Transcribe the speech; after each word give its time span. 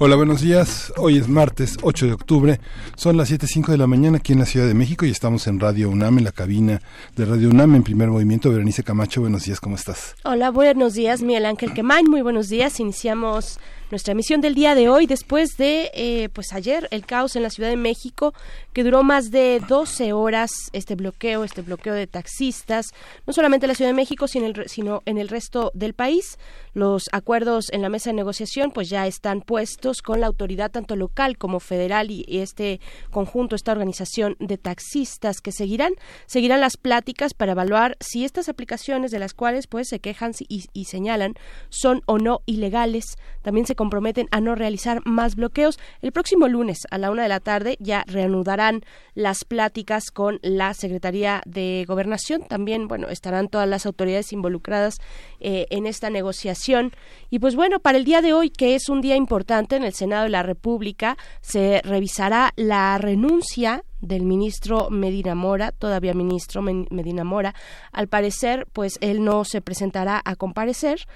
Hola, 0.00 0.14
buenos 0.14 0.42
días. 0.42 0.92
Hoy 0.96 1.18
es 1.18 1.26
martes 1.26 1.76
8 1.82 2.06
de 2.06 2.12
octubre. 2.12 2.60
Son 2.94 3.16
las 3.16 3.32
7.05 3.32 3.72
de 3.72 3.78
la 3.78 3.88
mañana 3.88 4.18
aquí 4.18 4.32
en 4.32 4.38
la 4.38 4.46
Ciudad 4.46 4.68
de 4.68 4.74
México 4.74 5.04
y 5.04 5.10
estamos 5.10 5.48
en 5.48 5.58
Radio 5.58 5.90
UNAM, 5.90 6.18
en 6.18 6.24
la 6.24 6.30
cabina 6.30 6.80
de 7.16 7.24
Radio 7.24 7.48
UNAM, 7.48 7.74
en 7.74 7.82
primer 7.82 8.08
movimiento. 8.08 8.48
Berenice 8.48 8.84
Camacho, 8.84 9.22
buenos 9.22 9.46
días, 9.46 9.58
¿cómo 9.58 9.74
estás? 9.74 10.14
Hola, 10.22 10.52
buenos 10.52 10.94
días, 10.94 11.20
Miguel 11.20 11.46
Ángel 11.46 11.74
Quemain. 11.74 12.08
Muy 12.08 12.22
buenos 12.22 12.48
días. 12.48 12.78
Iniciamos 12.78 13.58
nuestra 13.90 14.12
emisión 14.12 14.40
del 14.40 14.54
día 14.54 14.74
de 14.74 14.88
hoy 14.88 15.06
después 15.06 15.56
de 15.56 15.90
eh, 15.94 16.28
pues 16.32 16.52
ayer 16.52 16.88
el 16.90 17.06
caos 17.06 17.36
en 17.36 17.42
la 17.42 17.50
Ciudad 17.50 17.70
de 17.70 17.76
México 17.76 18.34
que 18.74 18.84
duró 18.84 19.02
más 19.02 19.30
de 19.30 19.62
12 19.66 20.12
horas 20.12 20.50
este 20.72 20.94
bloqueo 20.94 21.42
este 21.42 21.62
bloqueo 21.62 21.94
de 21.94 22.06
taxistas 22.06 22.88
no 23.26 23.32
solamente 23.32 23.64
en 23.64 23.68
la 23.68 23.74
Ciudad 23.74 23.90
de 23.90 23.94
México 23.96 24.28
sino, 24.28 24.52
sino 24.66 25.02
en 25.06 25.18
el 25.18 25.28
resto 25.28 25.70
del 25.74 25.94
país. 25.94 26.38
Los 26.74 27.04
acuerdos 27.12 27.70
en 27.72 27.82
la 27.82 27.88
mesa 27.88 28.10
de 28.10 28.14
negociación 28.14 28.70
pues 28.72 28.88
ya 28.90 29.06
están 29.06 29.40
puestos 29.40 30.02
con 30.02 30.20
la 30.20 30.26
autoridad 30.26 30.70
tanto 30.70 30.94
local 30.94 31.38
como 31.38 31.58
federal 31.60 32.10
y, 32.10 32.24
este 32.28 32.80
conjunto 33.10 33.56
esta 33.56 33.72
organización 33.72 34.36
de 34.38 34.58
taxistas 34.58 35.40
que 35.40 35.50
seguirán 35.50 35.94
seguirán 36.26 36.60
las 36.60 36.76
pláticas 36.76 37.34
para 37.34 37.52
evaluar 37.52 37.96
si 38.00 38.24
estas 38.24 38.48
aplicaciones 38.48 39.10
de 39.10 39.18
las 39.18 39.34
cuales 39.34 39.66
pues 39.66 39.88
se 39.88 39.98
quejan 39.98 40.32
y, 40.46 40.66
y 40.72 40.84
señalan 40.84 41.34
son 41.70 42.02
o 42.06 42.18
no 42.18 42.40
ilegales. 42.46 43.16
También 43.42 43.66
se 43.66 43.74
comprometen 43.78 44.26
a 44.32 44.40
no 44.40 44.56
realizar 44.56 45.00
más 45.06 45.36
bloqueos. 45.36 45.78
El 46.02 46.10
próximo 46.10 46.48
lunes 46.48 46.80
a 46.90 46.98
la 46.98 47.12
una 47.12 47.22
de 47.22 47.28
la 47.28 47.38
tarde 47.38 47.76
ya 47.78 48.02
reanudarán 48.08 48.82
las 49.14 49.44
pláticas 49.44 50.10
con 50.10 50.40
la 50.42 50.74
Secretaría 50.74 51.42
de 51.46 51.84
Gobernación. 51.86 52.42
También, 52.42 52.88
bueno, 52.88 53.08
estarán 53.08 53.46
todas 53.46 53.68
las 53.68 53.86
autoridades 53.86 54.32
involucradas 54.32 54.98
eh, 55.38 55.66
en 55.70 55.86
esta 55.86 56.10
negociación. 56.10 56.90
Y 57.30 57.38
pues 57.38 57.54
bueno, 57.54 57.78
para 57.78 57.98
el 57.98 58.04
día 58.04 58.20
de 58.20 58.32
hoy, 58.32 58.50
que 58.50 58.74
es 58.74 58.88
un 58.88 59.00
día 59.00 59.14
importante 59.14 59.76
en 59.76 59.84
el 59.84 59.94
Senado 59.94 60.24
de 60.24 60.30
la 60.30 60.42
República, 60.42 61.16
se 61.40 61.80
revisará 61.84 62.52
la 62.56 62.98
renuncia 62.98 63.84
del 64.00 64.22
ministro 64.22 64.90
Medina 64.90 65.34
Mora, 65.34 65.72
todavía 65.72 66.14
ministro 66.14 66.62
Medina 66.62 67.24
Mora. 67.24 67.54
Al 67.92 68.08
parecer, 68.08 68.66
pues 68.72 68.98
él 69.00 69.24
no 69.24 69.44
se 69.44 69.60
presentará 69.60 70.20
a 70.24 70.36
comparecer 70.36 71.06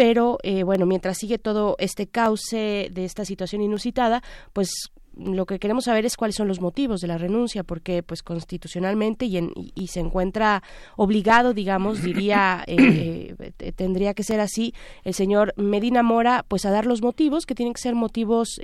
pero 0.00 0.38
eh, 0.42 0.62
bueno, 0.62 0.86
mientras 0.86 1.18
sigue 1.18 1.36
todo 1.36 1.76
este 1.78 2.06
cauce 2.06 2.88
de 2.90 3.04
esta 3.04 3.26
situación 3.26 3.60
inusitada, 3.60 4.22
pues 4.54 4.70
lo 5.14 5.44
que 5.44 5.58
queremos 5.58 5.84
saber 5.84 6.06
es 6.06 6.16
cuáles 6.16 6.36
son 6.36 6.48
los 6.48 6.58
motivos 6.58 7.02
de 7.02 7.06
la 7.06 7.18
renuncia, 7.18 7.64
porque 7.64 8.02
pues 8.02 8.22
constitucionalmente 8.22 9.26
y, 9.26 9.38
y, 9.74 9.88
se 9.88 10.00
encuentra 10.00 10.62
obligado, 10.96 11.52
digamos, 11.52 12.02
diría, 12.02 12.64
eh, 12.66 13.34
eh, 13.58 13.72
tendría 13.72 14.14
que 14.14 14.22
ser 14.22 14.40
así, 14.40 14.72
el 15.04 15.12
señor 15.12 15.52
Medina 15.58 16.02
Mora, 16.02 16.46
pues 16.48 16.64
a 16.64 16.70
dar 16.70 16.86
los 16.86 17.02
motivos, 17.02 17.44
que 17.44 17.54
tienen 17.54 17.74
que 17.74 17.82
ser 17.82 17.94
motivos 17.94 18.58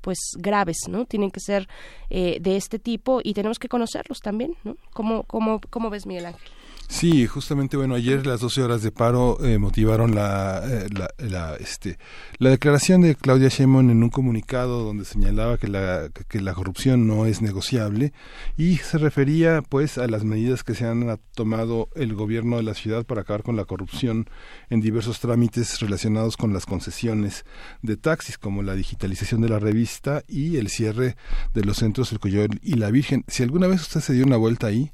pues 0.00 0.18
graves, 0.38 0.76
¿no? 0.88 1.06
Tienen 1.06 1.32
que 1.32 1.40
ser 1.40 1.66
de 2.08 2.56
este 2.56 2.78
tipo 2.78 3.20
y 3.24 3.34
tenemos 3.34 3.58
que 3.58 3.68
conocerlos 3.68 4.20
también, 4.20 4.54
¿no? 4.62 4.76
¿Cómo, 4.92 5.24
cómo, 5.24 5.60
cómo 5.70 5.90
ves, 5.90 6.06
Miguel 6.06 6.26
Ángel? 6.26 6.57
Sí, 6.90 7.26
justamente, 7.26 7.76
bueno, 7.76 7.94
ayer 7.96 8.26
las 8.26 8.40
12 8.40 8.62
horas 8.62 8.82
de 8.82 8.90
paro 8.90 9.44
eh, 9.44 9.58
motivaron 9.58 10.14
la, 10.14 10.62
eh, 10.64 10.86
la, 10.90 11.10
la, 11.18 11.54
este, 11.56 11.98
la 12.38 12.48
declaración 12.48 13.02
de 13.02 13.14
Claudia 13.14 13.50
Sheinbaum 13.50 13.90
en 13.90 14.02
un 14.02 14.08
comunicado 14.08 14.84
donde 14.84 15.04
señalaba 15.04 15.58
que 15.58 15.68
la, 15.68 16.08
que 16.28 16.40
la 16.40 16.54
corrupción 16.54 17.06
no 17.06 17.26
es 17.26 17.42
negociable 17.42 18.14
y 18.56 18.78
se 18.78 18.96
refería, 18.96 19.60
pues, 19.60 19.98
a 19.98 20.06
las 20.06 20.24
medidas 20.24 20.64
que 20.64 20.74
se 20.74 20.86
han 20.86 21.20
tomado 21.34 21.90
el 21.94 22.14
gobierno 22.14 22.56
de 22.56 22.62
la 22.62 22.74
ciudad 22.74 23.04
para 23.04 23.20
acabar 23.20 23.42
con 23.42 23.54
la 23.54 23.66
corrupción 23.66 24.26
en 24.70 24.80
diversos 24.80 25.20
trámites 25.20 25.80
relacionados 25.80 26.38
con 26.38 26.54
las 26.54 26.64
concesiones 26.64 27.44
de 27.82 27.98
taxis, 27.98 28.38
como 28.38 28.62
la 28.62 28.74
digitalización 28.74 29.42
de 29.42 29.50
la 29.50 29.58
revista 29.58 30.24
y 30.26 30.56
el 30.56 30.70
cierre 30.70 31.16
de 31.52 31.64
los 31.64 31.76
centros 31.76 32.12
El 32.12 32.18
Coyote 32.18 32.58
y 32.62 32.76
la 32.76 32.90
Virgen. 32.90 33.24
Si 33.28 33.42
alguna 33.42 33.66
vez 33.66 33.82
usted 33.82 34.00
se 34.00 34.14
dio 34.14 34.24
una 34.24 34.38
vuelta 34.38 34.68
ahí, 34.68 34.90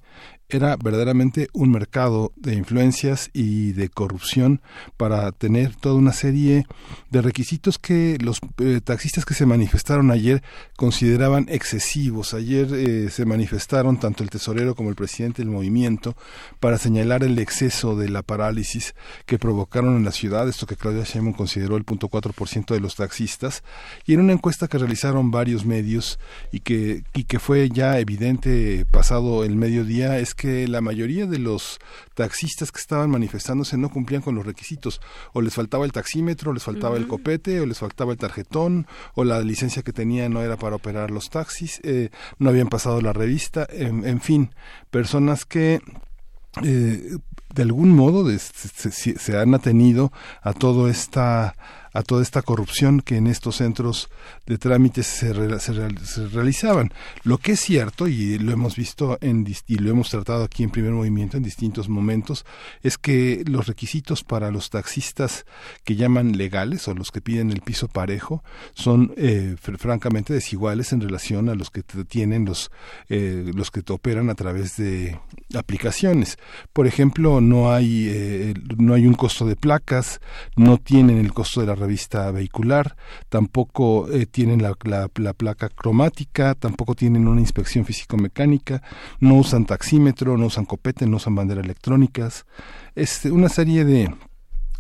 era 0.49 0.77
verdaderamente 0.77 1.49
un 1.53 1.71
mercado 1.71 2.33
de 2.37 2.55
influencias 2.55 3.31
y 3.33 3.73
de 3.73 3.89
corrupción 3.89 4.61
para 4.97 5.33
tener 5.33 5.75
toda 5.75 5.95
una 5.95 6.13
serie 6.13 6.67
de 7.11 7.23
requisitos 7.23 7.79
que 7.79 8.19
los 8.21 8.41
eh, 8.59 8.81
taxistas 8.83 9.25
que 9.25 9.35
se 9.35 9.47
manifestaron 9.47 10.11
ayer 10.11 10.43
consideraban 10.77 11.47
excesivos. 11.49 12.35
Ayer 12.35 12.69
eh, 12.75 13.11
se 13.11 13.25
manifestaron 13.25 13.99
tanto 13.99 14.23
el 14.23 14.31
tesorero 14.31 14.75
como 14.75 14.91
el 14.91 14.97
presidente 14.97 15.43
del 15.43 15.51
movimiento 15.51 16.17
para 16.61 16.79
señalar 16.79 17.25
el 17.25 17.39
exceso 17.39 17.97
de 17.97 18.09
la 18.11 18.23
parálisis 18.23 18.95
que 19.27 19.39
provocaron 19.39 19.97
en 19.97 20.05
la 20.05 20.13
ciudad, 20.13 20.49
esto 20.49 20.67
que 20.67 20.77
Claudia 20.77 21.05
Sheinbaum 21.05 21.35
consideró 21.35 21.77
el 21.77 21.85
punto 21.85 22.09
cuatro 22.09 22.33
por 22.33 22.49
ciento 22.49 22.75
de 22.75 22.81
los 22.81 22.97
taxistas, 22.97 23.63
y 24.05 24.15
en 24.15 24.21
una 24.21 24.33
encuesta 24.33 24.69
que 24.69 24.79
realizaron 24.79 25.31
varios 25.31 25.65
medios 25.65 26.19
y 26.53 26.61
que, 26.61 27.05
y 27.15 27.25
que 27.25 27.39
fue 27.39 27.71
ya 27.71 27.99
evidente 27.99 28.85
pasado 28.91 29.45
el 29.45 29.57
mediodía 29.57 30.19
es 30.19 30.34
que 30.35 30.69
la 30.69 30.81
mayoría 30.81 31.27
de 31.27 31.39
los 31.39 31.79
taxistas 32.15 32.73
que 32.73 32.81
estaban 32.81 33.11
manifestándose 33.11 33.77
no 33.77 33.91
cumplían 33.91 34.23
con 34.23 34.35
los 34.35 34.47
requisitos. 34.47 35.01
O 35.33 35.41
les 35.41 35.55
faltaba 35.55 35.85
el 35.85 35.93
taxímetro, 35.93 36.53
les 36.53 36.63
faltaba 36.63 36.97
el 36.97 37.07
copete, 37.07 37.61
o 37.61 37.67
les 37.67 37.79
faltaba 37.79 38.13
el 38.13 38.19
tarjetón, 38.19 38.87
o 39.15 39.25
la 39.25 39.41
licencia 39.41 39.83
que 39.83 39.93
tenían 39.93 40.33
no 40.33 40.43
era 40.43 40.57
para 40.57 40.77
operar 40.77 41.11
los 41.11 41.31
taxis, 41.31 41.81
eh, 41.85 42.11
no 42.39 42.51
habían 42.51 42.69
pasado 42.69 43.01
la 43.01 43.13
revista, 43.13 43.67
en, 43.71 44.21
fin, 44.21 44.55
personas 44.91 45.45
que 45.45 45.81
eh, 46.63 47.17
de 47.55 47.63
algún 47.63 47.91
modo 47.91 48.29
se, 48.39 48.93
se, 48.93 49.39
han 49.39 49.55
atenido 49.55 50.13
a 50.43 50.53
todo 50.53 50.89
esta 50.89 51.55
a 51.93 52.03
toda 52.03 52.23
esta 52.23 52.43
corrupción 52.43 53.01
que 53.01 53.17
en 53.17 53.29
estos 53.29 53.57
centros 53.57 54.11
de 54.47 54.59
trámites 54.59 55.07
se, 55.07 55.33
realizaban. 55.33 56.93
Lo 57.23 57.39
que 57.39 57.53
es 57.53 57.61
cierto, 57.61 58.09
y 58.09 58.39
lo 58.39 58.53
hemos 58.53 58.77
visto 58.77 59.19
en, 59.21 59.47
y 59.67 59.77
lo 59.77 59.91
hemos 59.91 60.11
tratado 60.11 60.45
aquí 60.45 60.63
en 60.63 60.71
primer 60.71 60.93
movimiento 60.93 61.37
en 61.37 61.43
distintos 61.43 61.89
momentos, 61.89 62.45
es 62.83 62.99
que 62.99 63.43
los 63.47 63.67
requisitos 63.67 64.25
para 64.25 64.51
los 64.51 64.71
taxistas 64.71 65.47
que 65.85 65.97
llaman 65.97 66.37
legales 66.37 66.89
o 66.89 66.95
los 66.95 67.11
que 67.11 67.21
piden 67.21 67.51
el 67.51 67.61
piso 67.61 67.89
parejo 67.89 68.43
son 68.75 69.15
eh, 69.17 69.57
francamente 69.79 70.33
desiguales 70.33 70.93
en 70.93 71.01
relación 71.01 71.49
a 71.49 71.55
los 71.55 71.71
que 71.71 71.83
tienen 71.83 72.45
los, 72.45 72.71
eh, 73.09 73.51
los 73.55 73.71
que 73.71 73.83
operan 73.93 74.31
a 74.31 74.35
través 74.35 74.77
de 74.77 75.19
aplicaciones. 75.57 76.39
Por 76.73 76.87
ejemplo, 76.87 77.41
no 77.41 77.73
hay, 77.73 78.09
eh, 78.11 78.55
no 78.77 78.95
hay 78.95 79.07
un 79.07 79.15
costo 79.15 79.47
de 79.47 79.57
placas, 79.57 80.21
no 80.57 80.79
tienen 80.79 81.19
el 81.19 81.33
costo 81.33 81.61
de 81.61 81.75
la 81.75 81.87
vista 81.87 82.31
vehicular, 82.31 82.97
tampoco 83.29 84.11
eh, 84.11 84.27
tienen 84.35 84.61
la, 84.61 84.75
la, 84.83 85.33
placa 85.33 85.69
cromática, 85.69 86.57
tampoco 86.57 86.97
tienen 86.97 87.29
una 87.29 87.41
inspección 87.41 87.85
físico-mecánica, 87.85 88.83
no 89.21 89.37
usan 89.37 89.65
taxímetro, 89.65 90.37
no 90.37 90.47
usan 90.47 90.65
copete, 90.65 91.07
no 91.07 91.19
usan 91.19 91.37
bandera 91.37 91.61
electrónicas, 91.61 92.45
es 92.97 93.27
una 93.27 93.49
serie 93.49 93.85
de 93.85 94.13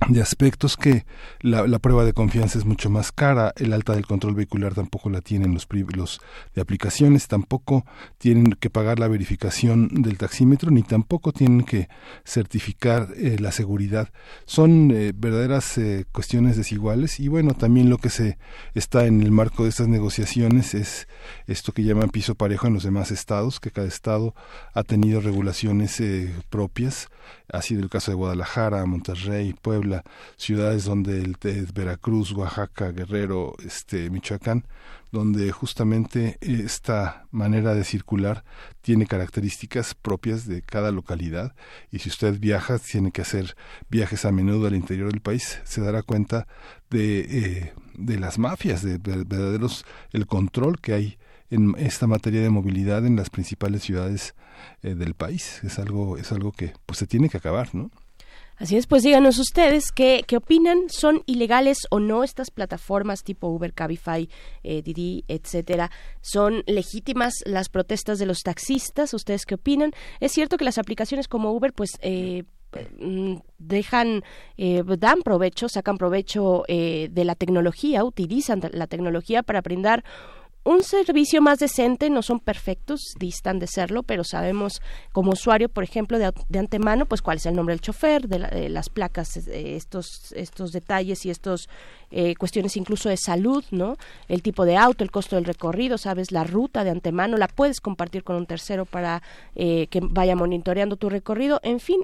de 0.08 0.20
aspectos 0.20 0.76
que 0.76 1.06
la, 1.40 1.66
la, 1.66 1.78
prueba 1.78 2.04
de 2.04 2.12
confianza 2.12 2.58
es 2.58 2.64
mucho 2.64 2.90
más 2.90 3.12
cara, 3.12 3.52
el 3.56 3.72
alta 3.72 3.94
del 3.94 4.06
control 4.06 4.34
vehicular 4.34 4.74
tampoco 4.74 5.08
la 5.08 5.20
tienen 5.20 5.54
los, 5.54 5.66
los 5.94 6.20
de 6.54 6.60
aplicaciones, 6.60 7.26
tampoco 7.26 7.86
tienen 8.18 8.52
que 8.52 8.70
pagar 8.70 8.98
la 8.98 9.08
verificación 9.08 9.88
del 9.88 10.18
taxímetro, 10.18 10.70
ni 10.70 10.82
tampoco 10.82 11.32
tienen 11.32 11.62
que 11.62 11.88
certificar 12.24 13.08
eh, 13.16 13.36
la 13.38 13.52
seguridad. 13.52 14.10
Son 14.44 14.90
eh, 14.90 15.12
verdaderas 15.14 15.78
eh, 15.78 16.04
cuestiones 16.12 16.56
desiguales 16.56 17.18
y 17.20 17.28
bueno, 17.28 17.54
también 17.54 17.88
lo 17.88 17.98
que 17.98 18.10
se 18.10 18.38
está 18.74 19.06
en 19.06 19.22
el 19.22 19.30
marco 19.30 19.62
de 19.62 19.70
estas 19.70 19.88
negociaciones 19.88 20.74
es 20.74 21.08
esto 21.46 21.72
que 21.72 21.84
llaman 21.84 22.10
piso 22.10 22.34
parejo 22.34 22.66
en 22.66 22.74
los 22.74 22.82
demás 22.82 23.10
estados, 23.10 23.60
que 23.60 23.70
cada 23.70 23.88
estado 23.88 24.34
ha 24.74 24.82
tenido 24.82 25.20
regulaciones 25.20 26.02
propias, 26.50 27.08
ha 27.52 27.62
sido 27.62 27.82
el 27.82 27.90
caso 27.90 28.10
de 28.10 28.16
Guadalajara, 28.16 28.84
Monterrey, 28.86 29.54
Puebla, 29.60 30.02
ciudades 30.36 30.84
donde 30.84 31.20
el 31.20 31.36
Veracruz, 31.74 32.32
Oaxaca, 32.32 32.90
Guerrero, 32.92 33.54
este 33.64 34.10
Michoacán, 34.10 34.66
donde 35.12 35.52
justamente 35.52 36.38
esta 36.40 37.26
manera 37.30 37.74
de 37.74 37.84
circular 37.84 38.44
tiene 38.80 39.06
características 39.06 39.94
propias 39.94 40.46
de 40.46 40.62
cada 40.62 40.90
localidad. 40.90 41.54
Y 41.90 42.00
si 42.00 42.08
usted 42.08 42.38
viaja, 42.40 42.78
tiene 42.78 43.12
que 43.12 43.22
hacer 43.22 43.56
viajes 43.88 44.24
a 44.24 44.32
menudo 44.32 44.66
al 44.66 44.74
interior 44.74 45.10
del 45.10 45.20
país, 45.20 45.60
se 45.64 45.80
dará 45.80 46.02
cuenta 46.02 46.48
de, 46.90 47.20
eh, 47.20 47.72
de 47.94 48.18
las 48.18 48.38
mafias, 48.38 48.82
de 48.82 48.98
verdaderos, 48.98 49.84
el 50.12 50.26
control 50.26 50.80
que 50.80 50.94
hay 50.94 51.18
en 51.50 51.74
esta 51.78 52.06
materia 52.06 52.42
de 52.42 52.50
movilidad 52.50 53.06
en 53.06 53.16
las 53.16 53.30
principales 53.30 53.82
ciudades 53.82 54.34
eh, 54.82 54.94
del 54.94 55.14
país. 55.14 55.60
Es 55.64 55.78
algo, 55.78 56.16
es 56.18 56.32
algo 56.32 56.52
que 56.52 56.72
pues 56.86 56.98
se 56.98 57.06
tiene 57.06 57.28
que 57.28 57.38
acabar, 57.38 57.74
¿no? 57.74 57.90
Así 58.56 58.76
es, 58.76 58.86
pues 58.86 59.02
díganos 59.02 59.38
ustedes 59.40 59.90
qué, 59.90 60.22
qué 60.28 60.36
opinan, 60.36 60.88
son 60.88 61.24
ilegales 61.26 61.78
o 61.90 61.98
no 61.98 62.22
estas 62.22 62.52
plataformas 62.52 63.24
tipo 63.24 63.48
Uber, 63.48 63.74
Cabify, 63.74 64.28
eh, 64.62 64.80
Didi, 64.80 65.24
etcétera, 65.26 65.90
son 66.20 66.62
legítimas 66.66 67.34
las 67.46 67.68
protestas 67.68 68.20
de 68.20 68.26
los 68.26 68.42
taxistas, 68.42 69.12
ustedes 69.12 69.44
qué 69.44 69.56
opinan. 69.56 69.90
Es 70.20 70.30
cierto 70.30 70.56
que 70.56 70.64
las 70.64 70.78
aplicaciones 70.78 71.26
como 71.26 71.50
Uber, 71.50 71.72
pues 71.72 71.98
eh, 72.00 72.44
mm, 73.00 73.38
dejan, 73.58 74.22
eh, 74.56 74.84
dan 74.98 75.22
provecho, 75.22 75.68
sacan 75.68 75.98
provecho 75.98 76.62
eh, 76.68 77.08
de 77.10 77.24
la 77.24 77.34
tecnología, 77.34 78.04
utilizan 78.04 78.60
la 78.72 78.86
tecnología 78.86 79.42
para 79.42 79.62
brindar 79.62 80.04
un 80.64 80.82
servicio 80.82 81.42
más 81.42 81.58
decente, 81.58 82.08
no 82.08 82.22
son 82.22 82.40
perfectos, 82.40 83.00
distan 83.18 83.58
de 83.58 83.66
serlo, 83.66 84.02
pero 84.02 84.24
sabemos 84.24 84.80
como 85.12 85.32
usuario, 85.32 85.68
por 85.68 85.84
ejemplo, 85.84 86.18
de, 86.18 86.32
antemano, 86.58 87.04
pues 87.04 87.20
cuál 87.20 87.36
es 87.36 87.46
el 87.46 87.54
nombre 87.54 87.74
del 87.74 87.82
chofer, 87.82 88.28
de, 88.28 88.68
las 88.70 88.88
placas, 88.88 89.36
eh, 89.36 89.76
estos, 89.76 90.32
estos 90.32 90.72
detalles 90.72 91.26
y 91.26 91.30
estos 91.30 91.68
eh, 92.10 92.34
cuestiones 92.36 92.76
incluso 92.78 93.10
de 93.10 93.18
salud, 93.18 93.62
¿no? 93.70 93.96
El 94.26 94.42
tipo 94.42 94.64
de 94.64 94.76
auto, 94.76 95.04
el 95.04 95.10
costo 95.10 95.36
del 95.36 95.44
recorrido, 95.44 95.98
sabes 95.98 96.32
la 96.32 96.44
ruta 96.44 96.82
de 96.82 96.90
antemano, 96.90 97.36
la 97.36 97.48
puedes 97.48 97.80
compartir 97.80 98.24
con 98.24 98.36
un 98.36 98.46
tercero 98.46 98.86
para 98.86 99.22
eh, 99.54 99.86
que 99.88 100.00
vaya 100.02 100.34
monitoreando 100.34 100.96
tu 100.96 101.10
recorrido, 101.10 101.60
en 101.62 101.78
fin, 101.78 102.00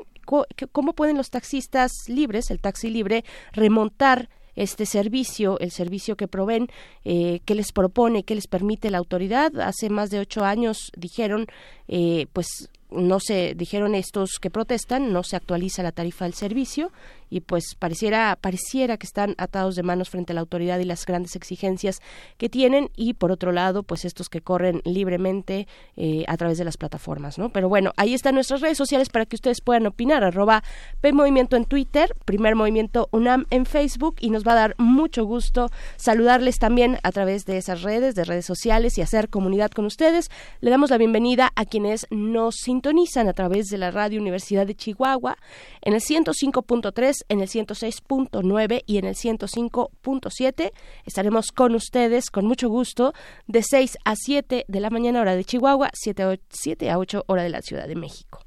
¿cómo 0.72 0.92
pueden 0.92 1.16
los 1.16 1.30
taxistas 1.30 1.92
libres, 2.08 2.50
el 2.50 2.60
taxi 2.60 2.90
libre, 2.90 3.24
remontar 3.52 4.28
este 4.60 4.84
servicio, 4.84 5.58
el 5.58 5.70
servicio 5.70 6.16
que 6.16 6.28
proveen, 6.28 6.68
eh, 7.04 7.40
que 7.44 7.54
les 7.54 7.72
propone, 7.72 8.24
que 8.24 8.34
les 8.34 8.46
permite 8.46 8.90
la 8.90 8.98
autoridad. 8.98 9.58
Hace 9.60 9.88
más 9.88 10.10
de 10.10 10.20
ocho 10.20 10.44
años 10.44 10.92
dijeron, 10.96 11.46
eh, 11.88 12.26
pues 12.32 12.68
no 12.90 13.20
se 13.20 13.54
dijeron 13.54 13.94
estos 13.94 14.38
que 14.40 14.50
protestan, 14.50 15.12
no 15.12 15.22
se 15.22 15.36
actualiza 15.36 15.82
la 15.82 15.92
tarifa 15.92 16.24
del 16.24 16.34
servicio 16.34 16.92
y 17.30 17.40
pues 17.40 17.74
pareciera 17.78 18.36
pareciera 18.40 18.96
que 18.96 19.06
están 19.06 19.34
atados 19.38 19.76
de 19.76 19.82
manos 19.82 20.10
frente 20.10 20.32
a 20.32 20.34
la 20.34 20.40
autoridad 20.40 20.78
y 20.80 20.84
las 20.84 21.06
grandes 21.06 21.36
exigencias 21.36 22.00
que 22.36 22.48
tienen 22.48 22.90
y 22.96 23.14
por 23.14 23.32
otro 23.32 23.52
lado 23.52 23.82
pues 23.82 24.04
estos 24.04 24.28
que 24.28 24.40
corren 24.40 24.82
libremente 24.84 25.66
eh, 25.96 26.24
a 26.28 26.36
través 26.36 26.58
de 26.58 26.64
las 26.64 26.76
plataformas 26.76 27.38
no 27.38 27.50
pero 27.50 27.68
bueno 27.68 27.92
ahí 27.96 28.14
están 28.14 28.34
nuestras 28.34 28.60
redes 28.60 28.76
sociales 28.76 29.08
para 29.08 29.26
que 29.26 29.36
ustedes 29.36 29.60
puedan 29.60 29.86
opinar 29.86 30.24
arroba 30.24 30.62
P 31.00 31.12
Movimiento 31.12 31.56
en 31.56 31.64
Twitter 31.64 32.14
primer 32.24 32.54
movimiento 32.54 33.08
UNAM 33.12 33.46
en 33.50 33.64
Facebook 33.64 34.16
y 34.20 34.30
nos 34.30 34.44
va 34.44 34.52
a 34.52 34.56
dar 34.56 34.74
mucho 34.78 35.24
gusto 35.24 35.70
saludarles 35.96 36.58
también 36.58 36.98
a 37.02 37.12
través 37.12 37.44
de 37.46 37.56
esas 37.56 37.82
redes 37.82 38.14
de 38.14 38.24
redes 38.24 38.46
sociales 38.46 38.98
y 38.98 39.02
hacer 39.02 39.28
comunidad 39.28 39.70
con 39.70 39.84
ustedes. 39.84 40.30
Le 40.60 40.70
damos 40.70 40.90
la 40.90 40.98
bienvenida 40.98 41.52
a 41.54 41.64
quienes 41.64 42.06
nos 42.10 42.56
sintonizan 42.56 43.28
a 43.28 43.32
través 43.32 43.66
de 43.66 43.78
la 43.78 43.90
radio 43.90 44.20
Universidad 44.20 44.66
de 44.66 44.74
Chihuahua 44.74 45.36
en 45.82 45.94
el 45.94 46.00
105.3 46.00 47.19
en 47.28 47.40
el 47.40 47.48
106.9 47.48 48.82
y 48.86 48.98
en 48.98 49.04
el 49.04 49.14
105.7. 49.14 50.72
Estaremos 51.04 51.52
con 51.52 51.74
ustedes 51.74 52.30
con 52.30 52.46
mucho 52.46 52.68
gusto 52.68 53.12
de 53.46 53.62
6 53.62 53.98
a 54.04 54.16
7 54.16 54.64
de 54.66 54.80
la 54.80 54.90
mañana 54.90 55.20
hora 55.20 55.36
de 55.36 55.44
Chihuahua, 55.44 55.90
7 55.92 56.22
a 56.22 56.36
7 56.48 56.90
a 56.90 56.98
8 56.98 57.24
hora 57.26 57.42
de 57.42 57.50
la 57.50 57.62
Ciudad 57.62 57.86
de 57.86 57.96
México 57.96 58.40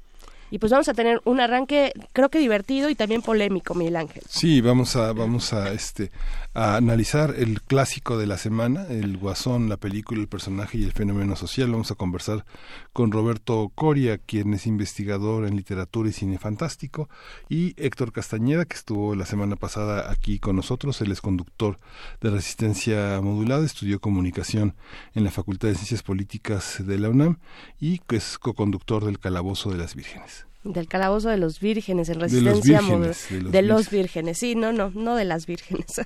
y 0.50 0.58
pues 0.58 0.70
vamos 0.70 0.88
a 0.88 0.94
tener 0.94 1.20
un 1.24 1.40
arranque 1.40 1.92
creo 2.12 2.28
que 2.28 2.38
divertido 2.38 2.88
y 2.88 2.94
también 2.94 3.22
polémico 3.22 3.74
Miguel 3.74 3.96
Ángel 3.96 4.22
sí 4.28 4.60
vamos 4.60 4.94
a 4.94 5.12
vamos 5.12 5.52
a 5.52 5.72
este 5.72 6.12
a 6.54 6.76
analizar 6.76 7.34
el 7.36 7.62
clásico 7.62 8.16
de 8.16 8.28
la 8.28 8.38
semana 8.38 8.86
el 8.88 9.16
guasón 9.16 9.68
la 9.68 9.76
película 9.76 10.20
el 10.20 10.28
personaje 10.28 10.78
y 10.78 10.84
el 10.84 10.92
fenómeno 10.92 11.34
social. 11.34 11.72
Vamos 11.72 11.90
a 11.90 11.96
conversar 11.96 12.44
con 12.92 13.10
Roberto 13.10 13.72
Coria 13.74 14.18
quien 14.18 14.54
es 14.54 14.66
investigador 14.66 15.46
en 15.46 15.56
literatura 15.56 16.08
y 16.08 16.12
cine 16.12 16.38
fantástico 16.38 17.08
y 17.48 17.74
Héctor 17.76 18.12
Castañeda 18.12 18.64
que 18.66 18.76
estuvo 18.76 19.16
la 19.16 19.26
semana 19.26 19.56
pasada 19.56 20.10
aquí 20.12 20.38
con 20.38 20.54
nosotros. 20.54 21.00
Él 21.00 21.10
es 21.10 21.20
conductor 21.20 21.80
de 22.20 22.30
resistencia 22.30 23.20
modulada 23.20 23.66
estudió 23.66 24.00
comunicación 24.00 24.76
en 25.14 25.24
la 25.24 25.32
Facultad 25.32 25.68
de 25.68 25.74
Ciencias 25.74 26.04
Políticas 26.04 26.86
de 26.86 26.98
la 26.98 27.10
UNAM 27.10 27.38
y 27.80 28.00
es 28.10 28.38
co-conductor 28.38 29.04
del 29.04 29.18
Calabozo 29.18 29.70
de 29.70 29.78
las 29.78 29.96
Vírgenes 29.96 30.46
del 30.64 30.88
calabozo 30.88 31.28
de 31.28 31.36
los 31.36 31.60
vírgenes 31.60 32.08
en 32.08 32.20
resistencia 32.20 32.80
de 32.80 33.14
de 33.50 33.62
los, 33.62 33.90
vírgenes. 33.90 34.38
sí 34.38 34.54
no 34.54 34.72
no 34.72 34.90
no 34.94 35.14
de 35.16 35.24
las 35.24 35.46
vírgenes. 35.46 35.86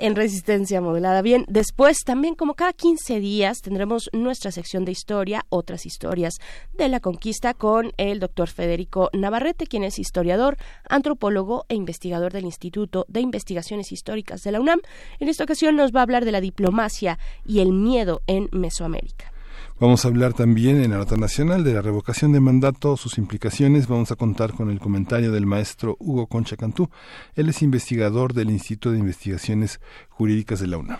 En 0.00 0.14
resistencia 0.14 0.80
modulada 0.80 1.22
bien 1.22 1.44
después 1.48 2.04
también 2.04 2.36
como 2.36 2.54
cada 2.54 2.72
15 2.72 3.18
días 3.18 3.58
tendremos 3.62 4.10
nuestra 4.12 4.52
sección 4.52 4.84
de 4.84 4.92
historia 4.92 5.44
otras 5.48 5.86
historias 5.86 6.34
de 6.72 6.88
la 6.88 7.00
conquista 7.00 7.52
con 7.52 7.92
el 7.96 8.20
doctor 8.20 8.48
Federico 8.48 9.10
Navarrete 9.12 9.66
quien 9.66 9.82
es 9.82 9.98
historiador 9.98 10.56
antropólogo 10.88 11.64
e 11.68 11.74
investigador 11.74 12.32
del 12.32 12.44
Instituto 12.44 13.06
de 13.08 13.20
Investigaciones 13.20 13.90
Históricas 13.90 14.42
de 14.42 14.52
la 14.52 14.60
UNAM. 14.60 14.80
En 15.18 15.28
esta 15.28 15.42
ocasión 15.42 15.74
nos 15.74 15.90
va 15.90 16.00
a 16.00 16.02
hablar 16.04 16.24
de 16.24 16.32
la 16.32 16.40
diplomacia 16.40 17.18
y 17.44 17.58
el 17.58 17.72
miedo 17.72 18.22
en 18.28 18.48
Mesoamérica 18.52 19.32
Vamos 19.80 20.04
a 20.04 20.08
hablar 20.08 20.34
también 20.34 20.82
en 20.82 20.90
la 20.90 20.96
nota 20.96 21.16
nacional 21.16 21.62
de 21.62 21.72
la 21.72 21.82
revocación 21.82 22.32
de 22.32 22.40
mandato, 22.40 22.96
sus 22.96 23.16
implicaciones. 23.16 23.86
Vamos 23.86 24.10
a 24.10 24.16
contar 24.16 24.52
con 24.52 24.70
el 24.70 24.80
comentario 24.80 25.30
del 25.30 25.46
maestro 25.46 25.96
Hugo 26.00 26.26
Concha 26.26 26.56
Cantú. 26.56 26.90
Él 27.36 27.48
es 27.48 27.62
investigador 27.62 28.34
del 28.34 28.50
Instituto 28.50 28.90
de 28.90 28.98
Investigaciones 28.98 29.80
Jurídicas 30.08 30.58
de 30.58 30.66
la 30.66 30.78
UNAM. 30.78 30.98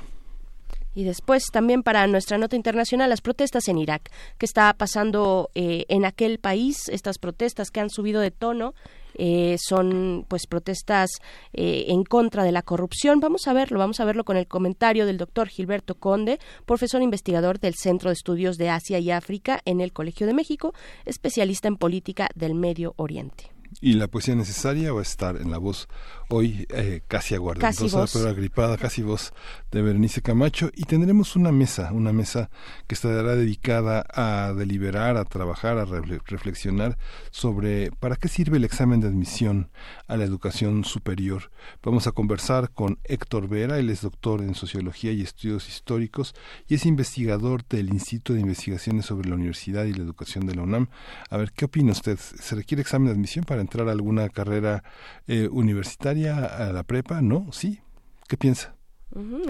Y 0.94 1.02
después 1.02 1.46
también 1.52 1.82
para 1.82 2.06
nuestra 2.06 2.38
nota 2.38 2.54
internacional, 2.54 3.10
las 3.10 3.20
protestas 3.20 3.66
en 3.66 3.78
Irak. 3.78 4.12
¿Qué 4.38 4.46
está 4.46 4.72
pasando 4.74 5.50
eh, 5.56 5.84
en 5.88 6.04
aquel 6.04 6.38
país? 6.38 6.88
Estas 6.88 7.18
protestas 7.18 7.72
que 7.72 7.80
han 7.80 7.90
subido 7.90 8.20
de 8.20 8.30
tono 8.30 8.74
eh, 9.18 9.56
son 9.58 10.24
pues 10.28 10.46
protestas 10.46 11.10
eh, 11.52 11.86
en 11.88 12.04
contra 12.04 12.44
de 12.44 12.52
la 12.52 12.62
corrupción. 12.62 13.20
Vamos 13.20 13.46
a 13.48 13.52
verlo, 13.52 13.78
vamos 13.78 14.00
a 14.00 14.04
verlo 14.04 14.24
con 14.24 14.36
el 14.36 14.46
comentario 14.46 15.04
del 15.04 15.18
doctor 15.18 15.48
Gilberto 15.48 15.96
Conde, 15.96 16.38
profesor 16.64 17.02
investigador 17.02 17.60
del 17.60 17.74
Centro 17.74 18.10
de 18.10 18.14
Estudios 18.14 18.56
de 18.56 18.70
Asia 18.70 18.98
y 18.98 19.10
África 19.10 19.60
en 19.64 19.80
el 19.80 19.92
Colegio 19.92 20.26
de 20.26 20.34
México, 20.34 20.72
especialista 21.04 21.68
en 21.68 21.76
política 21.76 22.28
del 22.34 22.54
Medio 22.54 22.94
Oriente. 22.96 23.57
¿Y 23.80 23.94
la 23.94 24.08
poesía 24.08 24.34
necesaria 24.34 24.92
va 24.92 25.00
a 25.00 25.02
estar 25.02 25.36
en 25.36 25.50
la 25.50 25.58
voz 25.58 25.88
hoy 26.30 26.66
eh, 26.70 27.02
casi 27.06 27.34
aguardentosa, 27.34 28.06
pero 28.12 28.28
agripada, 28.28 28.76
casi 28.76 29.02
voz 29.02 29.32
de 29.70 29.82
Berenice 29.82 30.22
Camacho? 30.22 30.70
Y 30.74 30.84
tendremos 30.84 31.36
una 31.36 31.52
mesa, 31.52 31.92
una 31.92 32.12
mesa 32.12 32.50
que 32.86 32.94
estará 32.94 33.34
dedicada 33.34 34.04
a 34.12 34.52
deliberar, 34.54 35.16
a 35.16 35.24
trabajar, 35.24 35.78
a 35.78 35.84
reflexionar 35.84 36.98
sobre 37.30 37.90
para 37.92 38.16
qué 38.16 38.28
sirve 38.28 38.56
el 38.56 38.64
examen 38.64 39.00
de 39.00 39.08
admisión 39.08 39.70
a 40.06 40.16
la 40.16 40.24
educación 40.24 40.84
superior. 40.84 41.50
Vamos 41.82 42.06
a 42.06 42.12
conversar 42.12 42.70
con 42.70 42.98
Héctor 43.04 43.48
Vera, 43.48 43.78
él 43.78 43.90
es 43.90 44.02
doctor 44.02 44.42
en 44.42 44.54
Sociología 44.54 45.12
y 45.12 45.22
Estudios 45.22 45.68
Históricos 45.68 46.34
y 46.66 46.74
es 46.74 46.86
investigador 46.86 47.64
del 47.68 47.88
Instituto 47.90 48.34
de 48.34 48.40
Investigaciones 48.40 49.06
sobre 49.06 49.28
la 49.28 49.36
Universidad 49.36 49.84
y 49.84 49.92
la 49.92 50.02
Educación 50.02 50.46
de 50.46 50.54
la 50.54 50.62
UNAM. 50.62 50.88
A 51.30 51.36
ver, 51.36 51.52
¿qué 51.52 51.66
opina 51.66 51.92
usted? 51.92 52.18
¿Se 52.18 52.54
requiere 52.54 52.82
examen 52.82 53.06
de 53.06 53.12
admisión 53.12 53.44
para 53.44 53.57
entrar 53.60 53.88
a 53.88 53.92
alguna 53.92 54.28
carrera 54.28 54.82
eh, 55.26 55.48
universitaria, 55.50 56.44
a 56.44 56.72
la 56.72 56.82
prepa? 56.82 57.20
¿No? 57.22 57.52
¿Sí? 57.52 57.80
¿Qué 58.28 58.36
piensa? 58.36 58.74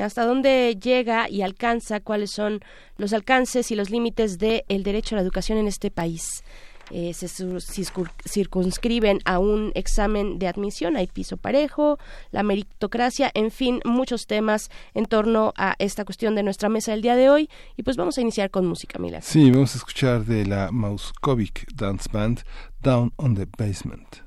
¿Hasta 0.00 0.24
dónde 0.24 0.78
llega 0.80 1.28
y 1.28 1.42
alcanza? 1.42 2.00
¿Cuáles 2.00 2.30
son 2.30 2.60
los 2.96 3.12
alcances 3.12 3.70
y 3.70 3.74
los 3.74 3.90
límites 3.90 4.38
del 4.38 4.82
derecho 4.82 5.14
a 5.14 5.16
la 5.16 5.22
educación 5.22 5.58
en 5.58 5.66
este 5.66 5.90
país? 5.90 6.44
Eh, 6.90 7.12
se 7.14 7.28
circunscriben 7.28 9.20
a 9.24 9.38
un 9.38 9.72
examen 9.74 10.38
de 10.38 10.48
admisión, 10.48 10.96
hay 10.96 11.06
piso 11.06 11.36
parejo, 11.36 11.98
la 12.30 12.42
meritocracia, 12.42 13.30
en 13.34 13.50
fin, 13.50 13.80
muchos 13.84 14.26
temas 14.26 14.70
en 14.94 15.06
torno 15.06 15.52
a 15.56 15.74
esta 15.78 16.04
cuestión 16.04 16.34
de 16.34 16.42
nuestra 16.42 16.68
mesa 16.68 16.92
del 16.92 17.02
día 17.02 17.16
de 17.16 17.30
hoy. 17.30 17.50
Y 17.76 17.82
pues 17.82 17.96
vamos 17.96 18.18
a 18.18 18.20
iniciar 18.20 18.50
con 18.50 18.66
música, 18.66 18.98
Mila. 18.98 19.20
Sí, 19.22 19.50
vamos 19.50 19.74
a 19.74 19.78
escuchar 19.78 20.24
de 20.24 20.46
la 20.46 20.70
Mauskovic 20.72 21.66
Dance 21.74 22.08
Band, 22.12 22.42
Down 22.82 23.12
on 23.16 23.34
the 23.34 23.46
Basement. 23.56 24.22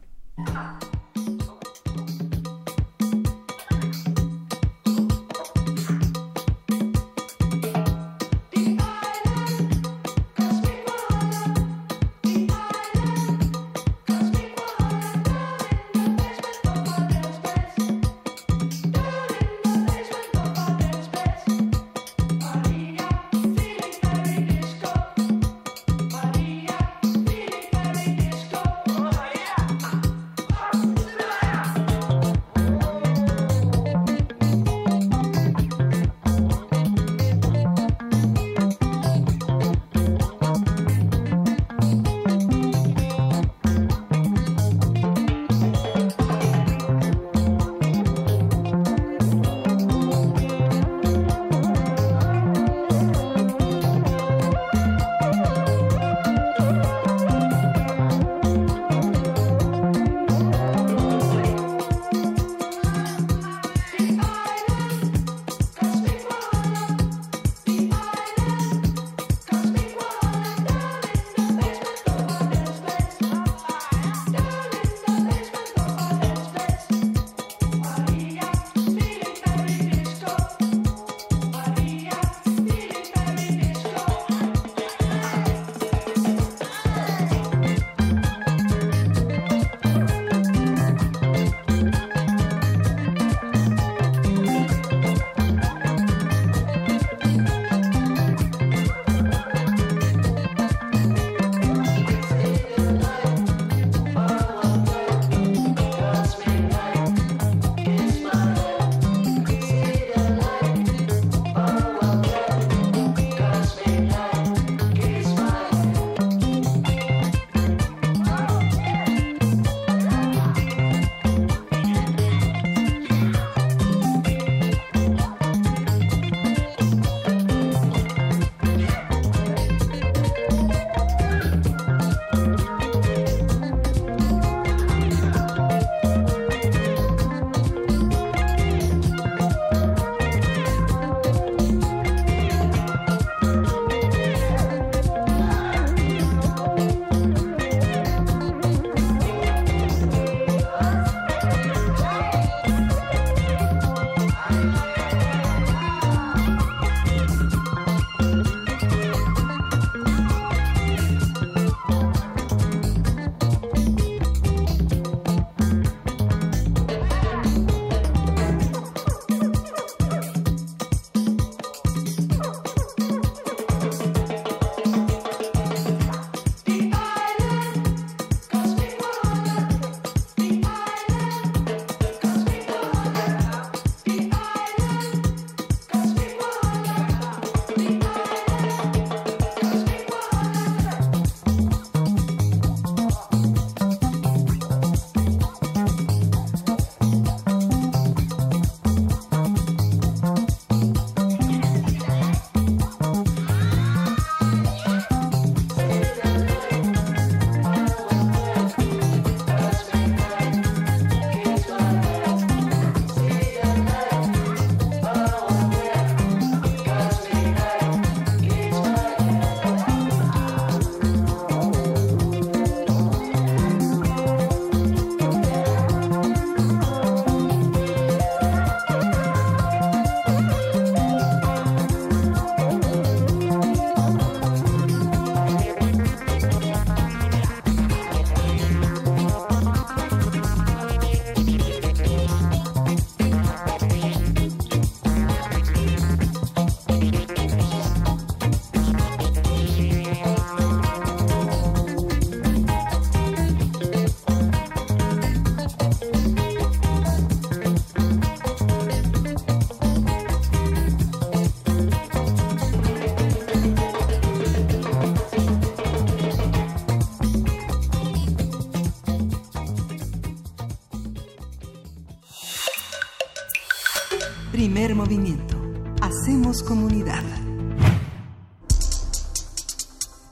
Movimiento. 274.90 275.56
Hacemos 276.02 276.64
comunidad. 276.64 277.24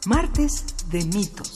Martes 0.08 0.66
de 0.90 1.06
mitos. 1.06 1.49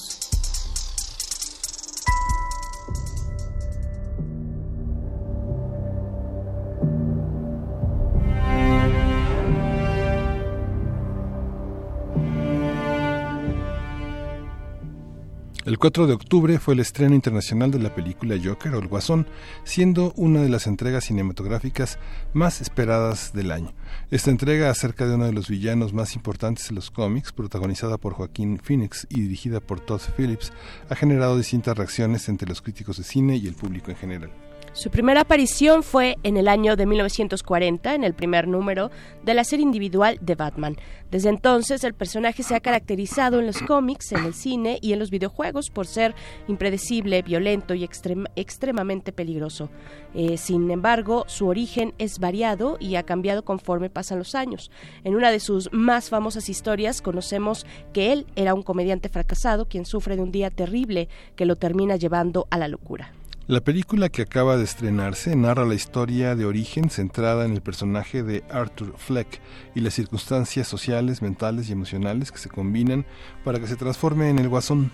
4 15.84 16.08
de 16.08 16.14
octubre 16.14 16.60
fue 16.60 16.76
el 16.76 16.80
estreno 16.80 17.14
internacional 17.14 17.70
de 17.70 17.78
la 17.78 17.94
película 17.94 18.40
Joker 18.42 18.74
o 18.74 18.80
El 18.80 18.88
Guasón, 18.88 19.28
siendo 19.66 20.14
una 20.16 20.42
de 20.42 20.48
las 20.48 20.66
entregas 20.66 21.04
cinematográficas 21.04 22.00
más 22.32 22.62
esperadas 22.62 23.34
del 23.34 23.52
año. 23.52 23.74
Esta 24.10 24.32
entrega 24.32 24.70
acerca 24.70 25.06
de 25.06 25.16
uno 25.16 25.26
de 25.26 25.34
los 25.34 25.50
villanos 25.50 25.92
más 25.92 26.16
importantes 26.16 26.70
de 26.70 26.76
los 26.76 26.90
cómics, 26.90 27.34
protagonizada 27.34 27.98
por 27.98 28.14
Joaquín 28.14 28.62
Phoenix 28.64 29.06
y 29.10 29.24
dirigida 29.24 29.60
por 29.60 29.82
Todd 29.82 30.00
Phillips, 30.16 30.54
ha 30.90 30.96
generado 30.96 31.38
distintas 31.38 31.78
reacciones 31.78 32.30
entre 32.30 32.48
los 32.48 32.62
críticos 32.62 32.96
de 32.96 33.04
cine 33.04 33.36
y 33.36 33.48
el 33.48 33.56
público 33.56 33.92
en 33.92 33.98
general. 33.98 34.32
Su 34.74 34.90
primera 34.90 35.22
aparición 35.22 35.84
fue 35.84 36.18
en 36.24 36.36
el 36.36 36.48
año 36.48 36.76
de 36.76 36.88
1940, 36.88 37.94
en 37.94 38.04
el 38.04 38.16
primer 38.16 38.48
número 38.48 38.90
de 39.24 39.36
la 39.36 39.44
serie 39.44 39.64
individual 39.64 40.18
de 40.20 40.34
Batman. 40.34 40.78
Desde 41.12 41.30
entonces, 41.30 41.84
el 41.84 41.94
personaje 41.94 42.42
se 42.42 42.56
ha 42.56 42.60
caracterizado 42.60 43.40
en 43.40 43.46
los 43.46 43.62
cómics, 43.62 44.14
en 44.14 44.26
el 44.26 44.34
cine 44.34 44.80
y 44.82 44.94
en 44.94 44.98
los 44.98 45.12
videojuegos 45.12 45.70
por 45.70 45.86
ser 45.86 46.16
impredecible, 46.48 47.22
violento 47.22 47.76
y 47.76 47.84
extremadamente 47.84 49.12
peligroso. 49.12 49.70
Eh, 50.16 50.38
sin 50.38 50.72
embargo, 50.72 51.26
su 51.28 51.46
origen 51.46 51.94
es 52.00 52.18
variado 52.18 52.78
y 52.80 52.96
ha 52.96 53.04
cambiado 53.04 53.46
conforme 53.46 53.92
pasan 53.92 54.18
los 54.18 54.34
años. 54.34 54.72
En 55.04 55.16
una 55.16 55.30
de 55.30 55.40
sus 55.40 55.72
más 55.72 56.10
famosas 56.10 56.50
historias 56.50 57.04
conocemos 57.04 57.68
que 57.94 58.12
él 58.12 58.26
era 58.36 58.56
un 58.56 58.64
comediante 58.64 59.08
fracasado 59.08 59.68
quien 59.68 59.86
sufre 59.86 60.16
de 60.16 60.24
un 60.24 60.32
día 60.32 60.50
terrible 60.50 61.10
que 61.36 61.46
lo 61.46 61.58
termina 61.58 61.96
llevando 61.96 62.48
a 62.50 62.58
la 62.58 62.68
locura. 62.68 63.14
La 63.46 63.60
película 63.60 64.08
que 64.08 64.22
acaba 64.22 64.56
de 64.56 64.64
estrenarse 64.64 65.36
narra 65.36 65.66
la 65.66 65.76
historia 65.76 66.34
de 66.34 66.46
origen 66.46 66.90
centrada 66.90 67.44
en 67.44 67.52
el 67.52 67.62
personaje 67.62 68.24
de 68.24 68.42
Arthur 68.50 68.94
Fleck 68.98 69.42
y 69.76 69.82
las 69.82 69.96
circunstancias 69.96 70.66
sociales, 70.66 71.22
mentales 71.22 71.68
y 71.68 71.74
emocionales 71.74 72.32
que 72.32 72.38
se 72.38 72.48
combinan 72.48 73.06
para 73.44 73.60
que 73.60 73.68
se 73.68 73.76
transforme 73.76 74.30
en 74.30 74.40
el 74.40 74.48
guasón. 74.48 74.92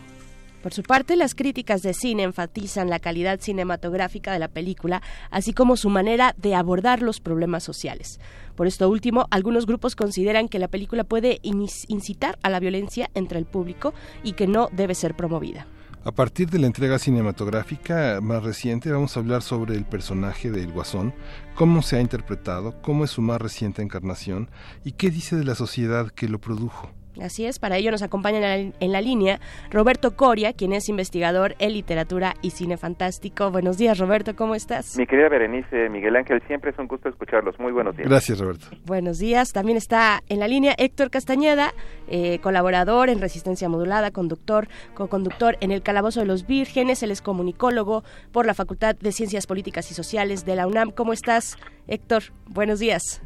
Por 0.64 0.74
su 0.74 0.82
parte, 0.82 1.16
las 1.16 1.36
críticas 1.36 1.84
de 1.84 1.94
cine 1.94 2.24
enfatizan 2.24 2.90
la 2.90 2.98
calidad 2.98 3.40
cinematográfica 3.40 4.34
de 4.34 4.40
la 4.40 4.48
película, 4.48 5.04
así 5.30 5.54
como 5.54 5.78
su 5.78 5.90
manera 5.92 6.34
de 6.36 6.56
abordar 6.56 7.04
los 7.04 7.20
problemas 7.20 7.62
sociales. 7.62 8.20
Por 8.56 8.66
esto 8.66 8.90
último, 8.90 9.28
algunos 9.30 9.68
grupos 9.68 9.96
consideran 9.96 10.50
que 10.50 10.58
la 10.58 10.70
película 10.70 11.04
puede 11.04 11.40
incitar 11.44 12.40
a 12.42 12.50
la 12.50 12.60
violencia 12.60 13.12
entre 13.14 13.38
el 13.38 13.46
público 13.46 13.94
y 14.24 14.34
que 14.34 14.48
no 14.48 14.70
debe 14.72 14.96
ser 14.96 15.16
promovida. 15.16 15.68
A 16.06 16.12
partir 16.14 16.50
de 16.50 16.60
la 16.60 16.68
entrega 16.68 16.98
cinematográfica 16.98 18.20
más 18.22 18.42
reciente 18.42 18.90
vamos 18.90 19.18
a 19.18 19.20
hablar 19.20 19.42
sobre 19.42 19.76
el 19.76 19.84
personaje 19.84 20.50
del 20.50 20.72
Guasón, 20.72 21.14
cómo 21.56 21.82
se 21.82 21.98
ha 21.98 22.02
interpretado, 22.02 22.82
cómo 22.82 23.04
es 23.04 23.12
su 23.12 23.22
más 23.22 23.42
reciente 23.42 23.82
encarnación 23.82 24.50
y 24.86 24.94
qué 24.94 25.12
dice 25.12 25.36
de 25.36 25.44
la 25.44 25.56
sociedad 25.56 26.10
que 26.10 26.30
lo 26.30 26.40
produjo. 26.40 26.90
Así 27.22 27.46
es, 27.46 27.60
para 27.60 27.78
ello 27.78 27.92
nos 27.92 28.02
acompaña 28.02 28.56
en 28.56 28.92
la, 28.92 29.02
línea 29.02 29.40
Roberto 29.72 30.16
Coria, 30.16 30.54
quien 30.54 30.74
es 30.74 30.90
investigador 30.90 31.56
en 31.60 31.74
literatura 31.74 32.34
y 32.42 32.52
cine 32.52 32.78
fantástico. 32.78 33.52
Buenos 33.52 33.78
días, 33.78 33.98
Roberto, 33.98 34.36
¿cómo 34.36 34.56
estás? 34.56 34.98
Mi 34.98 35.06
querida 35.06 35.30
Berenice, 35.30 35.90
Miguel 35.90 36.16
Ángel, 36.16 36.42
siempre 36.48 36.72
es 36.72 36.80
un 36.80 36.88
gusto 36.88 37.10
escucharlos. 37.10 37.60
Muy 37.60 37.72
buenos 37.72 37.96
días. 37.96 38.10
Gracias, 38.10 38.40
Roberto. 38.40 38.68
Buenos 38.86 39.20
días. 39.20 39.54
También 39.54 39.78
está 39.78 40.22
en 40.28 40.40
la 40.40 40.48
línea 40.48 40.76
Héctor 40.78 41.10
Castañeda, 41.10 41.74
eh, 42.08 42.40
colaborador 42.40 43.10
en 43.10 43.22
Resistencia 43.22 43.70
Modulada, 43.70 44.12
conductor, 44.12 44.68
co-conductor 44.94 45.58
en 45.62 45.72
El 45.72 45.82
Calabozo 45.82 46.20
de 46.20 46.26
los 46.26 46.46
Vírgenes. 46.46 47.04
Él 47.04 47.12
es 47.12 47.22
comunicólogo 47.22 48.04
por 48.32 48.46
la 48.46 48.54
Facultad 48.54 48.96
de 48.96 49.12
Ciencias 49.12 49.48
Políticas 49.48 49.92
y 49.92 49.94
Sociales 49.94 50.46
de 50.46 50.56
la 50.56 50.68
UNAM. 50.68 50.92
¿Cómo 50.92 51.14
estás, 51.14 51.58
Héctor? 51.88 52.24
Buenos 52.48 52.80
días. 52.80 53.22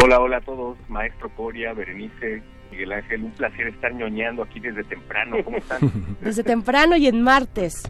Hola, 0.00 0.20
hola 0.20 0.36
a 0.36 0.40
todos, 0.40 0.76
maestro 0.88 1.28
Coria, 1.34 1.72
Berenice, 1.72 2.40
Miguel 2.78 2.92
Ángel, 2.92 3.24
un 3.24 3.32
placer 3.32 3.66
estar 3.66 3.92
ñoñando 3.92 4.44
aquí 4.44 4.60
desde 4.60 4.84
temprano. 4.84 5.38
¿Cómo 5.42 5.56
están? 5.58 5.80
desde 6.20 6.44
temprano 6.44 6.96
y 6.96 7.08
en 7.08 7.22
martes. 7.22 7.82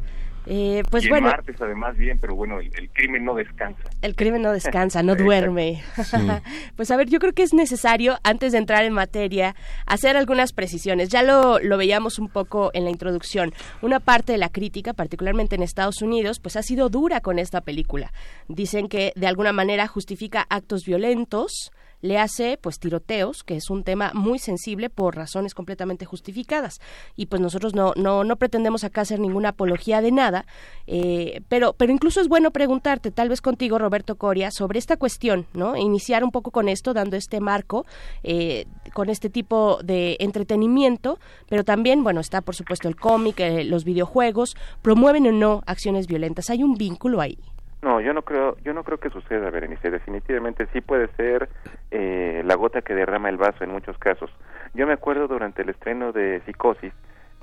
Eh, 0.46 0.82
pues 0.90 1.04
y 1.04 1.10
bueno. 1.10 1.26
En 1.26 1.36
martes 1.36 1.60
además 1.60 1.94
bien, 1.98 2.18
pero 2.18 2.34
bueno, 2.34 2.58
el, 2.60 2.88
crimen 2.94 3.22
no 3.22 3.34
descansa. 3.34 3.82
El 4.00 4.16
crimen 4.16 4.40
no 4.40 4.50
descansa, 4.52 5.02
no 5.02 5.14
duerme. 5.16 5.82
pues 6.76 6.90
a 6.90 6.96
ver, 6.96 7.10
yo 7.10 7.18
creo 7.18 7.34
que 7.34 7.42
es 7.42 7.52
necesario, 7.52 8.16
antes 8.24 8.52
de 8.52 8.58
entrar 8.58 8.84
en 8.84 8.94
materia, 8.94 9.54
hacer 9.84 10.16
algunas 10.16 10.54
precisiones. 10.54 11.10
Ya 11.10 11.22
lo, 11.22 11.58
lo 11.58 11.76
veíamos 11.76 12.18
un 12.18 12.30
poco 12.30 12.70
en 12.72 12.84
la 12.84 12.90
introducción. 12.90 13.52
Una 13.82 14.00
parte 14.00 14.32
de 14.32 14.38
la 14.38 14.48
crítica, 14.48 14.94
particularmente 14.94 15.54
en 15.54 15.62
Estados 15.62 16.00
Unidos, 16.00 16.40
pues 16.40 16.56
ha 16.56 16.62
sido 16.62 16.88
dura 16.88 17.20
con 17.20 17.38
esta 17.38 17.60
película. 17.60 18.10
Dicen 18.48 18.88
que 18.88 19.12
de 19.16 19.26
alguna 19.26 19.52
manera 19.52 19.86
justifica 19.86 20.46
actos 20.48 20.86
violentos, 20.86 21.72
le 22.00 22.18
hace 22.18 22.58
pues 22.60 22.78
tiroteos, 22.78 23.44
que 23.44 23.56
es 23.56 23.70
un 23.70 23.84
tema 23.84 24.12
muy 24.14 24.38
sensible 24.38 24.90
por 24.90 25.16
razones 25.16 25.54
completamente 25.54 26.04
justificadas. 26.04 26.80
Y 27.16 27.26
pues 27.26 27.40
nosotros 27.40 27.74
no, 27.74 27.92
no, 27.96 28.24
no 28.24 28.36
pretendemos 28.36 28.84
acá 28.84 29.02
hacer 29.02 29.20
ninguna 29.20 29.50
apología 29.50 30.00
de 30.00 30.12
nada, 30.12 30.46
eh, 30.86 31.42
pero, 31.48 31.72
pero 31.72 31.92
incluso 31.92 32.20
es 32.20 32.28
bueno 32.28 32.50
preguntarte, 32.50 33.10
tal 33.10 33.28
vez 33.28 33.40
contigo, 33.40 33.78
Roberto 33.78 34.16
Coria, 34.16 34.50
sobre 34.50 34.78
esta 34.78 34.96
cuestión, 34.96 35.46
¿no? 35.52 35.76
Iniciar 35.76 36.24
un 36.24 36.30
poco 36.30 36.50
con 36.50 36.68
esto, 36.68 36.94
dando 36.94 37.16
este 37.16 37.40
marco, 37.40 37.86
eh, 38.22 38.66
con 38.94 39.10
este 39.10 39.30
tipo 39.30 39.80
de 39.82 40.16
entretenimiento, 40.20 41.18
pero 41.48 41.64
también, 41.64 42.04
bueno, 42.04 42.20
está 42.20 42.40
por 42.40 42.54
supuesto 42.54 42.88
el 42.88 42.96
cómic, 42.96 43.40
eh, 43.40 43.64
los 43.64 43.84
videojuegos, 43.84 44.56
promueven 44.82 45.26
o 45.26 45.32
no 45.32 45.62
acciones 45.66 46.06
violentas. 46.06 46.50
¿Hay 46.50 46.62
un 46.62 46.74
vínculo 46.74 47.20
ahí? 47.20 47.38
No, 47.80 48.00
yo 48.00 48.12
no 48.12 48.22
creo, 48.22 48.56
yo 48.64 48.74
no 48.74 48.82
creo 48.82 48.98
que 48.98 49.10
suceda, 49.10 49.50
Berenice. 49.50 49.90
Definitivamente 49.90 50.66
sí 50.72 50.80
puede 50.80 51.08
ser 51.16 51.48
eh, 51.90 52.42
la 52.44 52.56
gota 52.56 52.82
que 52.82 52.94
derrama 52.94 53.28
el 53.28 53.36
vaso 53.36 53.62
en 53.62 53.70
muchos 53.70 53.96
casos. 53.98 54.30
Yo 54.74 54.86
me 54.86 54.94
acuerdo 54.94 55.28
durante 55.28 55.62
el 55.62 55.68
estreno 55.68 56.12
de 56.12 56.40
Psicosis, 56.44 56.92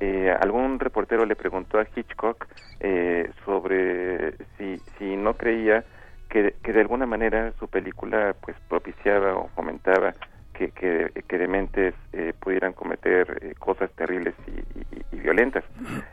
eh, 0.01 0.35
algún 0.41 0.79
reportero 0.79 1.25
le 1.25 1.37
preguntó 1.37 1.79
a 1.79 1.87
Hitchcock 1.95 2.47
eh, 2.81 3.31
sobre 3.45 4.33
si, 4.57 4.77
si 4.97 5.15
no 5.15 5.35
creía 5.35 5.85
que, 6.29 6.53
que 6.61 6.73
de 6.73 6.81
alguna 6.81 7.05
manera 7.05 7.53
su 7.59 7.69
película 7.69 8.35
pues 8.41 8.57
propiciaba 8.67 9.37
o 9.37 9.47
fomentaba 9.55 10.13
que, 10.57 10.71
que, 10.71 11.11
que 11.27 11.37
dementes 11.37 11.93
eh, 12.13 12.33
pudieran 12.39 12.73
cometer 12.73 13.37
eh, 13.41 13.53
cosas 13.59 13.91
terribles 13.91 14.33
y, 14.47 15.15
y, 15.15 15.19
violentas. 15.19 15.63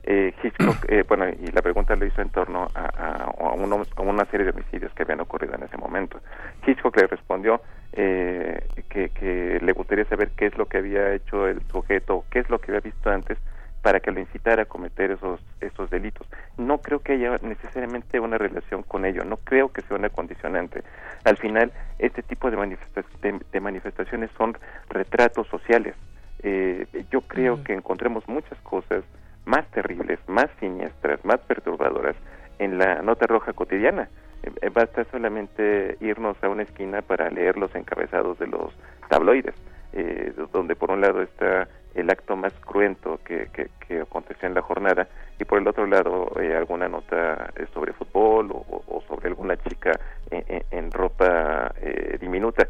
Eh, 0.05 0.33
Hitchcock, 0.43 0.87
eh, 0.89 1.05
bueno, 1.07 1.29
y 1.29 1.51
la 1.53 1.61
pregunta 1.61 1.95
lo 1.97 2.07
hizo 2.07 2.23
en 2.23 2.31
torno 2.31 2.67
a, 2.75 2.81
a, 2.81 3.25
a, 3.25 3.51
a, 3.51 4.03
una 4.03 4.25
serie 4.27 4.47
de 4.47 4.53
homicidios 4.53 4.93
que 4.95 5.03
habían 5.03 5.21
ocurrido 5.21 5.55
en 5.55 5.65
ese 5.65 5.77
momento. 5.77 6.21
Hitchcock 6.67 6.97
le 6.97 7.07
respondió 7.07 7.61
eh, 7.93 8.67
que, 8.89 9.11
que 9.11 9.61
le 9.61 9.73
gustaría 9.73 10.05
saber 10.07 10.31
qué 10.37 10.47
es 10.47 10.57
lo 10.57 10.67
que 10.67 10.79
había 10.79 11.13
hecho 11.13 11.47
el 11.47 11.61
sujeto, 11.69 12.25
qué 12.31 12.39
es 12.39 12.49
lo 12.49 12.59
que 12.59 12.71
había 12.71 12.81
visto 12.81 13.11
antes 13.11 13.39
para 13.83 14.01
que 14.01 14.13
lo 14.13 14.21
incitara 14.21 14.63
a 14.63 14.67
cometer 14.67 15.11
esos 15.11 15.41
esos 15.61 15.91
delitos. 15.91 16.27
No 16.57 16.79
creo 16.79 17.01
que 17.01 17.13
haya 17.13 17.39
necesariamente 17.43 18.21
una 18.21 18.39
relación 18.39 18.83
con 18.83 19.05
ello, 19.05 19.25
no 19.25 19.37
creo 19.37 19.73
que 19.73 19.83
sea 19.83 19.97
una 19.97 20.09
condicionante. 20.09 20.83
Al 21.25 21.37
final, 21.37 21.73
este 21.99 22.23
tipo 22.23 22.51
de, 22.51 22.57
manifesta 22.57 23.05
de, 23.21 23.41
de 23.53 23.61
manifestaciones 23.61 24.31
son 24.39 24.57
retratos 24.89 25.47
sociales. 25.49 25.95
Eh, 26.43 26.87
yo 27.11 27.21
creo 27.23 27.63
que 27.63 27.73
encontremos 27.73 28.27
muchas 28.29 28.59
cosas 28.61 29.05
más 29.45 29.67
terribles, 29.71 30.19
más 30.27 30.49
siniestras, 30.61 31.25
más 31.25 31.39
perturbadoras 31.41 32.17
en 32.59 32.79
la 32.79 33.03
nota 33.03 33.27
roja 33.27 33.53
cotidiana. 33.53 34.09
Eh, 34.43 34.71
basta 34.71 35.05
solamente 35.11 35.97
irnos 36.01 36.37
a 36.43 36.49
una 36.49 36.65
esquina 36.65 37.03
para 37.03 37.31
leer 37.31 37.57
los 37.59 37.75
encabezados 37.75 38.39
de 38.39 38.49
los 38.49 38.73
tabloides, 39.09 39.55
eh, 39.93 40.33
donde 40.53 40.75
por 40.75 40.91
un 40.91 41.01
lado 41.01 41.23
está 41.23 41.69
el 41.95 42.11
acto 42.11 42.37
más 42.37 42.53
cruento 42.55 43.21
que, 43.25 43.49
que, 43.53 43.69
que, 43.87 44.01
aconteció 44.01 44.49
en 44.49 44.55
la 44.55 44.63
jornada 44.63 45.09
y 45.39 45.45
por 45.45 45.59
el 45.59 45.69
otro 45.69 45.87
lado 45.87 46.33
eh, 46.41 46.55
alguna 46.57 46.89
nota 46.89 47.51
eh, 47.57 47.67
sobre 47.73 47.93
fútbol 47.93 48.51
o, 48.53 49.03
sobre 49.09 49.29
alguna 49.29 49.57
chica 49.57 49.93
en, 50.31 50.91
ropa 50.91 51.73
eh, 51.81 52.17
diminuta. 52.21 52.67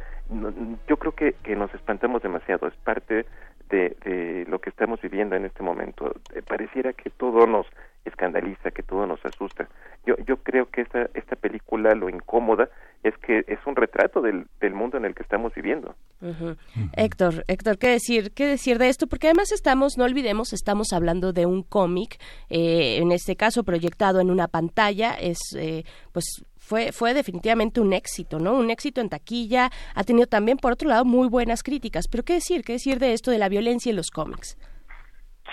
Yo 0.88 0.96
creo 0.96 1.12
que, 1.12 1.34
que 1.42 1.54
nos 1.54 1.72
espantamos 1.74 2.22
demasiado, 2.22 2.66
es 2.66 2.74
parte 2.76 3.26
de, 3.68 3.96
de 4.04 4.46
lo 4.48 4.60
que 4.60 4.70
estamos 4.70 5.00
viviendo 5.00 5.36
en 5.36 5.44
este 5.44 5.62
momento. 5.62 6.14
Eh, 6.34 6.42
pareciera 6.42 6.92
que 6.92 7.10
todo 7.10 7.46
nos 7.46 7.66
escandaliza, 8.04 8.70
que 8.70 8.82
todo 8.82 9.06
nos 9.06 9.24
asusta. 9.24 9.68
Yo, 10.04 10.16
yo 10.26 10.36
creo 10.38 10.68
que 10.70 10.80
esta, 10.80 11.08
esta 11.14 11.36
película 11.36 11.94
lo 11.94 12.08
incómoda 12.08 12.68
es 13.02 13.16
que 13.18 13.44
es 13.46 13.58
un 13.66 13.76
retrato 13.76 14.20
del, 14.20 14.46
del 14.60 14.74
mundo 14.74 14.96
en 14.96 15.04
el 15.04 15.14
que 15.14 15.22
estamos 15.22 15.52
viviendo. 15.54 15.94
Uh 16.20 16.26
-huh. 16.26 16.56
Héctor, 16.96 17.44
Héctor, 17.48 17.78
¿qué 17.78 17.88
decir, 17.88 18.32
¿qué 18.32 18.46
decir 18.46 18.78
de 18.78 18.88
esto? 18.88 19.06
Porque 19.06 19.28
además 19.28 19.52
estamos, 19.52 19.98
no 19.98 20.04
olvidemos, 20.04 20.52
estamos 20.52 20.92
hablando 20.92 21.32
de 21.32 21.46
un 21.46 21.62
cómic, 21.62 22.18
eh, 22.48 22.98
en 22.98 23.12
este 23.12 23.36
caso 23.36 23.64
proyectado 23.64 24.20
en 24.20 24.30
una 24.30 24.48
pantalla, 24.48 25.14
es 25.14 25.38
eh, 25.56 25.84
pues 26.12 26.44
fue, 26.58 26.92
fue 26.92 27.12
definitivamente 27.12 27.80
un 27.80 27.92
éxito, 27.92 28.38
¿no? 28.38 28.54
Un 28.56 28.70
éxito 28.70 29.00
en 29.00 29.08
taquilla, 29.08 29.70
ha 29.94 30.04
tenido 30.04 30.26
también, 30.26 30.58
por 30.58 30.72
otro 30.72 30.88
lado, 30.88 31.04
muy 31.04 31.28
buenas 31.28 31.62
críticas. 31.62 32.06
Pero 32.08 32.22
¿qué 32.24 32.34
decir? 32.34 32.62
¿Qué 32.62 32.74
decir 32.74 32.98
de 33.00 33.12
esto 33.12 33.30
de 33.32 33.38
la 33.38 33.48
violencia 33.48 33.90
en 33.90 33.96
los 33.96 34.10
cómics? 34.10 34.56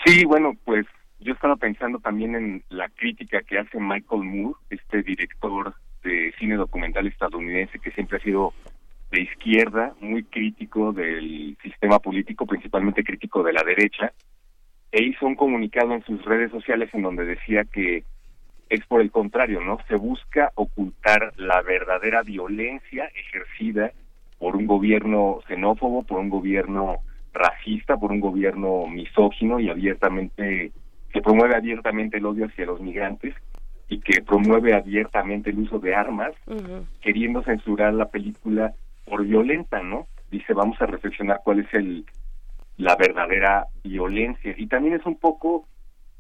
Sí, 0.06 0.24
bueno, 0.24 0.54
pues 0.66 0.86
yo 1.20 1.34
estaba 1.34 1.56
pensando 1.58 2.00
también 2.00 2.36
en 2.36 2.64
la 2.70 2.90
crítica 2.90 3.42
que 3.42 3.60
hace 3.60 3.80
Michael 3.80 4.24
Moore, 4.24 4.60
este 4.70 5.04
director 5.04 5.74
de 6.04 6.34
cine 6.40 6.56
documental 6.56 7.08
estadounidense 7.08 7.80
que 7.80 7.92
siempre 7.92 8.18
ha 8.18 8.22
sido 8.22 8.54
de 9.12 9.22
izquierda, 9.22 9.94
muy 10.00 10.24
crítico 10.24 10.94
del 10.94 11.58
sistema 11.62 12.00
político, 12.00 12.46
principalmente 12.46 13.04
crítico 13.04 13.44
de 13.44 13.54
la 13.54 13.64
derecha, 13.64 14.14
e 14.92 15.04
hizo 15.04 15.26
un 15.26 15.36
comunicado 15.36 15.94
en 15.94 16.04
sus 16.04 16.24
redes 16.24 16.52
sociales 16.52 16.90
en 16.94 17.02
donde 17.02 17.26
decía 17.26 17.64
que 17.66 18.04
es 18.70 18.86
por 18.86 19.02
el 19.02 19.12
contrario, 19.12 19.62
¿no? 19.62 19.80
Se 19.88 19.96
busca 19.96 20.52
ocultar 20.56 21.34
la 21.38 21.62
verdadera 21.64 22.22
violencia 22.22 23.06
ejercida 23.16 23.92
por 24.38 24.56
un 24.56 24.68
gobierno 24.68 25.40
xenófobo, 25.48 26.04
por 26.04 26.20
un 26.20 26.30
gobierno 26.30 26.98
racista, 27.34 27.98
por 27.98 28.12
un 28.12 28.20
gobierno 28.20 28.88
misógino 28.88 29.60
y 29.60 29.70
abiertamente 29.70 30.72
que 31.12 31.22
promueve 31.22 31.56
abiertamente 31.56 32.18
el 32.18 32.26
odio 32.26 32.46
hacia 32.46 32.66
los 32.66 32.80
migrantes 32.82 33.34
y 33.88 34.00
que 34.00 34.22
promueve 34.22 34.74
abiertamente 34.76 35.50
el 35.50 35.60
uso 35.60 35.80
de 35.80 35.96
armas, 35.96 36.34
queriendo 37.02 37.42
censurar 37.44 37.94
la 37.94 38.10
película 38.10 38.74
por 39.06 39.26
violenta, 39.26 39.82
¿no? 39.82 40.08
Dice, 40.30 40.54
vamos 40.54 40.80
a 40.82 40.86
reflexionar 40.86 41.42
cuál 41.44 41.62
es 41.62 41.74
el 41.74 42.06
la 42.78 42.96
verdadera 42.96 43.66
violencia. 43.84 44.56
Y 44.58 44.68
también 44.68 44.96
es 44.96 45.06
un 45.06 45.18
poco 45.18 45.68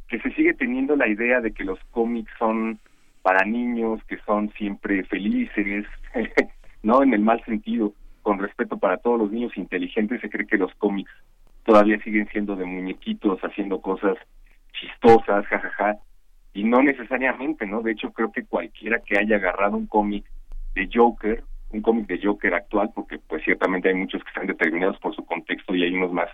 que 0.08 0.19
se 0.19 0.32
sigue 0.32 0.54
teniendo 0.54 0.95
la 0.95 1.08
idea 1.08 1.39
de 1.39 1.54
que 1.54 1.63
los 1.63 1.80
cómics 1.91 2.32
son 2.38 2.80
para 3.21 3.45
niños, 3.45 4.04
que 4.06 4.17
son 4.25 4.52
siempre 4.54 5.04
felices, 5.06 5.86
no 6.84 7.02
en 7.02 7.13
el 7.13 7.21
mal 7.21 7.43
sentido, 7.45 7.93
con 8.23 8.39
respeto 8.39 8.78
para 8.78 8.97
todos 8.97 9.19
los 9.19 9.32
niños 9.32 9.56
inteligentes, 9.56 10.19
se 10.21 10.30
cree 10.30 10.47
que 10.47 10.58
los 10.58 10.73
cómics 10.75 11.12
todavía 11.63 12.02
siguen 12.04 12.28
siendo 12.32 12.56
de 12.56 12.65
muñequitos, 12.65 13.39
haciendo 13.41 13.82
cosas 13.82 14.17
chistosas, 14.73 15.45
jajaja, 15.45 15.97
y 16.53 16.63
no 16.63 16.82
necesariamente, 16.82 17.65
¿no? 17.65 17.82
De 17.82 17.91
hecho, 17.91 18.12
creo 18.12 18.32
que 18.32 18.45
cualquiera 18.45 18.99
que 18.99 19.17
haya 19.17 19.38
agarrado 19.38 19.77
un 19.77 19.88
cómic 19.88 20.25
de 20.73 20.89
Joker, 20.91 21.43
un 21.71 21.82
cómic 21.82 22.08
de 22.08 22.19
Joker 22.23 22.53
actual, 22.53 22.91
porque 22.93 23.19
pues 23.19 23.43
ciertamente 23.43 23.89
hay 23.89 23.95
muchos 23.95 24.23
que 24.23 24.29
están 24.29 24.47
determinados 24.47 24.97
por 24.99 25.15
su 25.15 25.25
contexto 25.25 25.75
y 25.75 25.84
hay 25.84 25.93
unos 25.93 26.12
más 26.12 26.29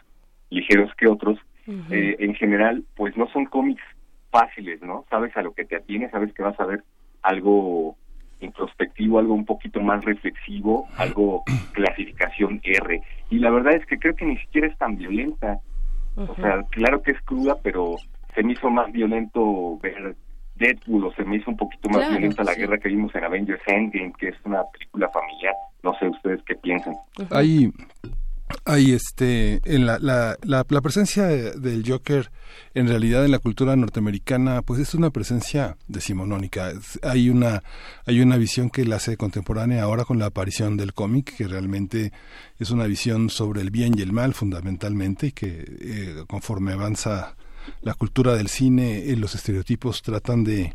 ligeros 0.50 0.92
que 0.96 1.08
otros, 1.08 1.40
eh, 1.68 2.16
en 2.20 2.36
general, 2.36 2.84
pues 2.96 3.18
no 3.18 3.28
son 3.30 3.46
cómics 3.46 3.82
fáciles, 4.30 4.82
¿no? 4.82 5.06
Sabes 5.10 5.36
a 5.36 5.42
lo 5.42 5.54
que 5.54 5.66
te 5.66 5.76
atienes, 5.76 6.12
sabes 6.12 6.32
que 6.34 6.44
vas 6.44 6.60
a 6.60 6.66
ver 6.66 6.84
algo 7.24 7.98
introspectivo, 8.40 9.20
algo 9.20 9.34
un 9.34 9.46
poquito 9.46 9.82
más 9.82 10.04
reflexivo, 10.06 10.88
algo 10.98 11.44
clasificación 11.74 12.62
R. 12.64 13.02
Y 13.30 13.40
la 13.40 13.50
verdad 13.50 13.74
es 13.74 13.86
que 13.86 13.98
creo 13.98 14.16
que 14.16 14.26
ni 14.26 14.38
siquiera 14.38 14.68
es 14.68 14.78
tan 14.78 14.98
violenta. 14.98 15.60
O 16.16 16.34
sea, 16.36 16.64
claro 16.70 17.02
que 17.02 17.12
es 17.12 17.22
cruda, 17.24 17.58
pero 17.62 17.96
se 18.36 18.44
me 18.44 18.54
hizo 18.54 18.70
más 18.70 18.92
violento 18.92 19.80
ver 19.80 20.16
Deadpool 20.56 21.06
o 21.06 21.14
se 21.14 21.24
me 21.24 21.38
hizo 21.38 21.52
un 21.52 21.58
poquito 21.58 21.90
más 21.90 22.10
violenta 22.10 22.44
la 22.44 22.54
guerra 22.54 22.78
que 22.78 22.90
vimos 22.90 23.14
en 23.16 23.24
Avengers 23.24 23.62
Endgame, 23.66 24.14
que 24.18 24.30
es 24.30 24.36
una 24.46 24.64
película 24.72 25.10
familiar. 25.10 25.54
No 25.84 25.94
sé 26.00 26.08
ustedes 26.08 26.42
qué 26.46 26.56
piensan. 26.56 26.96
Hay 27.32 27.72
hay 28.64 28.92
este 28.92 29.60
en 29.66 29.88
la, 29.88 29.98
la, 30.00 30.38
la, 30.44 30.82
presencia 30.82 31.26
del 31.26 31.84
Joker 31.86 32.30
en 32.76 32.88
realidad 32.88 33.26
en 33.26 33.32
la 33.32 33.40
cultura 33.40 33.76
norteamericana 33.76 34.62
pues 34.62 34.80
es 34.80 34.94
una 34.94 35.10
presencia 35.10 35.78
decimonónica 35.88 36.72
hay 37.02 37.30
una 37.30 37.64
hay 38.06 38.22
una 38.22 38.38
visión 38.38 38.70
que 38.70 38.86
la 38.86 38.98
hace 38.98 39.18
contemporánea 39.18 39.82
ahora 39.82 40.06
con 40.06 40.20
la 40.20 40.28
aparición 40.28 40.78
del 40.78 40.94
cómic 40.94 41.36
que 41.36 41.48
realmente 41.48 42.12
es 42.60 42.70
una 42.70 42.86
visión 42.86 43.32
sobre 43.32 43.62
el 43.62 43.72
bien 43.72 43.98
y 43.98 44.04
el 44.04 44.14
mal 44.14 44.36
fundamentalmente 44.36 45.28
y 45.28 45.32
que 45.32 45.66
eh, 45.82 46.24
conforme 46.28 46.74
avanza 46.74 47.36
la 47.82 47.94
cultura 47.94 48.36
del 48.36 48.48
cine 48.48 49.10
eh, 49.10 49.16
los 49.16 49.36
estereotipos 49.36 50.02
tratan 50.02 50.44
de 50.44 50.74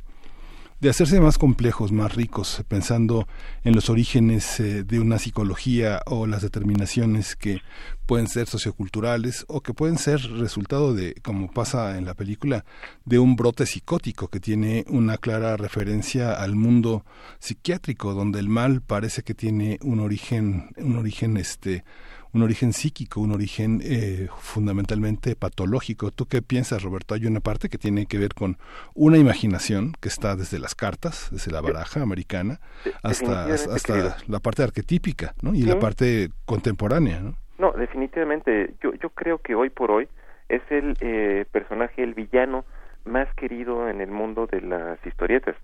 de 0.80 0.88
hacerse 0.88 1.20
más 1.20 1.36
complejos, 1.36 1.92
más 1.92 2.14
ricos, 2.14 2.64
pensando 2.66 3.28
en 3.64 3.74
los 3.74 3.90
orígenes 3.90 4.60
eh, 4.60 4.82
de 4.82 4.98
una 4.98 5.18
psicología 5.18 6.00
o 6.06 6.26
las 6.26 6.40
determinaciones 6.40 7.36
que 7.36 7.60
pueden 8.06 8.28
ser 8.28 8.46
socioculturales 8.48 9.44
o 9.48 9.60
que 9.60 9.74
pueden 9.74 9.98
ser 9.98 10.22
resultado 10.22 10.94
de, 10.94 11.14
como 11.22 11.52
pasa 11.52 11.98
en 11.98 12.06
la 12.06 12.14
película, 12.14 12.64
de 13.04 13.18
un 13.18 13.36
brote 13.36 13.66
psicótico 13.66 14.28
que 14.28 14.40
tiene 14.40 14.86
una 14.88 15.18
clara 15.18 15.58
referencia 15.58 16.32
al 16.32 16.54
mundo 16.56 17.04
psiquiátrico, 17.40 18.14
donde 18.14 18.40
el 18.40 18.48
mal 18.48 18.80
parece 18.80 19.22
que 19.22 19.34
tiene 19.34 19.78
un 19.82 20.00
origen, 20.00 20.70
un 20.78 20.96
origen 20.96 21.36
este 21.36 21.84
un 22.32 22.42
origen 22.42 22.72
psíquico, 22.72 23.20
un 23.20 23.32
origen 23.32 23.80
eh, 23.82 24.28
fundamentalmente 24.38 25.36
patológico. 25.36 26.10
¿Tú 26.10 26.26
qué 26.26 26.42
piensas, 26.42 26.82
Roberto? 26.82 27.14
Hay 27.14 27.26
una 27.26 27.40
parte 27.40 27.68
que 27.68 27.78
tiene 27.78 28.06
que 28.06 28.18
ver 28.18 28.34
con 28.34 28.56
una 28.94 29.18
imaginación 29.18 29.92
que 30.00 30.08
está 30.08 30.36
desde 30.36 30.58
las 30.58 30.74
cartas, 30.74 31.28
desde 31.30 31.50
la 31.50 31.60
baraja 31.60 32.02
americana, 32.02 32.60
hasta, 33.02 33.46
hasta 33.46 34.16
la 34.26 34.38
parte 34.40 34.62
arquetípica 34.62 35.34
¿no? 35.42 35.54
y 35.54 35.62
la 35.62 35.78
parte 35.78 36.30
contemporánea. 36.44 37.20
¿no? 37.20 37.36
no, 37.58 37.72
definitivamente. 37.72 38.74
Yo, 38.82 38.94
yo 38.94 39.10
creo 39.10 39.38
que 39.38 39.54
hoy 39.54 39.70
por 39.70 39.90
hoy 39.90 40.08
es 40.48 40.62
el 40.70 40.96
eh, 41.00 41.44
personaje, 41.52 42.02
el 42.02 42.14
villano 42.14 42.64
más 43.04 43.32
querido 43.34 43.88
en 43.88 44.00
el 44.00 44.10
mundo 44.10 44.46
de 44.46 44.60
las 44.60 45.04
historietas. 45.06 45.56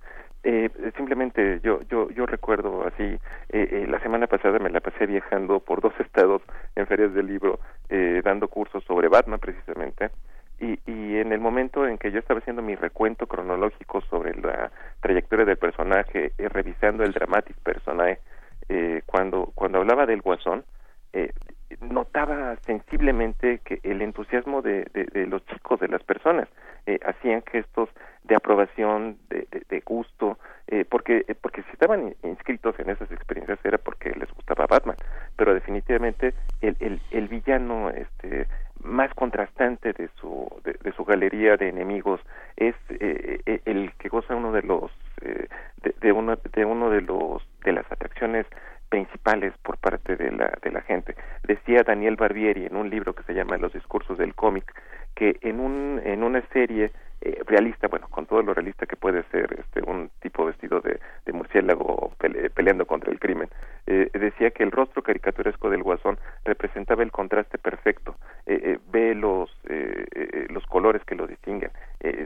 Eh, 0.49 0.71
simplemente 0.97 1.59
yo 1.65 1.81
yo 1.91 2.09
yo 2.11 2.25
recuerdo 2.25 2.87
así 2.87 3.03
eh, 3.03 3.19
eh, 3.49 3.87
la 3.89 3.99
semana 3.99 4.29
pasada 4.29 4.61
me 4.61 4.71
la 4.71 4.79
pasé 4.79 5.05
viajando 5.05 5.59
por 5.59 5.81
dos 5.81 5.93
estados 5.99 6.41
en 6.77 6.87
ferias 6.87 7.13
del 7.15 7.27
libro 7.27 7.59
eh, 7.89 8.23
dando 8.25 8.47
cursos 8.47 8.85
sobre 8.85 9.09
Batman 9.09 9.41
precisamente. 9.41 10.11
Y, 10.61 10.79
y 10.87 11.17
en 11.17 11.33
el 11.33 11.41
momento 11.41 11.85
en 11.89 11.99
que 11.99 12.13
yo 12.13 12.21
estaba 12.21 12.39
haciendo 12.39 12.63
mi 12.63 12.77
recuento 12.77 13.27
cronológico 13.27 14.03
sobre 14.03 14.35
la 14.35 14.71
trayectoria 15.01 15.45
del 15.45 15.59
personaje 15.59 16.31
eh, 16.39 16.49
revisando 16.49 17.03
el 17.03 17.13
dramatic 17.13 17.57
personaje 17.57 18.21
cuando 19.05 19.51
cuando 19.57 19.79
hablaba 19.79 20.07
del 20.07 20.23
guasón 20.23 20.65
notaba 21.81 22.57
sensiblemente 22.63 23.61
que 23.65 23.81
el 23.83 24.03
entusiasmo 24.03 24.63
de, 24.63 24.85
de, 24.93 25.27
los 25.27 25.45
chicos, 25.47 25.81
de 25.81 25.89
las 25.89 26.03
personas, 26.03 26.49
eh, 26.87 26.99
hacían 27.05 27.43
gestos 27.51 27.89
de 28.25 28.37
aprobación, 28.37 29.19
de, 29.29 29.47
de 29.69 29.81
gusto, 29.81 30.39
eh, 30.69 30.85
porque 30.89 31.25
eh, 31.29 31.35
porque 31.41 31.63
si 31.63 31.71
estaban 31.73 32.15
inscritos 32.23 32.79
en 32.79 32.91
esas 32.91 33.11
experiencias 33.13 33.59
era 33.65 33.79
porque 33.79 34.11
les 34.11 34.33
gustaba 34.33 34.67
Batman, 34.67 34.97
pero 35.37 35.55
definitivamente 35.55 36.35
el, 36.61 36.77
el, 36.81 37.01
el 37.13 37.29
villano 37.29 37.91
este 37.91 38.47
más 38.83 39.13
contrastante 39.15 39.93
de 39.93 40.09
su 40.21 40.49
de, 40.65 40.93
su 40.93 41.05
galería 41.05 41.57
de 41.57 41.69
enemigos 41.69 42.21
es 42.57 42.75
eh, 42.91 43.61
el 43.65 43.93
que 43.99 44.09
goza 44.09 44.35
uno 44.35 44.53
de 44.53 44.63
los 44.63 44.91
de, 45.21 45.49
de 46.01 46.13
uno 46.13 46.37
de 46.37 46.65
uno 46.65 46.91
de 46.91 47.01
los 47.01 47.43
de 47.65 47.73
las 47.73 47.91
atracciones 47.91 48.47
principales 48.89 49.53
por 49.63 49.79
parte 49.79 50.17
de 50.17 50.31
la, 50.31 50.81
gente. 50.83 51.15
Decía 51.43 51.83
Daniel 51.83 52.17
Barbieri 52.17 52.67
en 52.67 52.77
un 52.77 52.91
libro 52.91 53.15
que 53.15 53.23
se 53.25 53.35
llama 53.35 53.57
Los 53.57 53.73
discursos 53.73 54.19
del 54.19 54.35
cómic 54.35 54.73
que 55.15 55.39
en, 55.41 55.61
un, 55.61 56.01
en 56.05 56.23
una 56.23 56.43
serie 56.53 56.93
eh, 57.23 57.43
realista, 57.47 57.89
bueno, 57.89 58.07
con 58.09 58.27
todo 58.27 58.43
lo 58.43 58.53
realista 58.53 58.85
que 58.85 58.95
puede 58.97 59.23
ser 59.31 59.57
este, 59.59 59.83
un 59.83 60.11
tipo 60.21 60.45
vestido 60.45 60.81
de, 60.81 61.01
de 61.25 61.33
murciélago 61.33 62.13
peleando 62.55 62.87
contra 62.87 63.11
el 63.11 63.19
crimen, 63.19 63.49
eh, 63.87 64.11
decía 64.13 64.51
que 64.51 64.63
el 64.63 64.71
rostro 64.71 65.03
caricaturesco 65.03 65.71
del 65.71 65.83
guasón 65.83 66.19
representaba 66.45 67.03
el 67.03 67.11
contraste 67.11 67.57
perfecto. 67.57 68.17
Eh, 68.45 68.79
ve 68.93 69.15
los, 69.15 69.51
los 70.51 70.67
colores 70.67 71.03
que 71.05 71.15
lo 71.15 71.27
distinguen, 71.27 71.71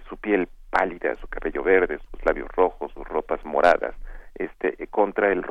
su 0.08 0.16
piel 0.16 0.48
pálida, 0.70 1.14
su 1.16 1.28
cabello 1.28 1.62
verde, 1.62 1.98
sus 2.10 2.24
labios 2.24 2.48
rojos, 2.48 2.92
sus 2.92 3.06
ropas 3.06 3.44
moradas, 3.44 3.94
este 4.40 4.86
contra 4.88 5.30
el, 5.32 5.44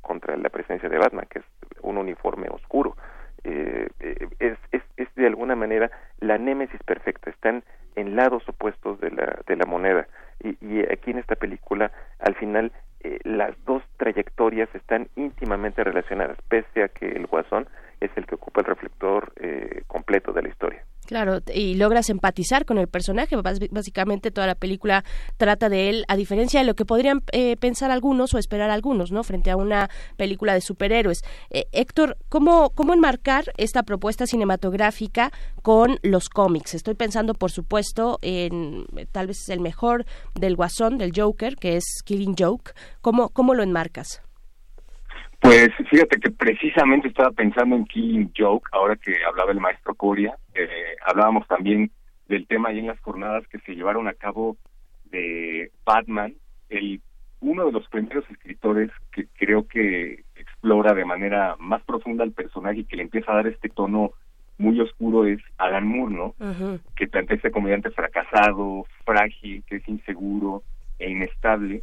contra 0.00 0.36
la 0.36 0.48
presencia 0.48 0.88
de 0.88 0.98
Batman 0.98 1.26
que 1.28 1.40
es 1.40 1.44
un 1.82 1.98
uniforme 1.98 2.48
oscuro. 2.48 2.96
Eh, 3.44 3.88
eh, 4.00 4.28
es, 4.38 4.58
es, 4.72 4.82
es 4.96 5.14
de 5.14 5.26
alguna 5.26 5.54
manera 5.54 5.90
la 6.20 6.38
némesis 6.38 6.82
perfecta. 6.84 7.30
Están 7.30 7.62
en 7.94 8.16
lados 8.16 8.48
opuestos 8.48 9.00
de 9.00 9.10
la 9.10 9.38
de 9.46 9.56
la 9.56 9.66
moneda. 9.66 10.06
Y, 10.40 10.56
y 10.60 10.80
aquí 10.90 11.10
en 11.10 11.18
esta 11.18 11.36
película 11.36 11.92
al 12.18 12.34
final 12.34 12.72
eh, 13.00 13.18
las 13.24 13.52
dos 13.66 13.82
trayectorias 13.98 14.74
están 14.74 15.08
íntimamente 15.14 15.84
relacionadas 15.84 16.38
pese 16.48 16.82
a 16.82 16.88
que 16.88 17.06
el 17.06 17.26
guasón 17.26 17.68
es 18.04 18.10
el 18.16 18.26
que 18.26 18.34
ocupa 18.34 18.60
el 18.60 18.66
reflector 18.66 19.32
completo 19.86 20.32
de 20.32 20.42
la 20.42 20.48
historia 20.48 20.84
Claro, 21.06 21.40
y 21.52 21.74
logras 21.74 22.08
empatizar 22.08 22.64
con 22.64 22.78
el 22.78 22.88
personaje. 22.88 23.36
básicamente 23.36 24.30
toda 24.30 24.46
la 24.46 24.54
película 24.54 25.04
trata 25.36 25.68
de 25.68 25.90
él, 25.90 26.04
a 26.08 26.16
diferencia 26.16 26.60
de 26.60 26.66
lo 26.66 26.74
que 26.74 26.86
podrían 26.86 27.22
eh, 27.32 27.56
pensar 27.58 27.90
algunos 27.90 28.32
o 28.32 28.38
esperar 28.38 28.70
algunos, 28.70 29.12
¿no? 29.12 29.22
Frente 29.22 29.50
a 29.50 29.56
una 29.56 29.90
película 30.16 30.54
de 30.54 30.62
superhéroes. 30.62 31.22
Eh, 31.50 31.66
Héctor, 31.72 32.16
¿cómo, 32.28 32.70
¿cómo 32.70 32.94
enmarcar 32.94 33.52
esta 33.58 33.82
propuesta 33.82 34.26
cinematográfica 34.26 35.30
con 35.62 35.98
los 36.02 36.30
cómics? 36.30 36.74
Estoy 36.74 36.94
pensando, 36.94 37.34
por 37.34 37.50
supuesto, 37.50 38.18
en 38.22 38.86
tal 39.12 39.26
vez 39.26 39.48
el 39.50 39.60
mejor 39.60 40.06
del 40.34 40.56
Guasón, 40.56 40.96
del 40.96 41.12
Joker, 41.14 41.56
que 41.56 41.76
es 41.76 41.84
Killing 42.04 42.34
Joke. 42.38 42.72
¿Cómo, 43.02 43.28
cómo 43.28 43.54
lo 43.54 43.62
enmarcas? 43.62 44.22
Pues 45.44 45.68
fíjate 45.90 46.18
que 46.20 46.30
precisamente 46.30 47.08
estaba 47.08 47.30
pensando 47.30 47.76
en 47.76 47.84
Killing 47.84 48.32
Joke, 48.34 48.66
ahora 48.72 48.96
que 48.96 49.14
hablaba 49.28 49.52
el 49.52 49.60
maestro 49.60 49.94
Coria, 49.94 50.34
eh, 50.54 50.96
hablábamos 51.04 51.46
también 51.46 51.90
del 52.28 52.46
tema 52.46 52.70
ahí 52.70 52.78
en 52.78 52.86
las 52.86 52.98
jornadas 53.00 53.46
que 53.48 53.58
se 53.58 53.74
llevaron 53.74 54.08
a 54.08 54.14
cabo 54.14 54.56
de 55.10 55.70
Batman, 55.84 56.32
el 56.70 57.02
uno 57.40 57.66
de 57.66 57.72
los 57.72 57.86
primeros 57.88 58.24
escritores 58.30 58.90
que 59.12 59.26
creo 59.38 59.68
que 59.68 60.24
explora 60.34 60.94
de 60.94 61.04
manera 61.04 61.56
más 61.58 61.82
profunda 61.82 62.24
al 62.24 62.32
personaje 62.32 62.78
y 62.78 62.84
que 62.84 62.96
le 62.96 63.02
empieza 63.02 63.30
a 63.30 63.36
dar 63.36 63.46
este 63.46 63.68
tono 63.68 64.12
muy 64.56 64.80
oscuro 64.80 65.26
es 65.26 65.40
Alan 65.58 65.86
Moore, 65.86 66.14
¿no? 66.14 66.34
Que 66.96 67.06
plantea 67.06 67.36
este 67.36 67.50
comediante 67.50 67.90
fracasado, 67.90 68.86
frágil, 69.04 69.62
que 69.66 69.76
es 69.76 69.88
inseguro 69.88 70.62
e 70.98 71.10
inestable, 71.10 71.82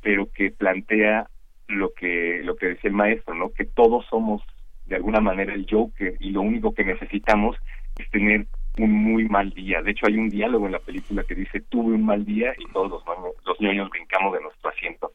pero 0.00 0.32
que 0.32 0.50
plantea 0.50 1.28
lo 1.72 1.92
que 1.92 2.40
lo 2.44 2.56
que 2.56 2.66
decía 2.66 2.88
el 2.88 2.96
maestro, 2.96 3.34
¿no? 3.34 3.50
Que 3.50 3.64
todos 3.64 4.06
somos 4.06 4.42
de 4.86 4.96
alguna 4.96 5.20
manera 5.20 5.54
el 5.54 5.66
Joker 5.68 6.16
y 6.20 6.30
lo 6.30 6.42
único 6.42 6.74
que 6.74 6.84
necesitamos 6.84 7.56
es 7.98 8.10
tener 8.10 8.46
un 8.78 8.90
muy 8.90 9.28
mal 9.28 9.50
día. 9.50 9.82
De 9.82 9.90
hecho, 9.90 10.06
hay 10.06 10.16
un 10.16 10.28
diálogo 10.28 10.66
en 10.66 10.72
la 10.72 10.78
película 10.78 11.24
que 11.24 11.34
dice 11.34 11.60
tuve 11.68 11.94
un 11.94 12.04
mal 12.04 12.24
día 12.24 12.52
y 12.58 12.70
todos 12.72 12.90
los, 12.90 13.02
los 13.44 13.60
niños 13.60 13.90
brincamos 13.90 14.32
de 14.34 14.40
nuestro 14.40 14.70
asiento. 14.70 15.12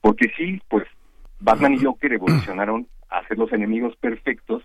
Porque 0.00 0.30
sí, 0.36 0.60
pues 0.68 0.86
Batman 1.40 1.74
y 1.74 1.84
Joker 1.84 2.12
evolucionaron 2.12 2.86
a 3.10 3.26
ser 3.26 3.38
los 3.38 3.52
enemigos 3.52 3.96
perfectos 3.96 4.62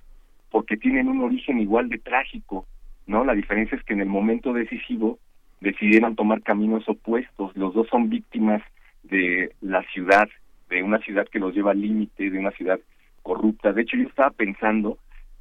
porque 0.49 0.77
tienen 0.77 1.07
un 1.07 1.21
origen 1.21 1.59
igual 1.59 1.89
de 1.89 1.97
trágico, 1.99 2.65
¿no? 3.07 3.23
La 3.23 3.33
diferencia 3.33 3.77
es 3.77 3.83
que 3.83 3.93
en 3.93 4.01
el 4.01 4.09
momento 4.09 4.53
decisivo 4.53 5.19
decidieron 5.61 6.15
tomar 6.15 6.41
caminos 6.41 6.87
opuestos. 6.87 7.55
Los 7.55 7.73
dos 7.73 7.87
son 7.87 8.09
víctimas 8.09 8.61
de 9.03 9.53
la 9.61 9.83
ciudad 9.93 10.27
de 10.71 10.81
una 10.81 10.99
ciudad 10.99 11.27
que 11.27 11.37
los 11.37 11.53
lleva 11.53 11.71
al 11.71 11.81
límite, 11.81 12.29
de 12.29 12.39
una 12.39 12.51
ciudad 12.51 12.79
corrupta. 13.21 13.73
De 13.73 13.81
hecho, 13.83 13.97
yo 13.97 14.07
estaba 14.07 14.31
pensando 14.31 14.97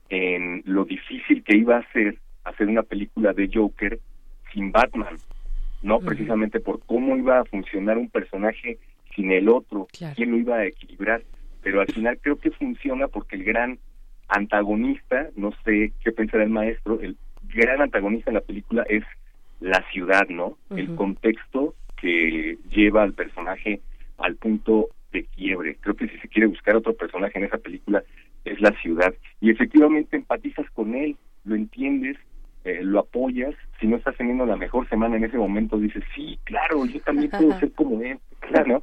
en 0.08 0.62
lo 0.66 0.84
difícil 0.84 1.42
que 1.44 1.56
iba 1.56 1.78
a 1.78 1.92
ser 1.92 2.18
hacer 2.44 2.66
una 2.66 2.82
película 2.82 3.32
de 3.32 3.48
Joker 3.52 4.00
sin 4.52 4.72
Batman, 4.72 5.16
¿no? 5.82 6.00
Precisamente 6.00 6.58
por 6.58 6.80
cómo 6.84 7.16
iba 7.16 7.38
a 7.38 7.44
funcionar 7.44 7.96
un 7.96 8.10
personaje 8.10 8.78
sin 9.14 9.30
el 9.30 9.48
otro, 9.48 9.86
quién 10.16 10.32
lo 10.32 10.36
iba 10.36 10.56
a 10.56 10.66
equilibrar. 10.66 11.22
Pero 11.62 11.80
al 11.80 11.86
final 11.86 12.18
creo 12.20 12.36
que 12.36 12.50
funciona 12.50 13.06
porque 13.06 13.36
el 13.36 13.44
gran 13.44 13.78
antagonista, 14.28 15.28
no 15.36 15.52
sé 15.64 15.92
qué 16.02 16.10
pensará 16.10 16.42
el 16.42 16.50
maestro, 16.50 17.00
el 17.00 17.16
gran 17.54 17.80
antagonista 17.80 18.30
en 18.30 18.34
la 18.34 18.40
película 18.40 18.84
es 18.88 19.04
la 19.60 19.84
ciudad, 19.92 20.28
¿no? 20.28 20.56
El 20.70 20.96
contexto 20.96 21.74
que 22.00 22.58
lleva 22.70 23.02
al 23.02 23.12
personaje 23.12 23.80
al 24.18 24.36
punto 24.36 24.88
de 25.12 25.24
quiebre. 25.24 25.76
Creo 25.80 25.94
que 25.94 26.08
si 26.08 26.18
se 26.18 26.28
quiere 26.28 26.46
buscar 26.46 26.76
otro 26.76 26.94
personaje 26.94 27.38
en 27.38 27.44
esa 27.44 27.58
película 27.58 28.02
es 28.44 28.60
la 28.60 28.72
ciudad. 28.80 29.12
Y 29.40 29.50
efectivamente 29.50 30.16
empatizas 30.16 30.68
con 30.70 30.94
él, 30.94 31.16
lo 31.44 31.54
entiendes, 31.54 32.16
eh, 32.64 32.80
lo 32.82 33.00
apoyas. 33.00 33.54
Si 33.80 33.86
no 33.86 33.96
estás 33.96 34.16
teniendo 34.16 34.46
la 34.46 34.56
mejor 34.56 34.88
semana 34.88 35.16
en 35.16 35.24
ese 35.24 35.38
momento, 35.38 35.78
dices, 35.78 36.04
sí, 36.14 36.38
claro, 36.44 36.84
yo 36.86 37.00
también 37.00 37.30
puedo 37.30 37.52
ser 37.60 37.72
como 37.72 38.00
él. 38.02 38.18
Claro, 38.40 38.82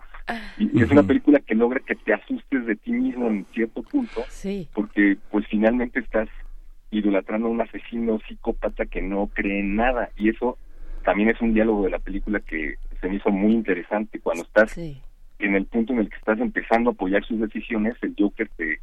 y, 0.58 0.82
es 0.82 0.92
una 0.92 1.04
película 1.04 1.40
que 1.40 1.56
logra 1.56 1.80
que 1.80 1.96
te 1.96 2.14
asustes 2.14 2.66
de 2.66 2.76
ti 2.76 2.92
mismo 2.92 3.28
en 3.28 3.46
cierto 3.54 3.82
punto, 3.84 4.24
porque 4.74 5.18
pues 5.32 5.46
finalmente 5.48 6.00
estás 6.00 6.30
idolatrando 6.92 7.48
a 7.48 7.52
un 7.52 7.62
asesino 7.62 8.20
psicópata 8.28 8.86
que 8.86 9.02
no 9.02 9.28
cree 9.28 9.60
en 9.60 9.76
nada. 9.76 10.10
Y 10.16 10.30
eso 10.30 10.58
también 11.04 11.30
es 11.30 11.42
un 11.42 11.54
diálogo 11.54 11.84
de 11.84 11.92
la 11.92 12.00
película 12.00 12.40
que 12.40 12.76
se 13.02 13.08
me 13.08 13.16
hizo 13.16 13.30
muy 13.30 13.54
interesante 13.54 14.20
cuando 14.20 14.44
estás 14.44 14.78
en 15.40 15.56
el 15.56 15.66
punto 15.66 15.94
en 15.94 16.00
el 16.00 16.10
que 16.10 16.18
estás 16.18 16.40
empezando 16.40 16.90
a 16.90 16.94
apoyar 16.94 17.24
sus 17.26 17.40
decisiones, 17.40 17.96
el 18.02 18.16
Joker 18.18 18.50
te 18.56 18.80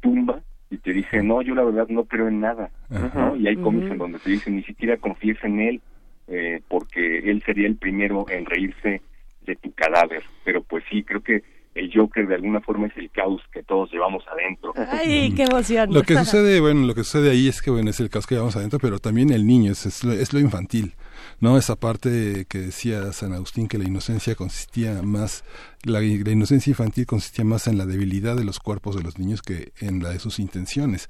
tumba 0.00 0.40
y 0.70 0.78
te 0.78 0.92
dice, 0.92 1.22
no, 1.22 1.42
yo 1.42 1.54
la 1.54 1.62
verdad 1.62 1.86
no 1.88 2.04
creo 2.04 2.28
en 2.28 2.40
nada, 2.40 2.70
¿no? 2.90 3.36
Y 3.36 3.46
hay 3.46 3.56
cómics 3.56 3.90
en 3.90 3.98
donde 3.98 4.18
te 4.18 4.30
dicen, 4.30 4.56
ni 4.56 4.62
siquiera 4.64 4.96
confíes 4.96 5.38
en 5.44 5.60
él, 5.60 5.80
eh, 6.26 6.60
porque 6.68 7.30
él 7.30 7.42
sería 7.46 7.68
el 7.68 7.76
primero 7.76 8.26
en 8.28 8.46
reírse 8.46 9.00
de 9.46 9.56
tu 9.56 9.72
cadáver. 9.72 10.24
Pero 10.44 10.62
pues 10.64 10.82
sí, 10.90 11.04
creo 11.04 11.22
que 11.22 11.44
el 11.76 11.92
Joker 11.94 12.26
de 12.26 12.34
alguna 12.34 12.60
forma 12.60 12.88
es 12.88 12.96
el 12.96 13.10
caos 13.10 13.42
que 13.52 13.62
todos 13.62 13.92
llevamos 13.92 14.24
adentro. 14.26 14.72
Ay, 14.90 15.32
qué 15.36 15.44
emoción. 15.44 15.92
Lo 15.92 16.02
que 16.02 16.16
sucede, 16.16 16.58
bueno, 16.60 16.84
lo 16.84 16.94
que 16.94 17.04
sucede 17.04 17.30
ahí 17.30 17.46
es 17.46 17.62
que 17.62 17.70
bueno, 17.70 17.90
es 17.90 18.00
el 18.00 18.10
caos 18.10 18.26
que 18.26 18.34
llevamos 18.34 18.56
adentro, 18.56 18.80
pero 18.80 18.98
también 18.98 19.30
el 19.30 19.46
niño 19.46 19.70
es, 19.70 19.86
es 19.86 20.32
lo 20.32 20.40
infantil. 20.40 20.94
¿No? 21.40 21.58
Esa 21.58 21.76
parte 21.76 22.46
que 22.48 22.58
decía 22.58 23.12
San 23.12 23.32
Agustín 23.32 23.68
que 23.68 23.78
la 23.78 23.84
inocencia 23.84 24.34
consistía 24.34 25.02
más, 25.02 25.44
la, 25.82 26.02
inocencia 26.02 26.70
infantil 26.70 27.06
consistía 27.06 27.44
más 27.44 27.66
en 27.66 27.78
la 27.78 27.86
debilidad 27.86 28.36
de 28.36 28.44
los 28.44 28.58
cuerpos 28.58 28.96
de 28.96 29.02
los 29.02 29.18
niños 29.18 29.42
que 29.42 29.72
en 29.78 30.02
la 30.02 30.10
de 30.10 30.18
sus 30.18 30.38
intenciones. 30.38 31.08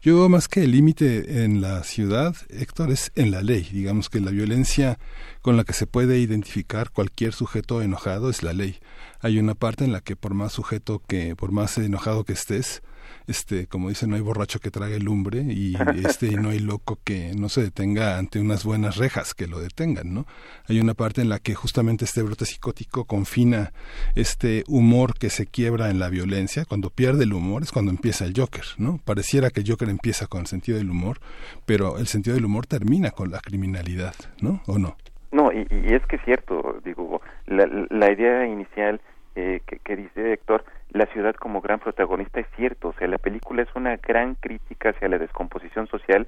Yo 0.00 0.28
más 0.28 0.48
que 0.48 0.64
el 0.64 0.72
límite 0.72 1.44
en 1.44 1.60
la 1.60 1.84
ciudad, 1.84 2.34
Héctor, 2.48 2.90
es 2.90 3.12
en 3.14 3.30
la 3.30 3.42
ley. 3.42 3.68
Digamos 3.72 4.08
que 4.08 4.20
la 4.20 4.30
violencia 4.30 4.98
con 5.42 5.56
la 5.56 5.64
que 5.64 5.72
se 5.72 5.86
puede 5.86 6.18
identificar 6.18 6.90
cualquier 6.90 7.32
sujeto 7.32 7.82
enojado 7.82 8.30
es 8.30 8.42
la 8.42 8.52
ley. 8.52 8.78
Hay 9.20 9.38
una 9.38 9.54
parte 9.54 9.84
en 9.84 9.92
la 9.92 10.00
que 10.00 10.16
por 10.16 10.34
más 10.34 10.52
sujeto 10.52 11.02
que, 11.06 11.36
por 11.36 11.52
más 11.52 11.76
enojado 11.78 12.24
que 12.24 12.32
estés, 12.32 12.82
este, 13.28 13.66
como 13.66 13.90
dicen, 13.90 14.10
no 14.10 14.16
hay 14.16 14.22
borracho 14.22 14.58
que 14.58 14.70
trague 14.70 14.98
lumbre 14.98 15.42
y 15.42 15.74
este 16.06 16.30
no 16.32 16.50
hay 16.50 16.58
loco 16.58 16.98
que 17.04 17.32
no 17.36 17.48
se 17.48 17.62
detenga 17.62 18.18
ante 18.18 18.40
unas 18.40 18.64
buenas 18.64 18.96
rejas 18.96 19.34
que 19.34 19.46
lo 19.46 19.60
detengan, 19.60 20.12
¿no? 20.12 20.26
Hay 20.68 20.80
una 20.80 20.94
parte 20.94 21.20
en 21.20 21.28
la 21.28 21.38
que 21.38 21.54
justamente 21.54 22.04
este 22.04 22.22
brote 22.22 22.46
psicótico 22.46 23.04
confina 23.04 23.72
este 24.14 24.64
humor 24.66 25.14
que 25.18 25.30
se 25.30 25.46
quiebra 25.46 25.90
en 25.90 25.98
la 25.98 26.08
violencia, 26.08 26.64
cuando 26.64 26.90
pierde 26.90 27.24
el 27.24 27.32
humor 27.32 27.62
es 27.62 27.72
cuando 27.72 27.90
empieza 27.90 28.24
el 28.24 28.34
Joker, 28.36 28.64
¿no? 28.78 28.98
Pareciera 29.04 29.50
que 29.50 29.60
el 29.60 29.68
Joker 29.68 29.88
empieza 29.88 30.26
con 30.26 30.40
el 30.40 30.46
sentido 30.46 30.78
del 30.78 30.90
humor, 30.90 31.18
pero 31.66 31.98
el 31.98 32.06
sentido 32.06 32.34
del 32.34 32.46
humor 32.46 32.66
termina 32.66 33.10
con 33.10 33.30
la 33.30 33.40
criminalidad, 33.40 34.14
¿no? 34.40 34.62
¿O 34.66 34.78
no? 34.78 34.96
No, 35.30 35.52
y, 35.52 35.66
es 35.92 36.04
que 36.06 36.16
es 36.16 36.22
cierto, 36.24 36.80
digo, 36.84 37.20
la, 37.46 37.66
la 37.90 38.10
idea 38.10 38.46
inicial 38.46 39.00
eh, 39.38 39.60
que, 39.84 39.96
dice 39.96 40.32
Héctor, 40.32 40.64
la 40.90 41.06
ciudad 41.06 41.32
como 41.36 41.60
gran 41.60 41.78
protagonista 41.78 42.40
es 42.40 42.48
cierto, 42.56 42.88
o 42.88 42.92
sea, 42.94 43.06
la 43.06 43.18
película 43.18 43.62
es 43.62 43.68
una 43.76 43.96
gran 43.96 44.34
crítica 44.34 44.90
hacia 44.90 45.06
la 45.06 45.18
descomposición 45.18 45.86
social 45.86 46.26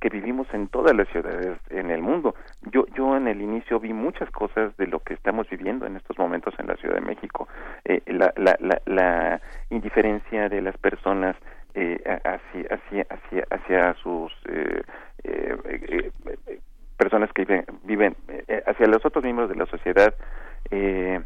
que 0.00 0.08
vivimos 0.08 0.48
en 0.52 0.66
todas 0.66 0.96
las 0.96 1.06
ciudades 1.08 1.56
en 1.70 1.92
el 1.92 2.02
mundo. 2.02 2.34
Yo, 2.72 2.84
yo 2.96 3.16
en 3.16 3.28
el 3.28 3.42
inicio 3.42 3.78
vi 3.78 3.92
muchas 3.92 4.28
cosas 4.30 4.76
de 4.76 4.88
lo 4.88 4.98
que 4.98 5.14
estamos 5.14 5.48
viviendo 5.48 5.86
en 5.86 5.96
estos 5.96 6.18
momentos 6.18 6.52
en 6.58 6.66
la 6.66 6.76
Ciudad 6.76 6.96
de 6.96 7.00
México. 7.00 7.46
Eh, 7.84 8.02
la, 8.06 8.32
la, 8.36 8.80
la, 8.86 9.40
indiferencia 9.70 10.48
de 10.48 10.60
las 10.60 10.76
personas 10.78 11.36
eh, 11.74 12.00
hacia, 12.04 12.74
hacia, 12.74 13.06
hacia, 13.08 13.44
hacia 13.50 13.94
sus 14.02 14.32
eh, 14.48 14.82
eh, 15.22 16.10
personas 16.96 17.32
que 17.32 17.44
viven, 17.44 17.64
viven 17.84 18.16
hacia 18.66 18.86
los 18.86 19.04
otros 19.04 19.22
miembros 19.22 19.48
de 19.48 19.54
la 19.54 19.66
sociedad. 19.66 20.12
Eh, 20.70 21.20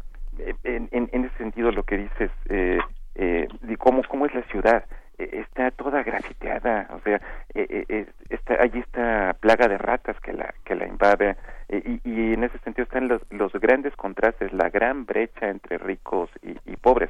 en, 0.63 0.89
en, 0.91 1.25
ese 1.25 1.37
sentido 1.37 1.71
lo 1.71 1.83
que 1.83 1.97
dices 1.97 2.31
eh, 2.49 2.79
eh, 3.15 3.47
cómo 3.77 4.01
cómo 4.07 4.25
es 4.25 4.33
la 4.33 4.43
ciudad 4.43 4.85
eh, 5.17 5.29
está 5.47 5.71
toda 5.71 6.03
grafiteada 6.03 6.87
o 6.91 6.99
sea 7.01 7.21
eh, 7.53 7.85
eh 7.87 8.05
está 8.29 8.61
allí 8.61 8.79
está 8.79 9.35
plaga 9.39 9.67
de 9.67 9.77
ratas 9.77 10.19
que 10.21 10.33
la 10.33 10.53
que 10.65 10.75
la 10.75 10.87
invade 10.87 11.35
y, 11.69 12.01
y, 12.03 12.33
en 12.33 12.43
ese 12.43 12.59
sentido 12.59 12.83
están 12.83 13.07
los, 13.07 13.21
los 13.31 13.51
grandes 13.53 13.95
contrastes 13.95 14.51
la 14.53 14.69
gran 14.69 15.05
brecha 15.05 15.49
entre 15.49 15.77
ricos 15.77 16.29
y, 16.41 16.55
y 16.71 16.75
pobres 16.77 17.09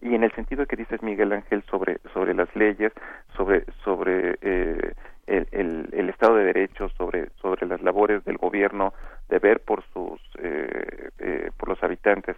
y 0.00 0.14
en 0.14 0.24
el 0.24 0.32
sentido 0.32 0.66
que 0.66 0.76
dices 0.76 1.02
Miguel 1.02 1.32
Ángel 1.32 1.62
sobre 1.70 1.98
sobre 2.12 2.34
las 2.34 2.54
leyes 2.54 2.92
sobre 3.36 3.64
sobre 3.84 4.36
eh, 4.42 4.92
el, 5.26 5.48
el, 5.52 5.88
el, 5.92 6.10
Estado 6.10 6.36
de 6.36 6.44
Derecho, 6.44 6.88
sobre, 6.90 7.30
sobre 7.40 7.66
las 7.66 7.80
labores 7.82 8.24
del 8.24 8.36
gobierno 8.36 8.92
de 9.28 9.38
ver 9.38 9.60
por 9.60 9.82
sus 9.92 10.20
eh, 10.38 11.10
eh, 11.18 11.50
por 11.56 11.68
los 11.68 11.82
habitantes. 11.82 12.36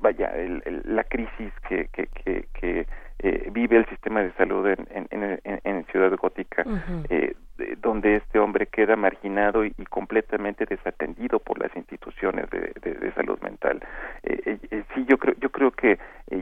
Eh, 0.00 0.02
vaya, 0.02 0.26
el, 0.28 0.82
la 0.84 1.04
crisis 1.04 1.52
que, 1.68 1.88
que, 1.88 2.06
que, 2.06 2.48
que 2.54 2.86
eh, 3.18 3.48
vive 3.52 3.76
el 3.76 3.86
sistema 3.86 4.22
de 4.22 4.32
salud 4.32 4.66
en, 4.66 4.86
en, 5.10 5.40
en, 5.44 5.60
en 5.64 5.84
Ciudad 5.86 6.10
Gótica, 6.16 6.64
eh, 7.10 7.34
donde 7.78 8.16
este 8.16 8.38
hombre 8.38 8.66
queda 8.66 8.96
marginado 8.96 9.64
y, 9.64 9.72
completamente 9.90 10.64
desatendido 10.64 11.38
por 11.38 11.58
las 11.58 11.74
instituciones 11.76 12.48
de, 12.50 12.72
de, 12.80 12.94
de 12.94 13.12
salud 13.12 13.38
mental. 13.42 13.80
Eh, 14.22 14.58
eh, 14.70 14.84
sí, 14.94 15.04
yo 15.06 15.18
creo, 15.18 15.34
yo 15.38 15.50
creo 15.50 15.70
que 15.70 15.98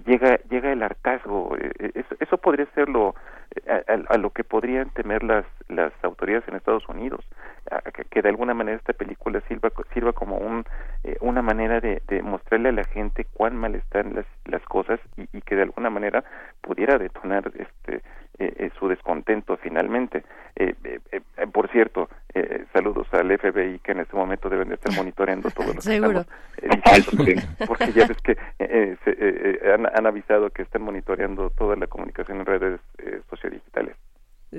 llega 0.06 0.38
llega 0.48 0.70
el 0.72 0.82
hartazgo. 0.82 1.56
Eso, 1.94 2.14
eso, 2.20 2.38
podría 2.38 2.66
ser 2.74 2.88
lo 2.88 3.14
a, 3.66 4.18
lo 4.18 4.30
que 4.30 4.44
podrían 4.44 4.90
temer 4.90 5.24
las 5.24 5.44
las 5.68 5.92
autoridades 6.02 6.46
en 6.48 6.56
Estados 6.56 6.88
Unidos 6.88 7.24
que, 8.10 8.22
de 8.22 8.28
alguna 8.28 8.54
manera 8.54 8.76
esta 8.76 8.92
película 8.92 9.40
sirva 9.48 9.70
sirva 9.92 10.12
como 10.12 10.36
un 10.36 10.64
una 11.28 11.42
manera 11.42 11.80
de, 11.80 12.00
mostrarle 12.22 12.70
a 12.70 12.72
la 12.72 12.84
gente 12.84 13.26
cuán 13.32 13.56
mal 13.56 13.74
están 13.74 14.14
las 14.14 14.26
las 14.46 14.62
cosas 14.64 15.00
y, 15.16 15.28
y 15.36 15.40
que 15.42 15.56
de 15.56 15.62
alguna 15.62 15.90
manera 15.90 16.24
pudiera 16.60 16.98
detonar 16.98 17.50
este 17.56 18.02
su 18.78 18.86
descontento 18.86 19.56
finalmente 19.56 20.22
por 21.52 21.68
cierto 21.70 22.08
saludos 22.72 23.08
al 23.12 23.36
FBI 23.36 23.80
que 23.80 23.92
en 23.92 24.00
este 24.00 24.14
momento 24.14 24.48
deben 24.48 24.68
de 24.68 24.76
estar 24.76 24.94
monitoreando 24.94 25.50
todo 25.50 25.66
lo 25.66 25.74
que 25.74 25.80
Seguro. 25.80 26.24
porque 27.66 27.92
ya 27.92 28.06
ves 28.06 28.18
que 28.22 28.36
han, 29.74 29.86
han 29.86 30.06
avisado 30.06 30.50
que 30.50 30.62
están 30.62 30.82
monitoreando 30.82 31.50
toda 31.50 31.74
la 31.76 31.88
comunicación 31.88 32.38
en 32.40 32.46
redes 32.46 32.80
eh, 32.98 33.20
sociodigitales. 33.28 33.96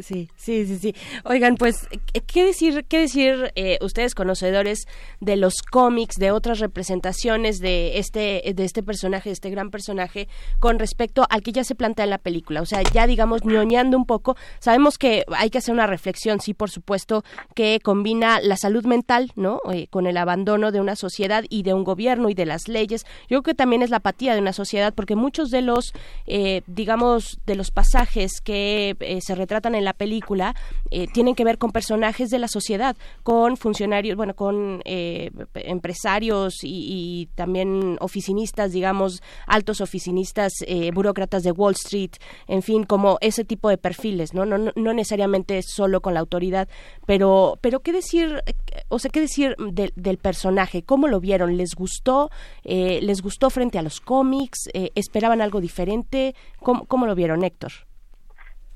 Sí, 0.02 0.30
sí, 0.36 0.66
sí, 0.66 0.78
sí. 0.78 0.96
Oigan, 1.26 1.56
pues, 1.56 1.88
¿qué 2.28 2.46
decir, 2.46 2.86
qué 2.88 3.00
decir 3.00 3.52
eh, 3.56 3.80
ustedes 3.82 4.14
conocedores 4.14 4.88
de 5.20 5.36
los 5.36 5.62
cómics, 5.62 6.16
de 6.18 6.32
otras 6.32 6.60
representaciones 6.60 7.60
de 7.60 7.98
este, 7.98 8.54
de 8.54 8.64
este 8.64 8.84
personaje, 8.84 9.30
de 9.30 9.34
este 9.34 9.50
gran 9.50 9.72
personaje, 9.72 10.28
con 10.60 10.80
respecto 10.80 11.26
al 11.30 11.42
que 11.42 11.52
ya 11.52 11.64
se 11.64 11.76
plantea 11.76 12.04
en 12.04 12.12
la 12.12 12.18
película? 12.18 12.62
O 12.62 12.66
sea, 12.66 12.82
ya 12.94 13.08
digamos, 13.08 13.44
ñoñando 13.44 13.98
un 13.98 14.06
poco, 14.06 14.38
sabemos 14.60 14.98
que 14.98 15.26
hay 15.36 15.50
que 15.50 15.58
hacer 15.58 15.74
una 15.74 15.88
reflexión, 15.88 16.40
sí, 16.40 16.54
por 16.54 16.70
supuesto, 16.70 17.24
que 17.56 17.80
combina 17.84 18.40
la 18.42 18.58
salud 18.58 18.86
mental, 18.86 19.32
¿no? 19.36 19.60
Eh, 19.72 19.88
con 19.90 20.06
el 20.06 20.18
abandono 20.18 20.72
de 20.72 20.82
una 20.82 20.96
sociedad 20.96 21.44
y 21.50 21.64
de 21.64 21.74
un 21.74 21.84
gobierno 21.84 22.30
y 22.30 22.34
de 22.36 22.46
las 22.46 22.68
leyes. 22.68 23.06
Yo 23.24 23.42
creo 23.42 23.44
que 23.44 23.56
también 23.56 23.82
es 23.82 23.90
la 23.90 23.98
apatía 23.98 24.34
de 24.34 24.42
una 24.42 24.54
sociedad, 24.54 24.94
porque 24.94 25.16
muchos 25.16 25.50
de 25.50 25.62
los, 25.62 25.94
eh, 26.28 26.62
digamos, 26.68 27.40
de 27.46 27.56
los 27.56 27.72
pasajes 27.72 28.40
que 28.42 28.96
se 29.22 29.36
retratan 29.36 29.76
en 29.76 29.80
en 29.80 29.86
la 29.90 29.94
película 29.94 30.54
eh, 30.92 31.08
tienen 31.08 31.34
que 31.34 31.44
ver 31.44 31.58
con 31.58 31.72
personajes 31.72 32.30
de 32.30 32.38
la 32.38 32.48
sociedad, 32.48 32.96
con 33.24 33.58
funcionarios, 33.58 34.16
bueno, 34.16 34.36
con 34.36 34.82
eh, 34.86 35.32
empresarios 35.56 36.60
y, 36.64 37.28
también 37.34 37.98
oficinistas, 38.00 38.72
digamos, 38.72 39.24
altos 39.48 39.82
oficinistas, 39.82 40.54
eh, 40.68 40.92
burócratas 40.94 41.42
de 41.44 41.52
Wall 41.52 41.74
Street, 41.74 42.12
en 42.48 42.62
fin, 42.62 42.84
como 42.84 43.18
ese 43.22 43.44
tipo 43.46 43.70
de 43.70 43.78
perfiles, 43.78 44.34
¿no? 44.34 44.46
No, 44.46 44.58
no, 44.58 44.94
necesariamente 44.94 45.62
solo 45.64 46.02
con 46.02 46.14
la 46.14 46.20
autoridad, 46.20 46.68
pero, 47.08 47.58
pero 47.62 47.80
¿qué 47.80 47.92
decir, 47.92 48.44
o 48.90 49.00
sea, 49.00 49.10
qué 49.10 49.22
decir 49.22 49.56
del 49.96 50.18
personaje? 50.18 50.84
¿Cómo 50.84 51.08
lo 51.08 51.20
vieron? 51.20 51.58
¿Les 51.58 51.74
gustó? 51.76 52.30
¿Les 52.64 53.22
gustó 53.22 53.50
frente 53.50 53.80
a 53.80 53.82
los 53.82 54.02
cómics? 54.02 54.70
¿Esperaban 54.96 55.42
algo 55.42 55.62
diferente? 55.62 56.36
¿Cómo, 56.62 56.86
¿Cómo 56.86 57.06
lo 57.06 57.16
vieron, 57.16 57.44
Héctor? 57.44 57.72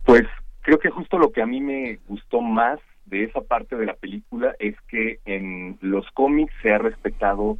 Pues 0.05 0.23
creo 0.63 0.79
que 0.79 0.89
justo 0.89 1.19
lo 1.19 1.31
que 1.31 1.41
a 1.41 1.45
mí 1.45 1.61
me 1.61 1.99
gustó 2.07 2.41
más 2.41 2.79
de 3.05 3.25
esa 3.25 3.41
parte 3.41 3.75
de 3.75 3.85
la 3.85 3.93
película 3.93 4.55
es 4.59 4.75
que 4.87 5.19
en 5.25 5.77
los 5.81 6.09
cómics 6.11 6.53
se 6.61 6.71
ha 6.71 6.77
respetado 6.77 7.57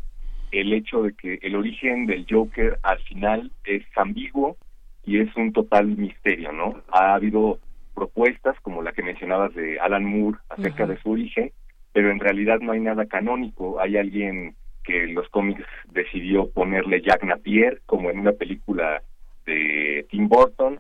el 0.52 0.74
hecho 0.74 1.04
de 1.04 1.14
que 1.14 1.40
el 1.42 1.56
origen 1.56 2.06
del 2.06 2.26
Joker 2.30 2.80
al 2.82 3.00
final 3.00 3.52
es 3.66 3.84
ambiguo 3.96 4.58
y 5.06 5.20
es 5.20 5.36
un 5.36 5.52
total 5.52 5.88
misterio, 5.88 6.52
¿no? 6.54 6.82
Ha 6.92 7.16
habido 7.16 7.60
propuestas 7.94 8.58
como 8.62 8.82
la 8.82 8.94
que 8.94 9.04
mencionabas 9.04 9.54
de 9.54 9.80
Alan 9.80 10.06
Moore 10.06 10.38
acerca 10.50 10.88
de 10.88 10.98
su 10.98 11.12
origen, 11.12 11.52
pero 11.92 12.10
en 12.10 12.20
realidad 12.20 12.60
no 12.62 12.72
hay 12.72 12.80
nada 12.80 13.06
canónico. 13.06 13.80
Hay 13.82 13.98
alguien 13.98 14.56
que 14.84 15.04
en 15.04 15.16
los 15.16 15.28
cómics 15.30 15.66
decidió 15.92 16.50
ponerle 16.50 17.02
Jack 17.02 17.24
Napier, 17.24 17.82
como 17.86 18.10
en 18.10 18.20
una 18.20 18.32
película 18.32 19.02
de 19.46 20.06
Tim 20.10 20.30
Burton, 20.30 20.80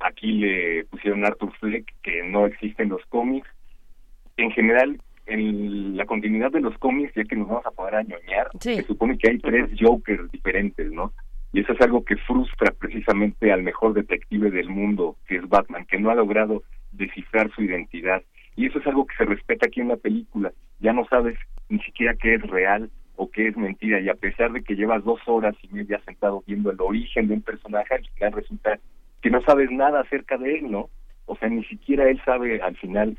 Aquí 0.00 0.32
le 0.32 0.84
pusieron 0.84 1.24
Arthur 1.24 1.52
Fleck, 1.58 1.92
que 2.02 2.22
no 2.22 2.46
existe 2.46 2.82
en 2.82 2.90
los 2.90 3.04
cómics. 3.06 3.48
En 4.36 4.50
general, 4.52 5.00
en 5.26 5.96
la 5.96 6.06
continuidad 6.06 6.52
de 6.52 6.60
los 6.60 6.76
cómics, 6.78 7.12
ya 7.14 7.24
que 7.24 7.36
nos 7.36 7.48
vamos 7.48 7.66
a 7.66 7.70
poder 7.70 7.96
añoñar, 7.96 8.48
se 8.60 8.82
supone 8.84 9.18
que 9.18 9.30
hay 9.30 9.38
tres 9.38 9.70
Jokers 9.78 10.30
diferentes, 10.30 10.90
¿no? 10.92 11.12
Y 11.52 11.60
eso 11.60 11.72
es 11.72 11.80
algo 11.80 12.04
que 12.04 12.16
frustra 12.16 12.72
precisamente 12.72 13.52
al 13.52 13.62
mejor 13.62 13.94
detective 13.94 14.50
del 14.50 14.68
mundo, 14.68 15.16
que 15.26 15.36
es 15.36 15.48
Batman, 15.48 15.86
que 15.86 15.98
no 15.98 16.10
ha 16.10 16.14
logrado 16.14 16.62
descifrar 16.92 17.50
su 17.52 17.62
identidad. 17.62 18.22
Y 18.54 18.66
eso 18.66 18.78
es 18.78 18.86
algo 18.86 19.06
que 19.06 19.16
se 19.16 19.24
respeta 19.24 19.66
aquí 19.66 19.80
en 19.80 19.88
la 19.88 19.96
película. 19.96 20.52
Ya 20.80 20.92
no 20.92 21.06
sabes 21.06 21.38
ni 21.68 21.78
siquiera 21.80 22.14
qué 22.14 22.34
es 22.34 22.42
real 22.42 22.90
o 23.16 23.30
qué 23.30 23.48
es 23.48 23.56
mentira. 23.56 24.00
Y 24.00 24.08
a 24.08 24.14
pesar 24.14 24.52
de 24.52 24.62
que 24.62 24.74
llevas 24.74 25.04
dos 25.04 25.20
horas 25.26 25.54
y 25.62 25.68
media 25.68 26.00
sentado 26.04 26.42
viendo 26.46 26.70
el 26.70 26.80
origen 26.80 27.28
de 27.28 27.34
un 27.34 27.42
personaje, 27.42 27.94
al 27.94 28.06
final 28.08 28.32
resulta 28.32 28.78
que 29.22 29.30
no 29.30 29.42
sabes 29.42 29.70
nada 29.70 30.00
acerca 30.00 30.36
de 30.36 30.58
él, 30.58 30.70
¿no? 30.70 30.90
O 31.26 31.36
sea, 31.36 31.48
ni 31.48 31.64
siquiera 31.64 32.08
él 32.08 32.20
sabe 32.24 32.60
al 32.62 32.76
final 32.76 33.16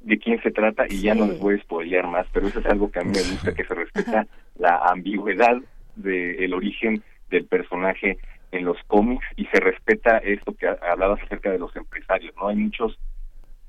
de 0.00 0.18
quién 0.18 0.42
se 0.42 0.50
trata 0.50 0.84
y 0.88 1.02
ya 1.02 1.14
no 1.14 1.26
les 1.26 1.38
voy 1.38 1.54
a 1.54 1.62
spoilear 1.62 2.06
más, 2.06 2.26
pero 2.32 2.48
eso 2.48 2.60
es 2.60 2.66
algo 2.66 2.90
que 2.90 3.00
a 3.00 3.02
mí 3.02 3.10
me 3.10 3.30
gusta, 3.30 3.54
que 3.54 3.64
se 3.64 3.74
respeta 3.74 4.26
la 4.58 4.78
ambigüedad 4.78 5.58
del 5.96 6.54
origen 6.54 7.02
del 7.30 7.44
personaje 7.46 8.18
en 8.50 8.64
los 8.64 8.76
cómics 8.86 9.24
y 9.36 9.46
se 9.46 9.60
respeta 9.60 10.18
esto 10.18 10.54
que 10.54 10.66
hablabas 10.68 11.22
acerca 11.22 11.50
de 11.50 11.58
los 11.58 11.74
empresarios, 11.76 12.34
¿no? 12.36 12.48
Hay 12.48 12.56
muchos 12.56 12.98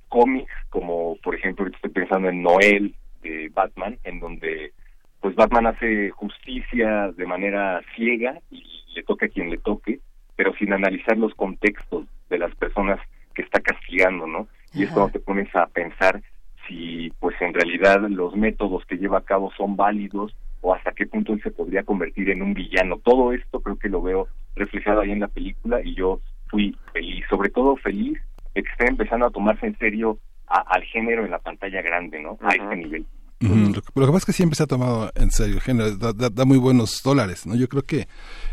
cómics, 0.09 0.51
como 0.69 1.17
por 1.23 1.35
ejemplo, 1.35 1.65
estoy 1.67 1.91
pensando 1.91 2.29
en 2.29 2.41
Noel 2.41 2.95
de 3.21 3.49
Batman, 3.53 3.97
en 4.03 4.19
donde 4.19 4.73
pues 5.21 5.35
Batman 5.35 5.67
hace 5.67 6.09
justicia 6.09 7.11
de 7.15 7.25
manera 7.25 7.81
ciega 7.95 8.39
y 8.51 8.63
le 8.93 9.03
toca 9.03 9.27
a 9.27 9.29
quien 9.29 9.49
le 9.49 9.57
toque, 9.57 9.99
pero 10.35 10.53
sin 10.55 10.73
analizar 10.73 11.17
los 11.17 11.33
contextos 11.35 12.05
de 12.29 12.37
las 12.37 12.53
personas 12.55 12.99
que 13.33 13.41
está 13.41 13.59
castigando, 13.59 14.27
¿no? 14.27 14.47
Y 14.73 14.83
es 14.83 14.91
cuando 14.91 15.11
te 15.11 15.19
pones 15.19 15.53
a 15.55 15.67
pensar 15.67 16.21
si, 16.67 17.11
pues 17.19 17.35
en 17.41 17.53
realidad 17.53 18.01
los 18.09 18.35
métodos 18.35 18.85
que 18.85 18.97
lleva 18.97 19.19
a 19.19 19.25
cabo 19.25 19.51
son 19.55 19.75
válidos 19.75 20.35
o 20.61 20.73
hasta 20.73 20.93
qué 20.93 21.05
punto 21.05 21.33
él 21.33 21.41
se 21.43 21.51
podría 21.51 21.83
convertir 21.83 22.29
en 22.29 22.41
un 22.41 22.53
villano. 22.53 22.97
Todo 22.97 23.33
esto 23.33 23.59
creo 23.59 23.77
que 23.77 23.89
lo 23.89 24.01
veo 24.01 24.27
reflejado 24.55 25.01
ahí 25.01 25.11
en 25.11 25.19
la 25.19 25.27
película 25.27 25.81
y 25.83 25.93
yo 25.93 26.21
fui 26.47 26.75
feliz, 26.93 27.25
sobre 27.29 27.49
todo 27.49 27.75
feliz 27.75 28.19
de 28.55 28.63
que 28.63 28.71
esté 28.71 28.87
empezando 28.87 29.25
a 29.25 29.31
tomarse 29.31 29.65
en 29.65 29.77
serio 29.77 30.17
al 30.47 30.83
género 30.83 31.25
en 31.25 31.31
la 31.31 31.39
pantalla 31.39 31.81
grande, 31.81 32.21
¿no? 32.21 32.37
A 32.41 32.49
este 32.49 32.75
nivel. 32.75 33.05
Lo, 33.43 33.81
que, 33.81 33.91
pasa 33.93 34.17
es 34.17 34.25
que 34.25 34.33
siempre 34.33 34.55
se 34.55 34.63
ha 34.63 34.67
tomado 34.67 35.11
en 35.15 35.31
serio 35.31 35.55
el 35.55 35.61
género, 35.61 35.95
da, 35.95 36.45
muy 36.45 36.57
buenos 36.57 37.01
dólares, 37.03 37.45
¿no? 37.45 37.55
Yo 37.55 37.67
creo 37.67 37.83
que 37.83 38.07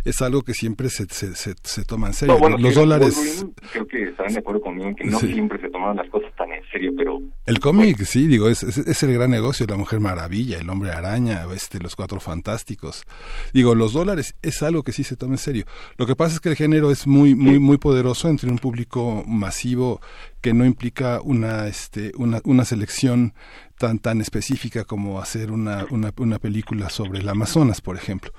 es 0.04 0.20
algo 0.22 0.42
que 0.42 0.54
siempre 0.54 0.90
se, 0.90 1.06
se, 1.08 1.34
se, 1.34 1.84
toma 1.84 2.08
en 2.08 2.14
serio. 2.14 2.38
los 2.58 2.74
dólares... 2.74 3.46
creo 3.72 3.86
que 3.86 4.02
estarán 4.04 4.32
de 4.32 4.38
acuerdo 4.40 4.60
conmigo 4.60 4.88
en 4.88 4.94
que 4.94 5.04
no 5.04 5.18
siempre 5.18 5.60
se 5.60 5.68
toman 5.68 5.96
las 5.96 6.08
cosas 6.10 6.34
tan 6.36 6.50
en 6.52 6.62
serio, 6.70 6.92
pero... 6.96 7.20
El 7.46 7.60
cómic, 7.60 8.02
sí, 8.04 8.26
digo, 8.26 8.48
es, 8.48 8.62
es, 8.62 9.02
el 9.02 9.14
gran 9.14 9.30
negocio, 9.30 9.66
la 9.66 9.76
Mujer 9.76 10.00
Maravilla, 10.00 10.58
el 10.58 10.68
Hombre 10.68 10.90
Araña, 10.90 11.46
este, 11.54 11.78
los 11.78 11.96
Cuatro 11.96 12.20
Fantásticos. 12.20 13.04
Digo, 13.52 13.74
los 13.74 13.92
dólares 13.92 14.34
es 14.42 14.62
algo 14.62 14.82
que 14.82 14.92
sí 14.92 15.04
se 15.04 15.16
toma 15.16 15.34
en 15.34 15.38
serio. 15.38 15.64
Lo 15.96 16.06
que 16.06 16.16
pasa 16.16 16.34
es 16.34 16.40
que 16.40 16.48
el 16.48 16.56
género 16.56 16.90
es 16.90 17.06
muy, 17.06 17.34
muy, 17.34 17.58
muy 17.58 17.78
poderoso 17.78 18.28
entre 18.28 18.50
un 18.50 18.58
público 18.58 19.24
masivo 19.26 20.00
que 20.40 20.54
no 20.54 20.64
implica 20.64 21.20
una, 21.22 21.66
este, 21.66 22.12
una, 22.16 22.40
una 22.44 22.64
selección 22.64 23.34
tan, 23.80 23.98
tan 23.98 24.20
específica 24.20 24.84
como 24.84 25.22
hacer 25.22 25.50
una, 25.50 25.86
una, 25.88 26.12
una 26.18 26.38
película 26.38 26.90
sobre 26.90 27.20
el 27.20 27.28
Amazonas, 27.30 27.80
por 27.80 27.96
ejemplo. 27.96 28.30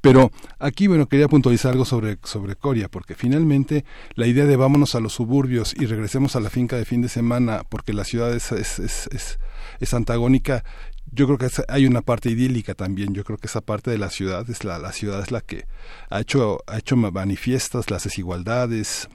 Pero 0.00 0.32
aquí, 0.58 0.88
bueno, 0.88 1.06
quería 1.06 1.28
puntualizar 1.28 1.70
algo 1.70 1.84
sobre, 1.84 2.18
sobre 2.24 2.56
Coria, 2.56 2.88
porque 2.88 3.14
finalmente 3.14 3.84
la 4.16 4.26
idea 4.26 4.44
de 4.44 4.56
vámonos 4.56 4.96
a 4.96 5.00
los 5.00 5.12
suburbios 5.12 5.72
y 5.78 5.86
regresemos 5.86 6.34
a 6.34 6.40
la 6.40 6.50
finca 6.50 6.74
de 6.74 6.84
fin 6.84 7.00
de 7.00 7.08
semana 7.08 7.62
porque 7.68 7.92
la 7.92 8.02
ciudad 8.02 8.34
es, 8.34 8.50
es, 8.50 8.80
es, 8.80 9.38
es, 9.78 9.94
antagónica, 9.94 10.64
yo 11.12 11.26
creo 11.26 11.38
que 11.38 11.48
hay 11.68 11.86
una 11.86 12.02
parte 12.02 12.28
idílica 12.30 12.74
también. 12.74 13.14
Yo 13.14 13.22
creo 13.22 13.38
que 13.38 13.46
esa 13.46 13.60
parte 13.60 13.92
de 13.92 13.98
la 13.98 14.10
ciudad 14.10 14.50
es 14.50 14.64
la, 14.64 14.80
la 14.80 14.90
ciudad 14.90 15.22
es 15.22 15.30
la 15.30 15.42
que 15.42 15.66
ha 16.10 16.18
hecho, 16.20 16.58
ha 16.66 16.76
hecho 16.76 16.96
manifiestas 16.96 17.88
las 17.88 18.02
desigualdades, 18.02 19.08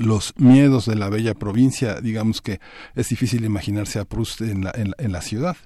los 0.00 0.34
miedos 0.38 0.86
de 0.86 0.96
la 0.96 1.10
bella 1.10 1.34
provincia, 1.34 2.00
digamos 2.00 2.40
que 2.40 2.58
es 2.94 3.08
difícil 3.10 3.44
imaginarse 3.44 4.00
a 4.00 4.04
Proust 4.06 4.40
en 4.40 4.64
la, 4.64 4.72
en, 4.74 5.12
la 5.12 5.20
ciudad, 5.20 5.56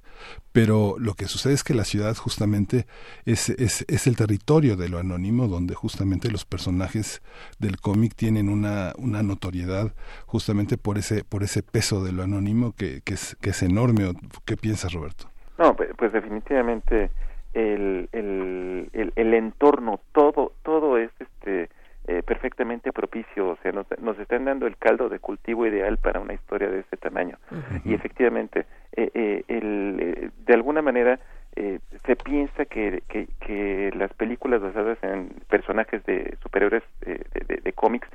pero 0.52 0.96
lo 0.98 1.14
que 1.14 1.26
sucede 1.26 1.52
es 1.52 1.62
que 1.62 1.72
la 1.72 1.84
ciudad 1.84 2.16
justamente 2.16 2.86
es, 3.26 3.48
es, 3.50 3.84
es 3.88 4.06
el 4.08 4.16
territorio 4.16 4.76
de 4.76 4.88
lo 4.88 4.98
anónimo, 4.98 5.46
donde 5.46 5.74
justamente 5.74 6.32
los 6.32 6.44
personajes 6.44 7.22
del 7.60 7.80
cómic 7.80 8.14
tienen 8.16 8.48
una, 8.48 8.92
una 8.98 9.22
notoriedad 9.22 9.92
justamente 10.26 10.78
por 10.78 10.98
ese, 10.98 11.22
por 11.22 11.44
ese 11.44 11.62
peso 11.62 12.02
de 12.02 12.12
lo 12.12 12.24
anónimo 12.24 12.72
que, 12.72 13.02
que, 13.04 13.14
es, 13.14 13.36
que 13.40 13.50
es 13.50 13.62
enorme. 13.62 14.12
¿Qué 14.44 14.56
piensas, 14.56 14.92
Roberto? 14.92 15.26
No, 15.58 15.76
pues, 15.76 15.90
pues 15.96 16.12
definitivamente 16.12 17.10
el, 17.52 18.08
el, 18.10 18.90
el, 18.92 19.12
el 19.14 19.34
entorno, 19.34 20.00
todo, 20.12 20.52
todo 20.64 20.98
es 20.98 21.10
este 21.20 21.68
eh, 22.06 22.22
perfectamente 22.22 22.92
propicio, 22.92 23.48
o 23.48 23.56
sea, 23.62 23.72
nos, 23.72 23.86
nos, 23.98 24.18
están 24.18 24.44
dando 24.44 24.66
el 24.66 24.76
caldo 24.76 25.08
de 25.08 25.18
cultivo 25.18 25.66
ideal 25.66 25.96
para 25.96 26.20
una 26.20 26.34
historia 26.34 26.68
de 26.68 26.80
este 26.80 26.98
tamaño. 26.98 27.38
Y 27.84 27.94
efectivamente, 27.94 28.66
eh, 28.94 29.10
eh, 29.14 29.44
el, 29.48 30.30
de 30.44 30.54
alguna 30.54 30.82
manera 30.82 31.18
se 31.54 32.16
piensa 32.16 32.64
que, 32.64 33.02
que, 33.08 33.28
que, 33.40 33.90
las 33.96 34.12
películas 34.14 34.60
basadas 34.60 34.98
en 35.02 35.28
personajes 35.48 36.04
de 36.04 36.36
superiores 36.42 36.82
de, 37.00 37.24
de, 37.62 37.72
cómics 37.72 38.08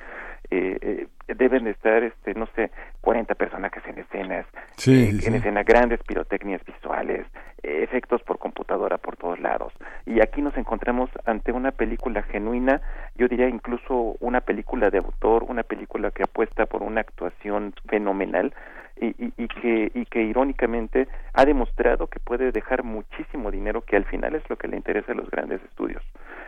eh, 0.51 1.07
deben 1.27 1.67
estar, 1.67 2.03
este, 2.03 2.33
no 2.33 2.47
sé, 2.55 2.71
40 3.01 3.35
personajes 3.35 3.83
en 3.87 3.99
escenas, 3.99 4.45
Sí, 4.75 5.09
en 5.09 5.21
sí. 5.21 5.35
escena 5.35 5.63
grandes 5.63 6.01
pirotecnias 6.03 6.63
visuales, 6.65 7.25
eh, 7.63 7.81
efectos 7.83 8.21
por 8.23 8.39
computadora 8.39 8.97
por 8.97 9.15
todos 9.15 9.39
lados. 9.39 9.73
Y 10.05 10.21
aquí 10.21 10.41
nos 10.41 10.55
encontramos 10.57 11.09
ante 11.25 11.51
una 11.51 11.71
película 11.71 12.23
genuina, 12.23 12.81
yo 13.15 13.27
diría 13.27 13.47
incluso 13.47 14.15
una 14.19 14.41
película 14.41 14.89
de 14.89 14.97
autor, 14.99 15.43
una 15.43 15.63
película 15.63 16.11
que 16.11 16.23
apuesta 16.23 16.65
por 16.65 16.83
una 16.83 17.01
actuación 17.01 17.73
fenomenal 17.87 18.53
y, 18.99 19.07
y, 19.07 19.33
y 19.37 19.47
que, 19.47 19.91
y 19.93 20.05
que 20.05 20.21
irónicamente 20.23 21.07
ha 21.33 21.45
demostrado 21.45 22.07
que 22.07 22.19
puede 22.19 22.51
dejar 22.51 22.83
muchísimo 22.83 23.51
dinero, 23.51 23.81
que 23.81 23.95
al 23.95 24.05
final 24.05 24.35
es 24.35 24.49
lo 24.49 24.57
que 24.57 24.67
le 24.67 24.77
interesa 24.77 25.11
a 25.11 25.15
los 25.15 25.29
grandes 25.29 25.63
estudios. 25.63 26.03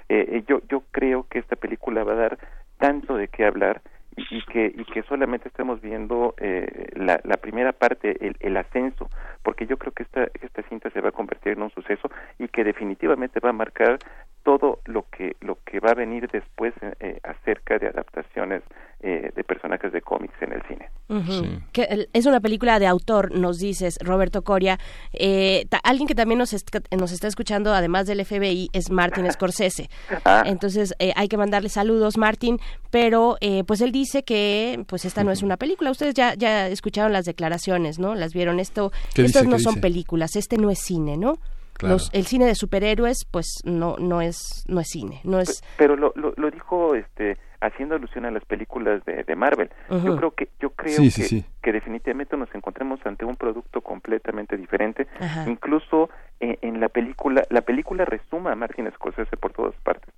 Eh, 0.09 0.27
eh, 0.29 0.43
yo, 0.47 0.61
yo 0.69 0.83
creo 0.91 1.25
que 1.29 1.39
esta 1.39 1.55
película 1.55 2.03
va 2.03 2.13
a 2.13 2.15
dar 2.15 2.37
tanto 2.77 3.15
de 3.15 3.27
qué 3.27 3.45
hablar 3.45 3.81
y, 4.15 4.43
que 4.45 4.73
y 4.75 4.83
que 4.85 5.03
solamente 5.03 5.47
estamos 5.47 5.81
viendo 5.81 6.33
eh, 6.37 6.89
la, 6.95 7.19
la 7.23 7.37
primera 7.37 7.71
parte 7.71 8.17
el, 8.25 8.35
el 8.39 8.57
ascenso 8.57 9.09
porque 9.41 9.65
yo 9.65 9.77
creo 9.77 9.93
que 9.93 10.03
esta 10.03 10.27
esta 10.41 10.63
cinta 10.63 10.89
se 10.89 11.01
va 11.01 11.09
a 11.09 11.13
convertir 11.13 11.53
en 11.53 11.61
un 11.61 11.71
suceso 11.71 12.09
y 12.37 12.49
que 12.49 12.63
definitivamente 12.63 13.39
va 13.39 13.51
a 13.51 13.53
marcar 13.53 13.99
todo 14.43 14.79
lo 14.85 15.05
que 15.09 15.37
lo 15.39 15.57
que 15.65 15.79
va 15.79 15.91
a 15.91 15.95
venir 15.95 16.27
después 16.29 16.73
eh, 16.99 17.19
acerca 17.23 17.77
de 17.79 17.87
adaptaciones 17.87 18.63
eh, 19.03 19.31
de 19.35 19.43
personajes 19.43 19.91
de 19.91 20.01
cómics 20.01 20.33
en 20.41 20.53
el 20.53 20.61
cine. 20.67 20.89
Sí. 21.27 21.59
Que 21.73 22.07
es 22.13 22.25
una 22.25 22.39
película 22.39 22.79
de 22.79 22.87
autor, 22.87 23.31
nos 23.35 23.57
dices, 23.59 23.97
Roberto 24.01 24.43
Coria. 24.43 24.79
Eh, 25.11 25.65
ta- 25.69 25.81
alguien 25.83 26.07
que 26.07 26.15
también 26.15 26.37
nos, 26.39 26.53
est- 26.53 26.69
nos 26.95 27.11
está 27.11 27.27
escuchando, 27.27 27.73
además 27.73 28.07
del 28.07 28.23
FBI, 28.23 28.69
es 28.73 28.89
Martin 28.91 29.25
Scorsese. 29.31 29.89
Ah. 30.23 30.43
Entonces 30.45 30.93
eh, 30.99 31.11
hay 31.15 31.27
que 31.27 31.37
mandarle 31.37 31.69
saludos, 31.69 32.17
Martin, 32.17 32.59
pero 32.91 33.37
eh, 33.41 33.63
pues 33.65 33.81
él 33.81 33.91
dice 33.91 34.23
que 34.23 34.83
pues 34.87 35.03
esta 35.05 35.23
no 35.23 35.31
es 35.31 35.41
una 35.43 35.57
película. 35.57 35.91
Ustedes 35.91 36.13
ya, 36.13 36.33
ya 36.35 36.67
escucharon 36.67 37.11
las 37.11 37.25
declaraciones, 37.25 37.99
¿no? 37.99 38.15
Las 38.15 38.33
vieron. 38.33 38.59
Esto, 38.59 38.91
¿Qué 39.13 39.23
estas 39.23 39.43
dice? 39.43 39.51
no 39.51 39.57
¿Qué 39.57 39.63
son 39.63 39.73
dice? 39.75 39.81
películas, 39.81 40.35
este 40.35 40.57
no 40.57 40.69
es 40.69 40.79
cine, 40.79 41.17
¿no? 41.17 41.33
Claro. 41.73 41.95
Los- 41.95 42.09
el 42.13 42.25
cine 42.27 42.45
de 42.45 42.55
superhéroes, 42.55 43.25
pues 43.31 43.47
no, 43.65 43.95
no 43.97 44.21
es, 44.21 44.63
no 44.67 44.79
es 44.79 44.87
cine, 44.87 45.19
no 45.23 45.39
es. 45.39 45.61
Pe- 45.61 45.67
pero 45.77 45.95
lo, 45.95 46.13
lo, 46.15 46.33
lo 46.37 46.51
dijo 46.51 46.93
este 46.95 47.37
haciendo 47.61 47.95
alusión 47.95 48.25
a 48.25 48.31
las 48.31 48.43
películas 48.45 49.05
de, 49.05 49.23
de 49.23 49.35
Marvel 49.35 49.69
yo 50.03 50.15
creo 50.17 50.31
que 50.31 50.49
yo 50.59 50.71
creo 50.71 50.93
Sí, 50.97 51.03
que, 51.05 51.11
sí, 51.11 51.21
sí. 51.23 51.45
que 51.61 51.71
definitivamente 51.71 52.35
nos 52.35 52.53
encontramos 52.55 52.99
ante 53.05 53.23
un 53.23 53.35
producto 53.35 53.81
completamente 53.81 54.57
diferente 54.57 55.07
Ajá. 55.19 55.45
incluso 55.49 56.09
eh, 56.39 56.57
en 56.61 56.79
la 56.79 56.89
película 56.89 57.43
la 57.49 57.61
película 57.61 58.03
resuma 58.05 58.51
a 58.51 58.55
Martin 58.55 58.89
Scorsese 58.91 59.37
por 59.37 59.53
todas 59.53 59.75
partes 59.83 60.13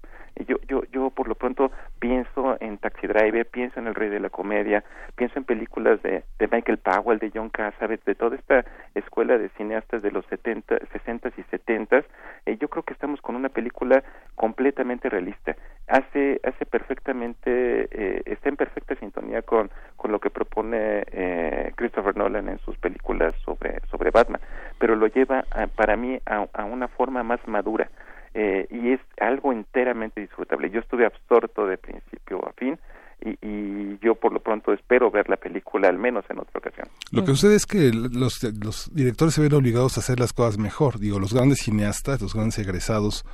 yo 0.48 0.58
yo 0.68 0.84
yo 0.92 1.10
por 1.12 1.28
lo 1.28 1.36
pronto 1.36 1.72
pienso 2.00 2.58
en 2.60 2.78
Taxi 2.78 3.08
Driver 3.08 3.46
pienso 3.46 3.80
en 3.80 3.88
El 3.88 3.96
Rey 3.96 4.10
de 4.10 4.20
la 4.20 4.30
Comedia 4.30 4.84
pienso 5.16 5.38
en 5.40 5.46
películas 5.46 6.02
de, 6.02 6.24
de 6.40 6.48
Michael 6.48 6.80
Powell 6.80 7.20
de 7.20 7.32
John 7.34 7.50
Cassavetes 7.50 8.06
de 8.06 8.16
toda 8.16 8.36
esta 8.36 8.66
escuela 8.96 9.38
de 9.38 9.50
cineastas 9.50 10.02
de 10.02 10.12
los 10.12 10.26
70 10.28 10.78
60 10.92 11.30
y 11.38 11.44
70 11.44 12.04
eh, 12.46 12.58
yo 12.60 12.68
creo 12.70 12.84
que 12.84 12.94
estamos 12.94 13.22
con 13.22 13.36
una 13.36 13.50
película 13.50 14.04
completamente 14.36 15.10
realista. 15.10 15.56
Hace 15.88 16.40
hace 16.44 16.66
perfectamente 16.66 17.88
eh, 17.92 18.22
está 18.26 18.50
en 18.50 18.56
perfecta 18.58 18.96
sintonía 18.96 19.42
con 19.44 19.70
con 19.98 20.12
lo 20.12 20.20
que 20.20 20.30
propone 20.30 21.04
eh, 21.12 21.72
Christopher 21.76 22.16
Nolan 22.18 22.50
en 22.50 22.60
sus 22.60 22.78
películas 22.78 23.34
sobre 23.46 23.80
sobre 23.92 24.10
Batman 24.12 24.42
pero 24.80 24.96
lo 24.96 25.08
lleva 25.08 25.44
a- 25.52 25.68
para 25.68 25.96
mí 25.96 26.20
a, 26.26 26.48
a 26.54 26.64
una 26.66 26.88
forma 26.88 27.24
más 27.24 27.40
madura 27.48 27.90
eh, 28.34 28.68
y 28.70 28.92
es 28.94 29.00
algo 29.20 29.52
enteramente 29.52 30.22
disfrutable. 30.22 30.70
Yo 30.70 30.80
estuve 30.80 31.06
absorto 31.06 31.68
de 31.68 31.78
principio 31.78 32.46
a 32.48 32.54
fin 32.54 32.78
y, 33.24 33.48
y 33.48 34.00
yo 34.02 34.16
por 34.16 34.34
lo 34.34 34.42
pronto 34.42 34.74
espero 34.74 35.10
ver 35.10 35.30
la 35.30 35.38
película 35.38 35.88
al 35.88 35.98
menos 35.98 36.26
en 36.30 36.40
otra 36.40 36.60
ocasión 36.60 36.88
Lo 37.12 37.24
que 37.24 37.32
sucede 37.32 37.56
es 37.56 37.66
que 37.66 37.92
los, 37.94 38.44
los 38.44 38.94
directores 38.94 39.34
se 39.34 39.42
ven 39.42 39.54
obligados 39.54 39.98
a 39.98 40.02
hacer 40.02 40.20
las 40.20 40.34
cosas 40.34 40.58
mejor. 40.58 41.00
Digo, 41.00 41.20
los 41.20 41.34
grandes 41.34 41.60
cineastas, 41.60 42.22
los 42.22 42.34
grandes 42.34 42.60
egresados 42.60 43.26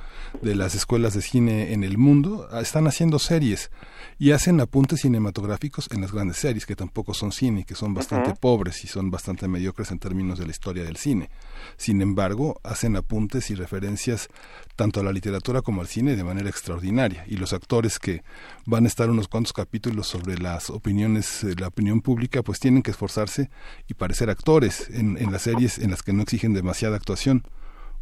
de 0.42 0.54
las 0.54 0.74
escuelas 0.74 1.14
de 1.14 1.22
cine 1.22 1.72
en 1.72 1.82
el 1.82 1.98
mundo, 1.98 2.46
ah, 2.52 2.60
están 2.60 2.86
haciendo 2.86 3.18
series 3.18 3.70
y 4.18 4.32
hacen 4.32 4.60
apuntes 4.60 5.00
cinematográficos 5.00 5.88
en 5.92 6.02
las 6.02 6.12
grandes 6.12 6.36
series, 6.36 6.66
que 6.66 6.76
tampoco 6.76 7.14
son 7.14 7.32
cine, 7.32 7.64
que 7.64 7.74
son 7.74 7.94
bastante 7.94 8.30
Ujú. 8.30 8.40
pobres 8.40 8.84
y 8.84 8.86
son 8.86 9.10
bastante 9.10 9.48
mediocres 9.48 9.90
en 9.90 9.98
términos 9.98 10.38
de 10.38 10.44
la 10.44 10.50
historia 10.50 10.84
del 10.84 10.96
cine. 10.96 11.30
Sin 11.76 12.00
embargo, 12.02 12.60
hacen 12.62 12.96
apuntes 12.96 13.50
y 13.50 13.54
referencias 13.54 14.28
tanto 14.76 15.00
a 15.00 15.02
la 15.02 15.12
literatura 15.12 15.62
como 15.62 15.80
al 15.80 15.88
cine 15.88 16.16
de 16.16 16.24
manera 16.24 16.48
extraordinaria. 16.48 17.24
Y 17.26 17.36
los 17.36 17.52
actores 17.52 17.98
que 17.98 18.22
van 18.66 18.84
a 18.84 18.88
estar 18.88 19.10
unos 19.10 19.28
cuantos 19.28 19.52
capítulos 19.52 19.79
sobre 20.02 20.38
las 20.38 20.70
opiniones, 20.70 21.44
eh, 21.44 21.54
la 21.58 21.68
opinión 21.68 22.00
pública, 22.00 22.42
pues 22.42 22.60
tienen 22.60 22.82
que 22.82 22.90
esforzarse 22.90 23.50
y 23.88 23.94
parecer 23.94 24.30
actores 24.30 24.90
en, 24.90 25.16
en 25.18 25.32
las 25.32 25.42
series 25.42 25.78
en 25.78 25.90
las 25.90 26.02
que 26.02 26.12
no 26.12 26.22
exigen 26.22 26.52
demasiada 26.52 26.96
actuación, 26.96 27.42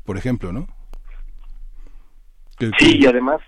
por 0.04 0.16
ejemplo, 0.16 0.52
¿no? 0.52 0.66
Sí, 2.78 2.98
y 2.98 3.06
además, 3.06 3.40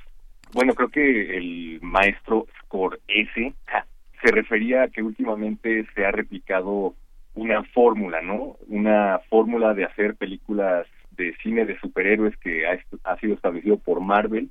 bueno, 0.52 0.74
creo 0.74 0.88
que 0.88 1.36
el 1.36 1.80
maestro 1.82 2.46
Scorsese 2.62 3.54
ja, 3.66 3.84
se 4.22 4.30
refería 4.30 4.84
a 4.84 4.88
que 4.88 5.02
últimamente 5.02 5.86
se 5.94 6.04
ha 6.04 6.12
replicado 6.12 6.94
una 7.34 7.64
fórmula, 7.64 8.22
¿no? 8.22 8.56
Una 8.68 9.20
fórmula 9.28 9.74
de 9.74 9.84
hacer 9.84 10.14
películas 10.14 10.86
de 11.16 11.34
cine 11.42 11.64
de 11.64 11.78
superhéroes 11.80 12.36
que 12.36 12.66
ha, 12.66 12.78
ha 13.04 13.18
sido 13.18 13.34
establecido 13.34 13.78
por 13.78 14.00
Marvel, 14.00 14.50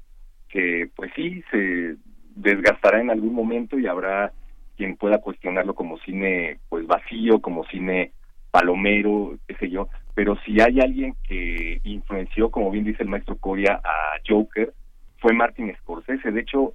que 0.50 0.90
pues 0.96 1.12
sí, 1.16 1.44
se 1.52 1.96
desgastará 2.40 3.02
en 3.02 3.10
algún 3.10 3.34
momento 3.34 3.78
y 3.78 3.88
habrá 3.88 4.32
quien 4.78 4.96
pueda 4.96 5.20
cuestionarlo 5.20 5.76
como 5.76 5.98
cine 6.00 6.60
pues 6.70 6.88
vacío, 6.88 7.40
como 7.42 7.66
cine 7.66 8.14
palomero, 8.52 9.38
qué 9.48 9.56
sé 9.56 9.70
yo, 9.70 9.90
pero 10.16 10.36
si 10.46 10.60
hay 10.60 10.80
alguien 10.80 11.16
que 11.28 11.80
influenció, 11.84 12.50
como 12.50 12.72
bien 12.72 12.86
dice 12.86 13.04
el 13.04 13.10
maestro 13.10 13.38
Coria, 13.38 13.80
a 13.84 14.18
Joker, 14.28 14.74
fue 15.20 15.34
Martin 15.34 15.76
Scorsese. 15.82 16.32
De 16.32 16.42
hecho, 16.42 16.74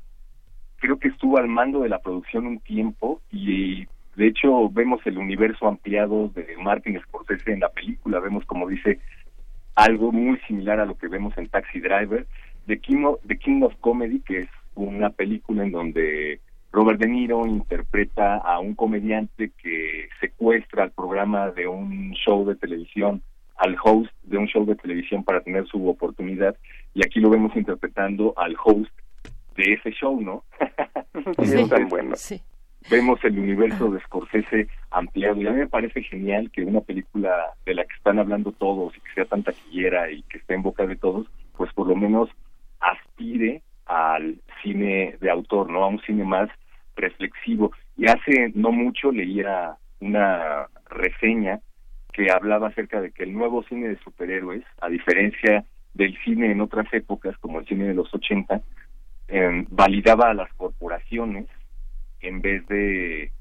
creo 0.76 0.98
que 0.98 1.08
estuvo 1.08 1.38
al 1.38 1.48
mando 1.48 1.80
de 1.80 1.88
la 1.88 1.98
producción 1.98 2.46
un 2.46 2.60
tiempo 2.60 3.20
y 3.32 3.86
de 4.16 4.28
hecho 4.28 4.68
vemos 4.68 5.00
el 5.06 5.18
universo 5.18 5.66
ampliado 5.66 6.28
de 6.28 6.56
Martin 6.58 7.00
Scorsese 7.00 7.52
en 7.52 7.60
la 7.60 7.70
película, 7.70 8.20
vemos 8.20 8.44
como 8.44 8.68
dice 8.68 9.00
algo 9.74 10.12
muy 10.12 10.38
similar 10.46 10.78
a 10.78 10.86
lo 10.86 10.96
que 10.96 11.08
vemos 11.08 11.36
en 11.36 11.48
Taxi 11.48 11.80
Driver, 11.80 12.26
The 12.66 12.78
King 12.78 13.16
King 13.42 13.62
of 13.62 13.74
Comedy, 13.80 14.20
que 14.20 14.40
es 14.40 14.48
una 14.74 15.10
película 15.10 15.64
en 15.64 15.72
donde 15.72 16.40
Robert 16.72 16.98
De 16.98 17.06
Niro 17.08 17.46
interpreta 17.46 18.36
a 18.38 18.58
un 18.58 18.74
comediante 18.74 19.52
que 19.62 20.08
secuestra 20.20 20.82
al 20.84 20.90
programa 20.90 21.50
de 21.50 21.66
un 21.68 22.12
show 22.14 22.44
de 22.44 22.56
televisión, 22.56 23.22
al 23.56 23.76
host 23.82 24.10
de 24.24 24.38
un 24.38 24.46
show 24.46 24.66
de 24.66 24.74
televisión 24.74 25.22
para 25.22 25.40
tener 25.40 25.66
su 25.66 25.88
oportunidad, 25.88 26.56
y 26.92 27.04
aquí 27.04 27.20
lo 27.20 27.30
vemos 27.30 27.54
interpretando 27.54 28.34
al 28.36 28.56
host 28.64 28.90
de 29.56 29.74
ese 29.74 29.90
show, 29.92 30.20
¿no? 30.20 30.44
Sí, 31.44 31.60
es 31.60 31.68
tan 31.68 31.88
bueno 31.88 32.16
Sí. 32.16 32.40
vemos 32.90 33.22
el 33.24 33.38
universo 33.38 33.88
de 33.90 34.00
Scorsese 34.00 34.66
ampliado 34.90 35.40
y 35.40 35.46
a 35.46 35.52
mí 35.52 35.58
me 35.60 35.68
parece 35.68 36.02
genial 36.02 36.50
que 36.50 36.64
una 36.64 36.80
película 36.80 37.32
de 37.64 37.74
la 37.74 37.84
que 37.84 37.94
están 37.94 38.18
hablando 38.18 38.50
todos 38.50 38.96
y 38.96 39.00
que 39.00 39.12
sea 39.14 39.24
tan 39.26 39.44
taquillera 39.44 40.10
y 40.10 40.22
que 40.24 40.38
esté 40.38 40.54
en 40.54 40.62
boca 40.62 40.84
de 40.86 40.96
todos, 40.96 41.28
pues 41.56 41.72
por 41.72 41.86
lo 41.86 41.94
menos 41.94 42.28
aspire 42.80 43.62
al 43.86 44.40
cine 44.62 45.16
de 45.20 45.30
autor, 45.30 45.70
¿no? 45.70 45.84
A 45.84 45.88
un 45.88 46.00
cine 46.02 46.24
más 46.24 46.48
reflexivo. 46.96 47.72
Y 47.96 48.06
hace 48.06 48.52
no 48.54 48.72
mucho 48.72 49.12
leía 49.12 49.76
una 50.00 50.66
reseña 50.90 51.60
que 52.12 52.30
hablaba 52.30 52.68
acerca 52.68 53.00
de 53.00 53.10
que 53.10 53.24
el 53.24 53.32
nuevo 53.32 53.62
cine 53.64 53.88
de 53.88 53.98
superhéroes, 53.98 54.62
a 54.80 54.88
diferencia 54.88 55.64
del 55.94 56.16
cine 56.24 56.50
en 56.50 56.60
otras 56.60 56.86
épocas, 56.92 57.36
como 57.38 57.60
el 57.60 57.66
cine 57.66 57.84
de 57.86 57.94
los 57.94 58.12
80, 58.14 58.60
eh, 59.28 59.64
validaba 59.68 60.30
a 60.30 60.34
las 60.34 60.52
corporaciones 60.54 61.46
en 62.20 62.40
vez 62.40 62.66
de 62.68 63.32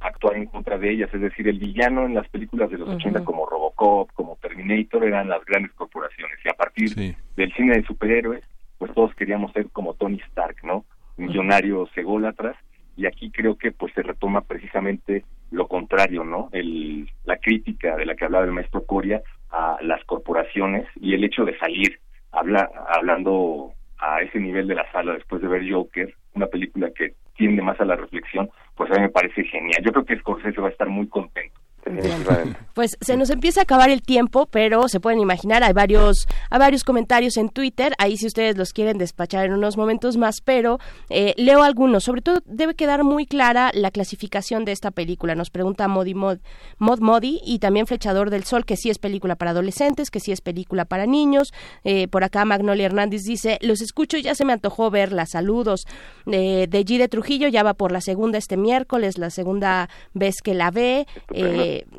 actuar 0.00 0.36
en 0.36 0.46
contra 0.46 0.78
de 0.78 0.90
ellas. 0.90 1.10
Es 1.12 1.20
decir, 1.20 1.48
el 1.48 1.58
villano 1.58 2.04
en 2.06 2.14
las 2.14 2.28
películas 2.28 2.70
de 2.70 2.78
los 2.78 2.88
Ujú. 2.88 2.96
80 2.96 3.24
como 3.24 3.46
Robocop, 3.46 4.10
como 4.12 4.36
Terminator, 4.36 5.04
eran 5.04 5.28
las 5.28 5.44
grandes 5.44 5.72
corporaciones. 5.72 6.38
Y 6.44 6.48
a 6.48 6.54
partir 6.54 6.88
Sí. 6.90 7.14
del 7.36 7.52
cine 7.54 7.76
de 7.76 7.84
superhéroes, 7.84 8.44
pues 8.82 8.94
todos 8.94 9.14
queríamos 9.14 9.52
ser 9.52 9.70
como 9.70 9.94
Tony 9.94 10.18
Stark, 10.30 10.56
¿no? 10.64 10.84
Millonarios 11.16 11.88
ególatras. 11.96 12.56
Y 12.96 13.06
aquí 13.06 13.30
creo 13.30 13.56
que 13.56 13.70
pues 13.70 13.94
se 13.94 14.02
retoma 14.02 14.40
precisamente 14.40 15.24
lo 15.52 15.68
contrario, 15.68 16.24
¿no? 16.24 16.48
El, 16.50 17.08
la 17.22 17.36
crítica 17.36 17.94
de 17.94 18.06
la 18.06 18.16
que 18.16 18.24
hablaba 18.24 18.44
el 18.44 18.50
maestro 18.50 18.84
Coria 18.84 19.22
a 19.50 19.78
las 19.82 20.02
corporaciones 20.02 20.88
y 20.96 21.14
el 21.14 21.22
hecho 21.22 21.44
de 21.44 21.56
salir 21.60 22.00
habla, 22.32 22.68
hablando 22.88 23.70
a 23.98 24.20
ese 24.22 24.40
nivel 24.40 24.66
de 24.66 24.74
la 24.74 24.90
sala 24.90 25.12
después 25.12 25.40
de 25.40 25.46
ver 25.46 25.62
Joker, 25.72 26.12
una 26.34 26.48
película 26.48 26.90
que 26.90 27.14
tiende 27.36 27.62
más 27.62 27.80
a 27.80 27.84
la 27.84 27.94
reflexión, 27.94 28.50
pues 28.74 28.90
a 28.90 28.94
mí 28.94 29.02
me 29.02 29.10
parece 29.10 29.44
genial. 29.44 29.80
Yo 29.84 29.92
creo 29.92 30.04
que 30.04 30.18
Scorsese 30.18 30.60
va 30.60 30.66
a 30.66 30.72
estar 30.72 30.88
muy 30.88 31.06
contento. 31.06 31.60
Definitivamente 31.84 32.58
Pues 32.74 32.96
se 33.02 33.18
nos 33.18 33.28
empieza 33.28 33.60
a 33.60 33.64
acabar 33.64 33.90
el 33.90 34.00
tiempo, 34.00 34.46
pero 34.46 34.88
se 34.88 34.98
pueden 34.98 35.20
imaginar, 35.20 35.62
hay 35.62 35.74
varios, 35.74 36.26
hay 36.48 36.58
varios 36.58 36.84
comentarios 36.84 37.36
en 37.36 37.50
Twitter, 37.50 37.92
ahí 37.98 38.16
si 38.16 38.26
ustedes 38.26 38.56
los 38.56 38.72
quieren 38.72 38.96
despachar 38.96 39.44
en 39.44 39.52
unos 39.52 39.76
momentos 39.76 40.16
más, 40.16 40.40
pero 40.40 40.78
eh, 41.10 41.34
leo 41.36 41.62
algunos. 41.62 42.04
Sobre 42.04 42.22
todo 42.22 42.40
debe 42.46 42.74
quedar 42.74 43.04
muy 43.04 43.26
clara 43.26 43.72
la 43.74 43.90
clasificación 43.90 44.64
de 44.64 44.72
esta 44.72 44.90
película. 44.90 45.34
Nos 45.34 45.50
pregunta 45.50 45.86
Modi 45.86 46.14
Mod, 46.14 46.38
Mod 46.78 47.00
Modi 47.00 47.40
y 47.44 47.58
también 47.58 47.86
Flechador 47.86 48.30
del 48.30 48.44
Sol, 48.44 48.64
que 48.64 48.78
sí 48.78 48.88
es 48.88 48.98
película 48.98 49.36
para 49.36 49.50
adolescentes, 49.50 50.10
que 50.10 50.20
sí 50.20 50.32
es 50.32 50.40
película 50.40 50.86
para 50.86 51.04
niños. 51.04 51.52
Eh, 51.84 52.08
por 52.08 52.24
acá 52.24 52.46
Magnolia 52.46 52.86
Hernández 52.86 53.24
dice, 53.24 53.58
los 53.60 53.82
escucho 53.82 54.16
y 54.16 54.22
ya 54.22 54.34
se 54.34 54.46
me 54.46 54.54
antojó 54.54 54.90
verla. 54.90 55.26
Saludos. 55.26 55.84
Eh, 56.26 56.66
de 56.70 56.84
G 56.86 56.96
de 56.96 57.08
Trujillo 57.08 57.48
ya 57.48 57.62
va 57.62 57.74
por 57.74 57.92
la 57.92 58.00
segunda 58.00 58.38
este 58.38 58.56
miércoles, 58.56 59.18
la 59.18 59.28
segunda 59.28 59.90
vez 60.14 60.36
que 60.42 60.54
la 60.54 60.70
ve. 60.70 61.06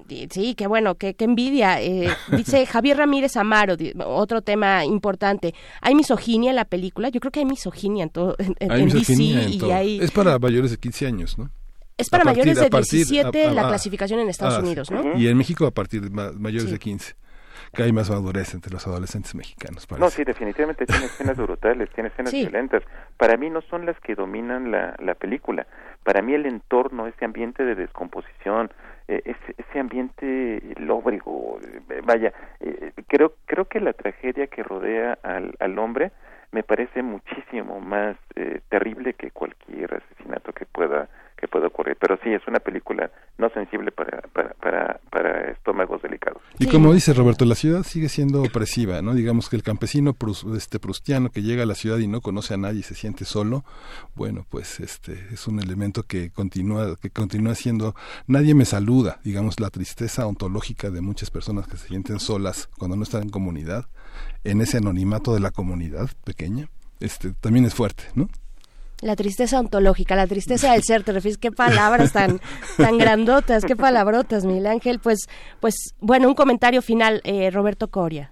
Eh, 0.09 0.27
sí, 0.29 0.55
qué 0.55 0.67
bueno, 0.67 0.95
qué, 0.95 1.15
envidia. 1.19 1.81
Eh, 1.81 2.09
dice 2.31 2.65
Javier 2.67 2.97
Ramírez 2.97 3.37
Amaro, 3.37 3.75
otro 4.05 4.41
tema 4.41 4.85
importante. 4.85 5.53
¿Hay 5.81 5.95
misoginia 5.95 6.51
en 6.51 6.55
la 6.55 6.65
película? 6.65 7.09
Yo 7.09 7.19
creo 7.19 7.31
que 7.31 7.39
hay 7.39 7.45
misoginia 7.45 8.03
en 8.03 8.09
todo. 8.09 8.35
En, 8.37 8.71
hay 8.71 8.85
misoginia 8.85 9.43
en 9.43 9.57
todo. 9.57 9.73
Es 9.73 10.11
para 10.11 10.37
mayores 10.39 10.71
de 10.71 10.77
15 10.77 11.07
años, 11.07 11.37
¿no? 11.37 11.49
Es 11.97 12.09
para 12.09 12.23
mayores 12.23 12.59
de 12.59 12.69
17 12.69 13.51
la 13.51 13.67
clasificación 13.67 14.19
en 14.19 14.29
Estados 14.29 14.63
Unidos, 14.63 14.89
¿no? 14.89 15.17
Y 15.17 15.27
en 15.27 15.37
México 15.37 15.65
a 15.65 15.71
partir 15.71 16.01
de 16.01 16.09
mayores 16.09 16.71
de 16.71 16.79
15 16.79 17.15
que 17.73 17.81
hay 17.81 17.91
más 17.91 18.09
madurez 18.09 18.53
entre 18.53 18.71
los 18.71 18.85
adolescentes 18.85 19.33
mexicanos. 19.33 19.87
No, 19.97 20.09
sí, 20.09 20.23
definitivamente 20.23 20.85
tiene 20.85 21.05
escenas 21.05 21.37
brutales, 21.37 21.89
tiene 21.93 22.09
escenas 22.09 22.31
violentas. 22.31 22.83
Para 23.17 23.35
mí 23.35 23.49
no 23.49 23.61
son 23.61 23.87
las 23.87 23.99
que 23.99 24.13
dominan 24.13 24.69
la, 24.69 24.95
la 24.99 25.15
película. 25.15 25.65
Para 26.03 26.21
mí 26.21 26.33
el 26.33 26.45
entorno, 26.45 27.07
ese 27.07 27.25
ambiente 27.25 27.63
de 27.63 27.73
descomposición, 27.73 28.71
ese, 29.07 29.55
ese, 29.57 29.79
ambiente 29.79 30.61
lóbrego, 30.77 31.59
eh, 31.89 32.01
vaya, 32.03 32.33
eh, 32.59 32.91
creo 33.07 33.33
creo 33.45 33.65
que 33.65 33.79
la 33.79 33.93
tragedia 33.93 34.47
que 34.47 34.63
rodea 34.63 35.17
al, 35.23 35.55
al 35.59 35.77
hombre 35.79 36.11
me 36.51 36.63
parece 36.63 37.01
muchísimo 37.01 37.79
más 37.79 38.15
terrible 38.69 39.13
que 39.13 39.31
cualquier 39.31 39.95
asesinato 39.95 40.53
que 40.53 40.65
pueda 40.65 41.09
que 41.43 41.49
puede 41.49 41.67
ocurrir. 41.67 41.97
Pero 41.99 42.17
sí, 42.23 42.29
es 42.29 42.41
una 42.47 42.59
película 42.59 43.11
no 43.37 43.49
sensible 43.49 43.91
para, 43.91 44.21
para, 44.31 44.99
para, 45.11 45.51
estómagos 45.51 46.01
delicados. 46.01 46.41
Y 46.57 46.67
como 46.67 46.93
dice 46.93 47.13
Roberto, 47.13 47.43
la 47.43 47.55
ciudad 47.55 47.83
sigue 47.83 48.07
siendo 48.07 48.43
opresiva, 48.43 49.01
¿no? 49.01 49.13
Digamos 49.13 49.49
que 49.49 49.57
el 49.57 49.63
campesino 49.63 50.15
este 50.55 50.79
prustiano 50.79 51.31
que 51.31 51.41
llega 51.41 51.63
a 51.63 51.65
la 51.65 51.75
ciudad 51.75 51.97
y 51.97 52.07
no 52.07 52.21
conoce 52.21 52.53
a 52.53 52.57
nadie 52.57 52.79
y 52.79 52.83
se 52.83 52.95
siente 52.95 53.25
solo, 53.25 53.65
bueno, 54.15 54.45
pues 54.49 54.79
este 54.79 55.13
es 55.33 55.45
un 55.47 55.59
elemento 55.59 56.03
que 56.03 56.31
continúa 56.31 56.95
que 56.95 57.09
continúa 57.09 57.55
siendo 57.55 57.93
nadie 58.27 58.55
me 58.55 58.65
saluda, 58.65 59.19
digamos 59.23 59.59
la 59.59 59.69
tristeza 59.69 60.25
ontológica 60.25 60.91
de 60.91 61.01
muchas 61.01 61.29
personas 61.29 61.67
que 61.67 61.75
se 61.75 61.87
sienten 61.89 62.19
solas 62.19 62.69
cuando 62.77 62.95
no 62.95 63.03
están 63.03 63.23
en 63.23 63.29
comunidad, 63.29 63.85
en 64.45 64.61
ese 64.61 64.77
anonimato 64.77 65.33
de 65.33 65.41
la 65.41 65.51
comunidad 65.51 66.09
pequeña, 66.23 66.69
este 66.99 67.33
también 67.33 67.65
es 67.65 67.73
fuerte, 67.73 68.03
¿no? 68.15 68.29
La 69.03 69.17
tristeza 69.17 69.59
ontológica, 69.59 70.15
la 70.15 70.27
tristeza 70.27 70.71
del 70.71 70.81
ser, 70.81 71.03
te 71.03 71.11
refieres, 71.11 71.37
qué 71.37 71.51
palabras 71.51 72.13
tan, 72.13 72.39
tan 72.77 72.97
grandotas, 72.97 73.65
qué 73.65 73.75
palabrotas, 73.75 74.45
Miguel 74.45 74.67
Ángel. 74.67 74.99
Pues, 75.03 75.27
pues, 75.59 75.93
bueno, 75.99 76.29
un 76.29 76.35
comentario 76.35 76.81
final, 76.81 77.21
eh, 77.25 77.51
Roberto 77.51 77.89
Coria. 77.89 78.29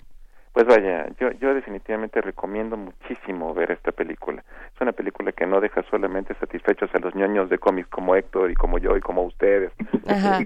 Pues 0.54 0.66
vaya, 0.66 1.08
yo, 1.20 1.32
yo 1.40 1.54
definitivamente 1.54 2.22
recomiendo 2.22 2.78
muchísimo 2.78 3.54
ver 3.54 3.72
esta 3.72 3.92
película. 3.92 4.44
Es 4.74 4.82
una 4.82 4.94
película 4.94 5.32
que 5.32 5.46
no 5.46 5.62
deja 5.62 5.84
solamente 5.90 6.36
satisfechos 6.36 6.90
a 6.94 7.00
los 7.00 7.16
ñoños 7.16 7.50
de 7.50 7.58
cómics 7.58 7.90
como 7.90 8.16
Héctor 8.16 8.52
y 8.52 8.56
como 8.56 8.78
yo 8.78 8.96
y 8.96 9.02
como 9.02 9.24
ustedes. 9.24 9.72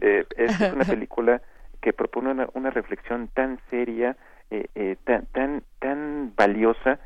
Eh, 0.01 0.25
es 0.37 0.59
una 0.59 0.85
película 0.85 1.41
que 1.81 1.93
propone 1.93 2.31
una, 2.31 2.47
una 2.53 2.69
reflexión 2.69 3.29
tan 3.29 3.59
seria, 3.69 4.15
eh, 4.51 4.67
eh, 4.75 4.95
tan, 5.03 5.25
tan, 5.27 5.63
tan 5.79 6.33
valiosa 6.35 6.99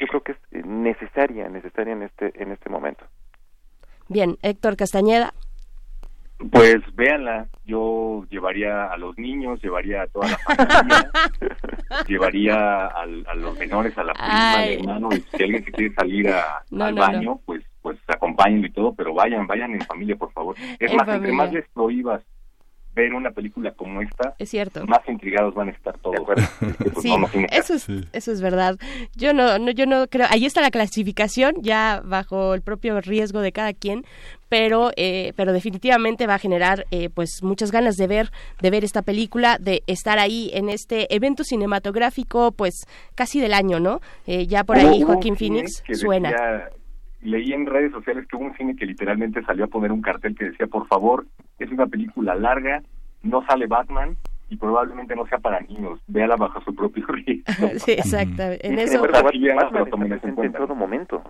yo 0.00 0.06
creo 0.06 0.22
que 0.22 0.32
es 0.32 0.66
necesaria, 0.66 1.48
necesaria 1.48 1.92
en 1.92 2.02
este, 2.02 2.32
en 2.42 2.52
este 2.52 2.68
momento. 2.70 3.04
Bien, 4.08 4.36
Héctor 4.42 4.76
Castañeda. 4.76 5.34
Pues 6.50 6.76
véanla, 6.94 7.48
yo 7.64 8.26
llevaría 8.28 8.92
a 8.92 8.96
los 8.98 9.16
niños, 9.16 9.62
llevaría 9.62 10.02
a 10.02 10.06
toda 10.06 10.28
la 10.28 10.38
familia, 10.38 11.10
llevaría 12.06 12.86
a 12.86 13.34
los 13.34 13.58
menores, 13.58 13.96
a 13.96 14.04
la 14.04 14.12
prima, 14.12 14.52
al 14.52 14.68
hermano, 14.68 15.08
y 15.12 15.20
si 15.20 15.42
alguien 15.42 15.64
se 15.64 15.72
quiere 15.72 15.94
salir 15.94 16.28
al 16.28 16.94
baño, 16.94 17.40
pues 17.46 17.64
pues 17.86 18.00
acompáñenlo 18.08 18.66
y 18.66 18.72
todo, 18.72 18.92
pero 18.96 19.14
vayan, 19.14 19.46
vayan 19.46 19.72
en 19.72 19.80
familia, 19.80 20.16
por 20.16 20.32
favor. 20.32 20.56
Es 20.80 20.92
más, 20.92 21.06
entre 21.06 21.30
más 21.30 21.52
les 21.52 21.68
prohíbas 21.68 22.20
ver 22.96 23.12
una 23.12 23.30
película 23.30 23.72
como 23.72 24.00
esta, 24.00 24.34
es 24.38 24.48
cierto. 24.48 24.84
más 24.86 25.06
intrigados 25.06 25.54
van 25.54 25.68
a 25.68 25.72
estar 25.72 25.96
todos. 25.98 26.16
sí, 27.02 27.14
eso 27.52 27.74
es, 27.74 27.88
eso 28.12 28.32
es 28.32 28.40
verdad. 28.40 28.76
Yo 29.14 29.34
no, 29.34 29.58
no, 29.58 29.70
yo 29.70 29.86
no 29.86 30.06
creo. 30.08 30.26
Ahí 30.30 30.46
está 30.46 30.62
la 30.62 30.70
clasificación, 30.70 31.56
ya 31.60 32.00
bajo 32.04 32.54
el 32.54 32.62
propio 32.62 33.00
riesgo 33.02 33.40
de 33.40 33.52
cada 33.52 33.74
quien, 33.74 34.04
pero, 34.48 34.90
eh, 34.96 35.34
pero 35.36 35.52
definitivamente 35.52 36.26
va 36.26 36.34
a 36.34 36.38
generar, 36.38 36.86
eh, 36.90 37.10
pues, 37.10 37.42
muchas 37.42 37.70
ganas 37.70 37.96
de 37.96 38.06
ver, 38.06 38.30
de 38.62 38.70
ver 38.70 38.82
esta 38.82 39.02
película, 39.02 39.58
de 39.60 39.82
estar 39.86 40.18
ahí 40.18 40.50
en 40.54 40.70
este 40.70 41.14
evento 41.14 41.44
cinematográfico, 41.44 42.52
pues, 42.52 42.86
casi 43.14 43.40
del 43.40 43.52
año, 43.52 43.78
¿no? 43.78 44.00
Eh, 44.26 44.46
ya 44.46 44.64
por 44.64 44.78
ahí 44.78 45.02
Joaquín 45.02 45.36
Phoenix 45.36 45.82
suena 45.92 46.70
leí 47.26 47.52
en 47.52 47.66
redes 47.66 47.92
sociales 47.92 48.26
que 48.26 48.36
hubo 48.36 48.44
un 48.44 48.56
cine 48.56 48.76
que 48.76 48.86
literalmente 48.86 49.42
salió 49.42 49.64
a 49.64 49.68
poner 49.68 49.90
un 49.92 50.00
cartel 50.00 50.36
que 50.36 50.46
decía, 50.46 50.66
por 50.66 50.86
favor, 50.86 51.26
es 51.58 51.70
una 51.70 51.86
película 51.86 52.34
larga, 52.34 52.82
no 53.22 53.44
sale 53.46 53.66
Batman, 53.66 54.16
y 54.48 54.56
probablemente 54.56 55.16
no 55.16 55.26
sea 55.26 55.38
para 55.38 55.60
niños. 55.60 56.00
Véala 56.06 56.36
bajo 56.36 56.60
su 56.60 56.74
propio 56.74 57.04
riesgo. 57.08 57.68
sí, 57.78 57.92
exacto. 57.92 58.42
En 58.60 58.78
eso 58.78 59.04
en 59.04 60.52
todo 60.52 60.74
momento. 60.74 61.22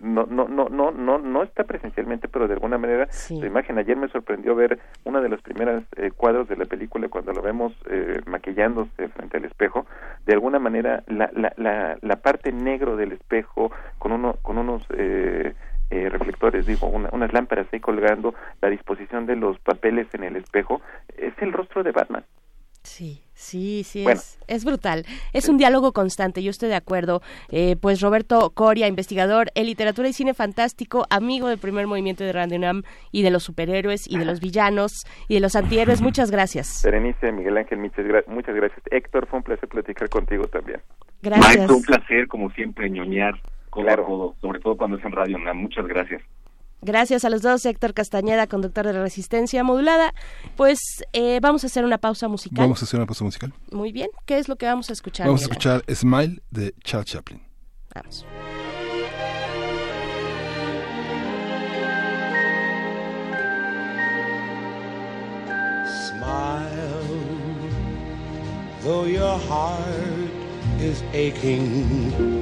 no, 0.00 0.26
no, 0.26 0.48
no, 0.48 0.68
no, 0.68 0.90
no, 0.90 1.18
no 1.18 1.42
está 1.42 1.64
presencialmente, 1.64 2.28
pero 2.28 2.48
de 2.48 2.54
alguna 2.54 2.78
manera 2.78 3.08
la 3.30 3.46
imagen. 3.46 3.78
Ayer 3.78 3.96
me 3.96 4.08
sorprendió 4.08 4.54
ver 4.54 4.78
una 5.04 5.20
de 5.20 5.28
los 5.28 5.40
primeros 5.42 5.84
eh, 5.96 6.10
cuadros 6.10 6.48
de 6.48 6.56
la 6.56 6.64
película 6.64 7.08
cuando 7.08 7.32
lo 7.32 7.42
vemos 7.42 7.72
eh, 7.88 8.20
maquillándose 8.26 9.08
frente 9.08 9.36
al 9.36 9.44
espejo. 9.44 9.86
De 10.26 10.34
alguna 10.34 10.58
manera 10.58 11.02
la, 11.06 11.30
la, 11.34 11.52
la, 11.56 11.96
la 12.00 12.16
parte 12.16 12.52
negro 12.52 12.96
del 12.96 13.12
espejo 13.12 13.70
con 13.98 14.12
uno 14.12 14.36
con 14.42 14.58
unos 14.58 14.82
eh, 14.96 15.54
eh, 15.92 16.08
reflectores, 16.08 16.64
digo, 16.64 16.86
unas 16.86 17.32
lámparas 17.34 17.66
ahí 17.70 17.78
colgando, 17.78 18.34
la 18.62 18.70
disposición 18.70 19.26
de 19.26 19.36
los 19.36 19.58
papeles 19.58 20.06
en 20.14 20.24
el 20.24 20.36
espejo, 20.36 20.80
es 21.18 21.34
el 21.42 21.52
rostro 21.52 21.82
de 21.82 21.92
Batman. 21.92 22.24
Sí, 22.82 23.22
sí, 23.34 23.84
sí, 23.84 24.08
es, 24.08 24.38
es 24.48 24.64
brutal. 24.64 25.04
Es 25.34 25.50
un 25.50 25.58
diálogo 25.58 25.92
constante, 25.92 26.42
yo 26.42 26.50
estoy 26.50 26.70
de 26.70 26.76
acuerdo. 26.76 27.20
Eh, 27.50 27.76
pues 27.78 28.00
Roberto 28.00 28.52
Coria, 28.54 28.88
investigador 28.88 29.50
en 29.54 29.66
literatura 29.66 30.08
y 30.08 30.14
cine 30.14 30.32
fantástico, 30.32 31.04
amigo 31.10 31.48
del 31.48 31.58
primer 31.58 31.86
movimiento 31.86 32.24
de 32.24 32.32
Random 32.32 32.82
y 33.12 33.22
de 33.22 33.30
los 33.30 33.44
superhéroes 33.44 34.08
y 34.08 34.16
de 34.16 34.24
los 34.24 34.40
villanos 34.40 35.04
y 35.28 35.34
de 35.34 35.40
los 35.40 35.54
antihéroes, 35.56 36.00
muchas 36.02 36.30
gracias. 36.30 36.80
Berenice, 36.82 37.30
Miguel 37.32 37.58
Ángel, 37.58 37.78
muchas, 37.78 38.06
muchas 38.28 38.54
gracias. 38.54 38.80
Héctor, 38.90 39.26
fue 39.26 39.40
un 39.40 39.44
placer 39.44 39.68
platicar 39.68 40.08
contigo 40.08 40.46
también. 40.46 40.80
Gracias. 41.20 41.70
un 41.70 41.82
placer, 41.82 42.26
como 42.28 42.50
siempre, 42.52 42.88
ñoñar 42.88 43.34
claro. 43.72 44.36
sobre 44.40 44.60
todo 44.60 44.76
cuando 44.76 44.98
es 44.98 45.04
en 45.04 45.12
radio. 45.12 45.38
Muchas 45.54 45.86
gracias. 45.86 46.22
Gracias 46.84 47.24
a 47.24 47.30
los 47.30 47.42
dos, 47.42 47.64
Héctor 47.64 47.94
Castañeda, 47.94 48.48
conductor 48.48 48.84
de 48.84 48.92
la 48.92 49.02
Resistencia 49.02 49.62
Modulada. 49.62 50.12
Pues 50.56 50.80
eh, 51.12 51.38
vamos 51.40 51.62
a 51.62 51.68
hacer 51.68 51.84
una 51.84 51.98
pausa 51.98 52.26
musical. 52.26 52.64
Vamos 52.64 52.82
a 52.82 52.84
hacer 52.84 52.98
una 52.98 53.06
pausa 53.06 53.24
musical. 53.24 53.52
Muy 53.70 53.92
bien. 53.92 54.10
¿Qué 54.26 54.38
es 54.38 54.48
lo 54.48 54.56
que 54.56 54.66
vamos 54.66 54.90
a 54.90 54.92
escuchar? 54.92 55.28
Vamos 55.28 55.42
a 55.42 55.44
escuchar 55.44 55.84
Smile 55.88 56.42
de 56.50 56.74
Charles 56.82 57.06
Chaplin. 57.06 57.40
Vamos. 57.94 58.26
Smile, 66.08 66.68
though 68.82 69.06
your 69.06 69.38
heart 69.38 70.30
is 70.80 71.00
aching. 71.14 72.41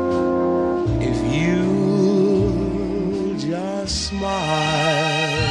a 3.81 3.87
smile. 3.87 5.50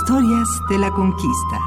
Historias 0.00 0.46
de 0.68 0.78
la 0.78 0.90
conquista. 0.90 1.58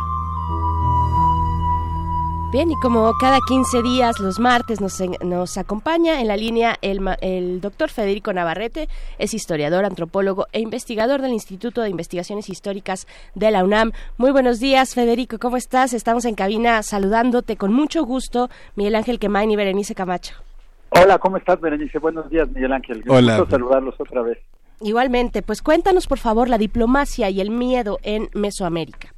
Bien, 2.51 2.69
y 2.69 2.75
como 2.75 3.11
cada 3.19 3.39
15 3.47 3.81
días, 3.81 4.19
los 4.19 4.39
martes, 4.39 4.79
nos, 4.81 5.01
nos 5.23 5.57
acompaña 5.57 6.21
en 6.21 6.27
la 6.27 6.37
línea 6.37 6.75
el, 6.81 6.99
ma- 7.01 7.17
el 7.21 7.59
doctor 7.59 7.89
Federico 7.89 8.31
Navarrete, 8.31 8.87
es 9.17 9.33
historiador, 9.33 9.83
antropólogo 9.83 10.45
e 10.51 10.59
investigador 10.59 11.21
del 11.23 11.31
Instituto 11.33 11.81
de 11.81 11.89
Investigaciones 11.89 12.49
Históricas 12.49 13.07
de 13.33 13.49
la 13.49 13.63
UNAM. 13.63 13.93
Muy 14.17 14.31
buenos 14.31 14.59
días, 14.59 14.93
Federico, 14.93 15.39
¿cómo 15.39 15.57
estás? 15.57 15.93
Estamos 15.93 16.25
en 16.25 16.35
cabina 16.35 16.83
saludándote 16.83 17.57
con 17.57 17.73
mucho 17.73 18.03
gusto, 18.03 18.49
Miguel 18.75 18.93
Ángel 18.95 19.17
Quemain 19.17 19.49
y 19.49 19.55
Berenice 19.55 19.95
Camacho. 19.95 20.35
Hola, 20.91 21.17
¿cómo 21.17 21.37
estás, 21.37 21.59
Berenice? 21.61 21.97
Buenos 21.97 22.29
días, 22.29 22.47
Miguel 22.49 22.73
Ángel. 22.73 23.03
Un 23.07 23.15
Hola. 23.15 23.37
gusto 23.39 23.51
saludarlos 23.51 23.95
otra 23.99 24.21
vez. 24.21 24.37
Igualmente, 24.81 25.41
pues 25.41 25.61
cuéntanos 25.61 26.07
por 26.07 26.19
favor 26.19 26.47
la 26.49 26.57
diplomacia 26.57 27.29
y 27.29 27.41
el 27.41 27.49
miedo 27.51 27.97
en 28.03 28.29
Mesoamérica. 28.33 29.09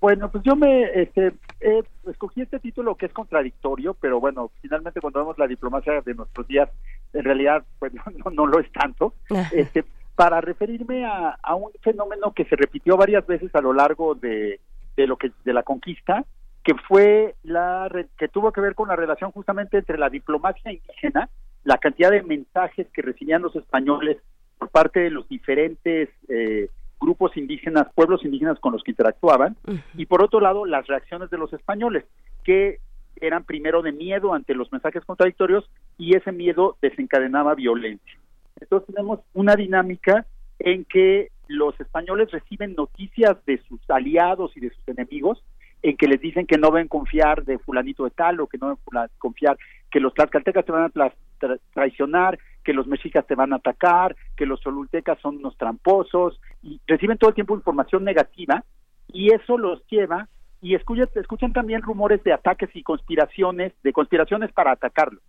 Bueno, 0.00 0.30
pues 0.30 0.44
yo 0.44 0.54
me 0.54 0.84
este, 1.02 1.32
eh, 1.60 1.82
escogí 2.08 2.42
este 2.42 2.60
título 2.60 2.94
que 2.94 3.06
es 3.06 3.12
contradictorio, 3.12 3.94
pero 3.94 4.20
bueno, 4.20 4.50
finalmente 4.62 5.00
cuando 5.00 5.18
vemos 5.20 5.38
la 5.38 5.46
diplomacia 5.48 6.00
de 6.02 6.14
nuestros 6.14 6.46
días, 6.46 6.68
en 7.12 7.24
realidad 7.24 7.64
pues 7.78 7.92
no, 8.24 8.30
no 8.30 8.46
lo 8.46 8.60
es 8.60 8.70
tanto. 8.72 9.14
Este, 9.52 9.84
para 10.14 10.40
referirme 10.40 11.04
a, 11.04 11.38
a 11.42 11.54
un 11.54 11.70
fenómeno 11.80 12.32
que 12.32 12.44
se 12.44 12.56
repitió 12.56 12.96
varias 12.96 13.26
veces 13.26 13.54
a 13.54 13.60
lo 13.60 13.72
largo 13.72 14.14
de, 14.14 14.60
de 14.96 15.06
lo 15.06 15.16
que 15.16 15.30
de 15.44 15.52
la 15.52 15.62
conquista, 15.62 16.24
que 16.64 16.74
fue 16.86 17.34
la 17.44 17.88
re- 17.88 18.08
que 18.18 18.28
tuvo 18.28 18.50
que 18.52 18.60
ver 18.60 18.74
con 18.74 18.88
la 18.88 18.96
relación 18.96 19.30
justamente 19.30 19.78
entre 19.78 19.96
la 19.98 20.10
diplomacia 20.10 20.72
indígena, 20.72 21.28
la 21.64 21.78
cantidad 21.78 22.10
de 22.10 22.22
mensajes 22.22 22.88
que 22.92 23.02
recibían 23.02 23.42
los 23.42 23.54
españoles 23.56 24.18
por 24.58 24.68
parte 24.70 25.00
de 25.00 25.10
los 25.10 25.28
diferentes 25.28 26.08
eh, 26.28 26.68
grupos 27.00 27.36
indígenas, 27.36 27.86
pueblos 27.94 28.24
indígenas 28.24 28.58
con 28.58 28.72
los 28.72 28.82
que 28.82 28.90
interactuaban, 28.90 29.56
y 29.96 30.06
por 30.06 30.22
otro 30.22 30.40
lado 30.40 30.66
las 30.66 30.86
reacciones 30.86 31.30
de 31.30 31.38
los 31.38 31.52
españoles, 31.52 32.04
que 32.44 32.78
eran 33.20 33.44
primero 33.44 33.82
de 33.82 33.92
miedo 33.92 34.34
ante 34.34 34.54
los 34.54 34.70
mensajes 34.72 35.04
contradictorios 35.04 35.68
y 35.96 36.16
ese 36.16 36.32
miedo 36.32 36.76
desencadenaba 36.82 37.54
violencia. 37.54 38.18
Entonces 38.60 38.92
tenemos 38.94 39.20
una 39.34 39.54
dinámica 39.54 40.26
en 40.58 40.84
que 40.84 41.30
los 41.46 41.78
españoles 41.80 42.30
reciben 42.30 42.74
noticias 42.74 43.36
de 43.46 43.58
sus 43.68 43.80
aliados 43.88 44.56
y 44.56 44.60
de 44.60 44.70
sus 44.70 44.88
enemigos, 44.88 45.42
en 45.82 45.96
que 45.96 46.08
les 46.08 46.20
dicen 46.20 46.46
que 46.46 46.58
no 46.58 46.70
deben 46.70 46.88
confiar 46.88 47.44
de 47.44 47.58
fulanito 47.58 48.02
de 48.04 48.10
tal 48.10 48.40
o 48.40 48.48
que 48.48 48.58
no 48.58 48.76
deben 48.76 49.08
confiar 49.18 49.56
que 49.90 50.00
los 50.00 50.12
tlaxcaltecas 50.14 50.64
te 50.66 50.72
van 50.72 50.82
a 50.84 50.90
tra- 50.90 51.60
traicionar, 51.72 52.38
que 52.68 52.74
los 52.74 52.86
mexicas 52.86 53.26
te 53.26 53.34
van 53.34 53.54
a 53.54 53.56
atacar, 53.56 54.14
que 54.36 54.44
los 54.44 54.60
solultecas 54.60 55.18
son 55.22 55.38
unos 55.38 55.56
tramposos 55.56 56.38
y 56.62 56.78
reciben 56.86 57.16
todo 57.16 57.30
el 57.30 57.34
tiempo 57.34 57.54
información 57.54 58.04
negativa 58.04 58.62
y 59.10 59.32
eso 59.32 59.56
los 59.56 59.86
lleva 59.86 60.28
y 60.60 60.74
escuchan, 60.74 61.08
escuchan 61.14 61.54
también 61.54 61.80
rumores 61.80 62.22
de 62.24 62.34
ataques 62.34 62.68
y 62.74 62.82
conspiraciones, 62.82 63.72
de 63.82 63.94
conspiraciones 63.94 64.52
para 64.52 64.72
atacarlos. 64.72 65.22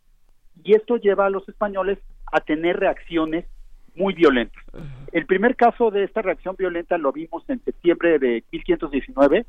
Y 0.65 0.75
esto 0.75 0.97
lleva 0.97 1.27
a 1.27 1.29
los 1.29 1.47
españoles 1.47 1.97
a 2.29 2.41
tener 2.41 2.77
reacciones 2.77 3.45
muy 3.95 4.13
violentas. 4.15 4.61
El 5.13 5.25
primer 5.25 5.55
caso 5.55 5.91
de 5.91 6.03
esta 6.03 6.21
reacción 6.21 6.57
violenta 6.59 6.97
lo 6.97 7.13
vimos 7.13 7.49
en 7.49 7.63
septiembre 7.63 8.19
de 8.19 8.43
1519, 8.51 9.45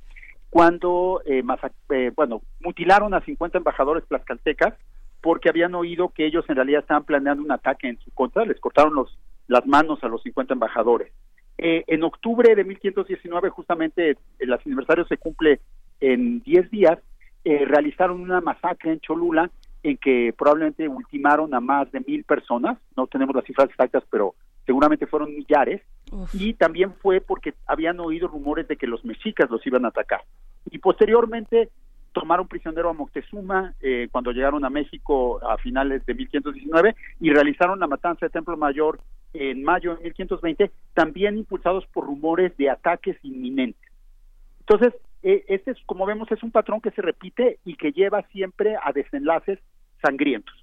cuando 0.48 1.22
eh, 1.26 1.42
eh, 1.90 2.12
bueno, 2.14 2.40
mutilaron 2.60 3.14
a 3.14 3.20
50 3.20 3.58
embajadores 3.58 4.06
tlaxcaltecas 4.06 4.74
porque 5.20 5.48
habían 5.48 5.74
oído 5.74 6.10
que 6.10 6.26
ellos 6.26 6.44
en 6.48 6.56
realidad 6.56 6.80
estaban 6.80 7.04
planeando 7.04 7.42
un 7.42 7.52
ataque 7.52 7.88
en 7.88 7.98
su 8.00 8.10
contra, 8.12 8.44
les 8.44 8.60
cortaron 8.60 8.94
los, 8.94 9.18
las 9.48 9.66
manos 9.66 10.02
a 10.02 10.08
los 10.08 10.22
50 10.22 10.54
embajadores. 10.54 11.12
Eh, 11.58 11.84
en 11.88 12.02
octubre 12.04 12.54
de 12.54 12.64
1519, 12.64 13.50
justamente 13.50 14.16
el 14.38 14.52
aniversario 14.52 15.04
se 15.06 15.18
cumple 15.18 15.60
en 16.00 16.40
10 16.40 16.70
días, 16.70 16.98
eh, 17.44 17.64
realizaron 17.66 18.20
una 18.20 18.40
masacre 18.40 18.92
en 18.92 19.00
Cholula 19.00 19.50
en 19.82 19.96
que 19.96 20.34
probablemente 20.36 20.88
ultimaron 20.88 21.54
a 21.54 21.60
más 21.60 21.90
de 21.92 22.00
mil 22.00 22.24
personas, 22.24 22.78
no 22.96 23.06
tenemos 23.06 23.34
las 23.34 23.44
cifras 23.44 23.68
exactas, 23.68 24.04
pero 24.10 24.34
seguramente 24.66 25.06
fueron 25.06 25.34
millares, 25.34 25.82
y 26.32 26.54
también 26.54 26.92
fue 27.00 27.20
porque 27.20 27.54
habían 27.66 28.00
oído 28.00 28.28
rumores 28.28 28.66
de 28.68 28.76
que 28.76 28.86
los 28.86 29.04
mexicas 29.04 29.50
los 29.50 29.66
iban 29.66 29.84
a 29.84 29.88
atacar. 29.88 30.22
Y 30.70 30.78
posteriormente 30.78 31.70
tomaron 32.12 32.48
prisionero 32.48 32.90
a 32.90 32.92
Moctezuma 32.92 33.74
eh, 33.80 34.08
cuando 34.10 34.32
llegaron 34.32 34.64
a 34.64 34.70
México 34.70 35.40
a 35.46 35.58
finales 35.58 36.04
de 36.06 36.14
1519 36.14 36.94
y 37.20 37.30
realizaron 37.30 37.80
la 37.80 37.86
matanza 37.86 38.26
de 38.26 38.30
Templo 38.30 38.56
Mayor 38.56 39.00
en 39.32 39.62
mayo 39.62 39.96
de 39.96 40.04
1520, 40.04 40.70
también 40.94 41.38
impulsados 41.38 41.86
por 41.86 42.04
rumores 42.06 42.56
de 42.56 42.68
ataques 42.68 43.16
inminentes. 43.22 43.90
Entonces, 44.60 44.94
eh, 45.22 45.44
este 45.48 45.72
es, 45.72 45.78
como 45.86 46.06
vemos, 46.06 46.30
es 46.32 46.42
un 46.42 46.50
patrón 46.50 46.80
que 46.80 46.90
se 46.90 47.02
repite 47.02 47.58
y 47.64 47.76
que 47.76 47.92
lleva 47.92 48.22
siempre 48.32 48.76
a 48.82 48.92
desenlaces 48.92 49.58
sangrientos 50.02 50.54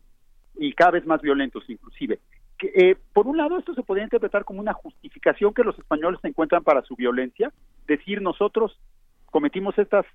y 0.60 0.74
cada 0.74 0.91
vez 0.91 1.06
más 1.06 1.22
violentos 1.22 1.64
inclusive. 1.70 2.20
Eh, 2.60 2.95
por 3.14 3.28
un 3.28 3.38
lado, 3.38 3.60
esto 3.60 3.76
se 3.76 3.84
podría 3.84 4.06
interpretar 4.06 4.43
como 4.43 4.60
una 4.60 4.74
justificación 4.74 5.54
que 5.54 5.64
los 5.64 5.78
españoles 5.78 6.20
encuentran 6.24 6.64
para 6.64 6.82
su 6.82 6.95
violencia, 6.95 7.52
decir 7.88 8.22
nosotros 8.22 8.80
cometimos 9.28 9.78
estas 9.78 10.06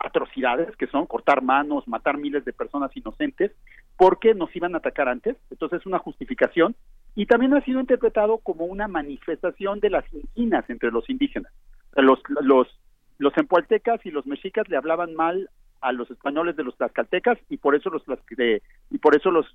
atrocidades 0.00 0.74
que 0.76 0.86
son 0.86 1.06
cortar 1.06 1.42
manos, 1.42 1.86
matar 1.86 2.16
miles 2.16 2.44
de 2.44 2.52
personas 2.52 2.90
inocentes, 2.96 3.52
porque 3.96 4.34
nos 4.34 4.54
iban 4.56 4.74
a 4.74 4.78
atacar 4.78 5.08
antes. 5.08 5.36
Entonces 5.50 5.80
es 5.80 5.86
una 5.86 5.98
justificación 5.98 6.74
y 7.14 7.26
también 7.26 7.54
ha 7.54 7.64
sido 7.64 7.80
interpretado 7.80 8.38
como 8.38 8.64
una 8.64 8.88
manifestación 8.88 9.80
de 9.80 9.90
las 9.90 10.04
inquinas 10.12 10.68
entre 10.68 10.90
los 10.90 11.08
indígenas. 11.10 11.52
Los, 11.96 12.20
los, 12.40 12.66
los 13.18 13.36
empualtecas 13.36 14.04
y 14.06 14.10
los 14.10 14.26
mexicas 14.26 14.68
le 14.68 14.76
hablaban 14.76 15.14
mal 15.14 15.50
a 15.80 15.92
los 15.92 16.10
españoles 16.10 16.56
de 16.56 16.64
los 16.64 16.76
tlaxcaltecas 16.76 17.38
y 17.48 17.58
por 17.58 17.74
eso 17.74 17.90
los 17.90 18.02
de, 18.30 18.62
y 18.90 18.98
por 18.98 19.16
eso 19.16 19.30
los 19.30 19.46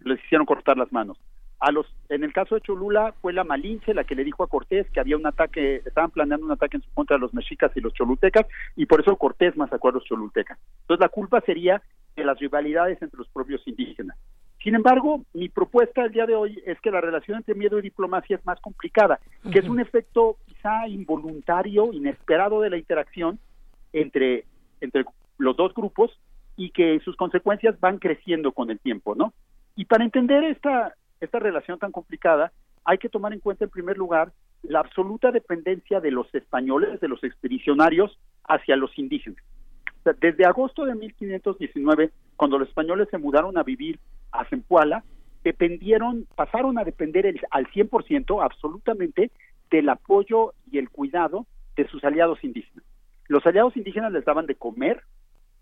les 0.00 0.22
hicieron 0.24 0.46
cortar 0.46 0.76
las 0.76 0.92
manos. 0.92 1.18
A 1.62 1.70
los, 1.70 1.86
en 2.08 2.24
el 2.24 2.32
caso 2.32 2.56
de 2.56 2.60
Cholula 2.60 3.14
fue 3.22 3.32
la 3.32 3.44
Malinche 3.44 3.94
la 3.94 4.02
que 4.02 4.16
le 4.16 4.24
dijo 4.24 4.42
a 4.42 4.48
Cortés 4.48 4.90
que 4.90 4.98
había 4.98 5.16
un 5.16 5.28
ataque, 5.28 5.76
estaban 5.86 6.10
planeando 6.10 6.44
un 6.44 6.50
ataque 6.50 6.78
en 6.78 6.82
su 6.82 6.90
contra 6.92 7.16
de 7.16 7.20
los 7.20 7.32
mexicas 7.32 7.70
y 7.76 7.80
los 7.80 7.94
cholultecas 7.94 8.46
y 8.74 8.86
por 8.86 9.00
eso 9.00 9.14
Cortés 9.16 9.56
masacró 9.56 9.90
a 9.90 9.92
los 9.92 10.04
cholultecas. 10.04 10.58
Entonces 10.80 11.00
la 11.00 11.08
culpa 11.08 11.40
sería 11.42 11.80
de 12.16 12.24
las 12.24 12.36
rivalidades 12.40 13.00
entre 13.00 13.16
los 13.16 13.28
propios 13.28 13.62
indígenas. 13.64 14.18
Sin 14.60 14.74
embargo, 14.74 15.24
mi 15.34 15.48
propuesta 15.48 16.04
el 16.04 16.10
día 16.10 16.26
de 16.26 16.34
hoy 16.34 16.60
es 16.66 16.80
que 16.80 16.90
la 16.90 17.00
relación 17.00 17.36
entre 17.36 17.54
miedo 17.54 17.78
y 17.78 17.82
diplomacia 17.82 18.34
es 18.34 18.44
más 18.44 18.60
complicada, 18.60 19.20
que 19.52 19.60
es 19.60 19.68
un 19.68 19.78
efecto 19.78 20.38
quizá 20.46 20.88
involuntario, 20.88 21.92
inesperado 21.92 22.60
de 22.60 22.70
la 22.70 22.76
interacción 22.76 23.38
entre, 23.92 24.46
entre 24.80 25.04
los 25.38 25.56
dos 25.56 25.72
grupos 25.74 26.10
y 26.56 26.70
que 26.70 26.98
sus 27.04 27.14
consecuencias 27.14 27.78
van 27.78 27.98
creciendo 27.98 28.50
con 28.50 28.68
el 28.72 28.80
tiempo, 28.80 29.14
¿no? 29.14 29.32
Y 29.76 29.84
para 29.84 30.04
entender 30.04 30.42
esta, 30.44 30.94
esta 31.22 31.38
relación 31.38 31.78
tan 31.78 31.92
complicada, 31.92 32.52
hay 32.84 32.98
que 32.98 33.08
tomar 33.08 33.32
en 33.32 33.40
cuenta 33.40 33.64
en 33.64 33.70
primer 33.70 33.96
lugar 33.96 34.32
la 34.62 34.80
absoluta 34.80 35.30
dependencia 35.30 36.00
de 36.00 36.10
los 36.10 36.32
españoles, 36.34 37.00
de 37.00 37.08
los 37.08 37.22
expedicionarios, 37.24 38.18
hacia 38.44 38.76
los 38.76 38.96
indígenas. 38.98 39.42
Desde 40.20 40.44
agosto 40.44 40.84
de 40.84 40.94
1519, 40.94 42.10
cuando 42.36 42.58
los 42.58 42.68
españoles 42.68 43.08
se 43.10 43.18
mudaron 43.18 43.56
a 43.56 43.62
vivir 43.62 44.00
a 44.32 44.44
Zempoala, 44.46 45.04
dependieron, 45.44 46.26
pasaron 46.34 46.78
a 46.78 46.84
depender 46.84 47.26
el, 47.26 47.40
al 47.50 47.66
100% 47.68 48.44
absolutamente 48.44 49.30
del 49.70 49.88
apoyo 49.88 50.54
y 50.70 50.78
el 50.78 50.90
cuidado 50.90 51.46
de 51.76 51.86
sus 51.88 52.02
aliados 52.04 52.42
indígenas. 52.42 52.84
Los 53.28 53.46
aliados 53.46 53.76
indígenas 53.76 54.12
les 54.12 54.24
daban 54.24 54.46
de 54.46 54.56
comer, 54.56 55.02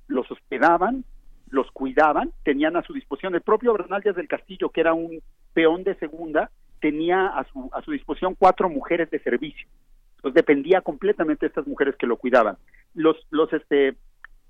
los 0.08 0.30
hospedaban, 0.30 1.04
los 1.50 1.70
cuidaban, 1.72 2.32
tenían 2.44 2.76
a 2.76 2.82
su 2.82 2.92
disposición 2.92 3.34
el 3.34 3.42
propio 3.42 3.72
Bernal 3.72 4.02
del 4.02 4.28
Castillo, 4.28 4.70
que 4.70 4.80
era 4.80 4.94
un 4.94 5.20
peón 5.53 5.84
de 5.84 5.94
segunda, 5.96 6.51
tenía 6.80 7.26
a 7.26 7.44
su, 7.44 7.70
a 7.72 7.82
su 7.82 7.92
disposición 7.92 8.34
cuatro 8.38 8.68
mujeres 8.68 9.11
de 9.11 9.18
servicio. 9.20 9.68
Entonces 10.16 10.34
dependía 10.34 10.80
completamente 10.80 11.46
de 11.46 11.48
estas 11.48 11.66
mujeres 11.66 11.96
que 11.96 12.07
lo 12.07 12.16
cuidaban. 12.16 12.57
Los, 12.94 13.16
los, 13.30 13.53
este, 13.53 13.96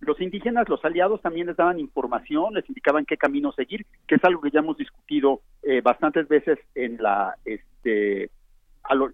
los 0.01 0.21
indígenas, 0.21 0.69
los 0.69 0.85
aliados 0.85 1.21
también 1.23 1.47
les 1.47 1.57
daban 1.57 1.79
información, 1.79 2.55
les 2.55 2.69
indicaban 2.69 3.05
qué 3.05 3.17
camino 3.17 3.53
seguir, 3.53 3.87
que 4.09 4.17
es 4.17 4.25
algo 4.25 4.41
que 4.41 4.51
ya 4.51 4.61
hemos 4.61 4.77
discutido 4.77 5.43
eh, 5.63 5.81
bastantes 5.81 6.27
veces 6.27 6.59
en 6.75 6.97
la, 7.01 7.37
este, 7.45 8.31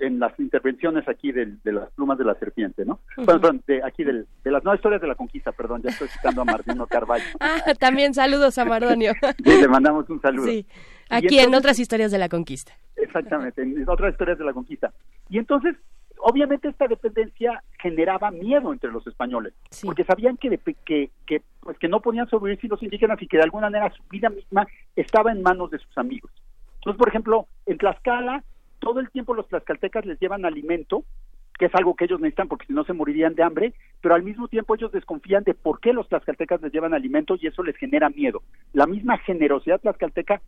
en 0.01 0.19
las 0.19 0.39
intervenciones 0.39 1.07
aquí 1.09 1.33
de, 1.33 1.59
las 1.65 1.91
plumas 1.91 2.17
de 2.19 2.25
la 2.25 2.35
serpiente, 2.37 2.85
¿no? 2.85 3.01
Perdón, 3.27 3.63
de 3.67 3.83
aquí 3.85 4.05
de 4.05 4.25
las 4.45 4.65
no 4.65 4.75
historias 4.75 5.03
de 5.03 5.09
la 5.09 5.15
conquista, 5.15 5.53
perdón, 5.53 5.83
ya 5.83 5.91
estoy 5.91 6.09
citando 6.09 6.43
a 6.43 6.45
Martino 6.45 6.87
Carvalho. 6.87 7.25
ah, 7.41 7.61
también 7.79 8.15
saludos 8.15 8.57
a 8.59 8.65
Mardonio. 8.65 9.13
le 9.45 9.69
mandamos 9.69 10.09
un 10.09 10.21
saludo. 10.21 10.47
Sí, 10.47 10.67
aquí 11.11 11.39
en 11.39 11.55
otras 11.55 11.79
historias 11.79 12.11
de 12.11 12.19
la 12.19 12.29
conquista. 12.29 12.73
Exactamente, 12.97 13.63
en 13.63 13.89
otras 13.89 14.13
historias 14.13 14.39
de 14.39 14.45
la 14.45 14.53
conquista. 14.53 14.93
Y 15.29 15.39
entonces, 15.39 15.77
obviamente 16.19 16.69
esta 16.69 16.87
dependencia 16.89 17.63
generaba 17.79 18.31
miedo 18.31 18.73
entre 18.73 18.91
los 18.91 19.07
españoles, 19.07 19.55
porque 19.83 20.05
sabían 20.05 20.37
que, 20.37 20.59
que, 20.85 21.11
que, 21.27 21.43
pues, 21.61 21.79
que 21.79 21.89
no 21.89 22.01
podían 22.01 22.29
sobrevivir 22.29 22.61
sin 22.61 22.71
los 22.71 22.83
indígenas 22.83 23.21
y 23.21 23.27
que 23.27 23.37
de 23.37 23.45
alguna 23.45 23.71
manera 23.71 23.93
su 23.95 24.03
vida 24.11 24.31
misma 24.31 24.67
estaba 24.95 25.33
en 25.33 25.43
manos 25.43 25.71
de 25.71 25.79
sus 25.79 25.97
amigos. 25.99 26.31
Entonces, 26.77 26.99
por 26.99 27.09
ejemplo, 27.09 27.47
en 27.67 27.79
Tlaxcala 27.79 28.43
todo 28.79 29.01
el 29.01 29.11
tiempo 29.11 29.35
los 29.35 29.49
tlaxcaltecas 29.49 30.07
les 30.07 30.21
llevan 30.21 30.45
alimento, 30.45 31.05
que 31.59 31.67
es 31.67 31.75
algo 31.75 31.95
que 31.95 32.05
ellos 32.05 32.21
necesitan 32.21 32.49
porque 32.49 32.67
si 32.67 32.73
no 32.73 32.85
se 32.85 32.93
morirían 32.93 33.35
de 33.35 33.43
hambre, 33.43 33.75
pero 34.01 34.15
al 34.15 34.23
mismo 34.23 34.49
tiempo 34.49 34.75
ellos 34.75 34.93
desconfían 34.93 35.45
de 35.45 35.55
por 35.55 35.81
qué 35.81 35.93
los 35.93 36.09
tlaxcaltecas 36.09 36.61
les 36.63 36.73
llevan 36.73 36.95
alimento 36.95 37.37
y 37.41 37.47
eso 37.47 37.63
les 37.63 37.77
genera 37.77 38.11
miedo. 38.11 38.43
La 38.73 38.87
misma 38.87 39.19
generosidad 39.19 39.81
tlaxcalteca 39.81 40.43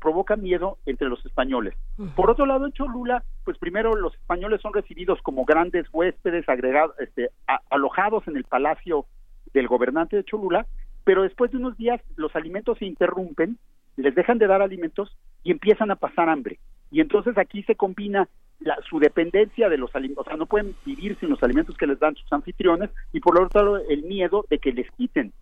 provoca 0.00 0.36
miedo 0.36 0.78
entre 0.86 1.08
los 1.08 1.24
españoles. 1.24 1.74
Por 2.16 2.30
otro 2.30 2.46
lado, 2.46 2.66
en 2.66 2.72
Cholula, 2.72 3.22
pues 3.44 3.58
primero 3.58 3.94
los 3.94 4.14
españoles 4.14 4.60
son 4.60 4.72
recibidos 4.72 5.20
como 5.22 5.44
grandes 5.44 5.86
huéspedes 5.92 6.48
agregados, 6.48 6.94
este, 6.98 7.30
alojados 7.70 8.26
en 8.26 8.36
el 8.36 8.44
palacio 8.44 9.06
del 9.52 9.68
gobernante 9.68 10.16
de 10.16 10.24
Cholula, 10.24 10.66
pero 11.04 11.22
después 11.22 11.50
de 11.50 11.58
unos 11.58 11.76
días 11.76 12.00
los 12.16 12.34
alimentos 12.34 12.78
se 12.78 12.86
interrumpen, 12.86 13.58
les 13.96 14.14
dejan 14.14 14.38
de 14.38 14.46
dar 14.46 14.62
alimentos 14.62 15.16
y 15.42 15.52
empiezan 15.52 15.90
a 15.90 15.96
pasar 15.96 16.28
hambre 16.28 16.58
y 16.90 17.00
entonces 17.00 17.36
aquí 17.38 17.62
se 17.64 17.76
combina 17.76 18.28
la, 18.60 18.76
su 18.88 18.98
dependencia 18.98 19.68
de 19.68 19.78
los 19.78 19.94
alimentos, 19.94 20.26
o 20.26 20.30
sea, 20.30 20.36
no 20.36 20.46
pueden 20.46 20.74
vivir 20.84 21.16
sin 21.20 21.30
los 21.30 21.42
alimentos 21.42 21.76
que 21.76 21.86
les 21.86 21.98
dan 21.98 22.16
sus 22.16 22.32
anfitriones 22.32 22.90
y 23.12 23.20
por 23.20 23.40
otro 23.40 23.62
lado 23.62 23.78
el 23.88 24.02
miedo 24.02 24.44
de 24.50 24.58
que 24.58 24.72
les 24.72 24.90
quiten 24.92 25.32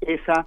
esa 0.00 0.46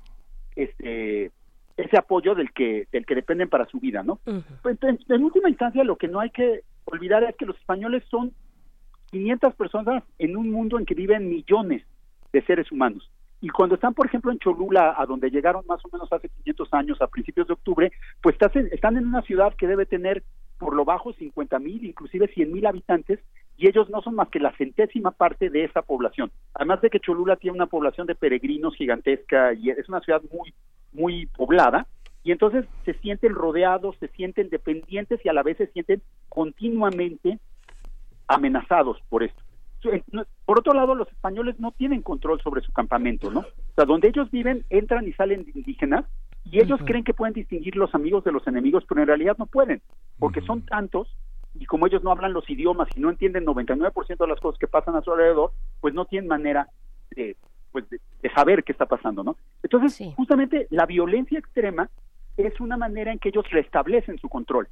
este 0.55 1.31
ese 1.77 1.97
apoyo 1.97 2.35
del 2.35 2.51
que 2.51 2.87
del 2.91 3.05
que 3.05 3.15
dependen 3.15 3.49
para 3.49 3.65
su 3.65 3.79
vida, 3.79 4.03
¿no? 4.03 4.19
Pues, 4.61 4.77
en, 4.81 5.23
última 5.23 5.49
instancia 5.49 5.83
lo 5.83 5.97
que 5.97 6.07
no 6.07 6.19
hay 6.19 6.29
que 6.29 6.61
olvidar 6.85 7.23
es 7.23 7.35
que 7.35 7.45
los 7.45 7.57
españoles 7.57 8.03
son 8.09 8.33
500 9.11 9.55
personas 9.55 10.03
en 10.19 10.37
un 10.37 10.51
mundo 10.51 10.77
en 10.77 10.85
que 10.85 10.95
viven 10.95 11.29
millones 11.29 11.83
de 12.31 12.41
seres 12.43 12.71
humanos. 12.71 13.09
Y 13.41 13.49
cuando 13.49 13.75
están, 13.75 13.93
por 13.93 14.05
ejemplo, 14.05 14.31
en 14.31 14.39
Cholula, 14.39 14.95
a 14.97 15.05
donde 15.05 15.29
llegaron 15.29 15.65
más 15.67 15.83
o 15.83 15.89
menos 15.91 16.11
hace 16.13 16.29
500 16.29 16.73
años, 16.73 17.01
a 17.01 17.07
principios 17.07 17.47
de 17.47 17.53
octubre, 17.53 17.91
pues 18.21 18.37
están 18.71 18.97
en 18.97 19.07
una 19.07 19.21
ciudad 19.21 19.53
que 19.55 19.67
debe 19.67 19.85
tener 19.85 20.23
por 20.57 20.73
lo 20.73 20.85
bajo 20.85 21.11
50 21.11 21.59
mil, 21.59 21.83
inclusive 21.83 22.29
100 22.29 22.51
mil 22.51 22.65
habitantes, 22.65 23.19
y 23.57 23.67
ellos 23.67 23.89
no 23.89 24.01
son 24.01 24.15
más 24.15 24.29
que 24.29 24.39
la 24.39 24.55
centésima 24.57 25.11
parte 25.11 25.49
de 25.49 25.63
esa 25.63 25.81
población. 25.81 26.31
Además 26.53 26.81
de 26.81 26.89
que 26.89 26.99
Cholula 26.99 27.35
tiene 27.35 27.55
una 27.55 27.67
población 27.67 28.07
de 28.07 28.15
peregrinos 28.15 28.75
gigantesca 28.75 29.53
y 29.53 29.69
es 29.69 29.87
una 29.89 30.01
ciudad 30.01 30.21
muy, 30.31 30.53
muy 30.91 31.25
poblada, 31.27 31.87
y 32.23 32.31
entonces 32.31 32.65
se 32.85 32.93
sienten 32.95 33.33
rodeados, 33.33 33.97
se 33.99 34.07
sienten 34.09 34.49
dependientes 34.49 35.19
y 35.23 35.29
a 35.29 35.33
la 35.33 35.43
vez 35.43 35.57
se 35.57 35.67
sienten 35.67 36.01
continuamente 36.29 37.37
amenazados 38.27 38.97
por 39.09 39.23
esto. 39.23 39.43
Por 40.45 40.59
otro 40.59 40.73
lado, 40.73 40.95
los 40.95 41.09
españoles 41.09 41.59
no 41.59 41.71
tienen 41.71 42.01
control 42.01 42.41
sobre 42.41 42.61
su 42.61 42.71
campamento, 42.71 43.29
¿no? 43.29 43.41
O 43.41 43.73
sea, 43.75 43.83
donde 43.83 44.07
ellos 44.07 44.31
viven, 44.31 44.63
entran 44.69 45.05
y 45.05 45.11
salen 45.11 45.45
indígenas, 45.53 46.05
y 46.45 46.61
ellos 46.61 46.79
creen 46.85 47.03
que 47.03 47.13
pueden 47.13 47.33
distinguir 47.33 47.75
los 47.75 47.93
amigos 47.93 48.23
de 48.23 48.31
los 48.31 48.45
enemigos, 48.47 48.85
pero 48.87 49.01
en 49.01 49.07
realidad 49.07 49.35
no 49.37 49.45
pueden, 49.45 49.81
porque 50.19 50.41
son 50.41 50.61
tantos 50.61 51.09
y 51.55 51.65
como 51.65 51.87
ellos 51.87 52.03
no 52.03 52.11
hablan 52.11 52.33
los 52.33 52.49
idiomas 52.49 52.87
y 52.95 52.99
no 52.99 53.09
entienden 53.09 53.45
99% 53.45 54.17
de 54.17 54.27
las 54.27 54.39
cosas 54.39 54.59
que 54.59 54.67
pasan 54.67 54.95
a 54.95 55.01
su 55.01 55.11
alrededor, 55.11 55.51
pues 55.81 55.93
no 55.93 56.05
tienen 56.05 56.27
manera 56.27 56.67
de, 57.11 57.35
pues 57.71 57.85
de, 57.89 57.99
saber 58.33 58.63
qué 58.63 58.71
está 58.71 58.85
pasando, 58.85 59.23
¿no? 59.23 59.37
Entonces, 59.61 60.13
justamente 60.15 60.67
la 60.71 60.85
violencia 60.85 61.37
extrema 61.37 61.89
es 62.37 62.59
una 62.59 62.77
manera 62.77 63.11
en 63.11 63.19
que 63.19 63.29
ellos 63.29 63.49
restablecen 63.51 64.17
su 64.17 64.29
control. 64.29 64.67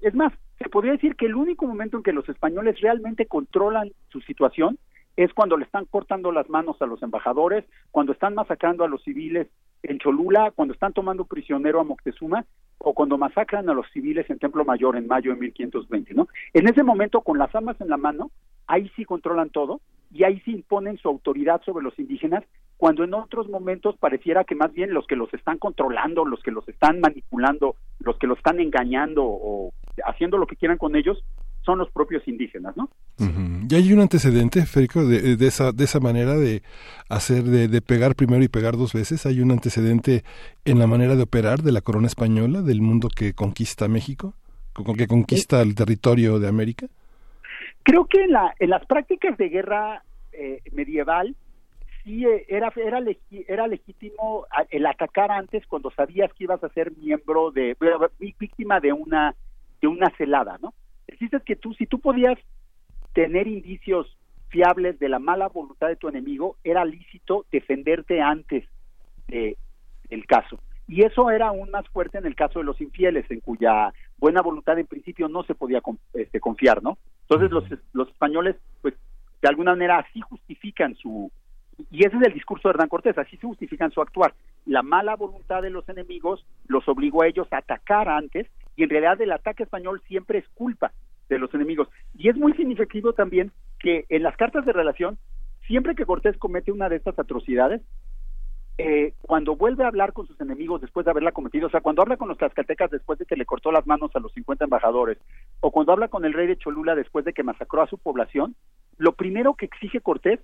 Es 0.00 0.14
más, 0.14 0.32
se 0.58 0.68
podría 0.68 0.92
decir 0.92 1.16
que 1.16 1.26
el 1.26 1.34
único 1.34 1.66
momento 1.66 1.96
en 1.96 2.02
que 2.02 2.12
los 2.12 2.28
españoles 2.28 2.80
realmente 2.80 3.26
controlan 3.26 3.90
su 4.10 4.20
situación 4.20 4.78
es 5.16 5.32
cuando 5.34 5.56
le 5.56 5.64
están 5.64 5.86
cortando 5.86 6.32
las 6.32 6.48
manos 6.48 6.80
a 6.80 6.86
los 6.86 7.02
embajadores, 7.02 7.64
cuando 7.90 8.12
están 8.12 8.34
masacrando 8.34 8.84
a 8.84 8.88
los 8.88 9.02
civiles 9.02 9.48
en 9.82 9.98
Cholula, 9.98 10.52
cuando 10.54 10.74
están 10.74 10.92
tomando 10.92 11.24
prisionero 11.24 11.80
a 11.80 11.84
Moctezuma 11.84 12.44
o 12.78 12.94
cuando 12.94 13.18
masacran 13.18 13.68
a 13.68 13.74
los 13.74 13.86
civiles 13.92 14.28
en 14.30 14.38
Templo 14.38 14.64
Mayor 14.64 14.96
en 14.96 15.06
mayo 15.06 15.32
de 15.32 15.40
1520, 15.40 16.14
¿no? 16.14 16.28
En 16.54 16.68
ese 16.68 16.82
momento, 16.82 17.20
con 17.20 17.38
las 17.38 17.54
armas 17.54 17.80
en 17.80 17.88
la 17.88 17.96
mano, 17.96 18.30
ahí 18.66 18.90
sí 18.96 19.04
controlan 19.04 19.50
todo 19.50 19.80
y 20.12 20.24
ahí 20.24 20.40
sí 20.44 20.52
imponen 20.52 20.98
su 20.98 21.08
autoridad 21.08 21.60
sobre 21.64 21.84
los 21.84 21.98
indígenas, 21.98 22.44
cuando 22.76 23.04
en 23.04 23.14
otros 23.14 23.48
momentos 23.48 23.96
pareciera 23.98 24.44
que 24.44 24.54
más 24.54 24.72
bien 24.72 24.94
los 24.94 25.06
que 25.06 25.14
los 25.14 25.32
están 25.34 25.58
controlando, 25.58 26.24
los 26.24 26.42
que 26.42 26.50
los 26.50 26.66
están 26.68 27.00
manipulando, 27.00 27.76
los 27.98 28.18
que 28.18 28.26
los 28.26 28.38
están 28.38 28.58
engañando 28.58 29.22
o 29.24 29.70
haciendo 30.04 30.38
lo 30.38 30.46
que 30.46 30.56
quieran 30.56 30.78
con 30.78 30.96
ellos, 30.96 31.22
son 31.64 31.78
los 31.78 31.90
propios 31.90 32.26
indígenas, 32.26 32.76
¿no? 32.76 32.88
¿Y 33.68 33.74
hay 33.74 33.92
un 33.92 34.00
antecedente, 34.00 34.64
Férico, 34.64 35.04
de, 35.04 35.36
de, 35.36 35.46
esa, 35.46 35.72
de 35.72 35.84
esa 35.84 36.00
manera 36.00 36.36
de 36.36 36.62
hacer, 37.08 37.44
de, 37.44 37.68
de, 37.68 37.82
pegar 37.82 38.14
primero 38.14 38.42
y 38.42 38.48
pegar 38.48 38.76
dos 38.76 38.94
veces? 38.94 39.26
¿Hay 39.26 39.40
un 39.40 39.50
antecedente 39.50 40.24
en 40.64 40.78
la 40.78 40.86
manera 40.86 41.14
de 41.16 41.22
operar 41.22 41.60
de 41.60 41.70
la 41.70 41.82
corona 41.82 42.06
española, 42.06 42.62
del 42.62 42.80
mundo 42.80 43.08
que 43.14 43.34
conquista 43.34 43.88
México, 43.88 44.34
que 44.96 45.06
conquista 45.06 45.60
el 45.60 45.74
territorio 45.74 46.38
de 46.38 46.48
América? 46.48 46.86
Creo 47.82 48.06
que 48.06 48.24
en, 48.24 48.32
la, 48.32 48.54
en 48.58 48.70
las 48.70 48.84
prácticas 48.86 49.36
de 49.36 49.48
guerra 49.48 50.02
eh, 50.32 50.62
medieval 50.72 51.36
sí 52.04 52.24
eh, 52.26 52.46
era, 52.48 52.72
era, 52.76 53.00
era 53.46 53.66
legítimo 53.66 54.46
el 54.70 54.86
atacar 54.86 55.30
antes 55.30 55.66
cuando 55.66 55.90
sabías 55.90 56.32
que 56.34 56.44
ibas 56.44 56.62
a 56.64 56.68
ser 56.70 56.92
miembro 56.96 57.50
de, 57.50 57.76
víctima 58.18 58.80
de 58.80 58.92
una, 58.92 59.34
de 59.80 59.88
una 59.88 60.10
celada, 60.16 60.58
¿no? 60.62 60.72
El 61.18 61.42
que 61.44 61.56
tú, 61.56 61.74
si 61.74 61.86
tú 61.86 62.00
podías 62.00 62.38
tener 63.12 63.46
indicios 63.46 64.16
fiables 64.48 64.98
de 64.98 65.08
la 65.08 65.18
mala 65.18 65.48
voluntad 65.48 65.88
de 65.88 65.96
tu 65.96 66.08
enemigo, 66.08 66.56
era 66.64 66.84
lícito 66.84 67.46
defenderte 67.50 68.20
antes 68.20 68.64
de, 69.28 69.56
del 70.08 70.26
caso. 70.26 70.58
Y 70.88 71.02
eso 71.04 71.30
era 71.30 71.48
aún 71.48 71.70
más 71.70 71.86
fuerte 71.88 72.18
en 72.18 72.26
el 72.26 72.34
caso 72.34 72.58
de 72.58 72.64
los 72.64 72.80
infieles, 72.80 73.30
en 73.30 73.40
cuya 73.40 73.92
buena 74.18 74.42
voluntad 74.42 74.78
en 74.78 74.86
principio 74.86 75.28
no 75.28 75.44
se 75.44 75.54
podía 75.54 75.80
este, 76.14 76.40
confiar, 76.40 76.82
¿no? 76.82 76.98
Entonces 77.22 77.50
los, 77.50 77.64
los 77.92 78.08
españoles, 78.08 78.56
pues 78.82 78.94
de 79.40 79.48
alguna 79.48 79.72
manera 79.72 79.98
así 79.98 80.20
justifican 80.20 80.96
su, 80.96 81.30
y 81.90 82.04
ese 82.04 82.16
es 82.16 82.22
el 82.22 82.34
discurso 82.34 82.68
de 82.68 82.72
Hernán 82.72 82.88
Cortés, 82.88 83.16
así 83.16 83.36
se 83.36 83.46
justifican 83.46 83.90
su 83.90 84.00
actuar. 84.00 84.34
La 84.66 84.82
mala 84.82 85.16
voluntad 85.16 85.62
de 85.62 85.70
los 85.70 85.88
enemigos 85.88 86.44
los 86.66 86.86
obligó 86.88 87.22
a 87.22 87.28
ellos 87.28 87.46
a 87.52 87.58
atacar 87.58 88.08
antes 88.08 88.46
y 88.80 88.82
en 88.82 88.88
realidad 88.88 89.20
el 89.20 89.32
ataque 89.32 89.64
español 89.64 90.00
siempre 90.08 90.38
es 90.38 90.48
culpa 90.54 90.90
de 91.28 91.38
los 91.38 91.52
enemigos. 91.52 91.88
Y 92.16 92.30
es 92.30 92.36
muy 92.36 92.54
significativo 92.54 93.12
también 93.12 93.52
que 93.78 94.06
en 94.08 94.22
las 94.22 94.34
cartas 94.38 94.64
de 94.64 94.72
relación, 94.72 95.18
siempre 95.66 95.94
que 95.94 96.06
Cortés 96.06 96.38
comete 96.38 96.72
una 96.72 96.88
de 96.88 96.96
estas 96.96 97.18
atrocidades, 97.18 97.82
eh, 98.78 99.12
cuando 99.20 99.54
vuelve 99.54 99.84
a 99.84 99.88
hablar 99.88 100.14
con 100.14 100.26
sus 100.26 100.40
enemigos 100.40 100.80
después 100.80 101.04
de 101.04 101.10
haberla 101.10 101.32
cometido, 101.32 101.66
o 101.66 101.70
sea, 101.70 101.82
cuando 101.82 102.00
habla 102.00 102.16
con 102.16 102.28
los 102.28 102.38
tlaxcaltecas 102.38 102.90
después 102.90 103.18
de 103.18 103.26
que 103.26 103.36
le 103.36 103.44
cortó 103.44 103.70
las 103.70 103.86
manos 103.86 104.12
a 104.14 104.20
los 104.20 104.32
50 104.32 104.64
embajadores, 104.64 105.18
o 105.60 105.70
cuando 105.70 105.92
habla 105.92 106.08
con 106.08 106.24
el 106.24 106.32
rey 106.32 106.46
de 106.46 106.56
Cholula 106.56 106.94
después 106.94 107.26
de 107.26 107.34
que 107.34 107.42
masacró 107.42 107.82
a 107.82 107.86
su 107.86 107.98
población, 107.98 108.56
lo 108.96 109.12
primero 109.12 109.56
que 109.56 109.66
exige 109.66 110.00
Cortés 110.00 110.40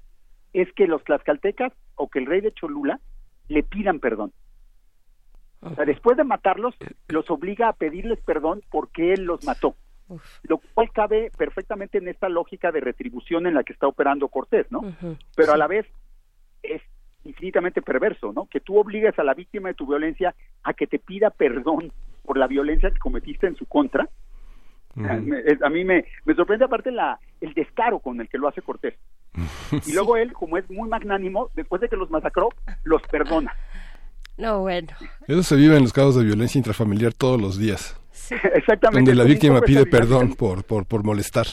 es 0.53 0.70
que 0.74 0.87
los 0.87 1.03
tlaxcaltecas 1.05 1.72
o 1.95 2.11
que 2.11 2.18
el 2.18 2.26
rey 2.26 2.43
de 2.43 2.53
Cholula 2.53 3.01
le 3.49 3.62
pidan 3.62 3.99
perdón. 3.99 4.34
O 5.71 5.75
sea, 5.75 5.85
después 5.85 6.17
de 6.17 6.25
matarlos, 6.25 6.75
los 7.09 7.31
obliga 7.31 7.69
a 7.69 7.73
pedirles 7.73 8.21
perdón 8.21 8.62
porque 8.71 9.12
él 9.12 9.25
los 9.25 9.45
mató. 9.45 9.77
Lo 10.45 10.59
cual 10.59 10.91
cabe 10.93 11.31
perfectamente 11.37 11.99
en 11.99 12.09
esta 12.09 12.29
lógica 12.29 12.71
de 12.71 12.81
retribución 12.81 13.47
en 13.47 13.55
la 13.55 13.64
que 13.64 13.73
está 13.73 13.89
operando 13.89 14.29
Cortés, 14.29 14.67
¿no? 14.71 14.83
Pero 15.35 15.53
a 15.53 15.57
la 15.57 15.67
vez 15.67 15.87
es 16.62 16.83
infinitamente 17.25 17.83
perverso, 17.83 18.33
¿no? 18.33 18.47
Que 18.47 18.61
tú 18.61 18.79
obligues 18.79 19.19
a 19.19 19.25
la 19.25 19.35
víctima 19.35 19.69
de 19.69 19.75
tu 19.75 19.87
violencia 19.87 20.35
a 20.62 20.75
que 20.75 20.87
te 20.87 20.99
pida 20.99 21.31
perdón 21.31 21.93
por 22.23 22.39
la 22.39 22.47
violencia 22.47 22.91
que 22.91 22.99
cometiste 22.99 23.47
en 23.47 23.57
su 23.57 23.67
contra. 23.67 24.09
A 24.97 25.69
mí 25.69 25.85
me, 25.85 26.05
me 26.25 26.35
sorprende 26.35 26.64
aparte 26.64 26.91
la, 26.91 27.19
el 27.41 27.53
descaro 27.53 27.99
con 27.99 28.21
el 28.21 28.29
que 28.29 28.39
lo 28.39 28.49
hace 28.49 28.62
Cortés. 28.62 28.95
Y 29.87 29.93
luego 29.93 30.17
él, 30.17 30.33
como 30.33 30.57
es 30.57 30.69
muy 30.71 30.89
magnánimo, 30.89 31.51
después 31.55 31.81
de 31.81 31.89
que 31.89 31.97
los 31.97 32.11
masacró, 32.11 32.51
los 32.85 33.03
perdona. 33.03 33.55
No, 34.37 34.61
bueno. 34.61 34.89
Eso 35.26 35.43
se 35.43 35.57
vive 35.57 35.76
en 35.76 35.82
los 35.82 35.93
casos 35.93 36.16
de 36.16 36.24
violencia 36.24 36.59
intrafamiliar 36.59 37.14
todos 37.14 37.41
los 37.41 37.59
días. 37.59 37.99
Exactamente. 38.55 39.11
Donde 39.11 39.14
la 39.14 39.24
víctima 39.24 39.61
pide 39.61 39.87
perdón 39.87 40.34
por, 40.34 40.64
por, 40.64 40.87
por 40.87 41.05
molestar. 41.05 41.47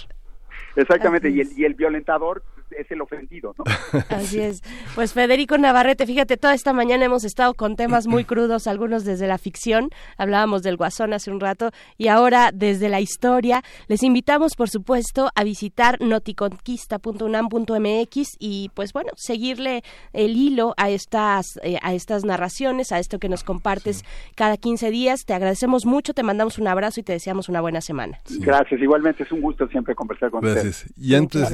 Exactamente, 0.76 1.30
y 1.30 1.40
el, 1.42 1.50
y 1.58 1.66
el 1.66 1.76
violentador 1.76 2.44
es 2.78 2.90
el 2.92 3.02
ofendido, 3.02 3.56
¿no? 3.58 3.64
Así 4.10 4.40
es. 4.40 4.62
Pues 4.96 5.14
Federico 5.14 5.58
Navarrete, 5.58 6.06
fíjate, 6.06 6.38
toda 6.38 6.54
esta 6.54 6.74
mañana 6.74 7.06
hemos 7.06 7.24
estado 7.24 7.54
con 7.54 7.76
temas 7.76 8.08
muy 8.08 8.26
crudos, 8.34 8.68
algunos 8.68 9.06
desde 9.06 9.28
la 9.28 9.38
ficción, 9.38 9.90
hablábamos 10.18 10.64
del 10.64 10.78
Guasón 10.78 11.14
hace 11.14 11.30
un 11.32 11.40
rato, 11.40 11.70
y 11.98 12.08
ahora 12.08 12.52
desde 12.54 12.90
la 12.90 13.02
historia. 13.02 13.62
Les 13.88 14.04
invitamos, 14.04 14.56
por 14.56 14.70
supuesto, 14.70 15.30
a 15.36 15.44
visitar 15.44 16.00
noticonquista.unam.mx 16.02 18.38
y, 18.40 18.72
pues 18.74 18.94
bueno, 18.94 19.12
seguirle 19.16 19.84
el 20.14 20.36
hilo 20.36 20.74
a 20.78 20.90
estas, 20.90 21.60
eh, 21.64 21.78
a 21.82 21.94
estas 21.94 22.26
narraciones, 22.26 22.92
a 22.92 23.00
esto 23.00 23.20
que 23.20 23.30
nos 23.30 23.44
compartes 23.44 24.04
cada 24.36 24.58
15 24.58 24.92
días. 24.92 25.26
Te 25.26 25.34
agradecemos 25.34 25.86
mucho, 25.86 26.14
te 26.14 26.24
mandamos 26.24 26.58
un 26.58 26.68
abrazo 26.68 27.00
y 27.00 27.04
te 27.04 27.14
deseamos 27.14 27.48
una 27.50 27.62
buena 27.62 27.82
semana. 27.82 28.20
Gracias, 28.40 28.82
igualmente 28.82 29.24
es 29.24 29.32
un 29.32 29.42
gusto 29.42 29.68
siempre 29.68 29.96
conversar 29.96 30.32
con 30.32 30.42
Gracias. 30.42 30.86
Y 30.98 31.16
antes, 31.16 31.52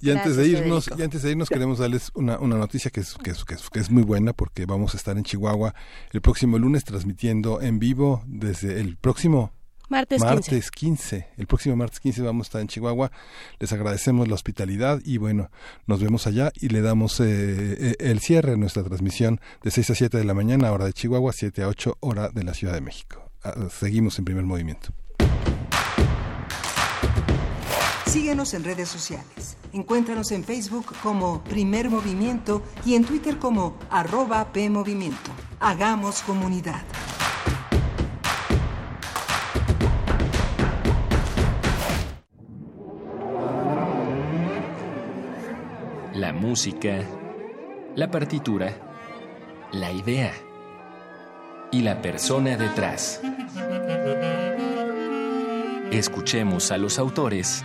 y, 0.00 0.10
antes 0.10 0.36
de 0.36 0.48
irnos, 0.58 0.90
y 0.96 1.02
antes 1.02 1.22
de 1.22 1.30
irnos 1.30 1.48
queremos 1.48 1.78
darles 1.78 2.10
una, 2.14 2.38
una 2.38 2.56
noticia 2.56 2.90
que 2.90 3.00
es, 3.00 3.14
que, 3.14 3.30
es, 3.30 3.44
que, 3.44 3.78
es, 3.78 3.90
muy 3.90 4.02
buena 4.02 4.32
porque 4.32 4.66
vamos 4.66 4.94
a 4.94 4.96
estar 4.96 5.16
en 5.16 5.24
Chihuahua 5.24 5.74
el 6.12 6.20
próximo 6.20 6.58
lunes 6.58 6.84
transmitiendo 6.84 7.60
en 7.60 7.78
vivo 7.78 8.22
desde 8.26 8.80
el 8.80 8.96
próximo 8.96 9.52
Martes, 9.88 10.20
martes 10.22 10.70
15. 10.70 11.28
El 11.36 11.46
próximo 11.46 11.76
martes 11.76 12.00
15 12.00 12.22
vamos 12.22 12.46
a 12.46 12.48
estar 12.48 12.60
en 12.62 12.68
Chihuahua. 12.68 13.12
Les 13.58 13.72
agradecemos 13.72 14.28
la 14.28 14.34
hospitalidad 14.34 15.00
y 15.04 15.18
bueno, 15.18 15.50
nos 15.86 16.00
vemos 16.00 16.26
allá 16.26 16.52
y 16.54 16.68
le 16.68 16.80
damos 16.80 17.20
eh, 17.20 17.26
eh, 17.26 17.96
el 17.98 18.20
cierre 18.20 18.52
a 18.52 18.56
nuestra 18.56 18.82
transmisión 18.82 19.40
de 19.62 19.70
6 19.70 19.90
a 19.90 19.94
7 19.94 20.18
de 20.18 20.24
la 20.24 20.34
mañana, 20.34 20.72
hora 20.72 20.86
de 20.86 20.94
Chihuahua, 20.94 21.32
7 21.32 21.62
a 21.62 21.68
8, 21.68 21.98
hora 22.00 22.30
de 22.30 22.44
la 22.44 22.54
Ciudad 22.54 22.74
de 22.74 22.80
México. 22.80 23.30
Ah, 23.42 23.68
seguimos 23.70 24.18
en 24.18 24.24
primer 24.24 24.44
movimiento. 24.44 24.88
Síguenos 28.14 28.54
en 28.54 28.62
redes 28.62 28.88
sociales. 28.88 29.56
Encuéntranos 29.72 30.30
en 30.30 30.44
Facebook 30.44 30.86
como 31.02 31.42
Primer 31.42 31.90
Movimiento 31.90 32.62
y 32.86 32.94
en 32.94 33.04
Twitter 33.04 33.40
como 33.40 33.76
arroba 33.90 34.52
PMovimiento. 34.52 35.32
Hagamos 35.58 36.22
comunidad. 36.22 36.80
La 46.14 46.32
música, 46.32 47.02
la 47.96 48.12
partitura, 48.12 48.76
la 49.72 49.90
idea 49.90 50.32
y 51.72 51.82
la 51.82 52.00
persona 52.00 52.56
detrás. 52.56 53.20
Escuchemos 55.90 56.70
a 56.70 56.78
los 56.78 57.00
autores 57.00 57.64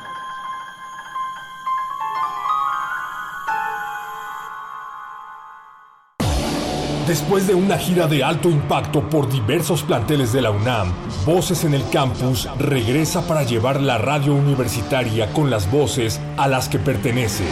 Después 7.11 7.45
de 7.45 7.53
una 7.53 7.77
gira 7.77 8.07
de 8.07 8.23
alto 8.23 8.49
impacto 8.49 9.01
por 9.09 9.29
diversos 9.29 9.83
planteles 9.83 10.31
de 10.31 10.41
la 10.41 10.49
UNAM, 10.49 10.93
Voces 11.25 11.65
en 11.65 11.73
el 11.73 11.83
Campus 11.89 12.47
regresa 12.57 13.27
para 13.27 13.43
llevar 13.43 13.81
la 13.81 13.97
radio 13.97 14.33
universitaria 14.33 15.27
con 15.33 15.49
las 15.49 15.69
voces 15.69 16.21
a 16.37 16.47
las 16.47 16.69
que 16.69 16.79
pertenece. 16.79 17.43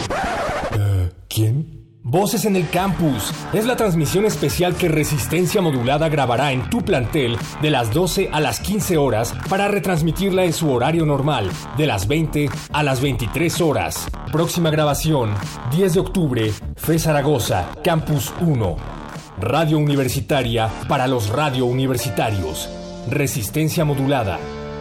Eh, 0.78 1.10
¿Quién? 1.28 1.98
Voces 2.02 2.46
en 2.46 2.56
el 2.56 2.70
Campus 2.70 3.34
es 3.52 3.66
la 3.66 3.76
transmisión 3.76 4.24
especial 4.24 4.76
que 4.76 4.88
Resistencia 4.88 5.60
Modulada 5.60 6.08
grabará 6.08 6.52
en 6.52 6.70
tu 6.70 6.80
plantel 6.80 7.36
de 7.60 7.70
las 7.70 7.92
12 7.92 8.30
a 8.32 8.40
las 8.40 8.60
15 8.60 8.96
horas 8.96 9.34
para 9.50 9.68
retransmitirla 9.68 10.44
en 10.44 10.54
su 10.54 10.72
horario 10.72 11.04
normal, 11.04 11.50
de 11.76 11.86
las 11.86 12.08
20 12.08 12.48
a 12.72 12.82
las 12.82 13.02
23 13.02 13.60
horas. 13.60 14.08
Próxima 14.32 14.70
grabación, 14.70 15.34
10 15.70 15.92
de 15.92 16.00
octubre, 16.00 16.50
Fe 16.76 16.98
Zaragoza, 16.98 17.68
Campus 17.84 18.32
1. 18.40 18.99
Radio 19.38 19.78
Universitaria 19.78 20.70
para 20.88 21.06
los 21.06 21.30
radio 21.30 21.64
universitarios. 21.64 22.68
Resistencia 23.08 23.84
modulada. 23.84 24.38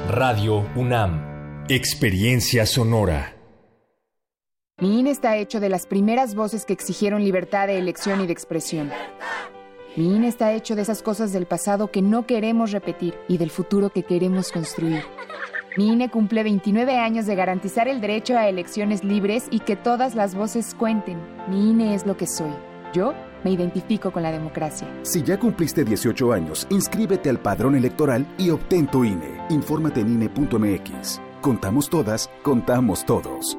Radio 0.10 0.66
UNAM. 0.76 1.66
Experiencia 1.70 2.66
sonora. 2.66 3.36
Mi 4.82 5.00
INE 5.00 5.12
está 5.12 5.38
hecho 5.38 5.60
de 5.60 5.70
las 5.70 5.86
primeras 5.86 6.36
voces 6.36 6.66
que 6.66 6.74
exigieron 6.74 7.24
libertad 7.24 7.68
de 7.68 7.78
elección 7.78 8.22
y 8.22 8.28
de 8.28 8.34
expresión. 8.34 8.92
Mi 9.96 10.16
INE 10.16 10.28
está 10.28 10.52
hecho 10.54 10.76
de 10.76 10.82
esas 10.82 11.04
cosas 11.04 11.32
del 11.32 11.46
pasado 11.46 11.92
que 11.92 12.02
no 12.02 12.26
queremos 12.26 12.72
repetir 12.72 13.14
y 13.28 13.38
del 13.38 13.52
futuro 13.52 13.92
que 13.92 14.04
queremos 14.04 14.52
construir. 14.52 15.04
Mi 15.78 15.90
INE 15.90 16.10
cumple 16.10 16.44
29 16.44 16.98
años 16.98 17.26
de 17.28 17.36
garantizar 17.36 17.88
el 17.88 18.02
derecho 18.02 18.38
a 18.38 18.50
elecciones 18.50 19.04
libres 19.04 19.46
y 19.52 19.60
que 19.60 19.76
todas 19.76 20.16
las 20.16 20.36
voces 20.36 20.74
cuenten. 20.74 21.18
Mi 21.48 21.70
INE 21.70 21.94
es 21.94 22.06
lo 22.06 22.18
que 22.18 22.28
soy. 22.28 22.52
Yo 22.94 23.14
me 23.44 23.52
identifico 23.52 24.12
con 24.12 24.24
la 24.24 24.32
democracia. 24.32 24.88
Si 25.04 25.24
ya 25.24 25.40
cumpliste 25.40 25.84
18 25.84 26.34
años, 26.34 26.68
inscríbete 26.70 27.30
al 27.30 27.40
padrón 27.40 27.76
electoral 27.76 28.26
y 28.38 28.50
obtén 28.50 28.88
tu 28.88 29.04
INE. 29.04 29.42
Infórmate 29.50 30.02
en 30.02 30.14
INE.mx. 30.14 31.22
Contamos 31.42 31.90
todas, 31.90 32.30
contamos 32.44 33.06
todos. 33.06 33.58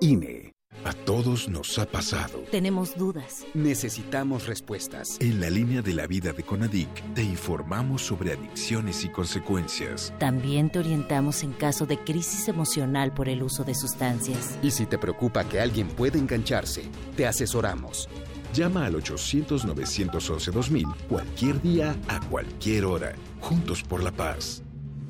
INE. 0.00 0.46
A 0.86 0.92
todos 0.92 1.48
nos 1.48 1.80
ha 1.80 1.86
pasado. 1.86 2.44
Tenemos 2.52 2.96
dudas. 2.96 3.44
Necesitamos 3.54 4.46
respuestas. 4.46 5.16
En 5.20 5.40
la 5.40 5.50
línea 5.50 5.82
de 5.82 5.92
la 5.92 6.06
vida 6.06 6.32
de 6.32 6.44
Conadic 6.44 6.88
te 7.12 7.24
informamos 7.24 8.02
sobre 8.02 8.34
adicciones 8.34 9.04
y 9.04 9.08
consecuencias. 9.08 10.14
También 10.20 10.70
te 10.70 10.78
orientamos 10.78 11.42
en 11.42 11.54
caso 11.54 11.86
de 11.86 11.98
crisis 11.98 12.46
emocional 12.46 13.12
por 13.12 13.28
el 13.28 13.42
uso 13.42 13.64
de 13.64 13.74
sustancias. 13.74 14.56
Y 14.62 14.70
si 14.70 14.86
te 14.86 14.96
preocupa 14.96 15.42
que 15.42 15.58
alguien 15.58 15.88
pueda 15.88 16.18
engancharse, 16.18 16.82
te 17.16 17.26
asesoramos. 17.26 18.08
Llama 18.56 18.86
al 18.86 18.94
800-911-2000 18.94 20.96
cualquier 21.10 21.60
día, 21.60 21.94
a 22.08 22.18
cualquier 22.20 22.86
hora. 22.86 23.14
Juntos 23.38 23.82
por 23.82 24.02
la 24.02 24.10
paz. 24.10 24.62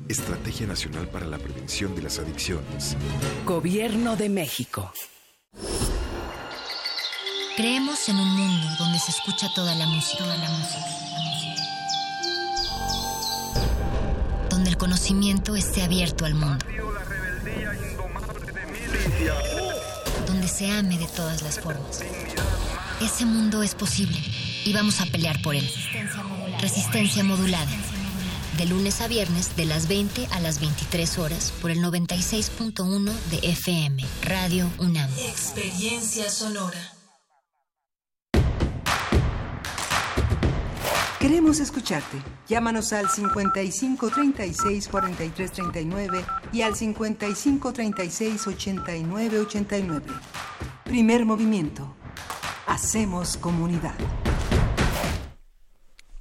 Estrategia 0.09 0.67
Nacional 0.67 1.07
para 1.07 1.25
la 1.25 1.37
Prevención 1.37 1.95
de 1.95 2.01
las 2.01 2.19
Adicciones. 2.19 2.97
Gobierno 3.45 4.17
de 4.17 4.27
México. 4.27 4.91
Creemos 7.55 8.09
en 8.09 8.17
un 8.17 8.27
mundo 8.27 8.67
donde 8.79 8.99
se 8.99 9.11
escucha 9.11 9.47
toda 9.55 9.73
la 9.75 9.87
música, 9.87 10.25
toda 10.25 10.35
la 10.35 10.49
música, 10.49 10.85
donde 14.49 14.71
el 14.71 14.77
conocimiento 14.77 15.55
esté 15.55 15.83
abierto 15.83 16.25
al 16.25 16.35
mundo, 16.35 16.65
donde 20.27 20.49
se 20.49 20.69
ame 20.69 20.97
de 20.97 21.07
todas 21.07 21.43
las 21.43 21.61
formas. 21.61 22.03
Ese 23.01 23.25
mundo 23.25 23.61
es 23.61 23.75
posible 23.75 24.17
y 24.65 24.73
vamos 24.73 25.01
a 25.01 25.05
pelear 25.05 25.39
por 25.43 25.55
él. 25.55 25.69
Resistencia 26.59 27.23
modulada. 27.23 27.69
De 28.57 28.65
lunes 28.65 29.01
a 29.01 29.07
viernes, 29.07 29.55
de 29.55 29.65
las 29.65 29.87
20 29.87 30.27
a 30.31 30.39
las 30.39 30.59
23 30.59 31.19
horas, 31.19 31.53
por 31.61 31.69
el 31.69 31.77
96.1 31.77 33.11
de 33.29 33.49
FM, 33.49 34.03
Radio 34.23 34.67
UNAM. 34.79 35.11
Experiencia 35.19 36.27
sonora. 36.31 36.79
Queremos 41.19 41.59
escucharte. 41.59 42.17
Llámanos 42.47 42.93
al 42.93 43.09
55 43.09 44.09
36 44.09 44.87
43 44.87 45.51
39 45.51 46.25
y 46.51 46.61
al 46.63 46.75
55 46.75 47.73
36 47.73 48.47
89 48.47 49.39
89. 49.41 50.05
Primer 50.83 51.25
movimiento. 51.25 51.96
Hacemos 52.67 53.37
comunidad. 53.37 53.95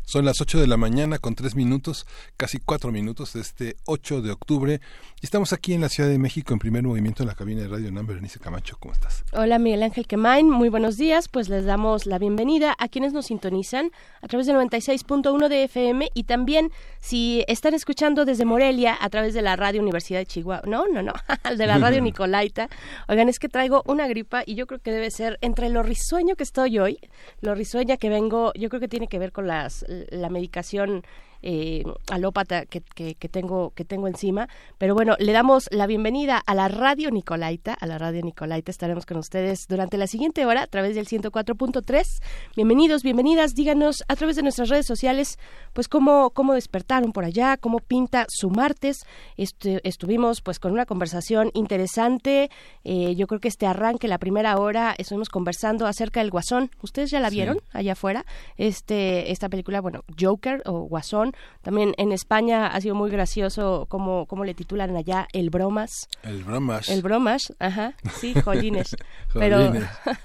Son 0.08 0.24
las 0.24 0.40
8 0.40 0.60
de 0.60 0.68
la 0.68 0.76
mañana 0.76 1.18
con 1.18 1.34
3 1.34 1.56
minutos, 1.56 2.06
casi 2.36 2.60
4 2.60 2.92
minutos 2.92 3.32
de 3.32 3.40
este 3.40 3.76
8 3.86 4.22
de 4.22 4.30
octubre. 4.30 4.80
Y 5.20 5.26
estamos 5.26 5.52
aquí 5.52 5.74
en 5.74 5.80
la 5.80 5.88
Ciudad 5.88 6.08
de 6.08 6.16
México 6.16 6.52
en 6.52 6.60
primer 6.60 6.84
movimiento 6.84 7.24
en 7.24 7.26
la 7.26 7.34
cabina 7.34 7.62
de 7.62 7.66
Radio 7.66 7.90
Number. 7.90 8.14
Berenice 8.14 8.38
Camacho, 8.38 8.76
¿cómo 8.78 8.94
estás? 8.94 9.24
Hola 9.32 9.58
Miguel 9.58 9.82
Ángel 9.82 10.06
Quemain, 10.06 10.48
muy 10.48 10.68
buenos 10.68 10.96
días. 10.96 11.26
Pues 11.26 11.48
les 11.48 11.64
damos 11.64 12.06
la 12.06 12.20
bienvenida 12.20 12.76
a 12.78 12.86
quienes 12.86 13.14
nos 13.14 13.26
sintonizan 13.26 13.90
a 14.22 14.28
través 14.28 14.46
del 14.46 14.54
96.1 14.54 15.48
de 15.48 15.64
FM 15.64 16.08
y 16.14 16.22
también 16.22 16.70
si 17.00 17.44
están 17.48 17.74
escuchando 17.74 18.24
desde 18.24 18.44
Morelia 18.44 18.96
a 19.00 19.10
través 19.10 19.34
de 19.34 19.42
la 19.42 19.56
Radio 19.56 19.82
Universidad 19.82 20.20
de 20.20 20.26
Chihuahua. 20.26 20.62
No, 20.68 20.86
no, 20.86 21.02
no, 21.02 21.14
de 21.56 21.66
la 21.66 21.78
Radio 21.78 22.00
Nicolaita. 22.02 22.68
Oigan, 23.08 23.28
es 23.28 23.40
que 23.40 23.48
traigo 23.48 23.82
una 23.86 24.06
gripa 24.06 24.44
y 24.46 24.54
yo 24.54 24.68
creo 24.68 24.78
que 24.78 24.92
debe 24.92 25.10
ser 25.10 25.36
entre 25.40 25.68
lo 25.68 25.82
risueño 25.82 26.36
que 26.36 26.44
estoy 26.44 26.78
hoy, 26.78 27.00
lo 27.40 27.56
risueña 27.56 27.96
que 27.96 28.08
vengo, 28.08 28.52
yo 28.54 28.68
creo 28.68 28.80
que 28.80 28.88
tiene 28.88 29.08
que 29.08 29.18
ver 29.18 29.32
con 29.32 29.48
las 29.48 29.84
la 30.10 30.28
medicación 30.28 31.04
eh, 31.48 31.84
alópata 32.10 32.66
que, 32.66 32.80
que, 32.80 33.28
tengo 33.28 33.70
que 33.70 33.84
tengo 33.84 34.08
encima. 34.08 34.48
Pero 34.78 34.94
bueno 34.94 35.14
le 35.20 35.30
damos 35.30 35.68
la 35.70 35.86
bienvenida 35.86 36.42
a 36.44 36.56
la 36.56 36.66
radio 36.66 37.12
Nicolaita 37.12 37.72
a 37.72 37.86
la 37.86 37.98
radio 37.98 38.20
Nicolaita. 38.22 38.72
Estaremos 38.72 39.06
con 39.06 39.18
ustedes 39.18 39.68
durante 39.68 39.96
la 39.96 40.08
siguiente 40.08 40.44
hora 40.44 40.64
a 40.64 40.66
través 40.66 40.96
del 40.96 41.06
104.3 41.06 42.20
bienvenidos 42.56 43.04
bienvenidas. 43.04 43.54
Díganos 43.54 44.02
a 44.08 44.16
través 44.16 44.34
de 44.34 44.42
nuestras 44.42 44.70
redes 44.70 44.86
sociales 44.86 45.38
pues 45.72 45.86
cómo 45.86 46.30
cómo 46.30 46.54
despertaron 46.54 47.12
por 47.12 47.24
allá 47.24 47.56
cómo 47.56 47.78
pinta 47.78 48.26
su 48.28 48.50
martes. 48.50 49.06
Este, 49.36 49.80
estuvimos 49.88 50.40
pues 50.40 50.58
con 50.58 50.72
una 50.72 50.84
conversación 50.84 51.52
interesante. 51.54 52.50
Eh, 52.82 53.14
yo 53.14 53.28
creo 53.28 53.38
que 53.38 53.48
este 53.48 53.66
arranque 53.66 54.08
la 54.08 54.18
primera 54.18 54.58
hora 54.58 54.96
estuvimos 54.98 55.28
conversando 55.28 55.86
acerca 55.86 56.18
del 56.18 56.32
Guasón. 56.32 56.72
Ustedes 56.82 57.12
ya 57.12 57.20
la 57.20 57.30
vieron 57.30 57.60
allá 57.72 57.92
afuera 57.92 58.26
este 58.56 59.30
esta 59.30 59.48
película 59.48 59.80
bueno 59.80 60.02
Joker 60.20 60.62
o 60.64 60.88
Guasón 60.88 61.35
también 61.62 61.94
en 61.98 62.12
España 62.12 62.68
ha 62.68 62.80
sido 62.80 62.94
muy 62.94 63.10
gracioso 63.10 63.86
como, 63.88 64.26
como 64.26 64.44
le 64.44 64.54
titulan 64.54 64.96
allá 64.96 65.26
el 65.32 65.50
bromas. 65.50 66.08
El 66.22 66.44
bromas. 66.44 66.88
El 66.88 67.02
bromas, 67.02 67.52
ajá, 67.58 67.94
sí, 68.20 68.34
jolines. 68.44 68.94
Pero 69.34 69.72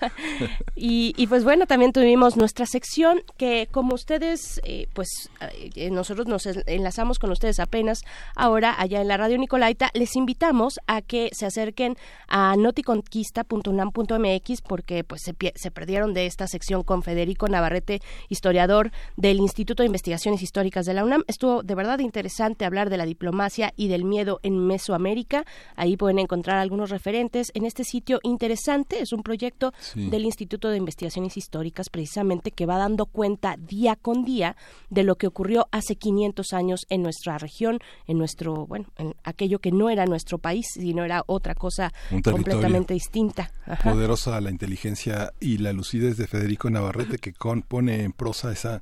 y, 0.76 1.16
y 1.18 1.26
pues 1.28 1.44
bueno, 1.44 1.66
también 1.66 1.94
tuvimos 1.94 2.38
nuestra 2.38 2.68
sección 2.68 3.24
que 3.38 3.68
como 3.72 3.96
ustedes, 3.96 4.62
eh, 4.66 4.88
pues 4.94 5.32
eh, 5.76 5.90
nosotros 5.90 6.28
nos 6.28 6.46
enlazamos 6.46 7.18
con 7.18 7.32
ustedes 7.32 7.60
apenas 7.60 8.02
ahora 8.36 8.76
allá 8.78 9.02
en 9.02 9.08
la 9.08 9.18
radio 9.18 9.40
Nicolaita, 9.40 9.90
les 9.94 10.16
invitamos 10.16 10.80
a 10.86 11.02
que 11.02 11.32
se 11.34 11.48
acerquen 11.48 11.98
a 12.28 12.56
noticonquista.unam.mx 12.56 14.62
porque 14.62 15.04
pues 15.04 15.24
se, 15.24 15.36
se 15.56 15.72
perdieron 15.72 16.14
de 16.14 16.28
esta 16.28 16.48
sección 16.48 16.84
con 16.84 17.02
Federico 17.04 17.48
Navarrete, 17.48 18.02
historiador 18.30 18.92
del 19.18 19.38
Instituto 19.38 19.84
de 19.84 19.88
Investigaciones 19.88 20.44
Históricas 20.44 20.86
de 20.86 20.94
la 20.94 21.01
UNAM. 21.04 21.24
Estuvo 21.28 21.64
de 21.64 21.76
verdad 21.76 22.00
interesante 22.00 22.66
hablar 22.66 22.90
de 22.90 22.98
la 22.98 23.06
diplomacia 23.06 23.74
y 23.76 23.88
del 23.88 24.04
miedo 24.04 24.40
en 24.44 24.66
Mesoamérica. 24.66 25.46
Ahí 25.76 25.98
pueden 25.98 26.20
encontrar 26.20 26.58
algunos 26.58 26.90
referentes 26.90 27.52
en 27.54 27.66
este 27.66 27.84
sitio 27.84 28.20
interesante. 28.24 29.02
Es 29.02 29.14
un 29.14 29.24
proyecto 29.24 29.74
del 29.96 30.26
Instituto 30.26 30.70
de 30.70 30.78
Investigaciones 30.78 31.38
Históricas 31.38 31.90
precisamente 31.90 32.52
que 32.52 32.66
va 32.66 32.78
dando 32.78 33.06
cuenta 33.06 33.56
día 33.58 33.96
con 33.96 34.24
día 34.24 34.56
de 34.90 35.04
lo 35.04 35.16
que 35.16 35.28
ocurrió 35.28 35.68
hace 35.72 35.96
500 35.96 36.54
años 36.54 36.86
en 36.90 37.04
nuestra 37.04 37.38
región, 37.38 37.80
en 38.08 38.18
nuestro, 38.18 38.66
bueno, 38.68 38.88
en 38.98 39.16
aquello 39.24 39.60
que 39.60 39.72
no 39.72 39.90
era 39.90 40.06
nuestro 40.06 40.38
país, 40.38 40.68
sino 40.74 41.04
era 41.04 41.24
otra 41.28 41.56
cosa 41.56 41.92
completamente 42.24 42.94
distinta. 42.94 43.52
Poderosa 43.84 44.40
la 44.42 44.50
inteligencia 44.50 45.34
y 45.40 45.58
la 45.58 45.74
lucidez 45.74 46.18
de 46.18 46.28
Federico 46.28 46.70
Navarrete 46.70 47.18
que 47.18 47.34
pone 47.68 48.04
en 48.04 48.12
prosa 48.12 48.52
esa 48.52 48.82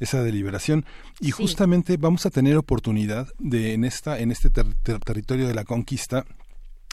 esa 0.00 0.22
deliberación 0.22 0.84
y 1.20 1.32
justamente 1.48 1.96
vamos 1.96 2.26
a 2.26 2.30
tener 2.30 2.56
oportunidad 2.56 3.28
de 3.38 3.72
en 3.72 3.84
esta 3.84 4.18
en 4.18 4.30
este 4.30 4.50
territorio 4.50 5.48
de 5.48 5.54
la 5.54 5.64
conquista 5.64 6.26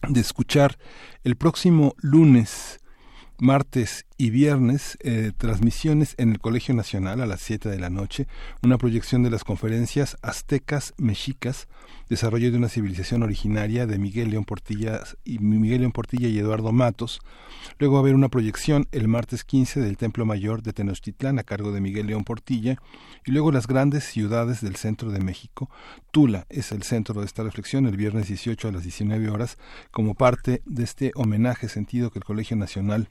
de 0.08 0.22
escuchar 0.22 0.78
el 1.24 1.36
próximo 1.36 1.94
lunes 1.98 2.80
martes 3.38 4.06
y 4.18 4.30
viernes 4.30 4.98
eh, 5.02 5.32
transmisiones 5.38 6.16
en 6.18 6.32
el 6.32 6.40
Colegio 6.40 6.74
Nacional 6.74 7.22
a 7.22 7.26
las 7.26 7.42
7 7.42 7.70
de 7.70 7.80
la 7.80 7.90
noche, 7.90 8.28
una 8.64 8.78
proyección 8.78 9.24
de 9.24 9.30
las 9.30 9.44
conferencias 9.44 10.18
Aztecas 10.22 10.94
Mexicas, 10.98 11.68
desarrollo 12.10 12.52
de 12.52 12.58
una 12.58 12.70
civilización 12.70 13.24
originaria 13.24 13.86
de 13.88 13.98
Miguel 13.98 14.30
León 14.30 14.46
Portilla 14.46 15.02
y 15.26 15.40
Miguel 15.40 15.82
León 15.82 15.92
Portilla 15.92 16.30
y 16.30 16.38
Eduardo 16.38 16.72
Matos. 16.72 17.20
Luego 17.80 17.96
va 17.96 18.00
a 18.00 18.04
haber 18.04 18.16
una 18.16 18.30
proyección 18.30 18.88
el 18.92 19.08
martes 19.08 19.44
15 19.44 19.82
del 19.82 19.98
Templo 19.98 20.26
Mayor 20.26 20.62
de 20.62 20.72
Tenochtitlán 20.72 21.40
a 21.40 21.44
cargo 21.44 21.72
de 21.72 21.82
Miguel 21.82 22.08
León 22.08 22.24
Portilla 22.24 22.78
y 23.26 23.32
luego 23.32 23.52
las 23.52 23.68
grandes 23.68 24.06
ciudades 24.06 24.62
del 24.62 24.76
centro 24.78 25.12
de 25.12 25.20
México. 25.20 25.70
Tula 26.12 26.46
es 26.50 26.72
el 26.72 26.84
centro 26.84 27.20
de 27.20 27.26
esta 27.26 27.44
reflexión 27.44 27.86
el 27.86 27.98
viernes 27.98 28.28
18 28.28 28.70
a 28.70 28.72
las 28.72 28.84
19 28.84 29.30
horas 29.30 29.58
como 29.92 30.14
parte 30.14 30.62
de 30.66 30.84
este 30.84 31.12
homenaje 31.16 31.68
sentido 31.68 32.12
que 32.12 32.20
el 32.20 32.26
Colegio 32.26 32.56
Nacional 32.56 33.10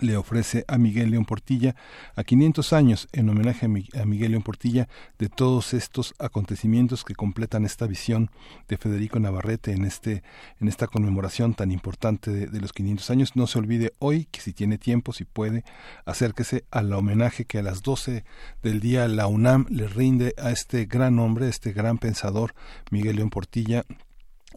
le 0.00 0.16
ofrece 0.16 0.64
a 0.68 0.78
Miguel 0.78 1.10
León 1.10 1.24
Portilla 1.24 1.76
a 2.16 2.24
500 2.24 2.72
años 2.72 3.08
en 3.12 3.28
homenaje 3.28 3.66
a, 3.66 4.04
Miguel 4.04 4.30
León 4.30 4.42
Portilla 4.42 4.88
de 5.18 5.28
todos 5.28 5.74
estos 5.74 6.14
acontecimientos 6.18 7.04
que 7.04 7.14
completan 7.14 7.64
esta 7.64 7.86
visión 7.86 8.30
de 8.68 8.78
Federico 8.78 9.20
Navarrete 9.20 9.72
en 9.72 9.84
este 9.84 10.22
en 10.60 10.68
esta 10.68 10.86
conmemoración 10.86 11.54
tan 11.54 11.70
importante 11.70 12.30
de, 12.30 12.60
los 12.60 12.72
500 12.72 13.10
años 13.10 13.36
no 13.36 13.46
se 13.46 13.58
olvide 13.58 13.92
hoy 13.98 14.26
que 14.30 14.40
si 14.40 14.52
tiene 14.52 14.78
tiempo 14.78 15.12
si 15.12 15.24
puede 15.24 15.64
acérquese 16.06 16.64
al 16.70 16.92
homenaje 16.92 17.44
que 17.44 17.58
a 17.58 17.62
las 17.62 17.82
12 17.82 18.24
del 18.62 18.80
día 18.80 19.06
la 19.08 19.26
UNAM 19.26 19.66
le 19.68 19.88
rinde 19.88 20.34
a 20.38 20.50
este 20.50 20.86
gran 20.86 21.18
hombre 21.18 21.48
este 21.48 21.72
gran 21.72 21.98
pensador 21.98 22.54
Miguel 22.90 23.16
León 23.16 23.30
Portilla 23.30 23.84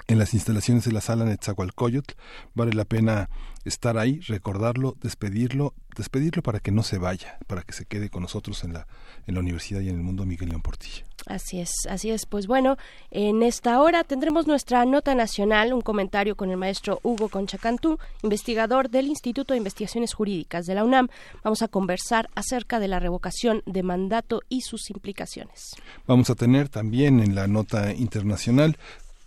en 0.08 0.20
las 0.20 0.34
instalaciones 0.34 0.86
de 0.86 0.92
la 0.92 1.02
sala 1.02 1.26
Netzahualcoyotl. 1.26 2.16
Vale 2.54 2.74
la 2.74 2.86
pena 2.86 3.30
estar 3.66 3.98
ahí, 3.98 4.20
recordarlo, 4.22 4.96
despedirlo, 5.02 5.74
despedirlo 5.98 6.42
para 6.44 6.60
que 6.60 6.72
no 6.72 6.84
se 6.84 6.98
vaya, 6.98 7.38
para 7.48 7.64
que 7.64 7.74
se 7.74 7.86
quede 7.86 8.10
con 8.10 8.22
nosotros 8.22 8.64
en 8.64 8.74
la, 8.74 8.88
en 9.28 9.34
la 9.34 9.42
universidad 9.42 9.82
y 9.82 9.90
en 9.90 9.96
el 9.96 10.04
mundo 10.04 10.26
Miguel 10.26 10.50
León 10.50 10.62
Portilla. 10.62 11.04
Así 11.26 11.60
es, 11.60 11.72
así 11.90 12.12
es. 12.12 12.28
Pues 12.28 12.46
bueno, 12.46 12.78
en 13.10 13.42
esta 13.42 13.82
hora 13.82 14.04
tendremos 14.04 14.46
nuestra 14.46 14.86
nota 14.86 15.16
nacional, 15.16 15.74
un 15.74 15.82
comentario 15.82 16.36
con 16.36 16.52
el 16.52 16.58
maestro 16.58 17.00
Hugo 17.02 17.30
Conchacantú, 17.30 17.98
investigador 18.22 18.90
del 18.90 19.08
Instituto 19.08 19.54
de 19.54 19.58
Investigaciones 19.58 20.14
Jurídicas 20.14 20.68
de 20.68 20.76
la 20.76 20.84
UNAM. 20.84 21.08
Vamos 21.44 21.64
a 21.64 21.68
conversar 21.68 22.30
acerca 22.36 22.80
de 22.80 22.88
la 22.88 23.00
revocación 23.00 23.64
de 23.66 23.82
mandato 23.82 24.42
y 24.50 24.62
sus 24.62 24.92
implicaciones. 24.92 25.76
Vamos 26.06 26.30
a 26.30 26.36
tener 26.36 26.70
también 26.70 27.20
en 27.20 27.34
la 27.34 27.48
nota 27.48 27.92
internacional 27.94 28.78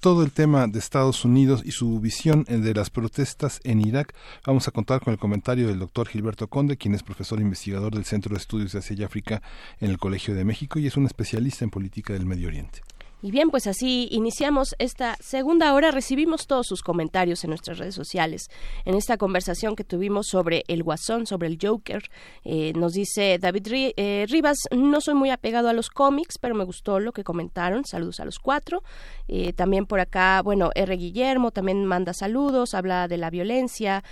todo 0.01 0.23
el 0.23 0.31
tema 0.31 0.67
de 0.67 0.79
Estados 0.79 1.25
Unidos 1.25 1.63
y 1.65 1.73
su 1.73 2.01
visión 2.01 2.45
eh, 2.49 2.59
de 2.59 2.75
las 2.75 2.91
protestas 2.91 3.61
en 3.65 3.81
Irak. 3.81 4.15
Vamos 4.47 4.69
a 4.69 4.71
contar 4.71 5.01
con 5.01 5.13
el 5.13 5.19
comentario 5.19 5.69
del 5.69 5.79
doctor 5.79 6.09
Gilberto 6.09 6.49
Conde, 6.49 6.77
quien 6.77 6.95
es 6.95 7.03
profesor 7.03 7.41
investigador 7.41 7.95
del 7.95 8.05
Centro 8.05 8.35
de 8.35 8.41
Estudios 8.41 8.73
de 8.73 8.79
Asia 8.79 8.97
y 8.99 9.05
África 9.05 9.43
en 9.81 9.91
el 9.91 9.99
Colegio 9.99 10.35
de 10.35 10.45
México 10.45 10.79
y 10.79 10.87
es 10.87 10.97
un 10.97 11.07
especialista 11.07 11.65
en 11.65 11.71
política 11.71 12.13
del 12.13 12.27
Medio 12.27 12.49
Oriente. 12.49 12.81
Y 13.21 13.33
bien, 13.33 13.51
pues 13.51 13.67
así 13.67 14.07
iniciamos 14.13 14.77
esta 14.79 15.17
segunda 15.19 15.75
hora. 15.75 15.91
Recibimos 15.91 16.47
todos 16.47 16.69
sus 16.69 16.83
comentarios 16.83 17.43
en 17.43 17.51
nuestras 17.51 17.79
redes 17.79 17.97
sociales. 17.97 18.49
En 18.85 18.95
esta 18.95 19.17
conversación 19.17 19.75
que 19.75 19.83
tuvimos 19.83 20.29
sobre 20.29 20.63
el 20.69 20.85
Guasón, 20.85 21.27
sobre 21.27 21.49
el 21.49 21.59
Joker, 21.61 22.01
eh, 22.45 22.73
nos 22.77 22.93
dice 22.93 23.39
David 23.41 23.67
eh, 23.97 24.25
Rivas, 24.29 24.59
no 24.71 25.01
soy 25.01 25.15
muy 25.15 25.31
apegado 25.31 25.69
a 25.69 25.73
los 25.73 25.91
cómics, 25.91 26.39
pero 26.39 26.55
me 26.55 26.63
gustó 26.63 27.01
lo 27.01 27.11
que 27.11 27.25
comentaron. 27.25 27.85
Saludos 27.85 28.21
a 28.21 28.25
los 28.25 28.39
cuatro. 28.39 28.85
Eh, 29.27 29.53
también 29.53 29.87
por 29.87 29.99
acá, 29.99 30.41
bueno, 30.43 30.71
R. 30.77 30.97
Guillermo 30.97 31.51
también 31.51 31.85
manda 31.87 32.15
saludos, 32.15 32.73
habla 32.73 33.09
de 33.09 33.17
la 33.17 33.31
violencia 33.31 34.05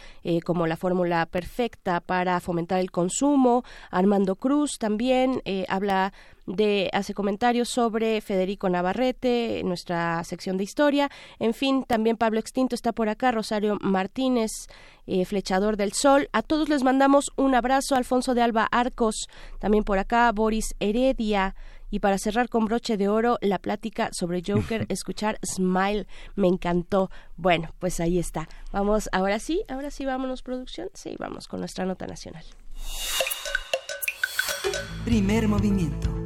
como 0.45 0.67
la 0.67 0.77
fórmula 0.77 1.27
perfecta 1.27 2.01
para 2.01 2.41
fomentar 2.41 2.81
el 2.81 2.91
consumo. 2.91 3.63
Armando 3.93 4.35
Cruz 4.35 4.79
también 4.79 5.43
habla 5.69 6.13
de 6.47 6.91
hace 6.93 7.13
comentarios 7.13 7.69
sobre 7.69 8.21
Federico 8.21 8.69
Navarrete, 8.69 9.63
nuestra 9.65 10.23
sección 10.25 10.57
de 10.57 10.65
historia. 10.65 11.11
En 11.39 11.55
fin, 11.55 11.85
también 11.85 12.17
Pablo 12.17 12.39
Extinto 12.39 12.75
está 12.75 12.93
por 12.93 13.09
acá, 13.09 13.33
Rosario 13.33 13.79
Martínez, 13.81 14.51
eh, 15.07 15.25
Flechador 15.25 15.77
del 15.77 15.93
Sol. 15.93 16.29
A 16.33 16.43
todos 16.43 16.69
les 16.69 16.83
mandamos 16.83 17.31
un 17.37 17.55
abrazo, 17.55 17.97
Alfonso 17.97 18.35
de 18.35 18.43
Alba 18.43 18.69
Arcos, 18.71 19.29
también 19.59 19.85
por 19.85 19.99
acá, 19.99 20.31
Boris 20.33 20.75
Heredia. 20.81 21.55
Y 21.89 22.01
para 22.01 22.19
cerrar 22.19 22.49
con 22.49 22.65
broche 22.65 22.97
de 22.97 23.09
oro, 23.09 23.39
la 23.41 23.59
plática 23.59 24.11
sobre 24.13 24.43
Joker, 24.45 24.87
escuchar 24.89 25.39
Smile, 25.45 26.07
me 26.35 26.49
encantó. 26.49 27.11
Bueno, 27.37 27.71
pues 27.79 28.01
ahí 28.01 28.19
está. 28.19 28.49
Vamos, 28.73 29.09
ahora 29.13 29.39
sí, 29.39 29.65
ahora 29.69 29.91
sí, 29.91 30.05
vámonos, 30.05 30.43
producción. 30.43 30.91
Sí, 30.95 31.15
vamos 31.19 31.47
con 31.47 31.61
nuestra 31.61 31.87
nota 31.87 32.07
nacional. 32.07 32.45
Primer 35.05 35.47
movimiento 35.47 36.26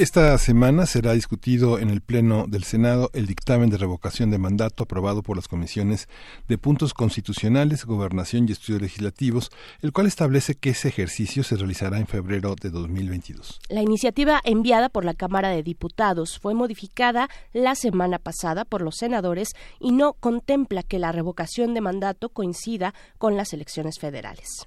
Esta 0.00 0.38
semana 0.38 0.86
será 0.86 1.12
discutido 1.12 1.78
en 1.78 1.90
el 1.90 2.00
Pleno 2.00 2.46
del 2.48 2.64
Senado 2.64 3.10
el 3.12 3.26
dictamen 3.26 3.68
de 3.68 3.76
revocación 3.76 4.30
de 4.30 4.38
mandato 4.38 4.84
aprobado 4.84 5.22
por 5.22 5.36
las 5.36 5.46
comisiones 5.46 6.08
de 6.48 6.56
puntos 6.56 6.94
constitucionales, 6.94 7.84
gobernación 7.84 8.48
y 8.48 8.52
estudios 8.52 8.80
legislativos, 8.80 9.50
el 9.82 9.92
cual 9.92 10.06
establece 10.06 10.54
que 10.54 10.70
ese 10.70 10.88
ejercicio 10.88 11.42
se 11.44 11.56
realizará 11.56 11.98
en 11.98 12.06
febrero 12.06 12.54
de 12.58 12.70
2022. 12.70 13.60
La 13.68 13.82
iniciativa 13.82 14.40
enviada 14.42 14.88
por 14.88 15.04
la 15.04 15.12
Cámara 15.12 15.50
de 15.50 15.62
Diputados 15.62 16.38
fue 16.38 16.54
modificada 16.54 17.28
la 17.52 17.74
semana 17.74 18.18
pasada 18.18 18.64
por 18.64 18.80
los 18.80 18.96
senadores 18.96 19.50
y 19.80 19.92
no 19.92 20.14
contempla 20.14 20.82
que 20.82 20.98
la 20.98 21.12
revocación 21.12 21.74
de 21.74 21.82
mandato 21.82 22.30
coincida 22.30 22.94
con 23.18 23.36
las 23.36 23.52
elecciones 23.52 23.98
federales. 23.98 24.66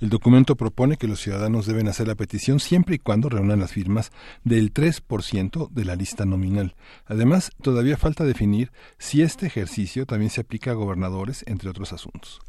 El 0.00 0.10
documento 0.10 0.56
propone 0.56 0.96
que 0.96 1.08
los 1.08 1.20
ciudadanos 1.20 1.66
deben 1.66 1.88
hacer 1.88 2.08
la 2.08 2.14
petición 2.14 2.60
siempre 2.60 2.96
y 2.96 2.98
cuando 2.98 3.28
reúnan 3.28 3.60
las 3.60 3.72
firmas 3.72 4.12
del 4.44 4.72
3% 4.72 5.70
de 5.70 5.84
la 5.84 5.96
lista 5.96 6.24
nominal. 6.24 6.74
Además, 7.06 7.50
todavía 7.62 7.96
falta 7.96 8.24
definir 8.24 8.70
si 8.98 9.22
este 9.22 9.46
ejercicio 9.46 10.06
también 10.06 10.30
se 10.30 10.40
aplica 10.40 10.70
a 10.70 10.74
gobernadores, 10.74 11.44
entre 11.46 11.70
otros 11.70 11.92
asuntos. 11.92 12.40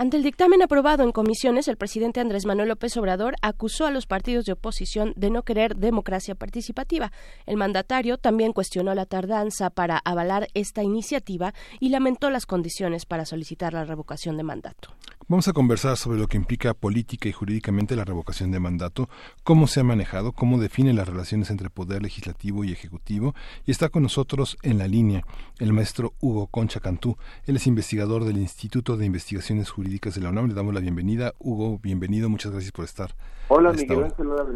Ante 0.00 0.16
el 0.16 0.22
dictamen 0.22 0.62
aprobado 0.62 1.02
en 1.02 1.10
comisiones, 1.10 1.66
el 1.66 1.76
presidente 1.76 2.20
Andrés 2.20 2.46
Manuel 2.46 2.68
López 2.68 2.96
Obrador 2.96 3.34
acusó 3.42 3.84
a 3.84 3.90
los 3.90 4.06
partidos 4.06 4.44
de 4.44 4.52
oposición 4.52 5.12
de 5.16 5.28
no 5.28 5.42
querer 5.42 5.74
democracia 5.74 6.36
participativa. 6.36 7.10
El 7.46 7.56
mandatario 7.56 8.16
también 8.16 8.52
cuestionó 8.52 8.94
la 8.94 9.06
tardanza 9.06 9.70
para 9.70 9.98
avalar 10.04 10.46
esta 10.54 10.84
iniciativa 10.84 11.52
y 11.80 11.88
lamentó 11.88 12.30
las 12.30 12.46
condiciones 12.46 13.06
para 13.06 13.26
solicitar 13.26 13.72
la 13.72 13.84
revocación 13.84 14.36
de 14.36 14.44
mandato. 14.44 14.94
Vamos 15.30 15.46
a 15.46 15.52
conversar 15.52 15.98
sobre 15.98 16.18
lo 16.18 16.26
que 16.26 16.38
implica 16.38 16.72
política 16.72 17.28
y 17.28 17.32
jurídicamente 17.32 17.94
la 17.94 18.06
revocación 18.06 18.50
de 18.50 18.60
mandato, 18.60 19.10
cómo 19.44 19.66
se 19.66 19.80
ha 19.80 19.84
manejado, 19.84 20.32
cómo 20.32 20.58
define 20.58 20.94
las 20.94 21.06
relaciones 21.06 21.50
entre 21.50 21.68
poder 21.68 22.00
legislativo 22.00 22.64
y 22.64 22.72
ejecutivo. 22.72 23.34
Y 23.66 23.70
está 23.70 23.90
con 23.90 24.02
nosotros 24.02 24.56
en 24.62 24.78
la 24.78 24.88
línea 24.88 25.26
el 25.58 25.74
maestro 25.74 26.14
Hugo 26.22 26.46
Concha 26.46 26.80
Cantú. 26.80 27.18
Él 27.44 27.56
es 27.56 27.66
investigador 27.66 28.24
del 28.24 28.38
Instituto 28.38 28.96
de 28.96 29.04
Investigaciones 29.04 29.68
Jurídicas 29.68 30.14
de 30.14 30.22
la 30.22 30.30
UNAM. 30.30 30.48
Le 30.48 30.54
damos 30.54 30.72
la 30.72 30.80
bienvenida. 30.80 31.34
Hugo, 31.38 31.78
bienvenido. 31.78 32.30
Muchas 32.30 32.52
gracias 32.52 32.72
por 32.72 32.86
estar. 32.86 33.14
Hola, 33.48 33.74
Miguel 33.74 34.04
Ángel. 34.04 34.28
Hola, 34.28 34.46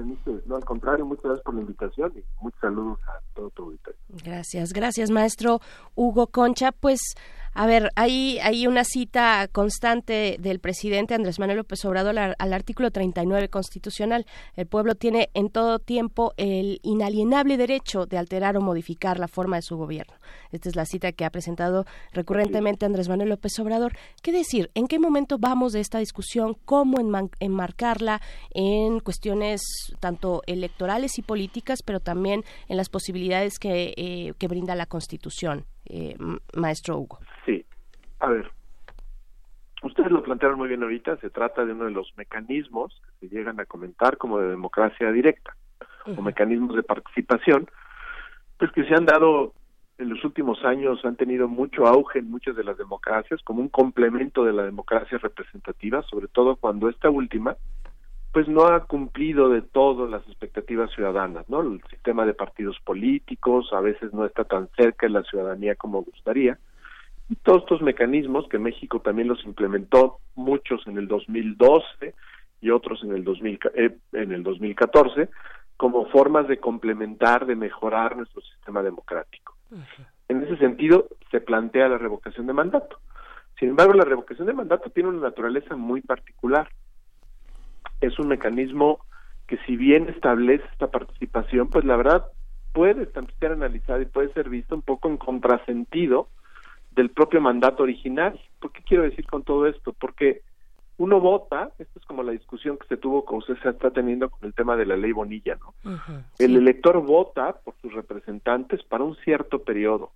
No, 0.46 0.56
al 0.56 0.64
contrario, 0.64 1.04
muchas 1.04 1.24
gracias 1.24 1.44
por 1.44 1.54
la 1.54 1.60
invitación 1.60 2.12
y 2.16 2.22
muchos 2.42 2.60
saludos 2.60 2.98
a 3.08 3.20
todo 3.34 3.50
tu 3.50 3.64
auditorio. 3.64 4.00
Gracias, 4.24 4.72
gracias, 4.72 5.10
maestro 5.10 5.60
Hugo 5.94 6.28
Concha. 6.28 6.72
Pues 6.72 7.14
a 7.54 7.66
ver, 7.66 7.90
hay, 7.96 8.38
hay 8.38 8.66
una 8.66 8.84
cita 8.84 9.46
constante 9.48 10.36
del 10.40 10.58
presidente 10.58 11.14
Andrés 11.14 11.38
Manuel 11.38 11.58
López 11.58 11.84
Obrador 11.84 12.18
al, 12.18 12.34
al, 12.38 12.52
artículo 12.52 12.90
39 12.90 13.48
constitucional. 13.48 14.26
El 14.56 14.66
pueblo 14.66 14.94
tiene 14.94 15.30
en 15.34 15.50
todo 15.50 15.78
tiempo 15.78 16.32
el 16.38 16.80
inalienable 16.82 17.58
derecho 17.58 18.06
de 18.06 18.16
alterar 18.16 18.56
o 18.56 18.62
modificar 18.62 19.18
la 19.18 19.28
forma 19.28 19.56
de 19.56 19.62
su 19.62 19.76
gobierno. 19.76 20.14
Esta 20.50 20.70
es 20.70 20.76
la 20.76 20.86
cita 20.86 21.12
que 21.12 21.24
ha 21.26 21.30
presentado 21.30 21.84
recurrentemente 22.12 22.86
Andrés 22.86 23.08
Manuel 23.08 23.28
López 23.28 23.58
Obrador. 23.58 23.92
¿Qué 24.22 24.32
decir? 24.32 24.70
¿En 24.74 24.86
qué 24.86 24.98
momento 24.98 25.38
vamos 25.38 25.72
de 25.72 25.80
esta 25.80 25.98
discusión? 25.98 26.56
¿Cómo 26.64 26.98
enmarcarla 27.40 28.22
en 28.50 29.00
cuestiones 29.00 29.62
tanto 30.00 30.42
electorales 30.46 31.18
y 31.18 31.22
políticas, 31.22 31.82
pero 31.82 32.00
también 32.00 32.44
en 32.68 32.76
las 32.76 32.88
posibilidades 32.88 33.58
que, 33.58 33.92
eh, 33.96 34.32
que 34.38 34.48
brinda 34.48 34.74
la 34.74 34.86
Constitución? 34.86 35.66
Eh, 35.94 36.16
maestro 36.54 36.96
Hugo. 36.96 37.18
Sí, 37.44 37.66
a 38.18 38.30
ver, 38.30 38.50
ustedes 39.82 40.10
lo 40.10 40.22
plantearon 40.22 40.58
muy 40.58 40.68
bien 40.68 40.82
ahorita, 40.82 41.18
se 41.18 41.28
trata 41.28 41.66
de 41.66 41.72
uno 41.72 41.84
de 41.84 41.90
los 41.90 42.14
mecanismos 42.16 42.98
que 43.20 43.28
se 43.28 43.34
llegan 43.34 43.60
a 43.60 43.66
comentar 43.66 44.16
como 44.16 44.38
de 44.38 44.48
democracia 44.48 45.12
directa 45.12 45.54
o 46.16 46.22
mecanismos 46.22 46.74
de 46.76 46.82
participación, 46.82 47.68
pues 48.56 48.72
que 48.72 48.84
se 48.84 48.94
han 48.94 49.04
dado 49.04 49.52
en 49.98 50.08
los 50.08 50.24
últimos 50.24 50.64
años, 50.64 51.04
han 51.04 51.16
tenido 51.16 51.46
mucho 51.46 51.86
auge 51.86 52.20
en 52.20 52.30
muchas 52.30 52.56
de 52.56 52.64
las 52.64 52.78
democracias 52.78 53.42
como 53.42 53.60
un 53.60 53.68
complemento 53.68 54.44
de 54.44 54.54
la 54.54 54.62
democracia 54.62 55.18
representativa, 55.18 56.02
sobre 56.04 56.28
todo 56.28 56.56
cuando 56.56 56.88
esta 56.88 57.10
última 57.10 57.54
pues 58.32 58.48
no 58.48 58.64
ha 58.64 58.86
cumplido 58.86 59.50
de 59.50 59.60
todo 59.60 60.06
las 60.06 60.26
expectativas 60.26 60.90
ciudadanas, 60.92 61.48
¿no? 61.50 61.60
El 61.60 61.82
sistema 61.90 62.24
de 62.24 62.32
partidos 62.32 62.78
políticos 62.80 63.68
a 63.72 63.80
veces 63.80 64.12
no 64.14 64.24
está 64.24 64.44
tan 64.44 64.68
cerca 64.76 65.06
de 65.06 65.12
la 65.12 65.22
ciudadanía 65.22 65.74
como 65.76 66.02
gustaría. 66.02 66.58
Y 67.28 67.36
todos 67.36 67.62
estos 67.62 67.82
mecanismos 67.82 68.48
que 68.48 68.58
México 68.58 69.00
también 69.00 69.28
los 69.28 69.44
implementó, 69.44 70.18
muchos 70.34 70.86
en 70.86 70.96
el 70.96 71.08
2012 71.08 72.14
y 72.62 72.70
otros 72.70 73.02
en 73.04 73.12
el, 73.12 73.22
2000, 73.22 73.60
eh, 73.74 73.96
en 74.12 74.32
el 74.32 74.42
2014, 74.42 75.28
como 75.76 76.06
formas 76.06 76.48
de 76.48 76.58
complementar, 76.58 77.44
de 77.44 77.56
mejorar 77.56 78.16
nuestro 78.16 78.40
sistema 78.40 78.82
democrático. 78.82 79.56
En 80.28 80.42
ese 80.42 80.56
sentido, 80.56 81.08
se 81.30 81.40
plantea 81.40 81.88
la 81.88 81.98
revocación 81.98 82.46
de 82.46 82.52
mandato. 82.54 82.98
Sin 83.58 83.70
embargo, 83.70 83.92
la 83.92 84.04
revocación 84.04 84.46
de 84.46 84.54
mandato 84.54 84.90
tiene 84.90 85.10
una 85.10 85.20
naturaleza 85.20 85.76
muy 85.76 86.00
particular 86.00 86.68
es 88.06 88.18
un 88.18 88.28
mecanismo 88.28 89.00
que 89.46 89.58
si 89.66 89.76
bien 89.76 90.08
establece 90.08 90.64
esta 90.72 90.90
participación, 90.90 91.68
pues 91.68 91.84
la 91.84 91.96
verdad 91.96 92.26
puede 92.72 93.06
ser 93.38 93.52
analizado 93.52 94.00
y 94.00 94.06
puede 94.06 94.32
ser 94.32 94.48
visto 94.48 94.74
un 94.74 94.82
poco 94.82 95.08
en 95.08 95.18
contrasentido 95.18 96.28
del 96.90 97.10
propio 97.10 97.40
mandato 97.40 97.82
original. 97.82 98.38
¿Por 98.60 98.72
qué 98.72 98.82
quiero 98.82 99.04
decir 99.04 99.26
con 99.26 99.42
todo 99.42 99.66
esto? 99.66 99.92
Porque 99.92 100.42
uno 100.98 101.20
vota, 101.20 101.70
esto 101.78 101.98
es 101.98 102.04
como 102.06 102.22
la 102.22 102.32
discusión 102.32 102.78
que 102.78 102.86
se 102.86 102.96
tuvo, 102.96 103.24
que 103.24 103.34
usted 103.34 103.58
se 103.62 103.70
está 103.70 103.90
teniendo 103.90 104.30
con 104.30 104.46
el 104.46 104.54
tema 104.54 104.76
de 104.76 104.86
la 104.86 104.96
ley 104.96 105.12
Bonilla, 105.12 105.56
¿no? 105.56 105.74
El 106.38 106.56
elector 106.56 107.00
vota 107.02 107.56
por 107.64 107.74
sus 107.80 107.92
representantes 107.92 108.82
para 108.84 109.04
un 109.04 109.16
cierto 109.16 109.62
periodo. 109.62 110.12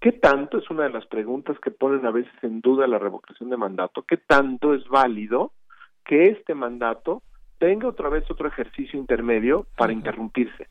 ¿Qué 0.00 0.12
tanto, 0.12 0.58
es 0.58 0.68
una 0.70 0.84
de 0.84 0.90
las 0.90 1.06
preguntas 1.06 1.58
que 1.60 1.70
ponen 1.70 2.04
a 2.06 2.10
veces 2.10 2.32
en 2.42 2.60
duda 2.60 2.86
la 2.86 2.98
revocación 2.98 3.50
de 3.50 3.56
mandato, 3.56 4.02
qué 4.02 4.16
tanto 4.16 4.74
es 4.74 4.86
válido 4.88 5.52
que 6.06 6.26
este 6.28 6.54
mandato 6.54 7.22
tenga 7.58 7.88
otra 7.88 8.08
vez 8.08 8.30
otro 8.30 8.48
ejercicio 8.48 8.98
intermedio 8.98 9.66
para 9.76 9.92
interrumpirse, 9.92 10.68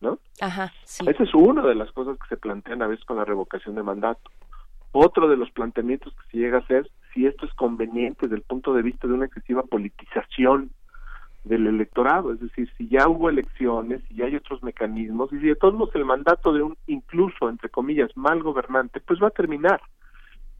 ¿no? 0.00 0.18
Ajá, 0.40 0.72
sí. 0.84 1.04
Esa 1.08 1.22
es 1.22 1.34
una 1.34 1.62
de 1.62 1.74
las 1.74 1.90
cosas 1.92 2.18
que 2.18 2.28
se 2.28 2.36
plantean 2.36 2.82
a 2.82 2.86
veces 2.86 3.04
con 3.04 3.16
la 3.16 3.24
revocación 3.24 3.74
de 3.74 3.82
mandato. 3.82 4.30
Otro 4.92 5.28
de 5.28 5.36
los 5.36 5.50
planteamientos 5.50 6.14
que 6.14 6.30
se 6.30 6.38
llega 6.38 6.58
a 6.58 6.60
hacer, 6.60 6.88
si 7.12 7.26
esto 7.26 7.46
es 7.46 7.54
conveniente 7.54 8.26
desde 8.26 8.36
el 8.36 8.42
punto 8.42 8.74
de 8.74 8.82
vista 8.82 9.08
de 9.08 9.14
una 9.14 9.26
excesiva 9.26 9.62
politización 9.62 10.70
del 11.44 11.66
electorado, 11.66 12.32
es 12.32 12.40
decir, 12.40 12.70
si 12.76 12.88
ya 12.88 13.08
hubo 13.08 13.28
elecciones, 13.28 14.02
si 14.08 14.14
ya 14.16 14.26
hay 14.26 14.36
otros 14.36 14.62
mecanismos, 14.62 15.32
y 15.32 15.38
si 15.40 15.46
de 15.46 15.56
todos 15.56 15.74
modos 15.74 15.94
el 15.94 16.04
mandato 16.04 16.52
de 16.52 16.62
un 16.62 16.76
incluso, 16.86 17.48
entre 17.48 17.68
comillas, 17.68 18.10
mal 18.16 18.42
gobernante, 18.42 19.00
pues 19.00 19.22
va 19.22 19.28
a 19.28 19.30
terminar. 19.30 19.80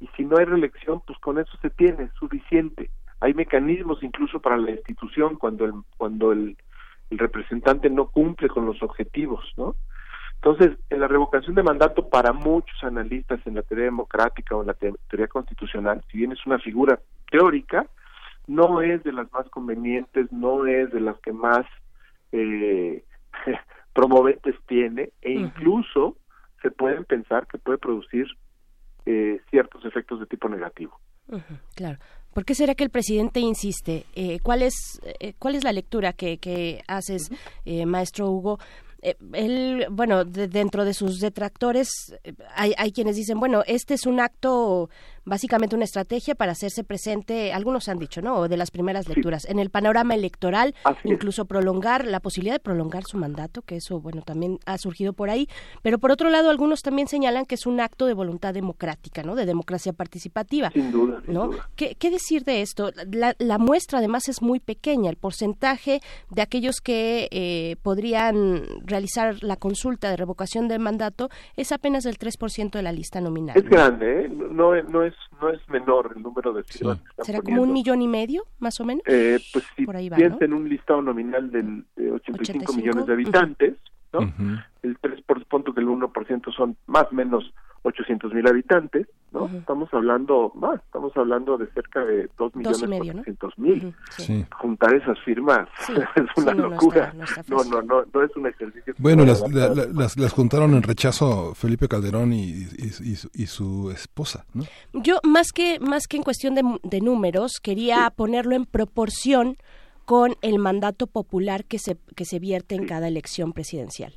Y 0.01 0.09
si 0.17 0.25
no 0.25 0.37
hay 0.37 0.45
reelección, 0.45 1.01
pues 1.07 1.19
con 1.21 1.39
eso 1.39 1.57
se 1.63 1.71
tiene 1.71 2.11
suficiente 2.19 2.91
hay 3.25 3.33
mecanismos 3.33 4.03
incluso 4.03 4.39
para 4.39 4.59
la 4.59 4.71
institución 4.71 5.37
cuando 5.37 5.65
el 5.65 5.73
cuando 5.97 6.33
el, 6.33 6.57
representante 7.11 7.89
no 7.89 8.09
cumple 8.09 8.49
con 8.49 8.67
los 8.67 8.83
objetivos, 8.83 9.45
¿no? 9.57 9.77
Entonces, 10.35 10.77
en 10.91 10.99
la 10.99 11.07
revocación 11.07 11.55
de 11.55 11.63
mandato 11.63 12.09
para 12.09 12.33
muchos 12.33 12.83
analistas 12.83 13.39
en 13.47 13.55
la 13.55 13.63
teoría 13.63 13.85
democrática 13.85 14.57
o 14.57 14.63
en 14.63 14.67
la 14.67 14.75
teoría 14.75 15.29
constitucional, 15.29 16.03
si 16.11 16.19
bien 16.19 16.33
es 16.33 16.45
una 16.45 16.59
figura 16.59 16.99
teórica, 17.31 17.87
no 18.49 18.83
es 18.83 19.05
de 19.05 19.13
las 19.13 19.33
más 19.33 19.49
convenientes, 19.49 20.33
no 20.33 20.67
es 20.67 20.91
de 20.91 21.01
las 21.01 21.17
que 21.21 21.33
más 21.33 21.65
eh, 22.33 23.05
promoventes 23.95 24.57
tiene 24.67 25.11
e 25.23 25.33
incluso 25.33 26.17
se 26.63 26.73
pueden 26.73 27.05
pensar 27.05 27.47
que 27.47 27.59
puede 27.59 27.79
producir 27.79 28.27
eh, 29.07 29.41
ciertos 29.51 29.85
efectos 29.85 30.19
de 30.19 30.27
tipo 30.27 30.49
negativo. 30.49 30.99
Claro. 31.75 31.99
¿Por 32.33 32.45
qué 32.45 32.55
será 32.55 32.75
que 32.75 32.83
el 32.85 32.91
presidente 32.91 33.39
insiste? 33.41 34.07
Eh, 34.17 34.41
¿cuál, 34.43 34.63
es, 34.63 34.75
eh, 35.21 35.35
¿Cuál 35.39 35.55
es 35.55 35.63
la 35.65 35.73
lectura 35.73 36.13
que, 36.13 36.39
que 36.39 36.83
haces, 36.89 37.31
eh, 37.65 37.87
maestro 37.87 38.29
Hugo? 38.31 38.59
Eh, 39.03 39.15
él, 39.35 39.87
bueno, 39.91 40.25
de- 40.25 40.49
dentro 40.49 40.85
de 40.85 40.95
sus 40.95 41.21
detractores 41.21 41.91
eh, 42.25 42.33
hay, 42.57 42.75
hay 42.77 42.91
quienes 42.91 43.15
dicen, 43.17 43.39
bueno, 43.39 43.63
este 43.67 43.95
es 43.95 44.05
un 44.07 44.19
acto, 44.19 44.91
básicamente 45.25 45.77
una 45.77 45.85
estrategia 45.85 46.35
para 46.35 46.53
hacerse 46.53 46.85
presente, 46.85 47.53
algunos 47.53 47.89
han 47.89 47.99
dicho, 47.99 48.23
¿no? 48.23 48.37
O 48.37 48.49
de 48.49 48.57
las 48.57 48.71
primeras 48.71 49.09
lecturas, 49.09 49.45
en 49.47 49.59
el 49.59 49.71
panorama 49.71 50.15
electoral, 50.15 50.75
incluso 51.05 51.45
prolongar, 51.45 52.07
la 52.07 52.21
posibilidad 52.21 52.55
de 52.55 52.61
prolongar 52.61 53.05
su 53.05 53.17
mandato, 53.17 53.63
que 53.63 53.77
eso, 53.77 54.01
bueno, 54.01 54.23
también 54.23 54.59
ha 54.67 54.79
surgido 54.79 55.13
por 55.13 55.31
ahí, 55.31 55.49
pero 55.83 55.99
por 55.99 56.11
otro 56.11 56.31
lado, 56.31 56.51
algunos 56.51 56.83
también 56.83 57.09
señalan 57.09 57.47
que 57.47 57.55
es 57.55 57.67
un 57.67 57.81
acto 57.81 58.07
de 58.07 58.15
voluntad 58.15 58.55
democrática, 58.55 59.23
¿no? 59.23 59.35
De 59.35 59.47
democracia 59.47 59.93
participativa. 59.93 60.71
Sin 60.71 60.91
duda, 60.91 61.21
sin 61.25 61.35
¿no? 61.35 61.49
duda. 61.49 61.69
¿Qué, 61.77 61.97
qué 61.97 62.11
decir 62.11 62.45
de 62.45 62.63
esto? 62.63 62.91
La, 63.11 63.35
la 63.39 63.59
muestra 63.59 63.99
además 63.99 64.29
es 64.29 64.43
muy 64.43 64.61
pequeña. 64.61 65.11
El 65.11 65.17
porcentaje 65.17 66.01
de 66.31 66.43
aquellos 66.43 66.81
que 66.81 67.29
eh, 67.31 67.77
podrían 67.83 68.65
realizar 68.85 69.43
la 69.43 69.57
consulta 69.57 70.11
de 70.11 70.17
revocación 70.17 70.69
del 70.69 70.81
mandato 70.81 71.29
es 71.57 71.73
apenas 71.73 72.05
del 72.05 72.19
3% 72.19 72.71
de 72.71 72.83
la 72.83 72.93
lista 72.93 73.21
nominal. 73.21 73.57
Es 73.57 73.65
grande, 73.65 74.25
¿eh? 74.25 74.29
no, 74.29 74.81
no, 74.83 75.05
es, 75.05 75.14
no 75.41 75.51
es 75.51 75.61
menor 75.69 76.13
el 76.17 76.23
número 76.23 76.53
de 76.53 76.63
firmas 76.65 76.99
que 77.01 77.09
están 77.11 77.25
¿Será 77.27 77.43
como 77.43 77.63
un 77.63 77.73
millón 77.73 78.03
y 78.03 78.09
medio, 78.09 78.45
más 78.59 78.81
o 78.81 78.85
menos? 78.85 79.03
Eh, 79.07 79.39
pues 79.53 79.65
si 79.77 79.85
Por 79.85 79.97
ahí 79.97 80.09
va, 80.09 80.17
piensa 80.17 80.39
¿no? 80.41 80.45
en 80.45 80.53
un 80.55 80.69
listado 80.69 81.03
nominal 81.03 81.51
del, 81.51 81.85
de 81.97 82.11
85, 82.13 82.41
85, 82.41 82.73
millones 82.75 83.07
de 83.07 83.13
habitantes, 83.13 83.75
¿no? 84.21 84.63
El 84.83 84.99
3 85.01 85.23
por 85.23 85.45
punto 85.47 85.73
que 85.75 85.81
el 85.81 85.89
1% 85.89 86.55
son 86.55 86.77
más 86.87 87.05
o 87.11 87.15
menos 87.15 87.53
800 87.87 88.33
mil 88.33 88.47
habitantes, 88.49 89.07
¿no? 89.31 89.47
Estamos 89.47 89.93
hablando 89.93 90.51
más, 90.55 90.77
estamos 90.81 91.15
hablando 91.17 91.59
de 91.59 91.67
cerca 91.73 92.03
de 92.03 92.31
2 92.39 92.57
millones 92.57 92.83
y 92.83 92.87
medio, 92.87 93.13
¿no? 93.13 93.23
400 93.25 93.59
mil. 93.59 93.95
Sí. 94.17 94.47
Juntar 94.59 94.95
esas 94.95 95.19
firmas 95.21 95.69
Sí, 95.87 95.93
es 96.17 96.25
una 96.37 96.53
sí, 96.53 96.57
no, 96.59 96.63
no 96.65 96.69
locura. 96.71 97.05
está- 97.09 97.15
no 97.19 97.25
está 97.25 97.43
No, 97.49 97.65
no, 97.65 97.83
no, 97.83 98.05
no 98.13 98.23
es 98.23 98.35
un 98.37 98.47
ejercicio. 98.47 98.95
Bueno, 98.97 99.27
las, 99.27 99.43
adaptar. 99.43 99.77
la- 99.77 99.85
la- 99.85 99.93
las, 99.93 100.17
las 100.19 100.33
juntaron 100.33 100.73
en 100.73 100.83
rechazo 100.83 101.55
Felipe 101.55 101.87
Calderón 101.87 102.33
y, 102.33 102.45
y- 102.53 102.91
y 103.03 103.17
su, 103.17 103.31
y 103.35 103.47
su 103.47 103.91
esposa, 103.91 104.47
¿no? 104.55 104.65
Yo, 104.95 105.19
más 105.23 105.53
que, 105.53 105.79
más 105.79 106.07
que 106.07 106.17
en 106.17 106.23
cuestión 106.23 106.55
de, 106.55 106.63
de 106.85 107.01
números, 107.03 107.61
quería 107.63 108.09
ponerlo 108.17 108.55
en 108.55 108.65
proporción 108.65 109.59
con 110.05 110.35
el 110.43 110.59
mandato 110.59 111.07
popular 111.07 111.65
que 111.65 111.79
se, 111.79 111.97
que 112.17 112.25
se 112.25 112.39
vierte 112.39 112.75
en 112.75 112.87
cada 112.87 113.09
elección 113.09 113.53
presidencial. 113.53 114.15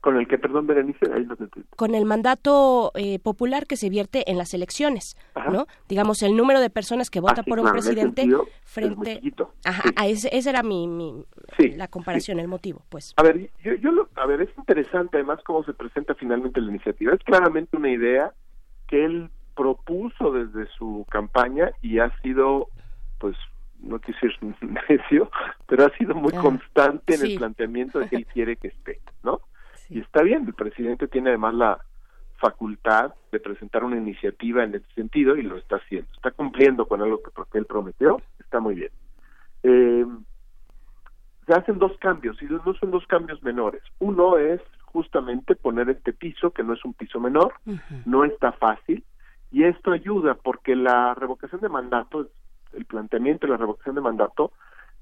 Con 0.00 0.16
el 0.18 0.28
que, 0.28 0.38
perdón, 0.38 0.66
Berenice, 0.68 1.10
ahí 1.12 1.24
no 1.24 1.34
te 1.36 1.46
con 1.74 1.94
el 1.94 2.04
mandato 2.04 2.92
eh, 2.94 3.18
popular 3.18 3.66
que 3.66 3.76
se 3.76 3.90
vierte 3.90 4.30
en 4.30 4.38
las 4.38 4.54
elecciones, 4.54 5.16
¿no? 5.50 5.66
Digamos, 5.88 6.22
el 6.22 6.36
número 6.36 6.60
de 6.60 6.70
personas 6.70 7.10
que 7.10 7.18
vota 7.20 7.40
Ah, 7.40 7.44
sí, 7.44 7.50
por 7.50 7.58
un 7.58 7.64
claro, 7.64 7.74
presidente 7.80 8.22
sentido, 8.22 8.46
frente... 8.62 9.20
Ajá, 9.64 9.82
a 9.96 10.06
ese, 10.06 10.28
ese 10.32 10.50
era 10.50 10.62
mi, 10.62 10.86
mi- 10.86 11.24
la 11.76 11.88
comparación, 11.88 12.38
el 12.38 12.46
motivo, 12.46 12.82
pues. 12.88 13.14
A 13.16 13.22
ver, 13.22 13.50
yo, 13.64 13.74
yo 13.74 13.90
lo- 13.90 14.08
a 14.14 14.26
ver, 14.26 14.42
es 14.42 14.50
interesante 14.56 15.16
además 15.16 15.40
cómo 15.44 15.64
se 15.64 15.74
presenta 15.74 16.14
finalmente 16.14 16.60
la 16.60 16.70
iniciativa. 16.70 17.12
Es 17.12 17.20
claramente 17.24 17.76
una 17.76 17.90
idea 17.90 18.32
que 18.86 19.04
él 19.04 19.30
propuso 19.56 20.30
desde 20.30 20.68
su 20.78 21.04
campaña 21.10 21.72
y 21.82 21.98
ha 21.98 22.16
sido, 22.20 22.68
pues, 23.18 23.36
no 23.80 23.98
quiero 24.00 24.18
decir 24.20 24.56
necio, 24.88 25.30
pero 25.66 25.84
ha 25.86 25.90
sido 25.96 26.14
muy 26.14 26.32
Ah, 26.36 26.40
constante 26.40 27.14
en 27.14 27.20
sí. 27.20 27.32
el 27.32 27.38
planteamiento 27.38 27.98
de 27.98 28.08
que 28.08 28.16
él 28.16 28.26
quiere 28.32 28.56
que 28.56 28.68
esté, 28.68 29.00
¿no? 29.22 29.40
Y 29.88 30.00
está 30.00 30.22
bien, 30.22 30.44
el 30.46 30.54
presidente 30.54 31.06
tiene 31.08 31.30
además 31.30 31.54
la 31.54 31.78
facultad 32.38 33.14
de 33.32 33.40
presentar 33.40 33.84
una 33.84 33.96
iniciativa 33.96 34.62
en 34.64 34.74
ese 34.74 34.86
sentido 34.94 35.36
y 35.36 35.42
lo 35.42 35.56
está 35.56 35.76
haciendo. 35.76 36.08
Está 36.12 36.32
cumpliendo 36.32 36.86
con 36.86 37.00
algo 37.00 37.22
que, 37.22 37.30
que 37.50 37.58
él 37.58 37.66
prometió, 37.66 38.20
está 38.38 38.60
muy 38.60 38.74
bien. 38.74 38.90
Eh, 39.62 40.04
se 41.46 41.54
hacen 41.54 41.78
dos 41.78 41.96
cambios 41.98 42.40
y 42.42 42.46
no 42.46 42.74
son 42.80 42.90
dos 42.90 43.06
cambios 43.06 43.42
menores. 43.42 43.82
Uno 44.00 44.36
es 44.38 44.60
justamente 44.86 45.54
poner 45.54 45.88
este 45.88 46.12
piso, 46.12 46.50
que 46.50 46.62
no 46.64 46.72
es 46.74 46.84
un 46.84 46.92
piso 46.94 47.20
menor, 47.20 47.54
no 48.04 48.24
está 48.24 48.52
fácil, 48.52 49.04
y 49.52 49.62
esto 49.64 49.92
ayuda 49.92 50.34
porque 50.34 50.74
la 50.74 51.14
revocación 51.14 51.60
de 51.60 51.68
mandato, 51.68 52.28
el 52.76 52.84
planteamiento 52.84 53.46
de 53.46 53.52
la 53.52 53.58
revocación 53.58 53.94
de 53.94 54.00
mandato, 54.00 54.52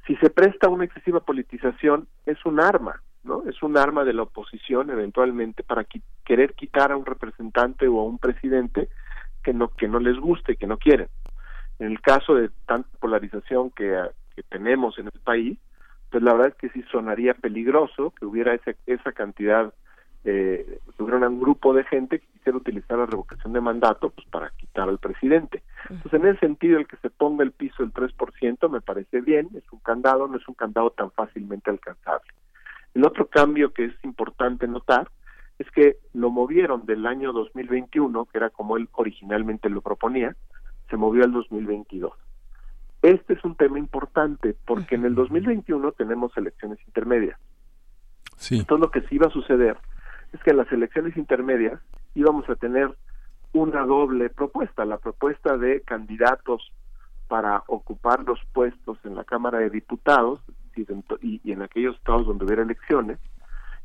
si 0.07 0.17
se 0.17 0.31
presta 0.31 0.69
una 0.69 0.85
excesiva 0.85 1.21
politización, 1.21 2.07
es 2.27 2.45
un 2.45 2.61
arma, 2.61 3.03
¿no? 3.23 3.43
Es 3.49 3.63
un 3.63 3.77
arma 3.77 4.05
de 4.05 4.13
la 4.13 4.23
oposición 4.23 4.91
eventualmente 4.91 5.63
para 5.63 5.87
querer 6.25 6.55
quitar 6.55 6.93
a 6.93 6.97
un 6.97 7.07
representante 7.07 7.89
o 7.89 8.01
a 8.01 8.05
un 8.05 8.19
presidente 8.19 8.89
que 9.43 9.53
no 9.53 9.69
que 9.69 9.89
no 9.89 9.99
les 9.99 10.19
guste, 10.19 10.57
que 10.57 10.67
no 10.67 10.79
quieren. 10.79 11.09
En 11.79 11.89
el 11.91 12.01
caso 12.01 12.35
de 12.35 12.51
tanta 12.67 12.89
polarización 12.99 13.71
que, 13.71 13.99
que 14.37 14.43
tenemos 14.45 14.99
en 14.99 15.07
el 15.07 15.21
país, 15.23 15.59
pues 16.11 16.23
la 16.23 16.33
verdad 16.33 16.49
es 16.49 16.55
que 16.55 16.69
sí 16.69 16.85
sonaría 16.93 17.35
peligroso 17.35 18.13
que 18.13 18.25
hubiera 18.25 18.55
esa, 18.55 18.73
esa 18.87 19.13
cantidad, 19.13 19.75
eh, 20.25 20.79
que 20.97 21.03
hubiera 21.03 21.29
un 21.29 21.41
grupo 21.41 21.75
de 21.75 21.85
gente 21.85 22.21
que 22.21 22.34
quisiera 22.45 22.59
utilizar 22.59 22.99
la 22.99 23.07
revocación 23.07 23.55
de 23.55 23.61
mandato 23.63 24.11
pues 24.11 24.27
para 24.29 24.51
quitar 24.51 24.87
al 24.87 24.99
presidente. 24.99 25.63
Entonces, 25.89 26.21
en 26.21 26.27
ese 26.27 26.41
sentido, 26.41 26.79
el 26.79 26.87
que 26.87 26.99
se 26.99 27.09
ponga 27.09 27.43
el 27.43 27.53
piso 27.53 27.83
del 27.83 27.93
3% 27.93 28.69
me 28.69 28.83
parece 28.83 29.23
bien, 29.23 29.49
es 29.55 29.65
un 29.73 29.79
candado, 29.79 30.29
no 30.29 30.37
es 30.37 30.47
un 30.47 30.55
candado 30.55 30.91
tan 30.91 31.11
fácilmente 31.13 31.71
alcanzable. 31.71 32.31
El 32.93 33.07
otro 33.07 33.27
cambio 33.29 33.73
que 33.73 33.87
es 33.87 33.95
importante 34.05 34.69
notar 34.69 35.09
es 35.59 35.71
que 35.71 35.97
lo 36.13 36.31
movieron 36.31 36.85
del 36.85 37.07
año 37.07 37.33
2021, 37.33 38.27
que 38.27 38.37
era 38.39 38.51
como 38.51 38.77
él 38.77 38.89
originalmente 38.93 39.71
lo 39.71 39.81
proponía, 39.81 40.37
se 40.91 40.97
movió 40.99 41.25
al 41.25 41.33
2022. 41.33 42.13
Este 43.01 43.33
es 43.33 43.45
un 43.45 43.55
tema 43.55 43.79
importante 43.79 44.55
porque 44.67 44.97
en 44.97 45.07
el 45.07 45.15
2021 45.15 45.93
tenemos 45.93 46.37
elecciones 46.37 46.79
intermedias. 46.87 47.39
Sí. 48.37 48.59
Entonces 48.59 48.81
lo 48.83 48.91
que 48.91 49.01
sí 49.09 49.15
iba 49.15 49.29
a 49.29 49.31
suceder 49.31 49.79
es 50.35 50.43
que 50.43 50.51
en 50.51 50.59
las 50.59 50.71
elecciones 50.73 51.17
intermedias 51.17 51.81
íbamos 52.15 52.49
a 52.49 52.57
tener 52.57 52.95
una 53.53 53.85
doble 53.85 54.31
propuesta, 54.31 54.85
la 54.85 54.99
propuesta 54.99 55.57
de 55.57 55.83
candidatos 55.83 56.73
para 57.29 57.63
ocupar 57.69 58.25
los 58.25 58.41
puestos 58.53 58.99
en 59.05 59.15
la 59.15 59.25
Cámara 59.25 59.59
de 59.59 59.71
Diputados 59.71 60.41
y, 60.77 61.41
y 61.45 61.53
en 61.53 61.63
aquellos 61.63 61.97
estados 61.97 62.27
donde 62.27 62.45
hubiera 62.45 62.63
elecciones, 62.63 63.19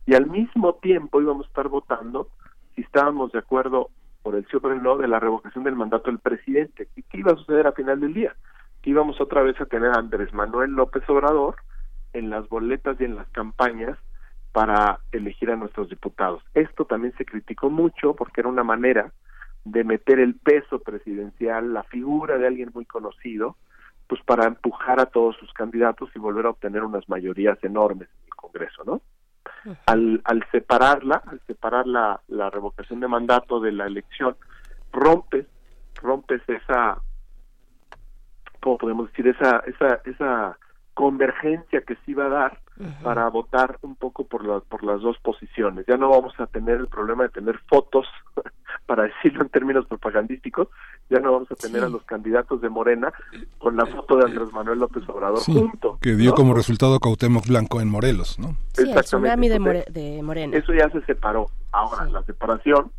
y 0.05 0.15
al 0.15 0.27
mismo 0.27 0.73
tiempo 0.75 1.21
íbamos 1.21 1.45
a 1.45 1.49
estar 1.49 1.67
votando 1.67 2.29
si 2.75 2.81
estábamos 2.81 3.31
de 3.31 3.39
acuerdo 3.39 3.89
por 4.23 4.35
el 4.35 4.45
sí 4.47 4.57
o 4.57 4.59
por 4.59 4.71
el 4.71 4.81
no 4.81 4.97
de 4.97 5.07
la 5.07 5.19
revocación 5.19 5.63
del 5.63 5.75
mandato 5.75 6.09
del 6.09 6.19
presidente. 6.19 6.87
¿Y 6.95 7.03
qué 7.03 7.19
iba 7.19 7.31
a 7.31 7.35
suceder 7.35 7.67
a 7.67 7.73
final 7.73 7.99
del 7.99 8.13
día? 8.13 8.35
Que 8.81 8.89
íbamos 8.89 9.19
otra 9.21 9.43
vez 9.43 9.59
a 9.61 9.65
tener 9.65 9.91
a 9.91 9.99
Andrés 9.99 10.33
Manuel 10.33 10.71
López 10.71 11.07
Obrador 11.09 11.55
en 12.13 12.29
las 12.29 12.47
boletas 12.49 12.99
y 12.99 13.05
en 13.05 13.15
las 13.15 13.27
campañas 13.29 13.97
para 14.51 14.99
elegir 15.11 15.51
a 15.51 15.55
nuestros 15.55 15.89
diputados. 15.89 16.43
Esto 16.53 16.85
también 16.85 17.13
se 17.17 17.25
criticó 17.25 17.69
mucho 17.69 18.15
porque 18.15 18.41
era 18.41 18.49
una 18.49 18.63
manera 18.63 19.11
de 19.65 19.83
meter 19.83 20.19
el 20.19 20.35
peso 20.35 20.79
presidencial, 20.79 21.73
la 21.73 21.83
figura 21.83 22.37
de 22.37 22.47
alguien 22.47 22.71
muy 22.73 22.85
conocido, 22.85 23.57
pues 24.07 24.21
para 24.23 24.47
empujar 24.47 24.99
a 24.99 25.05
todos 25.05 25.35
sus 25.37 25.53
candidatos 25.53 26.09
y 26.15 26.19
volver 26.19 26.47
a 26.47 26.49
obtener 26.51 26.83
unas 26.83 27.07
mayorías 27.09 27.63
enormes 27.63 28.09
en 28.09 28.25
el 28.25 28.35
Congreso, 28.35 28.83
¿no? 28.83 29.01
Al, 29.85 30.21
al 30.23 30.43
separarla, 30.51 31.21
al 31.27 31.41
separar 31.45 31.85
la, 31.85 32.21
la 32.27 32.49
revocación 32.49 33.01
de 33.01 33.07
mandato 33.07 33.59
de 33.59 33.73
la 33.73 33.85
elección, 33.85 34.35
rompes, 34.91 35.45
rompes 36.01 36.41
esa, 36.47 36.99
¿cómo 38.61 38.77
podemos 38.77 39.09
decir? 39.09 39.27
Esa, 39.27 39.61
esa, 39.67 40.01
esa 40.05 40.57
convergencia 41.03 41.79
que 41.81 41.95
se 41.95 42.11
iba 42.11 42.25
a 42.25 42.29
dar 42.29 42.59
para 43.03 43.29
votar 43.29 43.77
un 43.83 43.95
poco 43.95 44.25
por, 44.25 44.43
la, 44.45 44.59
por 44.59 44.83
las 44.83 44.99
dos 45.01 45.17
posiciones. 45.19 45.85
Ya 45.87 45.95
no 45.95 46.09
vamos 46.09 46.33
a 46.39 46.45
tener 46.47 46.75
el 46.77 46.87
problema 46.87 47.23
de 47.23 47.29
tener 47.29 47.57
fotos, 47.69 48.05
para 48.85 49.03
decirlo 49.03 49.43
en 49.43 49.49
términos 49.49 49.85
propagandísticos, 49.87 50.67
ya 51.09 51.19
no 51.19 51.31
vamos 51.31 51.49
a 51.51 51.55
tener 51.55 51.79
Sí. 51.81 51.85
a 51.85 51.89
los 51.89 52.03
candidatos 52.03 52.59
de 52.61 52.67
Morena 52.69 53.13
con 53.59 53.77
la 53.77 53.85
foto 53.85 54.17
de 54.17 54.25
Andrés 54.25 54.51
Manuel 54.51 54.79
López 54.79 55.07
Obrador 55.07 55.39
Sí, 55.39 55.53
junto. 55.53 55.97
que 56.01 56.15
dio 56.15 56.31
¿no? 56.31 56.35
como 56.35 56.53
resultado 56.53 56.99
Cuauhtémoc 56.99 57.47
Blanco 57.47 57.79
en 57.79 57.89
Morelos, 57.89 58.37
¿no? 58.37 58.57
Sí, 58.73 58.83
el 58.91 58.99
tsunami 59.01 59.47
de, 59.47 59.55
Entonces, 59.55 59.85
More- 59.87 59.99
de 60.17 60.21
Morena. 60.23 60.57
Eso 60.57 60.73
ya 60.73 60.89
se 60.89 61.01
separó. 61.05 61.47
Ahora, 61.71 62.05
la 62.07 62.23
separación 62.23 62.91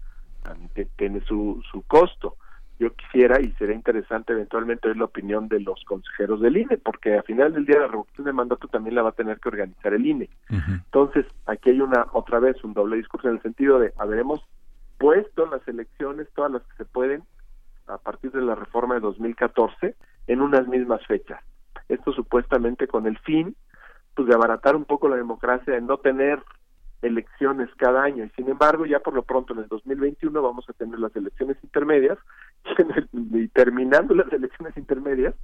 también 0.42 0.88
tiene 0.96 1.20
su, 1.26 1.62
su 1.70 1.82
costo. 1.82 2.36
Yo 2.80 2.94
quisiera 2.94 3.38
y 3.38 3.52
sería 3.52 3.74
interesante 3.74 4.32
eventualmente 4.32 4.88
ver 4.88 4.96
la 4.96 5.04
opinión 5.04 5.48
de 5.48 5.60
los 5.60 5.84
consejeros 5.84 6.40
del 6.40 6.56
INE, 6.56 6.78
porque 6.78 7.12
al 7.14 7.22
final 7.24 7.52
del 7.52 7.66
día 7.66 7.78
la 7.78 7.88
revocación 7.88 8.24
de 8.24 8.32
mandato 8.32 8.68
también 8.68 8.94
la 8.94 9.02
va 9.02 9.10
a 9.10 9.12
tener 9.12 9.38
que 9.38 9.50
organizar 9.50 9.92
el 9.92 10.06
INE. 10.06 10.30
Entonces, 10.48 11.26
aquí 11.44 11.68
hay 11.68 11.82
una 11.82 12.06
otra 12.12 12.40
vez 12.40 12.64
un 12.64 12.72
doble 12.72 12.96
discurso 12.96 13.28
en 13.28 13.34
el 13.34 13.42
sentido 13.42 13.78
de 13.78 13.92
haberemos 13.98 14.40
puesto 14.96 15.44
las 15.44 15.66
elecciones, 15.68 16.26
todas 16.34 16.52
las 16.52 16.62
que 16.62 16.76
se 16.78 16.84
pueden, 16.86 17.22
a 17.86 17.98
partir 17.98 18.32
de 18.32 18.40
la 18.40 18.54
reforma 18.54 18.94
de 18.94 19.00
2014, 19.00 19.94
en 20.26 20.40
unas 20.40 20.66
mismas 20.66 21.06
fechas. 21.06 21.42
esto 21.88 22.12
supuestamente 22.12 22.86
con 22.86 23.06
el 23.06 23.18
fin 23.18 23.54
pues 24.14 24.26
de 24.26 24.34
abaratar 24.34 24.74
un 24.74 24.86
poco 24.86 25.08
la 25.08 25.16
democracia, 25.16 25.74
de 25.74 25.80
no 25.82 25.98
tener 25.98 26.42
elecciones 27.02 27.68
cada 27.76 28.02
año. 28.02 28.24
Y 28.24 28.30
sin 28.30 28.48
embargo, 28.48 28.86
ya 28.86 29.00
por 29.00 29.14
lo 29.14 29.22
pronto 29.22 29.52
en 29.52 29.60
el 29.60 29.68
2021 29.68 30.42
vamos 30.42 30.68
a 30.68 30.72
tener 30.74 30.98
las 30.98 31.14
elecciones 31.16 31.56
intermedias 31.62 32.18
y, 33.12 33.48
terminando 33.48 34.14
las 34.14 34.32
elecciones 34.32 34.76
intermedias, 34.76 35.34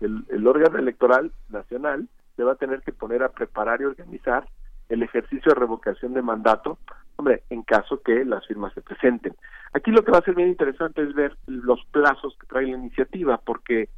el, 0.00 0.24
el 0.28 0.46
órgano 0.46 0.78
electoral 0.78 1.32
nacional 1.48 2.08
se 2.36 2.44
va 2.44 2.52
a 2.52 2.56
tener 2.56 2.82
que 2.82 2.92
poner 2.92 3.22
a 3.22 3.30
preparar 3.30 3.80
y 3.80 3.84
organizar 3.84 4.46
el 4.88 5.02
ejercicio 5.02 5.52
de 5.52 5.58
revocación 5.58 6.14
de 6.14 6.22
mandato, 6.22 6.78
hombre, 7.16 7.42
en 7.50 7.62
caso 7.62 8.00
que 8.00 8.24
las 8.24 8.46
firmas 8.46 8.72
se 8.74 8.80
presenten. 8.80 9.34
Aquí 9.72 9.90
lo 9.90 10.02
que 10.02 10.12
va 10.12 10.18
a 10.18 10.24
ser 10.24 10.34
bien 10.34 10.48
interesante 10.48 11.02
es 11.02 11.14
ver 11.14 11.36
los 11.46 11.84
plazos 11.86 12.36
que 12.40 12.46
trae 12.46 12.66
la 12.66 12.78
iniciativa, 12.78 13.38
porque 13.38 13.88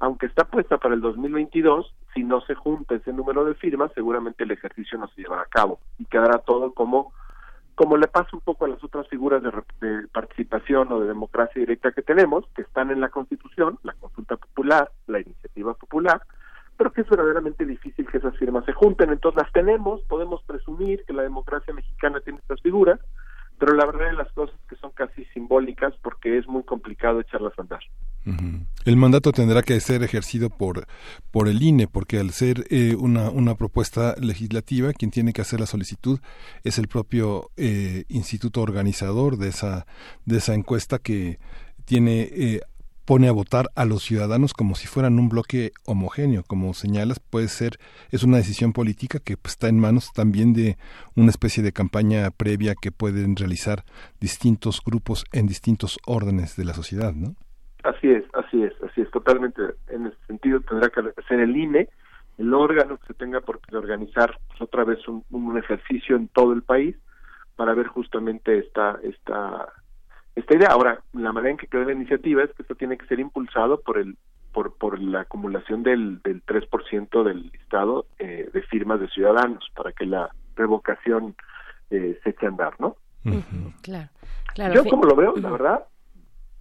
aunque 0.00 0.26
está 0.26 0.44
puesta 0.44 0.78
para 0.78 0.94
el 0.94 1.00
2022, 1.00 1.94
si 2.14 2.24
no 2.24 2.40
se 2.42 2.54
junta 2.54 2.94
ese 2.94 3.12
número 3.12 3.44
de 3.44 3.54
firmas, 3.54 3.90
seguramente 3.94 4.44
el 4.44 4.50
ejercicio 4.50 4.98
no 4.98 5.08
se 5.08 5.22
llevará 5.22 5.42
a 5.42 5.46
cabo 5.46 5.78
y 5.98 6.04
quedará 6.04 6.38
todo 6.38 6.72
como 6.72 7.12
como 7.74 7.96
le 7.96 8.06
pasa 8.06 8.28
un 8.34 8.40
poco 8.40 8.66
a 8.66 8.68
las 8.68 8.84
otras 8.84 9.08
figuras 9.08 9.42
de, 9.42 9.50
de, 9.80 10.06
participación 10.08 10.92
o 10.92 11.00
de 11.00 11.08
democracia 11.08 11.58
directa 11.58 11.90
que 11.90 12.02
tenemos, 12.02 12.44
que 12.54 12.62
están 12.62 12.90
en 12.90 13.00
la 13.00 13.08
Constitución, 13.08 13.78
la 13.82 13.94
consulta 13.94 14.36
popular, 14.36 14.90
la 15.06 15.20
iniciativa 15.20 15.72
popular, 15.72 16.20
pero 16.76 16.92
que 16.92 17.00
es 17.00 17.08
verdaderamente 17.08 17.64
difícil 17.64 18.06
que 18.06 18.18
esas 18.18 18.36
firmas 18.36 18.64
se 18.66 18.72
junten. 18.72 19.10
Entonces 19.10 19.42
las 19.42 19.52
tenemos, 19.52 20.02
podemos 20.02 20.42
presumir 20.42 21.02
que 21.04 21.12
la 21.12 21.22
democracia 21.22 21.72
mexicana 21.72 22.20
tiene 22.20 22.40
estas 22.40 22.60
figuras, 22.60 23.00
pero 23.62 23.76
la 23.76 23.86
verdad 23.86 24.06
de 24.06 24.14
las 24.14 24.32
cosas 24.32 24.56
que 24.68 24.74
son 24.74 24.90
casi 24.90 25.24
simbólicas 25.26 25.94
porque 26.02 26.36
es 26.36 26.48
muy 26.48 26.64
complicado 26.64 27.20
echarlas 27.20 27.56
a 27.56 27.62
andar. 27.62 27.78
El 28.84 28.96
mandato 28.96 29.30
tendrá 29.30 29.62
que 29.62 29.78
ser 29.78 30.02
ejercido 30.02 30.50
por, 30.50 30.88
por 31.30 31.46
el 31.46 31.62
INE, 31.62 31.86
porque 31.86 32.18
al 32.18 32.30
ser 32.32 32.64
eh, 32.70 32.96
una, 32.98 33.30
una 33.30 33.54
propuesta 33.54 34.16
legislativa, 34.20 34.92
quien 34.92 35.12
tiene 35.12 35.32
que 35.32 35.42
hacer 35.42 35.60
la 35.60 35.66
solicitud 35.66 36.18
es 36.64 36.76
el 36.80 36.88
propio 36.88 37.52
eh, 37.56 38.02
instituto 38.08 38.62
organizador 38.62 39.36
de 39.36 39.50
esa, 39.50 39.86
de 40.24 40.38
esa 40.38 40.54
encuesta 40.54 40.98
que 40.98 41.38
tiene 41.84 42.22
eh, 42.32 42.60
pone 43.04 43.28
a 43.28 43.32
votar 43.32 43.66
a 43.74 43.84
los 43.84 44.02
ciudadanos 44.02 44.52
como 44.52 44.74
si 44.74 44.86
fueran 44.86 45.18
un 45.18 45.28
bloque 45.28 45.72
homogéneo, 45.86 46.42
como 46.46 46.72
señalas, 46.74 47.20
puede 47.20 47.48
ser, 47.48 47.78
es 48.10 48.22
una 48.22 48.36
decisión 48.36 48.72
política 48.72 49.18
que 49.24 49.36
pues, 49.36 49.54
está 49.54 49.68
en 49.68 49.80
manos 49.80 50.12
también 50.12 50.52
de 50.52 50.76
una 51.16 51.30
especie 51.30 51.62
de 51.62 51.72
campaña 51.72 52.30
previa 52.30 52.74
que 52.80 52.92
pueden 52.92 53.36
realizar 53.36 53.84
distintos 54.20 54.80
grupos 54.84 55.24
en 55.32 55.46
distintos 55.46 55.98
órdenes 56.06 56.56
de 56.56 56.64
la 56.64 56.74
sociedad, 56.74 57.12
¿no? 57.12 57.34
Así 57.82 58.08
es, 58.08 58.24
así 58.34 58.62
es, 58.62 58.72
así 58.88 59.00
es, 59.00 59.10
totalmente. 59.10 59.60
En 59.88 60.06
ese 60.06 60.16
sentido 60.28 60.60
tendrá 60.60 60.88
que 60.88 61.02
ser 61.26 61.40
el 61.40 61.56
INE, 61.56 61.88
el 62.38 62.54
órgano 62.54 62.96
que 62.98 63.08
se 63.08 63.14
tenga 63.14 63.40
por 63.40 63.60
organizar 63.72 64.38
otra 64.60 64.84
vez 64.84 65.06
un, 65.08 65.24
un 65.30 65.58
ejercicio 65.58 66.14
en 66.16 66.28
todo 66.28 66.52
el 66.52 66.62
país 66.62 66.96
para 67.56 67.74
ver 67.74 67.88
justamente 67.88 68.58
esta 68.58 68.98
esta 69.02 69.68
esta 70.34 70.54
idea. 70.54 70.68
Ahora, 70.68 71.02
la 71.12 71.32
manera 71.32 71.52
en 71.52 71.56
que 71.56 71.66
quedó 71.66 71.84
la 71.84 71.92
iniciativa 71.92 72.42
es 72.42 72.50
que 72.54 72.62
esto 72.62 72.74
tiene 72.74 72.96
que 72.96 73.06
ser 73.06 73.20
impulsado 73.20 73.80
por 73.80 73.98
el 73.98 74.16
por, 74.52 74.76
por 74.76 75.00
la 75.00 75.22
acumulación 75.22 75.82
del, 75.82 76.20
del 76.22 76.44
3% 76.44 77.24
del 77.24 77.50
listado 77.50 78.06
eh, 78.18 78.50
de 78.52 78.62
firmas 78.62 79.00
de 79.00 79.08
ciudadanos 79.08 79.64
para 79.74 79.92
que 79.92 80.04
la 80.04 80.28
revocación 80.56 81.34
eh, 81.90 82.18
se 82.22 82.30
eche 82.30 82.46
a 82.46 82.50
andar, 82.50 82.74
¿no? 82.78 82.96
claro, 83.82 84.10
claro. 84.54 84.74
Yo 84.74 84.84
como 84.84 85.04
lo 85.04 85.16
veo, 85.16 85.34
la 85.36 85.50
verdad, 85.50 85.84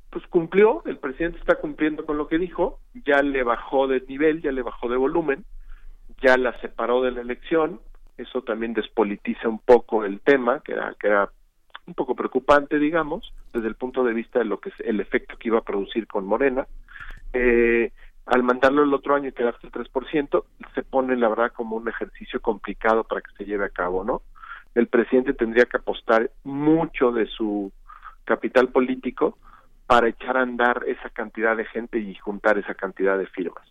pues 0.10 0.26
cumplió, 0.28 0.84
el 0.86 0.98
presidente 0.98 1.40
está 1.40 1.56
cumpliendo 1.56 2.06
con 2.06 2.18
lo 2.18 2.28
que 2.28 2.38
dijo, 2.38 2.80
ya 3.06 3.22
le 3.22 3.44
bajó 3.44 3.88
de 3.88 4.02
nivel, 4.08 4.42
ya 4.42 4.52
le 4.52 4.62
bajó 4.62 4.88
de 4.88 4.98
volumen, 4.98 5.44
ya 6.22 6.38
la 6.38 6.58
separó 6.62 7.02
de 7.02 7.12
la 7.12 7.22
elección, 7.22 7.82
eso 8.18 8.44
también 8.44 8.74
despolitiza 8.74 9.50
un 9.50 9.60
poco 9.60 10.06
el 10.06 10.20
tema, 10.20 10.60
que 10.60 10.74
era, 10.74 10.96
que 11.00 11.08
era 11.08 11.32
un 11.92 11.96
poco 11.96 12.16
preocupante, 12.16 12.80
digamos, 12.80 13.34
desde 13.54 13.68
el 13.68 13.76
punto 13.76 14.04
de 14.06 14.14
vista 14.14 14.40
de 14.40 14.46
lo 14.46 14.60
que 14.60 14.70
es 14.70 14.76
el 14.80 15.02
efecto 15.02 15.36
que 15.38 15.50
iba 15.50 15.60
a 15.60 15.64
producir 15.64 16.08
con 16.08 16.26
Morena. 16.26 16.66
Eh, 17.34 17.92
al 18.26 18.44
mandarlo 18.44 18.84
el 18.84 18.94
otro 18.94 19.14
año 19.16 19.28
y 19.28 19.34
quedarse 19.34 19.68
el 19.68 19.74
3%, 19.74 20.46
se 20.74 20.84
pone, 20.84 21.18
la 21.18 21.28
verdad, 21.28 21.52
como 21.52 21.76
un 21.76 21.90
ejercicio 21.90 22.42
complicado 22.42 23.04
para 23.04 23.20
que 23.20 23.32
se 23.38 23.44
lleve 23.44 23.66
a 23.66 23.70
cabo, 23.70 24.06
¿no? 24.06 24.22
El 24.74 24.88
presidente 24.88 25.34
tendría 25.34 25.66
que 25.66 25.78
apostar 25.78 26.32
mucho 26.46 27.12
de 27.12 27.26
su 27.26 27.74
capital 28.24 28.70
político 28.70 29.38
para 29.86 30.08
echar 30.08 30.38
a 30.38 30.44
andar 30.44 30.84
esa 30.88 31.10
cantidad 31.10 31.58
de 31.58 31.66
gente 31.66 32.00
y 32.00 32.16
juntar 32.16 32.58
esa 32.58 32.74
cantidad 32.74 33.18
de 33.18 33.28
firmas. 33.28 33.68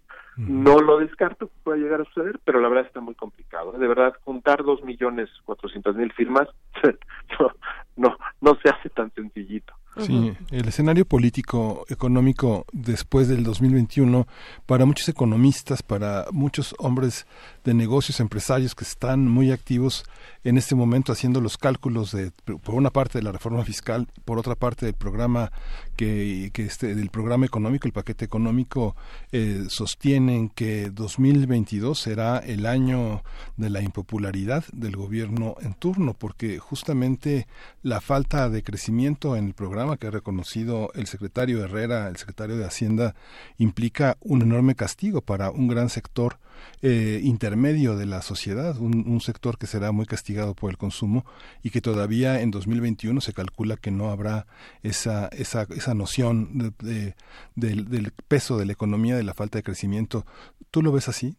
No 0.49 0.81
lo 0.81 0.99
descarto 0.99 1.49
que 1.49 1.55
pueda 1.63 1.79
llegar 1.79 2.01
a 2.01 2.05
suceder, 2.05 2.41
pero 2.45 2.61
la 2.61 2.69
verdad 2.69 2.87
está 2.87 3.01
muy 3.01 3.15
complicado. 3.15 3.73
De 3.73 3.87
verdad, 3.87 4.15
juntar 4.25 4.63
dos 4.65 4.83
millones 4.83 5.29
cuatrocientas 5.45 5.95
mil 5.97 6.13
firmas 6.13 6.49
no, 7.39 7.51
no, 7.97 8.17
no 8.41 8.55
se 8.63 8.71
hace 8.71 8.89
tan 8.91 9.11
sencillito. 9.13 9.75
Sí, 9.99 10.33
el 10.51 10.69
escenario 10.69 11.05
político 11.05 11.85
económico 11.89 12.65
después 12.73 13.27
del 13.27 13.43
2021 13.43 14.27
para 14.65 14.87
muchos 14.87 15.09
economistas, 15.09 15.83
para 15.83 16.27
muchos 16.31 16.77
hombres 16.79 17.27
de 17.65 17.75
negocios, 17.75 18.21
empresarios 18.21 18.77
que 18.77 18.85
están 18.85 19.27
muy 19.27 19.51
activos 19.51 20.05
en 20.45 20.59
este 20.59 20.77
momento 20.77 21.13
haciendo 21.13 21.41
los 21.41 21.59
cálculos 21.59 22.13
de 22.13 22.31
por 22.63 22.77
una 22.77 22.91
parte 22.91 23.19
de 23.19 23.25
la 23.25 23.33
reforma 23.33 23.65
fiscal, 23.65 24.07
por 24.25 24.39
otra 24.39 24.55
parte 24.55 24.87
del 24.87 24.95
programa 24.95 25.51
que, 25.97 26.51
que 26.53 26.65
este 26.65 26.95
del 26.95 27.11
programa 27.11 27.45
económico, 27.45 27.89
el 27.89 27.93
paquete 27.93 28.25
económico 28.25 28.95
eh, 29.33 29.65
sostienen 29.69 30.51
que 30.51 30.91
2022 30.91 31.99
será 31.99 32.39
el 32.39 32.65
año 32.65 33.23
de 33.57 33.71
la 33.71 33.83
impopularidad 33.83 34.65
del 34.73 34.97
gobierno 34.97 35.57
en 35.61 35.75
turno 35.75 36.15
porque 36.15 36.59
justamente 36.59 37.49
la 37.83 38.01
falta 38.01 38.49
de 38.49 38.63
crecimiento 38.63 39.37
en 39.37 39.47
el 39.47 39.55
programa 39.55 39.80
que 39.99 40.09
ha 40.09 40.11
reconocido 40.11 40.91
el 40.95 41.07
secretario 41.07 41.65
Herrera, 41.65 42.09
el 42.09 42.17
secretario 42.17 42.57
de 42.57 42.67
Hacienda, 42.67 43.15
implica 43.57 44.17
un 44.21 44.43
enorme 44.43 44.75
castigo 44.75 45.23
para 45.23 45.51
un 45.51 45.69
gran 45.69 45.89
sector 45.89 46.37
eh, 46.83 47.21
intermedio 47.23 47.97
de 47.97 48.05
la 48.05 48.21
sociedad, 48.21 48.77
un, 48.79 49.21
sector 49.21 49.57
que 49.59 49.67
será 49.67 49.93
muy 49.93 50.05
castigado 50.05 50.55
por 50.55 50.71
el 50.71 50.77
consumo 50.77 51.25
y 51.63 51.71
que 51.71 51.81
todavía 51.81 52.43
en 52.43 52.51
2021 52.51 53.21
se 53.21 53.33
calcula 53.33 53.77
que 53.77 53.91
no 53.91 54.11
habrá 54.11 54.47
esa, 54.83 55.29
esa, 55.29 55.63
esa 55.63 55.95
noción 55.95 56.75
de, 56.79 57.15
del, 57.55 58.13
peso 58.29 58.59
de 58.59 58.67
la 58.67 58.73
economía, 58.73 59.17
de 59.17 59.25
la 59.25 59.35
falta 59.35 59.59
de 59.59 59.63
crecimiento. 59.63 60.25
¿Tú 60.71 60.83
lo 60.83 60.93
ves 60.93 61.09
así? 61.09 61.37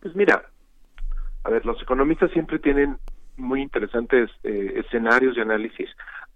Pues 0.00 0.14
mira, 0.16 0.42
a 1.44 1.50
ver, 1.50 1.64
los 1.64 1.80
economistas 1.80 2.32
siempre 2.32 2.58
tienen 2.58 2.98
muy 3.36 3.62
interesantes 3.62 4.30
eh, 4.42 4.82
escenarios 4.84 5.36
y 5.36 5.40
análisis. 5.40 5.88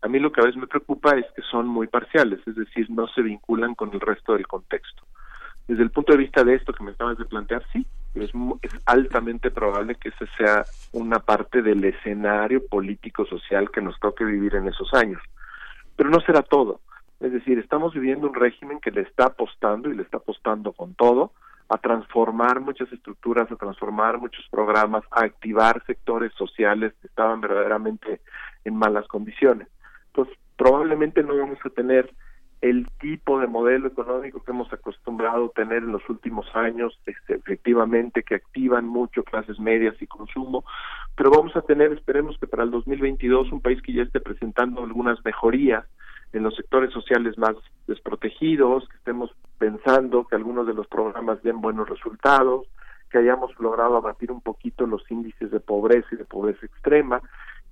A 0.02 0.08
mí 0.08 0.18
lo 0.18 0.32
que 0.32 0.40
a 0.40 0.44
veces 0.44 0.60
me 0.60 0.66
preocupa 0.66 1.16
es 1.16 1.26
que 1.34 1.42
son 1.42 1.66
muy 1.66 1.86
parciales, 1.86 2.40
es 2.46 2.56
decir, 2.56 2.90
no 2.90 3.06
se 3.08 3.22
vinculan 3.22 3.74
con 3.74 3.92
el 3.94 4.00
resto 4.00 4.34
del 4.34 4.46
contexto. 4.46 5.04
Desde 5.68 5.84
el 5.84 5.90
punto 5.90 6.12
de 6.12 6.18
vista 6.18 6.42
de 6.42 6.54
esto 6.54 6.72
que 6.72 6.82
me 6.82 6.90
acabas 6.90 7.18
de 7.18 7.24
plantear, 7.24 7.62
sí, 7.72 7.86
es, 8.14 8.30
es 8.62 8.72
altamente 8.84 9.50
probable 9.52 9.94
que 9.94 10.08
ese 10.08 10.26
sea 10.36 10.64
una 10.92 11.20
parte 11.20 11.62
del 11.62 11.84
escenario 11.84 12.66
político-social 12.66 13.70
que 13.70 13.80
nos 13.80 13.98
toque 14.00 14.24
vivir 14.24 14.56
en 14.56 14.66
esos 14.66 14.92
años. 14.92 15.22
Pero 15.96 16.10
no 16.10 16.20
será 16.20 16.42
todo. 16.42 16.80
Es 17.20 17.32
decir, 17.32 17.58
estamos 17.60 17.94
viviendo 17.94 18.26
un 18.26 18.34
régimen 18.34 18.80
que 18.80 18.90
le 18.90 19.02
está 19.02 19.26
apostando 19.26 19.88
y 19.88 19.94
le 19.94 20.02
está 20.02 20.16
apostando 20.16 20.72
con 20.72 20.94
todo 20.94 21.32
a 21.68 21.78
transformar 21.78 22.60
muchas 22.60 22.92
estructuras, 22.92 23.50
a 23.50 23.56
transformar 23.56 24.18
muchos 24.18 24.44
programas, 24.50 25.04
a 25.12 25.24
activar 25.24 25.82
sectores 25.86 26.32
sociales 26.34 26.92
que 27.00 27.06
estaban 27.06 27.40
verdaderamente 27.40 28.20
en 28.64 28.76
malas 28.76 29.06
condiciones. 29.06 29.68
Entonces, 30.14 30.38
probablemente 30.56 31.22
no 31.22 31.36
vamos 31.36 31.58
a 31.64 31.70
tener 31.70 32.12
el 32.60 32.86
tipo 33.00 33.40
de 33.40 33.48
modelo 33.48 33.88
económico 33.88 34.42
que 34.42 34.52
hemos 34.52 34.72
acostumbrado 34.72 35.46
a 35.46 35.52
tener 35.52 35.78
en 35.78 35.90
los 35.90 36.08
últimos 36.08 36.46
años, 36.54 36.96
este, 37.06 37.34
efectivamente, 37.34 38.22
que 38.22 38.36
activan 38.36 38.86
mucho 38.86 39.24
clases 39.24 39.58
medias 39.58 40.00
y 40.00 40.06
consumo, 40.06 40.64
pero 41.16 41.30
vamos 41.30 41.56
a 41.56 41.62
tener, 41.62 41.92
esperemos 41.92 42.38
que 42.38 42.46
para 42.46 42.62
el 42.62 42.70
2022, 42.70 43.50
un 43.50 43.60
país 43.60 43.82
que 43.82 43.92
ya 43.92 44.02
esté 44.02 44.20
presentando 44.20 44.84
algunas 44.84 45.22
mejorías 45.24 45.84
en 46.32 46.44
los 46.44 46.54
sectores 46.54 46.92
sociales 46.92 47.36
más 47.36 47.56
desprotegidos, 47.88 48.88
que 48.88 48.96
estemos 48.96 49.34
pensando 49.58 50.24
que 50.24 50.36
algunos 50.36 50.66
de 50.66 50.74
los 50.74 50.86
programas 50.86 51.42
den 51.42 51.60
buenos 51.60 51.88
resultados, 51.88 52.66
que 53.10 53.18
hayamos 53.18 53.50
logrado 53.58 53.96
abatir 53.96 54.30
un 54.30 54.40
poquito 54.40 54.86
los 54.86 55.02
índices 55.10 55.50
de 55.50 55.60
pobreza 55.60 56.08
y 56.12 56.16
de 56.16 56.24
pobreza 56.24 56.64
extrema, 56.64 57.20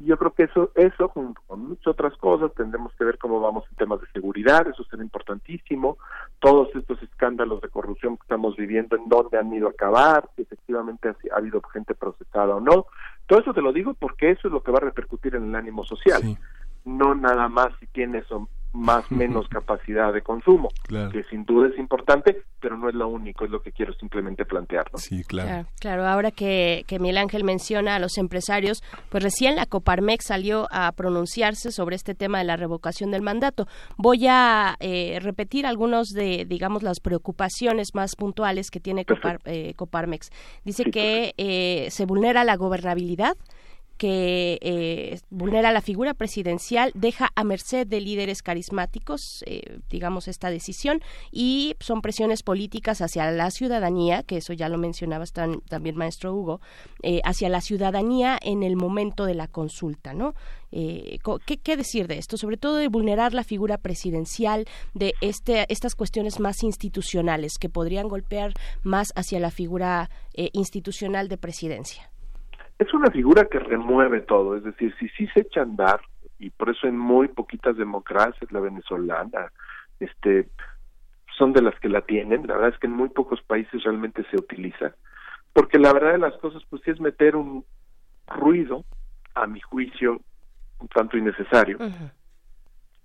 yo 0.01 0.17
creo 0.17 0.33
que 0.33 0.45
eso, 0.45 0.71
eso 0.75 1.09
junto 1.09 1.41
con 1.47 1.69
muchas 1.69 1.89
otras 1.89 2.17
cosas, 2.17 2.53
tendremos 2.55 2.93
que 2.95 3.05
ver 3.05 3.19
cómo 3.19 3.41
vamos 3.41 3.65
en 3.71 3.77
temas 3.77 4.01
de 4.01 4.07
seguridad, 4.09 4.67
eso 4.67 4.83
será 4.85 5.03
importantísimo, 5.03 5.99
todos 6.39 6.75
estos 6.75 7.03
escándalos 7.03 7.61
de 7.61 7.69
corrupción 7.69 8.17
que 8.17 8.23
estamos 8.23 8.57
viviendo, 8.57 8.97
en 8.97 9.09
dónde 9.09 9.39
han 9.39 9.53
ido 9.53 9.69
a 9.69 9.71
acabar, 9.71 10.29
si 10.35 10.43
efectivamente 10.43 11.09
ha, 11.09 11.37
habido 11.37 11.61
gente 11.73 11.95
procesada 11.95 12.57
o 12.57 12.61
no. 12.61 12.87
Todo 13.27 13.41
eso 13.41 13.53
te 13.53 13.63
lo 13.63 13.73
digo 13.73 13.95
porque 13.95 14.31
eso 14.31 14.49
es 14.49 14.53
lo 14.53 14.63
que 14.63 14.73
va 14.73 14.79
a 14.79 14.87
repercutir 14.87 15.35
en 15.37 15.49
el 15.49 15.55
ánimo 15.55 15.85
social. 15.85 16.23
No 16.85 17.15
nada 17.15 17.49
más 17.49 17.69
si 17.79 17.87
tienes 17.87 18.25
más 18.73 19.11
menos 19.11 19.49
capacidad 19.51 20.13
de 20.13 20.23
consumo, 20.23 20.69
que 20.89 21.25
sin 21.31 21.45
duda 21.45 21.69
es 21.69 21.79
importante, 21.79 22.43
pero 22.61 22.77
no 22.77 22.89
es 22.89 22.95
lo 22.95 23.09
único, 23.09 23.45
es 23.45 23.51
lo 23.51 23.63
que 23.63 23.73
quiero 23.73 23.93
simplemente 23.95 24.45
plantear. 24.45 24.87
Sí, 24.95 25.25
claro. 25.25 25.67
claro. 25.81 26.07
ahora 26.07 26.31
que, 26.31 26.85
que 26.87 26.99
Miguel 26.99 27.19
Ángel 27.19 27.45
menciona 27.45 27.97
a 27.97 27.99
los 27.99 28.19
empresarios, 28.19 28.83
pues 29.09 29.23
recién 29.23 29.57
la 29.57 29.67
Coparmex 29.67 30.27
salió 30.27 30.69
a 30.71 30.93
pronunciarse 30.93 31.73
sobre 31.73 31.97
este 31.97 32.15
tema 32.15 32.39
de 32.39 32.45
la 32.45 32.57
revocación 32.57 33.11
del 33.11 33.23
mandato. 33.23 33.67
Voy 33.97 34.27
a 34.29 34.77
eh, 34.81 35.19
repetir 35.21 35.67
algunos 35.67 36.09
de, 36.09 36.45
digamos, 36.47 36.83
las 36.83 37.01
preocupaciones 37.01 37.89
más 37.95 38.17
puntuales 38.17 38.71
que 38.71 38.81
tiene 38.81 39.05
eh, 39.45 39.75
Coparmex. 39.75 40.31
Dice 40.65 40.85
que 40.85 41.35
eh, 41.37 41.89
se 41.91 42.07
vulnera 42.07 42.45
la 42.45 42.57
gobernabilidad, 42.57 43.37
que 44.01 44.59
eh, 44.63 45.21
vulnera 45.29 45.73
la 45.73 45.83
figura 45.83 46.15
presidencial, 46.15 46.91
deja 46.95 47.29
a 47.35 47.45
merced 47.45 47.87
de 47.87 48.01
líderes 48.01 48.43
carismáticos, 48.43 49.45
eh, 49.47 49.81
digamos, 49.91 50.27
esta 50.27 50.49
decisión, 50.49 51.03
y 51.31 51.77
son 51.81 52.01
presiones 52.01 52.43
políticas 52.43 53.03
hacia 53.03 53.31
la 53.31 53.51
ciudadanía, 53.51 54.23
que 54.23 54.39
eso 54.39 54.55
ya 54.55 54.71
lo 54.71 54.79
mencionabas 54.79 55.35
también, 55.35 55.97
maestro 55.97 56.35
Hugo, 56.35 56.63
eh, 57.03 57.21
hacia 57.25 57.51
la 57.51 57.61
ciudadanía 57.61 58.39
en 58.41 58.63
el 58.63 58.75
momento 58.75 59.27
de 59.27 59.35
la 59.35 59.49
consulta, 59.49 60.15
¿no? 60.15 60.35
¿qué, 60.71 61.59
¿qué, 61.59 61.77
decir 61.77 62.07
de 62.07 62.17
esto? 62.17 62.39
Sobre 62.39 62.57
todo 62.57 62.77
de 62.77 62.89
vulnerar 62.89 63.35
la 63.35 63.45
figura 63.45 63.77
presidencial, 63.77 64.67
de 64.95 65.15
este, 65.21 65.67
estas 65.69 65.95
cuestiones 65.95 66.41
más 66.41 66.63
institucionales 66.63 67.59
que 67.59 67.69
podrían 67.69 68.09
golpear 68.09 68.55
más 68.83 69.13
hacia 69.15 69.41
la 69.41 69.51
figura 69.51 70.09
institucional 70.53 71.29
de 71.29 71.37
presidencia 71.37 72.10
es 72.81 72.95
una 72.95 73.11
figura 73.11 73.45
que 73.45 73.59
remueve 73.59 74.23
todo, 74.23 74.57
es 74.57 74.65
decir, 74.65 74.95
si 74.99 75.09
sí 75.11 75.27
se 75.35 75.41
echa 75.41 75.61
a 75.61 75.65
andar, 75.65 76.01
y 76.39 76.49
por 76.49 76.71
eso 76.71 76.87
en 76.87 76.99
muy 76.99 77.29
poquitas 77.29 77.77
democracias, 77.77 78.51
la 78.51 78.61
venezolana, 78.61 79.53
este, 80.01 80.49
son 81.37 81.53
de 81.53 81.61
las 81.61 81.79
que 81.79 81.91
la 81.91 82.01
tienen, 82.01 82.47
la 82.47 82.55
verdad 82.55 82.71
es 82.71 82.79
que 82.79 82.87
en 82.87 82.95
muy 82.95 83.11
pocos 83.11 83.43
países 83.43 83.85
realmente 83.85 84.25
se 84.31 84.37
utiliza, 84.39 84.95
porque 85.53 85.79
la 85.79 85.93
verdad 85.93 86.13
de 86.13 86.19
las 86.19 86.35
cosas, 86.39 86.63
pues 86.71 86.81
sí 86.83 86.91
es 86.91 87.01
meter 87.01 87.37
un 87.37 87.67
ruido, 88.27 88.85
a 89.35 89.47
mi 89.47 89.61
juicio, 89.61 90.19
un 90.79 90.89
tanto 90.89 91.19
innecesario, 91.19 91.77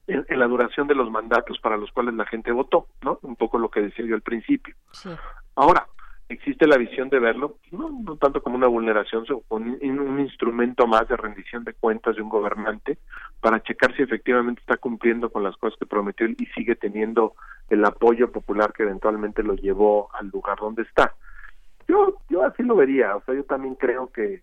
en, 0.08 0.26
en, 0.28 0.40
la 0.40 0.48
duración 0.48 0.88
de 0.88 0.96
los 0.96 1.12
mandatos 1.12 1.60
para 1.60 1.76
los 1.76 1.92
cuales 1.92 2.14
la 2.14 2.26
gente 2.26 2.52
votó, 2.52 2.88
¿no? 3.04 3.20
Un 3.24 3.36
poco 3.36 3.60
lo 3.60 3.70
que 3.70 3.82
decía 3.82 4.06
yo 4.06 4.16
al 4.16 4.22
principio. 4.22 4.74
Sí. 4.92 5.10
Ahora, 5.56 5.86
existe 6.30 6.68
la 6.68 6.78
visión 6.78 7.10
de 7.10 7.20
verlo, 7.20 7.58
no, 7.72 7.90
no 7.90 8.18
tanto 8.18 8.42
como 8.42 8.56
una 8.56 8.68
vulneración, 8.68 9.26
sino 9.26 9.42
como 9.42 9.66
un, 9.66 10.00
un, 10.00 10.20
instrumento 10.20 10.88
más 10.88 11.08
de 11.08 11.18
rendición 11.18 11.64
de 11.64 11.74
cuentas 11.74 12.16
de 12.16 12.22
un 12.22 12.30
gobernante 12.30 12.98
para 13.40 13.62
checar 13.62 13.96
si 13.96 14.04
efectivamente 14.04 14.62
está 14.62 14.78
cumpliendo 14.78 15.30
con 15.30 15.44
las 15.44 15.56
cosas 15.58 15.78
que 15.78 15.86
prometió 15.86 16.28
y 16.28 16.46
sigue 16.56 16.76
teniendo 16.76 17.36
el 17.70 17.86
apoyo 17.86 18.32
popular 18.32 18.74
que 18.74 18.84
eventualmente 18.84 19.44
lo 19.44 19.56
llevó 19.56 20.10
al 20.14 20.30
lugar 20.30 20.58
donde 20.60 20.84
está. 20.84 21.14
Yo, 21.88 22.18
yo 22.30 22.44
así 22.44 22.64
lo 22.64 22.76
vería, 22.76 23.16
o 23.16 23.24
sea, 23.24 23.36
yo 23.36 23.44
también 23.44 23.76
creo 23.76 24.12
que 24.12 24.42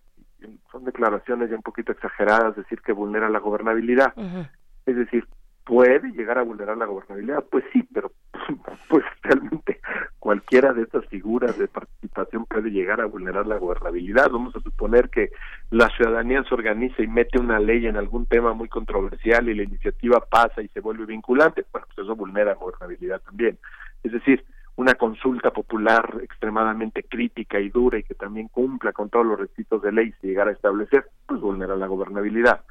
son 0.71 0.83
declaraciones 0.85 1.49
ya 1.49 1.55
un 1.55 1.61
poquito 1.61 1.91
exageradas 1.91 2.55
decir 2.55 2.81
que 2.81 2.93
vulnera 2.93 3.29
la 3.29 3.39
gobernabilidad. 3.39 4.13
Es 4.85 4.95
decir, 4.95 5.25
puede 5.65 6.11
llegar 6.11 6.37
a 6.37 6.43
vulnerar 6.43 6.77
la 6.77 6.85
gobernabilidad, 6.85 7.43
pues 7.49 7.63
sí, 7.71 7.87
pero 7.93 8.11
pues 8.89 9.03
realmente 9.21 9.79
cualquiera 10.19 10.73
de 10.73 10.83
estas 10.83 11.05
figuras 11.07 11.57
de 11.57 11.67
participación 11.67 12.45
puede 12.45 12.69
llegar 12.69 13.01
a 13.01 13.05
vulnerar 13.05 13.47
la 13.47 13.57
gobernabilidad. 13.57 14.29
Vamos 14.29 14.55
a 14.55 14.61
suponer 14.61 15.09
que 15.09 15.31
la 15.69 15.89
ciudadanía 15.89 16.43
se 16.43 16.53
organiza 16.53 17.01
y 17.01 17.07
mete 17.07 17.39
una 17.39 17.59
ley 17.59 17.87
en 17.87 17.97
algún 17.97 18.25
tema 18.25 18.53
muy 18.53 18.69
controversial 18.69 19.47
y 19.49 19.55
la 19.55 19.63
iniciativa 19.63 20.19
pasa 20.19 20.61
y 20.61 20.67
se 20.69 20.81
vuelve 20.81 21.05
vinculante, 21.05 21.65
bueno, 21.71 21.87
pues 21.93 22.05
eso 22.05 22.15
vulnera 22.15 22.51
la 22.51 22.59
gobernabilidad 22.59 23.21
también. 23.21 23.57
Es 24.03 24.11
decir, 24.11 24.43
una 24.75 24.95
consulta 24.95 25.51
popular 25.51 26.19
extremadamente 26.23 27.03
crítica 27.03 27.59
y 27.59 27.69
dura 27.69 27.99
y 27.99 28.03
que 28.03 28.15
también 28.15 28.47
cumpla 28.47 28.91
con 28.91 29.09
todos 29.09 29.25
los 29.25 29.39
requisitos 29.39 29.81
de 29.81 29.91
ley 29.91 30.13
si 30.19 30.27
llegara 30.27 30.49
a 30.49 30.53
establecer, 30.53 31.05
pues 31.27 31.39
vulnera 31.39 31.75
la 31.75 31.87
gobernabilidad. 31.87 32.61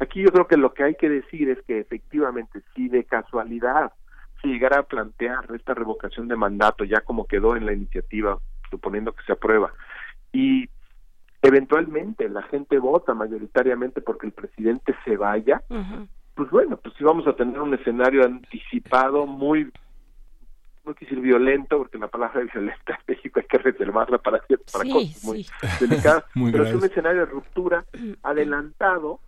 Aquí 0.00 0.22
yo 0.22 0.30
creo 0.30 0.46
que 0.46 0.56
lo 0.56 0.72
que 0.74 0.84
hay 0.84 0.94
que 0.94 1.08
decir 1.08 1.50
es 1.50 1.58
que 1.66 1.80
efectivamente, 1.80 2.62
si 2.74 2.88
de 2.88 3.04
casualidad 3.04 3.92
se 4.40 4.48
llegara 4.48 4.80
a 4.80 4.82
plantear 4.84 5.46
esta 5.54 5.74
revocación 5.74 6.28
de 6.28 6.36
mandato, 6.36 6.84
ya 6.84 7.00
como 7.00 7.26
quedó 7.26 7.56
en 7.56 7.66
la 7.66 7.72
iniciativa, 7.72 8.38
suponiendo 8.70 9.12
que 9.12 9.24
se 9.24 9.32
aprueba, 9.32 9.72
y 10.32 10.68
eventualmente 11.42 12.28
la 12.28 12.42
gente 12.42 12.78
vota 12.78 13.14
mayoritariamente 13.14 14.00
porque 14.00 14.26
el 14.26 14.32
presidente 14.32 14.94
se 15.04 15.16
vaya, 15.16 15.62
pues 16.34 16.50
bueno, 16.50 16.76
pues 16.76 16.94
sí 16.96 17.02
vamos 17.02 17.26
a 17.26 17.34
tener 17.34 17.60
un 17.60 17.74
escenario 17.74 18.24
anticipado 18.24 19.26
muy 19.26 19.70
no 20.88 20.94
quise 20.94 21.10
decir 21.10 21.22
violento, 21.22 21.78
porque 21.78 21.98
la 21.98 22.08
palabra 22.08 22.40
violenta 22.52 22.94
en 22.94 23.14
México 23.14 23.40
hay 23.40 23.46
que 23.46 23.58
reservarla 23.58 24.18
para, 24.18 24.38
para 24.72 24.90
cosas 24.90 25.24
muy 25.24 25.46
delicadas, 25.80 26.24
pero 26.34 26.64
es 26.64 26.74
un 26.74 26.84
escenario 26.84 27.20
de 27.20 27.26
ruptura 27.26 27.84
adelantado 28.22 29.20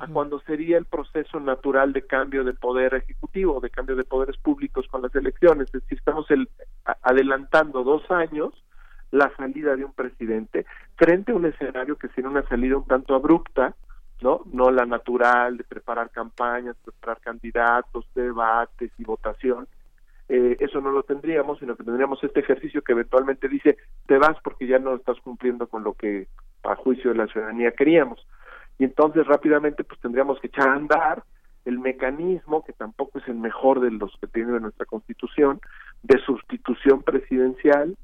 a 0.00 0.06
cuando 0.08 0.40
sería 0.40 0.78
el 0.78 0.86
proceso 0.86 1.40
natural 1.40 1.92
de 1.92 2.06
cambio 2.06 2.44
de 2.44 2.54
poder 2.54 2.94
ejecutivo, 2.94 3.60
de 3.60 3.70
cambio 3.70 3.96
de 3.96 4.04
poderes 4.04 4.36
públicos 4.38 4.86
con 4.88 5.02
las 5.02 5.14
elecciones. 5.14 5.66
Es 5.66 5.82
decir, 5.82 5.98
estamos 5.98 6.30
el, 6.30 6.48
adelantando 7.02 7.84
dos 7.84 8.10
años 8.10 8.52
la 9.10 9.32
salida 9.36 9.76
de 9.76 9.84
un 9.84 9.92
presidente 9.92 10.66
frente 10.96 11.32
a 11.32 11.36
un 11.36 11.46
escenario 11.46 11.96
que 11.96 12.08
sería 12.08 12.30
una 12.30 12.46
salida 12.48 12.76
un 12.76 12.86
tanto 12.86 13.14
abrupta, 13.14 13.74
¿no? 14.20 14.42
No 14.52 14.70
la 14.70 14.86
natural 14.86 15.56
de 15.56 15.64
preparar 15.64 16.10
campañas, 16.10 16.76
preparar 16.84 17.20
candidatos, 17.20 18.06
debates 18.14 18.90
y 18.98 19.04
votación. 19.04 19.68
Eh, 20.28 20.56
eso 20.58 20.80
no 20.80 20.90
lo 20.90 21.02
tendríamos, 21.04 21.60
sino 21.60 21.76
que 21.76 21.84
tendríamos 21.84 22.22
este 22.24 22.40
ejercicio 22.40 22.82
que 22.82 22.92
eventualmente 22.92 23.48
dice, 23.48 23.76
te 24.06 24.18
vas 24.18 24.36
porque 24.42 24.66
ya 24.66 24.78
no 24.78 24.96
estás 24.96 25.20
cumpliendo 25.20 25.68
con 25.68 25.84
lo 25.84 25.94
que 25.94 26.26
a 26.64 26.74
juicio 26.74 27.12
de 27.12 27.18
la 27.18 27.26
ciudadanía 27.28 27.70
queríamos 27.72 28.26
y 28.78 28.84
entonces 28.84 29.26
rápidamente 29.26 29.84
pues 29.84 30.00
tendríamos 30.00 30.40
que 30.40 30.48
echar 30.48 30.68
a 30.68 30.74
andar 30.74 31.24
el 31.64 31.78
mecanismo, 31.78 32.64
que 32.64 32.72
tampoco 32.72 33.18
es 33.18 33.28
el 33.28 33.34
mejor 33.34 33.80
de 33.80 33.90
los 33.90 34.16
que 34.20 34.28
tiene 34.28 34.58
nuestra 34.60 34.86
constitución, 34.86 35.60
de 36.02 36.18
sustitución 36.20 37.02
presidencial, 37.02 37.96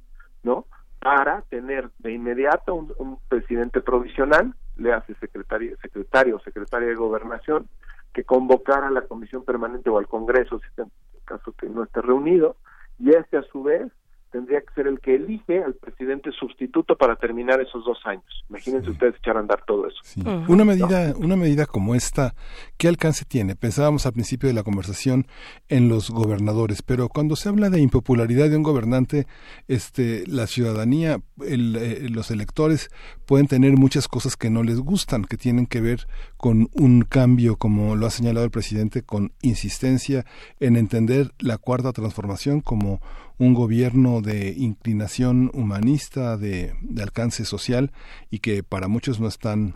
¿no? 0.43 0.67
Para 0.99 1.43
tener 1.43 1.91
de 1.99 2.13
inmediato 2.13 2.75
un, 2.75 3.19
presidente 3.29 3.81
provisional, 3.81 4.55
le 4.77 4.93
hace 4.93 5.15
secretario, 5.15 5.77
secretario 5.81 6.37
o 6.37 6.41
secretaria 6.41 6.89
de 6.89 6.95
gobernación, 6.95 7.69
que 8.13 8.25
convocara 8.25 8.89
a 8.89 8.91
la 8.91 9.03
comisión 9.03 9.45
permanente 9.45 9.91
o 9.91 9.99
al 9.99 10.09
Congreso, 10.09 10.59
si 10.59 10.83
en 10.83 10.91
caso 11.25 11.53
que 11.53 11.69
no 11.69 11.85
esté 11.85 12.03
reunido, 12.03 12.57
y 12.99 13.11
este 13.11 13.37
a 13.37 13.43
su 13.43 13.63
vez 13.63 13.91
tendría 14.33 14.63
que 14.63 14.73
ser 14.75 14.87
el 14.87 14.99
que 14.99 15.15
elige 15.15 15.63
al 15.63 15.75
presidente 15.75 16.33
sustituto 16.33 16.97
para 16.97 17.17
terminar 17.17 17.61
esos 17.61 17.85
dos 17.85 17.99
años. 18.05 18.25
Imagínense 18.49 18.91
ustedes 18.91 19.15
echar 19.17 19.37
a 19.37 19.41
andar 19.41 19.63
todo 19.67 19.87
eso. 19.87 20.01
Una 20.49 20.65
medida, 20.65 21.15
una 21.17 21.37
medida 21.37 21.67
como 21.67 21.95
esta, 21.95 22.35
¿qué 22.79 22.89
alcance 22.89 23.25
tiene? 23.27 23.55
Pensábamos 23.55 24.07
al 24.07 24.15
principio 24.15 24.49
de 24.49 24.55
la 24.55 24.63
conversación 24.63 25.27
en 25.69 25.89
los 25.89 26.11
gobernadores, 26.11 26.83
pero 26.83 27.11
cuando 27.11 27.37
se 27.37 27.51
habla 27.51 27.69
de 27.69 27.81
impopularidad 27.81 28.49
de 28.49 28.57
un 28.57 28.63
gobernante, 28.63 29.27
este, 29.69 30.25
la 30.27 30.47
ciudadanía, 30.47 31.21
eh, 31.47 32.09
los 32.11 32.31
electores 32.31 32.91
pueden 33.27 33.47
tener 33.47 33.77
muchas 33.77 34.09
cosas 34.09 34.37
que 34.37 34.49
no 34.49 34.63
les 34.63 34.81
gustan, 34.81 35.25
que 35.25 35.37
tienen 35.37 35.67
que 35.67 35.83
ver 35.83 36.07
con 36.39 36.69
un 36.73 37.03
cambio, 37.03 37.57
como 37.57 37.97
lo 37.97 38.07
ha 38.07 38.11
señalado 38.11 38.47
el 38.47 38.51
presidente, 38.51 39.03
con 39.03 39.33
insistencia 39.43 40.25
en 40.59 40.77
entender 40.77 41.33
la 41.39 41.59
cuarta 41.59 41.93
transformación 41.93 42.63
como 42.63 43.01
un 43.43 43.55
gobierno 43.55 44.21
de 44.21 44.55
inclinación 44.57 45.51
humanista, 45.53 46.37
de, 46.37 46.75
alcance 47.01 47.45
social 47.45 47.91
y 48.31 48.39
que 48.39 48.63
para 48.63 48.87
muchos 48.87 49.19
no 49.19 49.27
están 49.27 49.75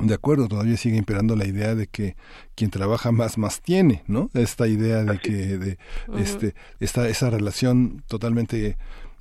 de 0.00 0.14
acuerdo, 0.14 0.46
todavía 0.46 0.76
sigue 0.76 0.96
imperando 0.96 1.34
la 1.34 1.44
idea 1.44 1.74
de 1.74 1.88
que 1.88 2.16
quien 2.54 2.70
trabaja 2.70 3.10
más 3.10 3.38
más 3.38 3.60
tiene, 3.60 4.04
¿no? 4.06 4.30
Esta 4.34 4.68
idea 4.68 5.02
de 5.02 5.18
que 5.18 5.58
de 5.58 5.78
este 6.16 6.54
esta 6.78 7.08
esa 7.08 7.28
relación 7.28 8.04
totalmente 8.06 8.78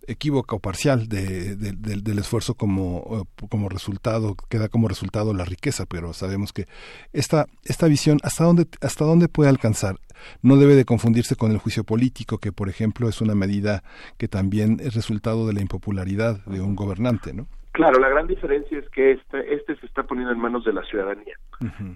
equívoca 0.08 0.56
o 0.56 0.60
parcial 0.60 1.08
de, 1.08 1.56
del 1.56 2.20
esfuerzo 2.20 2.56
como, 2.56 3.28
como 3.50 3.70
resultado, 3.70 4.36
que 4.50 4.58
da 4.58 4.68
como 4.68 4.88
resultado 4.88 5.34
la 5.34 5.46
riqueza, 5.46 5.86
pero 5.86 6.14
sabemos 6.14 6.54
que 6.54 6.68
esta, 7.14 7.48
esta 7.64 7.88
visión, 7.88 8.20
¿hasta 8.24 8.44
dónde, 8.44 8.68
¿hasta 8.82 9.06
dónde 9.06 9.28
puede 9.28 9.50
alcanzar? 9.50 10.00
No 10.42 10.58
debe 10.58 10.76
de 10.76 10.86
confundirse 10.86 11.36
con 11.36 11.52
el 11.52 11.58
juicio 11.58 11.84
político, 11.84 12.38
que 12.38 12.52
por 12.52 12.70
ejemplo 12.70 13.10
es 13.10 13.22
una 13.22 13.36
medida 13.36 13.84
que 14.18 14.28
también 14.28 14.80
es 14.82 14.94
resultado 14.94 15.48
de 15.48 15.54
la 15.54 15.62
impopularidad 15.62 16.44
de 16.46 16.62
un 16.62 16.76
gobernante, 16.76 17.34
¿no? 17.34 17.48
Claro, 17.72 18.00
la 18.00 18.10
gran 18.10 18.28
diferencia 18.28 18.78
es 18.78 18.90
que 18.90 19.12
este, 19.12 19.54
este 19.54 19.78
se 19.78 19.86
está 19.86 20.04
poniendo 20.04 20.34
en 20.34 20.40
manos 20.40 20.66
de 20.66 20.74
la 20.74 20.84
ciudadanía, 20.84 21.38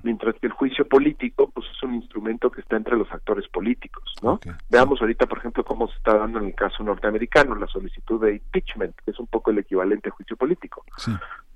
mientras 0.04 0.36
que 0.36 0.48
el 0.48 0.54
juicio 0.54 0.88
político 0.88 1.52
pues 1.54 1.68
es 1.70 1.84
un 1.84 1.96
instrumento 1.96 2.50
que 2.50 2.62
está 2.62 2.78
entre 2.78 2.96
los 2.96 3.12
actores 3.12 3.46
políticos, 3.50 4.04
¿no? 4.22 4.40
Veamos 4.70 5.02
ahorita, 5.02 5.26
por 5.26 5.40
ejemplo, 5.40 5.66
cómo 5.66 5.88
se 5.90 5.98
está 5.98 6.18
dando 6.18 6.40
en 6.40 6.46
el 6.46 6.56
caso 6.56 6.82
norteamericano 6.82 7.56
la 7.56 7.68
solicitud 7.68 8.22
de 8.22 8.36
impeachment, 8.36 8.96
que 9.04 9.12
es 9.12 9.20
un 9.20 9.28
poco 9.28 9.52
el 9.52 9.58
equivalente 9.58 10.10
a 10.10 10.14
juicio 10.14 10.38
político. 10.38 10.86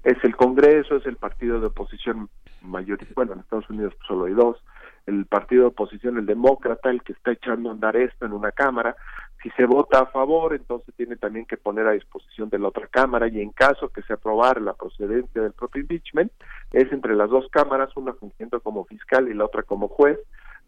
Es 0.03 0.17
el 0.23 0.35
Congreso, 0.35 0.97
es 0.97 1.05
el 1.05 1.15
partido 1.15 1.61
de 1.61 1.67
oposición 1.67 2.29
mayor, 2.61 2.99
bueno, 3.15 3.33
en 3.33 3.39
Estados 3.39 3.69
Unidos 3.69 3.93
solo 4.05 4.25
hay 4.25 4.33
dos, 4.33 4.57
el 5.05 5.25
partido 5.25 5.63
de 5.63 5.67
oposición, 5.69 6.17
el 6.17 6.25
demócrata, 6.25 6.89
el 6.89 7.01
que 7.03 7.13
está 7.13 7.31
echando 7.31 7.69
a 7.69 7.73
andar 7.73 7.95
esto 7.95 8.25
en 8.25 8.33
una 8.33 8.51
cámara. 8.51 8.95
Si 9.41 9.49
se 9.51 9.65
vota 9.65 9.99
a 9.99 10.05
favor, 10.07 10.53
entonces 10.53 10.93
tiene 10.95 11.15
también 11.15 11.45
que 11.45 11.55
poner 11.55 11.87
a 11.87 11.93
disposición 11.93 12.49
de 12.49 12.59
la 12.59 12.67
otra 12.67 12.87
cámara 12.87 13.29
y 13.29 13.39
en 13.39 13.51
caso 13.51 13.87
que 13.89 14.01
se 14.01 14.13
aprobara 14.13 14.59
la 14.59 14.73
procedencia 14.73 15.41
del 15.41 15.53
propio 15.53 15.81
impeachment, 15.81 16.31
es 16.73 16.91
entre 16.91 17.15
las 17.15 17.29
dos 17.29 17.47
cámaras, 17.49 17.95
una 17.95 18.13
fungiendo 18.13 18.59
como 18.59 18.83
fiscal 18.83 19.29
y 19.29 19.33
la 19.33 19.45
otra 19.45 19.63
como 19.63 19.87
juez, 19.87 20.19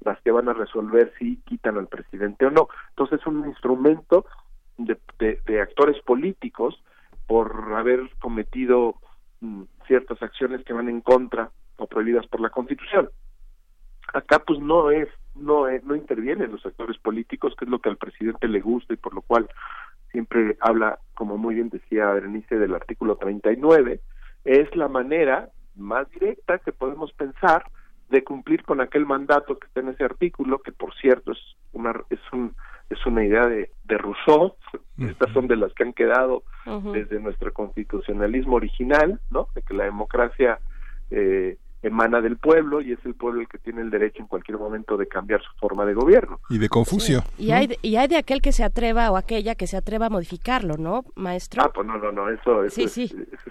las 0.05 0.19
que 0.21 0.31
van 0.31 0.47
a 0.47 0.53
resolver 0.53 1.13
si 1.19 1.37
quitan 1.41 1.77
al 1.77 1.87
presidente 1.87 2.45
o 2.45 2.51
no. 2.51 2.69
Entonces 2.89 3.19
es 3.19 3.27
un 3.27 3.45
instrumento 3.45 4.25
de, 4.77 4.97
de, 5.19 5.61
actores 5.61 6.01
políticos 6.03 6.81
por 7.27 7.73
haber 7.75 8.09
cometido 8.19 8.95
mm, 9.41 9.63
ciertas 9.85 10.21
acciones 10.23 10.63
que 10.63 10.73
van 10.73 10.87
en 10.87 11.01
contra 11.01 11.51
o 11.75 11.87
prohibidas 11.87 12.25
por 12.27 12.39
la 12.39 12.49
Constitución 12.49 13.09
acá 14.13 14.39
pues 14.39 14.59
no 14.59 14.91
es 14.91 15.07
no 15.35 15.65
no 15.83 15.95
intervienen 15.95 16.51
los 16.51 16.65
actores 16.65 16.97
políticos 16.97 17.55
que 17.57 17.65
es 17.65 17.71
lo 17.71 17.79
que 17.79 17.89
al 17.89 17.97
presidente 17.97 18.47
le 18.47 18.59
gusta 18.59 18.93
y 18.93 18.97
por 18.97 19.13
lo 19.13 19.21
cual 19.21 19.49
siempre 20.11 20.57
habla 20.59 20.99
como 21.13 21.37
muy 21.37 21.55
bien 21.55 21.69
decía 21.69 22.11
Berenice 22.11 22.57
del 22.57 22.75
artículo 22.75 23.15
39 23.15 24.01
es 24.43 24.75
la 24.75 24.87
manera 24.87 25.49
más 25.75 26.09
directa 26.09 26.59
que 26.59 26.73
podemos 26.73 27.13
pensar 27.13 27.63
de 28.09 28.23
cumplir 28.23 28.63
con 28.63 28.81
aquel 28.81 29.05
mandato 29.05 29.57
que 29.57 29.67
está 29.67 29.79
en 29.79 29.89
ese 29.89 30.03
artículo 30.03 30.59
que 30.59 30.73
por 30.73 30.93
cierto 30.95 31.31
es 31.31 31.39
una 31.71 31.93
es 32.09 32.19
un 32.33 32.53
es 32.91 33.05
una 33.05 33.23
idea 33.23 33.47
de, 33.47 33.71
de 33.85 33.97
Rousseau, 33.97 34.55
estas 34.97 35.31
son 35.31 35.47
de 35.47 35.55
las 35.55 35.73
que 35.73 35.83
han 35.83 35.93
quedado 35.93 36.43
desde 36.93 37.19
nuestro 37.19 37.53
constitucionalismo 37.53 38.55
original, 38.55 39.19
¿no? 39.29 39.47
De 39.55 39.61
que 39.61 39.73
la 39.73 39.85
democracia 39.85 40.59
eh, 41.09 41.57
emana 41.81 42.21
del 42.21 42.37
pueblo 42.37 42.81
y 42.81 42.91
es 42.91 42.99
el 43.05 43.15
pueblo 43.15 43.41
el 43.41 43.47
que 43.47 43.57
tiene 43.57 43.81
el 43.81 43.89
derecho 43.89 44.21
en 44.21 44.27
cualquier 44.27 44.57
momento 44.57 44.97
de 44.97 45.07
cambiar 45.07 45.41
su 45.41 45.51
forma 45.57 45.85
de 45.85 45.93
gobierno. 45.93 46.39
Y 46.49 46.57
de 46.57 46.69
Confucio. 46.69 47.23
Y, 47.37 47.51
hay, 47.51 47.75
y 47.81 47.95
hay 47.95 48.07
de 48.07 48.17
aquel 48.17 48.41
que 48.41 48.51
se 48.51 48.63
atreva 48.63 49.11
o 49.11 49.17
aquella 49.17 49.55
que 49.55 49.67
se 49.67 49.77
atreva 49.77 50.07
a 50.07 50.09
modificarlo, 50.09 50.77
¿no, 50.77 51.05
maestro? 51.15 51.63
Ah, 51.63 51.71
pues 51.73 51.87
no, 51.87 51.97
no, 51.97 52.11
no, 52.11 52.29
eso, 52.29 52.63
es, 52.63 52.77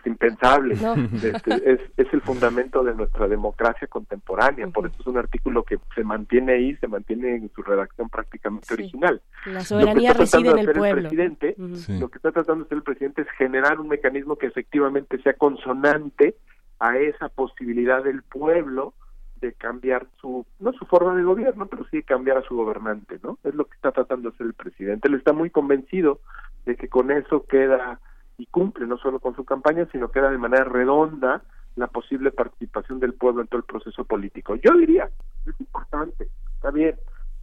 impensable. 0.05 0.77
Este, 1.21 1.73
es, 1.73 1.81
es, 1.97 2.13
el 2.13 2.21
fundamento 2.23 2.83
de 2.83 2.95
nuestra 2.95 3.29
democracia 3.29 3.87
contemporánea, 3.87 4.67
por 4.69 4.87
eso 4.87 4.97
es 4.99 5.07
un 5.07 5.19
artículo 5.19 5.63
que 5.63 5.79
se 5.95 6.03
mantiene 6.03 6.53
ahí, 6.53 6.77
se 6.77 6.89
mantiene 6.89 7.37
en 7.37 7.51
su 7.55 7.63
redacción 7.63 8.09
prácticamente 8.09 8.75
original. 8.75 9.21
La 9.47 9.61
soberanía 9.61 10.13
reside 10.13 10.51
en 10.51 10.59
el 10.59 10.73
pueblo. 10.73 11.09
presidente, 11.09 11.55
Lo 11.59 12.09
que 12.09 12.19
está 12.19 12.33
tratando 12.33 12.65
de 12.65 12.67
hacer 12.67 12.79
el 12.79 12.83
presidente 12.83 13.23
es 13.23 13.29
generar 13.37 13.81
un 13.81 13.89
mecanismo 13.89 14.37
que 14.37 14.47
efectivamente 14.47 15.21
sea 15.23 15.35
consonante 15.35 16.37
a 16.81 16.97
esa 16.97 17.29
posibilidad 17.29 18.03
del 18.03 18.23
pueblo 18.23 18.95
de 19.41 19.53
cambiar 19.55 20.07
su, 20.21 20.45
no 20.59 20.73
su 20.73 20.85
forma 20.87 21.15
de 21.15 21.23
gobierno, 21.23 21.67
pero 21.67 21.87
sí 21.91 22.03
cambiar 22.03 22.39
a 22.39 22.43
su 22.43 22.57
gobernante, 22.57 23.19
¿no? 23.23 23.39
Es 23.45 23.55
lo 23.55 23.65
que 23.65 23.75
está 23.75 23.93
tratando 23.93 24.31
de 24.31 24.35
hacer 24.35 24.47
el 24.47 24.55
presidente. 24.55 25.09
Él 25.09 25.15
está 25.15 25.33
muy 25.33 25.51
convencido 25.51 26.21
de 26.67 26.77
que 26.77 26.89
con 26.89 27.11
eso 27.11 27.47
queda 27.47 28.01
y 28.37 28.47
cumple 28.47 28.87
no 28.87 28.99
solo 28.99 29.19
con 29.21 29.37
su 29.37 29.45
campaña, 29.45 29.87
sino 29.93 30.11
queda 30.11 30.31
de 30.31 30.39
manera 30.39 30.65
redonda 30.65 31.43
la 31.77 31.87
posible 31.87 32.33
participación 32.33 33.01
del 33.01 33.15
pueblo 33.15 33.43
en 33.43 33.49
todo 33.49 33.59
el 33.59 33.67
proceso 33.67 34.05
político. 34.05 34.57
Yo 34.57 34.73
diría, 34.75 35.09
es 35.47 35.61
importante, 35.61 36.29
está 36.55 36.71
bien, 36.71 36.97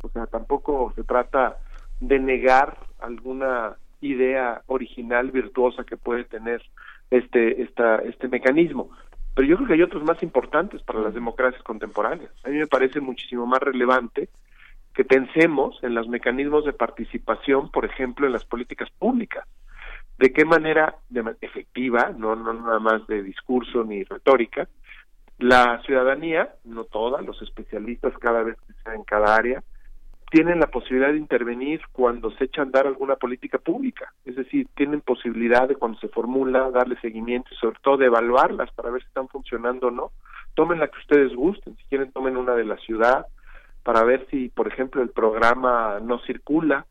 o 0.04 0.10
sea, 0.10 0.28
tampoco 0.28 0.92
se 0.96 1.04
trata 1.04 1.58
de 2.00 2.20
negar 2.20 2.78
alguna 3.00 3.78
idea 4.02 4.62
original 4.68 5.32
virtuosa 5.32 5.84
que 5.84 5.98
puede 5.98 6.26
tener 6.26 6.62
este 7.10 7.64
esta 7.64 7.96
este 7.98 8.28
mecanismo 8.28 8.92
pero 9.38 9.50
yo 9.50 9.56
creo 9.58 9.68
que 9.68 9.74
hay 9.76 9.84
otros 9.84 10.04
más 10.04 10.24
importantes 10.24 10.82
para 10.82 11.00
las 11.00 11.14
democracias 11.14 11.62
contemporáneas. 11.62 12.32
A 12.44 12.50
mí 12.50 12.58
me 12.58 12.66
parece 12.66 13.00
muchísimo 13.00 13.46
más 13.46 13.60
relevante 13.60 14.30
que 14.96 15.06
pensemos 15.06 15.78
en 15.84 15.94
los 15.94 16.08
mecanismos 16.08 16.66
de 16.66 16.74
participación, 16.74 17.70
por 17.70 17.86
ejemplo, 17.86 18.26
en 18.26 18.34
las 18.34 18.46
políticas 18.46 18.90
públicas. 18.98 19.46
De 20.18 20.34
qué 20.34 20.44
manera 20.44 20.96
efectiva, 21.40 22.16
no, 22.18 22.36
no 22.36 22.52
nada 22.52 22.80
más 22.80 23.06
de 23.06 23.22
discurso 23.22 23.84
ni 23.84 24.04
retórica, 24.04 24.68
la 25.38 25.84
ciudadanía, 25.84 26.56
no 26.64 26.86
toda, 26.86 27.22
los 27.22 27.40
especialistas 27.44 28.18
cada 28.18 28.42
vez 28.42 28.58
que 28.66 28.74
sea 28.82 28.96
en 28.96 29.04
cada 29.04 29.36
área, 29.36 29.64
tienen 30.30 30.60
la 30.60 30.68
posibilidad 30.68 31.12
de 31.12 31.18
intervenir 31.18 31.82
cuando 31.92 32.32
se 32.32 32.46
echa 32.46 32.62
a 32.62 32.66
andar 32.66 32.86
alguna 32.86 33.16
política 33.16 33.58
pública, 33.58 34.14
es 34.26 34.36
decir, 34.36 34.68
tienen 34.76 35.02
posibilidad 35.02 35.68
de 35.68 35.76
cuando 35.76 36.00
se 36.00 36.10
formula 36.10 36.70
darle 36.70 37.00
seguimiento 37.00 37.50
y 37.52 37.58
sobre 37.58 37.80
todo 37.82 37.98
de 37.98 38.08
evaluarlas 38.08 38.72
para 38.72 38.92
ver 38.92 39.02
si 39.02 39.08
están 39.08 39.30
funcionando 39.30 39.88
o 39.88 39.92
no. 39.92 40.12
Tomen 40.54 40.80
la 40.80 40.88
que 40.90 41.00
ustedes 41.00 41.34
gusten, 41.34 41.78
si 41.78 41.84
quieren 41.86 42.12
tomen 42.12 42.36
una 42.36 42.56
de 42.56 42.66
la 42.66 42.78
ciudad 42.78 43.26
para 43.84 44.04
ver 44.04 44.28
si, 44.30 44.50
por 44.50 44.68
ejemplo, 44.68 45.02
el 45.02 45.12
programa 45.12 46.00
no 46.02 46.20
circula, 46.20 46.86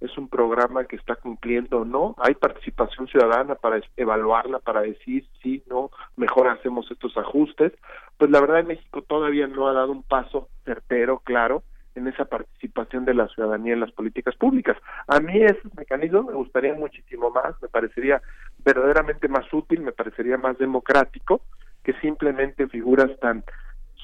es 0.00 0.16
un 0.18 0.28
programa 0.28 0.84
que 0.84 0.96
está 0.96 1.14
cumpliendo 1.14 1.80
o 1.80 1.84
no, 1.84 2.16
hay 2.18 2.34
participación 2.34 3.06
ciudadana 3.06 3.54
para 3.54 3.80
evaluarla, 3.96 4.58
para 4.58 4.80
decir 4.80 5.26
si 5.42 5.62
no, 5.68 5.90
mejor 6.16 6.48
hacemos 6.48 6.90
estos 6.90 7.16
ajustes. 7.16 7.72
Pues 8.16 8.30
la 8.30 8.40
verdad 8.40 8.64
México 8.64 9.02
todavía 9.02 9.46
no 9.46 9.68
ha 9.68 9.74
dado 9.74 9.92
un 9.92 10.02
paso 10.02 10.48
certero, 10.64 11.20
claro, 11.20 11.62
en 11.94 12.06
esa 12.08 12.24
participación 12.24 13.04
de 13.04 13.14
la 13.14 13.28
ciudadanía 13.28 13.74
en 13.74 13.80
las 13.80 13.92
políticas 13.92 14.36
públicas. 14.36 14.76
A 15.06 15.20
mí 15.20 15.42
esos 15.42 15.74
mecanismos 15.76 16.26
me 16.26 16.34
gustaría 16.34 16.74
muchísimo 16.74 17.30
más, 17.30 17.54
me 17.60 17.68
parecería 17.68 18.22
verdaderamente 18.64 19.28
más 19.28 19.52
útil, 19.52 19.80
me 19.80 19.92
parecería 19.92 20.36
más 20.36 20.58
democrático 20.58 21.42
que 21.82 21.92
simplemente 21.94 22.68
figuras 22.68 23.10
tan 23.20 23.44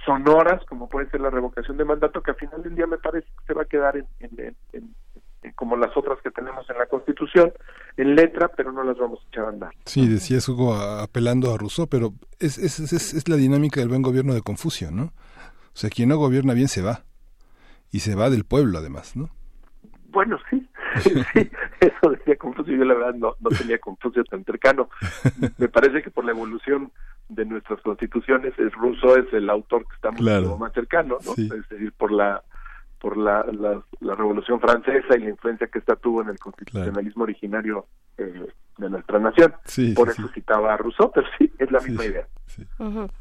sonoras 0.04 0.64
como 0.66 0.88
puede 0.88 1.10
ser 1.10 1.20
la 1.20 1.30
revocación 1.30 1.76
de 1.76 1.84
mandato 1.84 2.22
que 2.22 2.30
al 2.30 2.36
final 2.36 2.62
del 2.62 2.74
día 2.74 2.86
me 2.86 2.98
parece 2.98 3.26
que 3.26 3.44
se 3.46 3.54
va 3.54 3.62
a 3.62 3.66
quedar 3.66 3.96
en, 3.96 4.56
como 5.54 5.76
las 5.76 5.96
otras 5.96 6.20
que 6.22 6.30
tenemos 6.30 6.68
en 6.68 6.76
la 6.76 6.86
Constitución, 6.86 7.52
en 7.96 8.14
letra, 8.14 8.48
pero 8.48 8.72
no 8.72 8.82
las 8.82 8.98
vamos 8.98 9.20
a 9.20 9.28
echar 9.28 9.44
a 9.44 9.48
andar. 9.48 9.70
Sí, 9.84 10.08
decía 10.08 10.38
Hugo 10.46 10.74
apelando 10.74 11.52
a 11.52 11.56
Rousseau, 11.56 11.86
pero 11.86 12.12
es, 12.38 12.58
es, 12.58 12.80
es, 12.80 13.14
es 13.14 13.28
la 13.28 13.36
dinámica 13.36 13.80
del 13.80 13.88
buen 13.88 14.02
gobierno 14.02 14.34
de 14.34 14.42
Confucio, 14.42 14.90
¿no? 14.90 15.04
O 15.04 15.78
sea, 15.78 15.88
quien 15.90 16.08
no 16.08 16.16
gobierna 16.16 16.52
bien 16.52 16.68
se 16.68 16.82
va 16.82 17.04
y 17.90 18.00
se 18.00 18.14
va 18.14 18.30
del 18.30 18.44
pueblo 18.44 18.78
además, 18.78 19.16
¿no? 19.16 19.30
Bueno, 20.08 20.38
sí, 20.50 20.66
sí, 21.02 21.50
eso 21.80 22.10
decía 22.10 22.36
Confucio, 22.36 22.74
yo 22.74 22.84
la 22.84 22.94
verdad 22.94 23.14
no, 23.14 23.34
no 23.40 23.50
tenía 23.50 23.78
Confucio 23.78 24.24
tan 24.24 24.44
cercano. 24.44 24.88
Me 25.58 25.68
parece 25.68 26.02
que 26.02 26.10
por 26.10 26.24
la 26.24 26.32
evolución 26.32 26.90
de 27.28 27.44
nuestras 27.44 27.80
constituciones, 27.82 28.58
es 28.58 28.72
ruso, 28.72 29.16
es 29.16 29.32
el 29.32 29.50
autor 29.50 29.86
que 29.86 29.94
está 29.96 30.10
mucho 30.10 30.58
más 30.58 30.72
cercano, 30.72 31.18
¿no? 31.24 31.32
Es 31.32 31.68
decir, 31.68 31.92
por 31.92 32.12
la 32.12 32.42
por 32.98 33.18
la, 33.18 33.44
la, 34.00 34.14
Revolución 34.14 34.58
Francesa 34.58 35.16
y 35.16 35.20
la 35.20 35.30
influencia 35.30 35.66
que 35.66 35.78
esta 35.78 35.96
tuvo 35.96 36.22
en 36.22 36.30
el 36.30 36.38
constitucionalismo 36.38 37.24
originario 37.24 37.86
eh, 38.16 38.46
de 38.78 38.90
nuestra 38.90 39.18
nación. 39.18 39.54
por 39.94 40.10
eso 40.10 40.28
citaba 40.28 40.74
a 40.74 40.76
Rousseau, 40.76 41.10
pero 41.12 41.26
sí, 41.38 41.52
es 41.58 41.70
la 41.70 41.80
misma 41.80 42.04
idea 42.04 42.26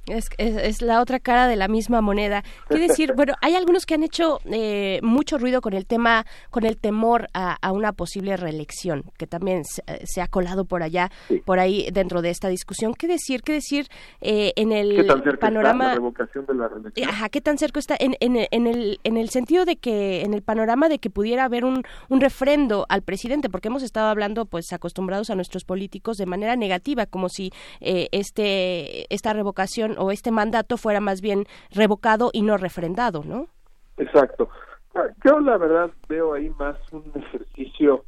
es, 0.08 0.30
es, 0.38 0.82
la 0.82 1.02
otra 1.02 1.20
cara 1.20 1.48
de 1.48 1.56
la 1.56 1.68
misma 1.68 2.02
moneda. 2.02 2.44
Quiere 2.68 2.88
decir, 2.88 3.14
bueno, 3.16 3.34
hay 3.42 3.56
algunos 3.56 3.86
que 3.86 3.96
han 3.96 4.04
hecho 4.04 4.40
eh, 4.46 5.00
mucho 5.02 5.38
ruido 5.38 5.62
con 5.62 5.74
el 5.74 5.86
tema, 5.86 6.26
con 6.50 6.66
el 6.66 6.78
temor 6.78 7.28
a, 7.34 7.72
una 7.72 7.94
posible 7.94 8.38
reelección, 8.38 9.04
que 9.18 9.28
también 9.28 9.64
se, 9.66 10.22
ha 10.22 10.28
colado 10.28 10.66
por 10.66 10.84
allá, 10.84 11.10
por 11.46 11.60
ahí 11.60 11.90
dentro 11.92 12.22
de 12.22 12.30
esta 12.30 12.48
discusión. 12.48 12.94
¿Qué 12.94 13.08
decir? 13.08 13.42
¿Qué 13.42 13.54
decir 13.54 13.88
eh, 14.22 14.54
en 14.56 14.72
el 14.72 15.06
panorama? 15.40 15.88
la 15.88 15.94
revocación 15.96 16.46
de 16.46 16.56
la 16.56 16.68
reelección? 16.68 17.10
Ajá, 17.10 17.30
¿qué 17.30 17.42
tan 17.42 17.58
cerca 17.58 17.80
está? 17.80 17.96
En, 18.00 18.16
en, 18.20 18.48
en, 18.52 18.68
el, 18.68 19.00
en 19.04 19.18
el 19.18 19.30
sentido 19.30 19.66
de 19.66 19.78
que, 19.78 20.22
en 20.22 20.34
el 20.34 20.42
panorama 20.42 20.90
de 20.90 21.00
que 21.00 21.10
pudiera 21.10 21.44
haber 21.44 21.66
un, 21.66 21.84
un 22.10 22.22
refrendo 22.22 22.86
al 22.90 23.02
presidente, 23.02 23.50
porque 23.50 23.68
hemos 23.68 23.84
estado 23.84 24.08
hablando, 24.08 24.46
pues, 24.46 24.72
acostumbrados 24.72 25.30
a 25.30 25.36
nuestros 25.46 25.64
políticos 25.64 26.18
de 26.18 26.26
manera 26.26 26.56
negativa, 26.56 27.06
como 27.06 27.30
si 27.30 27.52
eh, 27.80 28.08
este, 28.12 29.14
esta 29.14 29.34
revocación 29.34 29.96
o 29.98 30.12
este 30.12 30.32
mandato 30.32 30.78
fuera 30.78 31.00
más 31.00 31.22
bien 31.22 31.46
revocado 31.72 32.32
y 32.34 32.42
no 32.42 32.58
refrendado, 32.58 33.24
¿no? 33.24 33.48
Exacto. 33.98 34.50
Yo 35.24 35.40
la 35.40 35.58
verdad 35.58 35.92
veo 36.08 36.34
ahí 36.34 36.50
más 36.58 36.78
un 36.92 37.12
ejercicio, 37.16 38.06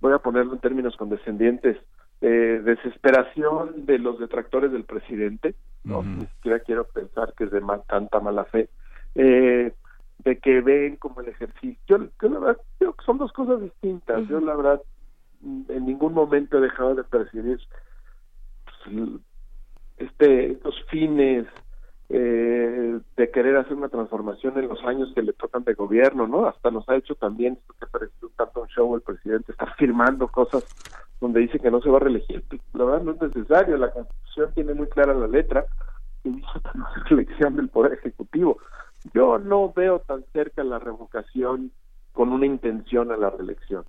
voy 0.00 0.12
a 0.14 0.18
ponerlo 0.18 0.54
en 0.54 0.60
términos 0.60 0.96
condescendientes, 0.96 1.76
eh, 2.20 2.60
desesperación 2.64 3.86
de 3.86 3.98
los 3.98 4.18
detractores 4.18 4.72
del 4.72 4.84
presidente, 4.84 5.54
no 5.84 6.02
ni 6.02 6.26
siquiera 6.26 6.58
quiero 6.60 6.84
pensar 6.84 7.34
que 7.36 7.44
es 7.44 7.50
de 7.50 7.62
tanta 7.86 8.20
mala 8.20 8.44
fe, 8.46 8.68
eh, 9.14 9.72
de 10.24 10.38
que 10.38 10.60
ven 10.60 10.96
como 10.96 11.20
el 11.20 11.28
ejercicio. 11.28 11.78
Yo, 11.86 11.98
la 12.28 12.38
verdad 12.38 12.58
creo 12.78 12.94
que 12.94 13.04
son 13.04 13.18
dos 13.18 13.32
cosas 13.32 13.60
distintas. 13.60 14.26
Yo 14.28 14.40
la 14.40 14.56
verdad 14.56 14.82
en 15.42 15.86
ningún 15.86 16.14
momento 16.14 16.58
he 16.58 16.62
dejado 16.62 16.94
de 16.94 17.04
percibir 17.04 17.60
pues, 18.84 19.08
este 19.98 20.52
estos 20.52 20.74
fines 20.90 21.46
eh, 22.10 23.00
de 23.16 23.30
querer 23.30 23.56
hacer 23.56 23.74
una 23.74 23.90
transformación 23.90 24.58
en 24.58 24.68
los 24.68 24.82
años 24.84 25.12
que 25.14 25.22
le 25.22 25.34
tocan 25.34 25.64
de 25.64 25.74
gobierno, 25.74 26.26
¿no? 26.26 26.46
Hasta 26.46 26.70
nos 26.70 26.88
ha 26.88 26.96
hecho 26.96 27.14
también, 27.16 27.54
esto 27.54 27.74
que 27.78 27.86
parece 27.86 28.14
un 28.22 28.30
tanto 28.30 28.62
un 28.62 28.68
show, 28.68 28.94
el 28.94 29.02
presidente 29.02 29.52
está 29.52 29.66
firmando 29.78 30.28
cosas 30.28 30.64
donde 31.20 31.40
dice 31.40 31.58
que 31.58 31.70
no 31.70 31.82
se 31.82 31.90
va 31.90 31.98
a 31.98 32.00
reelegir. 32.00 32.44
La 32.72 32.84
verdad 32.84 33.02
no 33.02 33.12
es 33.12 33.20
necesario, 33.20 33.76
la 33.76 33.90
Constitución 33.90 34.52
tiene 34.54 34.74
muy 34.74 34.86
clara 34.86 35.12
la 35.12 35.26
letra 35.26 35.66
y 36.24 36.30
dice 36.30 36.48
que 36.54 36.78
no 36.78 36.86
es 36.96 37.02
elección 37.10 37.56
del 37.56 37.68
Poder 37.68 37.92
Ejecutivo. 37.92 38.58
yo 39.12 39.38
no 39.38 39.72
veo 39.74 40.00
tan 40.00 40.24
cerca 40.32 40.64
la 40.64 40.78
revocación 40.78 41.72
con 42.12 42.32
una 42.32 42.46
intención 42.46 43.12
a 43.12 43.16
la 43.16 43.30
reelección. 43.30 43.84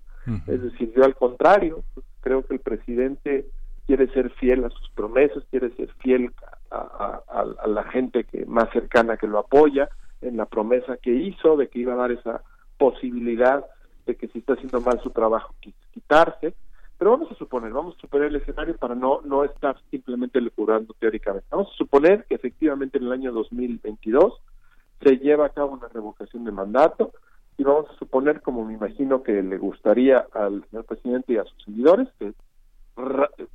Es 0.48 0.62
decir, 0.62 0.94
yo 0.96 1.04
al 1.04 1.16
contrario, 1.16 1.84
pues, 1.94 2.06
creo 2.22 2.46
que 2.46 2.54
el 2.54 2.60
presidente 2.60 3.46
quiere 3.86 4.08
ser 4.14 4.30
fiel 4.32 4.66
a 4.66 4.70
sus 4.70 4.90
promesas, 4.92 5.44
quiere 5.50 5.72
ser 5.76 5.92
fiel 5.96 6.32
a, 6.72 7.22
a, 7.28 7.68
la 7.68 7.84
gente 7.86 8.24
que 8.24 8.46
más 8.46 8.70
cercana 8.72 9.18
que 9.18 9.28
lo 9.28 9.40
apoya 9.40 9.90
en 10.22 10.38
la 10.38 10.46
promesa 10.46 10.98
que 10.98 11.12
hizo 11.12 11.58
de 11.58 11.70
que 11.70 11.80
iba 11.80 11.94
a 11.94 11.98
dar 11.98 12.12
esa 12.12 12.44
posibilidad 12.78 13.66
de 14.06 14.16
que 14.16 14.28
si 14.28 14.40
está 14.40 14.54
haciendo 14.54 14.82
mal 14.82 15.02
su 15.02 15.10
trabajo 15.10 15.56
quitarse. 15.92 16.54
Pero 16.98 17.12
vamos 17.12 17.32
a 17.32 17.36
suponer 17.36 17.72
vamos 17.72 17.96
a 17.98 18.02
suponer 18.02 18.28
el 18.28 18.36
escenario 18.36 18.76
para 18.78 18.94
no 18.94 19.22
no 19.24 19.44
estar 19.44 19.78
simplemente 19.90 20.40
lecurando 20.42 20.94
teóricamente. 21.00 21.48
Vamos 21.50 21.70
a 21.74 21.78
suponer 21.78 22.26
que 22.26 22.36
efectivamente 22.36 22.98
en 22.98 23.06
el 23.06 23.12
año 23.12 23.32
2022 23.32 24.34
se 25.02 25.18
lleva 25.18 25.46
a 25.46 25.50
cabo 25.50 25.72
una 25.72 25.88
revocación 25.88 26.44
de 26.44 26.52
mandato 26.52 27.12
vamos 27.74 27.92
a 27.92 28.00
suponer 28.00 28.42
como 28.42 28.66
me 28.66 28.74
imagino 28.74 29.24
que 29.24 29.42
le 29.44 29.58
gustaría 29.58 30.26
al 30.34 30.64
señor 30.70 30.86
presidente 30.86 31.34
y 31.34 31.38
a 31.38 31.44
sus 31.44 31.64
seguidores 31.64 32.08
que 32.20 32.34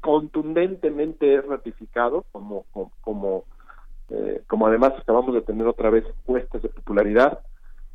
contundentemente 0.00 1.34
es 1.34 1.44
ratificado 1.46 2.24
como 2.32 2.64
como 2.72 2.92
como, 3.02 3.44
eh, 4.08 4.42
como 4.46 4.66
además 4.66 4.94
acabamos 4.98 5.34
de 5.34 5.42
tener 5.42 5.66
otra 5.66 5.90
vez 5.90 6.04
puestas 6.24 6.62
de 6.62 6.68
popularidad 6.70 7.40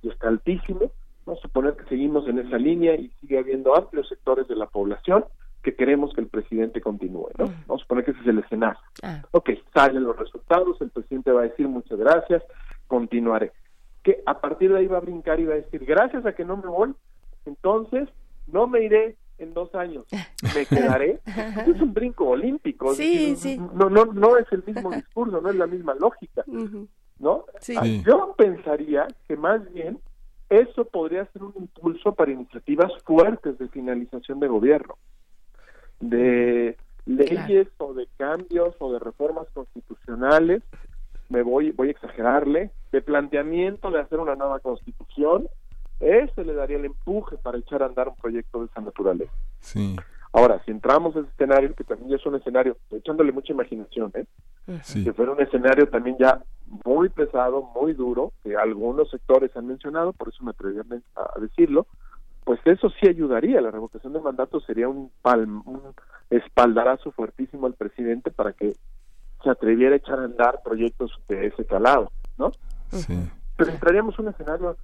y 0.01 0.09
está 0.09 0.27
altísimo 0.27 0.91
Vamos 1.29 1.43
a 1.43 1.47
suponer 1.47 1.75
que 1.75 1.85
seguimos 1.85 2.27
en 2.27 2.39
esa 2.39 2.57
línea 2.57 2.95
y 2.95 3.09
sigue 3.21 3.37
habiendo 3.37 3.75
amplios 3.75 4.09
sectores 4.09 4.47
de 4.47 4.55
la 4.55 4.65
población 4.65 5.25
que 5.61 5.75
queremos 5.75 6.11
que 6.15 6.21
el 6.21 6.27
presidente 6.27 6.81
continúe, 6.81 7.29
¿no? 7.37 7.45
Vamos 7.67 7.81
a 7.81 7.83
suponer 7.83 8.03
que 8.03 8.11
ese 8.11 8.21
es 8.21 8.27
el 8.27 8.39
escenario. 8.39 8.79
Ok, 9.29 9.51
salen 9.71 10.05
los 10.05 10.17
resultados, 10.17 10.81
el 10.81 10.89
presidente 10.89 11.31
va 11.31 11.41
a 11.41 11.43
decir 11.43 11.67
muchas 11.67 11.99
gracias, 11.99 12.41
continuaré. 12.87 13.51
Que 14.09 14.23
a 14.25 14.41
partir 14.41 14.71
de 14.71 14.79
ahí 14.79 14.87
va 14.87 14.97
a 14.97 15.01
brincar 15.01 15.39
y 15.39 15.45
va 15.45 15.53
a 15.53 15.57
decir, 15.57 15.85
gracias 15.85 16.25
a 16.25 16.33
que 16.33 16.43
no 16.43 16.57
me 16.57 16.65
voy, 16.67 16.95
entonces 17.45 18.09
no 18.47 18.65
me 18.65 18.81
iré 18.81 19.17
en 19.37 19.53
dos 19.53 19.75
años, 19.75 20.07
me 20.55 20.65
quedaré. 20.65 21.19
es 21.67 21.79
un 21.79 21.93
brinco 21.93 22.27
olímpico. 22.27 22.95
Sí, 22.95 23.35
sí. 23.35 23.59
No, 23.75 23.87
no, 23.87 24.05
no 24.05 24.35
es 24.37 24.51
el 24.51 24.63
mismo 24.65 24.89
discurso, 24.89 25.39
no 25.41 25.49
es 25.51 25.55
la 25.57 25.67
misma 25.67 25.93
lógica, 25.93 26.43
¿no? 27.19 27.45
Ah, 27.77 27.85
yo 27.85 28.33
pensaría 28.35 29.07
que 29.27 29.35
más 29.35 29.71
bien 29.73 29.99
eso 30.49 30.85
podría 30.85 31.25
ser 31.31 31.43
un 31.43 31.53
impulso 31.55 32.15
para 32.15 32.31
iniciativas 32.31 32.91
fuertes 33.03 33.59
de 33.59 33.67
finalización 33.67 34.39
de 34.39 34.47
gobierno, 34.47 34.97
de 35.99 36.75
leyes 37.05 37.67
o 37.77 37.93
de 37.93 38.07
cambios 38.17 38.75
o 38.79 38.91
de 38.91 38.97
reformas 38.97 39.47
constitucionales, 39.53 40.63
me 41.29 41.43
voy, 41.43 41.71
voy 41.71 41.89
a 41.89 41.91
exagerarle, 41.91 42.71
de 42.91 43.01
planteamiento 43.01 43.91
de 43.91 44.01
hacer 44.01 44.19
una 44.19 44.35
nueva 44.35 44.59
constitución, 44.59 45.47
ese 45.99 46.43
le 46.43 46.53
daría 46.53 46.77
el 46.77 46.85
empuje 46.85 47.37
para 47.37 47.57
echar 47.57 47.83
a 47.83 47.87
andar 47.87 48.09
un 48.09 48.15
proyecto 48.15 48.59
de 48.59 48.65
esa 48.65 48.81
naturaleza. 48.81 49.31
Sí. 49.59 49.95
Ahora, 50.31 50.61
si 50.63 50.71
entramos 50.71 51.15
en 51.15 51.23
ese 51.23 51.31
escenario, 51.31 51.73
que 51.73 51.83
también 51.83 52.13
es 52.13 52.25
un 52.25 52.35
escenario, 52.35 52.77
echándole 52.91 53.31
mucha 53.31 53.51
imaginación, 53.51 54.11
¿eh? 54.15 54.25
que 55.03 55.13
fuera 55.13 55.31
un 55.31 55.41
escenario 55.41 55.89
también 55.89 56.17
ya 56.19 56.43
muy 56.85 57.09
pesado, 57.09 57.63
muy 57.75 57.93
duro, 57.93 58.31
que 58.43 58.55
algunos 58.55 59.09
sectores 59.09 59.55
han 59.57 59.67
mencionado, 59.67 60.13
por 60.13 60.29
eso 60.29 60.43
me 60.43 60.51
atreví 60.51 60.79
a 61.15 61.39
decirlo, 61.39 61.87
pues 62.43 62.59
eso 62.65 62.89
sí 62.91 63.07
ayudaría, 63.07 63.59
la 63.61 63.71
revocación 63.71 64.13
de 64.13 64.21
mandato 64.21 64.59
sería 64.59 64.87
un, 64.87 65.11
un 65.23 65.81
espaldarazo 66.29 67.11
fuertísimo 67.11 67.65
al 67.65 67.73
presidente 67.73 68.29
para 68.29 68.53
que 68.53 68.73
se 69.43 69.49
atreviera 69.49 69.93
a 69.93 69.97
echar 69.97 70.19
a 70.19 70.25
andar 70.25 70.61
proyectos 70.63 71.11
de 71.27 71.47
ese 71.47 71.65
calado, 71.65 72.11
¿no? 72.37 72.51
Pero 73.57 73.71
entraríamos 73.71 74.17
en 74.17 74.25
un 74.25 74.31
escenario 74.31 74.77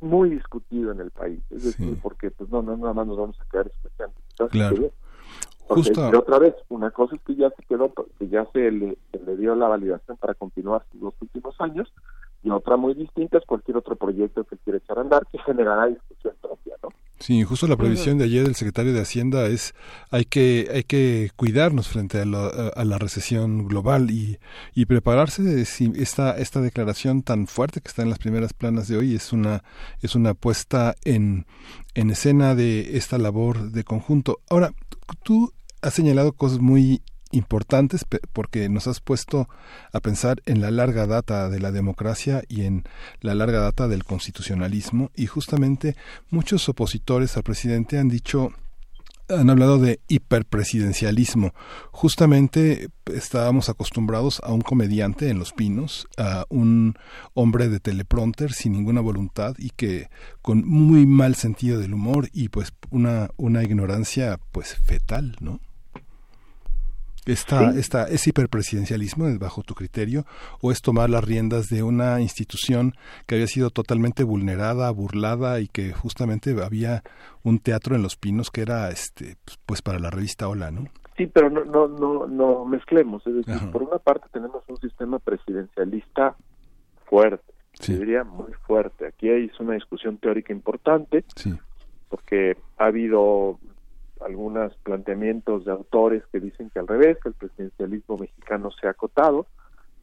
muy 0.00 0.30
discutido 0.30 0.92
en 0.92 1.00
el 1.00 1.10
país, 1.10 1.40
es 1.50 1.64
decir, 1.64 1.98
porque 2.02 2.30
pues 2.30 2.48
no, 2.50 2.62
no, 2.62 2.76
nada 2.76 2.92
más 2.92 3.06
nos 3.06 3.18
vamos 3.18 3.40
a 3.40 3.44
quedar 3.50 3.66
escuchando. 3.66 4.14
Claro. 4.50 4.90
Justo. 5.68 6.08
otra 6.18 6.38
vez, 6.38 6.54
una 6.68 6.90
cosa 6.90 7.16
es 7.16 7.22
que 7.22 7.34
ya 7.34 7.50
se 7.50 7.62
quedó, 7.64 7.92
que 8.18 8.28
ya 8.28 8.46
se 8.52 8.70
le, 8.70 8.96
dio 9.36 9.54
la 9.54 9.68
validación 9.68 10.16
para 10.16 10.34
continuar 10.34 10.84
los 10.98 11.14
últimos 11.20 11.60
años, 11.60 11.92
y 12.42 12.50
otra 12.50 12.76
muy 12.76 12.94
distinta 12.94 13.38
es 13.38 13.44
cualquier 13.44 13.76
otro 13.76 13.96
proyecto 13.96 14.44
que 14.44 14.56
quiere 14.58 14.78
echar 14.78 14.98
a 14.98 15.02
andar 15.02 15.26
que 15.26 15.38
generará 15.38 15.86
discusión 15.86 16.34
propia, 16.40 16.76
¿no? 16.82 16.88
Sí, 17.20 17.42
justo 17.42 17.66
la 17.66 17.76
previsión 17.76 18.16
de 18.16 18.24
ayer 18.24 18.44
del 18.44 18.54
secretario 18.54 18.92
de 18.92 19.00
Hacienda 19.00 19.46
es 19.46 19.74
hay 20.10 20.24
que 20.24 20.70
hay 20.72 20.84
que 20.84 21.32
cuidarnos 21.34 21.88
frente 21.88 22.20
a 22.20 22.24
la, 22.24 22.46
a 22.46 22.84
la 22.84 22.96
recesión 22.96 23.66
global 23.66 24.10
y, 24.12 24.38
y 24.72 24.86
prepararse 24.86 25.64
si 25.64 25.90
esta 25.96 26.38
esta 26.38 26.60
declaración 26.60 27.22
tan 27.22 27.48
fuerte 27.48 27.80
que 27.80 27.88
está 27.88 28.02
en 28.02 28.10
las 28.10 28.20
primeras 28.20 28.52
planas 28.52 28.86
de 28.86 28.98
hoy 28.98 29.16
es 29.16 29.32
una 29.32 29.64
es 30.00 30.14
una 30.14 30.34
puesta 30.34 30.94
en 31.04 31.46
en 31.94 32.10
escena 32.10 32.54
de 32.54 32.96
esta 32.96 33.18
labor 33.18 33.72
de 33.72 33.82
conjunto. 33.82 34.38
Ahora, 34.48 34.72
tú 35.24 35.52
has 35.82 35.94
señalado 35.94 36.32
cosas 36.32 36.60
muy 36.60 37.02
importantes 37.30 38.04
porque 38.32 38.68
nos 38.68 38.86
has 38.86 39.00
puesto 39.00 39.48
a 39.92 40.00
pensar 40.00 40.42
en 40.46 40.60
la 40.60 40.70
larga 40.70 41.06
data 41.06 41.48
de 41.48 41.60
la 41.60 41.72
democracia 41.72 42.42
y 42.48 42.62
en 42.62 42.84
la 43.20 43.34
larga 43.34 43.60
data 43.60 43.88
del 43.88 44.04
constitucionalismo 44.04 45.10
y 45.14 45.26
justamente 45.26 45.96
muchos 46.30 46.68
opositores 46.68 47.36
al 47.36 47.42
presidente 47.42 47.98
han 47.98 48.08
dicho 48.08 48.52
han 49.28 49.50
hablado 49.50 49.78
de 49.78 50.00
hiperpresidencialismo. 50.08 51.52
Justamente 51.90 52.88
estábamos 53.12 53.68
acostumbrados 53.68 54.40
a 54.42 54.52
un 54.52 54.62
comediante 54.62 55.28
en 55.28 55.38
Los 55.38 55.52
Pinos, 55.52 56.08
a 56.16 56.46
un 56.48 56.94
hombre 57.34 57.68
de 57.68 57.80
teleprompter 57.80 58.52
sin 58.52 58.72
ninguna 58.72 59.00
voluntad 59.00 59.54
y 59.58 59.70
que 59.70 60.08
con 60.40 60.66
muy 60.66 61.04
mal 61.04 61.34
sentido 61.34 61.78
del 61.78 61.94
humor 61.94 62.30
y 62.32 62.48
pues 62.48 62.72
una, 62.90 63.28
una 63.36 63.62
ignorancia 63.62 64.40
pues 64.50 64.76
fetal, 64.76 65.36
¿no? 65.40 65.60
Esta, 67.28 67.70
esta, 67.78 68.08
¿Es 68.08 68.26
hiperpresidencialismo 68.26 69.26
bajo 69.38 69.62
tu 69.62 69.74
criterio 69.74 70.24
o 70.62 70.72
es 70.72 70.80
tomar 70.80 71.10
las 71.10 71.22
riendas 71.22 71.66
de 71.66 71.82
una 71.82 72.20
institución 72.20 72.94
que 73.26 73.34
había 73.34 73.46
sido 73.46 73.70
totalmente 73.70 74.24
vulnerada, 74.24 74.90
burlada 74.90 75.60
y 75.60 75.68
que 75.68 75.92
justamente 75.92 76.56
había 76.62 77.02
un 77.42 77.58
teatro 77.58 77.94
en 77.94 78.02
Los 78.02 78.16
Pinos 78.16 78.50
que 78.50 78.62
era 78.62 78.88
este 78.90 79.36
pues 79.66 79.82
para 79.82 79.98
la 79.98 80.10
revista 80.10 80.48
Hola, 80.48 80.70
¿no? 80.70 80.86
Sí, 81.16 81.26
pero 81.26 81.50
no 81.50 81.64
no 81.64 81.88
no, 81.88 82.26
no 82.26 82.64
mezclemos, 82.64 83.26
es 83.26 83.34
decir, 83.44 83.70
por 83.70 83.82
una 83.82 83.98
parte 83.98 84.26
tenemos 84.32 84.62
un 84.68 84.78
sistema 84.78 85.18
presidencialista 85.18 86.36
fuerte, 87.08 87.52
diría 87.86 88.24
muy 88.24 88.52
fuerte. 88.66 89.06
Aquí 89.06 89.28
hay 89.28 89.50
una 89.60 89.74
discusión 89.74 90.18
teórica 90.18 90.52
importante. 90.52 91.24
Porque 92.08 92.56
ha 92.78 92.86
habido 92.86 93.58
algunos 94.20 94.74
planteamientos 94.82 95.64
de 95.64 95.72
autores 95.72 96.22
que 96.32 96.40
dicen 96.40 96.70
que 96.70 96.78
al 96.78 96.86
revés, 96.86 97.18
que 97.22 97.30
el 97.30 97.34
presidencialismo 97.34 98.18
mexicano 98.18 98.70
se 98.70 98.86
ha 98.86 98.90
acotado. 98.90 99.46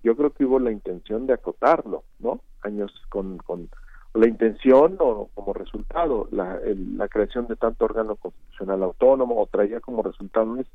Yo 0.03 0.15
creo 0.15 0.31
que 0.31 0.45
hubo 0.45 0.59
la 0.59 0.71
intención 0.71 1.25
de 1.27 1.33
acotarlo, 1.33 2.03
¿no? 2.19 2.39
Años 2.61 2.91
con, 3.09 3.37
con 3.37 3.69
la 4.13 4.27
intención 4.27 4.97
o 4.99 5.29
como 5.33 5.53
resultado 5.53 6.27
la, 6.31 6.59
la 6.95 7.07
creación 7.07 7.47
de 7.47 7.55
tanto 7.55 7.85
órgano 7.85 8.15
constitucional 8.15 8.83
autónomo 8.83 9.41
o 9.41 9.47
traía 9.47 9.79
como 9.81 10.03
resultado 10.03 10.57
eso. 10.57 10.71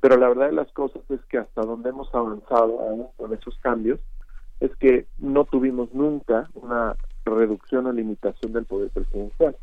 Pero 0.00 0.16
la 0.16 0.28
verdad 0.28 0.46
de 0.46 0.52
las 0.52 0.72
cosas 0.72 1.02
es 1.08 1.20
que 1.26 1.38
hasta 1.38 1.62
donde 1.62 1.90
hemos 1.90 2.14
avanzado 2.14 3.10
con 3.16 3.32
esos 3.32 3.56
cambios 3.58 4.00
es 4.60 4.74
que 4.76 5.06
no 5.18 5.44
tuvimos 5.44 5.92
nunca 5.94 6.48
una 6.54 6.96
reducción 7.24 7.86
o 7.86 7.92
limitación 7.92 8.52
del 8.52 8.66
poder 8.66 8.90
presidencial. 8.90 9.56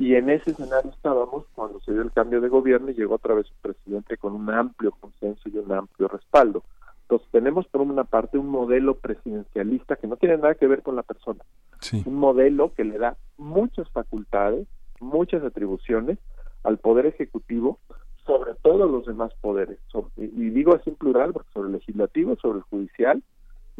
Y 0.00 0.14
en 0.14 0.30
ese 0.30 0.52
escenario 0.52 0.90
estábamos 0.90 1.44
cuando 1.54 1.78
se 1.80 1.92
dio 1.92 2.00
el 2.00 2.10
cambio 2.10 2.40
de 2.40 2.48
gobierno 2.48 2.90
y 2.90 2.94
llegó 2.94 3.16
otra 3.16 3.34
vez 3.34 3.50
un 3.50 3.58
presidente 3.60 4.16
con 4.16 4.32
un 4.32 4.48
amplio 4.48 4.92
consenso 4.92 5.46
y 5.50 5.58
un 5.58 5.70
amplio 5.70 6.08
respaldo. 6.08 6.62
Entonces 7.02 7.28
tenemos 7.30 7.66
por 7.66 7.82
una 7.82 8.04
parte 8.04 8.38
un 8.38 8.48
modelo 8.48 8.94
presidencialista 8.94 9.96
que 9.96 10.06
no 10.06 10.16
tiene 10.16 10.38
nada 10.38 10.54
que 10.54 10.66
ver 10.66 10.82
con 10.82 10.96
la 10.96 11.02
persona. 11.02 11.44
Un 12.06 12.14
modelo 12.14 12.72
que 12.72 12.84
le 12.84 12.96
da 12.96 13.18
muchas 13.36 13.90
facultades, 13.90 14.66
muchas 15.00 15.44
atribuciones 15.44 16.16
al 16.64 16.78
Poder 16.78 17.04
Ejecutivo 17.04 17.78
sobre 18.24 18.54
todos 18.62 18.90
los 18.90 19.04
demás 19.04 19.34
poderes. 19.42 19.80
y 20.16 20.48
digo 20.48 20.74
así 20.74 20.88
en 20.88 20.96
plural 20.96 21.34
porque 21.34 21.52
sobre 21.52 21.66
el 21.66 21.74
legislativo, 21.74 22.36
sobre 22.36 22.60
el 22.60 22.64
judicial 22.64 23.22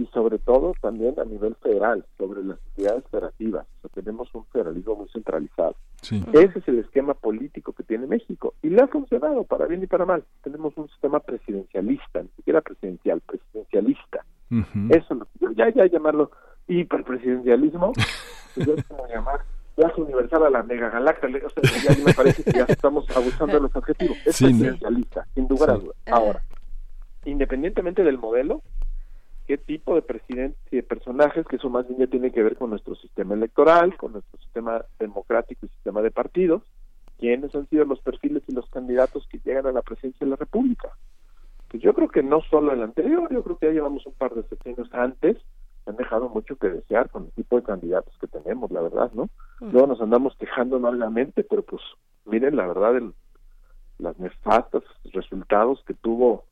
y 0.01 0.07
sobre 0.15 0.39
todo 0.39 0.73
también 0.81 1.15
a 1.21 1.25
nivel 1.25 1.55
federal, 1.57 2.05
sobre 2.17 2.43
las 2.43 2.59
entidades 2.69 3.05
federativas. 3.11 3.67
O 3.79 3.81
sea, 3.81 3.91
tenemos 4.03 4.35
un 4.35 4.47
federalismo 4.47 4.97
muy 4.97 5.09
centralizado. 5.11 5.77
Ese 6.03 6.59
es 6.59 6.69
el 6.69 6.79
esquema 6.79 7.13
político 7.13 7.75
que 7.75 7.83
tiene 7.83 8.07
México 8.07 8.55
y 8.63 8.71
le 8.71 8.81
ha 8.81 8.87
funcionado 8.87 9.45
para 9.45 9.67
bien 9.67 9.83
y 9.83 9.87
para 9.87 10.07
mal. 10.07 10.25
Tenemos 10.43 10.75
un 10.79 10.89
sistema 10.89 11.21
presidencialista, 11.21 12.23
ni 12.23 12.31
siquiera 12.37 12.63
presidencial, 12.63 13.21
presidencialista. 13.21 14.25
Eso, 14.89 15.27
ya, 15.55 15.69
ya 15.69 15.87
llamarlo 15.87 16.31
hiperpresidencialismo, 16.67 17.93
pues 18.55 18.67
ya 18.67 18.73
es 18.73 18.85
como 18.85 19.07
llamar 19.07 19.41
ya 19.77 19.93
universal 19.97 20.45
a 20.47 20.51
la 20.51 20.63
mega 20.63 20.91
galacta, 20.91 21.27
o 21.27 21.51
sea, 21.51 21.95
ya 21.95 22.05
me 22.05 22.13
parece 22.13 22.43
que 22.43 22.53
ya 22.53 22.65
estamos 22.65 23.05
abusando 23.15 23.55
de 23.55 23.61
los 23.61 23.77
objetivos. 23.77 24.17
Es 24.25 24.39
presidencialista, 24.39 25.27
sin 25.35 25.47
duda 25.47 25.79
Ahora, 26.11 26.43
independientemente 27.25 28.03
del 28.03 28.19
modelo, 28.19 28.63
qué 29.51 29.59
tipo 29.59 29.97
de 29.97 30.03
presidentes 30.03 30.63
y 30.71 30.77
de 30.77 30.85
personajes, 30.85 31.45
que 31.45 31.57
eso 31.57 31.69
más 31.69 31.85
bien 31.89 31.99
ya 31.99 32.07
tiene 32.07 32.31
que 32.31 32.41
ver 32.41 32.57
con 32.57 32.71
nuestro 32.71 32.95
sistema 32.95 33.35
electoral, 33.35 33.97
con 33.97 34.13
nuestro 34.13 34.39
sistema 34.39 34.85
democrático 35.01 35.67
y 35.67 35.69
sistema 35.71 36.03
de 36.03 36.13
partidos, 36.13 36.63
quiénes 37.19 37.53
han 37.57 37.69
sido 37.69 37.85
los 37.85 38.01
perfiles 38.01 38.45
y 38.47 38.53
los 38.53 38.71
candidatos 38.71 39.27
que 39.27 39.41
llegan 39.45 39.67
a 39.67 39.73
la 39.73 39.83
presidencia 39.83 40.25
de 40.25 40.31
la 40.31 40.37
República. 40.37 40.91
Pues 41.67 41.83
yo 41.83 41.95
creo 41.95 42.07
que 42.07 42.23
no 42.23 42.43
solo 42.43 42.73
el 42.73 42.81
anterior, 42.81 43.29
yo 43.33 43.43
creo 43.43 43.59
que 43.59 43.67
ya 43.67 43.73
llevamos 43.73 44.07
un 44.07 44.13
par 44.13 44.33
de 44.35 44.45
sexenios 44.45 44.89
antes, 44.93 45.37
han 45.85 45.97
dejado 45.97 46.29
mucho 46.29 46.55
que 46.55 46.69
desear 46.69 47.11
con 47.11 47.25
el 47.25 47.33
tipo 47.33 47.57
de 47.57 47.65
candidatos 47.65 48.17
que 48.21 48.29
tenemos, 48.29 48.71
la 48.71 48.83
verdad, 48.83 49.11
¿no? 49.15 49.31
Luego 49.59 49.89
nos 49.89 50.01
andamos 50.01 50.37
quejando 50.37 50.77
amargamente, 50.77 51.43
pero 51.43 51.63
pues 51.63 51.83
miren 52.25 52.55
la 52.55 52.69
verdad, 52.69 52.97
el, 52.97 53.15
las 53.99 54.17
nefastas 54.21 54.85
resultados 55.13 55.83
que 55.89 55.95
tuvo 55.95 56.45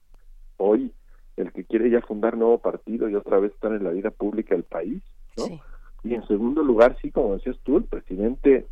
hoy 0.56 0.92
el 1.38 1.52
que 1.52 1.64
quiere 1.64 1.90
ya 1.90 2.00
fundar 2.00 2.36
nuevo 2.36 2.58
partido 2.58 3.08
y 3.08 3.14
otra 3.14 3.38
vez 3.38 3.52
estar 3.52 3.72
en 3.72 3.84
la 3.84 3.90
vida 3.90 4.10
pública 4.10 4.54
del 4.54 4.64
país, 4.64 5.02
¿no? 5.36 5.44
Y 6.04 6.14
en 6.14 6.26
segundo 6.26 6.62
lugar, 6.62 6.96
sí, 7.00 7.10
como 7.10 7.34
decías 7.34 7.56
tú, 7.64 7.76
el 7.78 7.84
presidente, 7.84 8.66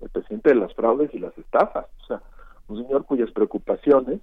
el 0.00 0.08
presidente 0.10 0.50
de 0.50 0.56
las 0.56 0.74
fraudes 0.74 1.12
y 1.14 1.18
las 1.18 1.36
estafas, 1.38 1.86
o 2.02 2.06
sea, 2.06 2.22
un 2.68 2.82
señor 2.82 3.04
cuyas 3.04 3.30
preocupaciones 3.30 4.20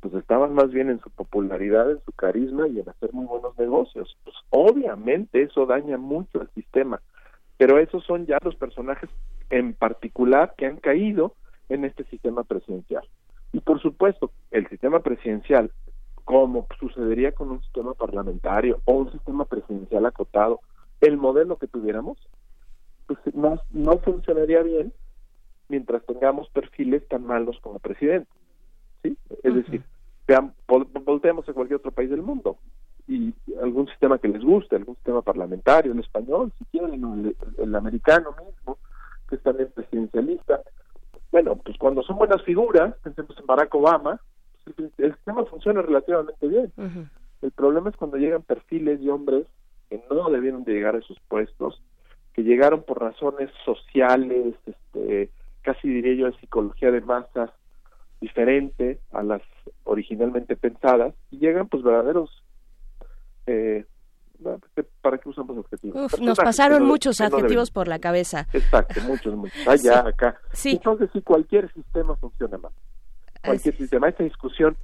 pues 0.00 0.12
estaban 0.16 0.52
más 0.52 0.70
bien 0.70 0.90
en 0.90 1.00
su 1.00 1.08
popularidad, 1.08 1.90
en 1.90 1.98
su 2.04 2.12
carisma 2.12 2.68
y 2.68 2.78
en 2.78 2.88
hacer 2.90 3.10
muy 3.14 3.24
buenos 3.24 3.58
negocios. 3.58 4.18
Pues 4.22 4.36
obviamente 4.50 5.40
eso 5.40 5.64
daña 5.64 5.96
mucho 5.96 6.42
al 6.42 6.50
sistema, 6.50 7.00
pero 7.56 7.78
esos 7.78 8.04
son 8.04 8.26
ya 8.26 8.36
los 8.44 8.54
personajes 8.54 9.08
en 9.48 9.72
particular 9.72 10.52
que 10.58 10.66
han 10.66 10.76
caído 10.76 11.34
en 11.70 11.86
este 11.86 12.04
sistema 12.04 12.44
presidencial. 12.44 13.02
Y 13.54 13.60
por 13.60 13.80
supuesto, 13.80 14.30
el 14.50 14.68
sistema 14.68 15.00
presidencial, 15.00 15.70
como 16.24 16.66
sucedería 16.80 17.32
con 17.32 17.50
un 17.50 17.62
sistema 17.62 17.94
parlamentario 17.94 18.80
o 18.84 18.94
un 18.94 19.12
sistema 19.12 19.44
presidencial 19.44 20.06
acotado, 20.06 20.60
el 21.00 21.16
modelo 21.16 21.58
que 21.58 21.66
tuviéramos, 21.66 22.16
pues 23.06 23.18
no, 23.34 23.60
no 23.70 23.98
funcionaría 23.98 24.62
bien 24.62 24.92
mientras 25.68 26.04
tengamos 26.06 26.48
perfiles 26.50 27.06
tan 27.08 27.26
malos 27.26 27.58
como 27.60 27.78
presidente. 27.78 28.30
¿sí? 29.02 29.16
Es 29.42 29.54
decir, 29.54 29.82
vean, 30.26 30.54
volteemos 30.66 31.48
a 31.48 31.52
cualquier 31.52 31.78
otro 31.78 31.92
país 31.92 32.10
del 32.10 32.22
mundo 32.22 32.58
y 33.06 33.34
algún 33.60 33.86
sistema 33.88 34.18
que 34.18 34.28
les 34.28 34.42
guste, 34.42 34.76
algún 34.76 34.94
sistema 34.96 35.20
parlamentario, 35.20 35.92
el 35.92 36.00
español, 36.00 36.52
si 36.58 36.64
quieren, 36.66 37.04
el, 37.04 37.36
el 37.58 37.74
americano 37.74 38.34
mismo, 38.46 38.78
que 39.28 39.36
es 39.36 39.42
también 39.42 39.70
presidencialista. 39.74 40.62
Bueno, 41.30 41.56
pues 41.56 41.76
cuando 41.76 42.02
son 42.02 42.16
buenas 42.16 42.42
figuras, 42.42 42.94
pensemos 43.02 43.38
en 43.38 43.46
Barack 43.46 43.74
Obama, 43.74 44.20
el, 44.66 45.14
sistema 45.14 45.44
funciona 45.44 45.82
relativamente 45.82 46.46
bien. 46.46 46.72
El 47.42 47.50
problema 47.50 47.90
es 47.90 47.96
cuando 47.96 48.16
llegan 48.16 48.42
perfiles 48.42 49.00
y 49.00 49.08
hombres 49.08 49.46
que 49.90 50.02
no 50.10 50.30
debieron 50.30 50.64
de 50.64 50.72
llegar 50.72 50.94
a 50.94 50.98
esos 50.98 51.18
puestos, 51.28 51.82
que 52.32 52.42
llegaron 52.42 52.82
por 52.82 53.00
razones 53.00 53.50
sociales, 53.64 54.54
este, 54.66 55.30
casi 55.62 55.88
diría 55.88 56.14
yo 56.14 56.26
de 56.26 56.38
psicología 56.38 56.90
de 56.90 57.00
masas, 57.00 57.50
diferente 58.20 59.00
a 59.12 59.22
las 59.22 59.42
originalmente 59.84 60.56
pensadas 60.56 61.14
y 61.30 61.38
llegan 61.38 61.68
pues 61.68 61.82
verdaderos 61.82 62.42
eh, 63.46 63.84
¿para 65.00 65.18
qué 65.18 65.28
usamos 65.28 65.56
objetivos? 65.58 66.20
nos 66.20 66.38
pasaron 66.38 66.84
muchos 66.84 67.20
adjetivos 67.20 67.70
por 67.70 67.88
la 67.88 67.98
cabeza. 67.98 68.46
Exacto, 68.52 69.00
muchos, 69.02 69.34
muchos. 69.34 69.68
Allá, 69.68 70.00
acá. 70.06 70.38
Entonces, 70.64 71.10
si 71.12 71.22
cualquier 71.22 71.72
sistema 71.72 72.16
funciona 72.16 72.58
mal. 72.58 72.72
Cualquier 73.44 73.76
sistema. 73.76 74.08
Esta 74.08 74.24
discusión, 74.24 74.76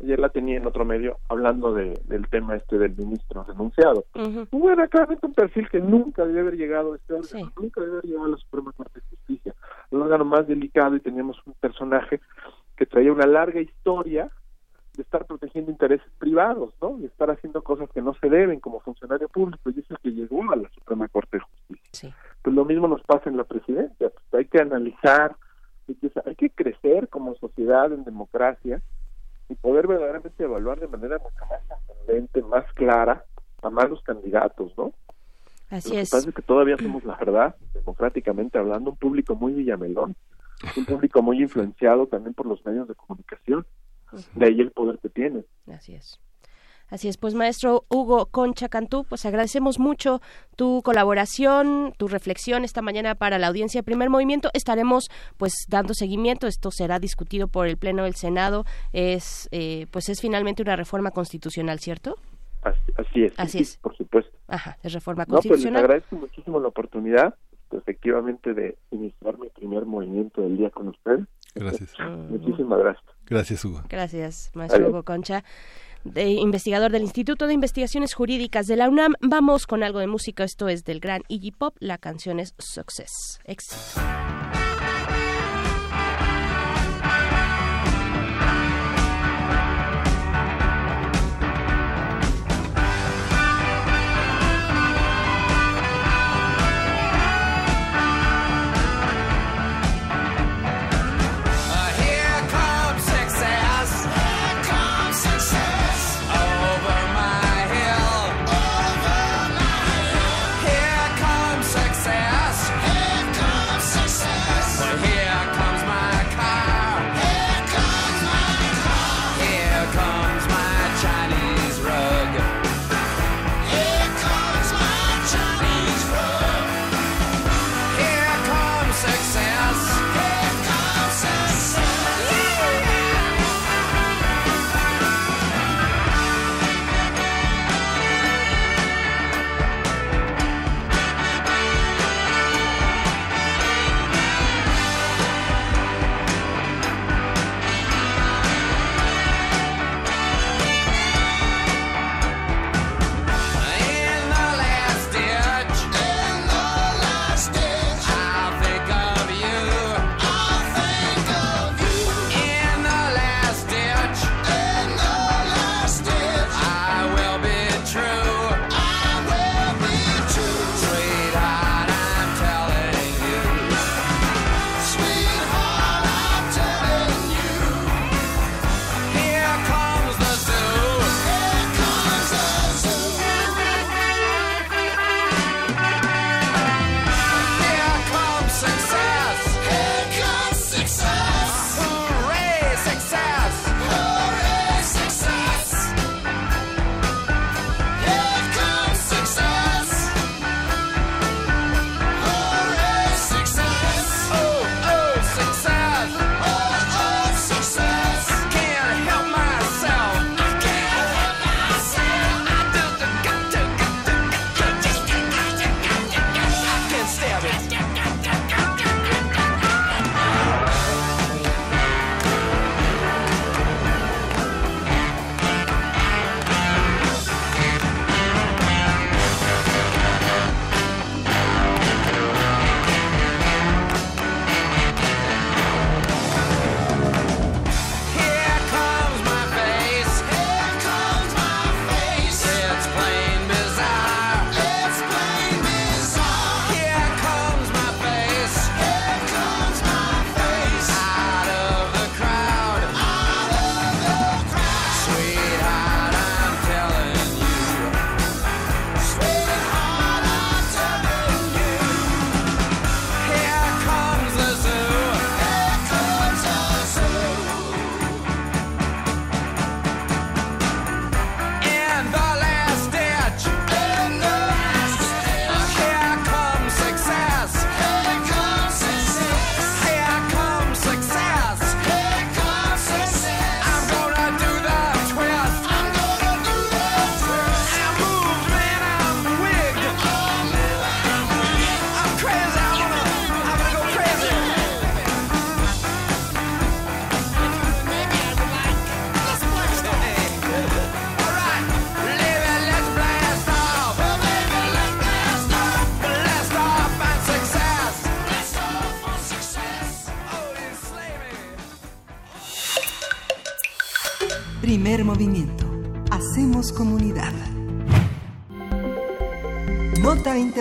ayer 0.00 0.18
la 0.18 0.28
tenía 0.28 0.56
en 0.56 0.66
otro 0.66 0.84
medio, 0.84 1.18
hablando 1.28 1.72
de, 1.72 2.00
del 2.04 2.28
tema 2.28 2.56
este 2.56 2.78
del 2.78 2.96
ministro 2.96 3.44
denunciado. 3.44 4.04
Bueno, 4.50 4.88
claramente 4.88 5.26
un 5.26 5.34
perfil 5.34 5.68
que 5.68 5.80
nunca 5.80 6.24
debe 6.24 6.40
haber 6.40 6.56
llegado 6.56 6.92
a 6.92 6.96
este 6.96 7.14
órgano, 7.14 7.52
nunca 7.60 7.80
debe 7.80 7.92
haber 7.92 8.04
llegado 8.06 8.26
a 8.26 8.30
la 8.30 8.36
Suprema 8.36 8.72
Corte 8.72 9.00
de 9.00 9.06
Justicia. 9.16 9.54
Un 9.90 10.02
órgano 10.02 10.24
más 10.24 10.46
delicado 10.46 10.96
y 10.96 11.00
teníamos 11.00 11.40
un 11.46 11.54
personaje 11.54 12.20
que 12.76 12.86
traía 12.86 13.12
una 13.12 13.26
larga 13.26 13.60
historia 13.60 14.30
de 14.96 15.02
estar 15.02 15.24
protegiendo 15.24 15.70
intereses 15.70 16.10
privados, 16.18 16.74
¿no? 16.80 16.98
Y 16.98 17.04
estar 17.04 17.30
haciendo 17.30 17.62
cosas 17.62 17.88
que 17.90 18.02
no 18.02 18.14
se 18.14 18.28
deben 18.28 18.58
como 18.58 18.80
funcionario 18.80 19.28
público, 19.28 19.70
y 19.70 19.78
es 19.78 19.90
el 19.90 19.98
que 19.98 20.10
llegó 20.10 20.50
a 20.50 20.56
la 20.56 20.68
Suprema 20.70 21.06
Corte 21.08 21.36
de 21.36 21.44
Justicia. 21.44 22.16
Pues 22.42 22.56
lo 22.56 22.64
mismo 22.64 22.88
nos 22.88 23.02
pasa 23.02 23.30
en 23.30 23.36
la 23.36 23.44
presidencia, 23.44 24.10
pues 24.10 24.24
hay 24.32 24.46
que 24.46 24.60
analizar, 24.60 25.36
hay 25.90 26.10
que, 26.10 26.20
hay 26.24 26.34
que 26.36 26.50
crecer 26.50 27.08
como 27.08 27.34
sociedad 27.34 27.92
en 27.92 28.04
democracia 28.04 28.82
y 29.48 29.54
poder 29.54 29.86
verdaderamente 29.86 30.44
evaluar 30.44 30.78
de 30.78 30.88
manera 30.88 31.18
mucho 31.18 31.44
más 31.50 31.60
ascendente, 31.70 32.42
más 32.42 32.72
clara 32.74 33.24
a 33.62 33.70
malos 33.70 34.02
candidatos, 34.02 34.72
¿no? 34.76 34.92
Así 35.68 35.90
lo 35.90 35.94
que 35.96 36.00
es. 36.02 36.10
pasa 36.10 36.28
es 36.28 36.34
que 36.34 36.42
todavía 36.42 36.76
somos 36.80 37.04
la 37.04 37.16
verdad, 37.16 37.56
democráticamente 37.74 38.58
hablando, 38.58 38.90
un 38.90 38.96
público 38.96 39.34
muy 39.34 39.52
villamelón, 39.52 40.14
un 40.76 40.84
público 40.84 41.22
muy 41.22 41.42
influenciado 41.42 42.06
también 42.06 42.34
por 42.34 42.46
los 42.46 42.64
medios 42.64 42.88
de 42.88 42.94
comunicación. 42.94 43.66
De 44.34 44.46
ahí 44.46 44.60
el 44.60 44.72
poder 44.72 44.98
que 44.98 45.08
tiene. 45.08 45.44
Así 45.72 45.94
es. 45.94 46.18
Así 46.90 47.08
es, 47.08 47.16
pues 47.16 47.34
maestro 47.34 47.84
Hugo 47.88 48.26
Concha 48.26 48.68
Cantú, 48.68 49.04
pues 49.08 49.24
agradecemos 49.24 49.78
mucho 49.78 50.20
tu 50.56 50.82
colaboración, 50.82 51.94
tu 51.96 52.08
reflexión 52.08 52.64
esta 52.64 52.82
mañana 52.82 53.14
para 53.14 53.38
la 53.38 53.46
audiencia 53.46 53.78
de 53.78 53.84
Primer 53.84 54.10
Movimiento. 54.10 54.50
Estaremos 54.54 55.08
pues 55.36 55.52
dando 55.68 55.94
seguimiento, 55.94 56.46
esto 56.46 56.70
será 56.70 56.98
discutido 56.98 57.46
por 57.48 57.66
el 57.68 57.76
Pleno 57.76 58.04
del 58.04 58.16
Senado, 58.16 58.64
es 58.92 59.48
eh, 59.52 59.86
pues 59.92 60.08
es 60.08 60.20
finalmente 60.20 60.62
una 60.62 60.76
reforma 60.76 61.12
constitucional, 61.12 61.78
¿cierto? 61.78 62.16
Así, 62.62 62.92
así 62.96 63.24
es. 63.24 63.32
Así 63.38 63.58
sí, 63.58 63.62
es. 63.62 63.76
Por 63.78 63.96
supuesto. 63.96 64.36
Ajá, 64.48 64.76
es 64.82 64.92
reforma 64.92 65.24
No, 65.26 65.34
pues 65.36 65.44
les 65.44 65.50
constitucional. 65.52 65.84
agradezco 65.84 66.16
muchísimo 66.16 66.60
la 66.60 66.68
oportunidad, 66.68 67.34
pues, 67.68 67.82
efectivamente, 67.82 68.52
de 68.52 68.76
iniciar 68.90 69.38
mi 69.38 69.48
primer 69.48 69.86
movimiento 69.86 70.42
del 70.42 70.58
día 70.58 70.70
con 70.70 70.88
usted. 70.88 71.20
Gracias. 71.54 71.94
Muchísimas 72.28 72.78
gracias. 72.78 73.04
Gracias, 73.26 73.64
Hugo. 73.64 73.82
Gracias, 73.88 74.50
maestro 74.54 74.78
Adiós. 74.80 74.90
Hugo 74.90 75.04
Concha. 75.04 75.44
De 76.04 76.30
investigador 76.30 76.92
del 76.92 77.02
Instituto 77.02 77.46
de 77.46 77.54
Investigaciones 77.54 78.14
Jurídicas 78.14 78.66
de 78.66 78.76
la 78.76 78.88
UNAM, 78.88 79.14
vamos 79.20 79.66
con 79.66 79.82
algo 79.82 79.98
de 79.98 80.06
música. 80.06 80.44
Esto 80.44 80.68
es 80.68 80.84
del 80.84 81.00
gran 81.00 81.22
Iggy 81.28 81.52
Pop. 81.52 81.76
La 81.78 81.98
canción 81.98 82.40
es 82.40 82.54
Success. 82.58 83.40
Éxito. 83.44 83.76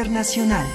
Internacional. 0.09 0.65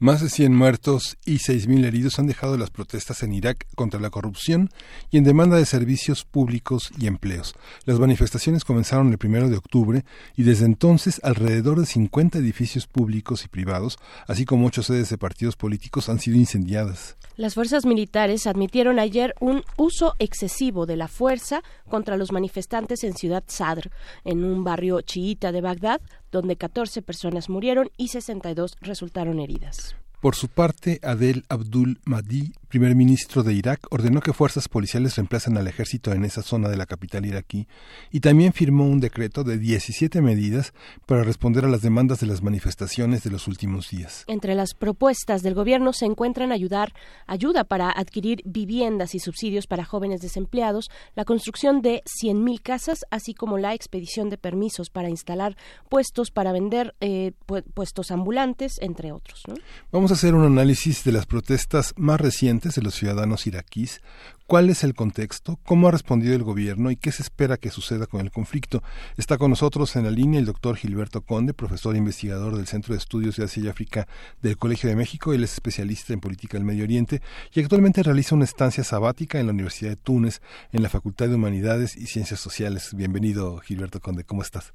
Más 0.00 0.22
de 0.22 0.30
100 0.30 0.54
muertos 0.54 1.18
y 1.26 1.38
6.000 1.38 1.84
heridos 1.84 2.18
han 2.20 2.28
dejado 2.28 2.56
las 2.56 2.70
protestas 2.70 3.24
en 3.24 3.34
Irak 3.34 3.66
contra 3.74 3.98
la 3.98 4.10
corrupción 4.10 4.70
y 5.10 5.18
en 5.18 5.24
demanda 5.24 5.56
de 5.56 5.66
servicios 5.66 6.24
públicos 6.24 6.90
y 6.96 7.08
empleos. 7.08 7.54
Las 7.84 7.98
manifestaciones 7.98 8.64
comenzaron 8.64 9.10
el 9.10 9.18
primero 9.18 9.50
de 9.50 9.56
octubre 9.56 10.04
y 10.36 10.44
desde 10.44 10.66
entonces 10.66 11.20
alrededor 11.24 11.80
de 11.80 11.86
50 11.86 12.38
edificios 12.38 12.86
públicos 12.86 13.44
y 13.44 13.48
privados, 13.48 13.98
así 14.28 14.44
como 14.44 14.66
ocho 14.66 14.84
sedes 14.84 15.10
de 15.10 15.18
partidos 15.18 15.56
políticos, 15.56 16.08
han 16.08 16.20
sido 16.20 16.36
incendiadas. 16.36 17.16
Las 17.36 17.54
fuerzas 17.54 17.84
militares 17.84 18.46
admitieron 18.46 19.00
ayer 19.00 19.34
un 19.40 19.64
uso 19.76 20.14
excesivo 20.20 20.86
de 20.86 20.96
la 20.96 21.08
fuerza 21.08 21.62
contra 21.88 22.16
los 22.16 22.30
manifestantes 22.30 23.02
en 23.02 23.14
Ciudad 23.14 23.42
Sadr, 23.48 23.90
en 24.24 24.44
un 24.44 24.62
barrio 24.62 25.00
chiita 25.00 25.50
de 25.50 25.60
Bagdad, 25.60 26.00
donde 26.30 26.56
14 26.56 27.02
personas 27.02 27.48
murieron 27.48 27.90
y 27.96 28.08
62 28.08 28.76
resultaron 28.80 29.40
heridas. 29.40 29.96
Por 30.20 30.34
su 30.34 30.48
parte, 30.48 30.98
Adel 31.04 31.44
Abdul 31.48 32.00
Mahdi, 32.04 32.52
primer 32.66 32.96
ministro 32.96 33.44
de 33.44 33.54
Irak, 33.54 33.86
ordenó 33.90 34.20
que 34.20 34.32
fuerzas 34.32 34.68
policiales 34.68 35.14
reemplacen 35.14 35.56
al 35.56 35.68
ejército 35.68 36.12
en 36.12 36.24
esa 36.24 36.42
zona 36.42 36.68
de 36.68 36.76
la 36.76 36.86
capital 36.86 37.24
iraquí 37.24 37.68
y 38.10 38.18
también 38.18 38.52
firmó 38.52 38.84
un 38.86 38.98
decreto 38.98 39.44
de 39.44 39.58
17 39.58 40.20
medidas 40.20 40.72
para 41.06 41.22
responder 41.22 41.64
a 41.64 41.68
las 41.68 41.82
demandas 41.82 42.18
de 42.18 42.26
las 42.26 42.42
manifestaciones 42.42 43.22
de 43.22 43.30
los 43.30 43.46
últimos 43.46 43.90
días. 43.90 44.24
Entre 44.26 44.56
las 44.56 44.74
propuestas 44.74 45.42
del 45.42 45.54
gobierno 45.54 45.92
se 45.92 46.06
encuentran 46.06 46.50
ayudar, 46.50 46.92
ayuda 47.28 47.62
para 47.62 47.88
adquirir 47.90 48.42
viviendas 48.44 49.14
y 49.14 49.20
subsidios 49.20 49.68
para 49.68 49.84
jóvenes 49.84 50.20
desempleados, 50.20 50.90
la 51.14 51.24
construcción 51.24 51.80
de 51.80 52.02
100.000 52.22 52.60
casas, 52.60 53.04
así 53.12 53.34
como 53.34 53.56
la 53.56 53.72
expedición 53.72 54.30
de 54.30 54.36
permisos 54.36 54.90
para 54.90 55.08
instalar 55.10 55.56
puestos 55.88 56.32
para 56.32 56.50
vender 56.50 56.96
eh, 57.00 57.32
pu- 57.46 57.62
puestos 57.72 58.10
ambulantes, 58.10 58.78
entre 58.80 59.12
otros. 59.12 59.42
¿no? 59.46 59.54
Vamos 59.92 60.07
a 60.10 60.14
hacer 60.14 60.34
un 60.34 60.44
análisis 60.44 61.04
de 61.04 61.12
las 61.12 61.26
protestas 61.26 61.92
más 61.96 62.20
recientes 62.20 62.74
de 62.74 62.82
los 62.82 62.94
ciudadanos 62.94 63.46
iraquíes, 63.46 64.00
cuál 64.46 64.70
es 64.70 64.82
el 64.82 64.94
contexto, 64.94 65.58
cómo 65.64 65.88
ha 65.88 65.90
respondido 65.90 66.34
el 66.34 66.44
gobierno 66.44 66.90
y 66.90 66.96
qué 66.96 67.12
se 67.12 67.22
espera 67.22 67.56
que 67.56 67.70
suceda 67.70 68.06
con 68.06 68.20
el 68.20 68.30
conflicto. 68.30 68.82
Está 69.16 69.36
con 69.36 69.50
nosotros 69.50 69.96
en 69.96 70.04
la 70.04 70.10
línea 70.10 70.40
el 70.40 70.46
doctor 70.46 70.76
Gilberto 70.76 71.20
Conde, 71.20 71.52
profesor 71.52 71.94
e 71.94 71.98
investigador 71.98 72.56
del 72.56 72.66
Centro 72.66 72.94
de 72.94 72.98
Estudios 72.98 73.36
de 73.36 73.44
Asia 73.44 73.64
y 73.64 73.68
África 73.68 74.08
del 74.40 74.56
Colegio 74.56 74.88
de 74.88 74.96
México. 74.96 75.34
Él 75.34 75.44
es 75.44 75.52
especialista 75.52 76.12
en 76.12 76.20
política 76.20 76.56
del 76.56 76.64
Medio 76.64 76.84
Oriente 76.84 77.20
y 77.52 77.60
actualmente 77.60 78.02
realiza 78.02 78.34
una 78.34 78.44
estancia 78.44 78.84
sabática 78.84 79.38
en 79.40 79.46
la 79.46 79.52
Universidad 79.52 79.90
de 79.90 79.96
Túnez 79.96 80.40
en 80.72 80.82
la 80.82 80.88
Facultad 80.88 81.28
de 81.28 81.34
Humanidades 81.34 81.96
y 81.96 82.06
Ciencias 82.06 82.40
Sociales. 82.40 82.94
Bienvenido, 82.94 83.58
Gilberto 83.58 84.00
Conde, 84.00 84.24
¿cómo 84.24 84.42
estás? 84.42 84.72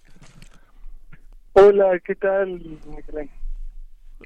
Hola, 1.54 2.00
¿qué 2.06 2.16
tal? 2.16 2.62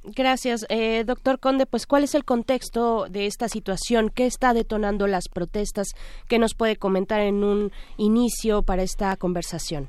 Gracias, 0.04 0.66
eh, 0.70 1.04
doctor 1.06 1.40
Conde. 1.40 1.66
Pues, 1.66 1.86
¿cuál 1.86 2.04
es 2.04 2.16
el 2.16 2.26
contexto 2.26 3.08
de 3.10 3.26
esta 3.26 3.48
situación? 3.48 4.10
¿Qué 4.10 4.26
está 4.26 4.54
detonando 4.54 5.08
las 5.08 5.30
protestas? 5.30 5.88
¿Qué 6.28 6.40
nos 6.40 6.54
puede 6.56 6.78
comentar 6.78 7.22
en 7.22 7.44
un 7.44 7.72
inicio 7.98 8.64
para 8.64 8.84
esta 8.84 9.16
conversación? 9.18 9.88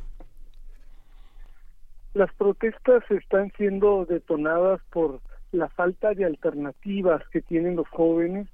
Las 2.14 2.32
protestas 2.34 3.02
están 3.10 3.52
siendo 3.56 4.04
detonadas 4.06 4.80
por 4.90 5.20
la 5.52 5.68
falta 5.68 6.14
de 6.14 6.24
alternativas 6.24 7.22
que 7.30 7.40
tienen 7.40 7.76
los 7.76 7.88
jóvenes 7.88 8.48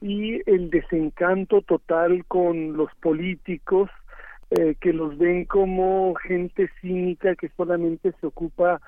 y 0.00 0.40
el 0.50 0.70
desencanto 0.70 1.60
total 1.62 2.24
con 2.26 2.76
los 2.76 2.90
políticos 3.02 3.90
eh, 4.50 4.74
que 4.80 4.92
los 4.92 5.16
ven 5.18 5.44
como 5.44 6.14
gente 6.14 6.68
cínica 6.80 7.36
que 7.36 7.50
solamente 7.56 8.12
se 8.20 8.26
ocupa 8.26 8.80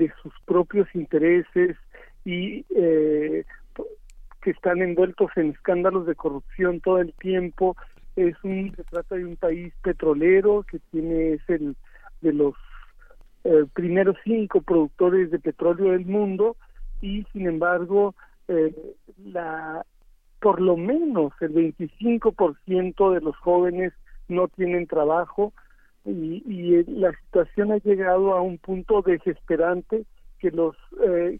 de 0.00 0.10
sus 0.22 0.32
propios 0.46 0.88
intereses 0.94 1.76
y 2.24 2.64
eh, 2.74 3.44
que 4.42 4.50
están 4.50 4.80
envueltos 4.80 5.30
en 5.36 5.50
escándalos 5.50 6.06
de 6.06 6.14
corrupción 6.14 6.80
todo 6.80 6.98
el 6.98 7.12
tiempo. 7.14 7.76
Es 8.16 8.34
un, 8.42 8.74
se 8.74 8.84
trata 8.84 9.16
de 9.16 9.26
un 9.26 9.36
país 9.36 9.74
petrolero 9.82 10.64
que 10.68 10.78
tiene 10.90 11.34
es 11.34 11.42
el 11.48 11.76
de 12.22 12.32
los 12.32 12.54
eh, 13.44 13.66
primeros 13.74 14.16
cinco 14.24 14.62
productores 14.62 15.30
de 15.30 15.38
petróleo 15.38 15.92
del 15.92 16.06
mundo 16.06 16.56
y 17.02 17.24
sin 17.32 17.46
embargo 17.46 18.14
eh, 18.48 18.74
la 19.24 19.84
por 20.40 20.60
lo 20.60 20.76
menos 20.76 21.32
el 21.40 21.52
25% 21.52 23.14
de 23.14 23.20
los 23.20 23.36
jóvenes 23.36 23.92
no 24.28 24.48
tienen 24.48 24.86
trabajo 24.86 25.52
y, 26.04 26.42
y 26.46 26.84
la 26.84 27.12
situación 27.12 27.72
ha 27.72 27.78
llegado 27.78 28.34
a 28.34 28.40
un 28.40 28.58
punto 28.58 29.02
desesperante 29.02 30.04
que 30.38 30.50
los 30.50 30.76
eh, 31.04 31.38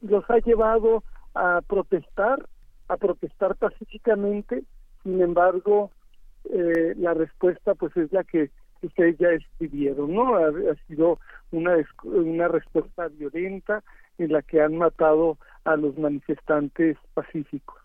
los 0.00 0.28
ha 0.30 0.38
llevado 0.38 1.02
a 1.34 1.60
protestar 1.66 2.46
a 2.88 2.96
protestar 2.96 3.56
pacíficamente. 3.56 4.62
Sin 5.02 5.20
embargo 5.20 5.90
eh, 6.44 6.94
la 6.96 7.14
respuesta 7.14 7.74
pues 7.74 7.96
es 7.96 8.12
la 8.12 8.24
que 8.24 8.50
ustedes 8.82 9.18
ya 9.18 9.30
escribieron 9.30 10.12
no 10.14 10.36
ha, 10.36 10.48
ha 10.48 10.86
sido 10.88 11.18
una 11.50 11.76
una 12.04 12.48
respuesta 12.48 13.08
violenta 13.08 13.82
en 14.18 14.32
la 14.32 14.42
que 14.42 14.60
han 14.60 14.76
matado 14.76 15.38
a 15.64 15.76
los 15.76 15.96
manifestantes 15.98 16.96
pacíficos 17.14 17.81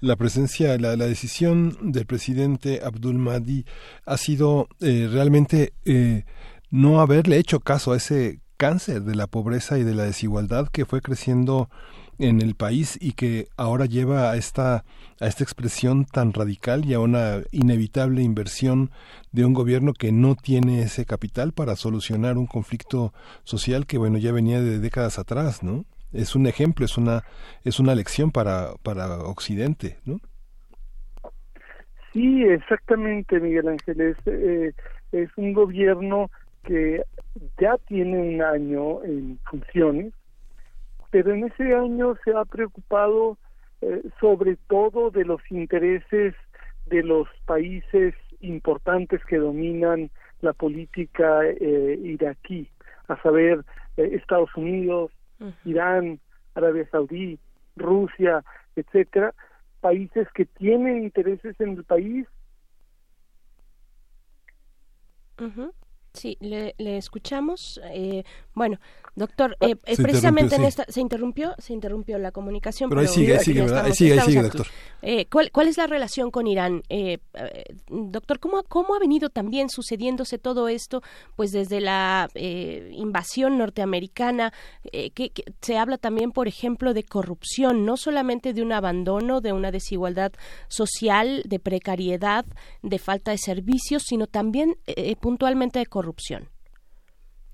La 0.00 0.16
presencia, 0.16 0.76
la, 0.78 0.96
la 0.96 1.06
decisión 1.06 1.76
del 1.92 2.06
presidente 2.06 2.80
Abdul 2.84 3.18
Mahdi 3.18 3.64
ha 4.04 4.16
sido 4.16 4.68
eh, 4.80 5.08
realmente 5.10 5.72
eh, 5.84 6.24
no 6.70 7.00
haberle 7.00 7.38
hecho 7.38 7.60
caso 7.60 7.92
a 7.92 7.96
ese 7.96 8.40
cáncer 8.56 9.02
de 9.02 9.14
la 9.14 9.26
pobreza 9.26 9.78
y 9.78 9.84
de 9.84 9.94
la 9.94 10.04
desigualdad 10.04 10.68
que 10.68 10.86
fue 10.86 11.02
creciendo 11.02 11.68
en 12.18 12.40
el 12.40 12.54
país 12.54 12.98
y 13.00 13.12
que 13.12 13.48
ahora 13.56 13.84
lleva 13.84 14.30
a 14.30 14.36
esta 14.36 14.84
a 15.20 15.26
esta 15.26 15.44
expresión 15.44 16.04
tan 16.04 16.32
radical 16.32 16.84
y 16.84 16.94
a 16.94 17.00
una 17.00 17.42
inevitable 17.52 18.22
inversión 18.22 18.90
de 19.32 19.44
un 19.44 19.54
gobierno 19.54 19.92
que 19.92 20.12
no 20.12 20.34
tiene 20.34 20.82
ese 20.82 21.04
capital 21.04 21.52
para 21.52 21.76
solucionar 21.76 22.38
un 22.38 22.46
conflicto 22.46 23.12
social 23.44 23.86
que 23.86 23.98
bueno 23.98 24.18
ya 24.18 24.32
venía 24.32 24.60
de 24.60 24.78
décadas 24.78 25.18
atrás, 25.18 25.62
¿no? 25.62 25.84
Es 26.16 26.34
un 26.34 26.46
ejemplo, 26.46 26.84
es 26.84 26.96
una 26.96 27.22
es 27.64 27.80
una 27.80 27.94
lección 27.94 28.30
para 28.30 28.74
para 28.82 29.18
Occidente, 29.20 29.98
¿no? 30.04 30.20
Sí, 32.12 32.44
exactamente, 32.44 33.38
Miguel 33.40 33.68
Ángel. 33.68 34.00
Es, 34.00 34.16
eh, 34.26 34.72
es 35.12 35.28
un 35.36 35.52
gobierno 35.52 36.30
que 36.64 37.02
ya 37.60 37.76
tiene 37.86 38.18
un 38.18 38.42
año 38.42 39.04
en 39.04 39.38
funciones, 39.50 40.12
pero 41.10 41.34
en 41.34 41.44
ese 41.44 41.74
año 41.74 42.14
se 42.24 42.32
ha 42.32 42.44
preocupado 42.44 43.36
eh, 43.82 44.02
sobre 44.20 44.56
todo 44.68 45.10
de 45.10 45.24
los 45.24 45.40
intereses 45.50 46.34
de 46.86 47.02
los 47.02 47.28
países 47.44 48.14
importantes 48.40 49.24
que 49.26 49.36
dominan 49.36 50.10
la 50.40 50.52
política 50.52 51.44
eh, 51.44 51.98
iraquí, 52.02 52.68
a 53.08 53.20
saber, 53.22 53.64
eh, 53.96 54.10
Estados 54.12 54.54
Unidos, 54.56 55.10
Irán, 55.64 56.20
Arabia 56.54 56.88
Saudí, 56.90 57.38
Rusia, 57.76 58.44
etcétera, 58.74 59.34
países 59.80 60.26
que 60.32 60.46
tienen 60.46 61.02
intereses 61.02 61.58
en 61.60 61.70
el 61.70 61.84
país. 61.84 62.26
Sí, 66.16 66.36
le, 66.40 66.74
le 66.78 66.96
escuchamos. 66.96 67.80
Eh, 67.92 68.24
bueno, 68.54 68.78
doctor, 69.14 69.56
eh, 69.60 69.76
eh, 69.84 69.96
Se 69.96 70.02
precisamente 70.02 70.56
en 70.56 70.64
esta 70.64 70.84
se 70.88 71.00
interrumpió, 71.00 71.54
se 71.58 71.72
interrumpió 71.72 72.18
la 72.18 72.32
comunicación. 72.32 72.88
Pero 72.88 73.02
ahí 73.02 73.08
sigue, 73.08 73.36
ahí 73.36 73.44
sigue, 73.44 73.60
¿verdad? 73.62 73.84
Ahí 73.84 73.92
sigue, 73.92 74.12
ahí 74.14 74.20
sigue, 74.26 74.42
doctor. 74.42 74.66
Eh, 75.02 75.26
¿cuál, 75.30 75.52
¿Cuál 75.52 75.68
es 75.68 75.76
la 75.76 75.86
relación 75.86 76.30
con 76.30 76.46
Irán, 76.46 76.82
Eh, 76.88 77.18
eh, 77.34 77.64
doctor? 77.88 78.40
¿cómo, 78.40 78.62
¿Cómo 78.64 78.94
ha 78.94 78.98
venido 78.98 79.28
también 79.28 79.68
sucediéndose 79.68 80.38
todo 80.38 80.68
esto, 80.68 81.02
pues 81.36 81.52
desde 81.52 81.80
la 81.80 82.28
eh, 82.34 82.90
invasión 82.92 83.58
norteamericana? 83.58 84.52
eh, 84.92 85.10
que, 85.10 85.30
que 85.30 85.44
se 85.60 85.76
habla 85.76 85.98
también, 85.98 86.32
por 86.32 86.48
ejemplo, 86.48 86.94
de 86.94 87.02
corrupción, 87.04 87.84
no 87.84 87.96
solamente 87.96 88.52
de 88.52 88.62
un 88.62 88.72
abandono, 88.72 89.40
de 89.40 89.52
una 89.52 89.70
desigualdad 89.70 90.32
social, 90.68 91.42
de 91.44 91.58
precariedad, 91.58 92.44
de 92.82 92.98
falta 92.98 93.30
de 93.32 93.38
servicios, 93.38 94.04
sino 94.06 94.26
también 94.26 94.76
eh, 94.86 95.16
puntualmente 95.16 95.78
de 95.78 95.86
corrupción. 95.86 96.05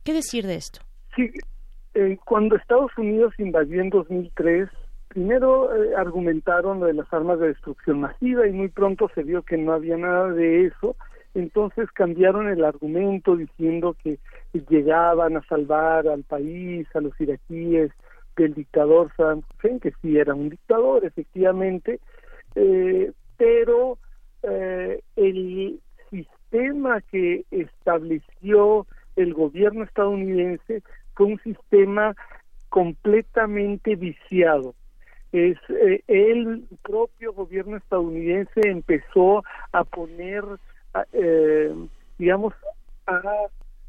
¿Qué 0.04 0.12
decir 0.12 0.46
de 0.46 0.56
esto? 0.56 0.80
Sí, 1.14 1.30
eh, 1.94 2.18
cuando 2.24 2.56
Estados 2.56 2.90
Unidos 2.96 3.34
invadió 3.38 3.80
en 3.80 3.90
2003, 3.90 4.68
primero 5.08 5.74
eh, 5.74 5.94
argumentaron 5.96 6.80
de 6.80 6.94
las 6.94 7.12
armas 7.12 7.38
de 7.38 7.48
destrucción 7.48 8.00
masiva 8.00 8.46
y 8.46 8.52
muy 8.52 8.68
pronto 8.68 9.10
se 9.14 9.22
vio 9.22 9.42
que 9.42 9.58
no 9.58 9.72
había 9.72 9.96
nada 9.96 10.30
de 10.30 10.66
eso. 10.66 10.96
Entonces 11.34 11.90
cambiaron 11.92 12.48
el 12.48 12.64
argumento 12.64 13.36
diciendo 13.36 13.96
que 14.02 14.18
llegaban 14.68 15.36
a 15.36 15.42
salvar 15.46 16.06
al 16.06 16.24
país, 16.24 16.86
a 16.94 17.00
los 17.00 17.18
iraquíes 17.20 17.90
del 18.36 18.54
dictador 18.54 19.10
Saddam 19.16 19.42
Hussein, 19.56 19.80
que 19.80 19.92
sí 20.02 20.16
era 20.16 20.34
un 20.34 20.50
dictador, 20.50 21.04
efectivamente, 21.04 22.00
eh, 22.54 23.12
pero 23.36 23.98
eh, 24.42 25.00
el 25.16 25.80
sistema 26.52 27.00
que 27.00 27.44
estableció 27.50 28.86
el 29.16 29.34
gobierno 29.34 29.84
estadounidense 29.84 30.82
fue 31.14 31.26
un 31.26 31.40
sistema 31.40 32.14
completamente 32.68 33.96
viciado. 33.96 34.74
Es 35.32 35.56
eh, 35.70 36.02
el 36.08 36.64
propio 36.82 37.32
gobierno 37.32 37.76
estadounidense 37.78 38.60
empezó 38.64 39.42
a 39.72 39.84
poner, 39.84 40.44
a- 40.94 41.06
eh, 41.12 41.74
digamos, 42.18 42.54
a 43.06 43.20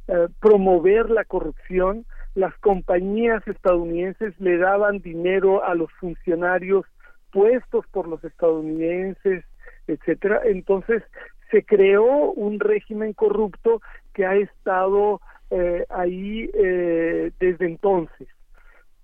eh, 0.08 0.28
promover 0.40 1.10
la 1.10 1.26
corrupción. 1.26 2.06
Las 2.36 2.58
compañías 2.60 3.46
estadounidenses 3.48 4.34
le 4.40 4.58
daban 4.58 5.00
dinero 5.00 5.64
a 5.66 5.76
los 5.76 5.92
funcionarios 6.00 6.86
puestos 7.32 7.86
por 7.92 8.08
los 8.08 8.24
estadounidenses, 8.24 9.44
etcétera. 9.88 10.42
Entonces 10.46 11.04
se 11.54 11.64
creó 11.64 12.32
un 12.32 12.60
régimen 12.60 13.14
corrupto 13.14 13.80
que 14.14 14.26
ha 14.26 14.36
estado 14.36 15.22
eh, 15.52 15.86
ahí 15.90 16.50
eh, 16.56 17.32
desde 17.40 17.68
entonces. 17.68 18.28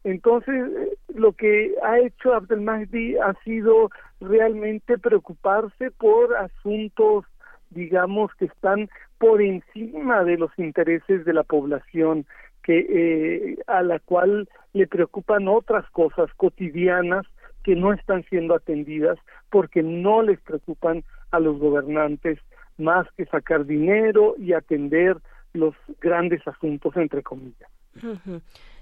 Entonces, 0.04 0.56
eh, 0.56 0.98
lo 1.14 1.34
que 1.34 1.76
ha 1.84 2.00
hecho 2.00 2.34
Abdel 2.34 2.62
Mahdi 2.62 3.18
ha 3.18 3.36
sido 3.44 3.92
realmente 4.20 4.98
preocuparse 4.98 5.92
por 5.92 6.36
asuntos, 6.36 7.26
digamos, 7.70 8.34
que 8.40 8.46
están 8.46 8.90
por 9.20 9.44
encima 9.44 10.24
de 10.24 10.38
los 10.38 10.52
intereses 10.58 11.26
de 11.26 11.34
la 11.34 11.44
población, 11.44 12.26
que 12.64 12.80
eh, 12.90 13.58
a 13.68 13.84
la 13.84 14.00
cual 14.00 14.50
le 14.74 14.88
preocupan 14.88 15.48
otras 15.48 15.88
cosas 15.92 16.34
cotidianas 16.36 17.28
que 17.64 17.76
no 17.76 17.94
están 17.94 18.24
siendo 18.24 18.56
atendidas 18.56 19.20
porque 19.52 19.84
no 19.84 20.24
les 20.24 20.40
preocupan 20.42 21.04
a 21.32 21.40
los 21.40 21.60
gobernantes 21.60 22.40
más 22.78 23.08
que 23.18 23.26
sacar 23.26 23.66
dinero 23.66 24.36
y 24.38 24.54
atender 24.54 25.18
los 25.54 25.76
grandes 26.00 26.48
asuntos 26.48 26.96
entre 26.96 27.24
comillas. 27.24 27.70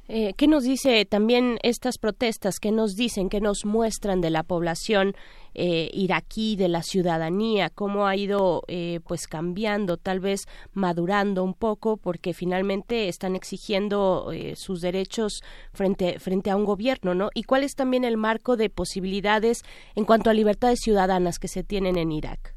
Eh, 0.09 0.33
¿Qué 0.37 0.47
nos 0.47 0.63
dice 0.63 1.03
también 1.05 1.57
estas 1.63 1.97
protestas? 1.97 2.59
¿Qué 2.61 2.71
nos 2.71 2.95
dicen? 2.95 3.27
¿Qué 3.27 3.41
nos 3.41 3.65
muestran 3.65 4.21
de 4.21 4.29
la 4.29 4.43
población 4.43 5.15
eh, 5.53 5.89
iraquí, 5.91 6.55
de 6.55 6.69
la 6.69 6.81
ciudadanía? 6.81 7.69
¿Cómo 7.69 8.07
ha 8.07 8.15
ido 8.15 8.61
eh, 8.69 9.01
pues 9.05 9.27
cambiando, 9.27 9.97
tal 9.97 10.21
vez 10.21 10.45
madurando 10.73 11.43
un 11.43 11.53
poco? 11.53 11.97
Porque 11.97 12.33
finalmente 12.33 13.09
están 13.09 13.35
exigiendo 13.35 14.31
eh, 14.31 14.53
sus 14.55 14.79
derechos 14.79 15.41
frente, 15.73 16.19
frente 16.19 16.51
a 16.51 16.55
un 16.55 16.63
gobierno, 16.63 17.13
¿no? 17.13 17.29
¿Y 17.33 17.43
cuál 17.43 17.65
es 17.65 17.75
también 17.75 18.05
el 18.05 18.15
marco 18.15 18.55
de 18.55 18.69
posibilidades 18.69 19.63
en 19.95 20.05
cuanto 20.05 20.29
a 20.29 20.33
libertades 20.33 20.79
ciudadanas 20.79 21.37
que 21.37 21.49
se 21.49 21.63
tienen 21.63 21.97
en 21.97 22.13
Irak? 22.13 22.53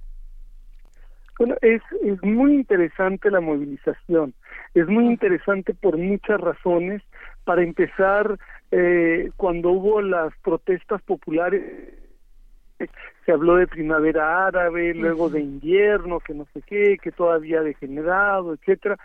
Bueno, 1.40 1.56
es, 1.62 1.80
es 2.02 2.22
muy 2.22 2.52
interesante 2.52 3.30
la 3.30 3.40
movilización, 3.40 4.34
es 4.74 4.86
muy 4.86 5.06
interesante 5.06 5.72
por 5.72 5.96
muchas 5.96 6.38
razones. 6.38 7.02
Para 7.44 7.62
empezar, 7.62 8.38
eh, 8.70 9.30
cuando 9.36 9.70
hubo 9.70 10.00
las 10.02 10.32
protestas 10.42 11.02
populares, 11.02 11.62
se 13.24 13.32
habló 13.32 13.56
de 13.56 13.66
primavera 13.66 14.46
árabe, 14.46 14.94
luego 14.94 15.28
de 15.28 15.40
invierno, 15.40 16.20
que 16.20 16.34
no 16.34 16.46
sé 16.54 16.62
qué, 16.62 16.96
que 17.02 17.12
todavía 17.12 17.60
ha 17.60 17.62
degenerado, 17.62 18.54
etcétera. 18.54 18.96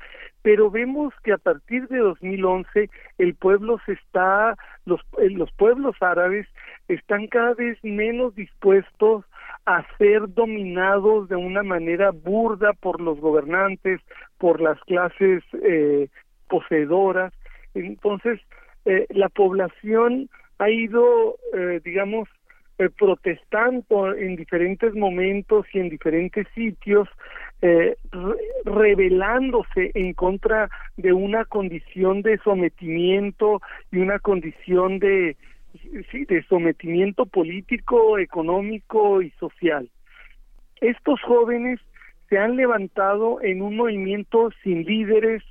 Pero 0.41 0.71
vemos 0.71 1.13
que 1.23 1.33
a 1.33 1.37
partir 1.37 1.87
de 1.87 1.97
2011 1.99 2.89
el 3.17 3.35
pueblo 3.35 3.79
se 3.85 3.93
está, 3.93 4.55
los, 4.85 5.01
eh, 5.19 5.29
los 5.29 5.51
pueblos 5.51 5.95
árabes 5.99 6.47
están 6.87 7.27
cada 7.27 7.53
vez 7.53 7.77
menos 7.83 8.35
dispuestos 8.35 9.25
a 9.65 9.83
ser 9.97 10.33
dominados 10.33 11.27
de 11.27 11.35
una 11.35 11.63
manera 11.63 12.11
burda 12.11 12.73
por 12.73 13.01
los 13.01 13.19
gobernantes, 13.19 13.99
por 14.37 14.61
las 14.61 14.79
clases 14.81 15.43
eh, 15.63 16.07
poseedoras. 16.47 17.33
Entonces, 17.75 18.39
eh, 18.85 19.05
la 19.09 19.29
población 19.29 20.29
ha 20.59 20.69
ido, 20.69 21.37
eh, 21.53 21.81
digamos, 21.83 22.29
eh, 22.77 22.89
protestando 22.89 24.13
en 24.13 24.35
diferentes 24.35 24.93
momentos 24.95 25.65
y 25.73 25.79
en 25.79 25.89
diferentes 25.89 26.45
sitios, 26.53 27.07
eh, 27.61 27.95
re- 28.11 28.35
rebelándose 28.65 29.91
en 29.93 30.13
contra 30.13 30.69
de 30.97 31.13
una 31.13 31.45
condición 31.45 32.21
de 32.21 32.37
sometimiento 32.39 33.61
y 33.91 33.99
una 33.99 34.19
condición 34.19 34.99
de 34.99 35.37
sí, 36.11 36.25
de 36.25 36.43
sometimiento 36.43 37.25
político, 37.25 38.17
económico 38.17 39.21
y 39.21 39.29
social. 39.31 39.89
Estos 40.81 41.21
jóvenes 41.21 41.79
se 42.29 42.37
han 42.37 42.55
levantado 42.55 43.41
en 43.41 43.61
un 43.61 43.75
movimiento 43.77 44.49
sin 44.63 44.83
líderes 44.83 45.43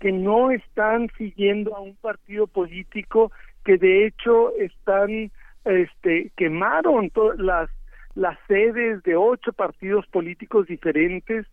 que 0.00 0.12
no 0.12 0.50
están 0.50 1.08
siguiendo 1.16 1.74
a 1.74 1.80
un 1.80 1.96
partido 1.96 2.46
político 2.46 3.32
que 3.64 3.78
de 3.78 4.06
hecho 4.06 4.52
están 4.56 5.30
este 5.64 6.30
quemaron 6.36 7.10
las 7.38 7.70
las 8.14 8.38
sedes 8.46 9.02
de 9.02 9.16
ocho 9.16 9.52
partidos 9.52 10.06
políticos 10.06 10.66
diferentes 10.66 11.46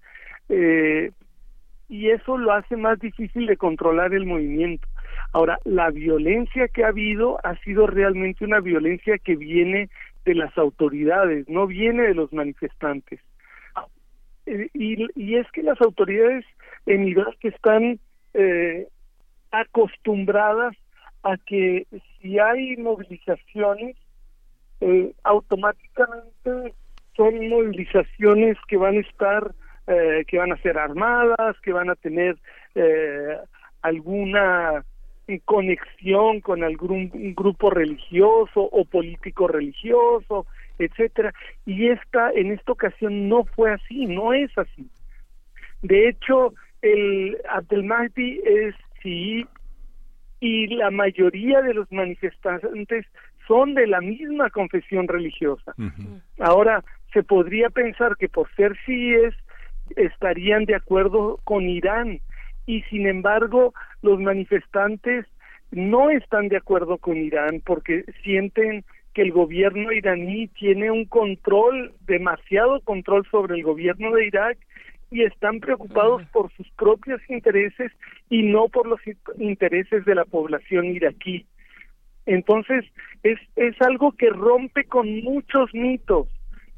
eh, 0.50 1.12
y 1.90 2.10
eso 2.10 2.38
lo 2.38 2.54
hace 2.54 2.78
más 2.78 3.00
difícil 3.00 3.48
de 3.48 3.58
controlar 3.58 4.14
el 4.14 4.26
movimiento. 4.26 4.88
Ahora, 5.34 5.60
la 5.66 5.90
violencia 5.90 6.70
que 6.70 6.86
ha 6.86 6.90
habido 6.90 7.38
ha 7.46 7.56
sido 7.58 7.86
realmente 7.86 8.46
una 8.46 8.62
violencia 8.62 9.18
que 9.18 9.36
viene 9.36 9.90
de 10.24 10.36
las 10.36 10.58
autoridades, 10.58 11.50
no 11.50 11.68
viene 11.68 12.04
de 12.04 12.14
los 12.14 12.32
manifestantes. 12.32 13.20
Eh, 14.46 14.70
y, 14.74 15.06
y 15.16 15.36
es 15.36 15.50
que 15.52 15.64
las 15.64 15.82
autoridades 15.82 16.46
en 16.86 17.08
Irak 17.08 17.38
están 17.42 18.00
eh, 18.34 18.88
acostumbradas 19.52 20.76
a 21.24 21.38
que 21.38 21.86
si 22.22 22.40
hay 22.40 22.78
movilizaciones, 22.78 23.96
eh, 24.80 25.14
automáticamente 25.24 26.74
son 27.16 27.50
movilizaciones 27.50 28.58
que 28.68 28.78
van 28.78 28.98
a 28.98 29.02
estar, 29.02 29.52
eh, 29.88 30.24
que 30.28 30.38
van 30.38 30.52
a 30.52 30.62
ser 30.62 30.78
armadas, 30.78 31.60
que 31.62 31.74
van 31.74 31.90
a 31.90 31.96
tener 31.96 32.38
eh, 32.76 33.38
alguna 33.82 34.84
conexión 35.46 36.42
con 36.42 36.64
algún 36.64 37.10
grupo 37.36 37.70
religioso 37.70 38.62
o 38.62 38.84
político 38.86 39.48
religioso, 39.48 40.46
etcétera. 40.78 41.34
Y 41.66 41.90
esta, 41.90 42.32
en 42.32 42.52
esta 42.52 42.72
ocasión 42.72 43.30
no 43.30 43.46
fue 43.46 43.72
así, 43.72 44.08
no 44.08 44.34
es 44.34 44.52
así. 44.58 44.90
De 45.82 46.10
hecho, 46.10 46.54
el 46.82 47.38
Abdelmahdi 47.50 48.42
es 48.46 48.76
sí 49.02 49.46
y 50.40 50.68
la 50.68 50.90
mayoría 50.90 51.62
de 51.62 51.74
los 51.74 51.92
manifestantes 51.92 53.06
son 53.48 53.76
de 53.76 53.88
la 53.88 54.02
misma 54.02 54.50
confesión 54.50 55.08
religiosa. 55.08 55.74
Ahora, 56.40 56.84
se 57.14 57.24
podría 57.24 57.70
pensar 57.70 58.16
que 58.18 58.30
por 58.30 58.54
ser 58.56 58.76
síes 58.86 59.36
estarían 59.96 60.66
de 60.66 60.76
acuerdo 60.76 61.40
con 61.44 61.70
Irán 61.70 62.22
y 62.66 62.82
sin 62.84 63.08
embargo 63.08 63.74
los 64.02 64.20
manifestantes 64.20 65.26
no 65.72 66.10
están 66.10 66.48
de 66.48 66.58
acuerdo 66.58 66.98
con 66.98 67.18
Irán 67.18 67.62
porque 67.66 68.06
sienten 68.24 68.84
que 69.14 69.22
el 69.22 69.32
gobierno 69.32 69.92
iraní 69.92 70.48
tiene 70.48 70.90
un 70.90 71.06
control, 71.06 71.94
demasiado 72.02 72.80
control 72.82 73.28
sobre 73.30 73.56
el 73.56 73.64
gobierno 73.64 74.12
de 74.12 74.28
Irak 74.28 74.58
y 75.12 75.24
están 75.24 75.60
preocupados 75.60 76.24
por 76.32 76.52
sus 76.54 76.70
propios 76.72 77.22
intereses 77.30 77.92
y 78.30 78.44
no 78.44 78.70
por 78.70 78.88
los 78.88 79.06
in- 79.06 79.18
intereses 79.38 80.06
de 80.06 80.16
la 80.16 80.26
población 80.26 80.86
iraquí. 80.86 81.46
Entonces, 82.26 82.86
es, 83.24 83.38
es 83.58 83.80
algo 83.82 84.14
que 84.14 84.30
rompe 84.30 84.86
con 84.86 85.22
muchos 85.22 85.74
mitos, 85.74 86.28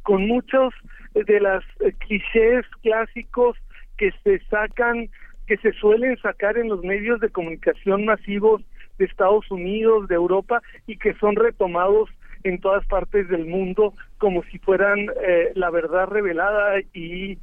con 0.01 0.26
muchos 0.27 0.73
de 1.14 1.39
las 1.39 1.64
eh, 1.80 1.93
clichés 1.99 2.65
clásicos 2.81 3.55
que 3.97 4.11
se 4.23 4.39
sacan, 4.45 5.10
que 5.45 5.57
se 5.57 5.72
suelen 5.73 6.18
sacar 6.18 6.57
en 6.57 6.69
los 6.69 6.84
medios 6.84 7.19
de 7.19 7.30
comunicación 7.30 8.05
masivos 8.05 8.64
de 8.97 9.05
Estados 9.05 9.49
Unidos, 9.51 10.07
de 10.07 10.15
Europa, 10.15 10.61
y 10.88 10.97
que 10.97 11.14
son 11.15 11.35
retomados 11.35 12.10
en 12.43 12.60
todas 12.60 12.85
partes 12.88 13.27
del 13.30 13.45
mundo 13.45 13.93
como 14.18 14.43
si 14.45 14.57
fueran 14.60 15.07
eh, 15.26 15.51
la 15.55 15.69
verdad 15.69 16.07
revelada 16.07 16.80
y 16.93 17.38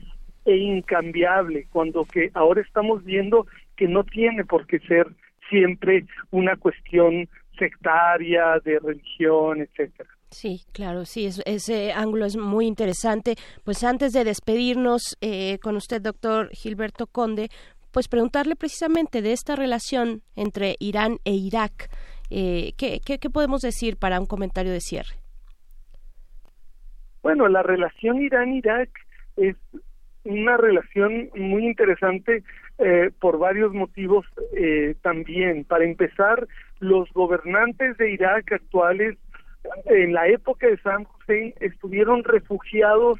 e 0.45 0.57
incambiable, 0.57 1.67
cuando 1.71 2.05
que 2.05 2.31
ahora 2.35 2.61
estamos 2.63 3.05
viendo 3.05 3.47
que 3.77 3.87
no 3.89 4.05
tiene 4.05 4.45
por 4.45 4.67
qué 4.67 4.79
ser 4.81 5.07
siempre 5.49 6.07
una 6.31 6.57
cuestión 6.57 7.29
sectaria 7.59 8.59
de 8.65 8.79
religión, 8.79 9.61
etcétera. 9.61 10.09
Sí, 10.31 10.63
claro, 10.73 11.05
sí, 11.05 11.27
es- 11.27 11.43
ese 11.45 11.93
ángulo 11.93 12.25
es 12.25 12.37
muy 12.37 12.67
interesante. 12.67 13.35
Pues 13.65 13.83
antes 13.85 14.13
de 14.13 14.25
despedirnos 14.25 15.17
eh, 15.21 15.59
con 15.59 15.77
usted, 15.77 16.01
doctor 16.01 16.49
Gilberto 16.53 17.07
Conde, 17.07 17.49
pues 17.91 18.07
preguntarle 18.09 18.55
precisamente 18.55 19.21
de 19.23 19.33
esta 19.33 19.57
relación 19.57 20.23
entre 20.37 20.77
Irán 20.79 21.19
e 21.25 21.33
Irak. 21.35 21.91
Eh, 22.31 22.73
¿qué, 22.79 23.01
qué, 23.05 23.19
qué 23.19 23.29
podemos 23.29 23.61
decir 23.61 23.97
para 23.97 24.21
un 24.21 24.27
comentario 24.27 24.71
de 24.73 24.81
cierre? 24.81 25.17
Bueno, 27.23 27.49
la 27.49 27.63
relación 27.63 28.23
Irán-Irak 28.23 28.89
es 29.37 29.57
una 30.25 30.57
relación 30.57 31.31
muy 31.35 31.67
interesante 31.67 32.43
eh, 32.79 33.11
por 33.21 33.39
varios 33.39 33.73
motivos 33.73 34.27
eh, 34.57 34.95
también. 35.03 35.65
Para 35.65 35.85
empezar, 35.85 36.47
los 36.79 37.11
gobernantes 37.13 37.97
de 37.97 38.13
Irak 38.13 38.53
actuales 38.53 39.17
en 39.87 40.13
la 40.13 40.29
época 40.29 40.67
de 40.67 40.79
Saddam 40.79 41.07
Hussein 41.19 41.55
estuvieron 41.61 42.25
refugiados 42.25 43.19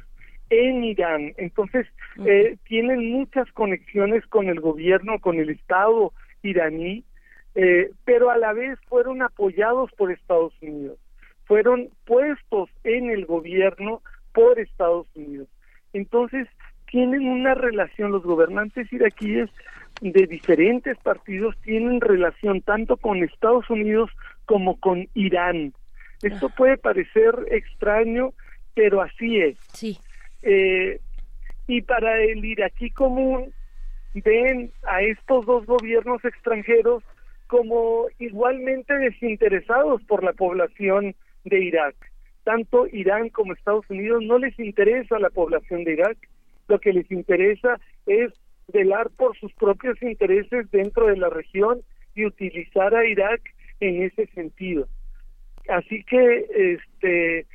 en 0.49 0.83
Irán. 0.83 1.33
Entonces, 1.37 1.87
eh, 2.25 2.57
tienen 2.67 3.11
muchas 3.11 3.51
conexiones 3.53 4.25
con 4.27 4.49
el 4.49 4.59
gobierno, 4.59 5.19
con 5.19 5.39
el 5.39 5.49
Estado 5.49 6.13
iraní, 6.43 7.03
eh, 7.55 7.91
pero 8.05 8.29
a 8.29 8.37
la 8.37 8.53
vez 8.53 8.77
fueron 8.87 9.21
apoyados 9.21 9.91
por 9.93 10.11
Estados 10.11 10.53
Unidos. 10.61 10.99
Fueron 11.45 11.89
puestos 12.05 12.69
en 12.83 13.09
el 13.09 13.25
gobierno 13.25 14.01
por 14.33 14.59
Estados 14.59 15.07
Unidos. 15.15 15.47
Entonces, 15.93 16.47
tienen 16.91 17.25
una 17.25 17.55
relación, 17.55 18.11
los 18.11 18.23
gobernantes 18.23 18.91
iraquíes 18.91 19.49
de 20.01 20.27
diferentes 20.27 20.97
partidos 20.97 21.55
tienen 21.63 22.01
relación 22.01 22.61
tanto 22.61 22.97
con 22.97 23.23
Estados 23.23 23.69
Unidos 23.69 24.11
como 24.45 24.79
con 24.79 25.07
Irán. 25.13 25.73
Esto 26.21 26.49
puede 26.49 26.77
parecer 26.77 27.33
extraño, 27.49 28.33
pero 28.75 29.01
así 29.01 29.39
es. 29.39 29.57
Sí. 29.73 29.97
Eh, 30.43 30.99
y 31.67 31.81
para 31.81 32.21
el 32.21 32.43
iraquí 32.43 32.91
común, 32.91 33.53
ven 34.13 34.71
a 34.83 35.01
estos 35.01 35.45
dos 35.45 35.65
gobiernos 35.65 36.23
extranjeros 36.25 37.03
como 37.47 38.07
igualmente 38.19 38.93
desinteresados 38.97 40.03
por 40.03 40.23
la 40.23 40.33
población 40.33 41.15
de 41.45 41.59
Irak. 41.59 41.95
Tanto 42.43 42.87
Irán 42.87 43.29
como 43.29 43.53
Estados 43.53 43.89
Unidos 43.89 44.23
no 44.23 44.39
les 44.39 44.57
interesa 44.59 45.19
la 45.19 45.29
población 45.29 45.83
de 45.83 45.93
Irak, 45.93 46.17
lo 46.71 46.79
que 46.79 46.93
les 46.93 47.11
interesa 47.11 47.79
es 48.07 48.31
velar 48.69 49.09
por 49.17 49.37
sus 49.37 49.53
propios 49.53 50.01
intereses 50.01 50.71
dentro 50.71 51.07
de 51.07 51.17
la 51.17 51.29
región 51.29 51.81
y 52.15 52.25
utilizar 52.25 52.95
a 52.95 53.05
Irak 53.05 53.41
en 53.81 54.03
ese 54.03 54.27
sentido. 54.27 54.87
Así 55.67 56.03
que 56.05 56.45
este 56.73 57.45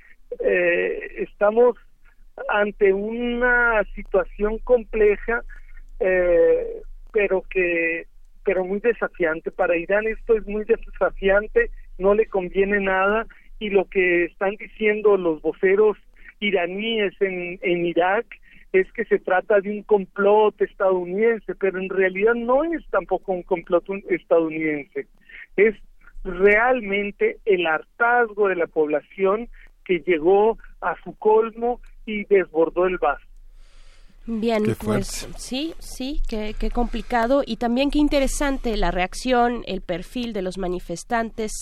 eh, 0.41 1.25
estamos 1.29 1.77
ante 2.49 2.93
una 2.93 3.83
situación 3.95 4.59
compleja, 4.59 5.43
eh, 6.01 6.83
pero 7.13 7.43
que 7.49 8.07
pero 8.45 8.65
muy 8.65 8.81
desafiante. 8.81 9.51
Para 9.51 9.77
Irán 9.77 10.07
esto 10.07 10.37
es 10.37 10.47
muy 10.47 10.65
desafiante, 10.65 11.71
no 11.99 12.15
le 12.15 12.27
conviene 12.27 12.81
nada 12.81 13.27
y 13.59 13.71
lo 13.71 13.87
que 13.87 14.27
están 14.27 14.55
diciendo 14.57 15.17
los 15.17 15.41
voceros 15.41 15.97
iraníes 16.39 17.15
en, 17.21 17.59
en 17.63 17.87
Irak 17.87 18.27
es 18.73 18.91
que 18.93 19.05
se 19.05 19.19
trata 19.19 19.61
de 19.61 19.71
un 19.71 19.83
complot 19.83 20.61
estadounidense, 20.61 21.55
pero 21.55 21.79
en 21.79 21.89
realidad 21.89 22.35
no 22.35 22.65
es 22.65 22.87
tampoco 22.91 23.33
un 23.33 23.43
complot 23.43 23.85
estadounidense, 24.09 25.07
es 25.57 25.75
realmente 26.25 27.39
el 27.45 27.67
hartazgo 27.67 28.49
de 28.49 28.57
la 28.57 28.67
población 28.67 29.49
que 29.85 30.01
llegó 30.01 30.59
a 30.81 30.97
su 31.03 31.17
colmo 31.17 31.81
y 32.05 32.25
desbordó 32.25 32.87
el 32.87 32.99
vaso. 32.99 33.26
Bien, 34.29 34.65
pues 34.85 35.29
sí, 35.37 35.75
sí, 35.79 36.21
qué, 36.29 36.55
qué, 36.59 36.71
complicado. 36.71 37.45
Y 37.47 37.59
también 37.59 37.91
qué 37.93 38.01
interesante 38.01 38.77
la 38.77 38.91
reacción, 38.91 39.63
el 39.67 39.83
perfil 39.83 40.33
de 40.33 40.43
los 40.43 40.59
manifestantes, 40.59 41.53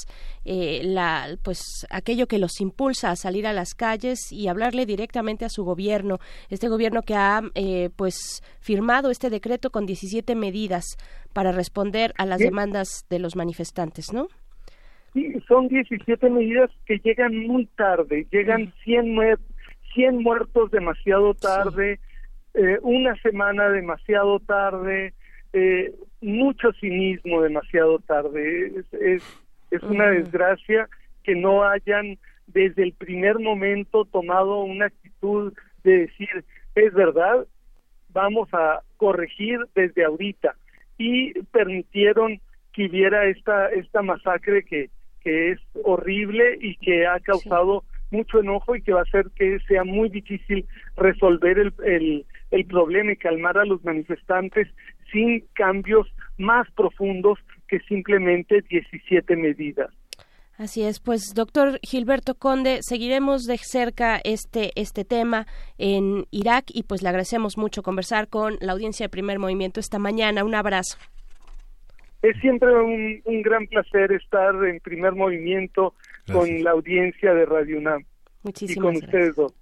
eh, 0.47 0.81
la, 0.83 1.37
pues 1.43 1.87
aquello 1.91 2.27
que 2.27 2.39
los 2.39 2.63
impulsa 2.63 3.11
a 3.11 3.17
salir 3.17 3.47
a 3.47 3.53
las 3.53 3.75
calles 3.75 4.33
y 4.33 4.49
hablarle 4.49 4.87
directamente 4.87 5.45
a 5.45 5.51
su 5.51 5.63
gobierno, 5.65 6.21
este 6.49 6.69
gobierno 6.69 7.03
que 7.03 7.15
ha 7.15 7.43
eh, 7.55 7.91
pues 7.97 8.43
firmado 8.61 9.11
este 9.11 9.29
decreto 9.29 9.69
con 9.71 9.85
17 9.85 10.35
medidas 10.35 10.85
para 11.35 11.53
responder 11.53 12.15
a 12.17 12.25
las 12.25 12.39
Sí. 12.39 12.45
demandas 12.45 13.05
de 13.11 13.19
los 13.19 13.37
manifestantes, 13.37 14.11
¿no? 14.13 14.29
Sí, 15.13 15.35
son 15.47 15.69
17 15.69 16.31
medidas 16.31 16.71
que 16.87 16.99
llegan 17.05 17.37
muy 17.47 17.67
tarde, 17.77 18.27
llegan 18.33 18.73
100, 18.85 19.15
muer- 19.15 19.39
100 19.95 20.23
muertos 20.23 20.71
demasiado 20.71 21.35
tarde, 21.35 22.01
eh, 22.55 22.79
una 22.83 23.15
semana 23.17 23.69
demasiado 23.69 24.41
tarde, 24.41 25.13
eh, 25.53 25.93
mucho 26.21 26.73
cinismo 26.81 27.43
demasiado 27.43 27.99
tarde. 28.01 28.73
Es, 28.79 28.95
es, 28.95 29.23
es 29.71 29.83
una 29.83 30.09
desgracia 30.09 30.89
que 31.23 31.35
no 31.35 31.65
hayan 31.65 32.19
desde 32.47 32.83
el 32.83 32.93
primer 32.93 33.39
momento 33.39 34.05
tomado 34.05 34.61
una 34.63 34.87
actitud 34.87 35.53
de 35.83 35.99
decir, 36.01 36.45
es 36.75 36.93
verdad, 36.93 37.47
vamos 38.11 38.49
a 38.53 38.83
corregir 38.97 39.59
desde 39.75 40.05
ahorita 40.05 40.55
y 40.99 41.33
permitieron 41.45 42.41
que 42.73 42.87
hubiera 42.87 43.27
esta 43.27 43.69
esta 43.69 44.03
masacre 44.03 44.65
que 44.65 44.91
que 45.25 45.53
es 45.53 45.61
horrible 45.83 46.59
y 46.61 46.77
que 46.77 47.07
ha 47.07 47.19
causado 47.21 47.83
mucho 48.11 48.41
enojo 48.41 48.77
y 48.77 48.83
que 48.83 48.93
va 48.93 49.01
a 49.01 49.05
hacer 49.05 49.27
que 49.35 49.59
sea 49.67 49.83
muy 49.83 50.09
difícil 50.11 50.67
resolver 50.97 51.59
el, 51.59 51.75
el, 51.85 52.27
el 52.55 52.67
problema 52.67 53.13
y 53.13 53.17
calmar 53.17 53.59
a 53.59 53.65
los 53.65 53.85
manifestantes 53.85 54.69
sin 55.13 55.45
cambios 55.55 56.07
más 56.39 56.71
profundos 56.73 57.39
que 57.67 57.81
simplemente 57.81 58.63
17 58.69 59.37
medidas. 59.37 59.91
Así 60.57 60.85
es, 60.85 61.01
pues 61.01 61.35
doctor 61.35 61.81
Gilberto 61.83 62.37
Conde, 62.37 62.79
seguiremos 62.83 63.43
de 63.47 63.59
cerca 63.59 64.21
este, 64.23 64.71
este 64.77 65.05
tema 65.05 65.49
en 65.79 66.27
Irak 66.31 66.67
y 66.69 66.85
pues 66.85 67.03
le 67.03 67.09
agradecemos 67.09 67.59
mucho 67.59 67.83
conversar 67.83 68.29
con 68.29 68.57
la 68.61 68.73
audiencia 68.73 69.07
de 69.07 69.11
primer 69.11 69.41
movimiento 69.41 69.81
esta 69.81 69.99
mañana. 69.99 70.45
Un 70.45 70.55
abrazo. 70.55 70.97
Es 72.23 72.37
siempre 72.41 72.73
un, 72.73 73.21
un 73.25 73.43
gran 73.43 73.67
placer 73.67 74.13
estar 74.13 74.55
en 74.65 74.79
primer 74.79 75.13
movimiento 75.13 75.95
con 76.33 76.63
la 76.63 76.71
audiencia 76.71 77.35
de 77.35 77.47
Radio 77.47 77.79
UNAM 77.79 78.03
y 78.03 78.47
Muchísimas 78.47 78.85
con 78.85 78.97
ustedes 78.97 79.35
dos. 79.35 79.53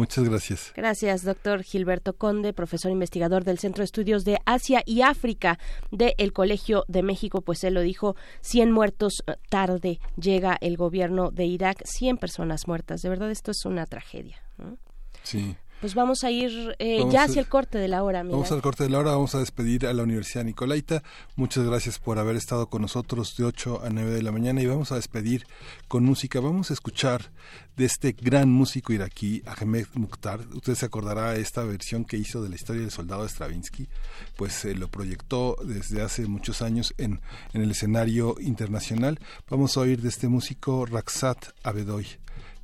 Muchas 0.00 0.24
gracias. 0.24 0.72
Gracias, 0.74 1.24
doctor 1.24 1.62
Gilberto 1.62 2.14
Conde, 2.14 2.54
profesor 2.54 2.90
investigador 2.90 3.44
del 3.44 3.58
Centro 3.58 3.82
de 3.82 3.84
Estudios 3.84 4.24
de 4.24 4.38
Asia 4.46 4.82
y 4.86 5.02
África 5.02 5.58
del 5.90 6.32
Colegio 6.32 6.86
de 6.88 7.02
México. 7.02 7.42
Pues 7.42 7.62
él 7.64 7.74
lo 7.74 7.82
dijo, 7.82 8.16
100 8.40 8.72
muertos 8.72 9.22
eh, 9.26 9.34
tarde 9.50 10.00
llega 10.16 10.56
el 10.62 10.78
gobierno 10.78 11.30
de 11.30 11.44
Irak, 11.44 11.82
100 11.84 12.16
personas 12.16 12.66
muertas. 12.66 13.02
De 13.02 13.10
verdad, 13.10 13.30
esto 13.30 13.50
es 13.50 13.66
una 13.66 13.84
tragedia. 13.84 14.42
¿no? 14.56 14.78
Sí. 15.22 15.54
Pues 15.80 15.94
vamos 15.94 16.24
a 16.24 16.30
ir 16.30 16.76
eh, 16.78 16.98
Vamos 16.98 17.14
ya 17.14 17.24
hacia 17.24 17.40
el 17.40 17.48
corte 17.48 17.78
de 17.78 17.88
la 17.88 18.02
hora. 18.02 18.22
Miguel. 18.22 18.36
Vamos 18.36 18.52
al 18.52 18.60
corte 18.60 18.84
de 18.84 18.90
la 18.90 18.98
hora, 18.98 19.12
vamos 19.12 19.34
a 19.34 19.38
despedir 19.38 19.86
a 19.86 19.94
la 19.94 20.02
Universidad 20.02 20.44
Nicolaita. 20.44 21.02
Muchas 21.36 21.64
gracias 21.64 21.98
por 21.98 22.18
haber 22.18 22.36
estado 22.36 22.68
con 22.68 22.82
nosotros 22.82 23.34
de 23.36 23.44
8 23.44 23.80
a 23.82 23.90
9 23.90 24.10
de 24.10 24.22
la 24.22 24.30
mañana 24.30 24.60
y 24.60 24.66
vamos 24.66 24.92
a 24.92 24.96
despedir 24.96 25.46
con 25.88 26.04
música. 26.04 26.40
Vamos 26.40 26.70
a 26.70 26.74
escuchar 26.74 27.30
de 27.76 27.86
este 27.86 28.12
gran 28.12 28.50
músico 28.50 28.92
iraquí, 28.92 29.42
Ahmed 29.46 29.86
Mukhtar. 29.94 30.40
Usted 30.52 30.74
se 30.74 30.86
acordará 30.86 31.36
esta 31.36 31.64
versión 31.64 32.04
que 32.04 32.18
hizo 32.18 32.42
de 32.42 32.50
la 32.50 32.56
historia 32.56 32.82
del 32.82 32.90
soldado 32.90 33.26
Stravinsky, 33.26 33.88
pues 34.36 34.64
eh, 34.66 34.74
lo 34.74 34.88
proyectó 34.88 35.56
desde 35.64 36.02
hace 36.02 36.26
muchos 36.26 36.60
años 36.60 36.94
en, 36.98 37.20
en 37.54 37.62
el 37.62 37.70
escenario 37.70 38.36
internacional. 38.40 39.18
Vamos 39.48 39.76
a 39.76 39.80
oír 39.80 40.02
de 40.02 40.10
este 40.10 40.28
músico 40.28 40.84
Raksat 40.84 41.52
Abedoy 41.62 42.06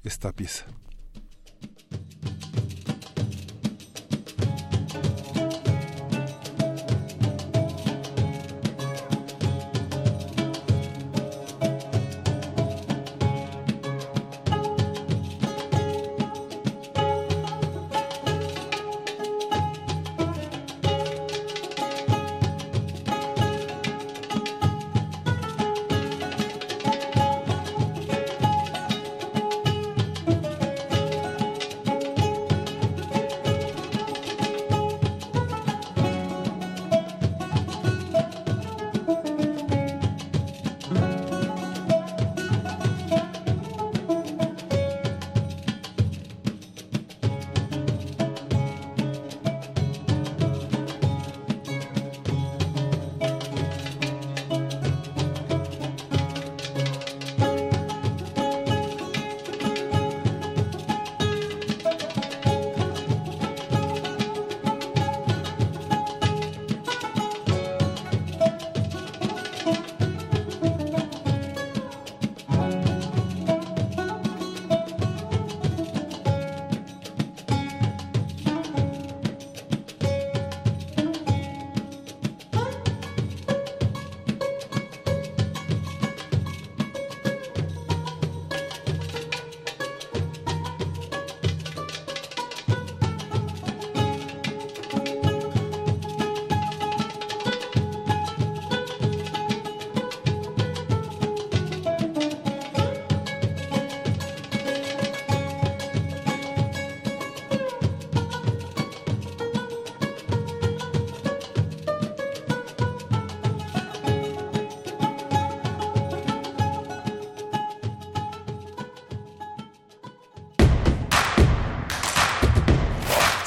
esta 0.04 0.32
pieza. 0.32 0.66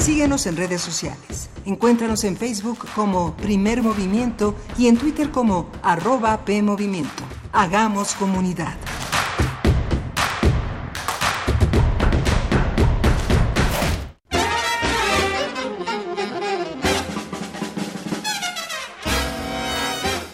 Síguenos 0.09 0.47
en 0.47 0.57
redes 0.57 0.81
sociales. 0.81 1.51
Encuéntranos 1.65 2.23
en 2.23 2.35
Facebook 2.35 2.79
como 2.95 3.37
Primer 3.37 3.83
Movimiento 3.83 4.55
y 4.75 4.87
en 4.87 4.97
Twitter 4.97 5.29
como 5.29 5.69
arroba 5.83 6.45
PMovimiento. 6.45 7.23
Hagamos 7.53 8.15
comunidad. 8.15 8.75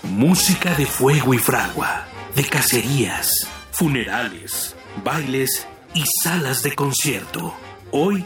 Música 0.03 0.73
de 0.75 0.85
fuego 0.85 1.33
y 1.33 1.37
fragua, 1.37 2.05
de 2.33 2.45
cacerías, 2.45 3.45
funerales, 3.73 4.73
bailes 5.03 5.67
y 5.93 6.05
salas 6.23 6.63
de 6.63 6.73
concierto. 6.73 7.53
Hoy 7.91 8.25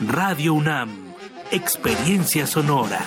Radio 0.00 0.54
UNAM. 0.54 1.12
Experiencia 1.50 2.46
sonora. 2.46 3.00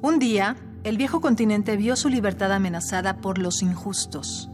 Un 0.00 0.18
día, 0.18 0.56
el 0.82 0.96
viejo 0.96 1.20
continente 1.20 1.76
vio 1.76 1.96
su 1.96 2.08
libertad 2.08 2.54
amenazada 2.54 3.18
por 3.18 3.36
los 3.36 3.60
injustos. 3.60 4.48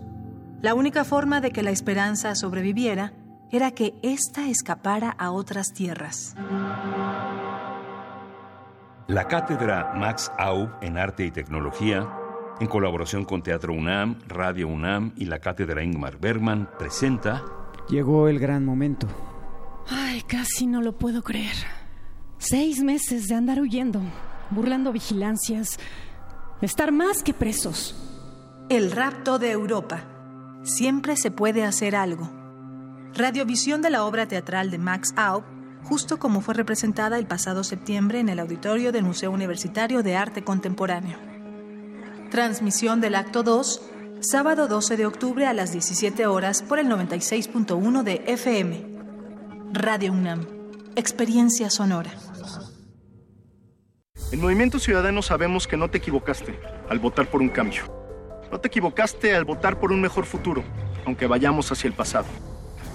La 0.60 0.74
única 0.74 1.04
forma 1.04 1.40
de 1.40 1.52
que 1.52 1.62
la 1.62 1.70
esperanza 1.70 2.34
sobreviviera 2.34 3.12
era 3.50 3.72
que 3.72 3.94
ésta 4.02 4.48
escapara 4.48 5.10
a 5.10 5.30
otras 5.30 5.72
tierras. 5.72 6.34
La 9.08 9.26
cátedra 9.26 9.92
Max 9.96 10.30
Aub 10.38 10.70
en 10.82 10.96
Arte 10.96 11.24
y 11.24 11.30
Tecnología, 11.32 12.08
en 12.60 12.68
colaboración 12.68 13.24
con 13.24 13.42
Teatro 13.42 13.72
UNAM, 13.72 14.20
Radio 14.28 14.68
UNAM 14.68 15.12
y 15.16 15.24
la 15.24 15.40
cátedra 15.40 15.82
Ingmar 15.82 16.18
Bergman, 16.18 16.68
presenta 16.78 17.42
Llegó 17.88 18.28
el 18.28 18.38
gran 18.38 18.64
momento. 18.64 19.08
Ay, 19.88 20.22
casi 20.22 20.68
no 20.68 20.80
lo 20.80 20.96
puedo 20.96 21.22
creer. 21.22 21.56
Seis 22.38 22.82
meses 22.84 23.26
de 23.26 23.34
andar 23.34 23.60
huyendo, 23.60 24.00
burlando 24.50 24.92
vigilancias, 24.92 25.78
estar 26.62 26.92
más 26.92 27.24
que 27.24 27.34
presos. 27.34 27.96
El 28.68 28.92
rapto 28.92 29.40
de 29.40 29.50
Europa. 29.50 30.04
Siempre 30.62 31.16
se 31.16 31.32
puede 31.32 31.64
hacer 31.64 31.96
algo. 31.96 32.39
Radiovisión 33.14 33.82
de 33.82 33.90
la 33.90 34.04
obra 34.04 34.26
teatral 34.26 34.70
de 34.70 34.78
Max 34.78 35.12
Aub, 35.16 35.42
justo 35.82 36.18
como 36.18 36.40
fue 36.40 36.54
representada 36.54 37.18
el 37.18 37.26
pasado 37.26 37.64
septiembre 37.64 38.20
en 38.20 38.28
el 38.28 38.38
auditorio 38.38 38.92
del 38.92 39.04
Museo 39.04 39.30
Universitario 39.32 40.02
de 40.02 40.16
Arte 40.16 40.44
Contemporáneo. 40.44 41.18
Transmisión 42.30 43.00
del 43.00 43.16
acto 43.16 43.42
2, 43.42 43.82
sábado 44.20 44.68
12 44.68 44.96
de 44.96 45.06
octubre 45.06 45.46
a 45.46 45.52
las 45.52 45.72
17 45.72 46.26
horas 46.26 46.62
por 46.62 46.78
el 46.78 46.86
96.1 46.86 48.02
de 48.04 48.22
FM. 48.26 48.84
Radio 49.72 50.12
UNAM. 50.12 50.46
Experiencia 50.94 51.70
sonora. 51.70 52.12
En 54.30 54.40
Movimiento 54.40 54.78
Ciudadano 54.78 55.22
sabemos 55.22 55.66
que 55.66 55.76
no 55.76 55.90
te 55.90 55.98
equivocaste 55.98 56.58
al 56.88 57.00
votar 57.00 57.28
por 57.28 57.40
un 57.40 57.48
cambio. 57.48 57.82
No 58.52 58.60
te 58.60 58.68
equivocaste 58.68 59.34
al 59.34 59.44
votar 59.44 59.80
por 59.80 59.90
un 59.90 60.00
mejor 60.00 60.24
futuro, 60.24 60.62
aunque 61.04 61.26
vayamos 61.26 61.70
hacia 61.72 61.88
el 61.88 61.94
pasado. 61.94 62.26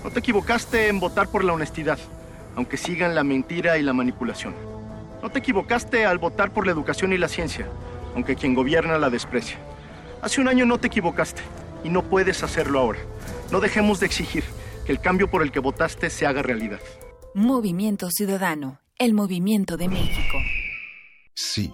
No 0.05 0.11
te 0.11 0.19
equivocaste 0.19 0.87
en 0.87 0.99
votar 0.99 1.29
por 1.29 1.43
la 1.43 1.53
honestidad, 1.53 1.97
aunque 2.55 2.77
sigan 2.77 3.15
la 3.15 3.23
mentira 3.23 3.79
y 3.79 3.81
la 3.81 3.91
manipulación. 3.91 4.53
No 5.23 5.31
te 5.31 5.39
equivocaste 5.39 6.05
al 6.05 6.19
votar 6.19 6.53
por 6.53 6.67
la 6.67 6.73
educación 6.73 7.11
y 7.11 7.17
la 7.17 7.27
ciencia, 7.27 7.65
aunque 8.13 8.35
quien 8.35 8.53
gobierna 8.53 8.99
la 8.99 9.09
desprecia. 9.09 9.57
Hace 10.21 10.41
un 10.41 10.47
año 10.47 10.67
no 10.67 10.77
te 10.77 10.85
equivocaste 10.85 11.41
y 11.83 11.89
no 11.89 12.03
puedes 12.03 12.43
hacerlo 12.43 12.77
ahora. 12.77 12.99
No 13.51 13.59
dejemos 13.61 13.99
de 13.99 14.05
exigir 14.05 14.43
que 14.85 14.91
el 14.91 14.99
cambio 14.99 15.27
por 15.27 15.41
el 15.41 15.51
que 15.51 15.59
votaste 15.59 16.11
se 16.11 16.27
haga 16.27 16.43
realidad. 16.43 16.81
Movimiento 17.33 18.11
Ciudadano, 18.11 18.81
el 18.99 19.15
movimiento 19.15 19.75
de 19.75 19.87
México. 19.87 20.37
Sí, 21.33 21.73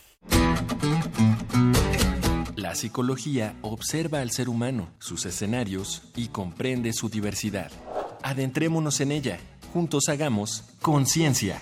La 2.55 2.75
psicología 2.75 3.55
observa 3.61 4.21
al 4.21 4.31
ser 4.31 4.47
humano, 4.47 4.87
sus 4.99 5.25
escenarios 5.25 6.03
y 6.15 6.27
comprende 6.27 6.93
su 6.93 7.09
diversidad. 7.09 7.71
Adentrémonos 8.23 9.01
en 9.01 9.11
ella. 9.11 9.39
Juntos 9.73 10.09
hagamos 10.09 10.63
conciencia, 10.81 11.61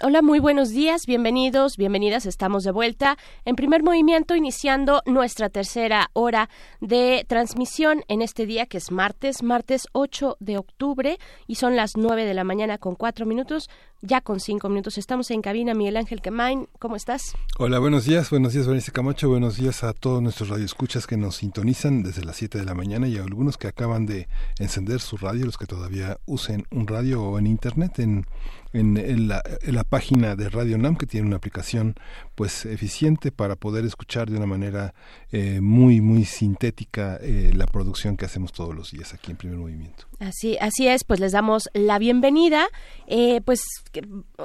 Hola, 0.00 0.22
muy 0.22 0.38
buenos 0.38 0.70
días, 0.70 1.06
bienvenidos, 1.06 1.76
bienvenidas, 1.76 2.24
estamos 2.24 2.62
de 2.62 2.70
vuelta 2.70 3.18
en 3.44 3.56
primer 3.56 3.82
movimiento 3.82 4.36
iniciando 4.36 5.02
nuestra 5.06 5.48
tercera 5.48 6.10
hora 6.12 6.48
de 6.80 7.26
transmisión 7.26 8.04
en 8.06 8.22
este 8.22 8.46
día 8.46 8.66
que 8.66 8.78
es 8.78 8.92
martes, 8.92 9.42
martes 9.42 9.88
8 9.90 10.36
de 10.38 10.56
octubre 10.56 11.18
y 11.48 11.56
son 11.56 11.74
las 11.74 11.96
9 11.96 12.26
de 12.26 12.34
la 12.34 12.44
mañana 12.44 12.78
con 12.78 12.94
4 12.94 13.26
minutos, 13.26 13.68
ya 14.00 14.20
con 14.20 14.38
5 14.38 14.68
minutos 14.68 14.98
estamos 14.98 15.32
en 15.32 15.42
cabina, 15.42 15.74
Miguel 15.74 15.96
Ángel 15.96 16.22
Quemain, 16.22 16.68
¿cómo 16.78 16.94
estás? 16.94 17.34
Hola, 17.58 17.80
buenos 17.80 18.04
días, 18.04 18.30
buenos 18.30 18.52
días, 18.52 18.66
Berenice 18.68 18.92
Camacho, 18.92 19.28
buenos 19.28 19.56
días 19.56 19.82
a 19.82 19.94
todos 19.94 20.22
nuestros 20.22 20.48
radioescuchas 20.48 21.08
que 21.08 21.16
nos 21.16 21.38
sintonizan 21.38 22.04
desde 22.04 22.24
las 22.24 22.36
7 22.36 22.58
de 22.58 22.64
la 22.64 22.74
mañana 22.74 23.08
y 23.08 23.18
a 23.18 23.24
algunos 23.24 23.58
que 23.58 23.66
acaban 23.66 24.06
de 24.06 24.28
encender 24.60 25.00
su 25.00 25.16
radio, 25.16 25.44
los 25.44 25.58
que 25.58 25.66
todavía 25.66 26.18
usen 26.24 26.68
un 26.70 26.86
radio 26.86 27.20
o 27.20 27.36
en 27.40 27.48
internet 27.48 27.98
en 27.98 28.26
en, 28.72 28.96
en 28.96 29.28
la, 29.28 29.42
en 29.62 29.74
la 29.74 29.84
página 29.84 30.36
de 30.36 30.48
Radio 30.48 30.78
NAM 30.78 30.96
que 30.96 31.06
tiene 31.06 31.26
una 31.26 31.36
aplicación 31.36 31.94
pues 32.38 32.66
eficiente 32.66 33.32
para 33.32 33.56
poder 33.56 33.84
escuchar 33.84 34.30
de 34.30 34.36
una 34.36 34.46
manera 34.46 34.94
eh, 35.32 35.58
muy 35.60 36.00
muy 36.00 36.24
sintética 36.24 37.18
eh, 37.20 37.50
la 37.52 37.66
producción 37.66 38.16
que 38.16 38.26
hacemos 38.26 38.52
todos 38.52 38.76
los 38.76 38.92
días 38.92 39.12
aquí 39.12 39.32
en 39.32 39.36
Primer 39.36 39.58
Movimiento. 39.58 40.04
Así, 40.20 40.56
así 40.60 40.86
es, 40.86 41.02
pues 41.02 41.18
les 41.18 41.32
damos 41.32 41.68
la 41.74 41.98
bienvenida. 41.98 42.68
Eh, 43.08 43.40
pues 43.44 43.60
que 43.92 44.02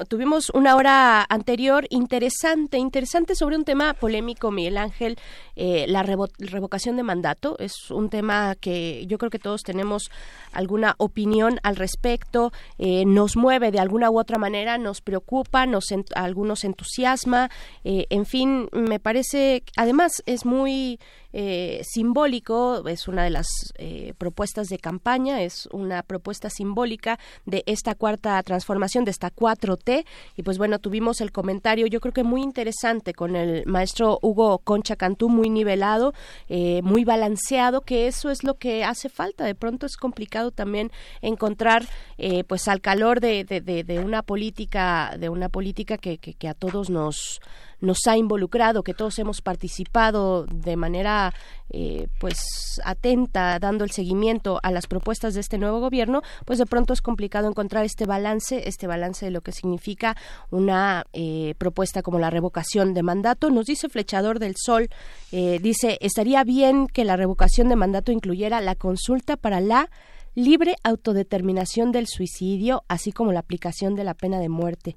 tuvimos 0.08 0.50
una 0.56 0.76
hora 0.76 1.24
anterior 1.30 1.86
interesante, 1.92 2.78
interesante 2.80 3.36
sobre 3.36 3.58
un 3.58 3.64
tema 3.64 3.94
polémico, 3.94 4.50
Miguel 4.50 4.78
Ángel, 4.78 5.18
eh, 5.56 5.86
la 5.88 6.04
revo- 6.04 6.32
revocación 6.40 6.96
de 6.96 7.04
mandato. 7.04 7.58
Es 7.60 7.92
un 7.92 8.10
tema 8.10 8.56
que 8.60 9.06
yo 9.08 9.18
creo 9.20 9.30
que 9.30 9.40
todos 9.40 9.62
tenemos 9.62 10.10
alguna 10.52 10.96
opinión 10.98 11.60
al 11.64 11.76
respecto, 11.76 12.52
eh, 12.80 13.04
nos 13.06 13.36
mueve 13.36 13.72
de 13.72 13.80
alguna 13.80 14.10
u 14.10 14.20
otra 14.20 14.40
manera, 14.40 14.78
nos 14.80 15.02
preocupa, 15.02 15.66
nos 15.68 15.86
algunos 16.16 16.64
entusiasma, 16.64 17.50
en 17.84 18.26
fin, 18.26 18.70
me 18.72 19.00
parece, 19.00 19.64
además 19.76 20.24
es 20.26 20.46
muy 20.46 21.00
eh, 21.34 21.82
simbólico, 21.84 22.88
es 22.88 23.08
una 23.08 23.24
de 23.24 23.32
las 23.32 23.48
eh, 23.78 24.14
propuestas 24.18 24.68
de 24.68 24.78
campaña, 24.78 25.42
es 25.42 25.68
una 25.72 26.04
propuesta 26.04 26.50
simbólica 26.50 27.20
de 27.46 27.64
esta 27.66 27.96
cuarta 27.96 28.42
transformación, 28.44 29.04
de 29.04 29.12
esta 29.12 29.32
4T, 29.32 30.06
y 30.38 30.44
pues 30.44 30.58
bueno, 30.58 30.80
tuvimos 30.80 31.22
el 31.22 31.32
comentario, 31.32 31.88
yo 31.88 32.00
creo 32.00 32.14
que 32.14 32.24
muy 32.24 32.42
interesante 32.42 33.14
con 33.14 33.36
el 33.36 33.66
maestro 33.66 34.20
Hugo 34.22 34.60
Concha 34.60 34.96
Cantú, 34.96 35.30
muy 35.30 35.50
nivelado, 35.50 36.14
eh, 36.50 36.82
muy 36.84 37.04
balanceado, 37.04 37.82
que 37.82 38.08
eso 38.08 38.30
es 38.30 38.44
lo 38.44 38.54
que 38.56 38.84
hace 38.84 39.10
falta, 39.10 39.44
de 39.44 39.56
pronto 39.56 39.86
es 39.86 39.98
complicado 39.98 40.52
también 40.52 40.92
encontrar 41.22 41.88
eh, 42.18 42.44
pues 42.44 42.68
al 42.68 42.82
calor 42.82 43.20
de, 43.20 43.44
de, 43.44 43.62
de, 43.62 43.84
de 43.84 44.00
una 44.00 44.22
política, 44.22 45.16
de 45.18 45.30
una 45.30 45.50
política 45.50 45.98
que, 45.98 46.18
que, 46.20 46.34
que 46.34 46.48
a 46.48 46.54
todos 46.54 46.90
nos 46.90 47.42
nos 47.84 48.08
ha 48.08 48.18
involucrado, 48.18 48.82
que 48.82 48.94
todos 48.94 49.20
hemos 49.20 49.42
participado 49.42 50.46
de 50.46 50.78
manera 50.78 51.23
eh, 51.70 52.08
pues 52.20 52.38
atenta, 52.84 53.60
dando 53.60 53.84
el 53.84 53.92
seguimiento 53.92 54.60
a 54.64 54.72
las 54.72 54.88
propuestas 54.88 55.34
de 55.34 55.40
este 55.40 55.58
nuevo 55.58 55.80
gobierno, 55.80 56.22
pues 56.46 56.60
de 56.60 56.66
pronto 56.66 56.94
es 56.94 57.02
complicado 57.02 57.48
encontrar 57.48 57.86
este 57.86 58.06
balance, 58.06 58.68
este 58.68 58.88
balance 58.88 59.26
de 59.26 59.32
lo 59.32 59.42
que 59.42 59.52
significa 59.52 60.16
una 60.52 61.06
eh, 61.14 61.56
propuesta 61.58 62.02
como 62.02 62.20
la 62.20 62.30
revocación 62.30 62.94
de 62.94 63.04
mandato. 63.04 63.50
Nos 63.50 63.66
dice 63.66 63.90
Flechador 63.90 64.40
del 64.40 64.56
Sol, 64.58 64.90
eh, 65.32 65.60
dice, 65.62 65.98
estaría 66.02 66.44
bien 66.44 66.88
que 66.88 67.06
la 67.06 67.16
revocación 67.16 67.70
de 67.70 67.76
mandato 67.76 68.12
incluyera 68.12 68.62
la 68.62 68.76
consulta 68.76 69.38
para 69.38 69.62
la 69.62 69.90
libre 70.36 70.76
autodeterminación 70.84 71.92
del 71.92 72.08
suicidio, 72.08 72.84
así 72.88 73.12
como 73.12 73.32
la 73.32 73.40
aplicación 73.40 73.96
de 73.96 74.04
la 74.04 74.14
pena 74.14 74.40
de 74.40 74.50
muerte 74.50 74.96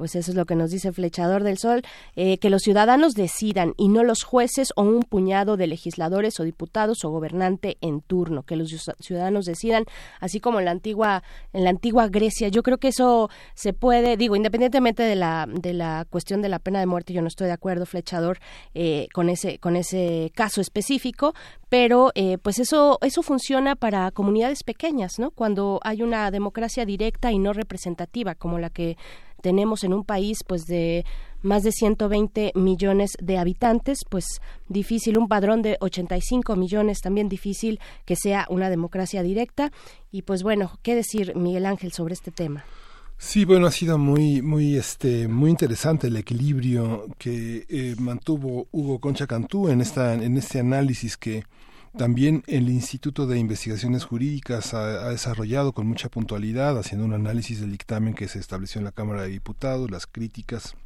pues 0.00 0.16
eso 0.16 0.30
es 0.30 0.34
lo 0.34 0.46
que 0.46 0.56
nos 0.56 0.70
dice 0.70 0.92
Flechador 0.92 1.44
del 1.44 1.58
Sol, 1.58 1.82
eh, 2.16 2.38
que 2.38 2.48
los 2.48 2.62
ciudadanos 2.62 3.12
decidan 3.12 3.74
y 3.76 3.88
no 3.88 4.02
los 4.02 4.22
jueces 4.22 4.72
o 4.74 4.80
un 4.80 5.02
puñado 5.02 5.58
de 5.58 5.66
legisladores 5.66 6.40
o 6.40 6.44
diputados 6.44 7.04
o 7.04 7.10
gobernante 7.10 7.76
en 7.82 8.00
turno, 8.00 8.42
que 8.42 8.56
los 8.56 8.70
ciudadanos 8.98 9.44
decidan, 9.44 9.84
así 10.18 10.40
como 10.40 10.58
en 10.58 10.64
la 10.64 10.70
antigua 10.70 11.22
en 11.52 11.64
la 11.64 11.70
antigua 11.70 12.08
Grecia. 12.08 12.48
Yo 12.48 12.62
creo 12.62 12.78
que 12.78 12.88
eso 12.88 13.28
se 13.52 13.74
puede, 13.74 14.16
digo, 14.16 14.36
independientemente 14.36 15.02
de 15.02 15.16
la 15.16 15.46
de 15.46 15.74
la 15.74 16.06
cuestión 16.08 16.40
de 16.40 16.48
la 16.48 16.60
pena 16.60 16.80
de 16.80 16.86
muerte, 16.86 17.12
yo 17.12 17.20
no 17.20 17.28
estoy 17.28 17.48
de 17.48 17.52
acuerdo, 17.52 17.84
Flechador, 17.84 18.38
eh, 18.72 19.06
con 19.12 19.28
ese 19.28 19.58
con 19.58 19.76
ese 19.76 20.32
caso 20.34 20.62
específico, 20.62 21.34
pero 21.68 22.10
eh, 22.14 22.38
pues 22.38 22.58
eso 22.58 22.98
eso 23.02 23.22
funciona 23.22 23.76
para 23.76 24.10
comunidades 24.12 24.64
pequeñas, 24.64 25.18
¿no? 25.18 25.30
Cuando 25.30 25.78
hay 25.82 26.00
una 26.00 26.30
democracia 26.30 26.86
directa 26.86 27.32
y 27.32 27.38
no 27.38 27.52
representativa 27.52 28.34
como 28.34 28.58
la 28.58 28.70
que 28.70 28.96
tenemos 29.40 29.84
en 29.84 29.92
un 29.92 30.04
país 30.04 30.38
pues 30.46 30.66
de 30.66 31.04
más 31.42 31.62
de 31.62 31.72
120 31.72 32.52
millones 32.54 33.12
de 33.20 33.38
habitantes, 33.38 34.00
pues 34.08 34.24
difícil 34.68 35.18
un 35.18 35.28
padrón 35.28 35.62
de 35.62 35.76
85 35.80 36.56
millones, 36.56 37.00
también 37.00 37.28
difícil 37.28 37.80
que 38.04 38.16
sea 38.16 38.46
una 38.50 38.70
democracia 38.70 39.22
directa 39.22 39.72
y 40.12 40.22
pues 40.22 40.42
bueno, 40.42 40.78
¿qué 40.82 40.94
decir 40.94 41.34
Miguel 41.36 41.66
Ángel 41.66 41.92
sobre 41.92 42.14
este 42.14 42.30
tema? 42.30 42.64
Sí, 43.22 43.44
bueno, 43.44 43.66
ha 43.66 43.70
sido 43.70 43.98
muy, 43.98 44.40
muy, 44.40 44.76
este, 44.76 45.28
muy 45.28 45.50
interesante 45.50 46.06
el 46.06 46.16
equilibrio 46.16 47.06
que 47.18 47.66
eh, 47.68 47.94
mantuvo 47.98 48.66
Hugo 48.72 48.98
Concha 48.98 49.26
Cantú 49.26 49.68
en 49.68 49.82
esta, 49.82 50.14
en 50.14 50.38
este 50.38 50.58
análisis 50.58 51.18
que 51.18 51.44
también 51.96 52.44
el 52.46 52.68
Instituto 52.68 53.26
de 53.26 53.38
Investigaciones 53.38 54.04
Jurídicas 54.04 54.74
ha, 54.74 55.08
desarrollado 55.08 55.72
con 55.72 55.86
mucha 55.86 56.08
puntualidad, 56.08 56.78
haciendo 56.78 57.04
un 57.04 57.14
análisis 57.14 57.60
del 57.60 57.72
dictamen 57.72 58.14
que 58.14 58.28
se 58.28 58.38
estableció 58.38 58.78
en 58.78 58.84
la 58.84 58.92
Cámara 58.92 59.22
de 59.22 59.28
Diputados, 59.28 59.90
las 59.90 60.06
críticas 60.06 60.76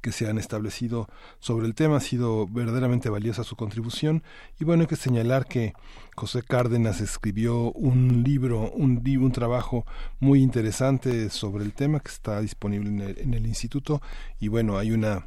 que 0.00 0.12
se 0.12 0.28
han 0.28 0.38
establecido 0.38 1.08
sobre 1.40 1.66
el 1.66 1.74
tema. 1.74 1.96
Ha 1.96 2.00
sido 2.00 2.46
verdaderamente 2.46 3.08
valiosa 3.08 3.42
su 3.42 3.56
contribución. 3.56 4.22
Y 4.60 4.64
bueno, 4.64 4.82
hay 4.82 4.86
que 4.86 4.96
señalar 4.96 5.46
que 5.46 5.74
José 6.14 6.42
Cárdenas 6.42 7.00
escribió 7.00 7.72
un 7.72 8.22
libro, 8.22 8.70
un, 8.70 9.02
un 9.04 9.32
trabajo 9.32 9.84
muy 10.20 10.40
interesante 10.40 11.30
sobre 11.30 11.64
el 11.64 11.72
tema 11.72 11.98
que 12.00 12.10
está 12.10 12.40
disponible 12.40 12.88
en 12.88 13.00
el, 13.00 13.18
en 13.18 13.34
el 13.34 13.46
instituto. 13.46 14.00
Y 14.38 14.48
bueno, 14.48 14.78
hay 14.78 14.92
una 14.92 15.26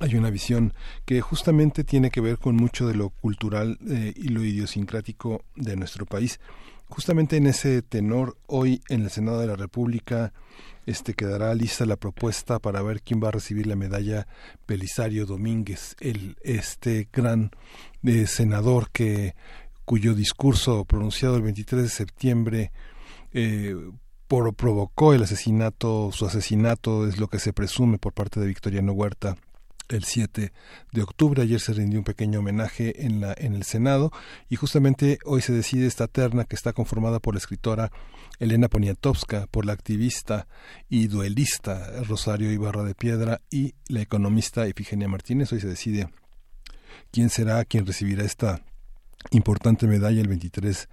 hay 0.00 0.16
una 0.16 0.30
visión 0.30 0.74
que 1.04 1.20
justamente 1.20 1.84
tiene 1.84 2.10
que 2.10 2.20
ver 2.20 2.38
con 2.38 2.56
mucho 2.56 2.86
de 2.86 2.94
lo 2.94 3.10
cultural 3.10 3.78
eh, 3.88 4.12
y 4.16 4.28
lo 4.28 4.42
idiosincrático 4.44 5.44
de 5.54 5.76
nuestro 5.76 6.06
país. 6.06 6.40
Justamente 6.88 7.36
en 7.36 7.46
ese 7.46 7.82
tenor, 7.82 8.36
hoy 8.46 8.80
en 8.88 9.02
el 9.02 9.10
Senado 9.10 9.40
de 9.40 9.48
la 9.48 9.56
República 9.56 10.32
este 10.86 11.14
quedará 11.14 11.52
lista 11.54 11.84
la 11.84 11.96
propuesta 11.96 12.60
para 12.60 12.80
ver 12.80 13.02
quién 13.02 13.20
va 13.22 13.28
a 13.28 13.32
recibir 13.32 13.66
la 13.66 13.74
medalla 13.74 14.28
Belisario 14.68 15.26
Domínguez, 15.26 15.96
el 15.98 16.36
este 16.42 17.08
gran 17.12 17.50
eh, 18.04 18.28
senador 18.28 18.90
que 18.92 19.34
cuyo 19.84 20.14
discurso 20.14 20.84
pronunciado 20.84 21.36
el 21.36 21.42
23 21.42 21.82
de 21.82 21.88
septiembre 21.88 22.72
eh, 23.32 23.74
por, 24.28 24.54
provocó 24.54 25.12
el 25.12 25.24
asesinato, 25.24 26.10
su 26.12 26.24
asesinato 26.24 27.08
es 27.08 27.18
lo 27.18 27.28
que 27.28 27.40
se 27.40 27.52
presume 27.52 27.98
por 27.98 28.12
parte 28.12 28.38
de 28.38 28.46
Victoriano 28.46 28.92
Huerta 28.92 29.36
el 29.88 30.04
7 30.04 30.52
de 30.92 31.02
octubre. 31.02 31.42
Ayer 31.42 31.60
se 31.60 31.72
rindió 31.72 32.00
un 32.00 32.04
pequeño 32.04 32.40
homenaje 32.40 33.06
en, 33.06 33.20
la, 33.20 33.34
en 33.36 33.54
el 33.54 33.64
Senado 33.64 34.10
y 34.48 34.56
justamente 34.56 35.18
hoy 35.24 35.42
se 35.42 35.52
decide 35.52 35.86
esta 35.86 36.06
terna 36.06 36.44
que 36.44 36.56
está 36.56 36.72
conformada 36.72 37.20
por 37.20 37.34
la 37.34 37.38
escritora 37.38 37.90
Elena 38.38 38.68
Poniatowska, 38.68 39.46
por 39.46 39.64
la 39.64 39.72
activista 39.72 40.46
y 40.88 41.08
duelista 41.08 42.02
Rosario 42.04 42.52
Ibarra 42.52 42.84
de 42.84 42.94
Piedra 42.94 43.40
y 43.50 43.74
la 43.88 44.00
economista 44.02 44.66
Efigenia 44.66 45.08
Martínez. 45.08 45.52
Hoy 45.52 45.60
se 45.60 45.68
decide 45.68 46.08
quién 47.10 47.30
será 47.30 47.64
quien 47.64 47.86
recibirá 47.86 48.24
esta 48.24 48.62
importante 49.30 49.86
medalla 49.86 50.20
el 50.20 50.28
23 50.28 50.88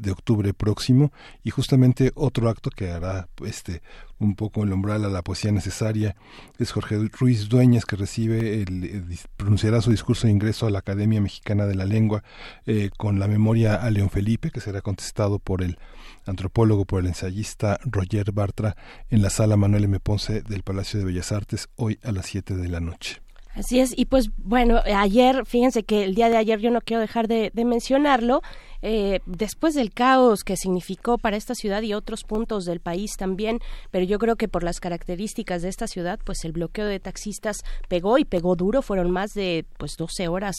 de 0.00 0.10
octubre 0.10 0.52
próximo 0.54 1.12
y 1.42 1.50
justamente 1.50 2.12
otro 2.14 2.48
acto 2.48 2.70
que 2.70 2.90
hará 2.90 3.28
este 3.44 3.82
un 4.18 4.36
poco 4.36 4.62
el 4.62 4.72
umbral 4.72 5.04
a 5.04 5.08
la 5.08 5.22
poesía 5.22 5.52
necesaria 5.52 6.14
es 6.58 6.72
Jorge 6.72 6.96
Ruiz 7.18 7.48
Dueñas 7.48 7.84
que 7.84 7.96
recibe 7.96 8.62
el, 8.62 9.18
pronunciará 9.36 9.80
su 9.80 9.90
discurso 9.90 10.26
de 10.26 10.32
ingreso 10.32 10.66
a 10.66 10.70
la 10.70 10.78
Academia 10.78 11.20
Mexicana 11.20 11.66
de 11.66 11.74
la 11.74 11.84
Lengua 11.84 12.22
eh, 12.66 12.90
con 12.96 13.18
la 13.18 13.28
memoria 13.28 13.74
a 13.74 13.90
León 13.90 14.10
Felipe 14.10 14.50
que 14.50 14.60
será 14.60 14.80
contestado 14.80 15.38
por 15.38 15.62
el 15.62 15.78
antropólogo 16.26 16.84
por 16.84 17.00
el 17.00 17.08
ensayista 17.08 17.78
Roger 17.84 18.32
Bartra 18.32 18.76
en 19.10 19.22
la 19.22 19.30
sala 19.30 19.56
Manuel 19.56 19.84
M. 19.84 19.98
Ponce 20.00 20.42
del 20.42 20.62
Palacio 20.62 21.00
de 21.00 21.06
Bellas 21.06 21.32
Artes 21.32 21.68
hoy 21.76 21.98
a 22.02 22.12
las 22.12 22.26
7 22.26 22.56
de 22.56 22.68
la 22.68 22.80
noche. 22.80 23.20
Así 23.54 23.80
es, 23.80 23.92
y 23.96 24.06
pues 24.06 24.30
bueno, 24.38 24.80
ayer, 24.86 25.44
fíjense 25.44 25.82
que 25.82 26.04
el 26.04 26.14
día 26.14 26.30
de 26.30 26.38
ayer 26.38 26.58
yo 26.58 26.70
no 26.70 26.80
quiero 26.80 27.02
dejar 27.02 27.28
de, 27.28 27.50
de 27.52 27.64
mencionarlo, 27.66 28.40
eh, 28.82 29.20
después 29.26 29.74
del 29.74 29.92
caos 29.92 30.42
que 30.44 30.56
significó 30.56 31.18
para 31.18 31.36
esta 31.36 31.54
ciudad 31.54 31.82
y 31.82 31.94
otros 31.94 32.24
puntos 32.24 32.64
del 32.64 32.80
país 32.80 33.12
también, 33.16 33.60
pero 33.90 34.04
yo 34.04 34.18
creo 34.18 34.36
que 34.36 34.48
por 34.48 34.64
las 34.64 34.80
características 34.80 35.62
de 35.62 35.68
esta 35.68 35.86
ciudad, 35.86 36.18
pues 36.24 36.44
el 36.44 36.52
bloqueo 36.52 36.86
de 36.86 36.98
taxistas 36.98 37.58
pegó 37.88 38.18
y 38.18 38.24
pegó 38.24 38.56
duro, 38.56 38.82
fueron 38.82 39.10
más 39.10 39.30
de 39.34 39.64
pues 39.78 39.92
12 39.96 40.28
horas 40.28 40.56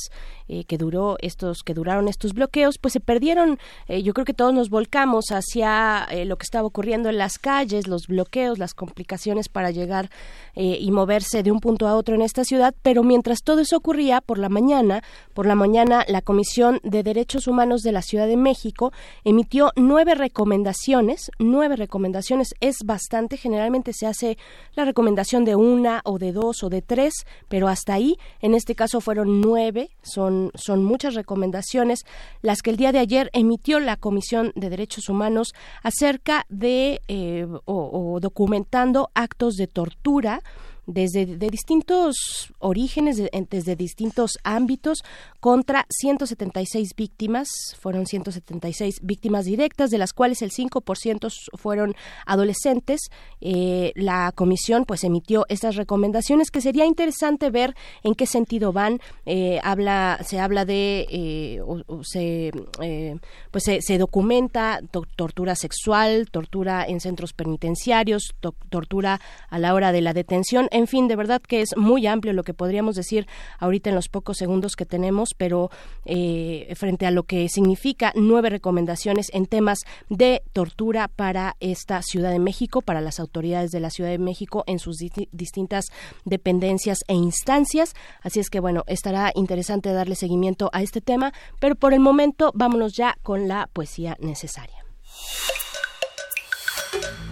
eh, 0.47 0.63
que 0.63 0.77
duró 0.77 1.17
estos 1.19 1.63
que 1.63 1.73
duraron 1.73 2.07
estos 2.07 2.33
bloqueos, 2.33 2.77
pues 2.79 2.93
se 2.93 2.99
perdieron, 2.99 3.59
eh, 3.87 4.03
yo 4.03 4.13
creo 4.13 4.25
que 4.25 4.33
todos 4.33 4.53
nos 4.53 4.69
volcamos 4.69 5.25
hacia 5.31 6.05
eh, 6.09 6.25
lo 6.25 6.37
que 6.37 6.43
estaba 6.43 6.65
ocurriendo 6.65 7.09
en 7.09 7.17
las 7.17 7.37
calles, 7.37 7.87
los 7.87 8.07
bloqueos, 8.07 8.57
las 8.57 8.73
complicaciones 8.73 9.49
para 9.49 9.71
llegar 9.71 10.09
y 10.55 10.91
moverse 10.91 11.41
de 11.41 11.51
un 11.51 11.59
punto 11.59 11.87
a 11.87 11.95
otro 11.95 12.13
en 12.13 12.21
esta 12.21 12.43
ciudad, 12.43 12.75
pero 12.83 13.01
mientras 13.01 13.39
todo 13.43 13.61
eso 13.61 13.75
ocurría 13.75 14.21
por 14.21 14.37
la 14.37 14.49
mañana, 14.49 15.01
por 15.33 15.47
la 15.47 15.55
mañana 15.55 16.05
la 16.07 16.21
Comisión 16.21 16.79
de 16.83 17.01
Derechos 17.01 17.47
Humanos 17.47 17.81
de 17.81 17.91
la 17.91 18.03
Ciudad 18.03 18.12
de 18.21 18.37
México 18.37 18.91
emitió 19.23 19.71
nueve 19.75 20.15
recomendaciones, 20.15 21.31
nueve 21.39 21.75
recomendaciones 21.75 22.55
es 22.59 22.77
bastante, 22.85 23.37
generalmente 23.37 23.91
se 23.93 24.07
hace 24.07 24.37
la 24.75 24.85
recomendación 24.85 25.45
de 25.45 25.55
una 25.55 26.01
o 26.05 26.19
de 26.19 26.31
dos 26.31 26.63
o 26.63 26.69
de 26.69 26.81
tres, 26.81 27.13
pero 27.49 27.67
hasta 27.67 27.93
ahí, 27.93 28.17
en 28.41 28.53
este 28.53 28.75
caso 28.75 29.01
fueron 29.01 29.41
nueve, 29.41 29.89
son, 30.01 30.51
son 30.55 30.83
muchas 30.83 31.15
recomendaciones 31.15 32.05
las 32.41 32.61
que 32.61 32.69
el 32.69 32.77
día 32.77 32.91
de 32.91 32.99
ayer 32.99 33.29
emitió 33.33 33.79
la 33.79 33.97
Comisión 33.97 34.51
de 34.55 34.69
Derechos 34.69 35.09
Humanos 35.09 35.53
acerca 35.81 36.45
de 36.49 37.01
eh, 37.07 37.47
o 37.65 38.19
documentando 38.21 39.09
actos 39.13 39.55
de 39.55 39.67
tortura 39.67 40.41
desde 40.85 41.25
de 41.25 41.49
distintos 41.49 42.15
orígenes, 42.59 43.17
de- 43.17 43.29
desde 43.49 43.75
distintos 43.75 44.37
ámbitos, 44.43 44.99
contra 45.39 45.85
176 45.89 46.95
víctimas. 46.95 47.47
Fueron 47.79 48.05
176 48.05 48.99
víctimas 49.01 49.45
directas, 49.45 49.89
de 49.91 49.97
las 49.97 50.13
cuales 50.13 50.41
el 50.41 50.51
5% 50.51 51.29
fueron 51.57 51.95
adolescentes. 52.25 53.01
Eh, 53.41 53.91
la 53.95 54.31
comisión 54.35 54.85
pues 54.85 55.03
emitió 55.03 55.45
estas 55.49 55.75
recomendaciones 55.75 56.51
que 56.51 56.61
sería 56.61 56.85
interesante 56.85 57.49
ver 57.49 57.75
en 58.03 58.15
qué 58.15 58.25
sentido 58.25 58.71
van. 58.73 58.99
Eh, 59.25 59.59
habla, 59.63 60.19
se 60.25 60.39
habla 60.39 60.65
de, 60.65 61.05
eh, 61.09 61.61
se, 62.03 62.51
eh, 62.81 63.17
pues 63.51 63.63
se, 63.63 63.81
se 63.81 63.97
documenta 63.97 64.81
to- 64.91 65.05
tortura 65.15 65.55
sexual, 65.55 66.29
tortura 66.31 66.85
en 66.85 66.99
centros 66.99 67.33
penitenciarios, 67.33 68.33
to- 68.39 68.55
tortura 68.69 69.19
a 69.49 69.59
la 69.59 69.73
hora 69.73 69.91
de 69.91 70.01
la 70.01 70.13
detención. 70.13 70.67
En 70.73 70.87
fin, 70.87 71.07
de 71.07 71.15
verdad 71.15 71.41
que 71.41 71.61
es 71.61 71.77
muy 71.77 72.07
amplio 72.07 72.33
lo 72.33 72.43
que 72.43 72.53
podríamos 72.53 72.95
decir 72.95 73.27
ahorita 73.59 73.89
en 73.89 73.95
los 73.95 74.09
pocos 74.09 74.37
segundos 74.37 74.75
que 74.75 74.85
tenemos, 74.85 75.35
pero 75.37 75.69
eh, 76.03 76.73
frente 76.75 77.05
a 77.05 77.11
lo 77.11 77.23
que 77.23 77.47
significa 77.47 78.11
nueve 78.15 78.49
recomendaciones 78.49 79.27
en 79.33 79.45
temas 79.45 79.81
de 80.09 80.41
tortura 80.51 81.07
para 81.07 81.55
esta 81.59 82.01
Ciudad 82.01 82.31
de 82.31 82.39
México, 82.39 82.81
para 82.81 83.01
las 83.01 83.19
autoridades 83.19 83.69
de 83.71 83.79
la 83.79 83.91
Ciudad 83.91 84.09
de 84.09 84.17
México 84.17 84.63
en 84.65 84.79
sus 84.79 84.97
di- 84.97 85.29
distintas 85.31 85.85
dependencias 86.25 86.99
e 87.07 87.13
instancias. 87.13 87.93
Así 88.21 88.39
es 88.39 88.49
que, 88.49 88.59
bueno, 88.59 88.83
estará 88.87 89.31
interesante 89.35 89.93
darle 89.93 90.15
seguimiento 90.15 90.71
a 90.73 90.81
este 90.81 91.01
tema, 91.01 91.33
pero 91.59 91.75
por 91.75 91.93
el 91.93 91.99
momento 91.99 92.51
vámonos 92.55 92.93
ya 92.93 93.15
con 93.21 93.47
la 93.47 93.69
poesía 93.71 94.17
necesaria. 94.19 94.83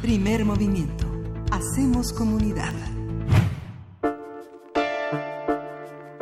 Primer 0.02 0.46
movimiento. 0.46 1.06
Hacemos 1.52 2.14
comunidad. 2.14 2.74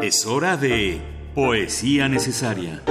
Es 0.01 0.25
hora 0.25 0.55
de 0.55 1.01
Poesía 1.35 2.07
Necesaria. 2.07 2.81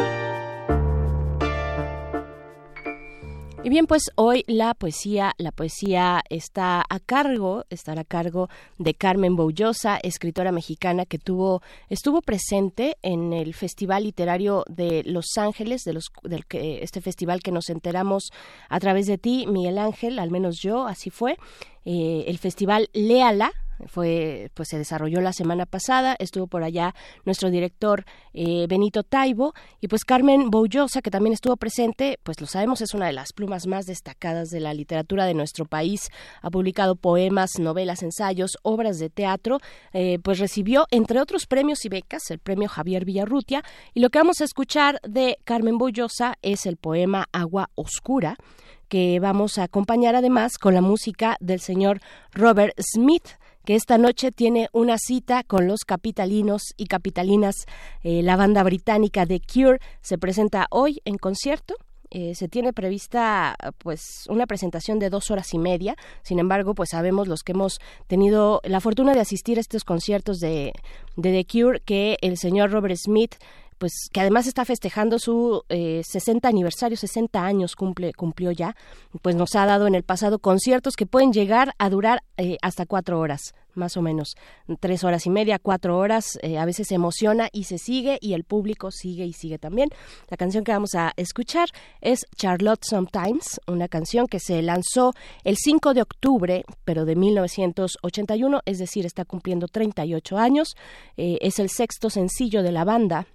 Y 3.65 3.71
bien, 3.71 3.87
pues 3.87 4.11
hoy 4.15 4.45
la 4.47 4.75
poesía, 4.75 5.33
la 5.39 5.51
poesía 5.51 6.23
está 6.29 6.85
a 6.87 7.01
cargo, 7.01 7.65
estará 7.71 8.03
a 8.03 8.05
cargo 8.05 8.51
de 8.77 8.93
Carmen 8.93 9.37
Boullosa, 9.37 9.99
escritora 10.03 10.53
mexicana 10.53 11.07
que 11.07 11.19
tuvo, 11.19 11.63
estuvo 11.89 12.21
presente 12.21 12.99
en 13.01 13.33
el 13.33 13.55
Festival 13.55 14.03
Literario 14.03 14.65
de 14.69 15.03
Los 15.07 15.39
Ángeles, 15.39 15.85
de 15.85 15.95
los, 15.95 16.11
del 16.25 16.45
que, 16.45 16.83
este 16.83 17.01
festival 17.01 17.41
que 17.41 17.53
nos 17.53 17.71
enteramos 17.71 18.33
a 18.69 18.79
través 18.81 19.07
de 19.07 19.17
ti, 19.17 19.47
Miguel 19.47 19.79
Ángel, 19.79 20.19
al 20.19 20.31
menos 20.31 20.61
yo, 20.61 20.87
así 20.87 21.09
fue. 21.09 21.39
Eh, 21.87 22.25
el 22.27 22.37
festival 22.37 22.91
Léala, 22.93 23.53
fue 23.87 24.51
pues 24.55 24.69
se 24.69 24.79
desarrolló 24.79 25.21
la 25.21 25.33
semana 25.33 25.67
pasada 25.67 26.17
estuvo 26.19 26.47
por 26.47 26.63
allá 26.63 26.95
nuestro 27.25 27.51
director 27.51 28.05
eh, 28.35 28.67
Benito 28.69 29.03
Taibo 29.03 29.55
y 29.81 29.89
pues 29.89 30.05
Carmen 30.05 30.51
Boullosa 30.51 31.03
que 31.03 31.11
también 31.11 31.33
estuvo 31.33 31.57
presente 31.57 32.19
pues 32.23 32.41
lo 32.41 32.47
sabemos 32.47 32.81
es 32.81 32.95
una 32.95 33.07
de 33.07 33.13
las 33.13 33.33
plumas 33.33 33.67
más 33.67 33.87
destacadas 33.87 34.51
de 34.51 34.61
la 34.61 34.75
literatura 34.75 35.27
de 35.27 35.35
nuestro 35.35 35.65
país. 35.65 36.09
Ha 36.43 36.51
publicado 36.51 36.97
poemas 36.97 37.59
novelas 37.59 38.03
ensayos 38.03 38.59
obras 38.63 38.99
de 38.99 39.11
teatro 39.11 39.59
eh, 39.93 40.19
pues 40.23 40.39
recibió 40.39 40.87
entre 40.91 41.21
otros 41.21 41.47
premios 41.47 41.85
y 41.85 41.89
becas 41.89 42.31
el 42.31 42.39
premio 42.39 42.69
Javier 42.69 43.05
Villarrutia 43.05 43.63
y 43.95 44.01
lo 44.01 44.11
que 44.11 44.19
vamos 44.19 44.41
a 44.41 44.45
escuchar 44.45 45.01
de 45.07 45.39
Carmen 45.45 45.79
Boullosa 45.79 46.35
es 46.43 46.67
el 46.67 46.77
poema 46.77 47.27
Agua 47.33 47.71
Oscura 47.75 48.37
que 48.89 49.21
vamos 49.21 49.59
a 49.59 49.65
acompañar 49.65 50.15
además 50.15 50.59
con 50.59 50.75
la 50.75 50.81
música 50.81 51.37
del 51.41 51.61
señor 51.61 52.01
Robert 52.33 52.75
Smith 52.81 53.29
que 53.69 53.75
esta 53.75 53.99
noche 53.99 54.33
tiene 54.33 54.71
una 54.73 54.97
cita 54.97 55.45
con 55.45 55.69
los 55.69 55.81
capitalinos 55.81 56.73
y 56.79 56.87
capitalinas. 56.87 57.67
Eh, 58.03 58.23
la 58.23 58.35
banda 58.35 58.63
británica 58.63 59.27
The 59.27 59.43
Cure 59.43 59.79
se 60.01 60.17
presenta 60.17 60.69
hoy 60.71 61.03
en 61.05 61.19
concierto. 61.19 61.75
Eh, 62.09 62.35
se 62.35 62.49
tiene 62.49 62.73
prevista 62.73 63.55
pues 63.77 64.25
una 64.31 64.47
presentación 64.47 64.99
de 64.99 65.11
dos 65.11 65.31
horas 65.31 65.53
y 65.53 65.59
media 65.59 65.95
sin 66.23 66.39
embargo 66.39 66.75
pues 66.75 66.89
sabemos 66.89 67.29
los 67.29 67.43
que 67.43 67.53
hemos 67.53 67.81
tenido 68.07 68.63
la 68.65 68.81
fortuna 68.81 69.13
de 69.13 69.21
asistir 69.21 69.59
a 69.59 69.61
estos 69.61 69.85
conciertos 69.85 70.39
de, 70.39 70.73
de 71.17 71.33
The 71.33 71.45
Cure 71.45 71.81
que 71.81 72.17
el 72.23 72.39
señor 72.39 72.71
Robert 72.71 72.97
Smith 72.97 73.35
pues 73.79 74.09
que 74.13 74.21
además 74.21 74.47
está 74.47 74.65
festejando 74.65 75.19
su 75.19 75.63
eh, 75.69 76.03
60 76.05 76.49
aniversario, 76.49 76.97
60 76.97 77.45
años 77.45 77.77
cumple, 77.77 78.13
cumplió 78.13 78.51
ya, 78.51 78.77
pues 79.23 79.37
nos 79.37 79.55
ha 79.55 79.67
dado 79.67 79.87
en 79.87 79.95
el 79.95 80.03
pasado 80.03 80.39
conciertos 80.39 80.97
que 80.97 81.07
pueden 81.07 81.33
llegar 81.33 81.75
a 81.79 81.89
durar 81.89 82.23
eh, 82.37 82.59
hasta 82.61 82.87
cuatro 82.87 83.19
horas, 83.21 83.55
más 83.75 83.97
o 83.97 84.03
menos, 84.03 84.35
tres 84.81 85.05
horas 85.05 85.25
y 85.27 85.31
media, 85.31 85.59
cuatro 85.59 85.97
horas, 85.97 86.39
eh, 86.43 86.59
a 86.59 86.65
veces 86.65 86.89
se 86.89 86.97
emociona 86.97 87.49
y 87.53 87.65
se 87.65 87.79
sigue 87.79 88.19
y 88.21 88.35
el 88.35 88.45
público 88.45 88.91
sigue 88.91 89.25
y 89.25 89.33
sigue 89.33 89.59
también. 89.59 89.89
La 90.29 90.37
canción 90.37 90.65
que 90.65 90.73
vamos 90.73 90.95
a 90.95 91.13
escuchar 91.17 91.69
es 92.01 92.21
Charlotte 92.37 92.85
Sometimes, 92.85 93.61
una 93.67 93.89
canción 93.89 94.27
que 94.27 94.41
se 94.41 94.61
lanzó 94.63 95.15
el 95.45 95.57
5 95.57 95.95
de 95.95 96.03
octubre, 96.03 96.65
pero 96.85 97.05
de 97.05 97.17
1981, 97.17 98.61
es 98.67 98.79
decir, 98.79 99.07
está 99.07 99.25
cumpliendo 99.25 99.69
38 99.69 100.37
años, 100.37 100.77
eh, 101.17 101.39
es 101.41 101.59
el 101.59 101.71
sexto 101.71 102.11
sencillo 102.11 102.63
de 102.63 102.73
la 102.73 102.85
banda 102.85 103.27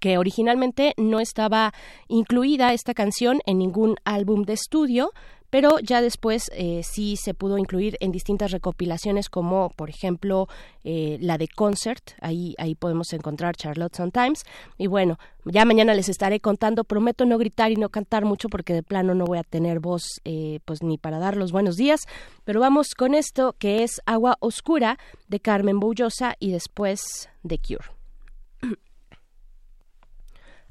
que 0.00 0.18
originalmente 0.18 0.94
no 0.96 1.20
estaba 1.20 1.72
incluida 2.08 2.72
esta 2.72 2.94
canción 2.94 3.40
en 3.46 3.58
ningún 3.58 3.96
álbum 4.04 4.44
de 4.44 4.54
estudio, 4.54 5.12
pero 5.50 5.78
ya 5.78 6.02
después 6.02 6.50
eh, 6.52 6.82
sí 6.82 7.16
se 7.16 7.34
pudo 7.34 7.58
incluir 7.58 7.96
en 8.00 8.12
distintas 8.12 8.50
recopilaciones 8.50 9.28
como 9.28 9.70
por 9.70 9.90
ejemplo 9.90 10.48
eh, 10.84 11.18
la 11.20 11.38
de 11.38 11.48
Concert, 11.48 12.10
ahí, 12.20 12.54
ahí 12.58 12.74
podemos 12.74 13.12
encontrar 13.12 13.56
Charlotte 13.56 13.94
Sometimes. 13.94 14.42
Y 14.76 14.86
bueno, 14.86 15.18
ya 15.44 15.64
mañana 15.64 15.94
les 15.94 16.08
estaré 16.08 16.40
contando, 16.40 16.84
prometo 16.84 17.24
no 17.24 17.38
gritar 17.38 17.70
y 17.70 17.76
no 17.76 17.88
cantar 17.88 18.24
mucho 18.24 18.48
porque 18.48 18.74
de 18.74 18.82
plano 18.82 19.14
no 19.14 19.24
voy 19.24 19.38
a 19.38 19.44
tener 19.44 19.80
voz 19.80 20.20
eh, 20.24 20.60
pues 20.64 20.82
ni 20.82 20.98
para 20.98 21.18
dar 21.18 21.36
los 21.36 21.52
buenos 21.52 21.76
días, 21.76 22.00
pero 22.44 22.60
vamos 22.60 22.94
con 22.94 23.14
esto 23.14 23.54
que 23.58 23.82
es 23.82 24.00
Agua 24.04 24.36
Oscura 24.40 24.98
de 25.28 25.40
Carmen 25.40 25.80
Boullosa 25.80 26.34
y 26.38 26.50
después 26.50 27.30
The 27.46 27.58
Cure. 27.58 27.95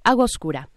Agua 0.07 0.25
oscura. 0.25 0.69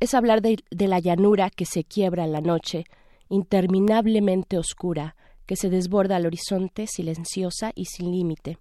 Es 0.00 0.14
hablar 0.14 0.40
de, 0.40 0.56
de, 0.70 0.88
la 0.88 1.00
llanura 1.00 1.50
que 1.50 1.66
se 1.66 1.84
quiebra 1.84 2.24
en 2.24 2.32
la 2.32 2.40
noche, 2.40 2.84
interminablemente 3.28 4.56
oscura, 4.56 5.16
que 5.44 5.54
se 5.54 5.68
desborda 5.68 6.16
al 6.16 6.24
horizonte, 6.24 6.86
silenciosa 6.86 7.72
y 7.74 7.84
sin 7.84 8.10
límite. 8.10 8.56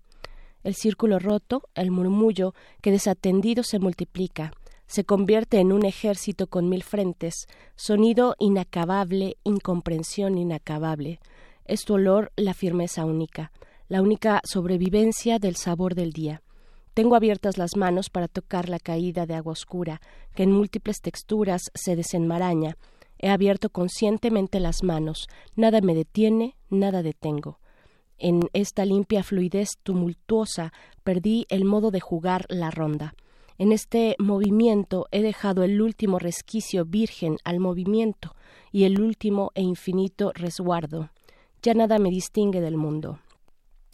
El 0.62 0.76
círculo 0.76 1.20
roto, 1.20 1.70
el 1.74 1.90
murmullo 1.90 2.54
que 2.82 2.92
desatendido 2.92 3.64
se 3.64 3.80
multiplica, 3.80 4.52
se 4.88 5.06
convierte 5.06 5.62
en 5.62 5.72
un 5.72 5.86
ejército 5.86 6.48
con 6.48 6.68
mil 6.68 6.84
frentes, 6.84 7.48
sonido 7.78 8.36
inacabable, 8.40 9.38
incomprensión 9.46 10.38
inacabable. 10.38 11.22
Es 11.64 11.86
tu 11.86 11.94
olor 11.94 12.34
la 12.36 12.54
firmeza 12.54 13.06
única, 13.06 13.54
la 13.88 14.02
única 14.02 14.42
sobrevivencia 14.44 15.40
del 15.40 15.56
sabor 15.56 15.96
del 15.96 16.12
día. 16.12 16.42
Tengo 17.00 17.16
abiertas 17.16 17.58
las 17.58 17.78
manos 17.78 18.10
para 18.10 18.28
tocar 18.28 18.68
la 18.68 18.78
caída 18.78 19.26
de 19.26 19.34
agua 19.34 19.54
oscura, 19.54 20.02
que 20.36 20.44
en 20.44 20.52
múltiples 20.52 21.00
texturas 21.00 21.72
se 21.74 21.96
desenmaraña. 21.96 22.76
He 23.18 23.30
abierto 23.30 23.70
conscientemente 23.70 24.60
las 24.60 24.84
manos. 24.84 25.30
Nada 25.56 25.80
me 25.80 25.96
detiene, 25.96 26.58
nada 26.70 27.02
detengo. 27.02 27.62
En 28.18 28.50
esta 28.52 28.84
limpia 28.84 29.24
fluidez 29.24 29.78
tumultuosa 29.82 30.74
perdí 31.06 31.46
el 31.48 31.64
modo 31.64 31.90
de 31.90 32.02
jugar 32.02 32.46
la 32.50 32.70
ronda. 32.70 33.16
En 33.58 33.72
este 33.72 34.18
movimiento 34.20 35.08
he 35.12 35.22
dejado 35.22 35.64
el 35.64 35.82
último 35.82 36.20
resquicio 36.20 36.84
virgen 36.84 37.38
al 37.46 37.62
movimiento 37.62 38.36
y 38.74 38.84
el 38.84 39.00
último 39.00 39.52
e 39.56 39.62
infinito 39.62 40.34
resguardo. 40.36 41.12
Ya 41.62 41.74
nada 41.74 41.98
me 41.98 42.10
distingue 42.10 42.60
del 42.60 42.76
mundo. 42.76 43.20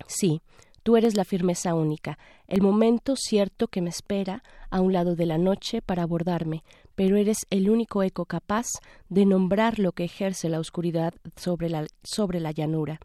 Sí, 0.07 0.41
Tú 0.85 0.97
eres 0.97 1.17
la 1.17 1.25
firmeza 1.25 1.73
única, 1.73 2.19
el 2.47 2.61
momento 2.61 3.15
cierto 3.15 3.69
que 3.69 3.81
me 3.81 3.89
espera 3.89 4.43
a 4.69 4.81
un 4.81 4.93
lado 4.93 5.15
de 5.15 5.25
la 5.25 5.39
noche 5.39 5.81
para 5.81 6.03
abordarme, 6.03 6.63
pero 6.93 7.17
eres 7.17 7.47
el 7.49 7.71
único 7.71 8.03
eco 8.03 8.25
capaz 8.25 8.67
de 9.09 9.25
nombrar 9.25 9.79
lo 9.79 9.93
que 9.93 10.03
ejerce 10.03 10.47
la 10.47 10.59
oscuridad 10.59 11.15
sobre 11.37 11.69
la, 11.69 11.87
sobre 12.03 12.39
la 12.39 12.51
llanura. 12.51 12.99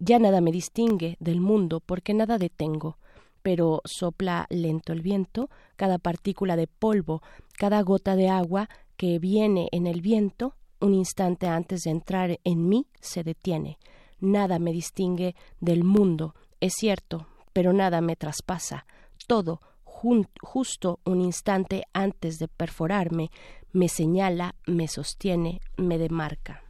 Ya 0.00 0.18
nada 0.18 0.40
me 0.40 0.50
distingue 0.50 1.16
del 1.20 1.40
mundo 1.40 1.78
porque 1.78 2.14
nada 2.14 2.36
detengo, 2.36 2.98
pero 3.42 3.80
sopla 3.84 4.48
lento 4.50 4.92
el 4.92 5.00
viento, 5.00 5.50
cada 5.76 5.98
partícula 5.98 6.56
de 6.56 6.66
polvo, 6.66 7.22
cada 7.56 7.80
gota 7.82 8.16
de 8.16 8.28
agua 8.28 8.68
que 8.96 9.20
viene 9.20 9.68
en 9.70 9.86
el 9.86 10.00
viento, 10.00 10.56
un 10.80 10.94
instante 10.94 11.46
antes 11.46 11.82
de 11.82 11.92
entrar 11.92 12.40
en 12.42 12.68
mí, 12.68 12.88
se 13.00 13.22
detiene. 13.22 13.78
Nada 14.18 14.58
me 14.58 14.72
distingue 14.72 15.36
del 15.60 15.84
mundo, 15.84 16.34
es 16.64 16.72
cierto, 16.78 17.26
pero 17.52 17.74
nada 17.74 18.00
me 18.00 18.16
traspasa. 18.16 18.86
Todo, 19.26 19.60
justo 19.84 20.98
un 21.04 21.20
instante 21.20 21.84
antes 21.92 22.38
de 22.38 22.48
perforarme, 22.48 23.30
me 23.72 23.90
señala, 23.90 24.54
me 24.66 24.88
sostiene, 24.88 25.60
me 25.76 25.98
demarca. 25.98 26.63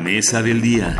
Mesa 0.00 0.42
del 0.42 0.62
día. 0.62 0.96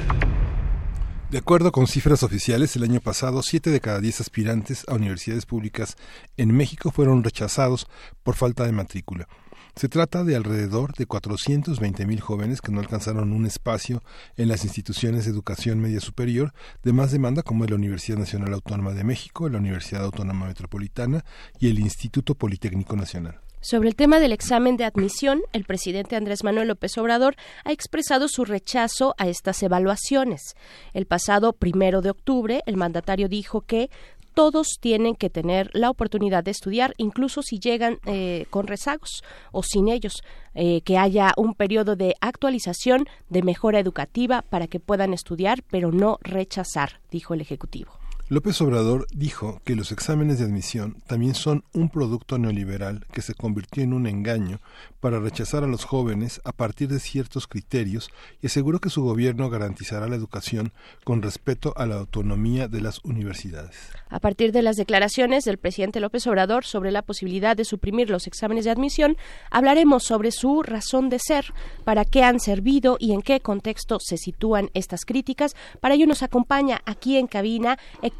De 1.31 1.39
acuerdo 1.39 1.73
con 1.73 1.87
cifras 1.87 2.23
oficiales, 2.23 2.77
el 2.77 2.83
año 2.83 3.01
pasado, 3.01 3.43
7 3.43 3.71
de 3.71 3.81
cada 3.81 4.01
10 4.01 4.21
aspirantes 4.21 4.85
a 4.89 4.95
universidades 4.95 5.47
públicas 5.47 5.97
en 6.37 6.55
México 6.55 6.91
fueron 6.91 7.25
rechazados 7.25 7.87
por 8.23 8.35
falta 8.35 8.65
de 8.65 8.73
matrícula. 8.73 9.27
Se 9.75 9.89
trata 9.89 10.25
de 10.25 10.37
alrededor 10.37 10.93
de 10.95 11.07
420 11.07 12.05
mil 12.05 12.21
jóvenes 12.21 12.61
que 12.61 12.73
no 12.73 12.81
alcanzaron 12.81 13.33
un 13.33 13.47
espacio 13.47 14.03
en 14.37 14.49
las 14.49 14.65
instituciones 14.65 15.25
de 15.25 15.31
educación 15.31 15.81
media 15.81 16.01
superior 16.01 16.53
de 16.83 16.93
más 16.93 17.13
demanda 17.13 17.43
como 17.43 17.65
la 17.65 17.77
Universidad 17.77 18.19
Nacional 18.19 18.53
Autónoma 18.53 18.93
de 18.93 19.05
México, 19.05 19.49
la 19.49 19.59
Universidad 19.59 20.05
Autónoma 20.05 20.47
Metropolitana 20.47 21.25
y 21.59 21.71
el 21.71 21.79
Instituto 21.79 22.35
Politécnico 22.35 22.97
Nacional. 22.97 23.41
Sobre 23.63 23.91
el 23.91 23.95
tema 23.95 24.21
del 24.21 24.33
examen 24.33 24.79
de 24.79 24.85
admisión, 24.85 25.43
el 25.53 25.65
presidente 25.65 26.17
Andrés 26.17 26.45
Manuel 26.45 26.69
López 26.69 26.97
Obrador 26.97 27.37
ha 27.65 27.73
expresado 27.73 28.27
su 28.27 28.47
rechazo 28.47 29.15
a 29.19 29.29
estas 29.29 29.63
evaluaciones. 29.63 30.55
El 30.95 31.05
pasado 31.05 31.53
primero 31.53 32.01
de 32.01 32.09
octubre, 32.09 32.63
el 32.65 32.79
mandatario 32.79 33.29
dijo 33.29 33.61
que 33.61 33.91
todos 34.33 34.79
tienen 34.81 35.15
que 35.15 35.29
tener 35.29 35.69
la 35.75 35.91
oportunidad 35.91 36.43
de 36.43 36.53
estudiar, 36.53 36.95
incluso 36.97 37.43
si 37.43 37.59
llegan 37.59 37.99
eh, 38.07 38.47
con 38.49 38.67
rezagos 38.67 39.23
o 39.53 39.63
sin 39.63 39.89
ellos, 39.89 40.23
eh, 40.55 40.81
que 40.81 40.97
haya 40.97 41.35
un 41.37 41.55
periodo 41.55 41.97
de 41.97 42.15
actualización, 42.23 43.05
de 43.29 43.43
mejora 43.43 43.79
educativa 43.79 44.41
para 44.41 44.69
que 44.69 44.81
puedan 44.81 45.13
estudiar, 45.13 45.63
pero 45.71 45.93
no 45.93 46.19
rechazar, 46.23 47.01
dijo 47.11 47.35
el 47.35 47.43
Ejecutivo. 47.43 48.00
López 48.33 48.61
Obrador 48.61 49.09
dijo 49.13 49.61
que 49.65 49.75
los 49.75 49.91
exámenes 49.91 50.39
de 50.39 50.45
admisión 50.45 51.03
también 51.09 51.35
son 51.35 51.65
un 51.73 51.89
producto 51.89 52.39
neoliberal 52.39 53.05
que 53.13 53.23
se 53.23 53.35
convirtió 53.35 53.83
en 53.83 53.93
un 53.93 54.07
engaño 54.07 54.61
para 55.01 55.19
rechazar 55.19 55.65
a 55.65 55.67
los 55.67 55.85
jóvenes 55.85 56.41
a 56.45 56.53
partir 56.53 56.87
de 56.87 57.01
ciertos 57.01 57.49
criterios 57.49 58.09
y 58.41 58.47
aseguró 58.47 58.79
que 58.79 58.89
su 58.89 59.03
gobierno 59.03 59.51
garantizará 59.51 60.07
la 60.07 60.15
educación 60.15 60.73
con 61.03 61.23
respeto 61.23 61.75
a 61.77 61.87
la 61.87 61.97
autonomía 61.97 62.69
de 62.69 62.81
las 62.81 63.05
universidades. 63.05 63.91
A 64.09 64.21
partir 64.21 64.53
de 64.53 64.63
las 64.63 64.77
declaraciones 64.77 65.45
del 65.45 65.59
presidente 65.59 65.99
López 65.99 66.25
Obrador 66.29 66.65
sobre 66.65 66.93
la 66.93 67.03
posibilidad 67.03 67.57
de 67.57 67.65
suprimir 67.65 68.11
los 68.11 68.29
exámenes 68.29 68.65
de 68.65 68.71
admisión, 68.71 69.17
hablaremos 69.51 70.05
sobre 70.05 70.31
su 70.31 70.63
razón 70.63 71.09
de 71.09 71.19
ser, 71.19 71.47
para 71.83 72.05
qué 72.05 72.23
han 72.23 72.39
servido 72.39 72.97
y 73.01 73.13
en 73.13 73.23
qué 73.23 73.41
contexto 73.41 73.99
se 73.99 74.17
sitúan 74.19 74.71
estas 74.75 75.05
críticas. 75.05 75.57
Para 75.81 75.95
ello 75.95 76.07
nos 76.07 76.23
acompaña 76.23 76.81
aquí 76.87 77.17
en 77.17 77.27
cabina 77.27 77.77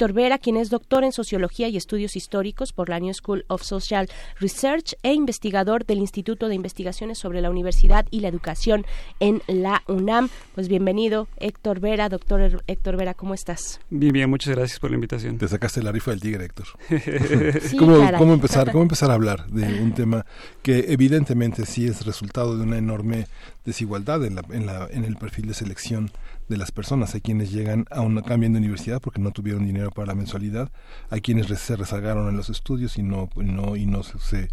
Vera, 0.09 0.39
quien 0.39 0.57
es 0.57 0.71
doctor 0.71 1.05
en 1.05 1.13
Sociología 1.13 1.69
y 1.69 1.77
Estudios 1.77 2.17
Históricos 2.17 2.73
por 2.73 2.89
la 2.89 2.99
New 2.99 3.13
School 3.13 3.45
of 3.49 3.63
Social 3.63 4.09
Research 4.41 4.95
e 5.03 5.13
investigador 5.13 5.85
del 5.85 5.99
Instituto 5.99 6.49
de 6.49 6.55
Investigaciones 6.55 7.19
sobre 7.19 7.43
la 7.43 7.51
Universidad 7.51 8.07
y 8.11 8.21
la 8.21 8.29
Educación 8.29 8.87
en 9.21 9.43
la 9.47 9.83
UNAM. 9.89 10.31
Pues 10.55 10.69
bienvenido, 10.69 11.29
Héctor 11.37 11.81
Vera. 11.81 12.09
Doctor 12.09 12.63
Héctor 12.67 12.97
Vera, 12.97 13.13
¿cómo 13.13 13.35
estás? 13.35 13.79
Bien, 13.91 14.13
bien, 14.13 14.31
muchas 14.31 14.57
gracias 14.57 14.81
por 14.81 14.91
la 14.91 14.95
invitación. 14.95 15.37
Te 15.37 15.47
sacaste 15.47 15.83
la 15.83 15.93
rifa 15.93 16.13
del 16.13 16.21
tigre, 16.21 16.47
Héctor. 16.47 16.67
Sí, 17.61 17.77
¿Cómo, 17.77 17.99
caray. 17.99 18.19
cómo 18.19 18.33
empezar, 18.33 18.73
¿Cómo 18.73 18.83
empezar 18.83 19.11
a 19.11 19.15
hablar 19.15 19.47
de 19.49 19.83
un 19.83 19.93
tema 19.93 20.25
que 20.63 20.87
evidentemente 20.89 21.67
sí 21.67 21.87
es 21.87 22.07
resultado 22.07 22.57
de 22.57 22.63
una 22.63 22.79
enorme 22.79 23.27
desigualdad 23.65 24.25
en, 24.25 24.37
la, 24.37 24.45
en, 24.51 24.67
la, 24.67 24.89
en 24.91 25.05
el 25.05 25.17
perfil 25.17 25.47
de 25.47 25.55
selección 25.55 26.11
de 26.51 26.57
las 26.59 26.73
personas. 26.73 27.15
Hay 27.15 27.23
quienes 27.23 27.53
llegan 27.53 27.87
a 27.91 28.03
un 28.03 28.21
cambio 28.23 28.51
de 28.51 28.59
universidad 28.59 29.01
porque 29.01 29.21
no 29.21 29.31
tuvieron 29.31 29.65
dinero 29.65 29.91
para 29.91 30.09
la 30.09 30.15
mensualidad. 30.15 30.71
Hay 31.09 31.23
quienes 31.23 31.47
se 31.47 31.77
rezagaron 31.77 32.29
en 32.29 32.37
los 32.37 32.51
estudios 32.51 32.99
y 32.99 33.03
no, 33.03 33.31
no, 33.37 33.77
y 33.77 33.87
no 33.87 34.03
se, 34.03 34.19
se 34.19 34.49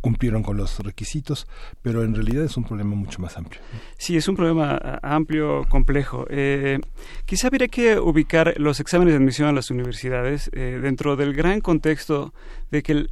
cumplieron 0.00 0.42
con 0.42 0.56
los 0.56 0.78
requisitos, 0.80 1.46
pero 1.82 2.02
en 2.04 2.14
realidad 2.14 2.44
es 2.44 2.56
un 2.56 2.64
problema 2.64 2.94
mucho 2.94 3.20
más 3.20 3.36
amplio. 3.36 3.60
Sí, 3.98 4.16
es 4.16 4.28
un 4.28 4.36
problema 4.36 4.98
amplio, 5.02 5.64
complejo. 5.68 6.26
Eh, 6.30 6.78
quizá 7.26 7.48
habría 7.48 7.68
que 7.68 7.98
ubicar 7.98 8.54
los 8.56 8.80
exámenes 8.80 9.12
de 9.12 9.18
admisión 9.18 9.48
a 9.48 9.52
las 9.52 9.70
universidades 9.70 10.50
eh, 10.54 10.78
dentro 10.80 11.16
del 11.16 11.34
gran 11.34 11.60
contexto 11.60 12.32
de 12.70 12.82
que 12.82 13.06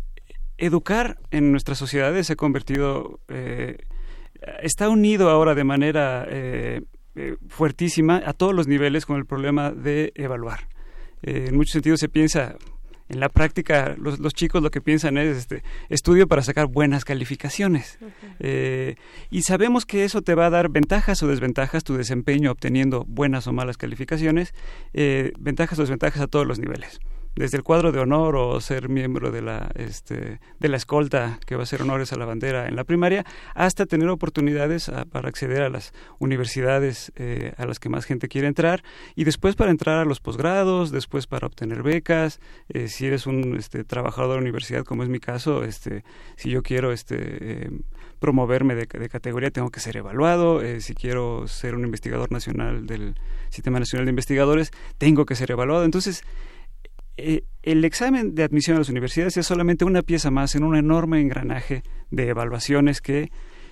educar 0.57 1.19
en 1.31 1.51
nuestras 1.51 1.79
sociedades 1.79 2.29
se 2.29 2.35
ha 2.35 2.37
convertido, 2.37 3.21
eh, 3.29 3.77
está 4.63 4.89
unido 4.89 5.29
ahora 5.31 5.55
de 5.55 5.65
manera 5.65 6.27
eh, 7.17 7.37
fuertísima 7.49 8.23
a 8.27 8.33
todos 8.33 8.55
los 8.55 8.67
niveles 8.67 9.07
con 9.07 9.17
el 9.17 9.25
problema 9.25 9.71
de 9.71 10.13
evaluar. 10.17 10.69
Eh, 11.23 11.47
en 11.49 11.57
muchos 11.57 11.73
sentidos 11.73 12.01
se 12.01 12.09
piensa, 12.09 12.57
en 13.09 13.21
la 13.21 13.29
práctica 13.29 13.95
los, 13.99 14.19
los 14.19 14.35
chicos 14.35 14.63
lo 14.63 14.71
que 14.71 14.81
piensan 14.81 15.17
es 15.17 15.37
este, 15.37 15.63
estudio 15.91 16.27
para 16.27 16.43
sacar 16.43 16.67
buenas 16.67 17.05
calificaciones. 17.05 17.99
Eh, 18.41 18.97
y 19.31 19.43
sabemos 19.43 19.87
que 19.87 20.05
eso 20.05 20.23
te 20.23 20.35
va 20.35 20.47
a 20.47 20.51
dar 20.51 20.71
ventajas 20.71 21.23
o 21.23 21.29
desventajas, 21.29 21.85
tu 21.85 21.97
desempeño 21.97 22.51
obteniendo 22.51 23.05
buenas 23.07 23.47
o 23.47 23.53
malas 23.53 23.77
calificaciones, 23.77 24.53
ventajas 24.93 25.79
o 25.79 25.83
desventajas 25.83 26.23
a 26.23 26.27
todos 26.27 26.47
los 26.47 26.59
niveles. 26.59 27.01
Desde 27.37 27.57
el 27.57 27.65
cuadro 27.65 27.91
de 27.91 27.99
honor 27.99 28.37
o 28.37 28.61
ser 28.61 28.89
miembro 28.89 29.33
de 29.33 29.43
la, 29.43 29.71
este, 29.75 30.39
de 30.61 30.69
la 30.69 30.77
escolta 30.77 31.41
que 31.47 31.57
va 31.57 31.63
a 31.63 31.65
hacer 31.65 31.83
honores 31.83 32.13
a 32.13 32.17
la 32.17 32.27
bandera 32.27 32.69
en 32.69 32.77
la 32.77 32.85
primaria, 32.85 33.25
hasta 33.55 33.87
tener 33.87 34.09
oportunidades 34.09 34.89
a- 34.89 35.05
para 35.05 35.29
acceder 35.29 35.63
a 35.63 35.69
las 35.69 35.93
universidades 36.21 37.13
eh, 37.17 37.53
a 37.57 37.67
las 37.67 37.81
que 37.81 37.89
más 37.89 38.05
gente 38.05 38.29
quiere 38.29 38.47
entrar 38.47 38.85
y 39.17 39.25
después 39.25 39.57
para 39.57 39.73
entrar 39.73 39.99
a 39.99 40.05
los 40.05 40.21
posgrados, 40.21 40.93
después 40.93 41.27
para 41.27 41.47
obtener 41.47 41.83
becas. 41.83 42.39
eh, 42.69 42.87
si 42.89 43.07
eres 43.07 43.27
un 43.27 43.57
este, 43.57 43.83
trabajador 43.85 44.31
de 44.31 44.37
la 44.37 44.43
universidad, 44.43 44.85
como 44.85 45.03
es 45.03 45.09
mi 45.09 45.19
caso, 45.19 45.65
este, 45.65 46.05
si 46.37 46.51
yo 46.51 46.63
quiero 46.63 46.93
este, 46.93 47.17
eh, 47.19 47.71
promoverme 48.21 48.75
de, 48.77 48.87
de 48.87 49.09
categoría, 49.09 49.51
tengo 49.51 49.71
que 49.71 49.81
ser 49.81 49.97
evaluado. 49.97 50.63
eh, 50.63 50.81
si 50.81 50.95
quiero 50.95 51.49
ser 51.49 51.75
un 51.75 51.85
investigador 51.85 52.31
nacional 52.31 52.87
del 52.87 53.15
Sistema 53.51 53.79
Nacional 53.81 54.07
de 54.07 54.11
Investigadores, 54.11 54.71
tengo 54.99 55.27
que 55.27 55.35
ser 55.35 55.51
evaluado. 55.51 55.85
Entonces, 55.85 56.23
eh, 57.17 57.45
el 57.63 57.85
examen 57.85 58.35
de 58.35 58.43
admisión 58.43 58.77
a 58.77 58.81
las 58.81 58.89
universidades 58.89 59.37
es 59.37 59.47
solamente 59.47 59.85
una 59.85 60.03
pieza 60.03 60.31
más 60.31 60.55
en 60.55 60.65
un 60.65 60.77
enorme 60.77 61.21
engranaje 61.21 61.83
de 62.11 62.29
evaluaciones 62.29 63.01
que 63.01 63.31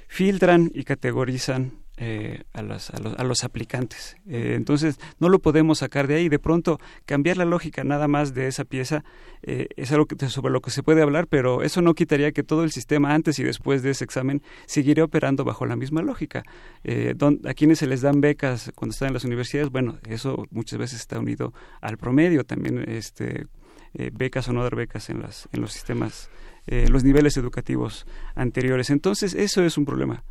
filtran 0.08 0.70
y 0.74 0.84
categorizan 0.84 1.81
eh, 2.05 2.42
a, 2.52 2.62
las- 2.62 2.90
a 2.90 2.98
los, 2.98 3.16
a 3.16 3.22
los 3.22 3.44
aplicantes. 3.44 4.16
Eh, 4.26 4.55
entonces, 4.56 4.98
no 5.20 5.28
lo 5.28 5.39
podemos 5.39 5.78
sacar 5.78 6.08
de 6.08 6.16
ahí. 6.16 6.28
De 6.28 6.40
pronto, 6.40 6.81
cambiar 7.06 7.36
la 7.36 7.44
lógica 7.44 7.84
nada 7.84 8.08
más 8.08 8.34
de 8.34 8.48
esa 8.48 8.64
pieza 8.64 9.05
eh, 9.42 9.68
es 9.76 9.92
algo 9.92 10.06
que, 10.06 10.16
sobre 10.28 10.52
lo 10.52 10.60
que 10.60 10.70
se 10.72 10.82
puede 10.82 11.00
hablar, 11.02 11.28
pero 11.28 11.62
eso 11.62 11.81
no 11.81 11.94
quitaría 11.94 12.32
que 12.32 12.42
todo 12.42 12.64
el 12.64 12.72
sistema 12.72 13.14
antes 13.14 13.39
y 13.39 13.44
después 13.44 13.82
de 13.84 13.90
ese 13.90 14.05
examen 14.05 14.42
seguiría 14.66 15.05
operando 15.05 15.44
bajo 15.44 15.64
la 15.64 15.76
misma 15.76 16.02
lógica. 16.02 16.42
Eh, 16.82 17.14
don- 17.16 17.40
a 17.47 17.55
quienes 17.55 17.78
se 17.78 17.86
les 17.86 18.00
dan 18.00 18.20
becas 18.20 18.72
cuando 18.74 18.92
están 18.94 19.08
en 19.08 19.14
las 19.14 19.24
universidades, 19.24 19.70
bueno, 19.70 19.98
eso 20.08 20.44
muchas 20.50 20.78
veces 20.81 20.98
está 21.00 21.20
unido 21.20 21.52
al 21.81 21.98
promedio. 21.98 22.42
También 22.44 22.84
este, 22.89 23.47
eh, 23.94 24.10
becas 24.12 24.48
o 24.48 24.52
no 24.52 24.62
dar 24.64 24.74
becas 24.74 25.08
en, 25.10 25.20
las, 25.20 25.48
en 25.52 25.60
los 25.60 25.72
sistemas, 25.72 26.31
eh, 26.66 26.86
los 26.89 27.05
niveles 27.05 27.36
educativos 27.36 28.06
anteriores. 28.34 28.90
Entonces, 28.90 29.34
eso 29.34 29.62
es 29.62 29.78
un 29.78 29.84
problema. 29.84 30.24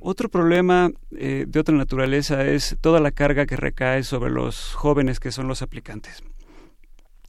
Otro 0.00 0.28
problema 0.28 0.90
eh, 1.16 1.44
de 1.48 1.60
otra 1.60 1.74
naturaleza 1.74 2.46
es 2.46 2.76
toda 2.80 3.00
la 3.00 3.10
carga 3.10 3.46
que 3.46 3.56
recae 3.56 4.02
sobre 4.02 4.30
los 4.30 4.74
jóvenes 4.74 5.20
que 5.20 5.32
son 5.32 5.48
los 5.48 5.62
aplicantes. 5.62 6.22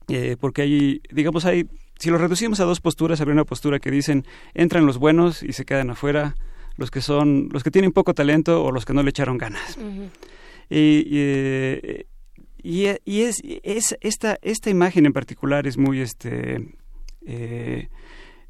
Eh, 0.08 0.38
porque 0.40 0.64
hay, 0.64 1.02
digamos, 1.12 1.46
hay, 1.46 1.68
si 2.00 2.10
lo 2.10 2.18
reducimos 2.18 2.60
a 2.60 2.66
dos 2.66 2.82
posturas, 2.82 3.22
habría 3.22 3.34
una 3.34 3.46
postura 3.46 3.80
que 3.80 3.92
dicen 3.92 4.26
entran 4.54 4.86
los 4.86 4.98
buenos 4.98 5.44
y 5.44 5.54
se 5.54 5.66
quedan 5.66 5.90
afuera, 5.92 6.36
los 6.78 6.92
que 6.92 7.02
son, 7.02 7.50
los 7.52 7.64
que 7.64 7.72
tienen 7.72 7.92
poco 7.92 8.14
talento 8.14 8.64
o 8.64 8.72
los 8.72 8.86
que 8.86 8.94
no 8.94 9.04
le 9.04 9.10
echaron 9.10 9.38
ganas. 9.38 9.78
Y, 10.70 10.78
y, 10.78 11.06
eh, 11.12 12.06
y, 12.62 12.88
y 13.06 13.22
es, 13.22 13.42
es 13.64 13.98
esta, 14.02 14.38
esta 14.42 14.70
imagen 14.70 15.06
en 15.06 15.14
particular 15.14 15.68
es 15.68 15.78
muy 15.78 16.02
este 16.02 16.76
eh, 17.26 17.90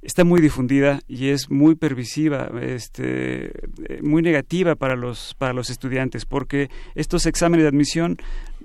está 0.01 0.23
muy 0.23 0.41
difundida 0.41 1.01
y 1.07 1.29
es 1.29 1.49
muy 1.49 1.75
pervisiva, 1.75 2.49
este, 2.61 3.45
eh, 3.47 4.01
muy 4.01 4.21
negativa 4.21 4.75
para 4.75 4.95
los, 4.95 5.35
para 5.37 5.53
los 5.53 5.69
estudiantes, 5.69 6.25
porque 6.25 6.69
estos 6.95 7.25
exámenes 7.25 7.63
de 7.63 7.69
admisión 7.69 8.17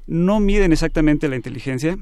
no 0.07 0.39
miden 0.41 0.73
exactamente 0.73 1.29
la 1.29 1.37
inteligencia 1.37 1.99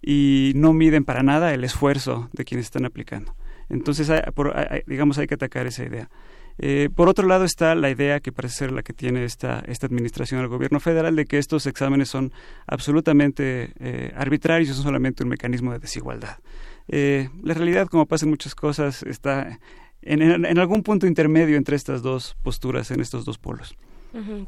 y 0.00 0.52
no 0.56 0.72
miden 0.72 1.04
para 1.04 1.22
nada 1.22 1.52
el 1.54 1.64
esfuerzo 1.64 2.28
de 2.32 2.44
quienes 2.44 2.66
están 2.66 2.84
aplicando. 2.84 3.34
Entonces, 3.68 4.10
hay- 4.10 4.82
digamos, 4.86 5.18
hay 5.18 5.26
que 5.26 5.34
atacar 5.34 5.66
esa 5.66 5.84
idea. 5.84 6.08
Eh, 6.58 6.90
por 6.94 7.08
otro 7.08 7.26
lado 7.26 7.44
está 7.44 7.74
la 7.74 7.88
idea 7.90 8.20
que 8.20 8.30
parece 8.30 8.56
ser 8.56 8.72
la 8.72 8.82
que 8.82 8.92
tiene 8.92 9.24
esta, 9.24 9.60
esta 9.66 9.86
administración 9.86 10.40
del 10.40 10.48
gobierno 10.48 10.80
federal 10.80 11.16
de 11.16 11.24
que 11.24 11.38
estos 11.38 11.66
exámenes 11.66 12.10
son 12.10 12.30
absolutamente 12.66 13.70
eh, 13.80 14.12
arbitrarios 14.16 14.74
son 14.76 14.84
solamente 14.84 15.22
un 15.22 15.30
mecanismo 15.30 15.72
de 15.72 15.78
desigualdad. 15.78 16.38
Eh, 16.94 17.30
la 17.42 17.54
realidad, 17.54 17.88
como 17.88 18.04
pasa 18.06 18.26
en 18.26 18.30
muchas 18.30 18.54
cosas, 18.54 19.02
está 19.02 19.58
en, 20.02 20.20
en- 20.20 20.44
en 20.44 20.58
algún 20.58 20.82
punto 20.82 21.06
intermedio 21.06 21.56
entre 21.56 21.74
estas 21.74 22.02
dos 22.02 22.36
posturas, 22.42 22.90
en 22.90 23.00
estos 23.00 23.24
dos 23.24 23.38
polos. 23.38 23.74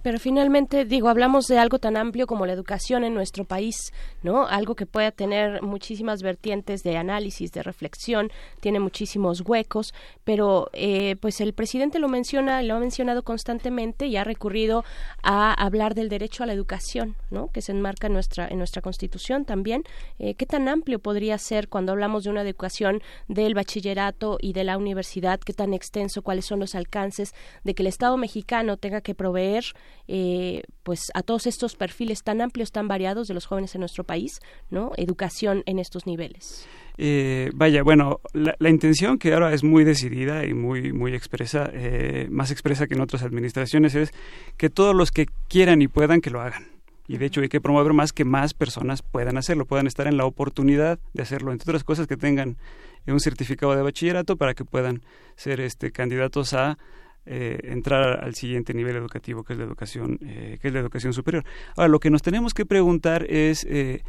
Pero 0.03 0.19
finalmente, 0.19 0.85
digo, 0.85 1.09
hablamos 1.09 1.47
de 1.47 1.59
algo 1.59 1.79
tan 1.79 1.97
amplio 1.97 2.27
como 2.27 2.45
la 2.45 2.53
educación 2.53 3.03
en 3.03 3.15
nuestro 3.15 3.45
país, 3.45 3.93
¿no? 4.23 4.47
Algo 4.47 4.75
que 4.75 4.85
pueda 4.85 5.11
tener 5.11 5.63
muchísimas 5.63 6.23
vertientes 6.23 6.83
de 6.83 6.99
análisis, 6.99 7.51
de 7.51 7.63
reflexión, 7.63 8.31
tiene 8.61 8.79
muchísimos 8.79 9.41
huecos, 9.41 9.95
pero 10.25 10.69
eh, 10.75 11.17
pues 11.17 11.41
el 11.41 11.55
presidente 11.55 11.99
lo 11.99 12.09
menciona, 12.09 12.63
lo 12.63 12.75
ha 12.75 12.79
mencionado 12.79 13.23
constantemente 13.23 14.07
y 14.07 14.17
ha 14.17 14.25
recurrido 14.25 14.85
a 15.23 15.55
hablar 15.55 15.95
del 15.95 16.11
derecho 16.11 16.43
a 16.43 16.47
la 16.47 16.53
educación, 16.53 17.17
¿no? 17.31 17.49
Que 17.49 17.63
se 17.63 17.73
enmarca 17.73 18.09
en 18.09 18.13
nuestra 18.13 18.49
en 18.49 18.59
nuestra 18.59 18.83
Constitución 18.83 19.47
también. 19.47 19.85
Eh, 20.19 20.35
¿Qué 20.35 20.45
tan 20.45 20.69
amplio 20.69 20.99
podría 20.99 21.39
ser 21.39 21.69
cuando 21.69 21.93
hablamos 21.93 22.25
de 22.25 22.31
una 22.31 22.43
educación 22.43 23.03
del 23.29 23.55
bachillerato 23.55 24.37
y 24.41 24.53
de 24.53 24.65
la 24.65 24.77
universidad? 24.77 25.41
¿Qué 25.41 25.55
tan 25.55 25.73
extenso? 25.73 26.21
¿Cuáles 26.21 26.45
son 26.45 26.61
los 26.61 26.75
alcances 26.75 27.35
de 27.63 27.75
que 27.75 27.83
el 27.83 27.87
Estado 27.87 28.17
mexicano 28.17 28.77
tenga 28.77 29.01
que 29.01 29.15
proveer 29.15 29.54
eh, 30.09 30.63
pues 30.83 31.11
a 31.15 31.23
todos 31.23 31.47
estos 31.47 31.77
perfiles 31.77 32.23
tan 32.23 32.41
amplios, 32.41 32.73
tan 32.73 32.89
variados 32.89 33.29
de 33.29 33.35
los 33.35 33.47
jóvenes 33.47 33.75
en 33.75 33.81
nuestro 33.81 34.05
país, 34.05 34.41
¿no? 34.71 34.93
Educación 34.97 35.63
en 35.67 35.79
estos 35.79 36.07
niveles. 36.07 36.67
Eh, 36.97 37.51
vaya, 37.55 37.83
bueno, 37.83 38.21
la, 38.33 38.55
la 38.59 38.71
intención 38.71 39.19
que 39.19 39.33
ahora 39.35 39.53
es 39.53 39.65
muy 39.65 39.85
decidida 39.85 40.45
y 40.47 40.55
muy, 40.55 40.93
muy 40.93 41.15
expresa, 41.15 41.69
eh, 41.73 42.29
más 42.31 42.51
expresa 42.51 42.87
que 42.87 42.95
en 42.95 43.01
otras 43.01 43.23
administraciones, 43.23 43.95
es 43.95 44.13
que 44.57 44.71
todos 44.71 44.95
los 44.95 45.11
que 45.11 45.27
quieran 45.49 45.83
y 45.83 45.89
puedan 45.89 46.21
que 46.21 46.31
lo 46.31 46.41
hagan. 46.41 46.69
Y 47.07 47.19
de 47.19 47.27
hecho 47.27 47.43
hay 47.43 47.49
que 47.49 47.61
promover 47.61 47.93
más 47.93 48.13
que 48.13 48.25
más 48.25 48.55
personas 48.55 49.03
puedan 49.03 49.37
hacerlo, 49.37 49.67
puedan 49.67 49.87
estar 49.87 50.07
en 50.07 50.17
la 50.17 50.25
oportunidad 50.25 50.99
de 51.13 51.23
hacerlo, 51.23 51.53
entre 51.53 51.71
otras 51.71 51.85
cosas 51.85 52.07
que 52.07 52.17
tengan 52.17 52.57
un 53.07 53.21
certificado 53.21 53.75
de 53.77 53.83
bachillerato 53.83 54.37
para 54.37 54.55
que 54.55 54.65
puedan 54.65 55.03
ser 55.37 55.61
este, 55.61 55.91
candidatos 55.91 56.55
a 56.55 56.79
eh, 57.27 57.59
entrar 57.65 58.23
al 58.23 58.35
siguiente 58.35 58.75
nivel 58.75 58.97
educativo 58.97 59.45
que 59.45 59.55
es 59.55 59.59
la 59.59 59.65
educación 59.65 60.19
eh, 60.23 60.59
que 60.61 60.69
es 60.69 60.75
la 60.75 60.81
educación 60.81 61.13
superior 61.13 61.45
ahora 61.77 61.89
lo 61.89 62.01
que 62.01 62.11
nos 62.11 62.23
tenemos 62.23 62.55
que 62.55 62.67
preguntar 62.67 63.27
es 63.29 63.65
eh, 63.69 64.03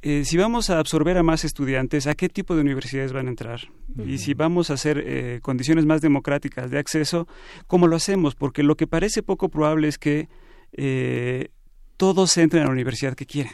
eh, 0.00 0.24
si 0.24 0.36
vamos 0.36 0.70
a 0.70 0.78
absorber 0.78 1.18
a 1.18 1.24
más 1.24 1.44
estudiantes, 1.44 2.06
¿a 2.06 2.14
qué 2.14 2.28
tipo 2.28 2.54
de 2.54 2.60
universidades 2.60 3.12
van 3.12 3.26
a 3.26 3.30
entrar? 3.30 3.60
Y 4.06 4.18
si 4.18 4.32
vamos 4.32 4.70
a 4.70 4.74
hacer 4.74 5.02
eh, 5.04 5.40
condiciones 5.42 5.86
más 5.86 6.00
democráticas 6.00 6.70
de 6.70 6.78
acceso, 6.78 7.26
¿cómo 7.66 7.88
lo 7.88 7.96
hacemos? 7.96 8.36
Porque 8.36 8.62
lo 8.62 8.76
que 8.76 8.86
parece 8.86 9.24
poco 9.24 9.48
probable 9.48 9.88
es 9.88 9.98
que 9.98 10.28
eh, 10.72 11.48
todos 11.96 12.36
entren 12.36 12.62
a 12.62 12.66
la 12.66 12.72
universidad 12.72 13.14
que 13.14 13.26
quieren. 13.26 13.52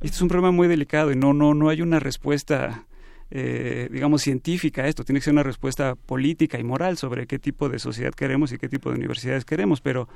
Y 0.00 0.06
Esto 0.06 0.16
es 0.16 0.22
un 0.22 0.28
problema 0.28 0.52
muy 0.52 0.68
delicado 0.68 1.12
y 1.12 1.16
no, 1.16 1.34
no, 1.34 1.52
no 1.52 1.68
hay 1.68 1.82
una 1.82 2.00
respuesta 2.00 2.86
eh, 3.34 3.88
digamos, 3.90 4.20
científica 4.20 4.82
a 4.82 4.88
esto, 4.88 5.04
tiene 5.04 5.18
que 5.20 5.24
ser 5.24 5.32
una 5.32 5.42
respuesta 5.42 5.94
política 5.94 6.58
y 6.58 6.64
moral 6.64 6.98
sobre 6.98 7.26
qué 7.26 7.38
tipo 7.38 7.68
de 7.70 7.78
sociedad 7.78 8.12
queremos 8.12 8.52
y 8.52 8.58
qué 8.58 8.68
tipo 8.68 8.90
de 8.90 8.96
universidades 8.96 9.46
queremos, 9.46 9.80
pero 9.80 10.06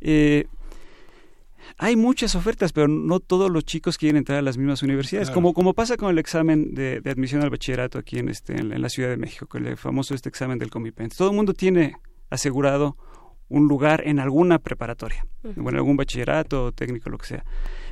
eh, 0.00 0.46
hay 1.78 1.96
muchas 1.96 2.34
ofertas, 2.34 2.72
pero 2.72 2.88
no 2.88 3.20
todos 3.20 3.50
los 3.50 3.64
chicos 3.64 3.96
quieren 3.98 4.16
entrar 4.16 4.38
a 4.38 4.42
las 4.42 4.56
mismas 4.58 4.82
universidades, 4.82 5.28
Claro. 5.28 5.34
como, 5.34 5.54
como 5.54 5.74
pasa 5.74 5.96
con 5.96 6.10
el 6.10 6.18
examen 6.18 6.74
de, 6.74 7.00
de 7.00 7.10
admisión 7.10 7.42
al 7.42 7.50
bachillerato 7.50 7.98
aquí 7.98 8.18
en, 8.18 8.28
este, 8.28 8.54
en, 8.58 8.68
la- 8.70 8.76
en 8.76 8.82
la 8.82 8.88
Ciudad 8.88 9.08
de 9.10 9.16
México, 9.16 9.46
con 9.46 9.66
el 9.66 9.76
famoso 9.76 10.14
este 10.14 10.28
examen 10.28 10.58
del 10.58 10.70
Comipens. 10.70 11.16
Todo 11.16 11.30
el 11.30 11.36
mundo 11.36 11.54
tiene 11.54 11.96
asegurado 12.30 12.96
un 13.54 13.68
lugar 13.68 14.02
en 14.06 14.18
alguna 14.18 14.58
preparatoria, 14.58 15.26
Ujú. 15.42 15.62
bueno, 15.62 15.78
algún 15.78 15.96
bachillerato, 15.96 16.72
técnico, 16.72 17.10
lo 17.10 17.18
que 17.18 17.26
sea. 17.26 17.44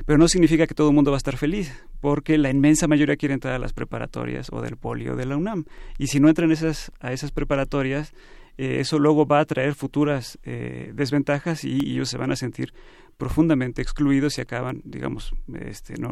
Pero 0.05 0.17
no 0.17 0.27
significa 0.27 0.67
que 0.67 0.73
todo 0.73 0.89
el 0.89 0.95
mundo 0.95 1.11
va 1.11 1.17
a 1.17 1.23
estar 1.23 1.37
feliz, 1.37 1.73
porque 2.01 2.37
la 2.37 2.49
inmensa 2.49 2.87
mayoría 2.87 3.15
quiere 3.15 3.33
entrar 3.33 3.53
a 3.53 3.59
las 3.59 3.73
preparatorias 3.73 4.49
o 4.51 4.61
del 4.61 4.77
Poli 4.77 5.07
o 5.07 5.15
de 5.15 5.25
la 5.25 5.37
UNAM. 5.37 5.65
Y 5.97 6.07
si 6.07 6.19
no 6.19 6.27
entran 6.27 6.51
esas, 6.51 6.91
a 6.99 7.13
esas 7.13 7.31
preparatorias, 7.31 8.13
eh, 8.57 8.79
eso 8.79 8.99
luego 8.99 9.25
va 9.25 9.39
a 9.39 9.45
traer 9.45 9.73
futuras 9.73 10.37
eh, 10.43 10.91
desventajas 10.93 11.63
y, 11.63 11.79
y 11.83 11.93
ellos 11.93 12.09
se 12.09 12.17
van 12.17 12.31
a 12.31 12.35
sentir 12.35 12.73
profundamente 13.17 13.81
excluidos 13.81 14.37
y 14.37 14.41
acaban, 14.41 14.81
digamos, 14.83 15.33
este, 15.59 15.95
no, 15.97 16.11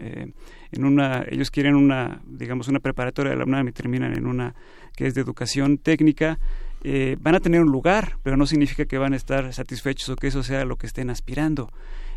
eh, 0.00 0.32
en 0.72 0.84
una, 0.84 1.24
ellos 1.28 1.50
quieren 1.50 1.74
una, 1.74 2.22
digamos, 2.26 2.68
una 2.68 2.80
preparatoria 2.80 3.32
de 3.32 3.38
la 3.38 3.44
UNAM 3.44 3.68
y 3.68 3.72
terminan 3.72 4.16
en 4.16 4.26
una 4.26 4.54
que 4.96 5.06
es 5.06 5.14
de 5.14 5.20
educación 5.20 5.78
técnica, 5.78 6.38
eh, 6.86 7.16
van 7.18 7.34
a 7.34 7.40
tener 7.40 7.62
un 7.62 7.72
lugar, 7.72 8.18
pero 8.22 8.36
no 8.36 8.46
significa 8.46 8.84
que 8.84 8.98
van 8.98 9.14
a 9.14 9.16
estar 9.16 9.54
satisfechos 9.54 10.10
o 10.10 10.16
que 10.16 10.26
eso 10.26 10.42
sea 10.42 10.66
lo 10.66 10.76
que 10.76 10.86
estén 10.86 11.08
aspirando. 11.08 11.70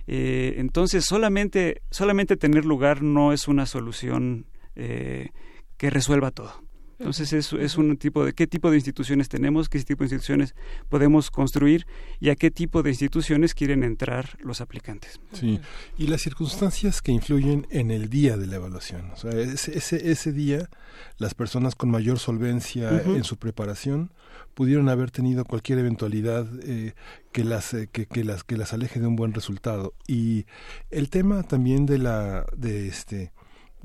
Eh, 0.08 0.56
entonces, 0.58 1.06
solamente, 1.06 1.82
solamente 1.90 2.36
tener 2.36 2.66
lugar 2.66 3.02
no 3.02 3.32
es 3.32 3.48
una 3.48 3.66
solución 3.66 4.46
eh, 4.76 5.30
que 5.78 5.90
resuelva 5.90 6.32
todo. 6.32 6.67
Entonces 7.00 7.32
es, 7.34 7.54
es 7.54 7.78
un 7.78 7.96
tipo 7.98 8.26
de 8.26 8.34
qué 8.34 8.48
tipo 8.48 8.72
de 8.72 8.78
instituciones 8.78 9.30
tenemos, 9.30 9.70
qué 9.70 9.80
tipo 9.84 10.04
de 10.04 10.08
instituciones 10.08 10.56
podemos 10.90 11.30
construir 11.30 11.86
y 12.20 12.30
a 12.30 12.36
qué 12.36 12.50
tipo 12.50 12.82
de 12.82 12.90
instituciones 12.90 13.54
quieren 13.54 13.84
entrar 13.84 14.38
los 14.40 14.62
aplicantes. 14.62 15.20
Sí, 15.34 15.60
y 15.98 16.08
las 16.08 16.22
circunstancias 16.22 17.02
que 17.02 17.12
influyen 17.12 17.68
en 17.70 17.92
el 17.92 18.10
día 18.10 18.36
de 18.38 18.48
la 18.48 18.56
evaluación. 18.56 19.12
O 19.12 19.18
sea, 19.18 19.32
ese, 19.32 19.78
ese, 19.78 20.12
ese 20.12 20.32
día, 20.32 20.70
las 21.18 21.36
personas 21.36 21.76
con 21.76 21.92
mayor 21.92 22.18
solvencia 22.18 23.02
en 23.04 23.24
su 23.24 23.38
preparación 23.38 24.12
pudieron 24.58 24.90
haber 24.90 25.12
tenido 25.12 25.46
cualquier 25.46 25.78
eventualidad 25.78 26.48
eh, 26.64 26.96
que 27.32 27.44
las 27.44 27.76
eh, 27.76 27.90
que, 27.92 28.08
que 28.08 28.24
las 28.24 28.44
que 28.44 28.58
las 28.58 28.74
aleje 28.74 29.00
de 29.00 29.06
un 29.06 29.16
buen 29.16 29.36
resultado. 29.36 29.94
Y 30.08 30.48
el 30.90 31.12
tema 31.12 31.44
también 31.44 31.86
de 31.86 32.00
la 32.00 32.48
de 32.56 32.88
este 32.88 33.32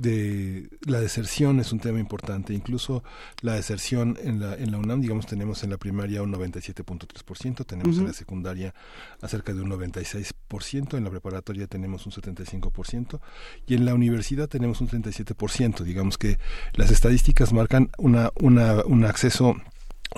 de 0.03 0.69
la 0.87 1.01
deserción 1.01 1.61
es 1.61 1.73
un 1.73 1.79
tema 1.81 2.01
importante, 2.01 2.53
incluso 2.53 3.03
la 3.41 3.55
deserción 3.55 4.19
en 4.23 4.41
la, 4.41 4.55
en 4.55 4.73
la 4.73 4.79
UNAM, 4.79 5.01
digamos, 5.01 5.27
tenemos 5.27 5.63
en 5.63 5.71
la 5.71 5.79
primaria 5.79 6.23
un 6.23 6.33
97.3%, 6.33 7.65
tenemos 7.65 7.97
en 7.97 8.03
Ujú. 8.03 8.09
la 8.09 8.13
secundaria 8.13 8.75
acerca 9.21 9.55
de 9.55 9.63
un 9.63 9.71
96%, 9.71 10.97
en 10.97 11.05
la 11.05 11.11
preparatoria 11.11 11.67
tenemos 11.67 12.05
un 12.07 12.13
75% 12.13 13.21
y 13.67 13.75
en 13.75 13.85
la 13.85 13.95
universidad 13.95 14.49
tenemos 14.49 14.81
un 14.81 14.89
37%. 14.89 15.83
Digamos 15.83 16.19
que 16.19 16.39
las 16.75 16.91
estadísticas 16.91 17.53
marcan 17.53 17.91
una, 17.99 18.31
una, 18.41 18.83
un 18.85 19.05
acceso 19.05 19.57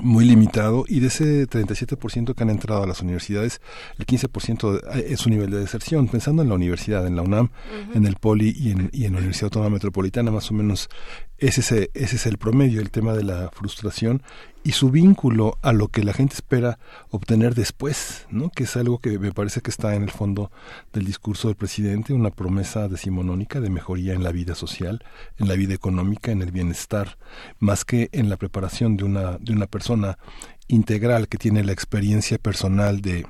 muy 0.03 0.25
limitado 0.25 0.85
y 0.89 1.01
de 1.01 1.09
ese 1.09 1.49
37% 1.49 2.35
que 2.35 2.43
han 2.43 2.51
entrado 2.51 2.83
a 2.83 2.87
las 2.87 3.01
universidades, 3.01 3.61
el 3.99 4.07
15% 4.07 4.95
es 4.95 5.21
su 5.21 5.31
nivel 5.31 5.51
de 5.51 5.59
deserción. 5.59 6.09
Pensando 6.09 6.43
en 6.43 6.49
la 6.49 6.55
universidad, 6.55 7.07
en 7.07 7.17
la 7.17 7.23
UNAM, 7.23 7.51
en 7.95 8.07
el 8.07 8.17
Poli 8.17 8.55
y 8.57 8.71
en, 8.71 8.91
y 8.93 9.05
en 9.05 9.13
la 9.13 9.19
Universidad 9.19 9.47
Autónoma 9.47 9.71
Metropolitana, 9.71 10.31
más 10.31 10.51
o 10.51 10.55
menos 10.55 10.89
ese 11.39 11.61
es, 11.61 11.73
ese 11.95 12.17
es 12.17 12.27
el 12.27 12.39
promedio, 12.39 12.81
el 12.81 12.91
tema 12.91 13.13
de 13.13 13.25
la 13.25 13.51
frustración 13.51 14.23
y 14.63 14.73
su 14.73 14.91
vínculo 14.91 15.59
a 15.61 15.73
lo 15.73 15.89
que 15.89 16.03
la 16.03 16.15
gente 16.15 16.35
espera 16.35 16.79
obtener 17.11 17.55
después, 17.55 18.27
¿no? 18.31 18.49
que 18.51 18.65
es 18.65 18.77
algo 18.77 18.99
que 18.99 19.19
me 19.19 19.31
parece 19.31 19.61
que 19.61 19.71
está 19.71 19.95
en 19.95 20.03
el 20.03 20.11
fondo 20.11 20.51
del 20.93 21.05
discurso 21.05 21.49
del 21.49 21.57
presidente, 21.57 22.15
una 22.15 22.31
promesa 22.31 22.89
decimonónica 22.89 23.61
de 23.61 23.69
mejoría 23.69 24.15
en 24.15 24.25
la 24.25 24.33
vida 24.33 24.55
social, 24.55 25.05
en 25.39 25.49
la 25.49 25.55
vida 25.55 25.75
económica, 25.75 26.33
en 26.33 26.41
el 26.41 26.51
bienestar, 26.51 27.19
más 27.59 27.85
que 27.85 28.09
en 28.13 28.31
la 28.31 28.39
preparación 28.39 28.97
de 28.97 29.05
una, 29.05 29.37
de 29.39 29.53
una 29.53 29.67
persona 29.67 30.19
integral 30.67 31.29
que 31.29 31.37
tiene 31.37 31.63
la 31.63 31.73
experiencia 31.73 32.39
personal 32.39 33.03
de 33.03 33.27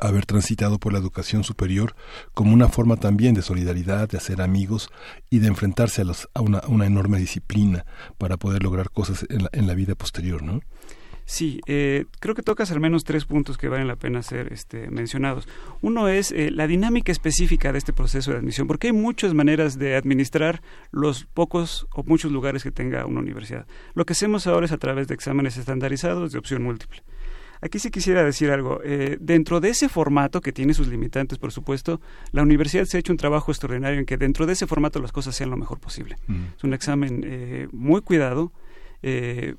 haber 0.00 0.26
transitado 0.26 0.78
por 0.78 0.92
la 0.92 0.98
educación 0.98 1.44
superior 1.44 1.94
como 2.34 2.52
una 2.52 2.68
forma 2.68 2.96
también 2.96 3.34
de 3.34 3.42
solidaridad, 3.42 4.08
de 4.08 4.18
hacer 4.18 4.40
amigos 4.40 4.90
y 5.28 5.38
de 5.38 5.48
enfrentarse 5.48 6.02
a, 6.02 6.04
los, 6.04 6.28
a, 6.34 6.40
una, 6.40 6.86
enorme 6.86 7.18
disciplina 7.18 7.84
para 8.18 8.36
poder 8.36 8.62
lograr 8.62 8.90
cosas 8.90 9.26
en 9.28 9.44
la, 9.44 9.50
en 9.52 9.66
la 9.66 9.74
vida 9.74 9.94
posterior, 9.94 10.42
¿no? 10.42 10.60
Sí, 11.30 11.60
eh, 11.66 12.06
creo 12.18 12.34
que 12.34 12.42
tocas 12.42 12.72
al 12.72 12.80
menos 12.80 13.04
tres 13.04 13.24
puntos 13.24 13.56
que 13.56 13.68
valen 13.68 13.86
la 13.86 13.94
pena 13.94 14.20
ser 14.20 14.52
este, 14.52 14.90
mencionados. 14.90 15.46
Uno 15.80 16.08
es 16.08 16.32
eh, 16.32 16.50
la 16.50 16.66
dinámica 16.66 17.12
específica 17.12 17.70
de 17.70 17.78
este 17.78 17.92
proceso 17.92 18.32
de 18.32 18.38
admisión, 18.38 18.66
porque 18.66 18.88
hay 18.88 18.92
muchas 18.92 19.32
maneras 19.32 19.78
de 19.78 19.94
administrar 19.94 20.60
los 20.90 21.26
pocos 21.26 21.86
o 21.94 22.02
muchos 22.02 22.32
lugares 22.32 22.64
que 22.64 22.72
tenga 22.72 23.06
una 23.06 23.20
universidad. 23.20 23.64
Lo 23.94 24.04
que 24.06 24.14
hacemos 24.14 24.48
ahora 24.48 24.66
es 24.66 24.72
a 24.72 24.78
través 24.78 25.06
de 25.06 25.14
exámenes 25.14 25.56
estandarizados 25.56 26.32
de 26.32 26.38
opción 26.40 26.64
múltiple. 26.64 27.04
Aquí 27.62 27.78
sí 27.78 27.90
quisiera 27.90 28.24
decir 28.24 28.50
algo. 28.50 28.80
Eh, 28.84 29.18
dentro 29.20 29.60
de 29.60 29.70
ese 29.70 29.88
formato, 29.88 30.40
que 30.40 30.52
tiene 30.52 30.74
sus 30.74 30.88
limitantes, 30.88 31.38
por 31.38 31.52
supuesto, 31.52 32.00
la 32.32 32.42
universidad 32.42 32.84
se 32.84 32.96
ha 32.96 33.00
hecho 33.00 33.12
un 33.12 33.18
trabajo 33.18 33.50
extraordinario 33.50 33.98
en 33.98 34.06
que 34.06 34.16
dentro 34.16 34.46
de 34.46 34.54
ese 34.54 34.66
formato 34.66 35.00
las 35.00 35.12
cosas 35.12 35.34
sean 35.34 35.50
lo 35.50 35.56
mejor 35.56 35.78
posible. 35.78 36.16
Es 36.56 36.64
un 36.64 36.74
examen 36.74 37.22
eh, 37.24 37.68
muy 37.72 38.00
cuidado, 38.00 38.52
eh, 39.02 39.54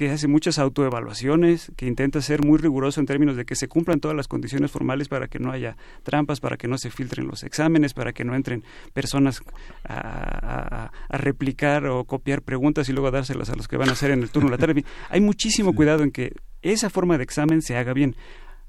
que 0.00 0.10
hace 0.10 0.28
muchas 0.28 0.58
autoevaluaciones, 0.58 1.70
que 1.76 1.86
intenta 1.86 2.22
ser 2.22 2.42
muy 2.42 2.56
riguroso 2.58 3.00
en 3.00 3.06
términos 3.06 3.36
de 3.36 3.44
que 3.44 3.54
se 3.54 3.68
cumplan 3.68 4.00
todas 4.00 4.16
las 4.16 4.28
condiciones 4.28 4.70
formales 4.70 5.08
para 5.08 5.28
que 5.28 5.38
no 5.38 5.52
haya 5.52 5.76
trampas, 6.04 6.40
para 6.40 6.56
que 6.56 6.68
no 6.68 6.78
se 6.78 6.90
filtren 6.90 7.26
los 7.26 7.42
exámenes, 7.42 7.92
para 7.92 8.14
que 8.14 8.24
no 8.24 8.34
entren 8.34 8.64
personas 8.94 9.42
a, 9.84 9.94
a- 9.98 10.92
a 11.08 11.16
replicar 11.18 11.86
o 11.86 12.04
copiar 12.04 12.40
preguntas 12.40 12.88
y 12.88 12.92
luego 12.92 13.08
a 13.08 13.10
dárselas 13.10 13.50
a 13.50 13.56
los 13.56 13.68
que 13.68 13.76
van 13.76 13.90
a 13.90 13.92
hacer 13.92 14.10
en 14.10 14.22
el 14.22 14.30
turno 14.30 14.48
de 14.48 14.56
la 14.56 14.58
tarde. 14.66 14.84
Hay 15.10 15.20
muchísimo 15.20 15.74
cuidado 15.74 16.02
en 16.02 16.12
que 16.12 16.32
esa 16.62 16.88
forma 16.88 17.18
de 17.18 17.24
examen 17.24 17.60
se 17.60 17.76
haga 17.76 17.92
bien. 17.92 18.16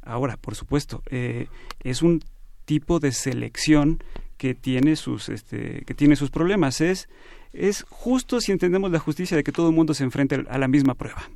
Ahora, 0.01 0.35
por 0.35 0.55
supuesto, 0.55 1.01
eh, 1.09 1.47
es 1.79 2.01
un 2.01 2.21
tipo 2.65 2.99
de 2.99 3.13
selección 3.13 4.03
que 4.37 4.53
tiene 4.53 4.97
sus 4.97 5.29
este, 5.29 5.83
que 5.85 5.93
tiene 5.93 6.15
sus 6.17 6.29
problemas 6.29 6.81
es 6.81 7.07
es 7.53 7.85
justo 7.89 8.39
si 8.41 8.51
entendemos 8.51 8.91
la 8.91 8.99
justicia 8.99 9.35
de 9.37 9.43
que 9.43 9.51
todo 9.51 9.69
el 9.69 9.75
mundo 9.75 9.93
se 9.93 10.03
enfrente 10.03 10.43
a 10.49 10.57
la 10.57 10.67
misma 10.67 10.95
prueba 10.95 11.29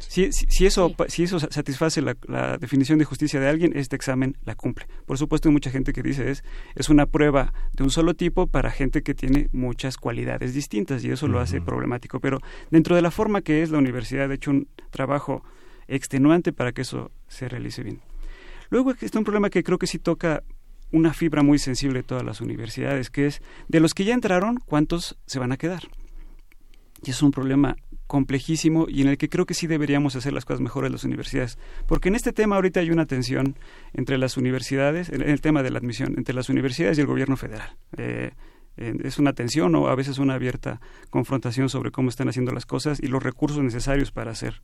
Si, 0.00 0.32
si, 0.32 0.46
si 0.50 0.66
eso, 0.66 0.94
si 1.08 1.22
eso 1.22 1.40
sa- 1.40 1.48
satisface 1.50 2.02
la, 2.02 2.14
la 2.28 2.58
definición 2.58 2.98
de 2.98 3.06
justicia 3.06 3.40
de 3.40 3.48
alguien, 3.48 3.72
este 3.74 3.96
examen 3.96 4.36
la 4.44 4.54
cumple. 4.54 4.86
Por 5.06 5.16
supuesto, 5.16 5.48
hay 5.48 5.52
mucha 5.54 5.70
gente 5.70 5.94
que 5.94 6.02
dice 6.02 6.30
es, 6.30 6.44
es 6.74 6.90
una 6.90 7.06
prueba 7.06 7.54
de 7.72 7.82
un 7.82 7.90
solo 7.90 8.12
tipo 8.14 8.48
para 8.48 8.70
gente 8.70 9.02
que 9.02 9.14
tiene 9.14 9.48
muchas 9.52 9.96
cualidades 9.96 10.52
distintas 10.52 11.02
y 11.04 11.10
eso 11.10 11.26
lo 11.26 11.40
hace 11.40 11.60
problemático. 11.62 12.20
Pero 12.20 12.38
dentro 12.70 12.96
de 12.96 13.02
la 13.02 13.10
forma 13.10 13.40
que 13.40 13.62
es, 13.62 13.70
la 13.70 13.78
universidad 13.78 14.30
ha 14.30 14.34
hecho 14.34 14.50
un 14.50 14.68
trabajo 14.90 15.42
extenuante 15.88 16.52
para 16.52 16.72
que 16.72 16.82
eso 16.82 17.10
se 17.28 17.48
realice 17.48 17.82
bien. 17.82 18.00
Luego 18.68 18.90
existe 18.90 19.16
un 19.16 19.24
problema 19.24 19.48
que 19.48 19.62
creo 19.62 19.78
que 19.78 19.86
sí 19.86 19.98
toca 19.98 20.42
una 20.92 21.12
fibra 21.12 21.42
muy 21.42 21.58
sensible 21.58 22.00
de 22.00 22.02
todas 22.04 22.24
las 22.24 22.40
universidades, 22.40 23.10
que 23.10 23.26
es 23.26 23.42
de 23.68 23.80
los 23.80 23.94
que 23.94 24.04
ya 24.04 24.14
entraron, 24.14 24.58
¿cuántos 24.64 25.18
se 25.26 25.38
van 25.38 25.52
a 25.52 25.56
quedar? 25.56 25.82
Y 27.04 27.10
es 27.10 27.22
un 27.22 27.30
problema 27.30 27.76
complejísimo 28.06 28.86
y 28.88 29.02
en 29.02 29.08
el 29.08 29.18
que 29.18 29.28
creo 29.28 29.46
que 29.46 29.54
sí 29.54 29.66
deberíamos 29.66 30.16
hacer 30.16 30.32
las 30.32 30.44
cosas 30.44 30.60
mejor 30.60 30.86
en 30.86 30.92
las 30.92 31.04
universidades. 31.04 31.58
Porque 31.86 32.08
en 32.08 32.14
este 32.14 32.32
tema 32.32 32.56
ahorita 32.56 32.80
hay 32.80 32.90
una 32.90 33.06
tensión 33.06 33.56
entre 33.92 34.18
las 34.18 34.36
universidades, 34.36 35.08
en 35.08 35.22
el 35.22 35.40
tema 35.40 35.62
de 35.62 35.70
la 35.70 35.78
admisión, 35.78 36.14
entre 36.16 36.34
las 36.34 36.48
universidades 36.48 36.98
y 36.98 37.00
el 37.00 37.06
gobierno 37.06 37.36
federal. 37.36 37.76
Eh, 37.96 38.32
es 38.76 39.18
una 39.18 39.32
tensión 39.32 39.74
o 39.74 39.88
a 39.88 39.94
veces 39.94 40.18
una 40.18 40.34
abierta 40.34 40.80
confrontación 41.10 41.68
sobre 41.68 41.90
cómo 41.90 42.10
están 42.10 42.28
haciendo 42.28 42.52
las 42.52 42.66
cosas 42.66 43.00
y 43.02 43.06
los 43.06 43.22
recursos 43.22 43.62
necesarios 43.62 44.12
para 44.12 44.32
hacer 44.32 44.60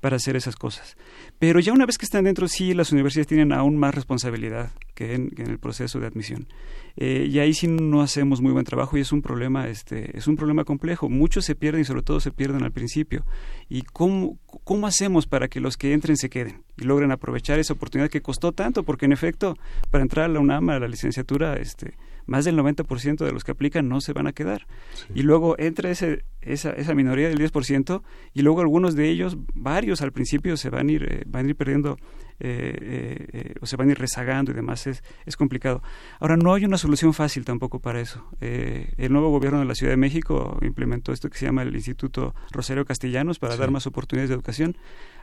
para 0.00 0.16
hacer 0.16 0.36
esas 0.36 0.56
cosas. 0.56 0.96
Pero 1.38 1.60
ya 1.60 1.72
una 1.72 1.86
vez 1.86 1.98
que 1.98 2.04
están 2.04 2.24
dentro, 2.24 2.48
sí, 2.48 2.74
las 2.74 2.92
universidades 2.92 3.28
tienen 3.28 3.52
aún 3.52 3.76
más 3.76 3.94
responsabilidad 3.94 4.70
que 4.94 5.14
en, 5.14 5.30
el 5.36 5.58
proceso 5.58 6.00
de 6.00 6.06
admisión. 6.06 6.48
Eh, 6.96 7.28
y 7.30 7.38
ahí 7.38 7.54
sí 7.54 7.68
no 7.68 8.02
hacemos 8.02 8.40
muy 8.40 8.52
buen 8.52 8.64
trabajo 8.64 8.96
y 8.96 9.00
es 9.00 9.12
un 9.12 9.22
problema, 9.22 9.68
este, 9.68 10.16
es 10.16 10.26
un 10.26 10.36
problema 10.36 10.64
complejo. 10.64 11.08
Muchos 11.08 11.44
se 11.44 11.54
pierden 11.54 11.82
y 11.82 11.84
sobre 11.84 12.02
todo 12.02 12.20
se 12.20 12.30
pierden 12.30 12.62
al 12.62 12.72
principio. 12.72 13.24
¿Y 13.68 13.82
cómo, 13.82 14.38
cómo 14.64 14.86
hacemos 14.86 15.26
para 15.26 15.48
que 15.48 15.60
los 15.60 15.76
que 15.76 15.92
entren 15.92 16.16
se 16.16 16.30
queden 16.30 16.62
y 16.76 16.84
logren 16.84 17.12
aprovechar 17.12 17.58
esa 17.58 17.74
oportunidad 17.74 18.10
que 18.10 18.22
costó 18.22 18.52
tanto? 18.52 18.82
Porque 18.82 19.06
en 19.06 19.12
efecto, 19.12 19.56
para 19.90 20.02
entrar 20.02 20.26
a 20.26 20.28
la 20.28 20.40
UNAM, 20.40 20.70
a 20.70 20.78
la 20.78 20.88
licenciatura, 20.88 21.54
este, 21.54 21.94
más 22.30 22.44
del 22.44 22.56
90% 22.56 23.24
de 23.24 23.32
los 23.32 23.42
que 23.42 23.50
aplican 23.50 23.88
no 23.88 24.00
se 24.00 24.12
van 24.12 24.28
a 24.28 24.32
quedar. 24.32 24.68
Y 25.16 25.22
luego 25.22 25.58
entra 25.58 25.90
ese, 25.90 26.24
esa, 26.40 26.70
esa 26.70 26.94
minoría 26.94 27.28
del 27.28 27.40
10% 27.40 28.02
y 28.32 28.42
luego 28.42 28.60
algunos 28.60 28.94
de 28.94 29.08
ellos, 29.10 29.36
varios 29.52 30.00
al 30.00 30.12
principio, 30.12 30.56
se 30.56 30.70
van 30.70 30.88
a 30.88 30.92
ir, 30.92 31.12
eh, 31.12 31.24
van 31.26 31.46
a 31.46 31.48
ir 31.48 31.56
perdiendo 31.56 31.98
eh, 32.40 32.76
eh, 32.80 33.26
eh, 33.32 33.54
o 33.60 33.66
se 33.66 33.76
van 33.76 33.88
a 33.88 33.92
ir 33.92 33.98
rezagando 33.98 34.50
y 34.52 34.54
demás. 34.54 34.86
Es, 34.86 35.02
es 35.26 35.36
complicado. 35.36 35.82
Ahora, 36.18 36.36
no 36.36 36.54
hay 36.54 36.64
una 36.64 36.78
solución 36.78 37.14
fácil 37.14 37.44
tampoco 37.44 37.78
para 37.78 38.00
eso. 38.00 38.26
Eh, 38.40 38.92
el 38.96 39.12
nuevo 39.12 39.30
gobierno 39.30 39.58
de 39.58 39.66
la 39.66 39.74
Ciudad 39.74 39.92
de 39.92 39.96
México 39.96 40.58
implementó 40.62 41.12
esto 41.12 41.28
que 41.28 41.38
se 41.38 41.46
llama 41.46 41.62
el 41.62 41.74
Instituto 41.74 42.34
Rosario 42.50 42.84
Castellanos 42.84 43.38
para 43.38 43.56
dar 43.56 43.70
más 43.70 43.86
oportunidades 43.86 44.30
de 44.30 44.34
educación. 44.34 44.76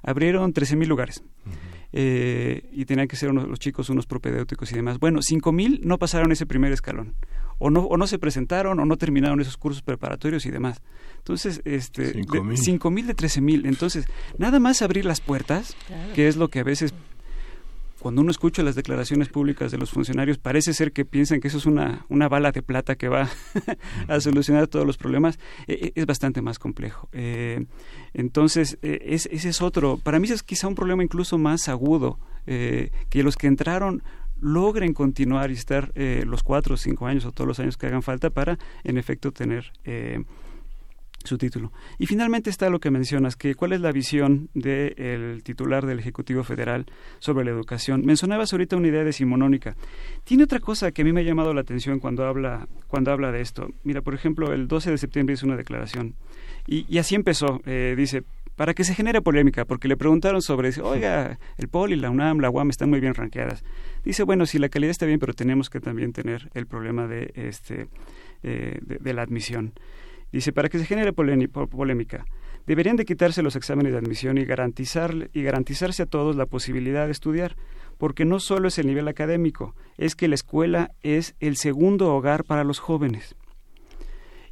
Abrieron 0.03 0.53
13.000 0.53 0.85
lugares 0.85 1.23
eh, 1.91 2.69
y 2.71 2.85
tenían 2.85 3.07
que 3.07 3.15
ser 3.15 3.29
unos, 3.29 3.47
los 3.47 3.59
chicos 3.59 3.89
unos 3.89 4.05
propedéuticos 4.05 4.71
y 4.71 4.75
demás. 4.75 4.99
Bueno, 4.99 5.19
5.000 5.19 5.81
no 5.81 5.97
pasaron 5.97 6.31
ese 6.31 6.45
primer 6.45 6.71
escalón. 6.71 7.15
O 7.59 7.69
no, 7.69 7.81
o 7.81 7.97
no 7.97 8.05
se 8.07 8.19
presentaron 8.19 8.79
o 8.79 8.85
no 8.85 8.97
terminaron 8.97 9.41
esos 9.41 9.57
cursos 9.57 9.81
preparatorios 9.81 10.45
y 10.45 10.51
demás. 10.51 10.81
Entonces, 11.17 11.61
este, 11.65 12.13
de- 12.13 12.13
5,000. 12.13 12.57
5.000 12.57 13.05
de 13.07 13.15
13.000. 13.15 13.65
Entonces, 13.65 14.05
nada 14.37 14.59
más 14.59 14.81
abrir 14.81 15.05
las 15.05 15.21
puertas, 15.21 15.75
Claro. 15.87 16.13
que 16.13 16.27
es 16.27 16.35
lo 16.37 16.49
que 16.49 16.59
a 16.59 16.63
veces 16.63 16.93
cuando 17.99 18.21
uno 18.21 18.29
escucha 18.29 18.61
las 18.61 18.75
declaraciones 18.75 19.27
públicas 19.27 19.71
de 19.71 19.79
los 19.79 19.89
funcionarios, 19.89 20.37
parece 20.37 20.71
ser 20.73 20.91
que 20.91 21.03
piensan 21.03 21.39
que 21.41 21.47
eso 21.47 21.57
es 21.57 21.65
una, 21.65 22.05
una 22.09 22.29
bala 22.29 22.51
de 22.51 22.61
plata 22.61 22.95
que 22.95 23.07
va 23.09 23.27
a 24.07 24.19
solucionar 24.19 24.67
todos 24.67 24.85
los 24.85 24.97
problemas. 24.97 25.39
Eh, 25.67 25.79
eh, 25.81 25.91
es 25.95 26.05
bastante 26.05 26.43
más 26.43 26.59
complejo. 26.59 27.09
Eh, 27.11 27.65
entonces, 28.13 28.77
eh, 28.83 28.99
es- 29.07 29.27
ese 29.31 29.49
es 29.49 29.61
otro. 29.63 29.97
Para 29.97 30.19
mí 30.19 30.25
ese 30.25 30.35
es 30.35 30.43
quizá 30.43 30.67
un 30.67 30.75
problema 30.75 31.03
incluso 31.03 31.37
más 31.39 31.67
agudo, 31.69 32.19
eh, 32.45 32.91
que 33.09 33.23
los 33.23 33.35
que 33.35 33.47
entraron 33.47 34.03
logren 34.41 34.93
continuar 34.93 35.51
y 35.51 35.53
estar 35.53 35.91
eh, 35.95 36.23
los 36.25 36.43
cuatro 36.43 36.75
o 36.75 36.77
cinco 36.77 37.07
años 37.07 37.25
o 37.25 37.31
todos 37.31 37.47
los 37.47 37.59
años 37.59 37.77
que 37.77 37.87
hagan 37.87 38.03
falta 38.03 38.29
para, 38.29 38.57
en 38.83 38.97
efecto, 38.97 39.31
tener... 39.31 39.71
eh, 39.85 40.23
su 41.23 41.37
título. 41.37 41.71
Y 41.99 42.05
finalmente 42.05 42.49
está 42.49 42.69
lo 42.69 42.79
que 42.79 42.89
mencionas, 42.89 43.35
que 43.35 43.53
cuál 43.53 43.73
es 43.73 43.81
la 43.81 43.91
visión 43.91 44.49
del 44.53 45.43
titular 45.43 45.85
del 45.85 45.99
Ejecutivo 45.99 46.43
Federal 46.43 46.85
sobre 47.19 47.45
la 47.45 47.51
educación. 47.51 48.03
Mencionabas 48.05 48.53
ahorita 48.53 48.77
una 48.77 48.87
idea 48.87 49.03
decimonónica. 49.03 49.75
Tiene 50.23 50.45
otra 50.45 50.59
cosa 50.59 50.91
que 50.91 51.01
a 51.01 51.05
mí 51.05 51.11
me 51.11 51.21
ha 51.21 51.23
llamado 51.23 51.53
la 51.53 51.61
atención 51.61 51.99
cuando 51.99 52.25
habla, 52.25 52.67
cuando 52.87 53.11
habla 53.11 53.31
de 53.31 53.41
esto. 53.41 53.67
Mira, 53.83 54.01
por 54.01 54.15
ejemplo, 54.15 54.53
el 54.53 54.67
12 54.67 54.91
de 54.91 54.97
septiembre 54.97 55.33
hizo 55.33 55.45
una 55.45 55.57
declaración 55.57 56.15
y, 56.65 56.85
y 56.87 56.97
así 56.97 57.15
empezó. 57.15 57.61
Eh, 57.65 57.95
dice, 57.97 58.23
para 58.55 58.73
que 58.73 58.83
se 58.83 58.95
genere 58.95 59.21
polémica, 59.21 59.65
porque 59.65 59.87
le 59.87 59.97
preguntaron 59.97 60.41
sobre, 60.41 60.71
oiga, 60.81 61.37
el 61.57 61.67
POLI, 61.67 61.95
la 61.97 62.09
UNAM, 62.09 62.39
la 62.39 62.49
UAM 62.49 62.69
están 62.69 62.89
muy 62.89 62.99
bien 62.99 63.13
ranqueadas. 63.13 63.63
Dice, 64.03 64.23
bueno, 64.23 64.45
sí, 64.45 64.59
la 64.59 64.69
calidad 64.69 64.91
está 64.91 65.05
bien, 65.05 65.19
pero 65.19 65.33
tenemos 65.33 65.69
que 65.69 65.79
también 65.79 66.13
tener 66.13 66.49
el 66.53 66.65
problema 66.65 67.07
de, 67.07 67.31
este, 67.35 67.87
eh, 68.43 68.79
de, 68.81 69.13
la 69.13 69.21
admisión. 69.21 69.73
Dice, 70.31 70.51
para 70.51 70.69
que 70.69 70.79
se 70.79 70.85
genere 70.85 71.13
polémica, 71.13 72.25
deberían 72.65 72.97
de 72.97 73.05
quitarse 73.05 73.41
los 73.41 73.55
exámenes 73.55 73.93
de 73.93 73.99
admisión 73.99 74.37
y, 74.37 74.45
garantizar, 74.45 75.29
y 75.33 75.41
garantizarse 75.41 76.03
a 76.03 76.05
todos 76.05 76.35
la 76.35 76.45
posibilidad 76.45 77.05
de 77.05 77.11
estudiar, 77.11 77.55
porque 77.97 78.25
no 78.25 78.39
solo 78.39 78.67
es 78.67 78.77
el 78.77 78.87
nivel 78.87 79.07
académico, 79.07 79.75
es 79.97 80.15
que 80.15 80.27
la 80.27 80.35
escuela 80.35 80.91
es 81.01 81.35
el 81.39 81.55
segundo 81.55 82.13
hogar 82.13 82.43
para 82.43 82.63
los 82.63 82.79
jóvenes. 82.79 83.35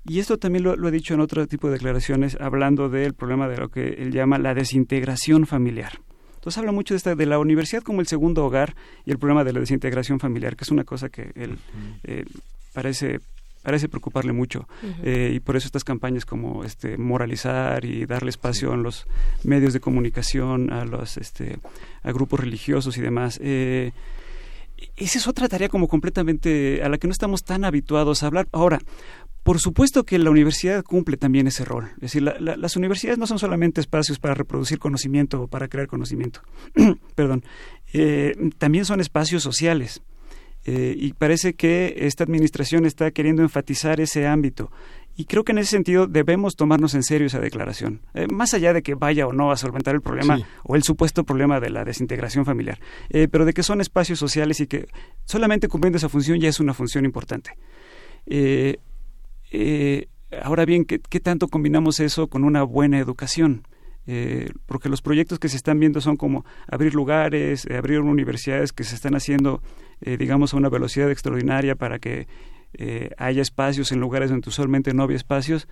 Y 0.08 0.20
esto 0.20 0.38
también 0.38 0.64
lo, 0.64 0.76
lo 0.76 0.88
he 0.88 0.92
dicho 0.92 1.14
en 1.14 1.20
otro 1.20 1.46
tipo 1.48 1.68
de 1.68 1.74
declaraciones, 1.74 2.38
hablando 2.40 2.90
del 2.90 3.14
problema 3.14 3.48
de 3.48 3.58
lo 3.58 3.70
que 3.70 3.96
él 4.00 4.12
llama 4.12 4.38
la 4.38 4.54
desintegración 4.54 5.46
familiar. 5.46 6.00
Entonces 6.46 6.60
habla 6.60 6.72
mucho 6.72 6.94
de, 6.94 6.98
esta, 6.98 7.16
de 7.16 7.26
la 7.26 7.40
universidad 7.40 7.82
como 7.82 8.02
el 8.02 8.08
segundo 8.08 8.46
hogar 8.46 8.76
y 9.04 9.10
el 9.10 9.18
problema 9.18 9.44
de 9.44 9.52
la 9.52 9.60
desintegración 9.60 10.20
familiar, 10.20 10.56
que 10.56 10.64
es 10.64 10.70
una 10.70 10.84
cosa 10.84 11.10
que 11.10 11.32
él 11.34 11.58
eh, 12.04 12.24
parece 12.72 13.20
parece 13.64 13.90
preocuparle 13.90 14.32
mucho. 14.32 14.68
Eh, 15.02 15.32
y 15.34 15.40
por 15.40 15.56
eso 15.56 15.66
estas 15.66 15.84
campañas 15.84 16.24
como 16.24 16.64
este 16.64 17.00
moralizar 17.00 17.84
y 17.84 18.06
darle 18.06 18.30
espacio 18.30 18.76
en 18.76 18.84
los 18.84 19.08
medios 19.44 19.74
de 19.74 19.80
comunicación 19.80 20.72
a 20.72 20.86
los 20.86 21.18
este 21.18 21.58
a 22.04 22.12
grupos 22.12 22.42
religiosos 22.42 22.96
y 23.00 23.02
demás 23.02 23.40
eh, 23.42 23.92
esa 24.98 25.18
es 25.18 25.28
otra 25.28 25.48
tarea 25.48 25.70
como 25.70 25.88
completamente 25.88 26.82
a 26.84 26.90
la 26.90 26.98
que 26.98 27.08
no 27.08 27.12
estamos 27.12 27.44
tan 27.44 27.66
habituados 27.66 28.24
a 28.24 28.28
hablar. 28.28 28.48
Ahora 28.52 28.80
por 29.46 29.60
supuesto 29.60 30.06
que 30.06 30.18
la 30.18 30.32
universidad 30.32 30.84
cumple 30.84 31.18
también 31.18 31.46
ese 31.46 31.64
rol. 31.66 31.90
Es 31.98 32.02
decir, 32.02 32.24
la- 32.24 32.40
la- 32.40 32.58
las 32.58 32.76
universidades 32.76 33.20
no 33.20 33.28
son 33.28 33.38
solamente 33.38 33.80
espacios 33.80 34.18
para 34.18 34.34
reproducir 34.34 34.80
conocimiento 34.80 35.44
o 35.44 35.48
para 35.48 35.68
crear 35.68 35.86
conocimiento. 35.86 36.42
Perdón. 37.16 37.44
Eh, 37.94 38.34
también 38.58 38.86
son 38.86 39.02
espacios 39.02 39.44
sociales. 39.44 40.02
Eh, 40.66 40.96
y 40.98 41.14
parece 41.14 41.54
que 41.54 41.94
esta 42.08 42.24
administración 42.24 42.88
está 42.88 43.12
queriendo 43.12 43.44
enfatizar 43.44 44.02
ese 44.02 44.26
ámbito. 44.26 44.72
Y 45.16 45.26
creo 45.26 45.44
que 45.44 45.52
en 45.52 45.60
ese 45.60 45.70
sentido 45.70 46.08
debemos 46.08 46.56
tomarnos 46.56 46.96
en 46.96 47.04
serio 47.04 47.28
esa 47.28 47.40
declaración. 47.40 48.02
Eh, 48.16 48.26
más 48.34 48.56
allá 48.56 48.74
de 48.74 48.82
que 48.82 48.96
vaya 48.96 49.28
o 49.28 49.32
no 49.32 49.52
a 49.52 49.58
solventar 49.58 49.94
el 49.94 50.02
problema 50.02 50.38
Sí. 50.38 50.44
o 50.64 50.76
el 50.76 50.82
supuesto 50.82 51.24
problema 51.24 51.60
de 51.60 51.70
la 51.70 51.86
desintegración 51.86 52.46
familiar, 52.46 52.80
eh, 53.12 53.28
pero 53.32 53.46
de 53.46 53.54
que 53.54 53.62
son 53.62 53.80
espacios 53.80 54.18
sociales 54.18 54.60
y 54.60 54.66
que 54.66 54.88
solamente 55.26 55.68
cumpliendo 55.68 55.98
esa 55.98 56.10
función 56.10 56.40
ya 56.40 56.50
es 56.50 56.60
una 56.60 56.74
función 56.74 57.06
importante. 57.06 57.52
Eh, 58.26 58.78
eh, 59.52 60.08
ahora 60.44 60.66
bien, 60.66 60.86
¿qué, 60.86 61.20
tanto 61.20 61.48
combinamos 61.48 62.00
eso 62.00 62.28
con 62.28 62.44
una 62.44 62.64
buena 62.64 63.00
educación? 63.00 63.68
Eh, 64.08 64.50
porque 64.68 64.90
los 64.90 65.02
proyectos 65.02 65.40
que 65.40 65.50
se 65.50 65.58
están 65.58 65.80
viendo 65.80 66.00
son 66.00 66.16
como 66.16 66.46
abrir 66.68 66.94
lugares, 66.94 67.66
eh, 67.66 67.78
abrir 67.78 68.00
universidades 68.02 68.72
que 68.72 68.84
se 68.84 68.96
están 68.96 69.16
haciendo, 69.16 69.62
digamos, 70.02 70.54
a 70.54 70.58
una 70.58 70.70
velocidad 70.70 71.10
extraordinaria 71.10 71.76
para 71.76 72.00
que 72.00 72.28
haya 73.18 73.42
espacios 73.42 73.94
en 73.94 74.02
lugares 74.02 74.30
donde 74.30 74.50
usualmente 74.50 74.94
no 74.94 75.04
había 75.04 75.16
espacios, 75.16 75.68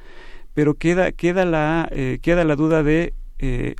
pero 0.53 0.75
queda, 0.75 1.11
queda, 1.11 1.43
la, 1.43 1.91
queda 2.21 2.45
la 2.45 2.55
duda 2.55 2.81
de, 2.81 3.13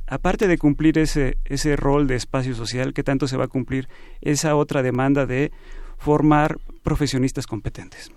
aparte 0.06 0.46
de 0.46 0.58
cumplir 0.58 0.98
ese, 0.98 1.38
ese 1.46 1.76
rol 1.76 2.06
de 2.06 2.16
espacio 2.16 2.54
social, 2.54 2.92
¿qué 2.92 3.02
tanto 3.02 3.26
se 3.26 3.38
va 3.38 3.44
a 3.44 3.48
cumplir 3.48 3.88
esa 4.20 4.54
otra 4.54 4.82
demanda 4.82 5.24
de 5.24 5.50
formar 5.96 6.58
profesionistas 6.84 7.48
competentes? 7.48 8.12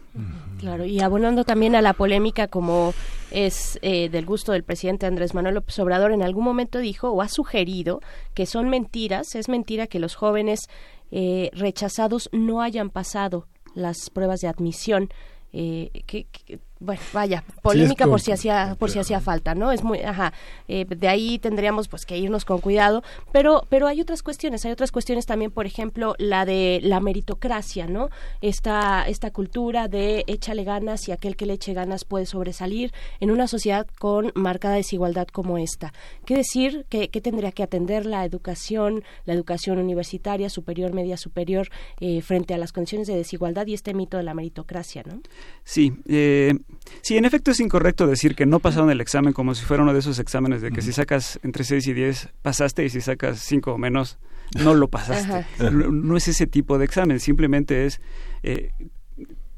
Claro, 0.60 0.86
y 0.86 1.00
abonando 1.00 1.44
también 1.44 1.76
a 1.76 1.82
la 1.82 1.94
polémica 1.94 2.48
como 2.48 2.94
es 3.32 3.80
eh, 3.82 4.10
del 4.10 4.26
gusto 4.26 4.52
del 4.52 4.64
presidente 4.64 5.06
Andrés 5.08 5.34
Manuel 5.34 5.56
López 5.56 5.80
Obrador, 5.80 6.12
en 6.12 6.22
algún 6.22 6.44
momento 6.44 6.78
dijo 6.78 7.10
o 7.10 7.22
ha 7.24 7.30
sugerido 7.30 8.02
que 8.36 8.46
son 8.46 8.70
mentiras, 8.70 9.34
es 9.34 9.50
mentira 9.50 9.88
que 9.88 10.00
los 10.00 10.14
jóvenes 10.16 10.68
eh, 11.12 11.50
rechazados 11.54 12.30
no 12.32 12.62
hayan 12.62 12.90
pasado 12.92 13.48
las 13.74 14.10
pruebas 14.12 14.42
de 14.42 14.48
admisión. 14.50 15.10
Eh, 15.54 15.90
que, 16.06 16.26
que- 16.26 16.60
bueno, 16.80 17.02
vaya, 17.14 17.44
polémica 17.62 18.06
por 18.06 18.22
si 18.22 18.32
hacía 18.32 18.76
por 18.78 18.92
si 18.92 19.00
hacía 19.00 19.20
falta, 19.20 19.56
¿no? 19.56 19.72
Es 19.72 19.84
muy, 19.84 20.00
ajá, 20.00 20.34
eh, 20.68 20.86
de 20.86 21.08
ahí 21.08 21.40
tendríamos 21.40 21.88
pues 21.88 22.06
que 22.06 22.18
irnos 22.18 22.46
con 22.46 22.60
cuidado, 22.60 23.04
pero 23.32 23.66
pero 23.70 23.88
hay 23.88 24.02
otras 24.02 24.24
cuestiones, 24.24 24.66
hay 24.66 24.72
otras 24.72 24.92
cuestiones 24.92 25.26
también, 25.26 25.52
por 25.52 25.66
ejemplo, 25.66 26.16
la 26.18 26.46
de 26.46 26.80
la 26.84 27.00
meritocracia, 27.00 27.88
¿no? 27.88 28.10
Esta 28.42 29.08
esta 29.08 29.32
cultura 29.32 29.88
de 29.88 30.24
échale 30.28 30.64
ganas 30.64 31.08
y 31.08 31.12
aquel 31.12 31.36
que 31.36 31.46
le 31.46 31.54
eche 31.54 31.74
ganas 31.74 32.06
puede 32.06 32.26
sobresalir 32.26 32.94
en 33.20 33.32
una 33.32 33.48
sociedad 33.48 33.88
con 34.00 34.32
marcada 34.36 34.76
desigualdad 34.76 35.28
como 35.28 35.58
esta. 35.58 35.94
¿Qué 36.26 36.36
decir? 36.36 36.86
¿Qué, 36.90 37.10
qué 37.10 37.22
tendría 37.22 37.52
que 37.52 37.64
atender 37.64 38.06
la 38.06 38.26
educación, 38.26 39.04
la 39.26 39.34
educación 39.34 39.80
universitaria, 39.80 40.50
superior, 40.50 40.94
media 40.94 41.18
superior, 41.18 41.70
eh, 42.00 42.22
frente 42.22 42.54
a 42.54 42.58
las 42.58 42.72
condiciones 42.72 43.08
de 43.08 43.16
desigualdad 43.16 43.66
y 43.68 43.74
este 43.74 43.94
mito 43.94 44.18
de 44.18 44.24
la 44.24 44.34
meritocracia, 44.34 45.04
¿no? 45.06 45.22
Sí, 45.64 45.94
eh, 46.08 46.54
sí, 47.02 47.18
en 47.18 47.26
efecto 47.26 47.52
es 47.52 47.60
incorrecto 47.60 48.08
decir 48.08 48.36
que 48.36 48.46
no 48.46 48.60
pasaron 48.60 48.90
el 48.90 49.02
examen 49.02 49.34
como 49.34 49.56
si 49.56 49.64
fuera 49.66 49.84
uno 49.84 49.94
de 49.94 50.00
esos 50.00 50.20
exámenes 50.20 50.62
de 50.62 50.72
que 50.72 50.82
si 50.82 50.92
sacas 50.92 51.40
entre 51.44 51.64
6 51.64 51.88
y 51.88 51.94
10 51.94 52.30
pasaste 52.42 52.86
y 52.86 52.90
si 52.90 53.02
sacas 53.02 53.40
5 53.40 53.74
o 53.74 53.78
menos 53.78 54.18
no 54.64 54.74
lo 54.74 54.88
pasaste. 54.88 55.46
No, 55.60 55.92
no 55.92 56.18
es 56.18 56.28
ese 56.28 56.48
tipo 56.48 56.78
de 56.78 56.86
examen, 56.86 57.20
simplemente 57.20 57.86
es... 57.86 58.02
Eh, 58.44 58.72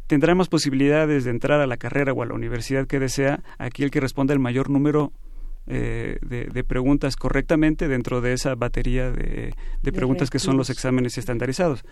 tendremos 0.08 0.50
posibilidades 0.50 1.24
de 1.24 1.30
entrar 1.30 1.62
a 1.62 1.68
la 1.68 1.78
carrera 1.78 2.14
o 2.14 2.24
a 2.24 2.26
la 2.26 2.34
universidad 2.34 2.88
que 2.88 3.00
desea 3.00 3.44
aquel 3.60 3.92
que 3.92 4.00
responda 4.00 4.34
el 4.34 4.40
mayor 4.40 4.72
número 4.72 5.14
eh, 5.68 6.18
de, 6.24 6.46
de 6.46 6.64
preguntas 6.64 7.16
correctamente 7.16 7.88
dentro 7.88 8.20
de 8.20 8.34
esa 8.34 8.56
batería 8.56 9.12
de, 9.12 9.54
de 9.84 9.92
preguntas 9.92 10.32
que 10.32 10.40
son 10.40 10.58
los 10.58 10.72
exámenes 10.72 11.20
estandarizados. 11.20 11.84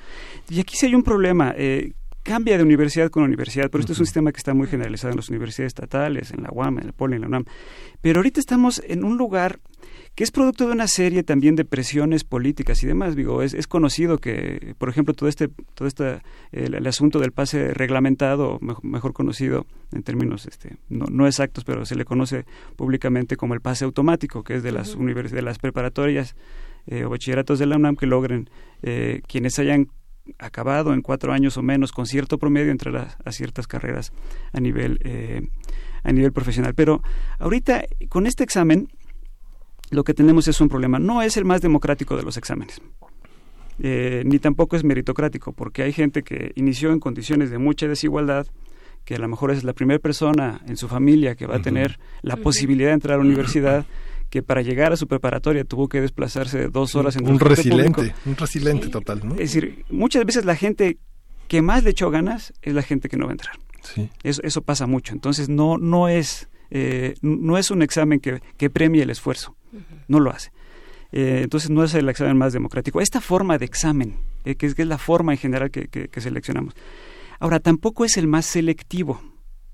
Y 0.50 0.60
aquí 0.60 0.76
sí 0.76 0.88
hay 0.88 0.96
un 0.96 1.04
problema. 1.04 1.54
eh, 1.56 1.92
cambia 2.28 2.58
de 2.58 2.64
universidad 2.64 3.10
con 3.10 3.24
universidad, 3.24 3.70
pero 3.72 3.80
esto 3.80 3.94
es 3.94 4.00
un 4.00 4.06
sistema 4.06 4.34
que 4.34 4.38
está 4.38 4.54
muy 4.54 4.68
generalizado 4.68 5.12
en 5.12 5.18
las 5.18 5.30
universidades 5.30 5.70
estatales, 5.70 6.32
en 6.32 6.44
la 6.44 6.50
UAM, 6.52 6.80
en 6.80 6.88
el 6.88 6.94
POLI, 6.94 7.16
en 7.16 7.22
la 7.22 7.28
UNAM. 7.28 7.46
Pero 8.02 8.20
ahorita 8.20 8.42
estamos 8.42 8.82
en 8.86 9.06
un 9.06 9.18
lugar 9.18 9.60
que 10.14 10.24
es 10.26 10.32
producto 10.32 10.66
de 10.66 10.74
una 10.74 10.88
serie 10.88 11.24
también 11.24 11.56
de 11.56 11.64
presiones 11.64 12.26
políticas 12.26 12.84
y 12.84 12.88
demás. 12.88 13.16
Digo, 13.16 13.44
es, 13.44 13.54
es 13.54 13.68
conocido 13.68 14.18
que, 14.18 14.76
por 14.78 14.90
ejemplo, 14.90 15.14
todo 15.14 15.30
este, 15.30 15.48
todo 15.74 15.88
esta, 15.88 16.22
el, 16.52 16.74
el 16.74 16.88
asunto 16.88 17.20
del 17.20 17.32
pase 17.32 17.74
reglamentado, 17.74 18.58
mejor, 18.60 18.84
mejor 18.84 19.14
conocido 19.14 19.66
en 19.94 20.04
términos 20.04 20.48
este, 20.48 20.78
no, 20.90 21.06
no 21.10 21.28
exactos, 21.28 21.64
pero 21.64 21.86
se 21.86 21.96
le 21.96 22.04
conoce 22.04 22.46
públicamente 22.76 23.38
como 23.38 23.54
el 23.54 23.62
pase 23.62 23.86
automático, 23.86 24.44
que 24.44 24.56
es 24.56 24.64
de 24.64 24.74
las 24.74 24.98
univers- 24.98 25.32
de 25.32 25.44
las 25.44 25.60
preparatorias 25.60 26.36
eh, 26.88 27.06
o 27.06 27.10
bachilleratos 27.10 27.58
de 27.60 27.68
la 27.68 27.78
UNAM 27.78 27.96
que 27.96 28.06
logren 28.06 28.50
eh, 28.82 29.22
quienes 29.28 29.60
hayan 29.60 29.88
acabado 30.40 30.94
en 30.94 31.02
cuatro 31.02 31.34
años 31.34 31.58
o 31.58 31.62
menos 31.62 31.92
con 31.92 32.06
cierto 32.06 32.38
promedio 32.38 32.72
entrar 32.72 32.96
a, 32.98 33.18
a 33.24 33.32
ciertas 33.32 33.68
carreras 33.68 34.12
a 34.54 34.60
nivel 34.60 35.00
eh, 35.04 35.42
a 36.04 36.12
nivel 36.12 36.32
profesional. 36.32 36.74
Pero 36.74 37.02
ahorita 37.40 37.84
con 38.10 38.28
este 38.28 38.44
examen 38.44 38.88
lo 39.90 40.04
que 40.04 40.14
tenemos 40.14 40.48
es 40.48 40.60
un 40.62 40.70
problema. 40.70 41.00
No 41.00 41.22
es 41.22 41.38
el 41.38 41.46
más 41.46 41.62
democrático 41.62 42.18
de 42.18 42.24
los 42.24 42.38
exámenes. 42.38 42.82
Eh, 43.80 44.24
ni 44.26 44.40
tampoco 44.40 44.76
es 44.76 44.84
meritocrático, 44.84 45.54
porque 45.54 45.84
hay 45.84 45.94
gente 45.94 46.24
que 46.24 46.52
inició 46.56 46.92
en 46.92 47.00
condiciones 47.00 47.52
de 47.52 47.58
mucha 47.58 47.88
desigualdad, 47.88 48.48
que 49.06 49.16
a 49.16 49.20
lo 49.20 49.28
mejor 49.28 49.52
es 49.52 49.64
la 49.64 49.74
primera 49.74 50.00
persona 50.00 50.62
en 50.68 50.78
su 50.78 50.88
familia 50.88 51.36
que 51.36 51.46
va 51.46 51.58
a 51.58 51.62
tener 51.62 52.00
la 52.24 52.36
posibilidad 52.38 52.90
de 52.90 52.96
entrar 52.96 53.14
a 53.16 53.18
la 53.18 53.26
universidad, 53.26 53.86
que 54.30 54.44
para 54.44 54.62
llegar 54.62 54.92
a 54.94 54.98
su 54.98 55.08
preparatoria 55.08 55.64
tuvo 55.64 55.88
que 55.88 56.02
desplazarse 56.02 56.68
dos 56.68 56.96
horas 56.96 57.16
en 57.16 57.28
un 57.30 57.40
resiliente, 57.40 57.94
público. 57.94 58.18
un 58.26 58.36
resiliente 58.36 58.88
total, 58.90 59.22
¿no? 59.24 59.34
Es 59.36 59.54
decir, 59.54 59.86
muchas 59.90 60.26
veces 60.26 60.46
la 60.46 60.56
gente 60.56 60.98
que 61.48 61.62
más 61.62 61.84
le 61.84 61.92
echó 61.92 62.10
ganas 62.12 62.54
es 62.62 62.74
la 62.74 62.82
gente 62.82 63.08
que 63.10 63.18
no 63.18 63.26
va 63.26 63.32
a 63.32 63.34
entrar. 63.34 63.56
Sí. 63.82 64.10
Eso, 64.24 64.42
eso 64.44 64.62
pasa 64.62 64.86
mucho. 64.86 65.14
Entonces, 65.14 65.48
no, 65.48 65.78
no, 65.78 66.10
es, 66.10 66.50
eh, 66.72 67.16
no 67.22 67.58
es 67.58 67.72
un 67.72 67.82
examen 67.82 68.20
que, 68.20 68.42
que 68.58 68.70
premie 68.70 69.02
el 69.04 69.10
esfuerzo. 69.10 69.56
No 70.10 70.20
lo 70.20 70.30
hace. 70.32 70.52
Eh, 71.14 71.40
entonces, 71.44 71.70
no 71.70 71.84
es 71.86 71.94
el 71.94 72.10
examen 72.10 72.36
más 72.38 72.52
democrático. 72.52 73.00
Esta 73.00 73.22
forma 73.22 73.58
de 73.58 73.64
examen, 73.66 74.18
eh, 74.44 74.56
que, 74.56 74.66
es, 74.66 74.76
que 74.76 74.82
es 74.82 74.88
la 74.90 74.98
forma 74.98 75.32
en 75.32 75.38
general 75.40 75.72
que, 75.72 75.88
que- 75.88 76.10
que 76.10 76.20
seleccionamos. 76.22 76.74
Ahora, 77.40 77.60
tampoco 77.62 78.04
es 78.04 78.18
el 78.18 78.28
más 78.28 78.46
selectivo. 78.46 79.22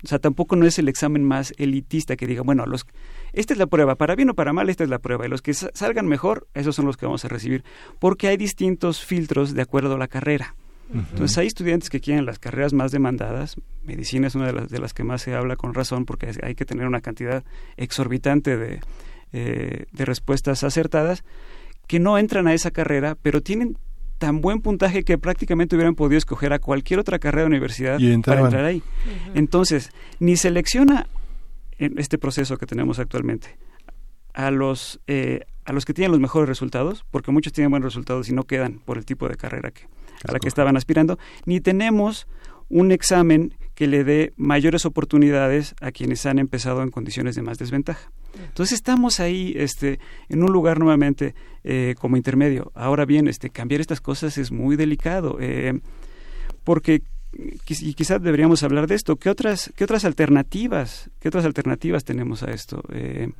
O 0.04 0.06
sea, 0.06 0.18
tampoco 0.20 0.54
no 0.54 0.66
es 0.66 0.78
el 0.78 0.88
examen 0.88 1.24
más 1.24 1.52
elitista 1.56 2.14
que 2.14 2.26
diga, 2.28 2.42
bueno, 2.42 2.66
los, 2.66 2.86
esta 3.34 3.52
es 3.54 3.58
la 3.58 3.66
prueba, 3.66 3.94
para 3.96 4.14
bien 4.14 4.30
o 4.30 4.34
para 4.34 4.52
mal, 4.52 4.68
esta 4.70 4.84
es 4.84 4.90
la 4.90 4.98
prueba. 4.98 5.26
Y 5.26 5.28
los 5.28 5.42
que 5.42 5.54
sa- 5.54 5.70
salgan 5.74 6.06
mejor, 6.06 6.46
esos 6.54 6.74
son 6.76 6.86
los 6.86 6.96
que 6.96 7.06
vamos 7.06 7.24
a 7.24 7.28
recibir. 7.28 7.64
Porque 7.98 8.28
hay 8.28 8.36
distintos 8.36 9.04
filtros 9.04 9.54
de 9.54 9.62
acuerdo 9.62 9.94
a 9.94 9.98
la 9.98 10.08
carrera. 10.08 10.54
Entonces 10.92 11.38
hay 11.38 11.46
estudiantes 11.46 11.88
que 11.90 11.98
quieren 12.00 12.26
las 12.26 12.38
carreras 12.38 12.72
más 12.74 12.92
demandadas. 12.92 13.56
Medicina 13.84 14.26
es 14.26 14.34
una 14.34 14.46
de 14.46 14.52
las, 14.52 14.68
de 14.68 14.78
las 14.78 14.92
que 14.92 15.02
más 15.02 15.22
se 15.22 15.34
habla 15.34 15.56
con 15.56 15.72
razón 15.74 16.04
porque 16.04 16.30
hay 16.42 16.54
que 16.54 16.64
tener 16.66 16.86
una 16.86 17.00
cantidad 17.00 17.42
exorbitante 17.78 18.56
de, 18.56 18.80
eh, 19.32 19.86
de 19.92 20.04
respuestas 20.04 20.62
acertadas 20.62 21.24
que 21.86 21.98
no 22.00 22.18
entran 22.18 22.46
a 22.46 22.54
esa 22.54 22.70
carrera, 22.70 23.16
pero 23.20 23.40
tienen 23.42 23.76
tan 24.18 24.40
buen 24.40 24.60
puntaje 24.60 25.02
que 25.04 25.18
prácticamente 25.18 25.74
hubieran 25.74 25.94
podido 25.94 26.18
escoger 26.18 26.52
a 26.52 26.58
cualquier 26.58 27.00
otra 27.00 27.18
carrera 27.18 27.42
de 27.42 27.48
universidad 27.48 27.98
Y 27.98 28.12
para 28.18 28.40
entrar 28.46 28.64
ahí. 28.64 28.82
Entonces, 29.34 29.90
ni 30.20 30.36
selecciona 30.36 31.06
en 31.78 31.98
este 31.98 32.18
proceso 32.18 32.56
que 32.56 32.66
tenemos 32.66 32.98
actualmente 32.98 33.56
a 34.32 34.50
los 34.50 35.00
eh, 35.06 35.40
a 35.64 35.72
los 35.72 35.84
que 35.84 35.94
tienen 35.94 36.12
los 36.12 36.20
mejores 36.20 36.48
resultados, 36.48 37.04
porque 37.10 37.30
muchos 37.30 37.52
tienen 37.52 37.70
buenos 37.70 37.94
resultados 37.94 38.28
y 38.28 38.32
no 38.32 38.44
quedan 38.44 38.80
por 38.84 38.98
el 38.98 39.06
tipo 39.06 39.28
de 39.28 39.36
carrera 39.36 39.70
que, 39.70 39.86
a 40.28 40.32
la 40.32 40.38
que 40.38 40.48
estaban 40.48 40.76
aspirando, 40.76 41.18
ni 41.46 41.60
tenemos 41.60 42.26
un 42.68 42.92
examen 42.92 43.54
que 43.74 43.86
le 43.86 44.04
dé 44.04 44.32
mayores 44.36 44.84
oportunidades 44.84 45.74
a 45.80 45.90
quienes 45.90 46.26
han 46.26 46.38
empezado 46.38 46.82
en 46.82 46.90
condiciones 46.90 47.34
de 47.34 47.42
más 47.42 47.58
desventaja. 47.58 48.10
Entonces 48.46 48.74
estamos 48.74 49.20
ahí 49.20 49.54
este, 49.56 50.00
en 50.28 50.42
un 50.42 50.52
lugar 50.52 50.78
nuevamente 50.78 51.34
eh, 51.62 51.94
como 51.98 52.16
intermedio. 52.16 52.72
Ahora 52.74 53.04
bien, 53.04 53.28
este, 53.28 53.50
cambiar 53.50 53.80
estas 53.80 54.00
cosas 54.00 54.38
es 54.38 54.50
muy 54.52 54.76
delicado, 54.76 55.38
eh, 55.40 55.80
porque 56.62 57.02
y 57.36 57.94
quizás 57.94 58.22
deberíamos 58.22 58.62
hablar 58.62 58.86
de 58.86 58.94
esto. 58.94 59.16
¿Qué 59.16 59.30
otras, 59.30 59.72
qué 59.76 59.84
otras 59.84 60.04
alternativas, 60.04 61.10
qué 61.20 61.28
otras 61.28 61.44
alternativas 61.44 62.04
tenemos 62.04 62.42
a 62.42 62.50
esto? 62.50 62.82
Eh, 62.92 63.30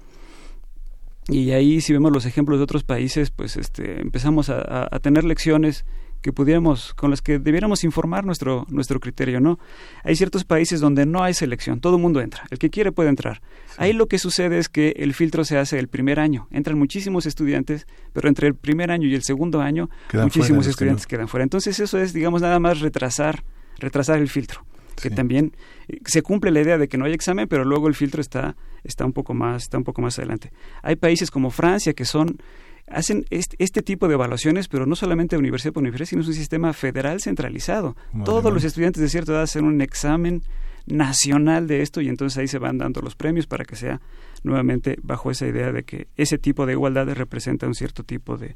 y 1.28 1.52
ahí 1.52 1.80
si 1.80 1.92
vemos 1.92 2.12
los 2.12 2.26
ejemplos 2.26 2.58
de 2.58 2.64
otros 2.64 2.84
países, 2.84 3.30
pues 3.30 3.56
este, 3.56 4.00
empezamos 4.00 4.50
a, 4.50 4.58
a- 4.60 4.88
a 4.90 4.98
tener 5.00 5.24
lecciones 5.24 5.84
que 6.20 6.32
pudiéramos, 6.32 6.94
con 6.94 7.10
las 7.10 7.20
que 7.20 7.38
debiéramos 7.38 7.84
informar 7.84 8.24
nuestro, 8.24 8.64
nuestro 8.70 8.98
criterio, 8.98 9.40
¿no? 9.40 9.58
Hay 10.04 10.16
ciertos 10.16 10.44
países 10.44 10.80
donde 10.80 11.04
no 11.04 11.22
hay 11.22 11.34
selección, 11.34 11.80
todo 11.80 11.96
el 11.96 12.02
mundo 12.02 12.22
entra, 12.22 12.44
el 12.50 12.58
que 12.58 12.70
quiere 12.70 12.92
puede 12.92 13.10
entrar. 13.10 13.42
Ahí 13.76 13.92
lo 13.92 14.06
que 14.06 14.18
sucede 14.18 14.56
es 14.58 14.70
que 14.70 14.94
el 14.96 15.12
filtro 15.12 15.44
se 15.44 15.58
hace 15.58 15.78
el 15.78 15.88
primer 15.88 16.18
año, 16.20 16.48
entran 16.50 16.78
muchísimos 16.78 17.26
estudiantes, 17.26 17.86
pero 18.14 18.28
entre 18.28 18.48
el 18.48 18.54
primer 18.54 18.90
año 18.90 19.06
y 19.06 19.14
el 19.14 19.22
segundo 19.22 19.60
año, 19.60 19.90
Quedan 20.10 20.24
muchísimos 20.24 20.46
fuera 20.48 20.56
los 20.56 20.66
que 20.66 20.70
estudiantes 20.70 21.04
no. 21.04 21.08
quedan 21.08 21.28
fuera. 21.28 21.42
Entonces 21.44 21.78
eso 21.78 21.98
es, 21.98 22.14
digamos, 22.14 22.40
nada 22.40 22.58
más 22.58 22.80
retrasar, 22.80 23.44
retrasar 23.78 24.18
el 24.18 24.28
filtro 24.28 24.64
que 25.00 25.10
también 25.10 25.52
eh, 25.88 25.98
se 26.06 26.22
cumple 26.22 26.50
la 26.50 26.60
idea 26.60 26.78
de 26.78 26.88
que 26.88 26.96
no 26.96 27.04
hay 27.04 27.12
examen, 27.12 27.48
pero 27.48 27.64
luego 27.64 27.88
el 27.88 27.94
filtro 27.94 28.20
está 28.20 28.56
está 28.84 29.04
un 29.04 29.12
poco 29.12 29.34
más 29.34 29.64
está 29.64 29.78
un 29.78 29.84
poco 29.84 30.02
más 30.02 30.18
adelante. 30.18 30.52
Hay 30.82 30.96
países 30.96 31.30
como 31.30 31.50
Francia 31.50 31.94
que 31.94 32.04
son 32.04 32.38
hacen 32.86 33.24
este, 33.30 33.56
este 33.58 33.82
tipo 33.82 34.08
de 34.08 34.14
evaluaciones, 34.14 34.68
pero 34.68 34.86
no 34.86 34.94
solamente 34.94 35.38
universidad 35.38 35.72
por 35.72 35.82
universidad, 35.82 36.08
sino 36.08 36.22
es 36.22 36.28
un 36.28 36.34
sistema 36.34 36.72
federal 36.72 37.20
centralizado. 37.20 37.96
Todos 38.24 38.52
los 38.52 38.62
estudiantes 38.62 39.02
de 39.02 39.08
cierta 39.08 39.32
edad 39.32 39.42
hacen 39.42 39.64
un 39.64 39.80
examen 39.80 40.42
nacional 40.86 41.66
de 41.66 41.80
esto 41.80 42.02
y 42.02 42.08
entonces 42.08 42.36
ahí 42.36 42.46
se 42.46 42.58
van 42.58 42.76
dando 42.76 43.00
los 43.00 43.16
premios 43.16 43.46
para 43.46 43.64
que 43.64 43.74
sea 43.74 44.02
nuevamente 44.42 44.98
bajo 45.02 45.30
esa 45.30 45.46
idea 45.46 45.72
de 45.72 45.84
que 45.84 46.08
ese 46.16 46.36
tipo 46.36 46.66
de 46.66 46.72
igualdad 46.72 47.08
representa 47.08 47.66
un 47.66 47.74
cierto 47.74 48.04
tipo 48.04 48.36
de, 48.36 48.54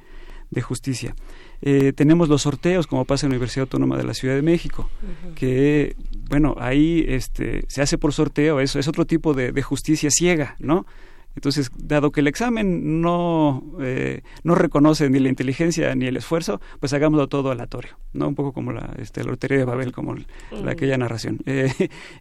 de 0.50 0.60
justicia. 0.60 1.14
Eh, 1.60 1.92
tenemos 1.92 2.28
los 2.28 2.42
sorteos, 2.42 2.86
como 2.86 3.04
pasa 3.04 3.26
en 3.26 3.30
la 3.32 3.36
Universidad 3.36 3.62
Autónoma 3.64 3.96
de 3.96 4.04
la 4.04 4.14
Ciudad 4.14 4.34
de 4.36 4.42
México, 4.42 4.88
que, 5.34 5.96
bueno, 6.30 6.54
ahí 6.58 7.04
este, 7.08 7.64
se 7.68 7.82
hace 7.82 7.98
por 7.98 8.12
sorteo, 8.12 8.60
eso 8.60 8.78
es 8.78 8.86
otro 8.88 9.04
tipo 9.06 9.34
de, 9.34 9.50
de 9.52 9.62
justicia 9.62 10.08
ciega, 10.10 10.54
¿no? 10.60 10.86
Entonces, 11.34 11.70
dado 11.76 12.10
que 12.10 12.20
el 12.20 12.26
examen 12.26 13.00
no, 13.00 13.62
eh, 13.80 14.22
no 14.42 14.54
reconoce 14.56 15.08
ni 15.08 15.20
la 15.20 15.28
inteligencia 15.28 15.94
ni 15.94 16.06
el 16.06 16.16
esfuerzo, 16.16 16.60
pues 16.80 16.92
hagámoslo 16.92 17.28
todo 17.28 17.50
aleatorio, 17.52 17.96
¿no? 18.12 18.26
Un 18.28 18.34
poco 18.34 18.52
como 18.52 18.72
la, 18.72 18.92
este, 18.98 19.22
la 19.22 19.30
lotería 19.30 19.58
de 19.58 19.64
Babel, 19.64 19.92
como 19.92 20.14
el- 20.14 20.26
la, 20.50 20.62
Mm. 20.62 20.68
aquella 20.68 20.98
narración. 20.98 21.38
Eh, 21.46 21.72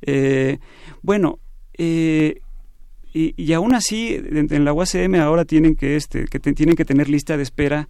eh, 0.03 0.59
bueno, 1.01 1.39
eh, 1.77 2.41
y, 3.13 3.33
y 3.41 3.53
aún 3.53 3.73
así, 3.73 4.13
en, 4.15 4.53
en 4.53 4.65
la 4.65 4.73
UACM 4.73 5.15
ahora 5.15 5.45
tienen 5.45 5.75
que, 5.75 5.95
este, 5.95 6.25
que 6.25 6.39
te- 6.39 6.53
tienen 6.53 6.75
que 6.75 6.85
tener 6.85 7.09
lista 7.09 7.37
de 7.37 7.43
espera 7.43 7.87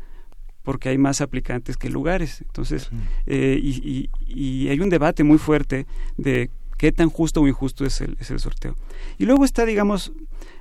porque 0.67 0.89
hay 0.89 0.97
más 0.97 1.21
aplicantes 1.21 1.77
que 1.77 1.89
lugares. 1.89 2.41
Entonces, 2.41 2.89
eh, 3.25 3.57
y, 3.63 4.09
y- 4.27 4.65
y 4.65 4.67
hay 4.67 4.81
un 4.81 4.89
debate 4.89 5.23
muy 5.23 5.37
fuerte 5.37 5.87
de 6.17 6.49
qué 6.77 6.91
tan 6.91 7.09
justo 7.09 7.39
o 7.41 7.47
injusto 7.47 7.85
es 7.85 8.01
el, 8.01 8.17
es 8.19 8.31
el 8.31 8.39
sorteo. 8.41 8.75
Y 9.17 9.25
luego 9.27 9.45
está, 9.45 9.65
digamos, 9.65 10.11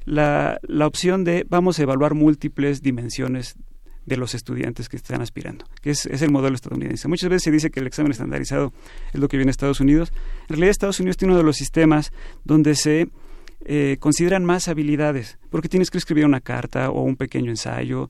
la, 0.04 0.60
la 0.62 0.86
opción 0.86 1.24
de 1.24 1.44
vamos 1.50 1.80
a 1.80 1.82
evaluar 1.82 2.14
múltiples 2.14 2.82
dimensiones 2.82 3.56
de 4.04 4.16
los 4.16 4.36
estudiantes 4.36 4.88
que 4.88 4.96
están 4.96 5.22
aspirando, 5.22 5.64
que 5.82 5.90
es, 5.90 6.06
es 6.06 6.22
el 6.22 6.30
modelo 6.30 6.54
estadounidense. 6.54 7.08
Muchas 7.08 7.28
veces 7.28 7.42
se 7.42 7.50
dice 7.50 7.70
que 7.72 7.80
el 7.80 7.88
examen 7.88 8.12
estandarizado 8.12 8.72
es 9.12 9.18
lo 9.18 9.26
que 9.26 9.36
viene 9.38 9.50
a 9.50 9.56
Estados 9.58 9.80
Unidos. 9.80 10.12
En 10.42 10.50
realidad 10.50 10.70
Estados 10.70 11.00
Unidos 11.00 11.16
tiene 11.16 11.32
uno 11.32 11.38
de 11.38 11.44
los 11.44 11.56
sistemas 11.56 12.12
donde 12.44 12.76
se 12.76 13.08
eh, 13.68 13.96
consideran 13.98 14.44
más 14.44 14.68
habilidades, 14.68 15.38
porque 15.50 15.68
tienes 15.68 15.90
que 15.90 15.98
escribir 15.98 16.24
una 16.24 16.40
carta 16.40 16.90
o 16.90 17.02
un 17.02 17.16
pequeño 17.16 17.50
ensayo, 17.50 18.08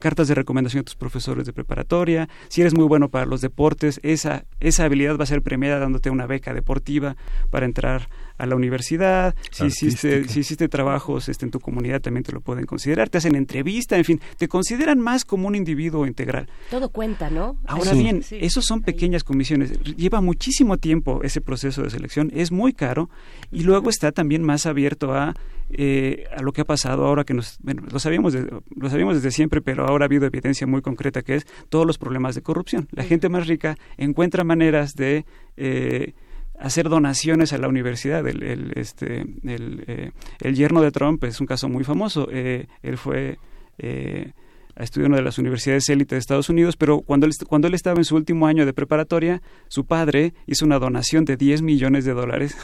cartas 0.00 0.26
de 0.26 0.34
recomendación 0.34 0.80
a 0.80 0.84
tus 0.84 0.96
profesores 0.96 1.46
de 1.46 1.52
preparatoria, 1.52 2.28
si 2.48 2.60
eres 2.60 2.74
muy 2.74 2.86
bueno 2.86 3.08
para 3.08 3.24
los 3.24 3.40
deportes, 3.40 4.00
esa, 4.02 4.46
esa 4.58 4.84
habilidad 4.84 5.16
va 5.16 5.22
a 5.22 5.26
ser 5.26 5.42
premiada 5.42 5.78
dándote 5.78 6.10
una 6.10 6.26
beca 6.26 6.52
deportiva 6.54 7.16
para 7.50 7.66
entrar 7.66 8.08
a 8.38 8.46
la 8.46 8.54
universidad, 8.56 9.34
si 9.50 9.66
hiciste, 9.66 10.28
si 10.28 10.40
hiciste 10.40 10.68
trabajos 10.68 11.28
este, 11.28 11.44
en 11.44 11.50
tu 11.50 11.60
comunidad 11.60 12.00
también 12.00 12.24
te 12.24 12.32
lo 12.32 12.40
pueden 12.40 12.66
considerar, 12.66 13.08
te 13.08 13.18
hacen 13.18 13.34
entrevista, 13.34 13.96
en 13.96 14.04
fin, 14.04 14.20
te 14.38 14.48
consideran 14.48 14.98
más 15.00 15.24
como 15.24 15.48
un 15.48 15.54
individuo 15.54 16.06
integral. 16.06 16.48
Todo 16.70 16.88
cuenta, 16.90 17.30
¿no? 17.30 17.56
Ahora 17.66 17.92
bien, 17.92 18.22
sí. 18.22 18.38
esos 18.40 18.64
son 18.64 18.82
pequeñas 18.82 19.24
comisiones. 19.24 19.72
Lleva 19.96 20.20
muchísimo 20.20 20.76
tiempo 20.78 21.20
ese 21.22 21.40
proceso 21.40 21.82
de 21.82 21.90
selección, 21.90 22.30
es 22.34 22.52
muy 22.52 22.72
caro 22.72 23.08
y 23.50 23.62
luego 23.62 23.90
está 23.90 24.12
también 24.12 24.42
más 24.42 24.66
abierto 24.66 25.14
a, 25.14 25.34
eh, 25.70 26.24
a 26.36 26.42
lo 26.42 26.52
que 26.52 26.60
ha 26.60 26.64
pasado 26.64 27.06
ahora 27.06 27.24
que 27.24 27.34
nos, 27.34 27.58
bueno, 27.62 27.82
lo 27.90 27.98
sabíamos, 27.98 28.32
de- 28.32 28.46
lo 28.76 28.90
sabíamos 28.90 29.16
desde 29.16 29.30
siempre, 29.30 29.60
pero 29.60 29.86
ahora 29.86 30.04
ha 30.04 30.06
habido 30.08 30.26
evidencia 30.26 30.66
muy 30.66 30.82
concreta 30.82 31.22
que 31.22 31.36
es 31.36 31.46
todos 31.68 31.86
los 31.86 31.98
problemas 31.98 32.34
de 32.34 32.42
corrupción. 32.42 32.88
La 32.92 33.04
gente 33.04 33.28
más 33.28 33.46
rica 33.46 33.76
encuentra 33.96 34.44
maneras 34.44 34.94
de 34.94 35.24
eh, 35.56 36.12
hacer 36.58 36.88
donaciones 36.88 37.52
a 37.52 37.58
la 37.58 37.68
universidad. 37.68 38.26
El, 38.26 38.42
el, 38.42 38.72
este, 38.76 39.22
el, 39.44 39.84
eh, 39.86 40.12
el 40.40 40.54
yerno 40.54 40.80
de 40.82 40.90
Trump 40.90 41.22
es 41.24 41.40
un 41.40 41.46
caso 41.46 41.68
muy 41.68 41.84
famoso. 41.84 42.28
Eh, 42.30 42.66
él 42.82 42.98
fue 42.98 43.38
eh, 43.78 44.32
a 44.74 44.84
estudiar 44.84 45.06
en 45.06 45.12
una 45.12 45.18
de 45.18 45.24
las 45.24 45.38
universidades 45.38 45.88
élite 45.88 46.14
de 46.14 46.18
Estados 46.18 46.48
Unidos, 46.50 46.76
pero 46.76 47.00
cuando 47.00 47.26
él, 47.26 47.32
cuando 47.48 47.68
él 47.68 47.74
estaba 47.74 47.98
en 47.98 48.04
su 48.04 48.14
último 48.14 48.46
año 48.46 48.66
de 48.66 48.72
preparatoria, 48.72 49.42
su 49.68 49.86
padre 49.86 50.34
hizo 50.46 50.64
una 50.64 50.78
donación 50.78 51.24
de 51.24 51.36
10 51.36 51.62
millones 51.62 52.04
de 52.04 52.12
dólares 52.12 52.56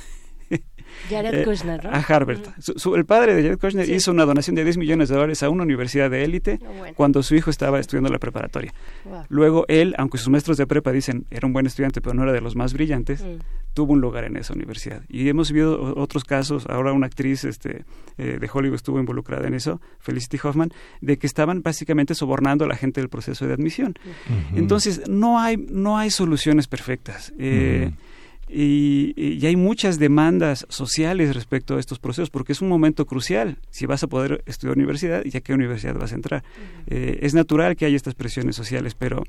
Jared 1.08 1.40
eh, 1.40 1.44
Kushner, 1.44 1.82
¿no? 1.84 1.90
a 1.90 1.97
Harvard. 2.00 2.40
Su- 2.58 2.74
su- 2.78 2.94
el 2.94 3.05
padre 3.06 3.34
de 3.34 3.42
Jared 3.42 3.58
Kushner 3.58 3.86
Sí. 3.86 3.94
hizo 3.94 4.10
una 4.10 4.24
donación 4.24 4.55
de 4.56 4.64
10 4.64 4.76
millones 4.76 5.08
de 5.08 5.14
dólares 5.14 5.42
a 5.42 5.48
una 5.48 5.62
universidad 5.62 6.10
de 6.10 6.22
élite 6.24 6.58
bueno. 6.58 6.94
cuando 6.94 7.22
su 7.22 7.34
hijo 7.34 7.50
estaba 7.50 7.81
estudiando 7.81 8.10
la 8.10 8.18
preparatoria. 8.18 8.72
Wow. 9.05 9.24
Luego 9.28 9.64
él, 9.68 9.94
aunque 9.98 10.18
sus 10.18 10.28
maestros 10.28 10.56
de 10.58 10.66
prepa 10.66 10.92
dicen 10.92 11.24
era 11.31 11.47
un 11.47 11.52
buen 11.52 11.66
estudiante, 11.66 12.00
pero 12.00 12.14
no 12.14 12.22
era 12.24 12.32
de 12.32 12.40
los 12.40 12.56
más 12.56 12.72
brillantes, 12.74 13.22
Mm. 13.22 13.39
tuvo 13.74 13.94
un 13.94 14.00
lugar 14.02 14.24
en 14.24 14.36
esa 14.36 14.52
universidad. 14.52 15.02
Y 15.08 15.28
hemos 15.31 15.50
visto 15.50 15.81
o- 15.81 16.00
otros 16.00 16.24
casos, 16.24 16.66
ahora 16.68 16.92
una 16.92 17.06
actriz 17.06 17.44
este, 17.44 17.84
eh, 18.18 18.36
de 18.39 18.50
Hollywood 18.52 18.76
estuvo 18.76 19.00
involucrada 19.00 19.48
en 19.48 19.55
eso, 19.55 19.81
Felicity 19.98 20.39
Hoffman, 20.44 20.70
de 21.00 21.16
que 21.16 21.26
estaban 21.26 21.62
básicamente 21.62 22.14
sobornando 22.14 22.66
a 22.66 22.68
la 22.68 22.76
gente 22.76 23.00
del 23.00 23.08
proceso 23.08 23.47
de 23.47 23.55
admisión. 23.55 23.94
Entonces, 24.55 25.08
no 25.08 25.40
hay, 25.40 25.56
no 25.56 25.97
hay 25.97 26.10
soluciones 26.10 26.66
perfectas. 26.68 27.32
Eh, 27.39 27.92
y, 28.52 29.14
y 29.16 29.47
hay 29.47 29.56
muchas 29.56 29.98
demandas 29.98 30.66
sociales 30.68 31.34
respecto 31.34 31.76
a 31.76 31.81
estos 31.81 31.98
procesos, 31.98 32.31
porque 32.31 32.52
es 32.52 32.60
un 32.60 32.68
momento 32.68 33.06
crucial 33.06 33.58
si 33.70 33.86
vas 33.86 34.02
a 34.02 34.06
poder 34.06 34.42
estudiar 34.47 34.76
universidad 34.76 35.22
y 35.24 35.36
a 35.36 35.40
qué 35.40 35.55
universidad 35.55 35.94
vas 35.94 36.12
a 36.12 36.14
entrar. 36.14 36.44
Eh, 36.86 37.18
es 37.22 37.34
natural 37.34 37.76
que 37.76 37.86
haya 37.86 37.97
estas 37.97 38.14
presiones 38.14 38.56
sociales, 38.56 38.94
pero 38.94 39.24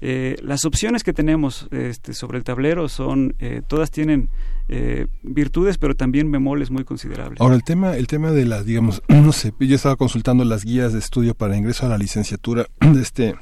eh, 0.00 0.36
las 0.42 0.64
opciones 0.64 1.02
que 1.04 1.12
tenemos 1.12 1.68
este, 1.70 2.14
sobre 2.14 2.38
el 2.38 2.44
tablero 2.44 2.88
son, 2.88 3.34
eh, 3.38 3.62
todas 3.66 3.90
tienen 3.90 4.28
eh, 4.68 5.06
virtudes, 5.22 5.78
pero 5.78 5.94
también 5.94 6.30
bemoles 6.30 6.70
muy 6.70 6.84
considerables. 6.84 7.40
Ahora 7.40 7.54
el 7.54 7.62
tema, 7.64 7.96
el 7.96 8.06
tema 8.06 8.32
de 8.32 8.44
las, 8.44 8.64
digamos, 8.64 9.02
no 9.08 9.32
sé, 9.32 9.52
yo 9.60 9.76
estaba 9.76 9.96
consultando 9.96 10.44
las 10.44 10.64
guías 10.64 10.92
de 10.92 10.98
estudio 10.98 11.34
para 11.34 11.56
ingreso 11.56 11.86
a 11.86 11.88
la 11.88 11.98
licenciatura 11.98 12.66
de 12.80 13.00
este 13.00 13.34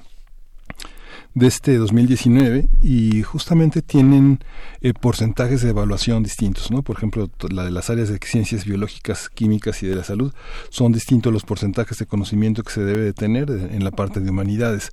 de 1.35 1.47
este 1.47 1.77
2019 1.79 2.67
y 2.83 3.23
justamente 3.23 3.81
tienen 3.81 4.41
eh, 4.83 4.93
porcentajes 4.93 5.63
de 5.63 5.71
evaluación 5.71 6.23
distintos, 6.23 6.71
¿no? 6.71 6.83
Por 6.83 6.97
ejemplo, 6.99 7.31
la 7.51 7.65
de 7.65 7.71
las 7.71 7.89
áreas 7.91 8.09
de 8.11 8.19
ciencias 8.23 8.65
biológicas, 8.65 9.29
químicas 9.31 9.83
y 9.83 9.87
de 9.87 9.97
la 9.97 10.05
salud 10.05 10.33
son 10.69 10.93
distintos 10.93 11.33
los 11.33 11.45
porcentajes 11.45 11.99
de 11.99 12.07
conocimiento 12.07 12.63
que 12.63 12.73
se 12.73 12.85
debe 12.85 13.03
de 13.03 13.13
tener 13.15 13.47
de- 13.51 13.75
en 13.75 13.83
la 13.85 13.91
parte 13.93 14.21
de 14.21 14.31
humanidades. 14.31 14.91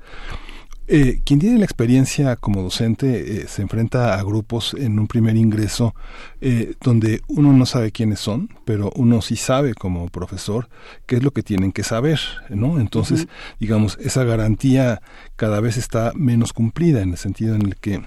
Eh, 0.92 1.22
quien 1.24 1.40
tiene 1.40 1.60
la 1.60 1.66
experiencia 1.66 2.36
como 2.36 2.64
docente 2.64 3.44
eh, 3.44 3.48
se 3.48 3.62
enfrenta 3.62 4.16
a 4.16 4.24
grupos 4.24 4.74
en 4.74 4.98
un 4.98 5.08
primer 5.08 5.38
ingreso 5.38 5.94
eh, 6.42 6.74
donde 6.82 7.22
uno 7.28 7.54
no 7.54 7.68
sabe 7.68 7.92
quiénes 7.92 8.20
son, 8.20 8.50
pero 8.66 8.92
uno 8.96 9.22
sí 9.22 9.36
sabe 9.36 9.76
como 9.76 10.08
profesor 10.08 10.68
qué 11.06 11.18
es 11.18 11.24
lo 11.24 11.30
que 11.30 11.44
tienen 11.44 11.74
que 11.74 11.84
saber, 11.84 12.20
¿no? 12.50 12.80
Entonces, 12.80 13.28
digamos, 13.60 14.00
esa 14.02 14.24
garantía 14.24 15.00
cada 15.36 15.60
vez 15.60 15.78
está 15.78 16.12
menos 16.16 16.54
cumplida 16.54 17.04
en 17.04 17.12
el 17.12 17.18
sentido 17.18 17.54
en 17.54 17.68
el 17.68 17.76
que 17.76 18.02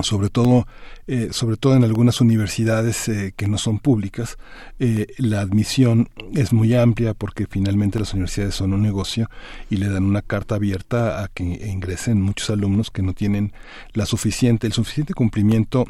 sobre 0.00 0.30
todo 0.30 0.66
eh, 1.06 1.28
sobre 1.32 1.56
todo 1.56 1.74
en 1.76 1.84
algunas 1.84 2.20
universidades 2.20 3.08
eh, 3.08 3.34
que 3.36 3.46
no 3.46 3.58
son 3.58 3.78
públicas 3.78 4.38
eh, 4.78 5.06
la 5.18 5.40
admisión 5.40 6.08
es 6.34 6.52
muy 6.52 6.74
amplia 6.74 7.12
porque 7.12 7.46
finalmente 7.46 7.98
las 7.98 8.14
universidades 8.14 8.54
son 8.54 8.72
un 8.72 8.82
negocio 8.82 9.28
y 9.68 9.76
le 9.76 9.88
dan 9.88 10.04
una 10.04 10.22
carta 10.22 10.54
abierta 10.54 11.22
a 11.22 11.28
que 11.28 11.44
ingresen 11.44 12.22
muchos 12.22 12.48
alumnos 12.50 12.90
que 12.90 13.02
no 13.02 13.12
tienen 13.12 13.52
la 13.92 14.06
suficiente 14.06 14.66
el 14.66 14.72
suficiente 14.72 15.12
cumplimiento 15.12 15.86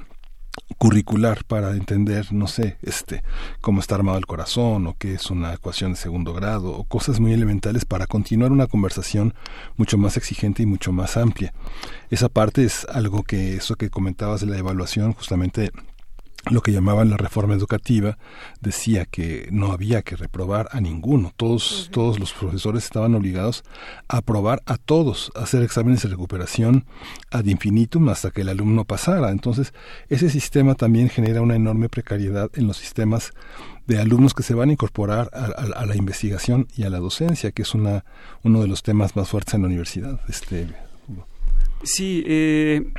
curricular 0.79 1.45
para 1.45 1.73
entender, 1.73 2.33
no 2.33 2.47
sé, 2.47 2.77
este, 2.83 3.23
cómo 3.61 3.81
está 3.81 3.95
armado 3.95 4.19
el 4.19 4.27
corazón 4.27 4.87
o 4.87 4.97
qué 4.99 5.15
es 5.15 5.31
una 5.31 5.55
ecuación 5.55 5.93
de 5.93 5.97
segundo 5.97 6.33
grado 6.33 6.73
o 6.73 6.85
cosas 6.85 7.21
muy 7.21 7.33
elementales 7.33 7.85
para 7.85 8.07
continuar 8.07 8.53
una 8.53 8.67
conversación 8.67 9.35
mucho 9.77 9.99
más 9.99 10.17
exigente 10.17 10.63
y 10.63 10.67
mucho 10.67 10.93
más 10.93 11.17
amplia. 11.17 11.53
Esa 12.11 12.29
parte 12.29 12.65
es 12.65 12.85
algo 12.87 13.23
que 13.23 13.55
eso 13.55 13.77
que 13.77 13.91
comentabas 13.91 14.41
de 14.41 14.49
la 14.49 14.59
evaluación 14.59 15.13
justamente 15.13 15.71
lo 16.51 16.61
que 16.61 16.73
llamaban 16.73 17.09
la 17.11 17.17
reforma 17.17 17.55
educativa 17.55 18.19
decía 18.61 19.05
que 19.07 19.49
no 19.53 19.71
había 19.73 20.03
que 20.03 20.17
reprobar 20.17 20.69
a 20.73 20.81
ninguno. 20.81 21.33
Todos 21.37 21.89
todos 21.93 22.19
los 22.19 22.33
profesores 22.33 22.85
estaban 22.85 23.15
obligados 23.15 23.63
a 24.09 24.17
aprobar 24.19 24.61
a 24.67 24.77
todos 24.77 25.31
a 25.37 25.45
hacer 25.45 25.63
exámenes 25.63 26.03
de 26.03 26.09
recuperación 26.09 26.85
ad 27.31 27.45
infinitum 27.45 28.09
hasta 28.09 28.31
que 28.33 28.41
el 28.41 28.49
alumno 28.49 28.85
pasara. 28.85 29.31
Entonces 29.31 29.73
ese 30.09 30.31
sistema 30.31 30.75
también 30.75 31.09
genera 31.11 31.43
una 31.43 31.55
enorme 31.55 31.89
precariedad 31.89 32.51
en 32.55 32.67
los 32.67 32.77
sistemas 32.77 33.31
de 33.87 33.99
alumnos 34.01 34.35
que 34.35 34.43
se 34.43 34.55
van 34.55 34.71
a 34.71 34.73
incorporar 34.73 35.31
a, 35.33 35.45
a- 35.45 35.81
a 35.83 35.87
la 35.87 35.97
investigación 35.97 36.67
y 36.77 36.83
a 36.85 36.91
la 36.91 36.99
docencia 36.99 37.53
que 37.53 37.63
es 37.63 37.75
una 37.75 38.05
uno 38.43 38.61
de 38.63 38.69
los 38.69 38.83
temas 38.83 39.15
más 39.17 39.29
fuertes 39.29 39.55
en 39.55 39.63
la 39.63 39.67
universidad 39.69 40.21
este 40.29 40.69
Sí, 41.85 42.23
eh, 42.27 42.93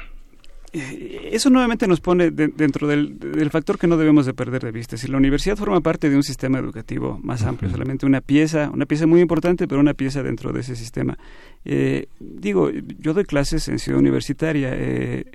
eso 0.74 1.50
nuevamente 1.52 1.88
nos 1.88 2.02
pone 2.02 2.32
de- 2.32 2.48
dentro 2.48 2.88
del, 2.88 3.20
del 3.20 3.50
factor 3.52 3.78
que 3.78 3.86
no 3.88 3.96
debemos 3.96 4.26
de 4.26 4.34
perder 4.34 4.64
de 4.64 4.72
vista. 4.72 4.98
Si 4.98 5.08
la 5.08 5.18
universidad 5.18 5.56
forma 5.56 5.82
parte 5.82 6.10
de 6.10 6.16
un 6.16 6.24
sistema 6.24 6.58
educativo 6.58 7.20
más 7.24 7.44
amplio, 7.44 7.70
solamente 7.70 8.06
una 8.06 8.22
pieza, 8.22 8.72
una 8.74 8.86
pieza 8.86 9.06
muy 9.06 9.22
importante, 9.22 9.68
pero 9.68 9.80
una 9.80 9.94
pieza 9.94 10.24
dentro 10.24 10.52
de 10.52 10.62
ese 10.62 10.76
sistema. 10.76 11.18
Eh, 11.64 12.08
digo, 12.20 12.72
yo 12.72 13.14
doy 13.14 13.24
clases 13.26 13.68
en 13.68 13.78
Ciudad 13.78 14.00
Universitaria, 14.00 14.70
eh, 14.74 15.26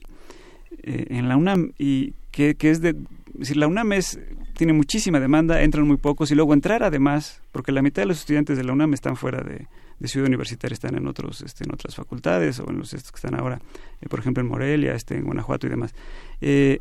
eh, 0.82 1.06
en 1.10 1.28
la 1.28 1.36
UNAM, 1.36 1.72
y 1.78 2.14
que, 2.32 2.56
que 2.56 2.70
es 2.70 2.80
de... 2.80 2.96
decir, 3.34 3.56
la 3.56 3.68
UNAM 3.68 3.92
es, 3.92 4.18
tiene 4.56 4.72
muchísima 4.72 5.20
demanda, 5.20 5.62
entran 5.62 5.86
muy 5.86 5.98
pocos, 5.98 6.30
y 6.32 6.34
luego 6.34 6.52
entrar 6.52 6.82
además, 6.82 7.40
porque 7.52 7.70
la 7.72 7.82
mitad 7.82 8.02
de 8.02 8.06
los 8.06 8.18
estudiantes 8.18 8.56
de 8.56 8.64
la 8.64 8.72
UNAM 8.72 8.92
están 8.94 9.16
fuera 9.16 9.42
de, 9.42 9.66
de 9.98 10.08
Ciudad 10.08 10.26
Universitaria, 10.26 10.74
están 10.74 10.96
en 10.96 11.06
otros 11.06 11.42
este, 11.42 11.64
en 11.64 11.72
otras 11.72 11.94
facultades, 11.94 12.60
o 12.60 12.70
en 12.70 12.78
los 12.78 12.94
estos 12.94 13.12
que 13.12 13.16
están 13.16 13.38
ahora, 13.38 13.60
eh, 14.00 14.08
por 14.08 14.20
ejemplo, 14.20 14.42
en 14.42 14.48
Morelia, 14.48 14.94
este, 14.94 15.16
en 15.16 15.24
Guanajuato 15.24 15.66
y 15.66 15.70
demás. 15.70 15.94
Eh, 16.40 16.78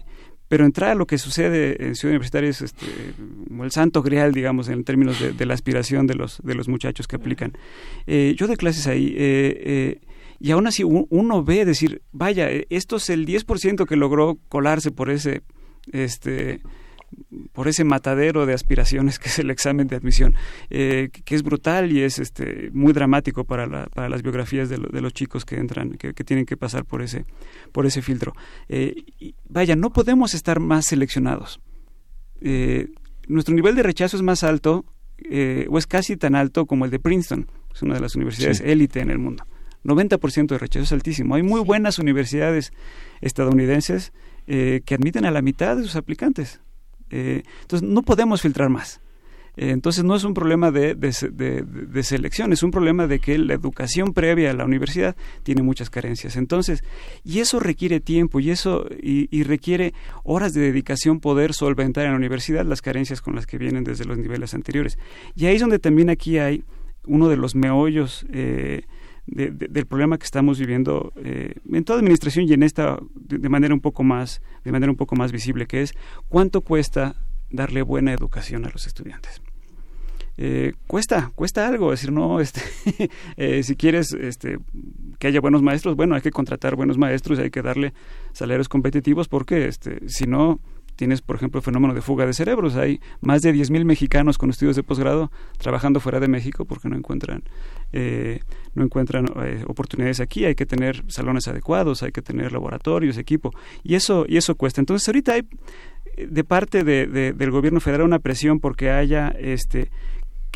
pero 0.47 0.65
entrar 0.65 0.91
a 0.91 0.95
lo 0.95 1.05
que 1.05 1.17
sucede 1.17 1.85
en 1.85 1.95
Ciudad 1.95 2.11
Universitaria 2.11 2.49
es 2.49 2.61
este, 2.61 2.85
el 3.61 3.71
santo 3.71 4.01
grial, 4.01 4.33
digamos, 4.33 4.69
en 4.69 4.83
términos 4.83 5.19
de, 5.19 5.33
de 5.33 5.45
la 5.45 5.53
aspiración 5.53 6.07
de 6.07 6.15
los, 6.15 6.41
de 6.41 6.55
los 6.55 6.69
muchachos 6.69 7.07
que 7.07 7.17
aplican. 7.17 7.53
Eh, 8.05 8.33
yo 8.37 8.47
doy 8.47 8.55
clases 8.55 8.87
ahí 8.87 9.13
eh, 9.17 9.99
y 10.39 10.51
aún 10.51 10.67
así 10.67 10.83
uno 10.85 11.43
ve 11.43 11.65
decir, 11.65 12.01
vaya, 12.11 12.47
esto 12.69 12.95
es 12.95 13.09
el 13.09 13.25
10% 13.25 13.85
que 13.85 13.95
logró 13.97 14.37
colarse 14.47 14.91
por 14.91 15.09
ese, 15.09 15.41
este, 15.91 16.61
por 17.53 17.68
ese 17.68 17.84
matadero 17.84 18.45
de 18.45 18.53
aspiraciones 18.53 19.18
que 19.19 19.30
es 19.30 19.40
el 19.40 19.50
examen 19.50 19.88
de 19.88 19.95
admisión, 19.95 20.36
eh, 20.69 21.10
que, 21.11 21.22
que 21.22 21.36
es 21.36 21.44
brutal 21.44 21.92
y 21.92 22.02
es 22.02 22.19
este, 22.19 22.69
muy 22.74 22.94
dramático 22.94 23.44
para, 23.45 23.66
la- 23.66 23.86
para 23.88 24.10
las 24.10 24.22
biografías 24.22 24.69
de, 24.69 24.77
lo- 24.77 24.90
de 24.90 25.02
los 25.02 25.14
chicos 25.14 25.45
que 25.45 25.56
entran, 25.56 25.92
que, 25.92 26.14
que 26.14 26.24
tienen 26.24 26.45
que 26.45 26.58
pasar 26.58 26.86
por 26.86 27.02
ese, 27.02 27.26
por 27.72 27.86
ese 27.86 28.02
filtro. 28.02 28.34
Eh, 28.69 28.95
y 29.19 29.36
vaya, 29.50 29.76
no 29.76 29.92
podemos 29.92 30.34
estar 30.34 30.60
más 30.60 30.86
seleccionados. 30.86 31.60
Eh, 32.42 32.88
nuestro 33.27 33.56
nivel 33.56 33.76
de 33.76 33.84
rechazo 33.84 34.16
es 34.18 34.24
más 34.24 34.44
alto 34.44 34.86
o 35.69 35.77
es 35.80 35.88
casi 35.88 36.16
tan 36.18 36.36
alto 36.36 36.68
como 36.68 36.86
el 36.86 36.92
de 36.92 37.00
Princeton, 37.00 37.48
es 37.74 37.82
una 37.82 37.95
de 37.95 38.02
las 38.02 38.16
universidades 38.16 38.60
Sí. 38.60 38.64
élite 38.68 39.00
en 39.00 39.10
el 39.10 39.18
mundo. 39.18 39.44
90% 39.84 40.48
de 40.48 40.58
rechazo 40.60 40.84
es 40.84 40.92
altísimo. 40.92 41.34
Hay 41.36 41.42
muy 41.44 41.61
buenas 41.61 41.98
universidades 41.98 42.72
estadounidenses 43.22 44.14
que 44.45 44.84
admiten 44.95 45.26
a 45.26 45.32
la 45.32 45.42
mitad 45.42 45.76
de 45.76 45.84
sus 45.84 45.95
aplicantes. 45.95 46.61
Eh, 47.10 47.44
entonces, 47.61 47.88
no 47.88 48.02
podemos 48.03 48.42
filtrar 48.42 48.69
más. 48.69 49.02
Eh, 49.60 49.72
entonces 49.72 50.03
no 50.03 50.16
es 50.16 50.24
un 50.24 50.36
problema 50.36 50.69
de, 50.69 50.94
de, 50.94 51.11
de- 51.64 52.03
selección, 52.03 52.53
es 52.53 52.61
un 52.61 52.69
problema 52.69 53.08
de 53.08 53.18
que 53.18 53.40
la 53.40 53.56
educación 53.56 54.14
previa 54.14 54.52
a 54.52 54.53
la 54.53 54.66
universidad 54.66 55.16
tiene 55.42 55.64
muchas 55.64 55.90
carencias. 55.90 56.36
Entonces, 56.36 56.84
y 57.24 57.40
eso 57.40 57.60
requiere 57.60 58.00
tiempo 58.00 58.40
y 58.40 58.52
eso 58.52 58.86
y, 59.02 59.27
y 59.36 59.42
requiere 59.42 59.95
horas 60.24 60.53
de 60.53 60.61
dedicación 60.61 61.19
poder 61.19 61.53
solventar 61.56 62.06
en 62.06 62.11
la 62.11 62.18
universidad 62.18 62.66
las 62.66 62.84
carencias 62.84 63.19
con 63.19 63.34
las 63.34 63.48
que 63.48 63.58
vienen 63.58 63.84
desde 63.84 64.06
los 64.06 64.19
niveles 64.19 64.53
anteriores. 64.53 65.00
Y 65.36 65.48
ahí 65.48 65.56
es 65.56 65.61
donde 65.61 65.80
también 65.80 66.11
aquí 66.11 66.38
hay 66.38 66.64
uno 67.08 67.27
de 67.27 67.38
los 67.38 67.56
meollos 67.56 68.27
eh, 68.32 68.84
de- 69.27 69.51
de- 69.51 69.67
del 69.67 69.85
problema 69.85 70.17
que 70.17 70.25
estamos 70.25 70.57
viviendo 70.59 71.11
eh, 71.17 71.53
en 71.72 71.83
toda 71.83 71.99
administración 71.99 72.47
y 72.47 72.53
en 72.53 72.64
esta 72.64 72.97
de, 73.15 73.49
manera 73.49 73.73
un 73.73 73.81
poco 73.81 74.03
más 74.03 74.41
de 74.64 74.72
manera 74.72 74.89
un 74.91 74.97
poco 74.97 75.15
más 75.15 75.31
visible 75.31 75.65
que 75.67 75.81
es 75.81 75.93
cuánto 76.30 76.61
cuesta 76.61 77.15
darle 77.51 77.81
buena 77.81 78.11
educación 78.14 78.65
a 78.65 78.69
los 78.69 78.88
estudiantes. 78.88 79.41
Eh, 80.39 80.73
cuesta, 80.85 81.31
cuesta 81.33 81.67
algo, 81.67 81.89
decir, 81.91 82.11
no, 82.11 82.39
este, 82.39 82.61
eh, 83.38 83.64
si 83.64 83.75
quieres 83.75 84.14
este, 84.14 84.59
que 85.17 85.27
haya 85.27 85.39
buenos 85.41 85.64
maestros, 85.64 85.95
bueno, 85.95 86.14
hay 86.14 86.22
que 86.22 86.30
contratar 86.30 86.75
buenos 86.75 86.97
maestros, 86.99 87.39
hay 87.39 87.49
que 87.49 87.64
darle 87.64 87.93
salarios 88.33 88.69
competitivos 88.69 89.27
porque 89.27 89.67
este, 89.67 90.07
si 90.07 90.27
no, 90.27 90.59
tienes, 90.98 91.22
por 91.22 91.38
ejemplo, 91.38 91.59
el 91.59 91.64
fenómeno 91.64 91.93
de 91.93 92.01
fuga 92.01 92.26
de 92.26 92.34
cerebros. 92.34 92.76
Hay 92.76 93.00
más 93.22 93.42
de 93.42 93.53
10.000 93.53 93.85
mexicanos 93.85 94.38
con 94.38 94.50
estudios 94.50 94.76
de 94.76 94.84
posgrado 94.84 95.32
trabajando 95.58 96.01
fuera 96.01 96.19
de 96.19 96.27
México 96.27 96.66
porque 96.66 96.90
no 96.90 96.98
encuentran, 96.98 97.43
eh, 97.93 98.42
no 98.76 98.84
encuentran 98.84 99.26
eh, 99.45 99.64
oportunidades 99.67 100.19
aquí. 100.19 100.43
Hay 100.43 100.56
que 100.56 100.66
tener 100.66 101.03
salones 101.08 101.48
adecuados, 101.48 102.03
hay 102.03 102.11
que 102.11 102.22
tener 102.22 102.51
laboratorios, 102.51 103.17
equipo. 103.17 103.51
Y 103.84 103.95
eso, 103.95 104.26
y 104.27 104.35
eso 104.35 104.56
cuesta. 104.56 104.82
Entonces, 104.82 105.08
ahorita 105.08 105.34
hay 105.34 105.43
eh, 106.17 106.27
de 106.30 106.43
parte 106.43 106.84
de, 106.84 107.08
de- 107.08 107.32
del 107.34 107.51
gobierno 107.51 107.80
federal 107.80 108.06
una 108.08 108.19
presión 108.19 108.59
porque 108.59 108.90
haya 108.90 109.30
este 109.40 109.90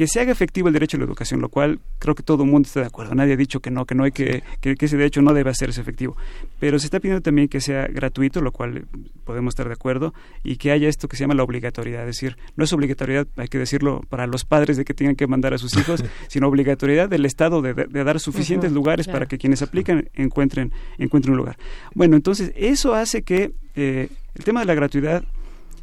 que 0.01 0.07
se 0.07 0.19
haga 0.19 0.31
efectivo 0.31 0.67
el 0.67 0.73
derecho 0.73 0.97
a 0.97 0.99
la 0.99 1.05
educación, 1.05 1.41
lo 1.41 1.49
cual 1.49 1.79
creo 1.99 2.15
que 2.15 2.23
todo 2.23 2.41
el 2.41 2.49
mundo 2.49 2.65
está 2.65 2.79
de 2.79 2.87
acuerdo. 2.87 3.13
Nadie 3.13 3.33
ha 3.33 3.37
dicho 3.37 3.59
que 3.59 3.69
no, 3.69 3.85
que 3.85 3.93
no 3.93 4.03
hay 4.03 4.11
que, 4.11 4.41
que, 4.59 4.75
que 4.75 4.85
ese 4.87 4.97
derecho 4.97 5.21
no 5.21 5.31
debe 5.31 5.51
hacerse 5.51 5.79
efectivo. 5.79 6.17
Pero 6.59 6.79
se 6.79 6.87
está 6.87 6.99
pidiendo 6.99 7.21
también 7.21 7.47
que 7.47 7.61
sea 7.61 7.85
gratuito, 7.85 8.41
lo 8.41 8.51
cual 8.51 8.77
eh, 8.77 8.85
podemos 9.25 9.51
estar 9.51 9.67
de 9.67 9.73
acuerdo, 9.73 10.15
y 10.43 10.55
que 10.55 10.71
haya 10.71 10.89
esto 10.89 11.07
que 11.07 11.17
se 11.17 11.23
llama 11.23 11.35
la 11.35 11.43
obligatoriedad. 11.43 12.01
Es 12.01 12.15
decir, 12.15 12.35
no 12.55 12.63
es 12.63 12.73
obligatoriedad, 12.73 13.27
hay 13.37 13.47
que 13.47 13.59
decirlo, 13.59 14.01
para 14.09 14.25
los 14.25 14.43
padres 14.43 14.75
de 14.75 14.85
que 14.85 14.95
tengan 14.95 15.15
que 15.15 15.27
mandar 15.27 15.53
a 15.53 15.59
sus 15.59 15.77
hijos, 15.77 16.03
sino 16.29 16.47
obligatoriedad 16.47 17.07
del 17.07 17.27
Estado 17.27 17.61
de, 17.61 17.75
dar 17.75 18.19
suficientes 18.19 18.71
lugares 18.71 19.05
claro. 19.05 19.19
para 19.19 19.27
que 19.27 19.37
quienes 19.37 19.61
aplican 19.61 20.09
encuentren, 20.15 20.73
encuentren 20.97 21.33
un 21.33 21.37
lugar. 21.37 21.59
Bueno, 21.93 22.15
entonces 22.15 22.53
eso 22.55 22.95
hace 22.95 23.21
que 23.21 23.51
eh, 23.75 24.09
el 24.33 24.43
tema 24.43 24.61
de 24.61 24.65
la 24.65 24.73
gratuidad 24.73 25.23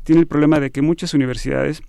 tiene 0.03 0.23
el 0.23 0.27
problema 0.27 0.59
de 0.59 0.73
que 0.73 0.83
muchas 0.83 1.15
universidades 1.15 1.85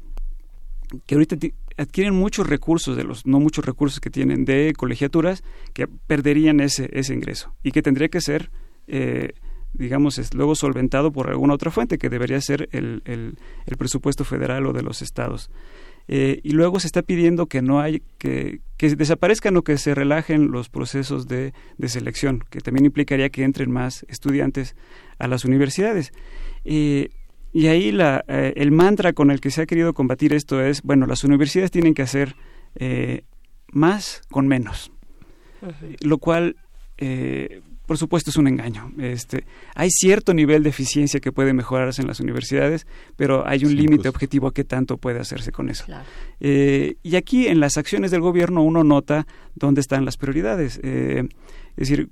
que 1.06 1.16
ahorita 1.16 1.38
adquieren 1.80 2.14
muchos 2.14 2.48
recursos 2.48 2.98
de 2.98 3.04
los 3.04 3.26
no 3.26 3.40
muchos 3.40 3.66
recursos 3.66 4.00
que 4.00 4.10
tienen 4.10 4.46
de 4.46 4.74
colegiaturas 4.78 5.44
que 5.74 5.88
perderían 5.88 6.60
ese 6.60 6.90
ese 6.92 7.14
ingreso 7.14 7.56
y 7.64 7.72
que 7.72 7.82
tendría 7.82 8.10
que 8.10 8.22
ser 8.22 8.52
eh, 8.88 9.34
digamos 9.74 10.18
es 10.18 10.34
luego 10.34 10.56
solventado 10.56 11.12
por 11.12 11.30
alguna 11.30 11.54
otra 11.54 11.72
fuente 11.72 11.98
que 11.98 12.10
debería 12.10 12.42
ser 12.42 12.70
el, 12.72 13.02
el, 13.06 13.78
presupuesto 13.78 14.26
federal 14.26 14.66
o 14.66 14.74
de 14.74 14.82
los 14.82 15.02
estados. 15.02 15.50
Eh, 16.08 16.40
y 16.44 16.52
luego 16.52 16.80
se 16.80 16.88
está 16.88 17.04
pidiendo 17.04 17.46
que 17.46 17.62
no 17.62 17.80
hay 17.80 18.02
que, 18.18 18.62
que 18.78 18.96
desaparezcan 18.96 19.56
o 19.58 19.62
que 19.62 19.78
se 19.78 19.94
relajen 19.94 20.50
los 20.50 20.68
procesos 20.68 21.28
de, 21.28 21.54
de 21.78 21.88
selección 21.88 22.44
que 22.50 22.62
también 22.62 22.86
implicaría 22.86 23.30
que 23.30 23.44
entren 23.44 23.72
más 23.72 24.08
estudiantes 24.10 24.76
a 25.20 25.28
las 25.28 25.46
universidades. 25.46 26.12
Eh, 26.66 27.10
y 27.52 27.68
ahí 27.68 27.92
la, 27.92 28.24
eh, 28.28 28.54
el 28.56 28.72
mantra 28.72 29.14
con 29.14 29.32
el 29.32 29.40
que 29.40 29.52
se 29.52 29.62
ha 29.62 29.66
querido 29.66 29.94
combatir 29.94 30.34
esto 30.34 30.62
es, 30.62 30.82
bueno, 30.82 31.06
las 31.06 31.24
universidades 31.24 31.72
tienen 31.72 31.94
que 31.94 32.02
hacer 32.02 32.36
eh, 32.76 33.24
más 33.72 34.22
con 34.30 34.48
menos, 34.48 34.92
lo 36.02 36.18
cual, 36.18 36.56
eh, 36.98 37.62
por 37.86 37.98
supuesto, 37.98 38.30
es 38.30 38.38
un 38.38 38.48
engaño. 38.48 38.92
Este, 39.00 39.46
hay 39.76 39.90
cierto 39.90 40.34
nivel 40.34 40.64
de 40.64 40.70
eficiencia 40.70 41.20
que 41.20 41.32
puede 41.32 41.54
mejorarse 41.54 42.02
en 42.02 42.08
las 42.08 42.20
universidades, 42.20 42.86
pero 43.16 43.48
hay 43.48 43.66
un 43.66 43.76
límite 43.76 44.10
objetivo 44.10 44.48
a 44.48 44.54
qué 44.54 44.64
tanto 44.64 44.98
puede 44.98 45.20
hacerse 45.20 45.52
con 45.52 45.70
eso. 45.70 45.86
Eh, 46.40 46.98
y 47.04 47.16
aquí, 47.16 47.48
en 47.48 47.60
las 47.60 47.78
acciones 47.78 48.12
del 48.12 48.22
gobierno, 48.22 48.62
uno 48.62 48.84
nota 48.84 49.26
dónde 49.56 49.82
están 49.82 50.06
las 50.06 50.18
prioridades. 50.18 50.80
Eh, 50.84 51.28
es 51.78 51.90
decir, 51.90 52.10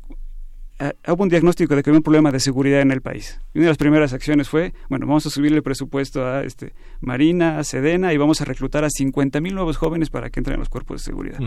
ah, 0.80 0.94
hubo 1.08 1.24
un 1.24 1.30
diagnóstico 1.30 1.76
de 1.76 1.84
que 1.84 1.90
había 1.90 2.00
un 2.00 2.04
problema 2.04 2.32
de 2.32 2.40
seguridad 2.40 2.82
en 2.82 2.92
el 2.92 3.02
país. 3.02 3.40
Y 3.54 3.60
una 3.60 3.66
de 3.66 3.72
las 3.72 3.78
primeras 3.78 4.14
acciones 4.14 4.50
fue, 4.50 4.74
bueno, 4.90 5.06
vamos 5.06 5.26
a 5.26 5.30
subir 5.30 5.54
el 5.54 5.64
presupuesto 5.64 6.26
a 6.26 6.44
este, 6.44 6.74
Marina, 7.02 7.60
a 7.60 7.64
Sedena 7.64 8.14
y 8.14 8.18
vamos 8.18 8.42
a 8.42 8.46
reclutar 8.46 8.84
a 8.84 8.90
50 8.90 9.42
mil 9.42 9.56
nuevos 9.56 9.78
jóvenes 9.78 10.10
para 10.10 10.30
que 10.30 10.40
entren 10.40 10.56
en 10.56 10.60
los 10.60 10.70
cuerpos 10.70 11.02
de 11.02 11.06
seguridad. 11.06 11.40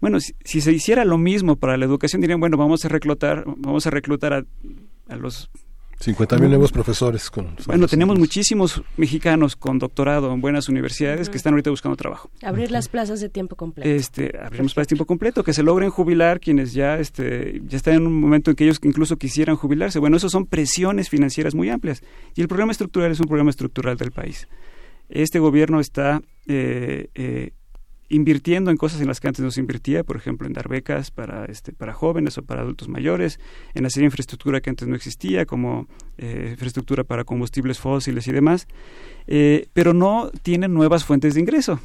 Bueno, 0.00 0.20
si, 0.20 0.34
si 0.44 0.60
se 0.60 0.72
hiciera 0.72 1.04
lo 1.04 1.18
mismo 1.18 1.56
para 1.56 1.76
la 1.76 1.84
educación, 1.84 2.20
dirían, 2.20 2.40
bueno, 2.40 2.56
vamos 2.56 2.84
a 2.84 2.88
reclutar, 2.88 3.44
vamos 3.56 3.86
a 3.86 3.90
reclutar 3.90 4.32
a, 4.32 4.44
a 5.08 5.16
los 5.16 5.50
50 6.00 6.38
mil 6.38 6.50
nuevos 6.50 6.72
profesores 6.72 7.30
con 7.30 7.54
bueno, 7.66 7.88
tenemos 7.88 8.18
muchísimos 8.18 8.82
mexicanos 8.96 9.56
con 9.56 9.78
doctorado 9.78 10.32
en 10.32 10.40
buenas 10.40 10.68
universidades 10.68 11.28
que 11.28 11.36
están 11.36 11.54
ahorita 11.54 11.70
buscando 11.70 11.96
trabajo. 11.96 12.30
Abrir 12.42 12.70
las 12.70 12.88
plazas 12.88 13.20
de 13.20 13.28
tiempo 13.28 13.56
completo. 13.56 13.88
Este, 13.88 14.32
abrimos 14.38 14.74
para 14.74 14.84
tiempo 14.86 15.06
completo, 15.06 15.42
que 15.42 15.52
se 15.52 15.62
logren 15.62 15.90
jubilar 15.90 16.40
quienes 16.40 16.72
ya, 16.72 16.98
este, 16.98 17.60
ya 17.66 17.76
están 17.76 17.94
en 17.94 18.06
un 18.06 18.20
momento 18.20 18.50
en 18.50 18.56
que 18.56 18.64
ellos 18.64 18.80
incluso 18.82 19.16
quisieran 19.16 19.56
jubilarse. 19.56 19.98
Bueno, 19.98 20.16
eso 20.16 20.28
son 20.28 20.46
presiones 20.46 21.08
financieras 21.08 21.54
muy 21.54 21.70
amplias. 21.70 22.02
Y 22.34 22.42
el 22.42 22.48
problema 22.48 22.72
estructural 22.72 23.10
es 23.12 23.20
un 23.20 23.26
problema 23.26 23.50
estructural 23.50 23.96
del 23.96 24.10
país. 24.10 24.48
Este 25.08 25.38
gobierno 25.38 25.80
está 25.80 26.22
eh, 26.46 27.08
eh, 27.14 27.52
invirtiendo 28.14 28.70
en 28.70 28.76
cosas 28.76 29.00
en 29.00 29.08
las 29.08 29.18
que 29.18 29.26
antes 29.26 29.44
no 29.44 29.50
se 29.50 29.60
invertía, 29.60 30.04
por 30.04 30.16
ejemplo, 30.16 30.46
en 30.46 30.52
dar 30.52 30.68
becas 30.68 31.10
para, 31.10 31.46
este, 31.46 31.72
para 31.72 31.92
jóvenes 31.92 32.38
o 32.38 32.42
para 32.42 32.62
adultos 32.62 32.88
mayores, 32.88 33.40
en 33.74 33.86
hacer 33.86 34.04
infraestructura 34.04 34.60
que 34.60 34.70
antes 34.70 34.86
no 34.86 34.94
existía, 34.94 35.46
como 35.46 35.88
eh, 36.18 36.50
infraestructura 36.52 37.02
para 37.02 37.24
combustibles 37.24 37.80
fósiles 37.80 38.28
y 38.28 38.32
demás, 38.32 38.68
eh, 39.26 39.66
pero 39.72 39.94
no 39.94 40.30
tienen 40.42 40.72
nuevas 40.72 41.04
fuentes 41.04 41.34
de 41.34 41.40
ingreso. 41.40 41.80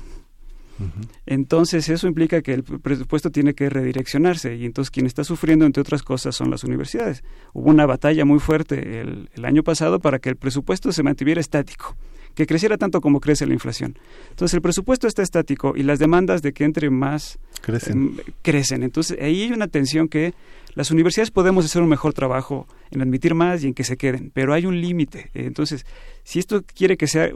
Entonces 1.25 1.90
eso 1.90 2.08
implica 2.08 2.41
que 2.41 2.53
el 2.53 2.64
presupuesto 2.64 3.32
tiene 3.32 3.53
que 3.53 3.69
redireccionarse 3.69 4.56
y 4.56 4.66
entonces 4.66 4.91
quien 4.91 5.08
está 5.08 5.25
sufriendo, 5.25 5.66
entre 5.66 5.82
otras 5.82 6.03
cosas, 6.03 6.35
son 6.35 6.49
las 6.51 6.64
universidades. 6.64 7.24
Hubo 7.53 7.69
una 7.69 7.85
batalla 7.85 8.24
muy 8.24 8.40
fuerte 8.40 9.01
el, 9.01 9.30
el 9.33 9.45
año 9.45 9.61
pasado 9.61 9.99
para 9.99 10.19
que 10.19 10.30
el 10.30 10.38
presupuesto 10.38 10.93
se 10.93 11.03
mantuviera 11.03 11.41
estático, 11.41 11.98
que 12.40 12.48
creciera 12.48 12.77
tanto 12.77 13.01
como 13.01 13.19
crece 13.19 13.45
la 13.45 13.51
inflación. 13.51 14.00
Entonces 14.30 14.53
el 14.53 14.61
presupuesto 14.61 15.08
está 15.08 15.22
estático 15.22 15.74
y 15.76 15.84
las 15.84 16.00
demandas 16.00 16.42
de 16.42 16.53
que 16.53 16.64
entre 16.64 16.90
más 16.90 17.38
Crecen. 17.61 18.16
eh, 18.18 18.32
crecen. 18.42 18.82
Entonces 18.84 19.18
ahí 19.22 19.42
hay 19.42 19.51
una 19.51 19.68
tensión 19.68 20.08
que 20.08 20.34
las 20.74 20.90
universidades 20.90 21.32
podemos 21.32 21.66
hacer 21.66 21.82
un 21.82 21.90
mejor 21.90 22.14
trabajo 22.14 22.66
en 22.92 23.01
admitir 23.01 23.35
más 23.35 23.61
y 23.61 23.68
en 23.68 23.74
que 23.74 23.84
se 23.84 23.98
queden, 23.98 24.32
pero 24.34 24.53
hay 24.53 24.66
un 24.66 24.80
límite. 24.80 25.32
Entonces, 25.34 25.85
si 26.24 26.40
esto 26.40 26.64
quiere 26.64 26.95
que 26.95 27.08
sea, 27.08 27.30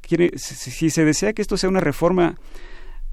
quiere, 0.00 0.32
si, 0.36 0.90
se 0.90 1.04
desea 1.04 1.32
que 1.34 1.42
esto 1.42 1.56
sea 1.56 1.70
una 1.70 1.78
reforma 1.78 2.34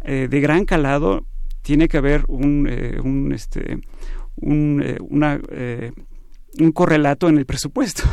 eh, 0.03 0.27
de 0.27 0.40
gran 0.41 0.65
calado, 0.65 1.27
tiene 1.61 1.88
que 1.88 1.98
haber 1.98 2.25
un, 2.27 2.67
eh, 2.67 2.99
un 3.03 3.33
este, 3.33 3.82
un, 4.38 4.82
eh, 4.83 4.98
una, 4.99 5.40
un 6.59 6.72
correlato 6.72 7.27
en 7.27 7.38
el 7.38 7.45
presupuesto, 7.45 8.03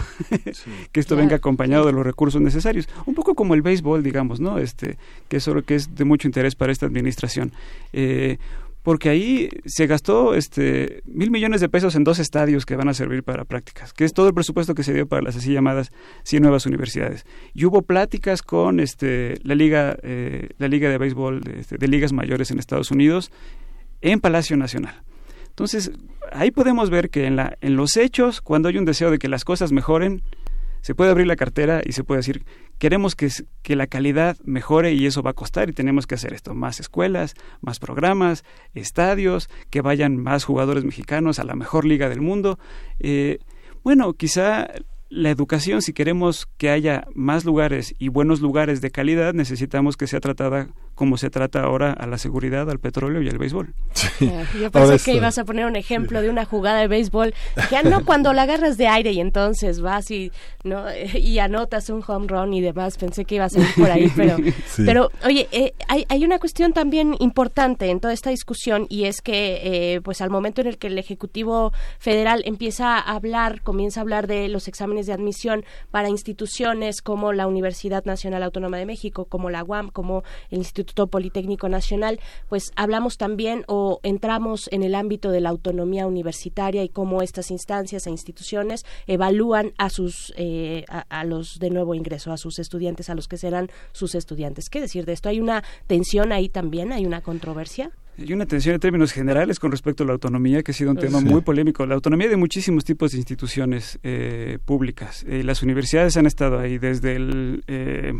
que 0.93 1.01
esto 1.01 1.15
Claro, 1.15 1.23
venga 1.23 1.37
acompañado 1.37 1.87
de 1.87 1.93
los 1.93 2.05
recursos 2.05 2.41
necesarios, 2.41 2.89
un 3.07 3.15
poco 3.15 3.35
como 3.35 3.55
el 3.55 3.63
béisbol, 3.63 4.03
digamos, 4.03 4.41
¿no? 4.41 4.59
Este, 4.59 4.97
que 5.29 5.37
es 5.37 5.51
que 5.67 5.75
es 5.75 5.95
de 5.95 6.05
mucho 6.05 6.27
interés 6.27 6.55
para 6.55 6.73
esta 6.73 6.87
administración. 6.87 7.53
Eh, 7.93 8.39
porque 8.83 9.11
ahí 9.11 9.49
se 9.65 9.87
gastó 9.87 10.35
este 10.35 11.03
mil 11.07 11.31
millones 11.31 11.61
de 11.61 11.69
pesos 11.69 11.95
en 11.95 12.03
dos 12.03 12.19
estadios 12.19 12.67
que 12.67 12.75
van 12.75 12.89
a 12.89 12.95
servir 12.95 13.23
para 13.23 13.45
prácticas, 13.45 13.93
que 13.93 14.05
es 14.05 14.13
todo 14.13 14.27
el 14.27 14.35
presupuesto 14.35 14.75
que 14.75 14.83
se 14.83 14.93
dio 14.93 15.07
para 15.07 15.23
las 15.23 15.37
así 15.37 15.53
llamadas 15.53 15.93
100 16.25 16.43
nuevas 16.43 16.67
universidades. 16.67 17.25
Y 17.55 17.65
hubo 17.65 17.83
pláticas 17.83 18.43
con 18.43 18.81
este 18.81 19.39
la 19.45 19.55
liga 19.55 19.97
eh, 20.03 20.49
la 20.59 20.67
liga 20.67 20.91
de 20.91 20.99
béisbol 20.99 21.43
de, 21.43 21.61
este, 21.61 21.79
de 21.79 21.89
ligas 21.89 22.13
mayores 22.13 22.51
en 22.51 22.59
Estados 22.59 22.91
Unidos 22.91 23.31
en 24.01 24.19
Palacio 24.21 24.57
Nacional. 24.57 25.03
Entonces 25.53 25.93
ahí 26.33 26.51
podemos 26.51 26.89
ver 26.89 27.11
que 27.11 27.27
en 27.27 27.37
la 27.37 27.59
en 27.61 27.77
los 27.77 27.97
hechos 27.99 28.41
cuando 28.41 28.69
hay 28.69 28.79
un 28.79 28.87
deseo 28.87 29.11
de 29.11 29.19
que 29.19 29.29
las 29.29 29.45
cosas 29.45 29.71
mejoren 29.71 30.23
se 30.83 30.95
puede 30.95 31.11
abrir 31.11 31.27
la 31.27 31.37
cartera 31.37 31.81
y 31.85 31.93
se 31.93 32.03
puede 32.03 32.19
decir, 32.19 32.45
queremos 32.79 33.15
que, 33.15 33.31
la 33.77 33.87
calidad 33.87 34.37
mejore 34.45 34.93
y 34.93 35.07
eso 35.07 35.23
va 35.23 35.31
a 35.31 35.35
costar 35.35 35.71
y 35.71 35.73
tenemos 35.73 36.09
que 36.09 36.17
hacer 36.17 36.35
esto, 36.35 36.55
más 36.55 36.81
escuelas, 36.81 37.35
más 37.61 37.79
programas, 37.79 38.45
estadios, 38.75 39.49
que 39.71 39.81
vayan 39.81 40.17
más 40.17 40.45
jugadores 40.45 40.85
mexicanos 40.85 41.39
a 41.39 41.45
la 41.45 41.55
mejor 41.55 41.85
liga 41.85 42.09
del 42.09 42.21
mundo. 42.21 42.59
Eh, 42.99 43.39
bueno, 43.85 44.13
quizá 44.15 44.69
la 45.09 45.31
educación, 45.31 45.83
si 45.83 45.93
queremos 45.93 46.49
que 46.57 46.71
haya 46.71 47.07
más 47.15 47.45
lugares 47.45 47.95
y 47.99 48.09
buenos 48.09 48.41
lugares 48.41 48.81
de 48.81 48.91
calidad, 48.91 49.35
necesitamos 49.35 49.97
que 49.97 50.09
sea 50.09 50.21
tratada 50.21 50.71
como 50.95 51.17
se 51.17 51.31
trata 51.31 51.63
ahora 51.63 51.93
a 51.93 52.07
la 52.07 52.19
seguridad, 52.19 52.69
al 52.71 52.79
petróleo 52.79 53.23
y 53.23 53.29
al 53.29 53.39
béisbol. 53.39 53.75
Yo 54.61 54.71
pensé 54.71 54.99
que 55.05 55.17
ibas 55.17 55.39
a 55.39 55.45
poner 55.45 55.67
un 55.67 55.77
ejemplo 55.77 56.21
de 56.21 56.31
una 56.31 56.45
jugada 56.45 56.81
de 56.81 56.89
béisbol. 56.89 57.35
Ya 57.71 57.83
no 57.83 58.05
cuando 58.05 58.33
la 58.33 58.43
agarras 58.43 58.77
de 58.77 58.89
aire 58.89 59.13
y 59.13 59.21
entonces 59.21 59.81
vas 59.81 60.11
y 60.11 60.33
no 60.65 60.85
y 61.15 61.39
anotas 61.39 61.89
un 61.89 62.03
home 62.07 62.27
run 62.29 62.53
y 62.55 62.61
demás. 62.61 62.99
Pensé 62.99 63.25
que 63.25 63.37
ibas 63.37 63.57
a 63.57 63.61
ir 63.61 63.67
por 63.77 63.91
ahí, 63.91 64.13
pero, 64.15 64.37
Sí. 64.67 64.85
pero 64.85 65.11
oye, 65.25 65.49
eh, 65.53 65.75
hay, 65.89 66.05
hay 66.09 66.25
una 66.25 66.39
cuestión 66.39 66.73
también 66.73 67.17
importante 67.21 67.91
en 67.91 68.01
toda 68.01 68.13
esta 68.13 68.31
discusión 68.31 68.87
y 68.89 69.05
es 69.05 69.23
que, 69.23 69.95
eh, 69.95 70.01
pues 70.03 70.21
al 70.21 70.31
momento 70.31 70.61
en 70.61 70.67
el 70.67 70.79
que 70.79 70.89
el 70.89 70.99
ejecutivo 70.99 71.73
federal 71.99 72.43
empieza 72.45 72.99
a 72.99 73.15
hablar, 73.15 73.63
comienza 73.63 74.01
a 74.01 74.03
hablar 74.03 74.27
de 74.27 74.49
los 74.49 74.69
exámenes 74.69 75.07
de 75.07 75.13
admisión 75.13 75.65
para 75.91 76.09
instituciones 76.09 77.03
como 77.03 77.33
la 77.33 77.47
Universidad 77.47 78.05
Nacional 78.05 78.43
Autónoma 78.43 78.79
de 78.79 78.87
México, 78.87 79.25
como 79.25 79.51
la 79.51 79.65
UAM, 79.65 79.91
como 79.91 80.23
el 80.51 80.59
Instituto 80.59 80.82
Politécnico 80.85 81.69
Nacional, 81.69 82.21
pues 82.49 82.73
hablamos 82.77 83.17
también 83.17 83.65
o 83.69 84.01
entramos 84.03 84.69
en 84.73 84.83
el 84.83 84.95
ámbito 84.95 85.31
de 85.31 85.41
la 85.41 85.51
autonomía 85.51 86.07
universitaria 86.07 86.83
y 86.85 86.89
cómo 86.89 87.23
estas 87.23 87.51
instancias 87.51 88.07
e 88.07 88.11
instituciones 88.11 88.85
evalúan 89.07 89.73
a 89.79 89.89
sus 89.91 90.33
eh, 90.37 90.85
a, 90.89 91.01
a 91.09 91.25
los 91.25 91.59
de 91.59 91.71
nuevo 91.71 91.95
ingreso, 91.95 92.33
a 92.33 92.37
sus 92.37 92.59
estudiantes, 92.59 93.11
a 93.11 93.15
los 93.15 93.29
que 93.29 93.37
serán 93.37 93.69
sus 93.93 94.15
estudiantes. 94.15 94.69
¿Qué 94.69 94.81
decir 94.81 95.05
de 95.05 95.13
esto? 95.13 95.29
¿Hay 95.29 95.41
una 95.41 95.63
tensión 95.87 96.33
ahí 96.33 96.49
también? 96.49 96.93
¿Hay 96.93 97.07
una 97.07 97.21
controversia? 97.21 97.91
Hay 98.19 98.31
una 98.33 98.45
tensión 98.45 98.75
en 98.75 98.81
términos 98.81 99.11
generales 99.13 99.59
con 99.59 99.71
respecto 99.71 100.05
a 100.05 100.07
la 100.07 100.13
autonomía, 100.13 100.63
que 100.63 100.73
ha 100.73 100.75
sido 100.75 100.91
un 100.91 100.99
tema 100.99 101.19
Sí. 101.21 101.25
muy 101.25 101.41
polémico. 101.41 101.87
La 101.87 101.95
autonomía 101.95 102.29
de 102.29 102.37
muchísimos 102.37 102.85
tipos 102.85 103.13
de 103.13 103.19
instituciones 103.19 103.99
eh, 104.03 104.59
públicas. 104.67 105.25
Eh, 105.27 105.43
las 105.43 105.63
universidades 105.63 106.17
han 106.19 106.27
estado 106.27 106.59
ahí 106.59 106.77
desde 106.77 107.17
el 107.17 107.65
eh, 107.69 108.13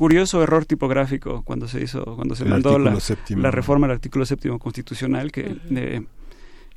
curioso 0.00 0.42
error 0.42 0.64
tipográfico 0.64 1.42
cuando 1.44 1.68
se 1.68 1.82
hizo, 1.82 2.02
cuando 2.16 2.34
se 2.34 2.44
El 2.44 2.48
mandó 2.48 2.78
la, 2.78 3.50
reforma 3.50 3.86
al 3.86 3.92
artículo 3.92 4.24
séptimo 4.24 4.58
constitucional, 4.58 5.30
que 5.30 5.58
eh, 5.72 6.00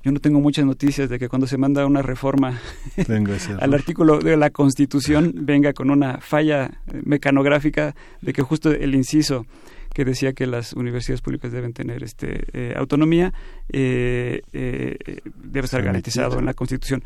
yo 0.03 0.11
no 0.11 0.19
tengo 0.19 0.42
muchas 0.42 0.66
noticias 0.66 1.08
de 1.08 1.18
que 1.18 1.30
cuando 1.30 1.48
se 1.48 1.58
manda 1.58 1.85
una 1.85 2.02
reforma 2.02 2.60
al 2.98 3.06
error. 3.08 3.74
artículo 3.76 4.19
de 4.19 4.35
la 4.35 4.50
Constitución 4.50 5.32
venga 5.35 5.72
con 5.72 5.90
una 5.90 6.18
falla 6.18 6.66
eh, 6.66 7.02
mecanográfica 7.06 7.95
de 8.19 8.34
que 8.34 8.42
justo 8.42 8.72
el 8.72 8.93
inciso 8.93 9.45
que 9.93 10.03
decía 10.03 10.34
que 10.34 10.48
las 10.48 10.74
universidades 10.74 11.22
públicas 11.22 11.52
deben 11.52 11.74
tener 11.74 12.03
este 12.03 12.45
eh, 12.53 12.74
autonomía 12.76 13.34
eh, 13.69 14.42
eh, 14.52 14.98
eh, 15.06 15.22
debe 15.35 15.66
estar 15.66 15.82
garantizado 15.84 16.40
en 16.40 16.45
la 16.45 16.53
Constitución. 16.53 17.03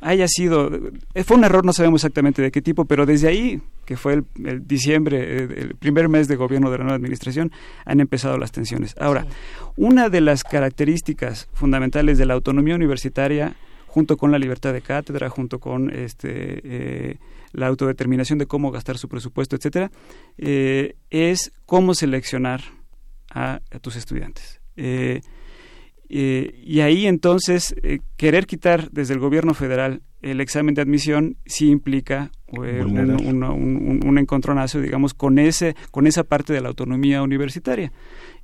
Haya 0.00 0.26
sido, 0.28 0.70
eh, 1.14 1.24
fue 1.24 1.36
un 1.36 1.44
error, 1.44 1.64
no 1.64 1.72
sabemos 1.72 2.00
exactamente 2.00 2.42
de 2.42 2.50
qué 2.50 2.62
tipo, 2.62 2.84
pero 2.84 3.06
desde 3.06 3.28
ahí, 3.28 3.60
que 3.84 3.96
fue 3.96 4.14
el, 4.14 4.24
el 4.44 4.66
diciembre, 4.66 5.44
el 5.44 5.74
primer 5.76 6.08
mes 6.08 6.28
de 6.28 6.36
gobierno 6.36 6.70
de 6.70 6.78
la 6.78 6.84
nueva 6.84 6.96
administración, 6.96 7.52
han 7.84 8.00
empezado 8.00 8.38
las 8.38 8.52
tensiones. 8.52 8.94
Ahora, 8.98 9.26
una 9.76 10.08
de 10.08 10.20
las 10.20 10.44
características 10.44 11.48
fundamentales 11.52 12.18
de 12.18 12.26
la 12.26 12.34
autonomía 12.34 12.74
universitaria 12.74 13.56
junto 13.94 14.16
con 14.16 14.32
la 14.32 14.40
libertad 14.40 14.72
de 14.72 14.82
cátedra, 14.82 15.30
junto 15.30 15.60
con 15.60 15.88
este, 15.88 16.60
eh, 16.64 17.18
la 17.52 17.68
autodeterminación 17.68 18.40
de 18.40 18.46
cómo 18.46 18.72
gastar 18.72 18.98
su 18.98 19.08
presupuesto, 19.08 19.54
etcétera, 19.54 19.92
eh, 20.36 20.96
es 21.10 21.52
cómo 21.64 21.94
seleccionar 21.94 22.62
a, 23.30 23.60
a 23.70 23.78
tus 23.78 23.94
estudiantes. 23.94 24.60
Eh, 24.74 25.20
eh, 26.16 26.60
y 26.62 26.78
ahí 26.78 27.08
entonces 27.08 27.74
eh, 27.82 27.98
querer 28.16 28.46
quitar 28.46 28.88
desde 28.92 29.14
el 29.14 29.18
gobierno 29.18 29.52
federal 29.52 30.00
el 30.22 30.40
examen 30.40 30.76
de 30.76 30.82
admisión 30.82 31.38
sí 31.44 31.70
implica 31.70 32.30
un, 32.60 33.42
un- 33.42 34.00
un- 34.06 34.18
encontronazo, 34.18 34.80
digamos, 34.80 35.12
con 35.14 35.38
ese, 35.38 35.74
con 35.90 36.06
esa 36.06 36.24
parte 36.24 36.52
de 36.52 36.60
la 36.60 36.68
autonomía 36.68 37.22
universitaria. 37.22 37.92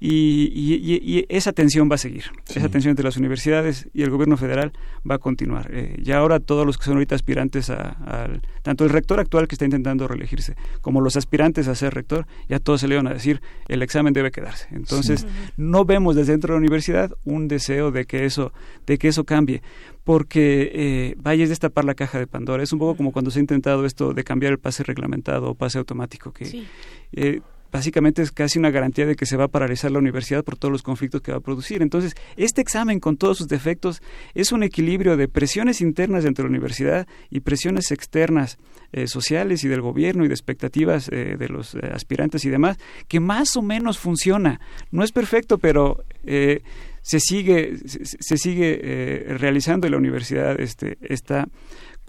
Y, 0.02 0.50
y- 0.54 0.74
y- 0.76 1.18
y 1.18 1.26
esa 1.28 1.52
tensión 1.52 1.90
va 1.90 1.96
a 1.96 1.98
seguir. 1.98 2.24
Esa 2.48 2.68
tensión 2.70 2.90
entre 2.92 3.04
las 3.04 3.18
universidades 3.18 3.86
y 3.92 4.02
el 4.02 4.08
gobierno 4.10 4.38
federal 4.38 4.72
va 5.08 5.16
a 5.16 5.18
continuar. 5.18 5.68
Eh, 5.74 5.98
ya 6.02 6.16
ahora 6.18 6.40
todos 6.40 6.64
los 6.64 6.78
que 6.78 6.84
son 6.84 6.94
ahorita 6.94 7.14
aspirantes 7.14 7.68
a, 7.68 7.90
al- 8.06 8.40
tanto 8.62 8.84
el 8.84 8.90
rector 8.90 9.20
actual 9.20 9.46
que 9.46 9.54
está 9.56 9.66
intentando 9.66 10.08
reelegirse, 10.08 10.54
como 10.80 11.02
los 11.02 11.16
aspirantes 11.16 11.68
a 11.68 11.74
ser 11.74 11.92
rector, 11.92 12.26
ya 12.48 12.58
todos 12.60 12.80
se 12.80 12.88
le 12.88 12.96
van 12.96 13.08
a 13.08 13.12
decir 13.12 13.42
el 13.68 13.82
examen 13.82 14.14
debe 14.14 14.30
quedarse. 14.30 14.68
Entonces, 14.72 15.20
Sí. 15.20 15.26
no 15.58 15.84
vemos 15.84 16.16
desde 16.16 16.32
dentro 16.32 16.54
de 16.54 16.58
la 16.58 16.60
universidad 16.60 17.12
un 17.24 17.46
deseo 17.48 17.90
de 17.90 18.06
que 18.06 18.24
eso, 18.24 18.52
de 18.86 18.96
que 18.96 19.08
eso 19.08 19.24
cambie, 19.24 19.62
porque 20.04 20.70
eh, 20.74 21.14
vaya 21.18 21.44
es 21.44 21.50
destapar 21.50 21.84
la 21.84 21.94
caja 21.94 22.18
de 22.18 22.26
Pandora. 22.26 22.62
Es 22.62 22.72
un 22.72 22.78
poco 22.78 22.96
como 22.96 23.12
cuando 23.12 23.30
se 23.30 23.38
ha 23.38 23.42
intentado 23.42 23.84
esto 23.86 24.12
de 24.14 24.24
cambiar 24.24 24.52
el 24.52 24.58
pase 24.58 24.82
reglamentado 24.82 25.50
o 25.50 25.54
pase 25.54 25.78
automático, 25.78 26.32
que 26.32 26.44
Sí. 26.46 26.66
eh, 27.12 27.40
básicamente 27.72 28.20
es 28.22 28.32
casi 28.32 28.58
una 28.58 28.70
garantía 28.70 29.06
de 29.06 29.14
que 29.14 29.26
se 29.26 29.36
va 29.36 29.44
a 29.44 29.48
paralizar 29.48 29.92
la 29.92 30.00
universidad 30.00 30.42
por 30.42 30.56
todos 30.56 30.72
los 30.72 30.82
conflictos 30.82 31.20
que 31.20 31.30
va 31.30 31.38
a 31.38 31.40
producir. 31.40 31.82
Entonces, 31.82 32.14
este 32.36 32.60
examen 32.60 32.98
con 32.98 33.16
todos 33.16 33.38
sus 33.38 33.46
defectos 33.46 34.02
es 34.34 34.50
un 34.50 34.64
equilibrio 34.64 35.16
de 35.16 35.28
presiones 35.28 35.80
internas 35.80 36.24
dentro 36.24 36.42
de 36.42 36.48
la 36.48 36.56
universidad 36.56 37.06
y 37.30 37.40
presiones 37.40 37.92
externas 37.92 38.58
eh, 38.92 39.06
sociales 39.06 39.62
y 39.62 39.68
del 39.68 39.82
gobierno 39.82 40.24
y 40.24 40.28
de 40.28 40.34
expectativas 40.34 41.08
eh, 41.12 41.36
de 41.38 41.48
los 41.48 41.76
eh, 41.76 41.78
aspirantes 41.92 42.44
y 42.44 42.50
demás, 42.50 42.76
que 43.06 43.20
más 43.20 43.56
o 43.56 43.62
menos 43.62 43.98
funciona. 44.00 44.60
No 44.90 45.04
es 45.04 45.12
perfecto, 45.12 45.58
pero 45.58 46.02
eh, 46.24 46.62
se 47.02 47.20
sigue, 47.20 47.76
se, 47.86 48.04
se 48.04 48.36
sigue 48.36 48.80
eh, 48.82 49.38
realizando 49.38 49.86
y 49.86 49.90
la 49.90 49.96
universidad 49.96 50.60
este, 50.60 50.98
está 51.00 51.48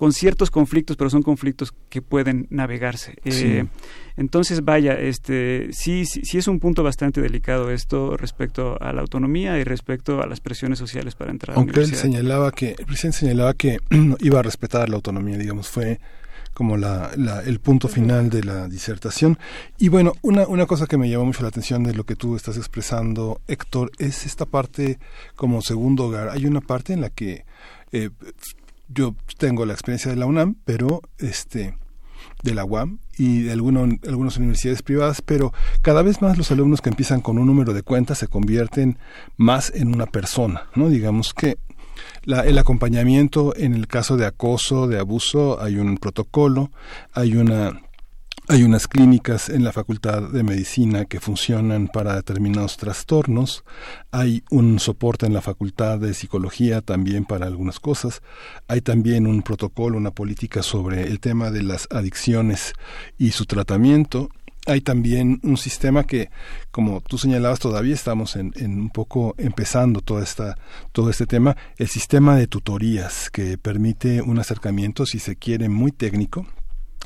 con 0.01 0.13
ciertos 0.13 0.49
conflictos, 0.49 0.97
pero 0.97 1.11
son 1.11 1.21
conflictos 1.21 1.75
que 1.89 2.01
pueden 2.01 2.47
navegarse. 2.49 3.13
Eh, 3.23 3.67
entonces, 4.17 4.65
vaya, 4.65 4.93
este, 4.93 5.67
sí, 5.73 6.05
sí, 6.05 6.21
sí 6.23 6.39
es 6.39 6.47
un 6.47 6.59
punto 6.59 6.81
bastante 6.81 7.21
delicado 7.21 7.69
esto 7.69 8.17
respecto 8.17 8.81
a 8.81 8.93
la 8.93 9.01
autonomía 9.01 9.59
y 9.59 9.63
respecto 9.63 10.19
a 10.23 10.25
las 10.25 10.39
presiones 10.39 10.79
sociales 10.79 11.13
para 11.13 11.29
entrar 11.29 11.51
a 11.51 11.53
la 11.53 11.59
Aunque 11.59 11.81
él 11.81 11.85
universidad. 11.85 12.01
señalaba 12.01 12.51
que, 12.51 12.73
el 12.79 12.85
presidente 12.87 13.19
señalaba 13.19 13.53
que 13.53 13.77
iba 14.21 14.39
a 14.39 14.41
respetar 14.41 14.89
la 14.89 14.95
autonomía, 14.95 15.37
digamos, 15.37 15.69
fue 15.69 15.99
como 16.61 16.77
la, 16.77 17.09
la- 17.17 17.41
el 17.41 17.59
punto 17.59 17.87
final 17.87 18.29
de 18.29 18.43
la 18.43 18.67
disertación. 18.67 19.39
Y 19.79 19.89
bueno, 19.89 20.13
una, 20.21 20.45
una 20.47 20.67
cosa 20.67 20.85
que 20.85 20.95
me 20.95 21.09
llamó 21.09 21.25
mucho 21.25 21.41
la 21.41 21.47
atención 21.47 21.83
de 21.83 21.95
lo 21.95 22.03
que 22.03 22.15
tú 22.15 22.35
estás 22.35 22.55
expresando, 22.55 23.41
Héctor, 23.47 23.89
es 23.97 24.27
esta 24.27 24.45
parte 24.45 24.99
como 25.35 25.63
segundo 25.63 26.05
hogar. 26.05 26.29
Hay 26.29 26.45
una 26.45 26.61
parte 26.61 26.93
en 26.93 27.01
la 27.01 27.09
que 27.09 27.45
eh, 27.91 28.11
yo 28.89 29.15
tengo 29.39 29.65
la 29.65 29.73
experiencia 29.73 30.11
de 30.11 30.17
la 30.17 30.27
UNAM, 30.27 30.55
pero 30.63 31.01
este 31.17 31.75
de 32.43 32.53
la 32.53 32.63
UAM 32.63 32.99
y 33.17 33.41
de 33.41 33.53
alguna- 33.53 33.97
algunas 34.07 34.37
universidades 34.37 34.83
privadas, 34.83 35.23
pero 35.23 35.51
cada 35.81 36.03
vez 36.03 36.21
más 36.21 36.37
los 36.37 36.51
alumnos 36.51 36.79
que 36.81 36.89
empiezan 36.89 37.21
con 37.21 37.39
un 37.39 37.47
número 37.47 37.73
de 37.73 37.81
cuentas 37.81 38.19
se 38.19 38.27
convierten 38.27 38.99
más 39.35 39.71
en 39.73 39.87
una 39.95 40.05
persona, 40.05 40.67
¿no? 40.75 40.89
Digamos 40.89 41.33
que 41.33 41.57
la- 42.23 42.41
el 42.45 42.57
acompañamiento 42.57 43.55
en 43.55 43.73
el 43.73 43.87
caso 43.87 44.17
de 44.17 44.25
acoso, 44.25 44.87
de 44.87 44.99
abuso, 44.99 45.61
hay 45.61 45.75
un 45.77 45.97
protocolo, 45.97 46.71
hay 47.13 47.35
una 47.35 47.81
hay 48.47 48.63
unas 48.63 48.87
clínicas 48.87 49.47
en 49.47 49.63
la 49.63 49.71
Facultad 49.71 50.23
de 50.23 50.43
Medicina 50.43 51.05
que 51.05 51.21
funcionan 51.21 51.87
para 51.87 52.15
determinados 52.15 52.75
trastornos. 52.75 53.63
Hay 54.11 54.43
un 54.49 54.79
soporte 54.79 55.25
en 55.25 55.33
la 55.33 55.41
Facultad 55.41 55.99
de 55.99 56.13
Psicología 56.13 56.81
también 56.81 57.23
para 57.23 57.45
algunas 57.45 57.79
cosas. 57.79 58.21
Hay 58.67 58.81
también 58.81 59.25
un 59.25 59.41
protocolo, 59.41 59.95
una 59.95 60.11
política 60.11 60.63
sobre 60.63 61.03
el 61.03 61.21
tema 61.21 61.49
de 61.49 61.63
las 61.63 61.87
adicciones 61.91 62.73
y 63.17 63.31
su 63.31 63.45
tratamiento. 63.45 64.29
Hay 64.71 64.79
también 64.79 65.41
un 65.43 65.57
sistema 65.57 66.05
que, 66.05 66.29
como 66.71 67.01
tú 67.01 67.17
señalabas, 67.17 67.59
todavía 67.59 67.93
estamos 67.93 68.37
en, 68.37 68.53
en 68.55 68.79
un 68.79 68.89
poco 68.89 69.35
empezando 69.37 69.99
toda 69.99 70.23
esta, 70.23 70.57
todo 70.93 71.09
este 71.09 71.25
tema, 71.25 71.57
el 71.77 71.89
sistema 71.89 72.37
de 72.37 72.47
tutorías 72.47 73.29
que 73.29 73.57
permite 73.57 74.21
un 74.21 74.39
acercamiento, 74.39 75.05
si 75.05 75.19
se 75.19 75.35
quiere, 75.35 75.67
muy 75.67 75.91
técnico, 75.91 76.47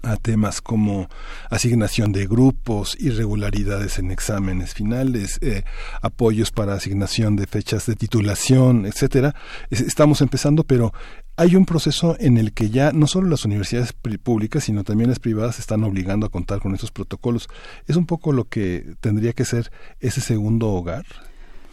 a 0.06 0.18
temas 0.18 0.62
como 0.62 1.08
asignación 1.50 2.12
de 2.12 2.28
grupos, 2.28 2.96
irregularidades 3.00 4.00
en 4.00 4.12
exámenes 4.12 4.74
finales, 4.74 5.40
eh, 5.42 5.64
apoyos 6.02 6.52
para 6.52 6.74
asignación 6.74 7.36
de 7.36 7.48
fechas 7.48 7.86
de 7.86 7.96
titulación, 7.96 8.86
etcétera. 8.86 9.36
Es- 9.70 9.82
Estamos 9.82 10.22
empezando, 10.22 10.64
pero 10.64 10.94
hay 11.38 11.56
un 11.56 11.66
proceso 11.66 12.16
en 12.20 12.38
el 12.38 12.54
que 12.54 12.70
ya 12.70 12.92
no 12.92 13.08
solo 13.08 13.30
las 13.30 13.46
universidades 13.46 13.94
públicas, 14.24 14.64
sino 14.64 14.84
también 14.84 15.10
las 15.10 15.20
privadas 15.20 15.60
están 15.60 15.84
obligando 15.84 16.26
a 16.26 16.30
contar 16.30 16.60
con 16.60 16.74
estos 16.74 16.92
protocolos. 16.92 17.48
Es 17.88 17.96
un 17.96 18.06
poco 18.06 18.32
lo 18.32 18.46
que 18.46 18.94
tendría 19.02 19.34
que 19.34 19.46
ser 19.46 19.72
ese 20.00 20.22
segundo 20.22 20.70
hogar. 20.70 21.06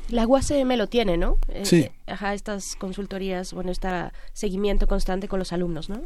La 0.09 0.27
UACM 0.27 0.77
lo 0.77 0.89
tiene, 0.89 1.17
¿no? 1.17 1.39
Eh, 1.49 1.65
Sí. 1.65 1.77
eh, 1.83 1.93
ajá, 2.09 2.35
estas 2.35 2.75
consultorías, 2.77 3.52
bueno, 3.55 3.70
este 3.70 3.89
seguimiento 4.33 4.86
constante 4.86 5.28
con 5.28 5.39
los 5.39 5.52
alumnos, 5.52 5.89
¿no? 5.89 6.01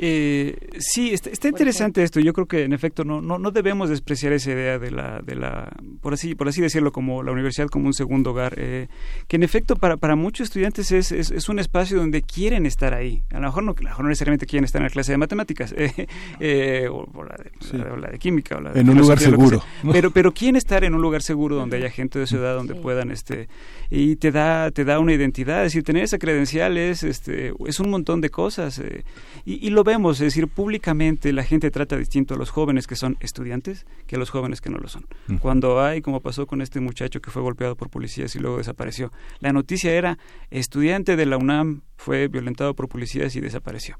Eh, 0.00 0.56
sí, 0.78 1.12
está, 1.12 1.30
está 1.30 1.48
interesante 1.48 2.02
esto. 2.02 2.20
Yo 2.20 2.32
creo 2.32 2.46
que 2.46 2.62
en 2.64 2.72
efecto 2.72 3.04
no, 3.04 3.20
no, 3.20 3.38
no 3.38 3.50
debemos 3.50 3.88
despreciar 3.90 4.32
esa 4.32 4.52
idea 4.52 4.78
de 4.78 4.90
la, 4.90 5.20
de 5.20 5.34
la, 5.34 5.70
por 6.00 6.14
así, 6.14 6.34
por 6.34 6.48
así 6.48 6.60
decirlo, 6.60 6.92
como 6.92 7.22
la 7.22 7.32
universidad 7.32 7.68
como 7.68 7.86
un 7.86 7.94
segundo 7.94 8.30
hogar, 8.30 8.54
eh, 8.56 8.88
que 9.26 9.36
en 9.36 9.42
efecto 9.42 9.76
para, 9.76 9.96
para 9.96 10.14
muchos 10.16 10.44
estudiantes 10.48 10.92
es, 10.92 11.10
es, 11.12 11.30
es 11.30 11.48
un 11.48 11.58
espacio 11.58 11.98
donde 11.98 12.22
quieren 12.22 12.64
estar 12.66 12.94
ahí. 12.94 13.22
A 13.30 13.34
lo 13.40 13.42
mejor 13.42 13.62
no, 13.64 13.72
a 13.72 13.82
lo 13.82 13.88
mejor 13.88 14.04
no 14.04 14.08
necesariamente 14.10 14.46
quieren 14.46 14.64
estar 14.64 14.80
en 14.80 14.84
la 14.84 14.90
clase 14.90 15.12
de 15.12 15.18
matemáticas, 15.18 15.72
eh, 15.76 16.06
eh, 16.40 16.88
o, 16.90 17.08
o 17.12 17.24
la 17.24 17.36
de, 17.36 17.78
la- 17.78 17.92
o 17.92 17.96
la 17.96 18.10
de 18.10 18.18
química, 18.18 18.56
o 18.56 18.60
la 18.60 18.72
de 18.72 18.80
En 18.80 18.88
un 18.90 18.98
lugar 18.98 19.18
seguro. 19.18 19.62
Pero, 19.92 20.10
pero 20.10 20.32
quieren 20.32 20.56
estar 20.56 20.84
en 20.84 20.94
un 20.94 21.02
lugar 21.02 21.22
seguro 21.22 21.56
donde 21.56 21.76
haya 21.76 21.90
gente 21.90 22.18
de 22.18 22.26
su 22.26 22.36
edad, 22.36 22.54
donde 22.54 22.74
puedan, 22.74 23.10
este, 23.10 23.48
y 23.90 24.16
te 24.16 24.30
da, 24.30 24.70
te 24.70 24.84
da 24.84 24.98
una 25.00 25.12
identidad, 25.14 25.64
es 25.64 25.72
decir, 25.72 25.82
tener 25.82 26.04
esa 26.04 26.18
credencial 26.18 26.76
es, 26.76 27.02
este, 27.02 27.52
es 27.66 27.80
un 27.80 27.90
montón 27.90 28.20
de 28.20 28.30
cosas, 28.30 28.78
eh, 28.78 29.04
y, 29.44 29.66
y 29.66 29.70
lo 29.70 29.84
vemos, 29.88 30.20
es 30.20 30.26
decir, 30.26 30.46
públicamente 30.48 31.32
la 31.32 31.42
gente 31.42 31.70
trata 31.70 31.96
distinto 31.96 32.34
a 32.34 32.36
los 32.36 32.50
jóvenes 32.50 32.86
que 32.86 32.94
son 32.94 33.16
estudiantes 33.20 33.86
que 34.06 34.16
a 34.16 34.18
los 34.18 34.30
jóvenes 34.30 34.60
que 34.60 34.70
no 34.70 34.78
lo 34.78 34.88
son. 34.88 35.06
Mm. 35.26 35.36
Cuando 35.38 35.80
hay, 35.82 36.00
como 36.02 36.20
pasó 36.20 36.46
con 36.46 36.60
este 36.62 36.78
muchacho 36.80 37.20
que 37.20 37.30
fue 37.30 37.42
golpeado 37.42 37.74
por 37.74 37.88
policías 37.90 38.34
y 38.36 38.38
luego 38.38 38.58
desapareció, 38.58 39.10
la 39.40 39.52
noticia 39.52 39.92
era, 39.92 40.18
estudiante 40.50 41.16
de 41.16 41.26
la 41.26 41.36
UNAM 41.38 41.80
fue 41.96 42.28
violentado 42.28 42.74
por 42.74 42.88
policías 42.88 43.34
y 43.36 43.40
desapareció. 43.40 43.98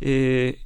Eh, 0.00 0.58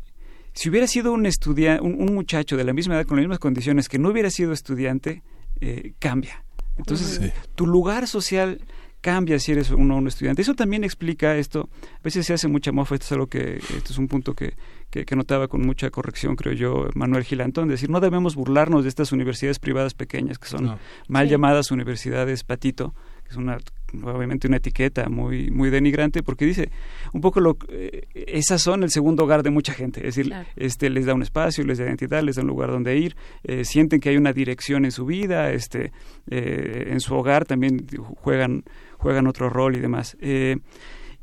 si 0.52 0.68
hubiera 0.68 0.86
sido 0.86 1.12
un 1.12 1.24
estudiante, 1.26 1.82
un, 1.82 1.94
un 2.00 2.14
muchacho 2.14 2.56
de 2.56 2.64
la 2.64 2.72
misma 2.72 2.94
edad 2.94 3.06
con 3.06 3.16
las 3.16 3.24
mismas 3.24 3.38
condiciones 3.38 3.88
que 3.88 3.98
no 3.98 4.10
hubiera 4.10 4.30
sido 4.30 4.52
estudiante, 4.52 5.22
eh, 5.60 5.94
cambia. 5.98 6.44
Entonces, 6.76 7.20
Sí. 7.22 7.32
tu 7.54 7.66
lugar 7.66 8.06
social 8.06 8.60
cambia 9.02 9.38
si 9.38 9.52
eres 9.52 9.70
uno 9.70 9.96
un 9.98 10.06
estudiante. 10.06 10.40
Eso 10.40 10.54
también 10.54 10.82
explica 10.84 11.36
esto. 11.36 11.68
A 11.98 12.02
veces 12.02 12.24
se 12.24 12.32
hace 12.32 12.48
mucha 12.48 12.72
mofa, 12.72 12.94
esto 12.94 13.04
es 13.04 13.12
algo 13.12 13.26
que, 13.26 13.56
esto 13.56 13.92
es 13.92 13.98
un 13.98 14.08
punto 14.08 14.32
que, 14.32 14.54
que, 14.90 15.04
que 15.04 15.14
notaba 15.16 15.48
con 15.48 15.60
mucha 15.66 15.90
corrección, 15.90 16.36
creo 16.36 16.54
yo, 16.54 16.86
Manuel 16.94 17.24
Gilantón, 17.24 17.68
decir, 17.68 17.90
no 17.90 18.00
debemos 18.00 18.34
burlarnos 18.34 18.84
de 18.84 18.88
estas 18.88 19.12
universidades 19.12 19.58
privadas 19.58 19.92
pequeñas, 19.92 20.38
que 20.38 20.48
son 20.48 20.64
No. 20.64 20.78
mal 21.08 21.26
Sí. 21.26 21.32
llamadas 21.32 21.70
universidades 21.70 22.42
patito, 22.44 22.94
que 23.24 23.30
es 23.30 23.36
una 23.36 23.58
obviamente 24.02 24.48
una 24.48 24.56
etiqueta 24.56 25.10
muy 25.10 25.50
muy 25.50 25.68
denigrante 25.68 26.22
porque 26.22 26.46
dice 26.46 26.70
un 27.12 27.20
poco 27.20 27.40
lo 27.40 27.58
eh, 27.68 28.06
esas 28.14 28.62
son 28.62 28.84
el 28.84 28.90
segundo 28.90 29.24
hogar 29.24 29.42
de 29.42 29.50
mucha 29.50 29.74
gente 29.74 30.00
es 30.00 30.14
decir 30.14 30.28
Claro. 30.28 30.48
este 30.56 30.88
les 30.88 31.04
da 31.04 31.12
un 31.12 31.20
espacio 31.20 31.62
les 31.62 31.76
da 31.76 31.84
identidad 31.84 32.22
les 32.22 32.36
da 32.36 32.40
un 32.42 32.48
lugar 32.48 32.70
donde 32.70 32.96
ir 32.96 33.14
eh, 33.44 33.66
sienten 33.66 34.00
que 34.00 34.08
hay 34.08 34.16
una 34.16 34.32
dirección 34.32 34.86
en 34.86 34.92
su 34.92 35.04
vida 35.04 35.52
este 35.52 35.92
eh, 36.30 36.86
en 36.88 37.00
su 37.00 37.14
hogar 37.14 37.44
también 37.44 37.86
juegan 38.16 38.64
juegan 39.02 39.26
otro 39.26 39.50
rol 39.50 39.76
y 39.76 39.80
demás 39.80 40.16
Eh, 40.20 40.56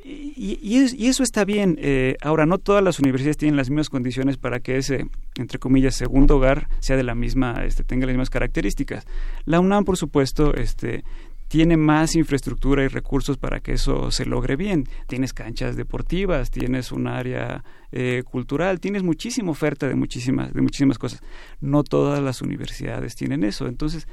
y, 0.03 0.57
y 0.61 0.77
es- 0.77 0.93
y 0.93 1.07
eso 1.07 1.23
está 1.23 1.43
bien. 1.43 1.77
Eh, 1.79 2.15
ahora, 2.21 2.45
no 2.45 2.57
todas 2.57 2.81
las 2.83 2.99
universidades 2.99 3.35
tienen 3.37 3.57
las 3.57 3.69
mismas 3.69 3.89
condiciones 3.89 4.37
para 4.37 4.59
que 4.61 4.77
ese, 4.77 5.05
entre 5.37 5.59
comillas, 5.59 5.95
segundo 5.95 6.37
hogar 6.37 6.69
sea 6.79 6.95
de 6.95 7.03
la 7.03 7.15
misma, 7.15 7.63
este, 7.65 7.83
tenga 7.83 8.05
las 8.05 8.13
mismas 8.13 8.29
características. 8.29 9.05
La 9.45 9.59
UNAM, 9.59 9.83
por 9.83 9.97
supuesto, 9.97 10.53
este, 10.55 11.03
tiene 11.49 11.75
más 11.77 12.15
infraestructura 12.15 12.83
y 12.83 12.87
recursos 12.87 13.37
para 13.37 13.59
que 13.59 13.73
eso 13.73 14.09
se 14.09 14.25
logre 14.25 14.55
bien. 14.55 14.85
Tienes 15.07 15.33
canchas 15.33 15.75
deportivas, 15.75 16.49
tienes 16.49 16.91
un 16.93 17.07
área 17.07 17.63
eh, 17.91 18.23
cultural, 18.23 18.79
tienes 18.79 19.03
muchísima 19.03 19.51
oferta 19.51 19.87
de 19.87 19.95
muchísimas, 19.95 20.53
de 20.53 20.61
muchísimas 20.61 20.97
cosas. 20.97 21.21
No 21.59 21.83
todas 21.83 22.21
las 22.21 22.41
universidades 22.41 23.15
tienen 23.15 23.43
eso. 23.43 23.67
Entonces, 23.67 24.07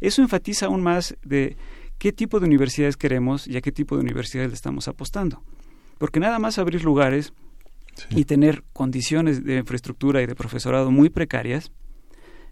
eso 0.00 0.22
enfatiza 0.22 0.66
aún 0.66 0.82
más 0.82 1.16
de 1.24 1.56
qué 2.02 2.10
tipo 2.10 2.40
de 2.40 2.46
universidades 2.46 2.96
queremos 2.96 3.46
y 3.46 3.56
a 3.56 3.60
qué 3.60 3.70
tipo 3.70 3.94
de 3.94 4.02
universidades 4.02 4.50
le 4.50 4.56
estamos 4.56 4.88
apostando. 4.88 5.40
Porque 5.98 6.18
nada 6.18 6.40
más 6.40 6.58
abrir 6.58 6.82
lugares 6.82 7.32
y 8.10 8.24
tener 8.24 8.64
condiciones 8.72 9.44
de 9.44 9.58
infraestructura 9.58 10.20
y 10.20 10.26
de 10.26 10.34
profesorado 10.34 10.90
muy 10.90 11.10
precarias, 11.10 11.70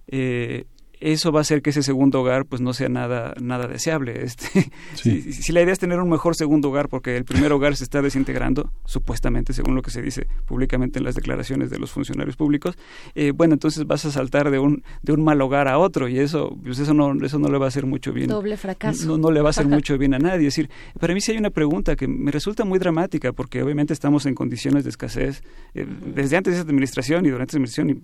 eh, 0.07 0.67
eso 1.01 1.33
va 1.33 1.41
a 1.41 1.43
hacer 1.43 1.63
que 1.63 1.71
ese 1.71 1.83
segundo 1.83 2.21
hogar 2.21 2.45
pues 2.47 2.61
no 2.61 2.73
sea 2.73 2.89
nada 2.89 3.35
nada 3.41 3.67
deseable 3.67 4.23
este 4.25 4.47
Sí. 4.95 5.23
si, 5.23 5.33
si 5.33 5.53
la 5.53 5.63
idea 5.63 5.73
es 5.73 5.79
tener 5.79 5.99
un 5.99 6.09
mejor 6.11 6.35
segundo 6.37 6.69
hogar 6.69 6.89
porque 6.89 7.17
el 7.17 7.25
primer 7.25 7.53
hogar 7.53 7.77
se 7.77 7.85
está 7.85 8.03
desintegrando 8.03 8.71
supuestamente 8.85 9.53
según 9.53 9.75
lo 9.75 9.83
que 9.83 9.91
se 9.91 10.03
dice 10.03 10.27
públicamente 10.47 10.99
en 10.99 11.05
las 11.05 11.15
declaraciones 11.15 11.71
de 11.71 11.79
los 11.79 11.91
funcionarios 11.91 12.37
públicos 12.37 12.77
eh, 13.15 13.33
bueno 13.33 13.55
entonces 13.55 13.87
vas 13.87 14.05
a 14.05 14.11
saltar 14.11 14.51
de 14.51 14.59
un 14.59 14.83
de 15.03 15.13
un 15.13 15.23
mal 15.25 15.41
hogar 15.41 15.69
a 15.69 15.79
otro 15.79 16.09
y 16.09 16.19
eso 16.19 16.57
pues 16.63 16.79
eso 16.79 16.93
no 16.95 17.13
eso 17.25 17.39
no 17.39 17.49
le 17.49 17.59
va 17.59 17.67
a 17.67 17.69
hacer 17.69 17.87
mucho 17.87 18.13
bien 18.13 18.29
Doble 18.29 18.57
fracaso. 18.57 19.07
no, 19.07 19.17
no 19.19 19.31
le 19.31 19.41
va 19.41 19.49
a 19.49 19.51
hacer 19.51 19.67
mucho 19.67 19.97
bien 19.99 20.15
a 20.15 20.19
nadie. 20.19 20.49
Es 20.49 20.55
decir, 20.57 20.71
para 20.99 21.15
mí 21.15 21.21
sí 21.21 21.33
hay 21.33 21.39
una 21.39 21.51
pregunta 21.51 21.97
que 21.97 22.07
me 22.07 22.31
resulta 22.31 22.65
muy 22.65 22.79
dramática 22.79 23.33
porque 23.33 23.63
obviamente 23.63 23.93
estamos 23.93 24.27
en 24.27 24.35
condiciones 24.35 24.85
de 24.85 24.91
escasez 24.91 25.43
eh, 25.75 25.87
desde 26.15 26.37
antes 26.37 26.55
de 26.55 26.61
esta 26.61 26.71
administración 26.71 27.25
y 27.27 27.31
durante 27.31 27.51
esta 27.51 27.57
administración 27.59 27.91
y 27.91 28.03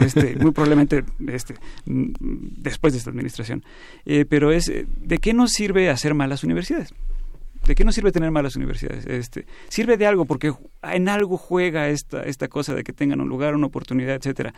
este, 0.00 0.36
muy 0.36 0.52
probablemente 0.52 1.04
este, 1.28 1.54
después 1.86 2.92
de 2.92 2.98
esta 2.98 3.10
administración. 3.10 3.64
Eh, 4.04 4.24
pero 4.28 4.52
es, 4.52 4.68
eh, 4.68 4.86
¿de 4.96 5.18
qué 5.18 5.32
nos 5.32 5.50
sirve 5.52 5.90
hacer 5.90 6.14
malas 6.14 6.44
universidades? 6.44 6.94
¿De 7.66 7.74
qué 7.74 7.84
nos 7.84 7.94
sirve 7.94 8.10
tener 8.10 8.30
malas 8.30 8.56
universidades? 8.56 9.06
Este, 9.06 9.46
sirve 9.68 9.96
de 9.96 10.06
algo 10.06 10.24
porque 10.24 10.52
en 10.82 11.08
algo 11.08 11.36
juega 11.36 11.88
esta, 11.88 12.22
esta 12.22 12.48
cosa 12.48 12.74
de 12.74 12.82
que 12.82 12.92
tengan 12.92 13.20
un 13.20 13.28
lugar, 13.28 13.54
una 13.54 13.66
oportunidad, 13.66 14.16
etcétera. 14.16 14.54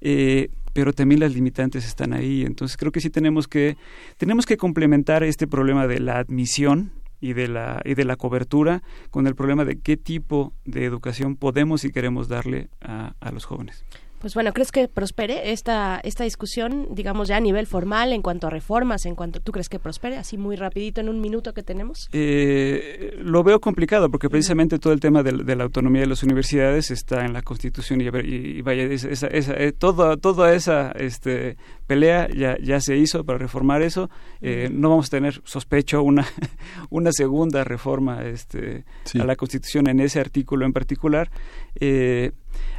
Eh, 0.00 0.48
pero 0.72 0.92
también 0.92 1.20
las 1.20 1.34
limitantes 1.34 1.86
están 1.86 2.12
ahí. 2.12 2.42
Entonces 2.44 2.76
creo 2.76 2.92
que 2.92 3.00
sí 3.00 3.10
tenemos 3.10 3.46
que 3.46 3.76
tenemos 4.16 4.46
que 4.46 4.56
complementar 4.56 5.22
este 5.22 5.46
problema 5.46 5.86
de 5.86 6.00
la 6.00 6.18
admisión 6.18 6.92
y 7.20 7.34
de 7.34 7.48
la 7.48 7.82
y 7.84 7.94
de 7.94 8.04
la 8.04 8.16
cobertura 8.16 8.82
con 9.10 9.26
el 9.26 9.34
problema 9.34 9.64
de 9.64 9.78
qué 9.78 9.96
tipo 9.96 10.52
de 10.64 10.84
educación 10.84 11.36
podemos 11.36 11.84
y 11.84 11.90
queremos 11.90 12.28
darle 12.28 12.68
a, 12.80 13.14
a 13.20 13.32
los 13.32 13.44
jóvenes. 13.44 13.84
Pues 14.26 14.34
bueno, 14.34 14.52
¿crees 14.52 14.72
que 14.72 14.88
prospere 14.88 15.52
esta, 15.52 16.00
esta 16.02 16.24
discusión, 16.24 16.88
digamos 16.90 17.28
ya 17.28 17.36
a 17.36 17.40
nivel 17.40 17.68
formal, 17.68 18.12
en 18.12 18.22
cuanto 18.22 18.48
a 18.48 18.50
reformas, 18.50 19.06
en 19.06 19.14
cuanto 19.14 19.38
tú 19.38 19.52
crees 19.52 19.68
que 19.68 19.78
prospere, 19.78 20.16
así 20.16 20.36
muy 20.36 20.56
rapidito 20.56 21.00
en 21.00 21.08
un 21.08 21.20
minuto 21.20 21.54
que 21.54 21.62
tenemos? 21.62 22.08
Eh, 22.12 23.14
lo 23.20 23.44
veo 23.44 23.60
complicado 23.60 24.10
porque 24.10 24.28
precisamente 24.28 24.80
todo 24.80 24.92
el 24.92 24.98
tema 24.98 25.22
del- 25.22 25.46
de, 25.46 25.54
la 25.54 25.62
autonomía 25.62 26.00
de 26.00 26.08
las 26.08 26.24
universidades 26.24 26.90
está 26.90 27.24
en 27.24 27.34
la 27.34 27.42
Constitución 27.42 28.00
y, 28.00 28.62
vaya 28.62 28.82
esa, 28.82 29.08
esa- 29.10 29.28
esa- 29.28 29.54
eh, 29.54 29.70
toda 29.70 30.16
toda 30.16 30.52
esa 30.54 30.90
este, 30.98 31.56
pelea 31.86 32.26
ya 32.34 32.56
ya 32.60 32.80
se 32.80 32.96
hizo 32.96 33.22
para 33.22 33.38
reformar 33.38 33.82
eso. 33.82 34.10
Eh, 34.40 34.70
No 34.72 34.90
vamos 34.90 35.06
a 35.06 35.10
tener 35.10 35.40
sospecho 35.44 36.02
una 36.02 36.26
una 36.90 37.12
segunda 37.12 37.62
reforma 37.62 38.24
este, 38.24 38.84
Sí. 39.04 39.20
a 39.20 39.24
la 39.24 39.36
Constitución 39.36 39.86
en 39.88 40.00
ese 40.00 40.18
artículo 40.18 40.66
en 40.66 40.72
particular. 40.72 41.30
Eh, 41.78 42.32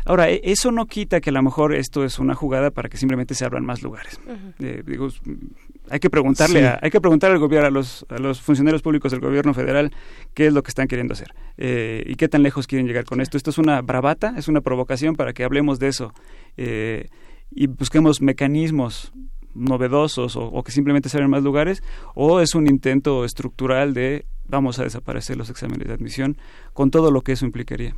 ahora 0.05 0.29
e- 0.29 0.41
eso 0.43 0.71
no 0.71 0.85
quita 0.85 1.19
que 1.21 1.29
a 1.29 1.33
lo 1.33 1.41
mejor 1.43 1.73
esto 1.73 2.03
es 2.03 2.19
una 2.19 2.35
jugada 2.35 2.71
para 2.71 2.89
que 2.89 2.97
simplemente 2.97 3.33
se 3.35 3.45
abran 3.45 3.65
más 3.65 3.81
lugares. 3.83 4.19
Eh, 4.59 4.83
digo, 4.85 5.07
hay 5.89 5.99
que 5.99 6.09
preguntarle 6.09 6.59
Sí. 6.59 6.65
a- 6.65 6.79
hay 6.81 6.89
que 6.91 6.99
preguntar 7.01 7.31
al 7.31 7.39
gobierno 7.39 7.67
a 7.67 7.71
los 7.71 8.05
a 8.09 8.17
los 8.17 8.41
funcionarios 8.41 8.81
públicos 8.81 9.11
del 9.11 9.21
gobierno 9.21 9.53
federal 9.53 9.91
qué 10.33 10.47
es 10.47 10.53
lo 10.53 10.63
que 10.63 10.69
están 10.69 10.87
queriendo 10.87 11.13
hacer 11.13 11.33
eh, 11.57 12.03
y 12.05 12.15
qué 12.15 12.27
tan 12.27 12.43
lejos 12.43 12.67
quieren 12.67 12.87
llegar 12.87 13.05
con 13.05 13.21
esto 13.21 13.37
esto 13.37 13.49
es 13.49 13.57
una 13.57 13.81
bravata 13.81 14.33
es 14.37 14.47
una 14.47 14.61
provocación 14.61 15.15
para 15.15 15.33
que 15.33 15.43
hablemos 15.43 15.79
de 15.79 15.87
eso 15.87 16.13
eh, 16.57 17.07
y 17.51 17.67
busquemos 17.67 18.21
mecanismos 18.21 19.13
novedosos 19.55 20.35
o, 20.35 20.43
o 20.45 20.63
que 20.63 20.71
simplemente 20.71 21.09
se 21.09 21.17
abran 21.17 21.31
más 21.31 21.43
lugares 21.43 21.81
o 22.15 22.39
es 22.41 22.53
un 22.55 22.67
intento 22.67 23.25
estructural 23.25 23.93
de 23.93 24.25
vamos 24.45 24.79
a 24.79 24.83
desaparecer 24.83 25.35
los 25.35 25.49
exámenes 25.49 25.87
de 25.87 25.93
admisión 25.93 26.37
con 26.77 26.91
todo 26.91 27.09
lo 27.09 27.21
que 27.21 27.31
eso 27.31 27.43
implicaría 27.43 27.95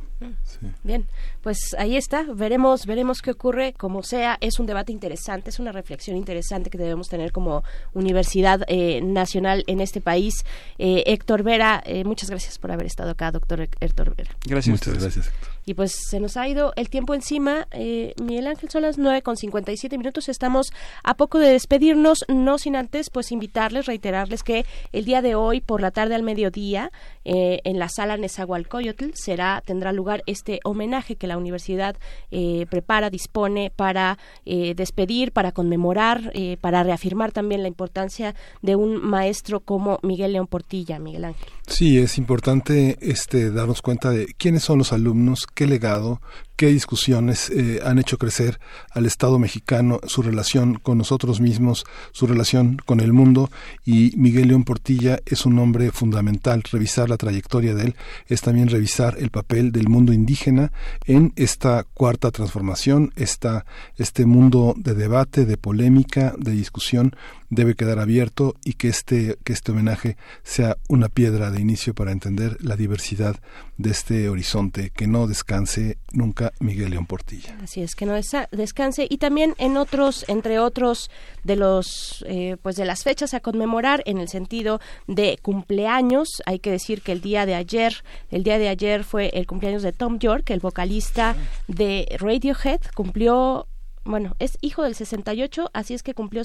Bien, 0.82 1.06
pues 1.42 1.74
ahí 1.78 1.96
está, 1.96 2.24
veremos, 2.34 2.86
veremos 2.86 3.20
qué 3.20 3.30
ocurre, 3.30 3.74
como 3.74 4.02
sea, 4.02 4.38
es 4.40 4.58
un 4.58 4.64
debate 4.64 4.90
interesante, 4.90 5.50
es 5.50 5.58
una 5.58 5.70
reflexión 5.72 6.16
interesante 6.16 6.70
que 6.70 6.78
debemos 6.78 7.08
tener 7.08 7.30
como 7.30 7.62
universidad 7.92 8.62
eh, 8.68 9.00
nacional 9.02 9.64
en 9.66 9.80
este 9.80 10.00
país. 10.00 10.44
Eh, 10.78 11.04
Héctor 11.06 11.42
Vera, 11.42 11.82
eh, 11.84 12.04
muchas 12.04 12.30
gracias 12.30 12.58
por 12.58 12.72
haber 12.72 12.86
estado 12.86 13.10
acá, 13.10 13.30
doctor 13.30 13.68
Héctor 13.80 14.14
Vera. 14.14 14.30
gracias 14.46 14.72
Muchas 14.72 15.02
gracias. 15.02 15.30
Y 15.66 15.74
pues 15.74 15.92
se 16.08 16.20
nos 16.20 16.36
ha 16.36 16.48
ido 16.48 16.72
el 16.76 16.88
tiempo 16.88 17.14
encima. 17.14 17.68
Eh, 17.70 18.14
Miguel 18.20 18.46
Ángel, 18.46 18.70
son 18.70 18.82
las 18.82 18.98
9 18.98 19.22
con 19.22 19.36
57 19.36 19.96
minutos. 19.98 20.28
Estamos 20.28 20.72
a 21.04 21.14
poco 21.14 21.38
de 21.38 21.50
despedirnos, 21.50 22.24
no 22.28 22.58
sin 22.58 22.76
antes 22.76 23.10
pues 23.10 23.30
invitarles, 23.30 23.86
reiterarles 23.86 24.42
que 24.42 24.64
el 24.92 25.04
día 25.04 25.22
de 25.22 25.34
hoy, 25.34 25.60
por 25.60 25.80
la 25.80 25.90
tarde 25.90 26.14
al 26.14 26.22
mediodía, 26.22 26.90
eh, 27.24 27.60
en 27.64 27.78
la 27.78 27.88
sala 27.88 28.16
Nezahualcóyotl, 28.16 28.69
será, 29.14 29.62
tendrá 29.64 29.92
lugar 29.92 30.22
este 30.26 30.60
homenaje 30.64 31.16
que 31.16 31.26
la 31.26 31.36
universidad 31.36 31.96
eh, 32.30 32.66
prepara, 32.70 33.10
dispone 33.10 33.72
para 33.74 34.18
eh, 34.44 34.74
despedir, 34.74 35.32
para 35.32 35.52
conmemorar, 35.52 36.30
eh, 36.34 36.56
para 36.60 36.82
reafirmar 36.82 37.32
también 37.32 37.62
la 37.62 37.68
importancia 37.68 38.34
de 38.62 38.76
un 38.76 39.02
maestro 39.02 39.60
como 39.60 39.98
Miguel 40.02 40.32
León 40.32 40.46
Portilla, 40.46 40.98
Miguel 40.98 41.24
Ángel. 41.24 41.48
Sí, 41.66 41.98
es 41.98 42.18
importante 42.18 42.98
este 43.00 43.50
darnos 43.50 43.82
cuenta 43.82 44.10
de 44.10 44.26
quiénes 44.36 44.62
son 44.62 44.78
los 44.78 44.92
alumnos, 44.92 45.46
qué 45.54 45.66
legado, 45.66 46.20
qué 46.56 46.66
discusiones 46.66 47.50
han 47.84 47.98
hecho 47.98 48.18
crecer 48.18 48.60
al 48.90 49.06
Estado 49.06 49.38
mexicano, 49.38 50.00
su 50.06 50.20
relación 50.20 50.74
con 50.74 50.98
nosotros 50.98 51.40
mismos, 51.40 51.84
su 52.12 52.26
relación 52.26 52.76
con 52.84 53.00
el 53.00 53.12
mundo 53.12 53.50
y 53.84 54.12
Miguel 54.16 54.48
León 54.48 54.64
Portilla 54.64 55.20
es 55.24 55.46
un 55.46 55.58
hombre 55.58 55.90
fundamental 55.90 56.62
revisar 56.70 57.08
la 57.08 57.16
trayectoria 57.16 57.74
de 57.74 57.84
él, 57.84 57.96
es 58.26 58.42
también 58.42 58.59
revisar 58.68 59.16
el 59.18 59.30
papel 59.30 59.72
del 59.72 59.88
mundo 59.88 60.12
indígena 60.12 60.72
en 61.06 61.32
esta 61.36 61.84
cuarta 61.94 62.30
transformación, 62.30 63.12
esta, 63.16 63.64
este 63.96 64.26
mundo 64.26 64.74
de 64.76 64.94
debate, 64.94 65.46
de 65.46 65.56
polémica, 65.56 66.34
de 66.38 66.52
discusión 66.52 67.14
debe 67.50 67.74
quedar 67.74 67.98
abierto 67.98 68.56
y 68.64 68.74
que 68.74 68.88
este, 68.88 69.36
que 69.44 69.52
este 69.52 69.72
homenaje 69.72 70.16
sea 70.42 70.78
una 70.88 71.08
piedra 71.08 71.50
de 71.50 71.60
inicio 71.60 71.94
para 71.94 72.12
entender 72.12 72.56
la 72.60 72.76
diversidad 72.76 73.36
de 73.76 73.90
este 73.90 74.28
horizonte, 74.28 74.90
que 74.90 75.06
no 75.06 75.26
descanse 75.26 75.98
nunca 76.12 76.52
Miguel 76.60 76.90
León 76.90 77.06
Portilla. 77.06 77.56
Así 77.62 77.82
es, 77.82 77.94
que 77.94 78.06
no 78.06 78.14
descanse. 78.52 79.06
Y 79.08 79.18
también 79.18 79.54
en 79.58 79.76
otros, 79.76 80.24
entre 80.28 80.58
otros 80.58 81.10
de 81.44 81.56
los, 81.56 82.24
eh, 82.28 82.56
pues 82.62 82.76
de 82.76 82.84
las 82.84 83.02
fechas 83.02 83.34
a 83.34 83.40
conmemorar 83.40 84.02
en 84.06 84.18
el 84.18 84.28
sentido 84.28 84.80
de 85.06 85.38
cumpleaños, 85.42 86.28
hay 86.46 86.58
que 86.58 86.70
decir 86.70 87.02
que 87.02 87.12
el 87.12 87.20
día 87.20 87.46
de 87.46 87.54
ayer, 87.54 88.04
el 88.30 88.44
día 88.44 88.58
de 88.58 88.68
ayer 88.68 89.04
fue 89.04 89.30
el 89.34 89.46
cumpleaños 89.46 89.82
de 89.82 89.92
Tom 89.92 90.18
York, 90.18 90.50
el 90.50 90.60
vocalista 90.60 91.36
de 91.66 92.06
Radiohead, 92.18 92.80
cumplió, 92.94 93.66
bueno, 94.04 94.36
es 94.38 94.58
hijo 94.60 94.82
del 94.82 94.94
68, 94.94 95.70
así 95.72 95.94
es 95.94 96.02
que 96.02 96.14
cumplió 96.14 96.44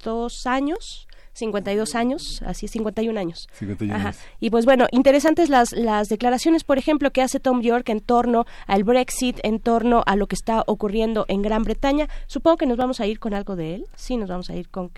52 0.00 0.46
años. 0.46 1.06
52 1.32 1.94
años, 1.94 2.42
así 2.44 2.66
es, 2.66 2.72
51 2.72 3.18
años. 3.18 3.48
51 3.52 3.94
Ajá. 3.94 4.08
años. 4.08 4.20
Y 4.40 4.50
pues 4.50 4.64
bueno, 4.64 4.86
interesantes 4.90 5.48
las, 5.48 5.72
las 5.72 6.08
declaraciones, 6.08 6.64
por 6.64 6.76
ejemplo, 6.76 7.12
que 7.12 7.22
hace 7.22 7.38
Tom 7.38 7.62
York 7.62 7.88
en 7.88 8.00
torno 8.00 8.46
al 8.66 8.82
Brexit, 8.82 9.38
en 9.44 9.60
torno 9.60 10.02
a 10.06 10.16
lo 10.16 10.26
que 10.26 10.34
está 10.34 10.64
ocurriendo 10.66 11.24
en 11.28 11.42
Gran 11.42 11.62
Bretaña. 11.62 12.08
Supongo 12.26 12.56
que 12.56 12.66
nos 12.66 12.76
vamos 12.76 13.00
a 13.00 13.06
ir 13.06 13.20
con 13.20 13.32
algo 13.32 13.54
de 13.54 13.76
él. 13.76 13.84
Sí, 13.94 14.16
nos 14.16 14.28
vamos 14.28 14.50
a 14.50 14.56
ir 14.56 14.68
con 14.68 14.90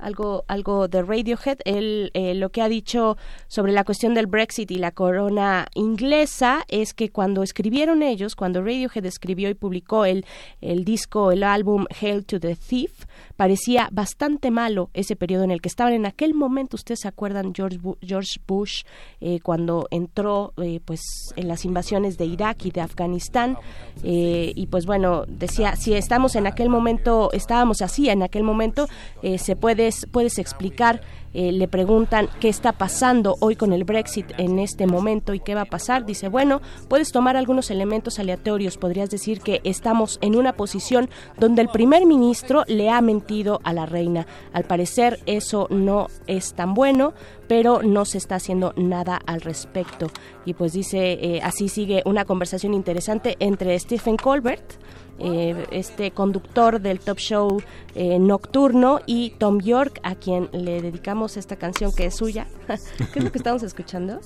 algo, 0.00 0.44
algo 0.48 0.88
de 0.88 1.02
Radiohead. 1.02 1.58
Él 1.64 2.10
eh, 2.14 2.34
lo 2.34 2.50
que 2.50 2.62
ha 2.62 2.68
dicho 2.68 3.16
sobre 3.48 3.72
la 3.72 3.84
cuestión 3.84 4.14
del 4.14 4.26
Brexit 4.26 4.70
y 4.70 4.76
la 4.76 4.90
corona 4.90 5.66
inglesa 5.74 6.64
es 6.68 6.94
que 6.94 7.10
cuando 7.10 7.42
escribieron 7.42 8.02
ellos, 8.02 8.34
cuando 8.34 8.62
Radiohead 8.62 9.04
escribió 9.06 9.48
y 9.50 9.54
publicó 9.54 10.04
el, 10.04 10.24
el 10.60 10.84
disco, 10.84 11.32
el 11.32 11.42
álbum 11.42 11.86
Hail 12.00 12.24
to 12.24 12.40
the 12.40 12.56
Thief, 12.56 13.04
parecía 13.36 13.88
bastante 13.92 14.50
malo 14.50 14.90
ese 14.94 15.16
periodo 15.16 15.44
en 15.44 15.50
el 15.50 15.60
que 15.60 15.68
estaban. 15.68 15.92
En 15.92 16.06
aquel 16.06 16.34
momento, 16.34 16.76
ustedes 16.76 17.00
se 17.00 17.08
acuerdan, 17.08 17.52
George, 17.54 17.78
Bu- 17.78 17.96
George 18.00 18.40
Bush, 18.46 18.82
eh, 19.20 19.40
cuando 19.40 19.86
entró 19.90 20.52
eh, 20.58 20.80
pues 20.84 21.00
en 21.36 21.48
las 21.48 21.64
invasiones 21.64 22.18
de 22.18 22.26
Irak 22.26 22.64
y 22.66 22.70
de 22.70 22.80
Afganistán, 22.80 23.56
eh, 24.02 24.52
y 24.54 24.66
pues 24.66 24.86
bueno, 24.86 25.24
decía, 25.26 25.76
si 25.76 25.94
estamos 25.94 26.36
en 26.36 26.46
aquel 26.46 26.68
momento, 26.68 27.30
estábamos 27.32 27.82
así 27.82 28.08
en 28.08 28.22
aquel 28.22 28.42
momento, 28.42 28.88
eh, 29.22 29.38
se 29.38 29.56
puedes, 29.56 30.06
puedes 30.10 30.38
explicar 30.38 31.00
eh, 31.32 31.52
le 31.52 31.68
preguntan 31.68 32.28
qué 32.40 32.48
está 32.48 32.72
pasando 32.72 33.36
hoy 33.40 33.56
con 33.56 33.72
el 33.72 33.84
Brexit 33.84 34.26
en 34.38 34.58
este 34.58 34.86
momento 34.86 35.34
y 35.34 35.40
qué 35.40 35.54
va 35.54 35.62
a 35.62 35.66
pasar. 35.66 36.04
Dice, 36.04 36.28
bueno, 36.28 36.60
puedes 36.88 37.12
tomar 37.12 37.36
algunos 37.36 37.70
elementos 37.70 38.18
aleatorios. 38.18 38.76
Podrías 38.76 39.10
decir 39.10 39.40
que 39.40 39.60
estamos 39.64 40.18
en 40.22 40.36
una 40.36 40.54
posición 40.54 41.08
donde 41.38 41.62
el 41.62 41.68
primer 41.68 42.06
ministro 42.06 42.64
le 42.66 42.90
ha 42.90 43.00
mentido 43.00 43.60
a 43.64 43.72
la 43.72 43.86
reina. 43.86 44.26
Al 44.52 44.64
parecer 44.64 45.20
eso 45.26 45.66
no 45.70 46.08
es 46.26 46.54
tan 46.54 46.74
bueno, 46.74 47.14
pero 47.46 47.82
no 47.82 48.04
se 48.04 48.18
está 48.18 48.36
haciendo 48.36 48.72
nada 48.76 49.20
al 49.26 49.40
respecto. 49.40 50.08
Y 50.44 50.54
pues 50.54 50.72
dice, 50.72 51.12
eh, 51.12 51.40
así 51.42 51.68
sigue 51.68 52.02
una 52.04 52.24
conversación 52.24 52.74
interesante 52.74 53.36
entre 53.40 53.78
Stephen 53.78 54.16
Colbert, 54.16 54.74
eh, 55.20 55.66
este 55.70 56.10
conductor 56.12 56.80
del 56.80 56.98
top 56.98 57.18
show 57.18 57.62
eh, 57.94 58.18
nocturno 58.18 59.00
y 59.06 59.30
Tom 59.30 59.60
York 59.60 60.00
a 60.02 60.14
quien 60.14 60.48
le 60.52 60.80
dedicamos 60.80 61.36
esta 61.36 61.56
canción 61.56 61.92
que 61.94 62.06
es 62.06 62.16
suya. 62.16 62.46
¿Qué 63.12 63.18
es 63.18 63.24
lo 63.24 63.30
que 63.30 63.38
estamos 63.38 63.62
escuchando? 63.62 64.20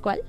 ¿Cuál? 0.00 0.20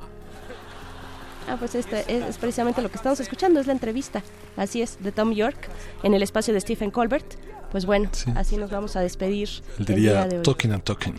Ah, 1.48 1.58
pues 1.60 1.76
este 1.76 2.00
es, 2.08 2.24
es 2.24 2.38
precisamente 2.38 2.82
lo 2.82 2.90
que 2.90 2.98
estamos 2.98 3.20
escuchando, 3.20 3.60
es 3.60 3.68
la 3.68 3.74
entrevista. 3.74 4.24
Así 4.58 4.82
es, 4.82 5.02
de 5.04 5.12
Tom 5.12 5.32
York 5.34 5.70
en 6.02 6.14
el 6.14 6.24
espacio 6.24 6.54
de 6.54 6.62
Stephen 6.62 6.90
Colbert. 6.90 7.36
Pues 7.72 7.85
bueno, 7.85 8.10
Sí. 8.11 8.32
así 8.35 8.58
nos 8.58 8.69
vamos 8.72 8.95
a 8.95 9.02
despedir 9.02 9.50
Él 9.50 9.64
el 9.80 9.85
diría 9.85 10.11
día 10.14 10.27
de 10.27 10.38
hoy. 10.38 10.44
talking 10.44 10.72
and 10.72 10.84
talking. 10.84 11.16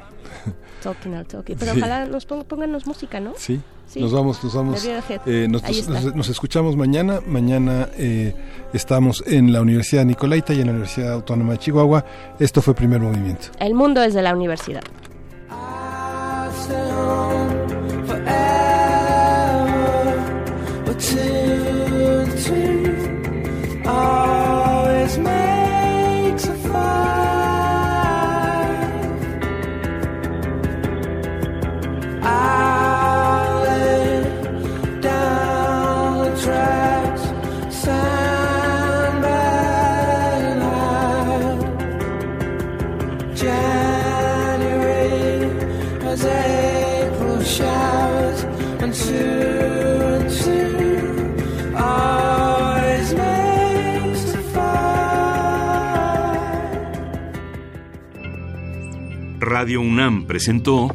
Talking 0.82 1.14
al 1.14 1.26
talking. 1.26 1.56
Pero 1.58 1.72
Sí. 1.72 1.78
ojalá 1.78 2.06
nos 2.06 2.26
pong- 2.26 2.44
pónganos 2.44 2.86
música, 2.86 3.20
¿no? 3.20 3.32
Sí. 3.36 3.60
Sí. 3.88 4.00
Nos 4.00 4.12
vamos, 4.12 4.42
nos 4.42 4.52
vamos. 4.54 4.84
Eh, 5.26 5.46
nos, 5.48 6.28
escuchamos 6.28 6.76
mañana. 6.76 7.20
Mañana 7.24 7.88
eh, 7.96 8.34
estamos 8.72 9.22
en 9.26 9.52
la 9.52 9.60
Universidad 9.62 10.04
Nicolaita 10.04 10.52
y 10.54 10.60
en 10.60 10.66
la 10.66 10.72
Universidad 10.72 11.12
Autónoma 11.12 11.52
de 11.52 11.58
Chihuahua. 11.58 12.04
Esto 12.40 12.60
fue 12.62 12.74
Primer 12.74 13.00
Movimiento. 13.00 13.48
El 13.60 13.74
mundo 13.74 14.00
desde 14.00 14.22
la 14.22 14.34
universidad. 14.34 14.82
And 23.78 23.86
always 23.86 25.18
makes 25.18 25.45
Radio 59.58 59.80
UNAM 59.80 60.26
presentó 60.26 60.94